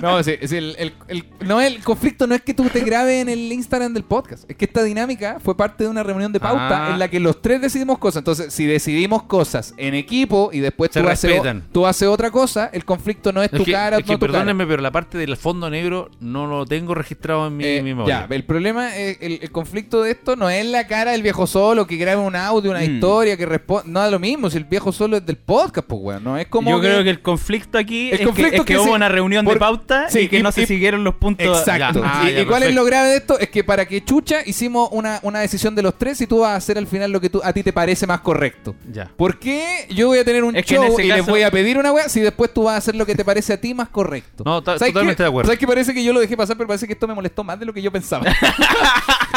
No, 0.00 0.22
sí, 0.22 0.36
sí, 0.46 0.56
el, 0.56 0.76
el- 0.78 0.94
el- 1.08 1.24
no, 1.46 1.60
el 1.60 1.82
conflicto 1.82 2.26
no 2.26 2.34
es 2.34 2.40
que 2.42 2.54
tú 2.54 2.64
te 2.70 2.80
grabes 2.80 3.20
en 3.22 3.28
el 3.28 3.52
Instagram 3.52 3.92
del 3.92 4.04
podcast. 4.04 4.48
Es 4.50 4.56
que 4.56 4.64
esta 4.64 4.82
dinámica 4.82 5.38
fue 5.44 5.56
parte 5.56 5.84
de 5.84 5.90
una 5.90 6.02
reunión 6.02 6.32
de 6.32 6.40
pauta 6.40 6.86
Ah. 6.88 6.90
en 6.92 6.98
la 6.98 7.08
que 7.08 7.20
los 7.20 7.42
tres 7.42 7.60
decidimos 7.60 7.98
cosas. 7.98 8.20
Entonces, 8.20 8.52
si 8.52 8.64
decidimos 8.66 9.24
cosas 9.24 9.74
en 9.76 9.94
equipo 9.94 10.50
y 10.52 10.60
después 10.60 10.90
Se 10.92 11.00
tú 11.02 11.08
haces, 11.08 11.42
tú 11.72 11.86
haces 11.86 12.08
otra 12.08 12.30
cosa, 12.30 12.70
el 12.72 12.84
conflicto 12.84 13.32
no 13.32 13.42
es, 13.42 13.52
Es 13.52 13.58
tu 13.58 13.64
que, 13.64 13.72
cara, 13.72 13.98
es 13.98 14.04
que 14.04 14.12
no 14.12 14.18
tu 14.18 14.26
cara. 14.26 14.32
perdónenme, 14.38 14.66
pero 14.66 14.80
la 14.82 14.90
parte 14.90 15.18
del 15.18 15.36
fondo 15.36 15.68
negro 15.68 16.10
no 16.20 16.46
lo 16.46 16.64
tengo 16.66 16.94
registrado 16.94 17.46
en 17.48 17.56
mi, 17.58 17.64
Eh, 17.64 17.82
mi 17.82 17.90
memoria. 17.90 18.26
ya, 18.28 18.34
el 18.34 18.44
problema, 18.44 18.96
es, 18.96 19.18
el, 19.20 19.38
el 19.42 19.50
conflicto 19.50 20.02
de 20.02 20.12
esto 20.20 20.36
no 20.36 20.48
es 20.50 20.64
la 20.66 20.86
cara 20.86 21.12
del 21.12 21.22
viejo 21.22 21.46
solo 21.46 21.86
que 21.86 21.96
grabe 21.96 22.20
un 22.20 22.36
audio, 22.36 22.70
una 22.70 22.80
Mm. 22.80 22.94
historia, 22.94 23.36
que 23.36 23.46
responda. 23.46 23.84
No 23.86 24.04
es 24.04 24.10
lo 24.12 24.18
mismo, 24.18 24.50
si 24.50 24.58
el 24.58 24.64
viejo 24.64 24.92
solo 24.92 25.16
es 25.16 25.24
del 25.26 25.36
podcast, 25.36 25.86
pues, 25.88 26.00
weón. 26.02 26.22
No 26.24 26.36
es 26.38 26.46
como. 26.48 26.70
Yo 26.70 26.78
creo 26.80 27.02
que 27.02 27.10
el 27.10 27.22
conflicto 27.22 27.78
aquí 27.78 28.08
El 28.10 28.20
es, 28.20 28.26
conflicto 28.26 28.50
que, 28.50 28.56
es 28.56 28.62
que 28.64 28.74
que 28.74 28.78
hubo 28.78 28.94
una 28.94 29.08
reunión 29.08 29.44
por- 29.44 29.54
de 29.54 29.60
pauta 29.60 30.08
sí, 30.10 30.20
y 30.20 30.28
que 30.28 30.38
y- 30.38 30.42
no 30.42 30.52
se 30.52 30.66
siguieron 30.66 31.02
los 31.04 31.14
puntos. 31.14 31.58
Exacto. 31.58 32.02
Ah, 32.04 32.26
y 32.28 32.34
ya, 32.34 32.40
y 32.42 32.46
cuál 32.46 32.62
es 32.64 32.74
lo 32.74 32.84
grave 32.84 33.08
de 33.08 33.16
esto? 33.16 33.38
Es 33.38 33.48
que 33.48 33.64
para 33.64 33.86
que 33.86 34.04
chucha 34.04 34.40
hicimos 34.44 34.88
una, 34.92 35.18
una 35.22 35.40
decisión 35.40 35.74
de 35.74 35.82
los 35.82 35.96
tres 35.98 36.20
y 36.20 36.26
tú 36.26 36.40
vas 36.40 36.50
a 36.52 36.56
hacer 36.56 36.76
al 36.78 36.86
final 36.86 37.10
lo 37.10 37.20
que 37.20 37.30
tú, 37.30 37.40
a 37.42 37.52
ti 37.52 37.62
te 37.62 37.72
parece 37.72 38.06
más 38.06 38.20
correcto. 38.20 38.74
Ya. 38.92 39.10
¿Por 39.16 39.38
qué 39.38 39.86
yo 39.90 40.08
voy 40.08 40.18
a 40.18 40.24
tener 40.24 40.44
un 40.44 40.54
Es 40.54 40.66
show 40.66 40.98
y 41.00 41.04
les 41.08 41.18
caso- 41.18 41.30
voy 41.30 41.42
a 41.42 41.50
pedir 41.50 41.78
una 41.78 41.92
weá 41.92 42.08
si 42.08 42.20
después 42.20 42.52
tú 42.52 42.64
vas 42.64 42.74
a 42.74 42.76
hacer 42.78 42.94
lo 42.94 43.06
que 43.06 43.14
te 43.14 43.24
parece 43.24 43.54
a 43.54 43.60
ti 43.60 43.72
más 43.74 43.88
correcto? 43.88 44.42
No, 44.44 44.62
ta- 44.62 44.78
¿Sabes 44.78 44.92
totalmente 44.92 45.22
de 45.22 45.28
acuerdo. 45.28 45.46
¿Sabes 45.48 45.58
que 45.58 45.66
parece 45.66 45.94
que 45.94 46.04
yo 46.04 46.12
lo 46.12 46.20
dejé 46.20 46.36
pasar, 46.36 46.56
pero 46.56 46.66
parece 46.66 46.86
que 46.86 46.92
esto 46.92 47.08
me 47.08 47.14
molestó 47.14 47.42
más 47.42 47.58
de 47.58 47.64
lo 47.66 47.72
que 47.72 47.80
yo 47.82 47.90
pensaba? 47.90 48.26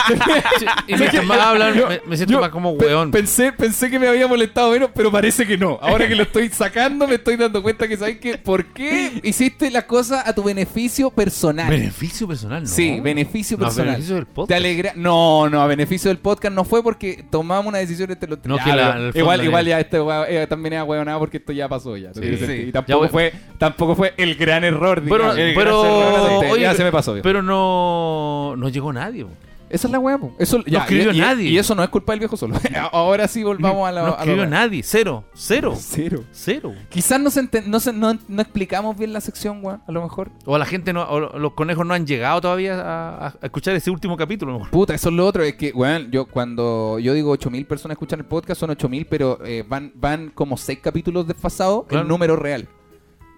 Y 0.87 0.95
mientras 0.95 1.25
más 1.25 1.39
hablan, 1.39 1.73
Yo- 1.75 1.87
me, 1.87 2.01
me 2.05 2.17
siento 2.17 2.39
más 2.41 2.49
como 2.49 2.77
pe- 2.77 2.85
weón. 2.87 3.11
Pensé, 3.11 3.51
pensé 3.53 3.89
que 3.89 3.97
me 3.99 4.07
había 4.07 4.27
molestado 4.27 4.71
menos, 4.71 4.89
pero 4.93 5.11
parece 5.11 5.45
que 5.47 5.57
no. 5.57 5.79
Ahora 5.81 6.07
que 6.07 6.15
lo 6.15 6.23
estoy 6.23 6.49
sacando, 6.49 7.07
me 7.07 7.15
estoy 7.15 7.37
dando 7.37 7.61
cuenta 7.63 7.87
que, 7.87 7.95
¿sabes 7.95 8.17
qué? 8.19 8.37
¿Por 8.37 8.65
qué 8.65 9.19
hiciste 9.23 9.71
la 9.71 9.87
cosa 9.87 10.27
a 10.27 10.33
tu 10.33 10.43
beneficio 10.43 11.09
personal? 11.09 11.69
Beneficio 11.69 12.27
personal, 12.27 12.63
¿no? 12.63 12.67
Sí, 12.69 12.99
beneficio 12.99 13.57
No, 13.57 13.65
personal. 13.65 13.91
beneficio 13.91 14.15
del 14.15 14.25
podcast. 14.25 14.49
Te 14.49 14.55
alegra... 14.55 14.93
No, 14.95 15.49
no, 15.49 15.61
a 15.61 15.67
beneficio 15.67 16.09
del 16.09 16.17
podcast 16.17 16.53
no 16.53 16.65
fue 16.65 16.83
porque 16.83 17.23
tomamos 17.29 17.67
una 17.69 17.77
decisión 17.77 18.11
entre 18.11 18.29
los 18.29 18.41
tres. 18.41 18.49
No, 18.49 18.57
Ya, 18.57 18.63
que 18.65 18.71
la- 18.73 19.11
igual, 19.15 19.43
igual 19.43 19.65
ya 19.65 19.79
este 19.79 19.97
eh, 20.27 20.45
también 20.49 20.73
era 20.73 20.83
huevonado 20.83 21.19
porque 21.19 21.37
esto 21.37 21.53
ya 21.53 21.69
pasó 21.69 21.95
ya. 21.95 22.13
Sí, 22.13 22.21
sí. 22.37 22.51
Y 22.67 22.71
tampoco 22.71 23.07
fue, 23.07 23.33
tampoco 23.57 23.95
fue 23.95 24.13
el 24.17 24.35
gran 24.35 24.63
error. 24.63 25.01
Pero, 25.03 25.23
gran 25.33 25.35
pero, 25.55 25.85
error, 25.85 26.45
oye, 26.51 26.61
ya 26.63 26.73
se 26.75 26.83
me 26.83 26.91
pasó. 26.91 27.13
viejo. 27.13 27.23
pero 27.23 27.41
no, 27.41 28.55
no 28.57 28.69
llegó 28.69 28.91
nadie. 28.91 29.25
Esa 29.73 29.87
es 29.87 29.91
la 29.91 29.99
po. 30.19 30.35
Eso, 30.37 30.63
ya, 30.65 30.81
escribió 30.81 31.11
y, 31.11 31.17
y- 31.17 31.19
nadie. 31.19 31.49
Y 31.49 31.57
eso 31.57 31.73
no 31.73 31.83
es 31.83 31.89
culpa 31.89 32.13
del 32.13 32.19
viejo 32.19 32.37
solo. 32.37 32.55
Ahora 32.91 33.27
sí 33.27 33.43
volvamos 33.43 33.87
a 33.87 33.91
la. 33.91 34.03
no 34.03 34.09
escribió 34.17 34.45
nadie. 34.45 34.83
Cero. 34.83 35.23
Cero. 35.33 35.73
Cero. 35.75 36.23
Cero. 36.31 36.73
Quizás 36.89 37.19
no, 37.19 37.31
se 37.31 37.49
no, 37.65 37.79
se- 37.79 37.91
no, 37.91 38.17
no 38.27 38.41
explicamos 38.41 38.95
bien 38.97 39.11
la 39.13 39.19
sección, 39.19 39.59
weón, 39.65 39.81
a 39.87 39.91
lo 39.91 40.03
mejor. 40.03 40.29
O 40.45 40.57
la 40.59 40.65
gente 40.65 40.93
no, 40.93 41.01
o 41.09 41.39
los 41.39 41.53
conejos 41.53 41.85
no 41.87 41.95
han 41.95 42.05
llegado 42.05 42.39
todavía 42.39 42.79
a, 42.79 43.27
a 43.29 43.33
escuchar 43.41 43.75
ese 43.75 43.89
último 43.89 44.15
capítulo. 44.15 44.51
a 44.51 44.53
lo 44.53 44.59
mejor. 44.59 44.71
Puta, 44.71 44.93
eso 44.93 45.09
es 45.09 45.15
lo 45.15 45.25
otro. 45.25 45.41
Es 45.43 45.55
que, 45.55 45.71
weón, 45.71 46.11
yo 46.11 46.25
cuando 46.27 46.99
yo 46.99 47.13
digo 47.15 47.31
8000 47.31 47.65
personas 47.65 47.95
escuchan 47.95 48.19
el 48.19 48.25
podcast, 48.25 48.59
son 48.59 48.69
8000, 48.69 49.07
pero 49.07 49.39
eh, 49.43 49.63
van, 49.67 49.91
van 49.95 50.29
como 50.29 50.55
6 50.55 50.79
capítulos 50.83 51.27
desfasados 51.27 51.85
Claro. 51.87 52.03
el 52.03 52.07
número 52.07 52.35
real. 52.35 52.67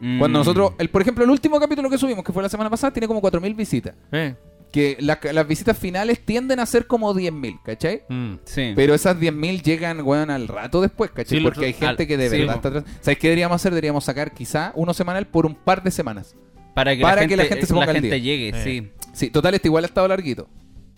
Mm. 0.02 0.20
Cuando 0.20 0.40
nosotros, 0.40 0.74
el, 0.80 0.90
por 0.90 1.02
ejemplo, 1.02 1.24
el 1.24 1.30
último 1.30 1.57
capítulo 1.62 1.90
que 1.90 1.98
subimos, 1.98 2.26
que 2.26 2.34
fue 2.34 2.44
la 2.44 2.49
semana 2.49 2.70
pasada, 2.70 2.91
tiene 2.91 3.07
como 3.07 3.22
4000 3.22 3.53
visitas. 3.53 3.95
Eh. 4.12 4.36
Que 4.76 4.98
la- 5.00 5.20
las 5.32 5.48
visitas 5.48 5.78
finales 5.78 6.20
tienden 6.26 6.60
a 6.60 6.66
ser 6.66 6.86
como 6.86 7.14
10.000, 7.14 7.62
¿cachai? 7.64 8.04
Mm. 8.10 8.34
Sí. 8.44 8.74
Pero 8.76 8.94
esas 8.94 9.18
10.000 9.18 9.62
llegan, 9.64 10.02
weón, 10.02 10.30
al 10.30 10.50
rato 10.50 10.82
después, 10.82 11.12
¿cachai? 11.12 11.38
Sí, 11.38 11.40
lo- 11.40 11.50
Porque 11.50 11.68
hay 11.68 11.72
gente 11.74 12.04
al- 12.04 12.08
que 12.08 12.18
de 12.18 12.28
verdad 12.28 12.56
está 12.58 12.68
atrás. 12.68 12.84
¿Sabes 13.00 13.18
qué 13.20 13.28
deberíamos 13.30 13.56
hacer? 13.56 13.72
Deberíamos 13.72 14.04
sacar 14.04 14.34
quizá 14.34 14.74
uno 14.76 14.94
semanal 14.94 15.28
por 15.28 15.46
un 15.46 15.56
par 15.56 15.82
de 15.82 15.92
semanas. 15.92 16.36
para 16.74 16.94
que, 16.94 17.02
para 17.04 17.16
la, 17.16 17.22
que 17.22 17.28
gente, 17.30 17.38
la 17.38 17.50
gente 17.50 17.66
se 17.68 17.74
ponga 17.74 17.86
la 17.86 17.92
al 17.92 17.96
gente 18.02 18.16
día. 18.16 18.18
llegue, 18.18 18.50
Eh. 18.50 18.64
sí. 18.64 18.92
Sí, 19.14 19.30
total, 19.30 19.54
este 19.54 19.70
igual 19.70 19.86
ha 19.86 19.88
estado 19.88 20.10
larguito. 20.10 20.50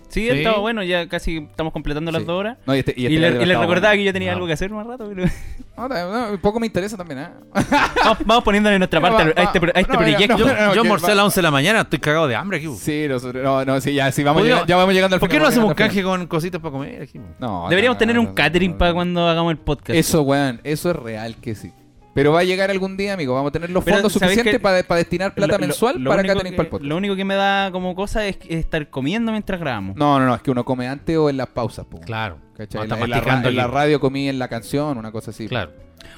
Sí, 0.09 0.21
Sí. 0.21 0.29
estaba 0.29 0.59
bueno, 0.59 0.83
ya 0.83 1.07
casi 1.09 1.37
estamos 1.49 1.73
completando 1.73 2.11
las 2.11 2.21
Sí. 2.21 2.27
dos 2.27 2.39
horas. 2.39 2.57
No, 2.65 2.75
y, 2.75 2.79
este, 2.79 2.93
y 2.95 3.03
Y, 3.03 3.15
este 3.15 3.19
le, 3.19 3.43
y 3.43 3.45
le 3.45 3.57
recordaba 3.57 3.89
bueno. 3.89 3.99
que 3.99 4.03
yo 4.05 4.13
tenía 4.13 4.31
No. 4.31 4.35
algo 4.37 4.47
que 4.47 4.53
hacer 4.53 4.69
más 4.71 4.87
rato. 4.87 5.09
pero- 5.13 5.27
No, 5.77 5.87
no, 5.87 6.31
un 6.31 6.37
poco 6.39 6.59
me 6.59 6.65
interesa 6.65 6.97
también, 6.97 7.19
¿eh? 7.19 7.27
vamos, 8.03 8.17
vamos 8.25 8.43
poniéndole 8.43 8.79
nuestra 8.79 8.99
parte 9.01 9.23
Va- 9.25 9.29
a 9.35 9.43
este, 9.43 9.59
a 9.59 9.79
este 9.79 9.97
proyecto. 9.97 10.33
no, 10.33 10.39
Yo, 10.39 10.45
no, 10.47 10.75
yo 10.75 10.83
va- 10.83 10.95
a 11.11 11.15
las 11.15 11.25
11 11.25 11.35
de 11.39 11.41
la 11.43 11.51
mañana, 11.51 11.81
estoy 11.81 11.99
cagado 11.99 12.27
de 12.27 12.35
hambre 12.35 12.57
aquí. 12.57 12.67
Sí, 12.79 13.05
nosotros, 13.07 13.43
no, 13.43 13.63
no, 13.65 13.79
sí, 13.81 13.93
ya, 13.93 14.11
sí, 14.11 14.23
vamos 14.23 14.43
llegando- 14.43 14.65
ya 14.65 14.75
vamos 14.77 14.93
llegando 14.93 15.15
al 15.15 15.19
¿Por 15.19 15.29
qué 15.29 15.39
no 15.39 15.45
hacemos 15.47 15.73
canje 15.75 16.01
con 16.03 16.25
cositas 16.27 16.59
para 16.61 16.71
comer 16.71 17.01
aquí? 17.03 17.19
No, 17.39 17.67
Deberíamos 17.69 17.95
no, 17.95 17.99
tener 17.99 18.15
no, 18.15 18.21
un 18.21 18.27
no, 18.29 18.35
catering 18.35 18.71
no, 18.71 18.77
para 18.77 18.93
cuando 18.93 19.27
hagamos 19.27 19.51
el 19.51 19.57
podcast. 19.57 19.91
Eso, 19.99 20.21
weón, 20.23 20.61
eso 20.63 20.89
es 20.89 20.95
real 20.95 21.35
que 21.35 21.53
sí. 21.53 21.71
Pero 22.17 22.31
va 22.31 22.39
a 22.39 22.43
llegar 22.43 22.71
algún 22.71 22.97
día, 22.97 23.13
amigo. 23.13 23.35
Vamos 23.35 23.49
a 23.49 23.51
tener 23.51 23.69
los 23.69 23.83
Pero, 23.83 23.97
fondos 23.97 24.13
¿sabes 24.13 24.29
suficientes 24.33 24.59
para, 24.59 24.81
para 24.81 24.97
destinar 24.97 25.35
plata 25.35 25.53
Lo- 25.53 25.59
mensual 25.59 26.01
lo 26.01 26.09
para 26.09 26.23
catering 26.23 26.51
que- 26.51 26.57
para 26.57 26.63
el 26.65 26.69
podcast. 26.71 26.89
Lo 26.89 26.97
único 26.97 27.15
que 27.15 27.23
me 27.25 27.35
da 27.35 27.71
como 27.71 27.93
cosa 27.93 28.25
es 28.25 28.39
estar 28.49 28.89
comiendo 28.89 29.31
mientras 29.31 29.59
grabamos. 29.59 29.95
No, 29.95 30.17
no, 30.19 30.25
no, 30.25 30.33
es 30.33 30.41
que 30.41 30.49
uno 30.49 30.65
come 30.65 30.87
antes 30.87 31.15
o 31.15 31.29
en 31.29 31.37
las 31.37 31.47
pausas, 31.49 31.85
po. 31.85 31.99
Claro. 32.01 32.39
No, 32.57 32.63
en, 32.83 32.89
la, 32.89 32.95
está 32.95 33.03
en 33.03 33.43
la 33.43 33.49
en 33.49 33.55
la 33.55 33.67
radio 33.67 33.99
comí 33.99 34.27
en 34.27 34.39
la 34.39 34.47
canción, 34.47 34.97
una 34.97 35.11
cosa 35.11 35.29
así. 35.29 35.47
Claro. 35.47 35.73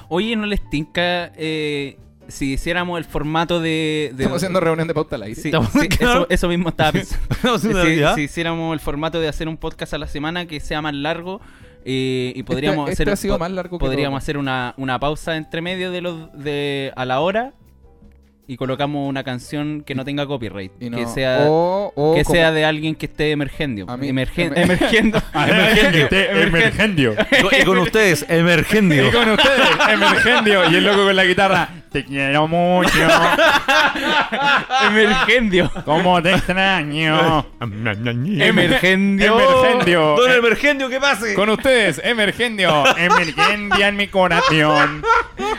Oye, 0.08 0.34
¿no 0.36 0.46
les 0.46 0.68
tinca 0.70 1.32
eh, 1.36 1.98
si 2.28 2.54
hiciéramos 2.54 2.96
el 2.98 3.04
formato 3.04 3.60
de... 3.60 4.12
de- 4.14 4.22
Estamos 4.22 4.36
haciendo 4.38 4.60
reunión 4.60 4.88
de 4.88 4.94
pauta 4.94 5.16
al 5.16 5.24
aire. 5.24 5.34
Sí, 5.34 5.48
Estamos- 5.48 5.68
sí, 5.70 5.86
eso, 6.00 6.26
eso 6.30 6.48
mismo 6.48 6.70
estaba 6.70 6.92
pensando. 6.92 7.26
Si, 7.58 8.14
si 8.14 8.20
hiciéramos 8.22 8.72
el 8.72 8.80
formato 8.80 9.20
de 9.20 9.28
hacer 9.28 9.48
un 9.48 9.58
podcast 9.58 9.92
a 9.92 9.98
la 9.98 10.06
semana 10.06 10.46
que 10.46 10.60
sea 10.60 10.80
más 10.80 10.94
largo 10.94 11.42
y 11.84 12.42
podríamos 12.42 12.90
este 12.90 13.02
hacer 13.04 13.12
ha 13.12 13.16
sido 13.16 13.34
po- 13.34 13.40
más 13.40 13.50
largo 13.50 13.78
que 13.78 13.84
podríamos 13.84 14.18
todo. 14.18 14.24
hacer 14.24 14.36
una, 14.38 14.74
una 14.76 14.98
pausa 15.00 15.36
entre 15.36 15.62
medio 15.62 15.90
de 15.90 16.00
los 16.00 16.32
de 16.32 16.92
a 16.96 17.04
la 17.04 17.20
hora 17.20 17.52
y 18.46 18.56
colocamos 18.56 19.08
una 19.08 19.22
canción 19.22 19.82
que 19.86 19.94
no 19.94 20.04
tenga 20.04 20.26
copyright 20.26 20.72
Y 20.80 20.90
no- 20.90 20.96
que 20.98 21.06
sea 21.06 21.46
o, 21.48 21.92
o 21.94 22.14
que 22.16 22.24
como- 22.24 22.34
sea 22.34 22.50
de 22.52 22.64
alguien 22.64 22.96
que 22.96 23.06
esté 23.06 23.30
emergendio 23.30 23.86
mí- 23.96 24.08
Emergen- 24.08 24.52
emer- 24.52 24.62
emergiendo 24.64 25.22
Emergendio. 25.34 27.14
y 27.60 27.64
con 27.64 27.78
ustedes, 27.78 28.26
Emergendio. 28.28 29.06
Y 29.08 29.12
con 29.12 29.30
ustedes, 29.30 29.68
Emergendio. 29.88 30.70
Y 30.70 30.74
el 30.76 30.84
loco 30.84 31.04
con 31.04 31.16
la 31.16 31.24
guitarra. 31.24 31.68
Te 31.90 32.04
quiero 32.04 32.46
mucho. 32.46 32.90
emergendio 34.86 35.70
¿Cómo 35.84 36.22
te 36.22 36.34
extraño? 36.34 37.44
emergendio 37.60 39.40
Emergendio. 39.40 40.16
Don 40.16 40.30
Emergendio, 40.30 40.88
¿qué 40.88 41.00
pase? 41.00 41.34
Con 41.34 41.50
ustedes, 41.50 42.00
Emergendio. 42.04 42.84
Emergendia 42.96 43.88
en 43.88 43.96
mi 43.96 44.06
corazón. 44.06 45.02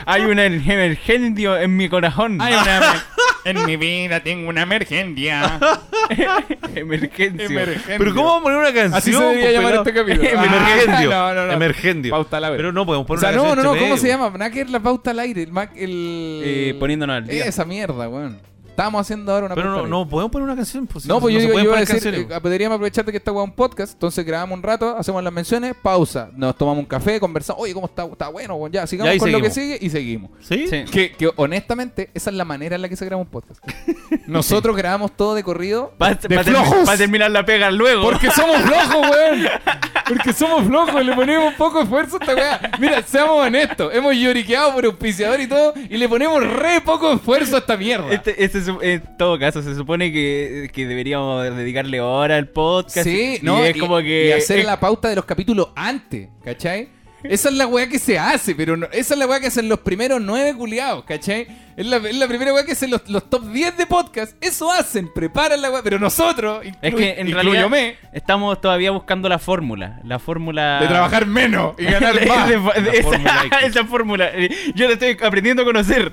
hay 0.06 0.22
un 0.22 0.38
emergendio 0.38 1.58
en 1.58 1.76
mi 1.76 1.90
corazón 1.90 2.40
Hay 2.40 2.54
una. 2.54 3.04
En 3.44 3.64
mi 3.66 3.76
vida 3.76 4.20
tengo 4.22 4.48
una 4.48 4.62
emergencia. 4.62 5.58
emergencio 6.74 7.46
Emergendio. 7.46 7.98
Pero 7.98 8.14
¿cómo 8.14 8.28
vamos 8.28 8.40
a 8.40 8.42
poner 8.44 8.58
una 8.58 8.72
canción? 8.72 8.94
Así 8.94 9.12
se 9.12 9.18
debería 9.20 9.42
pues, 9.44 9.54
llamar 9.54 9.74
este 9.74 9.94
capítulo. 9.94 10.28
Ah, 11.12 11.32
no, 11.34 11.34
no, 11.34 11.46
no. 11.46 11.52
Emergendio. 11.52 12.10
Pauta 12.10 12.36
al 12.36 12.44
aire. 12.44 12.56
Pero 12.56 12.72
no 12.72 12.86
podemos 12.86 13.04
O 13.04 13.06
poner 13.06 13.20
sea, 13.20 13.30
una 13.30 13.36
no, 13.36 13.42
no, 13.42 13.48
canción 13.48 13.64
no, 13.66 13.72
entre 13.72 13.88
¿cómo 13.88 14.00
se 14.00 14.08
llama? 14.08 14.30
Nada 14.30 14.50
que 14.50 14.60
es 14.62 14.70
la 14.70 14.80
pauta 14.80 15.10
al 15.10 15.18
aire. 15.20 15.42
El, 15.42 15.52
Mac- 15.52 15.72
el... 15.76 16.40
Eh, 16.44 16.76
poniéndonos 16.78 17.16
al 17.16 17.26
día. 17.26 17.44
Esa 17.44 17.64
mierda, 17.64 18.08
weón. 18.08 18.40
Estábamos 18.72 19.02
haciendo 19.02 19.30
ahora 19.32 19.46
una 19.46 19.54
Pero 19.54 19.70
no, 19.70 19.86
no 19.86 20.08
podemos 20.08 20.32
poner 20.32 20.44
una 20.46 20.56
canción. 20.56 20.86
Pues, 20.86 21.04
No, 21.04 21.20
pues 21.20 21.34
yo, 21.34 21.40
se 21.40 21.44
iba- 21.44 21.52
pueden 21.52 21.64
yo 21.66 21.70
iba 21.72 21.78
a 21.78 21.84
decir, 21.84 22.14
eh, 22.14 22.40
podríamos 22.40 22.76
aprovechar 22.76 23.04
de 23.04 23.12
que 23.12 23.18
esta 23.18 23.30
weá 23.30 23.44
un 23.44 23.52
podcast, 23.52 23.92
entonces 23.92 24.24
grabamos 24.24 24.56
un 24.56 24.62
rato, 24.62 24.96
hacemos 24.96 25.22
las 25.22 25.32
menciones, 25.32 25.74
pausa, 25.82 26.30
nos 26.34 26.56
tomamos 26.56 26.80
un 26.80 26.86
café, 26.86 27.20
conversamos, 27.20 27.62
oye, 27.62 27.74
¿cómo 27.74 27.86
está? 27.86 28.04
Está 28.06 28.28
bueno, 28.28 28.54
weón, 28.54 28.72
ya, 28.72 28.86
sigamos 28.86 29.10
Ya, 29.10 29.14
y 29.16 29.18
con 29.18 29.30
lo 29.30 29.42
que 29.42 29.50
seguimos. 29.50 29.76
sigue 29.78 29.86
y 29.86 29.90
seguimos. 29.90 30.30
¿Sí? 30.40 30.66
Sí. 30.68 30.84
Que, 30.90 31.12
que 31.12 31.30
honestamente, 31.36 32.10
esa 32.14 32.30
es 32.30 32.36
la 32.36 32.46
manera 32.46 32.74
en 32.76 32.80
la 32.82 32.88
que 32.88 32.96
se 32.96 33.04
graba 33.04 33.20
un 33.20 33.28
podcast. 33.28 33.62
Nosotros 34.26 34.74
grabamos 34.74 35.12
todo 35.16 35.34
de 35.34 35.44
corrido. 35.44 35.92
Para 35.98 36.14
de 36.14 36.42
flojos. 36.42 36.96
terminar 36.96 37.30
la 37.30 37.44
pega 37.44 37.70
luego. 37.70 38.02
Porque 38.02 38.30
somos 38.30 38.56
flojos, 38.62 39.10
weón. 39.10 39.42
Porque 40.08 40.32
somos 40.32 40.66
flojos, 40.66 41.04
le 41.04 41.14
ponemos 41.14 41.54
poco 41.54 41.82
esfuerzo 41.82 42.16
a 42.16 42.18
esta 42.20 42.34
weá. 42.34 42.70
Mira, 42.78 43.02
seamos 43.02 43.46
honestos, 43.46 43.94
hemos 43.94 44.14
lloriqueado 44.16 44.74
por 44.74 44.84
auspiciador 44.84 45.40
y 45.40 45.46
todo, 45.46 45.74
y 45.88 45.96
le 45.96 46.08
ponemos 46.08 46.42
re 46.44 46.80
poco 46.80 47.12
esfuerzo 47.12 47.56
a 47.56 47.58
esta 47.60 47.76
mierda. 47.76 48.12
Este, 48.12 48.42
este 48.44 48.60
en 48.80 49.02
todo 49.16 49.38
caso, 49.38 49.62
se 49.62 49.74
supone 49.74 50.12
que, 50.12 50.70
que 50.72 50.86
deberíamos 50.86 51.42
dedicarle 51.56 52.00
hora 52.00 52.36
al 52.36 52.48
podcast. 52.48 53.04
Sí, 53.04 53.38
y 53.40 53.44
no, 53.44 53.64
es 53.64 53.76
y, 53.76 53.78
como 53.78 53.98
que. 53.98 54.28
y 54.28 54.32
hacer 54.32 54.60
es- 54.60 54.64
la 54.66 54.78
pauta 54.80 55.08
de 55.08 55.16
los 55.16 55.24
capítulos 55.24 55.68
antes, 55.76 56.28
¿cachai? 56.44 56.88
Esa 57.24 57.50
es 57.50 57.54
la 57.54 57.68
weá 57.68 57.88
que 57.88 58.00
se 58.00 58.18
hace, 58.18 58.52
pero 58.54 58.76
no- 58.76 58.86
esa 58.90 59.14
es 59.14 59.18
la 59.18 59.26
weá 59.28 59.38
que 59.38 59.46
hacen 59.46 59.68
los 59.68 59.78
primeros 59.80 60.20
nueve 60.20 60.54
culiados, 60.56 61.04
¿cachai? 61.04 61.46
Es 61.76 61.86
la, 61.86 61.96
es 61.96 62.16
la 62.16 62.28
primera 62.28 62.52
weá 62.52 62.64
que 62.64 62.72
hacen 62.72 62.90
los, 62.90 63.08
los 63.08 63.30
top 63.30 63.44
10 63.50 63.76
de 63.78 63.86
podcast. 63.86 64.36
Eso 64.42 64.70
hacen, 64.70 65.10
preparan 65.12 65.60
la 65.62 65.70
weá, 65.70 65.82
pero 65.82 65.98
nosotros, 65.98 66.64
Es 66.82 66.94
que 66.94 67.10
en 67.20 67.26
realidad 67.32 67.42
incluyóme, 67.42 67.96
estamos 68.12 68.60
todavía 68.60 68.90
buscando 68.90 69.28
la 69.28 69.38
fórmula. 69.38 70.00
La 70.04 70.18
fórmula. 70.18 70.80
de 70.80 70.86
trabajar 70.88 71.26
menos 71.26 71.74
y 71.78 71.84
ganar 71.86 72.18
de- 72.18 72.26
más. 72.26 72.48
de- 72.48 72.58
de- 72.58 72.90
esa, 72.98 73.02
fórmula 73.02 73.42
esa 73.62 73.84
fórmula. 73.86 74.30
Yo 74.74 74.86
la 74.86 74.92
estoy 74.94 75.16
aprendiendo 75.22 75.62
a 75.62 75.64
conocer. 75.64 76.12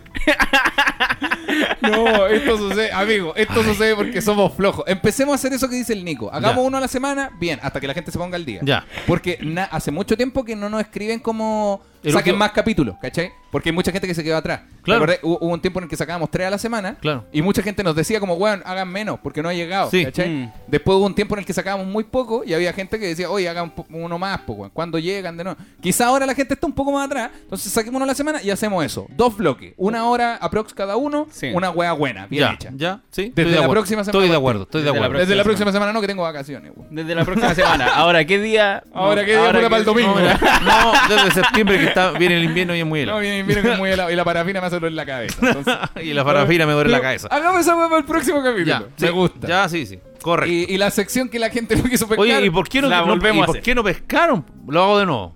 No, 1.81 2.27
esto 2.27 2.57
sucede, 2.57 2.91
amigo, 2.91 3.33
esto 3.35 3.63
sucede 3.63 3.95
porque 3.95 4.21
somos 4.21 4.53
flojos. 4.53 4.85
Empecemos 4.87 5.33
a 5.33 5.35
hacer 5.35 5.53
eso 5.53 5.69
que 5.69 5.75
dice 5.75 5.93
el 5.93 6.03
Nico. 6.05 6.29
Hagamos 6.31 6.57
Ya. 6.57 6.61
uno 6.67 6.77
a 6.77 6.81
la 6.81 6.87
semana, 6.87 7.29
bien, 7.39 7.59
hasta 7.61 7.79
que 7.79 7.87
la 7.87 7.93
gente 7.93 8.11
se 8.11 8.17
ponga 8.17 8.35
al 8.35 8.45
día. 8.45 8.59
Ya. 8.63 8.85
Porque 9.07 9.37
na- 9.41 9.65
hace 9.65 9.91
mucho 9.91 10.15
tiempo 10.15 10.43
que 10.45 10.55
no 10.55 10.69
nos 10.69 10.81
escriben 10.81 11.19
como 11.19 11.81
saquen 12.03 12.15
último- 12.17 12.37
más 12.37 12.51
capítulos, 12.51 12.95
¿cachai? 13.01 13.31
Porque 13.51 13.69
hay 13.69 13.73
mucha 13.75 13.91
gente 13.91 14.07
que 14.07 14.13
se 14.13 14.23
quedó 14.23 14.37
atrás. 14.37 14.61
Claro. 14.83 15.05
Hubo, 15.23 15.39
hubo 15.41 15.53
un 15.53 15.59
tiempo 15.59 15.79
en 15.79 15.85
el 15.85 15.89
que 15.89 15.97
sacábamos 15.97 16.29
tres 16.29 16.45
a 16.47 16.49
la 16.51 16.59
semana 16.59 16.95
Claro. 17.01 17.25
y 17.31 17.41
mucha 17.41 17.63
gente 17.63 17.83
nos 17.83 17.95
decía 17.95 18.19
como, 18.19 18.35
weón, 18.35 18.61
hagan 18.63 18.87
menos 18.89 19.19
porque 19.23 19.41
no 19.41 19.49
ha 19.49 19.53
llegado, 19.53 19.89
Sí. 19.89 20.05
¿cachai? 20.05 20.29
Mm. 20.29 20.51
Después 20.67 20.97
hubo 20.97 21.05
un 21.07 21.15
tiempo 21.15 21.33
en 21.35 21.39
el 21.39 21.45
que 21.45 21.53
sacábamos 21.53 21.87
muy 21.87 22.03
poco 22.03 22.43
y 22.45 22.53
había 22.53 22.71
gente 22.73 22.99
que 22.99 23.07
decía, 23.07 23.29
oye, 23.29 23.49
hagan 23.49 23.73
uno 23.89 24.19
más, 24.19 24.41
pues, 24.45 24.59
weón. 24.59 24.71
¿Cuándo 24.71 24.99
llegan 24.99 25.35
de 25.35 25.43
nuevo? 25.45 25.59
Quizá 25.81 26.05
ahora 26.07 26.27
la 26.27 26.35
gente 26.35 26.53
está 26.53 26.67
un 26.67 26.73
poco 26.73 26.91
más 26.91 27.07
atrás, 27.07 27.31
entonces 27.41 27.71
saquemos 27.71 27.95
uno 27.95 28.03
a 28.03 28.07
la 28.07 28.13
semana 28.15 28.39
y 28.43 28.51
hacemos 28.51 28.85
eso. 28.85 29.07
Dos 29.15 29.35
bloques, 29.35 29.73
una 29.77 30.05
hora 30.07 30.35
aprox 30.35 30.73
cada 30.75 30.95
uno, 30.95 31.27
Sí. 31.31 31.47
una 31.53 31.71
wea 31.71 31.93
buena, 31.93 32.27
bien 32.27 32.43
Ya, 32.43 32.53
hecha. 32.53 32.69
ya, 32.75 33.01
sí. 33.09 33.23
Desde 33.23 33.29
estoy 33.29 33.43
de 33.45 33.49
la 33.51 33.55
acuerdo. 33.57 33.73
próxima 33.73 34.03
semana 34.03 34.19
Estoy 34.19 34.29
de 34.29 34.37
acuerdo, 34.37 34.63
estoy 34.63 34.81
de 34.81 34.85
Desde 34.85 34.99
la 34.99 35.05
acuerdo. 35.07 35.19
Desde 35.21 35.35
la 35.35 35.43
próxima 35.43 35.71
semana 35.71 35.91
no, 35.93 36.01
que 36.01 36.07
tengo 36.07 36.21
vacaciones, 36.23 36.71
weón. 36.75 36.95
Desde 36.95 37.15
la 37.15 37.25
próxima 37.25 37.55
semana. 37.55 37.87
Ahora, 37.95 38.23
¿qué 38.25 38.39
día? 38.39 38.83
Ahora, 38.93 39.25
¿qué 39.25 39.31
día? 39.35 39.47
Puta, 39.51 39.63
para 39.69 39.77
el 39.77 39.85
domingo. 39.85 40.15
No, 40.15 41.15
desde 41.15 41.31
septiembre 41.31 41.79
que 41.79 41.88
está, 41.89 42.11
viene 42.11 42.37
el 42.37 42.43
invierno 42.45 42.75
y 42.75 42.79
es 42.79 42.85
muy 42.85 42.99
No, 42.99 43.03
helado. 43.03 43.19
viene, 43.19 43.43
viene 43.43 43.61
que 43.61 43.71
es 43.73 43.77
muy 43.77 43.89
helado 43.91 44.09
y 44.11 44.15
la 44.15 44.23
parafina 44.25 44.61
me 44.61 44.67
hace 44.67 44.75
doler 44.77 44.93
la 44.93 45.05
cabeza. 45.05 45.37
Entonces, 45.47 45.75
y 46.03 46.13
la 46.13 46.23
parafina 46.23 46.65
me 46.65 46.73
duele 46.73 46.89
la 46.89 47.01
cabeza. 47.01 47.27
Hagamos 47.29 47.61
esa 47.61 47.75
para 47.75 47.97
el 47.97 48.05
próximo 48.05 48.41
capítulo. 48.43 48.65
Ya, 48.65 48.79
me 48.79 49.07
sí, 49.07 49.13
gusta. 49.13 49.47
Ya, 49.47 49.69
sí, 49.69 49.85
sí. 49.85 49.99
Correcto. 50.21 50.51
Y, 50.53 50.73
y 50.73 50.77
la 50.77 50.89
sección 50.91 51.29
que 51.29 51.39
la 51.39 51.49
gente 51.49 51.75
no 51.75 51.83
quiso 51.83 52.07
pescar. 52.07 52.19
Oye, 52.19 52.45
¿y 52.45 52.49
por 52.49 52.67
qué 52.67 52.81
no, 52.81 52.89
la 52.89 53.01
no- 53.05 53.15
y 53.15 53.43
por 53.45 53.61
qué 53.61 53.73
no 53.75 53.83
pescaron? 53.83 54.45
Lo 54.67 54.83
hago 54.83 54.99
de 54.99 55.05
nuevo. 55.05 55.35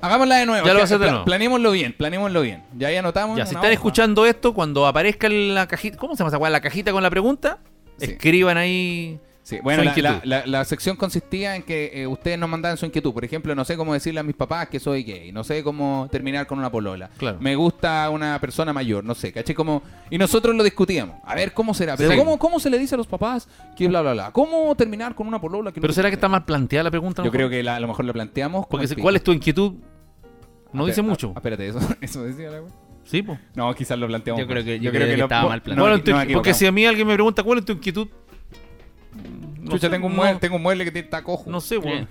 Hagámosla 0.00 0.36
de 0.36 0.46
nuevo. 0.46 0.66
Ya 0.66 0.74
lo 0.74 0.82
hacer 0.82 0.98
de 0.98 1.10
nuevo. 1.10 1.24
Planeémoslo 1.24 1.70
bien, 1.72 1.92
planeémoslo 1.92 2.40
bien. 2.42 2.62
Ya 2.76 2.88
ahí 2.88 2.96
anotamos. 2.96 3.36
Ya, 3.36 3.44
si 3.46 3.50
están 3.50 3.64
hoja. 3.64 3.72
escuchando 3.72 4.26
esto, 4.26 4.54
cuando 4.54 4.86
aparezca 4.86 5.26
en 5.26 5.54
la 5.54 5.66
cajita, 5.66 5.96
¿cómo 5.98 6.14
se 6.14 6.22
llama 6.24 6.36
esa? 6.36 6.50
La 6.50 6.60
cajita 6.60 6.92
con 6.92 7.02
la 7.02 7.10
pregunta, 7.10 7.58
Sí. 7.98 8.12
escriban 8.12 8.56
ahí. 8.56 9.18
Sí, 9.48 9.58
bueno, 9.62 9.82
la, 9.82 9.90
inquietud. 9.92 10.10
la- 10.24 10.40
la- 10.40 10.46
la 10.46 10.64
sección 10.66 10.94
consistía 10.96 11.56
en 11.56 11.62
que 11.62 11.90
eh, 11.94 12.06
ustedes 12.06 12.38
nos 12.38 12.50
mandaban 12.50 12.76
su 12.76 12.84
inquietud. 12.84 13.14
Por 13.14 13.24
ejemplo, 13.24 13.54
no 13.54 13.64
sé 13.64 13.78
cómo 13.78 13.94
decirle 13.94 14.20
a 14.20 14.22
mis 14.22 14.36
papás 14.36 14.68
que 14.68 14.78
soy 14.78 15.04
gay. 15.04 15.32
No 15.32 15.42
sé 15.42 15.62
cómo 15.62 16.06
terminar 16.12 16.46
con 16.46 16.58
una 16.58 16.70
polola. 16.70 17.08
Claro. 17.16 17.38
Me 17.40 17.56
gusta 17.56 18.10
una 18.10 18.38
persona 18.40 18.74
mayor. 18.74 19.04
No 19.04 19.14
sé, 19.14 19.32
¿caché? 19.32 19.54
Como... 19.54 19.82
Y 20.10 20.18
nosotros 20.18 20.54
lo 20.54 20.62
discutíamos. 20.62 21.16
A 21.24 21.34
ver, 21.34 21.54
¿cómo 21.54 21.72
será? 21.72 21.96
Pero 21.96 22.10
Sí. 22.10 22.16
¿cómo, 22.18 22.38
¿cómo 22.38 22.60
se 22.60 22.68
le 22.68 22.78
dice 22.78 22.94
a 22.94 22.98
los 22.98 23.06
papás 23.06 23.48
que 23.74 23.88
bla, 23.88 24.02
bla, 24.02 24.12
bla? 24.12 24.32
¿Cómo 24.32 24.74
terminar 24.76 25.14
con 25.14 25.26
una 25.26 25.40
polola 25.40 25.72
que 25.72 25.80
no 25.80 25.82
Pero 25.82 25.94
será 25.94 26.10
que 26.10 26.16
está 26.16 26.28
mal 26.28 26.44
planteada 26.44 26.84
la 26.84 26.90
pregunta? 26.90 27.24
Yo 27.24 27.30
creo 27.30 27.48
que 27.48 27.62
la- 27.62 27.76
a 27.76 27.80
lo 27.80 27.88
mejor 27.88 28.04
la 28.04 28.12
planteamos. 28.12 28.66
Porque 28.66 28.86
si-. 28.86 28.96
¿cuál 28.96 29.16
es 29.16 29.22
tu 29.24 29.32
inquietud? 29.32 29.76
No 30.74 30.84
dice 30.84 31.00
Espera, 31.00 31.08
mucho. 31.08 31.28
ah, 31.34 31.38
Espérate, 31.38 31.68
eso, 31.68 31.78
eso 32.02 32.22
decía 32.24 32.50
la 32.50 32.60
wea. 32.60 32.70
Sí, 33.04 33.22
pues. 33.22 33.38
No, 33.54 33.74
quizás 33.74 33.98
lo 33.98 34.06
planteamos. 34.08 34.42
Yo 34.42 34.46
creo 34.46 34.62
que- 34.62 34.78
yo 34.78 34.90
creo 34.90 35.06
que 35.06 35.16
lo- 35.16 35.24
estaba 35.24 35.42
no, 35.44 35.48
mal 35.48 35.62
no, 35.64 35.84
planteado. 35.86 36.26
Tu- 36.26 36.32
porque 36.34 36.52
si 36.52 36.66
a 36.66 36.72
mí 36.72 36.84
alguien 36.84 37.06
me 37.06 37.14
pregunta 37.14 37.42
cuál 37.42 37.60
es 37.60 37.64
tu 37.64 37.72
inquietud, 37.72 38.08
no 39.14 39.72
Chucha, 39.72 39.88
sé, 39.88 39.90
tengo 39.90 40.06
un, 40.06 40.12
no- 40.12 40.22
mueble, 40.22 40.38
tengo 40.40 40.56
un 40.56 40.62
mueble 40.62 40.84
que 40.84 40.90
tiene- 40.92 41.04
está 41.06 41.22
cojo. 41.22 41.50
No 41.50 41.60
sé, 41.60 41.78
weón. 41.78 42.08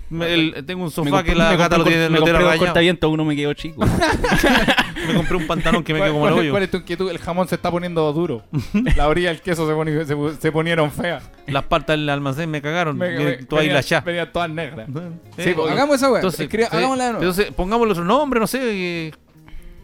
Tengo 0.66 0.82
un 0.82 0.88
Me 0.88 0.90
sofá 0.90 1.10
compré- 1.10 1.24
que 1.24 1.34
la 1.34 1.50
me 1.50 1.56
gata 1.56 1.76
lo 1.78 1.84
compré- 1.84 1.92
tiene, 1.94 2.08
me 2.10 2.18
compré 2.20 2.44
un 2.44 2.58
cortaviento, 2.58 3.10
uno 3.10 3.24
me 3.24 3.34
quedó 3.36 3.52
chico. 3.54 3.84
Me 5.08 5.14
compré 5.14 5.36
un 5.36 5.46
pantalón 5.46 5.84
que 5.84 5.94
me 5.94 6.00
¿Cuál, 6.00 6.10
quedó 6.10 6.14
como 6.20 6.28
el 6.28 6.34
hoyo. 6.34 6.50
cuál 6.50 6.62
es 6.64 6.70
tu 6.70 6.76
inquietud? 6.78 7.10
El 7.10 7.18
jamón 7.18 7.48
se 7.48 7.54
está 7.54 7.70
poniendo 7.70 8.12
duro. 8.12 8.42
la 8.96 9.08
orilla 9.08 9.28
del 9.28 9.40
queso 9.40 9.66
se, 9.66 9.72
poni- 9.72 10.04
se, 10.34 10.40
se 10.40 10.52
ponieron 10.52 10.90
feas. 10.90 11.22
Las 11.46 11.64
partes 11.64 11.96
del 11.96 12.08
almacén 12.10 12.50
me 12.50 12.60
cagaron. 12.60 12.98
Me- 12.98 13.16
Me- 13.18 13.32
Todas 13.44 13.64
la 13.66 13.80
ya. 13.80 14.00
Venían 14.02 14.30
todas 14.32 14.50
negras. 14.50 14.86
Sí, 15.36 15.44
Sí, 15.44 15.52
pues, 15.54 15.72
hagamos 15.72 15.96
esa 15.96 16.08
weá. 16.10 16.18
Entonces, 16.18 16.40
Escriba- 16.40 16.68
sí. 16.70 16.76
hagámosla 16.76 17.04
de 17.04 17.10
nuevo. 17.12 17.24
Entonces, 17.24 17.52
pongámosle 17.54 17.92
otro 17.92 18.04
nombre, 18.04 18.38
no 18.40 18.46
sé. 18.46 18.58
eh, 19.06 19.12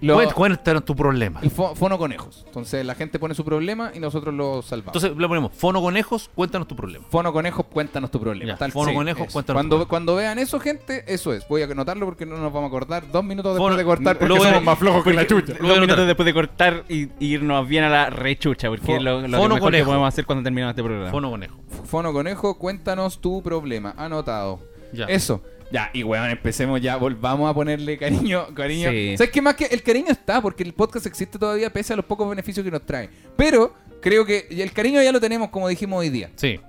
Lo- 0.01 0.19
Cuéntanos 0.35 0.85
tu 0.85 0.95
problema. 0.95 1.41
el 1.43 1.51
fo- 1.51 1.75
fono 1.75 1.97
conejos. 1.97 2.43
Entonces 2.47 2.85
la 2.85 2.95
gente 2.95 3.19
pone 3.19 3.35
su 3.35 3.45
problema 3.45 3.91
y 3.95 4.01
nosotros 4.01 4.35
lo 4.35 4.61
salvamos. 4.63 4.95
Entonces 4.97 5.17
le 5.19 5.29
ponemos 5.29 5.53
Fono 5.55 5.81
Conejos, 5.81 6.31
cuéntanos 6.35 6.69
tu 6.69 6.77
problema. 6.77 7.05
Fono 7.09 7.33
Conejos, 7.33 7.65
cuéntanos 7.67 8.11
tu 8.11 8.21
problema. 8.21 8.53
Ya, 8.53 8.59
Tal- 8.59 8.73
Fono 8.73 8.93
Conejos, 8.93 9.23
eso. 9.27 9.33
cuéntanos 9.33 9.47
tu 9.47 9.55
cuando, 9.55 9.77
problema. 9.77 9.89
cuando 9.89 10.15
vean 10.17 10.39
eso, 10.39 10.61
gente, 10.61 11.05
eso 11.07 11.33
es. 11.33 11.47
Voy 11.49 11.63
a 11.63 11.65
anotarlo 11.65 12.05
porque 12.07 12.27
no 12.27 12.37
nos 12.37 12.53
vamos 12.53 12.65
a 12.65 12.69
acordar 12.69 13.11
dos 13.11 13.25
minutos 13.25 13.55
después 13.55 13.67
Fono- 13.73 13.77
de 13.77 13.85
cortar. 13.85 14.15
lo 14.21 14.29
Porque 14.37 14.45
somos 14.51 14.63
más 14.65 14.79
flojos 14.79 15.05
que 15.05 15.13
la 15.15 15.27
chucha. 15.27 15.55
Dos 15.61 15.81
minutos 15.81 16.07
después 16.07 16.27
de 16.27 16.35
cortar 16.35 16.85
y, 16.89 17.05
y 17.19 17.35
irnos 17.35 17.67
bien 17.67 17.85
a 17.85 17.89
la 17.89 18.11
rechucha, 18.11 18.69
porque 18.69 18.97
es 18.97 19.03
lo, 19.03 19.21
lo 19.23 19.27
que 19.29 19.37
fono 19.37 19.55
mejor 19.55 19.73
que 19.73 19.85
podemos 19.85 20.09
hacer 20.09 20.27
cuando 20.27 20.43
terminamos 20.43 20.73
este 20.73 20.83
programa. 20.83 21.11
Fono 21.11 21.31
Conejo. 21.31 21.57
Fono 21.87 22.13
Conejo, 22.13 22.59
cuéntanos 22.59 23.21
tu 23.21 23.43
problema. 23.43 23.95
Anotado. 23.97 24.61
Ya. 24.93 25.07
Eso. 25.07 25.43
Ya, 25.71 25.91
y 25.93 26.03
weón, 26.03 26.31
empecemos 26.31 26.81
ya, 26.81 26.97
volvamos 26.97 27.51
a 27.51 27.55
ponerle 27.55 27.99
cariño, 27.99 28.55
cariño. 28.55 28.91
Sí. 28.91 29.15
¿Sabes 29.17 29.33
qué 29.33 29.43
más 29.43 29.55
que 29.55 29.65
el 29.67 29.83
cariño 29.83 30.11
está? 30.11 30.41
Porque 30.41 30.63
el 30.63 30.73
podcast 30.73 31.07
existe 31.07 31.39
todavía 31.39 31.73
pese 31.73 31.93
a 31.93 31.97
los 31.97 32.05
pocos 32.05 32.29
beneficios 32.29 32.65
que 32.65 32.71
nos 32.71 32.87
trae. 32.87 33.11
Pero 33.37 33.75
creo 34.01 34.25
que 34.25 34.47
el 34.51 34.73
cariño 34.73 35.03
ya 35.03 35.13
lo 35.13 35.21
tenemos, 35.21 35.49
como 35.51 35.69
dijimos 35.69 35.99
hoy 36.01 36.11
día. 36.11 36.31
Sí. 36.37 36.61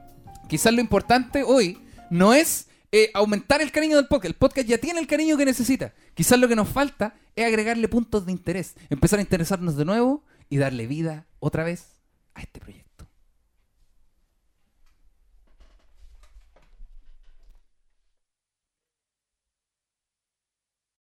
Quizás 0.48 0.74
lo 0.74 0.82
importante 0.82 1.44
hoy 1.44 1.80
no 2.10 2.34
es 2.34 2.68
eh, 2.92 3.12
aumentar 3.14 3.62
el 3.62 3.72
cariño 3.72 3.98
del 3.98 4.08
podcast. 4.08 4.26
El 4.28 4.36
podcast 4.36 4.68
ya 4.68 4.78
tiene 4.78 5.00
el 5.00 5.08
cariño 5.08 5.38
que 5.38 5.46
necesita. 5.46 5.94
Quizás 6.14 6.40
lo 6.40 6.48
que 6.48 6.56
nos 6.56 6.70
falta 6.70 7.14
es 7.36 7.46
agregarle 7.46 7.88
puntos 7.88 8.26
de 8.26 8.32
interés. 8.32 8.76
Empezar 8.90 9.20
a 9.20 9.22
interesarnos 9.22 9.76
de 9.76 9.86
nuevo 9.86 10.24
y 10.50 10.58
darle 10.58 10.88
vida 10.88 11.26
otra 11.40 11.64
vez 11.64 12.02
a 12.34 12.42
este 12.42 12.60
proyecto. 12.60 12.85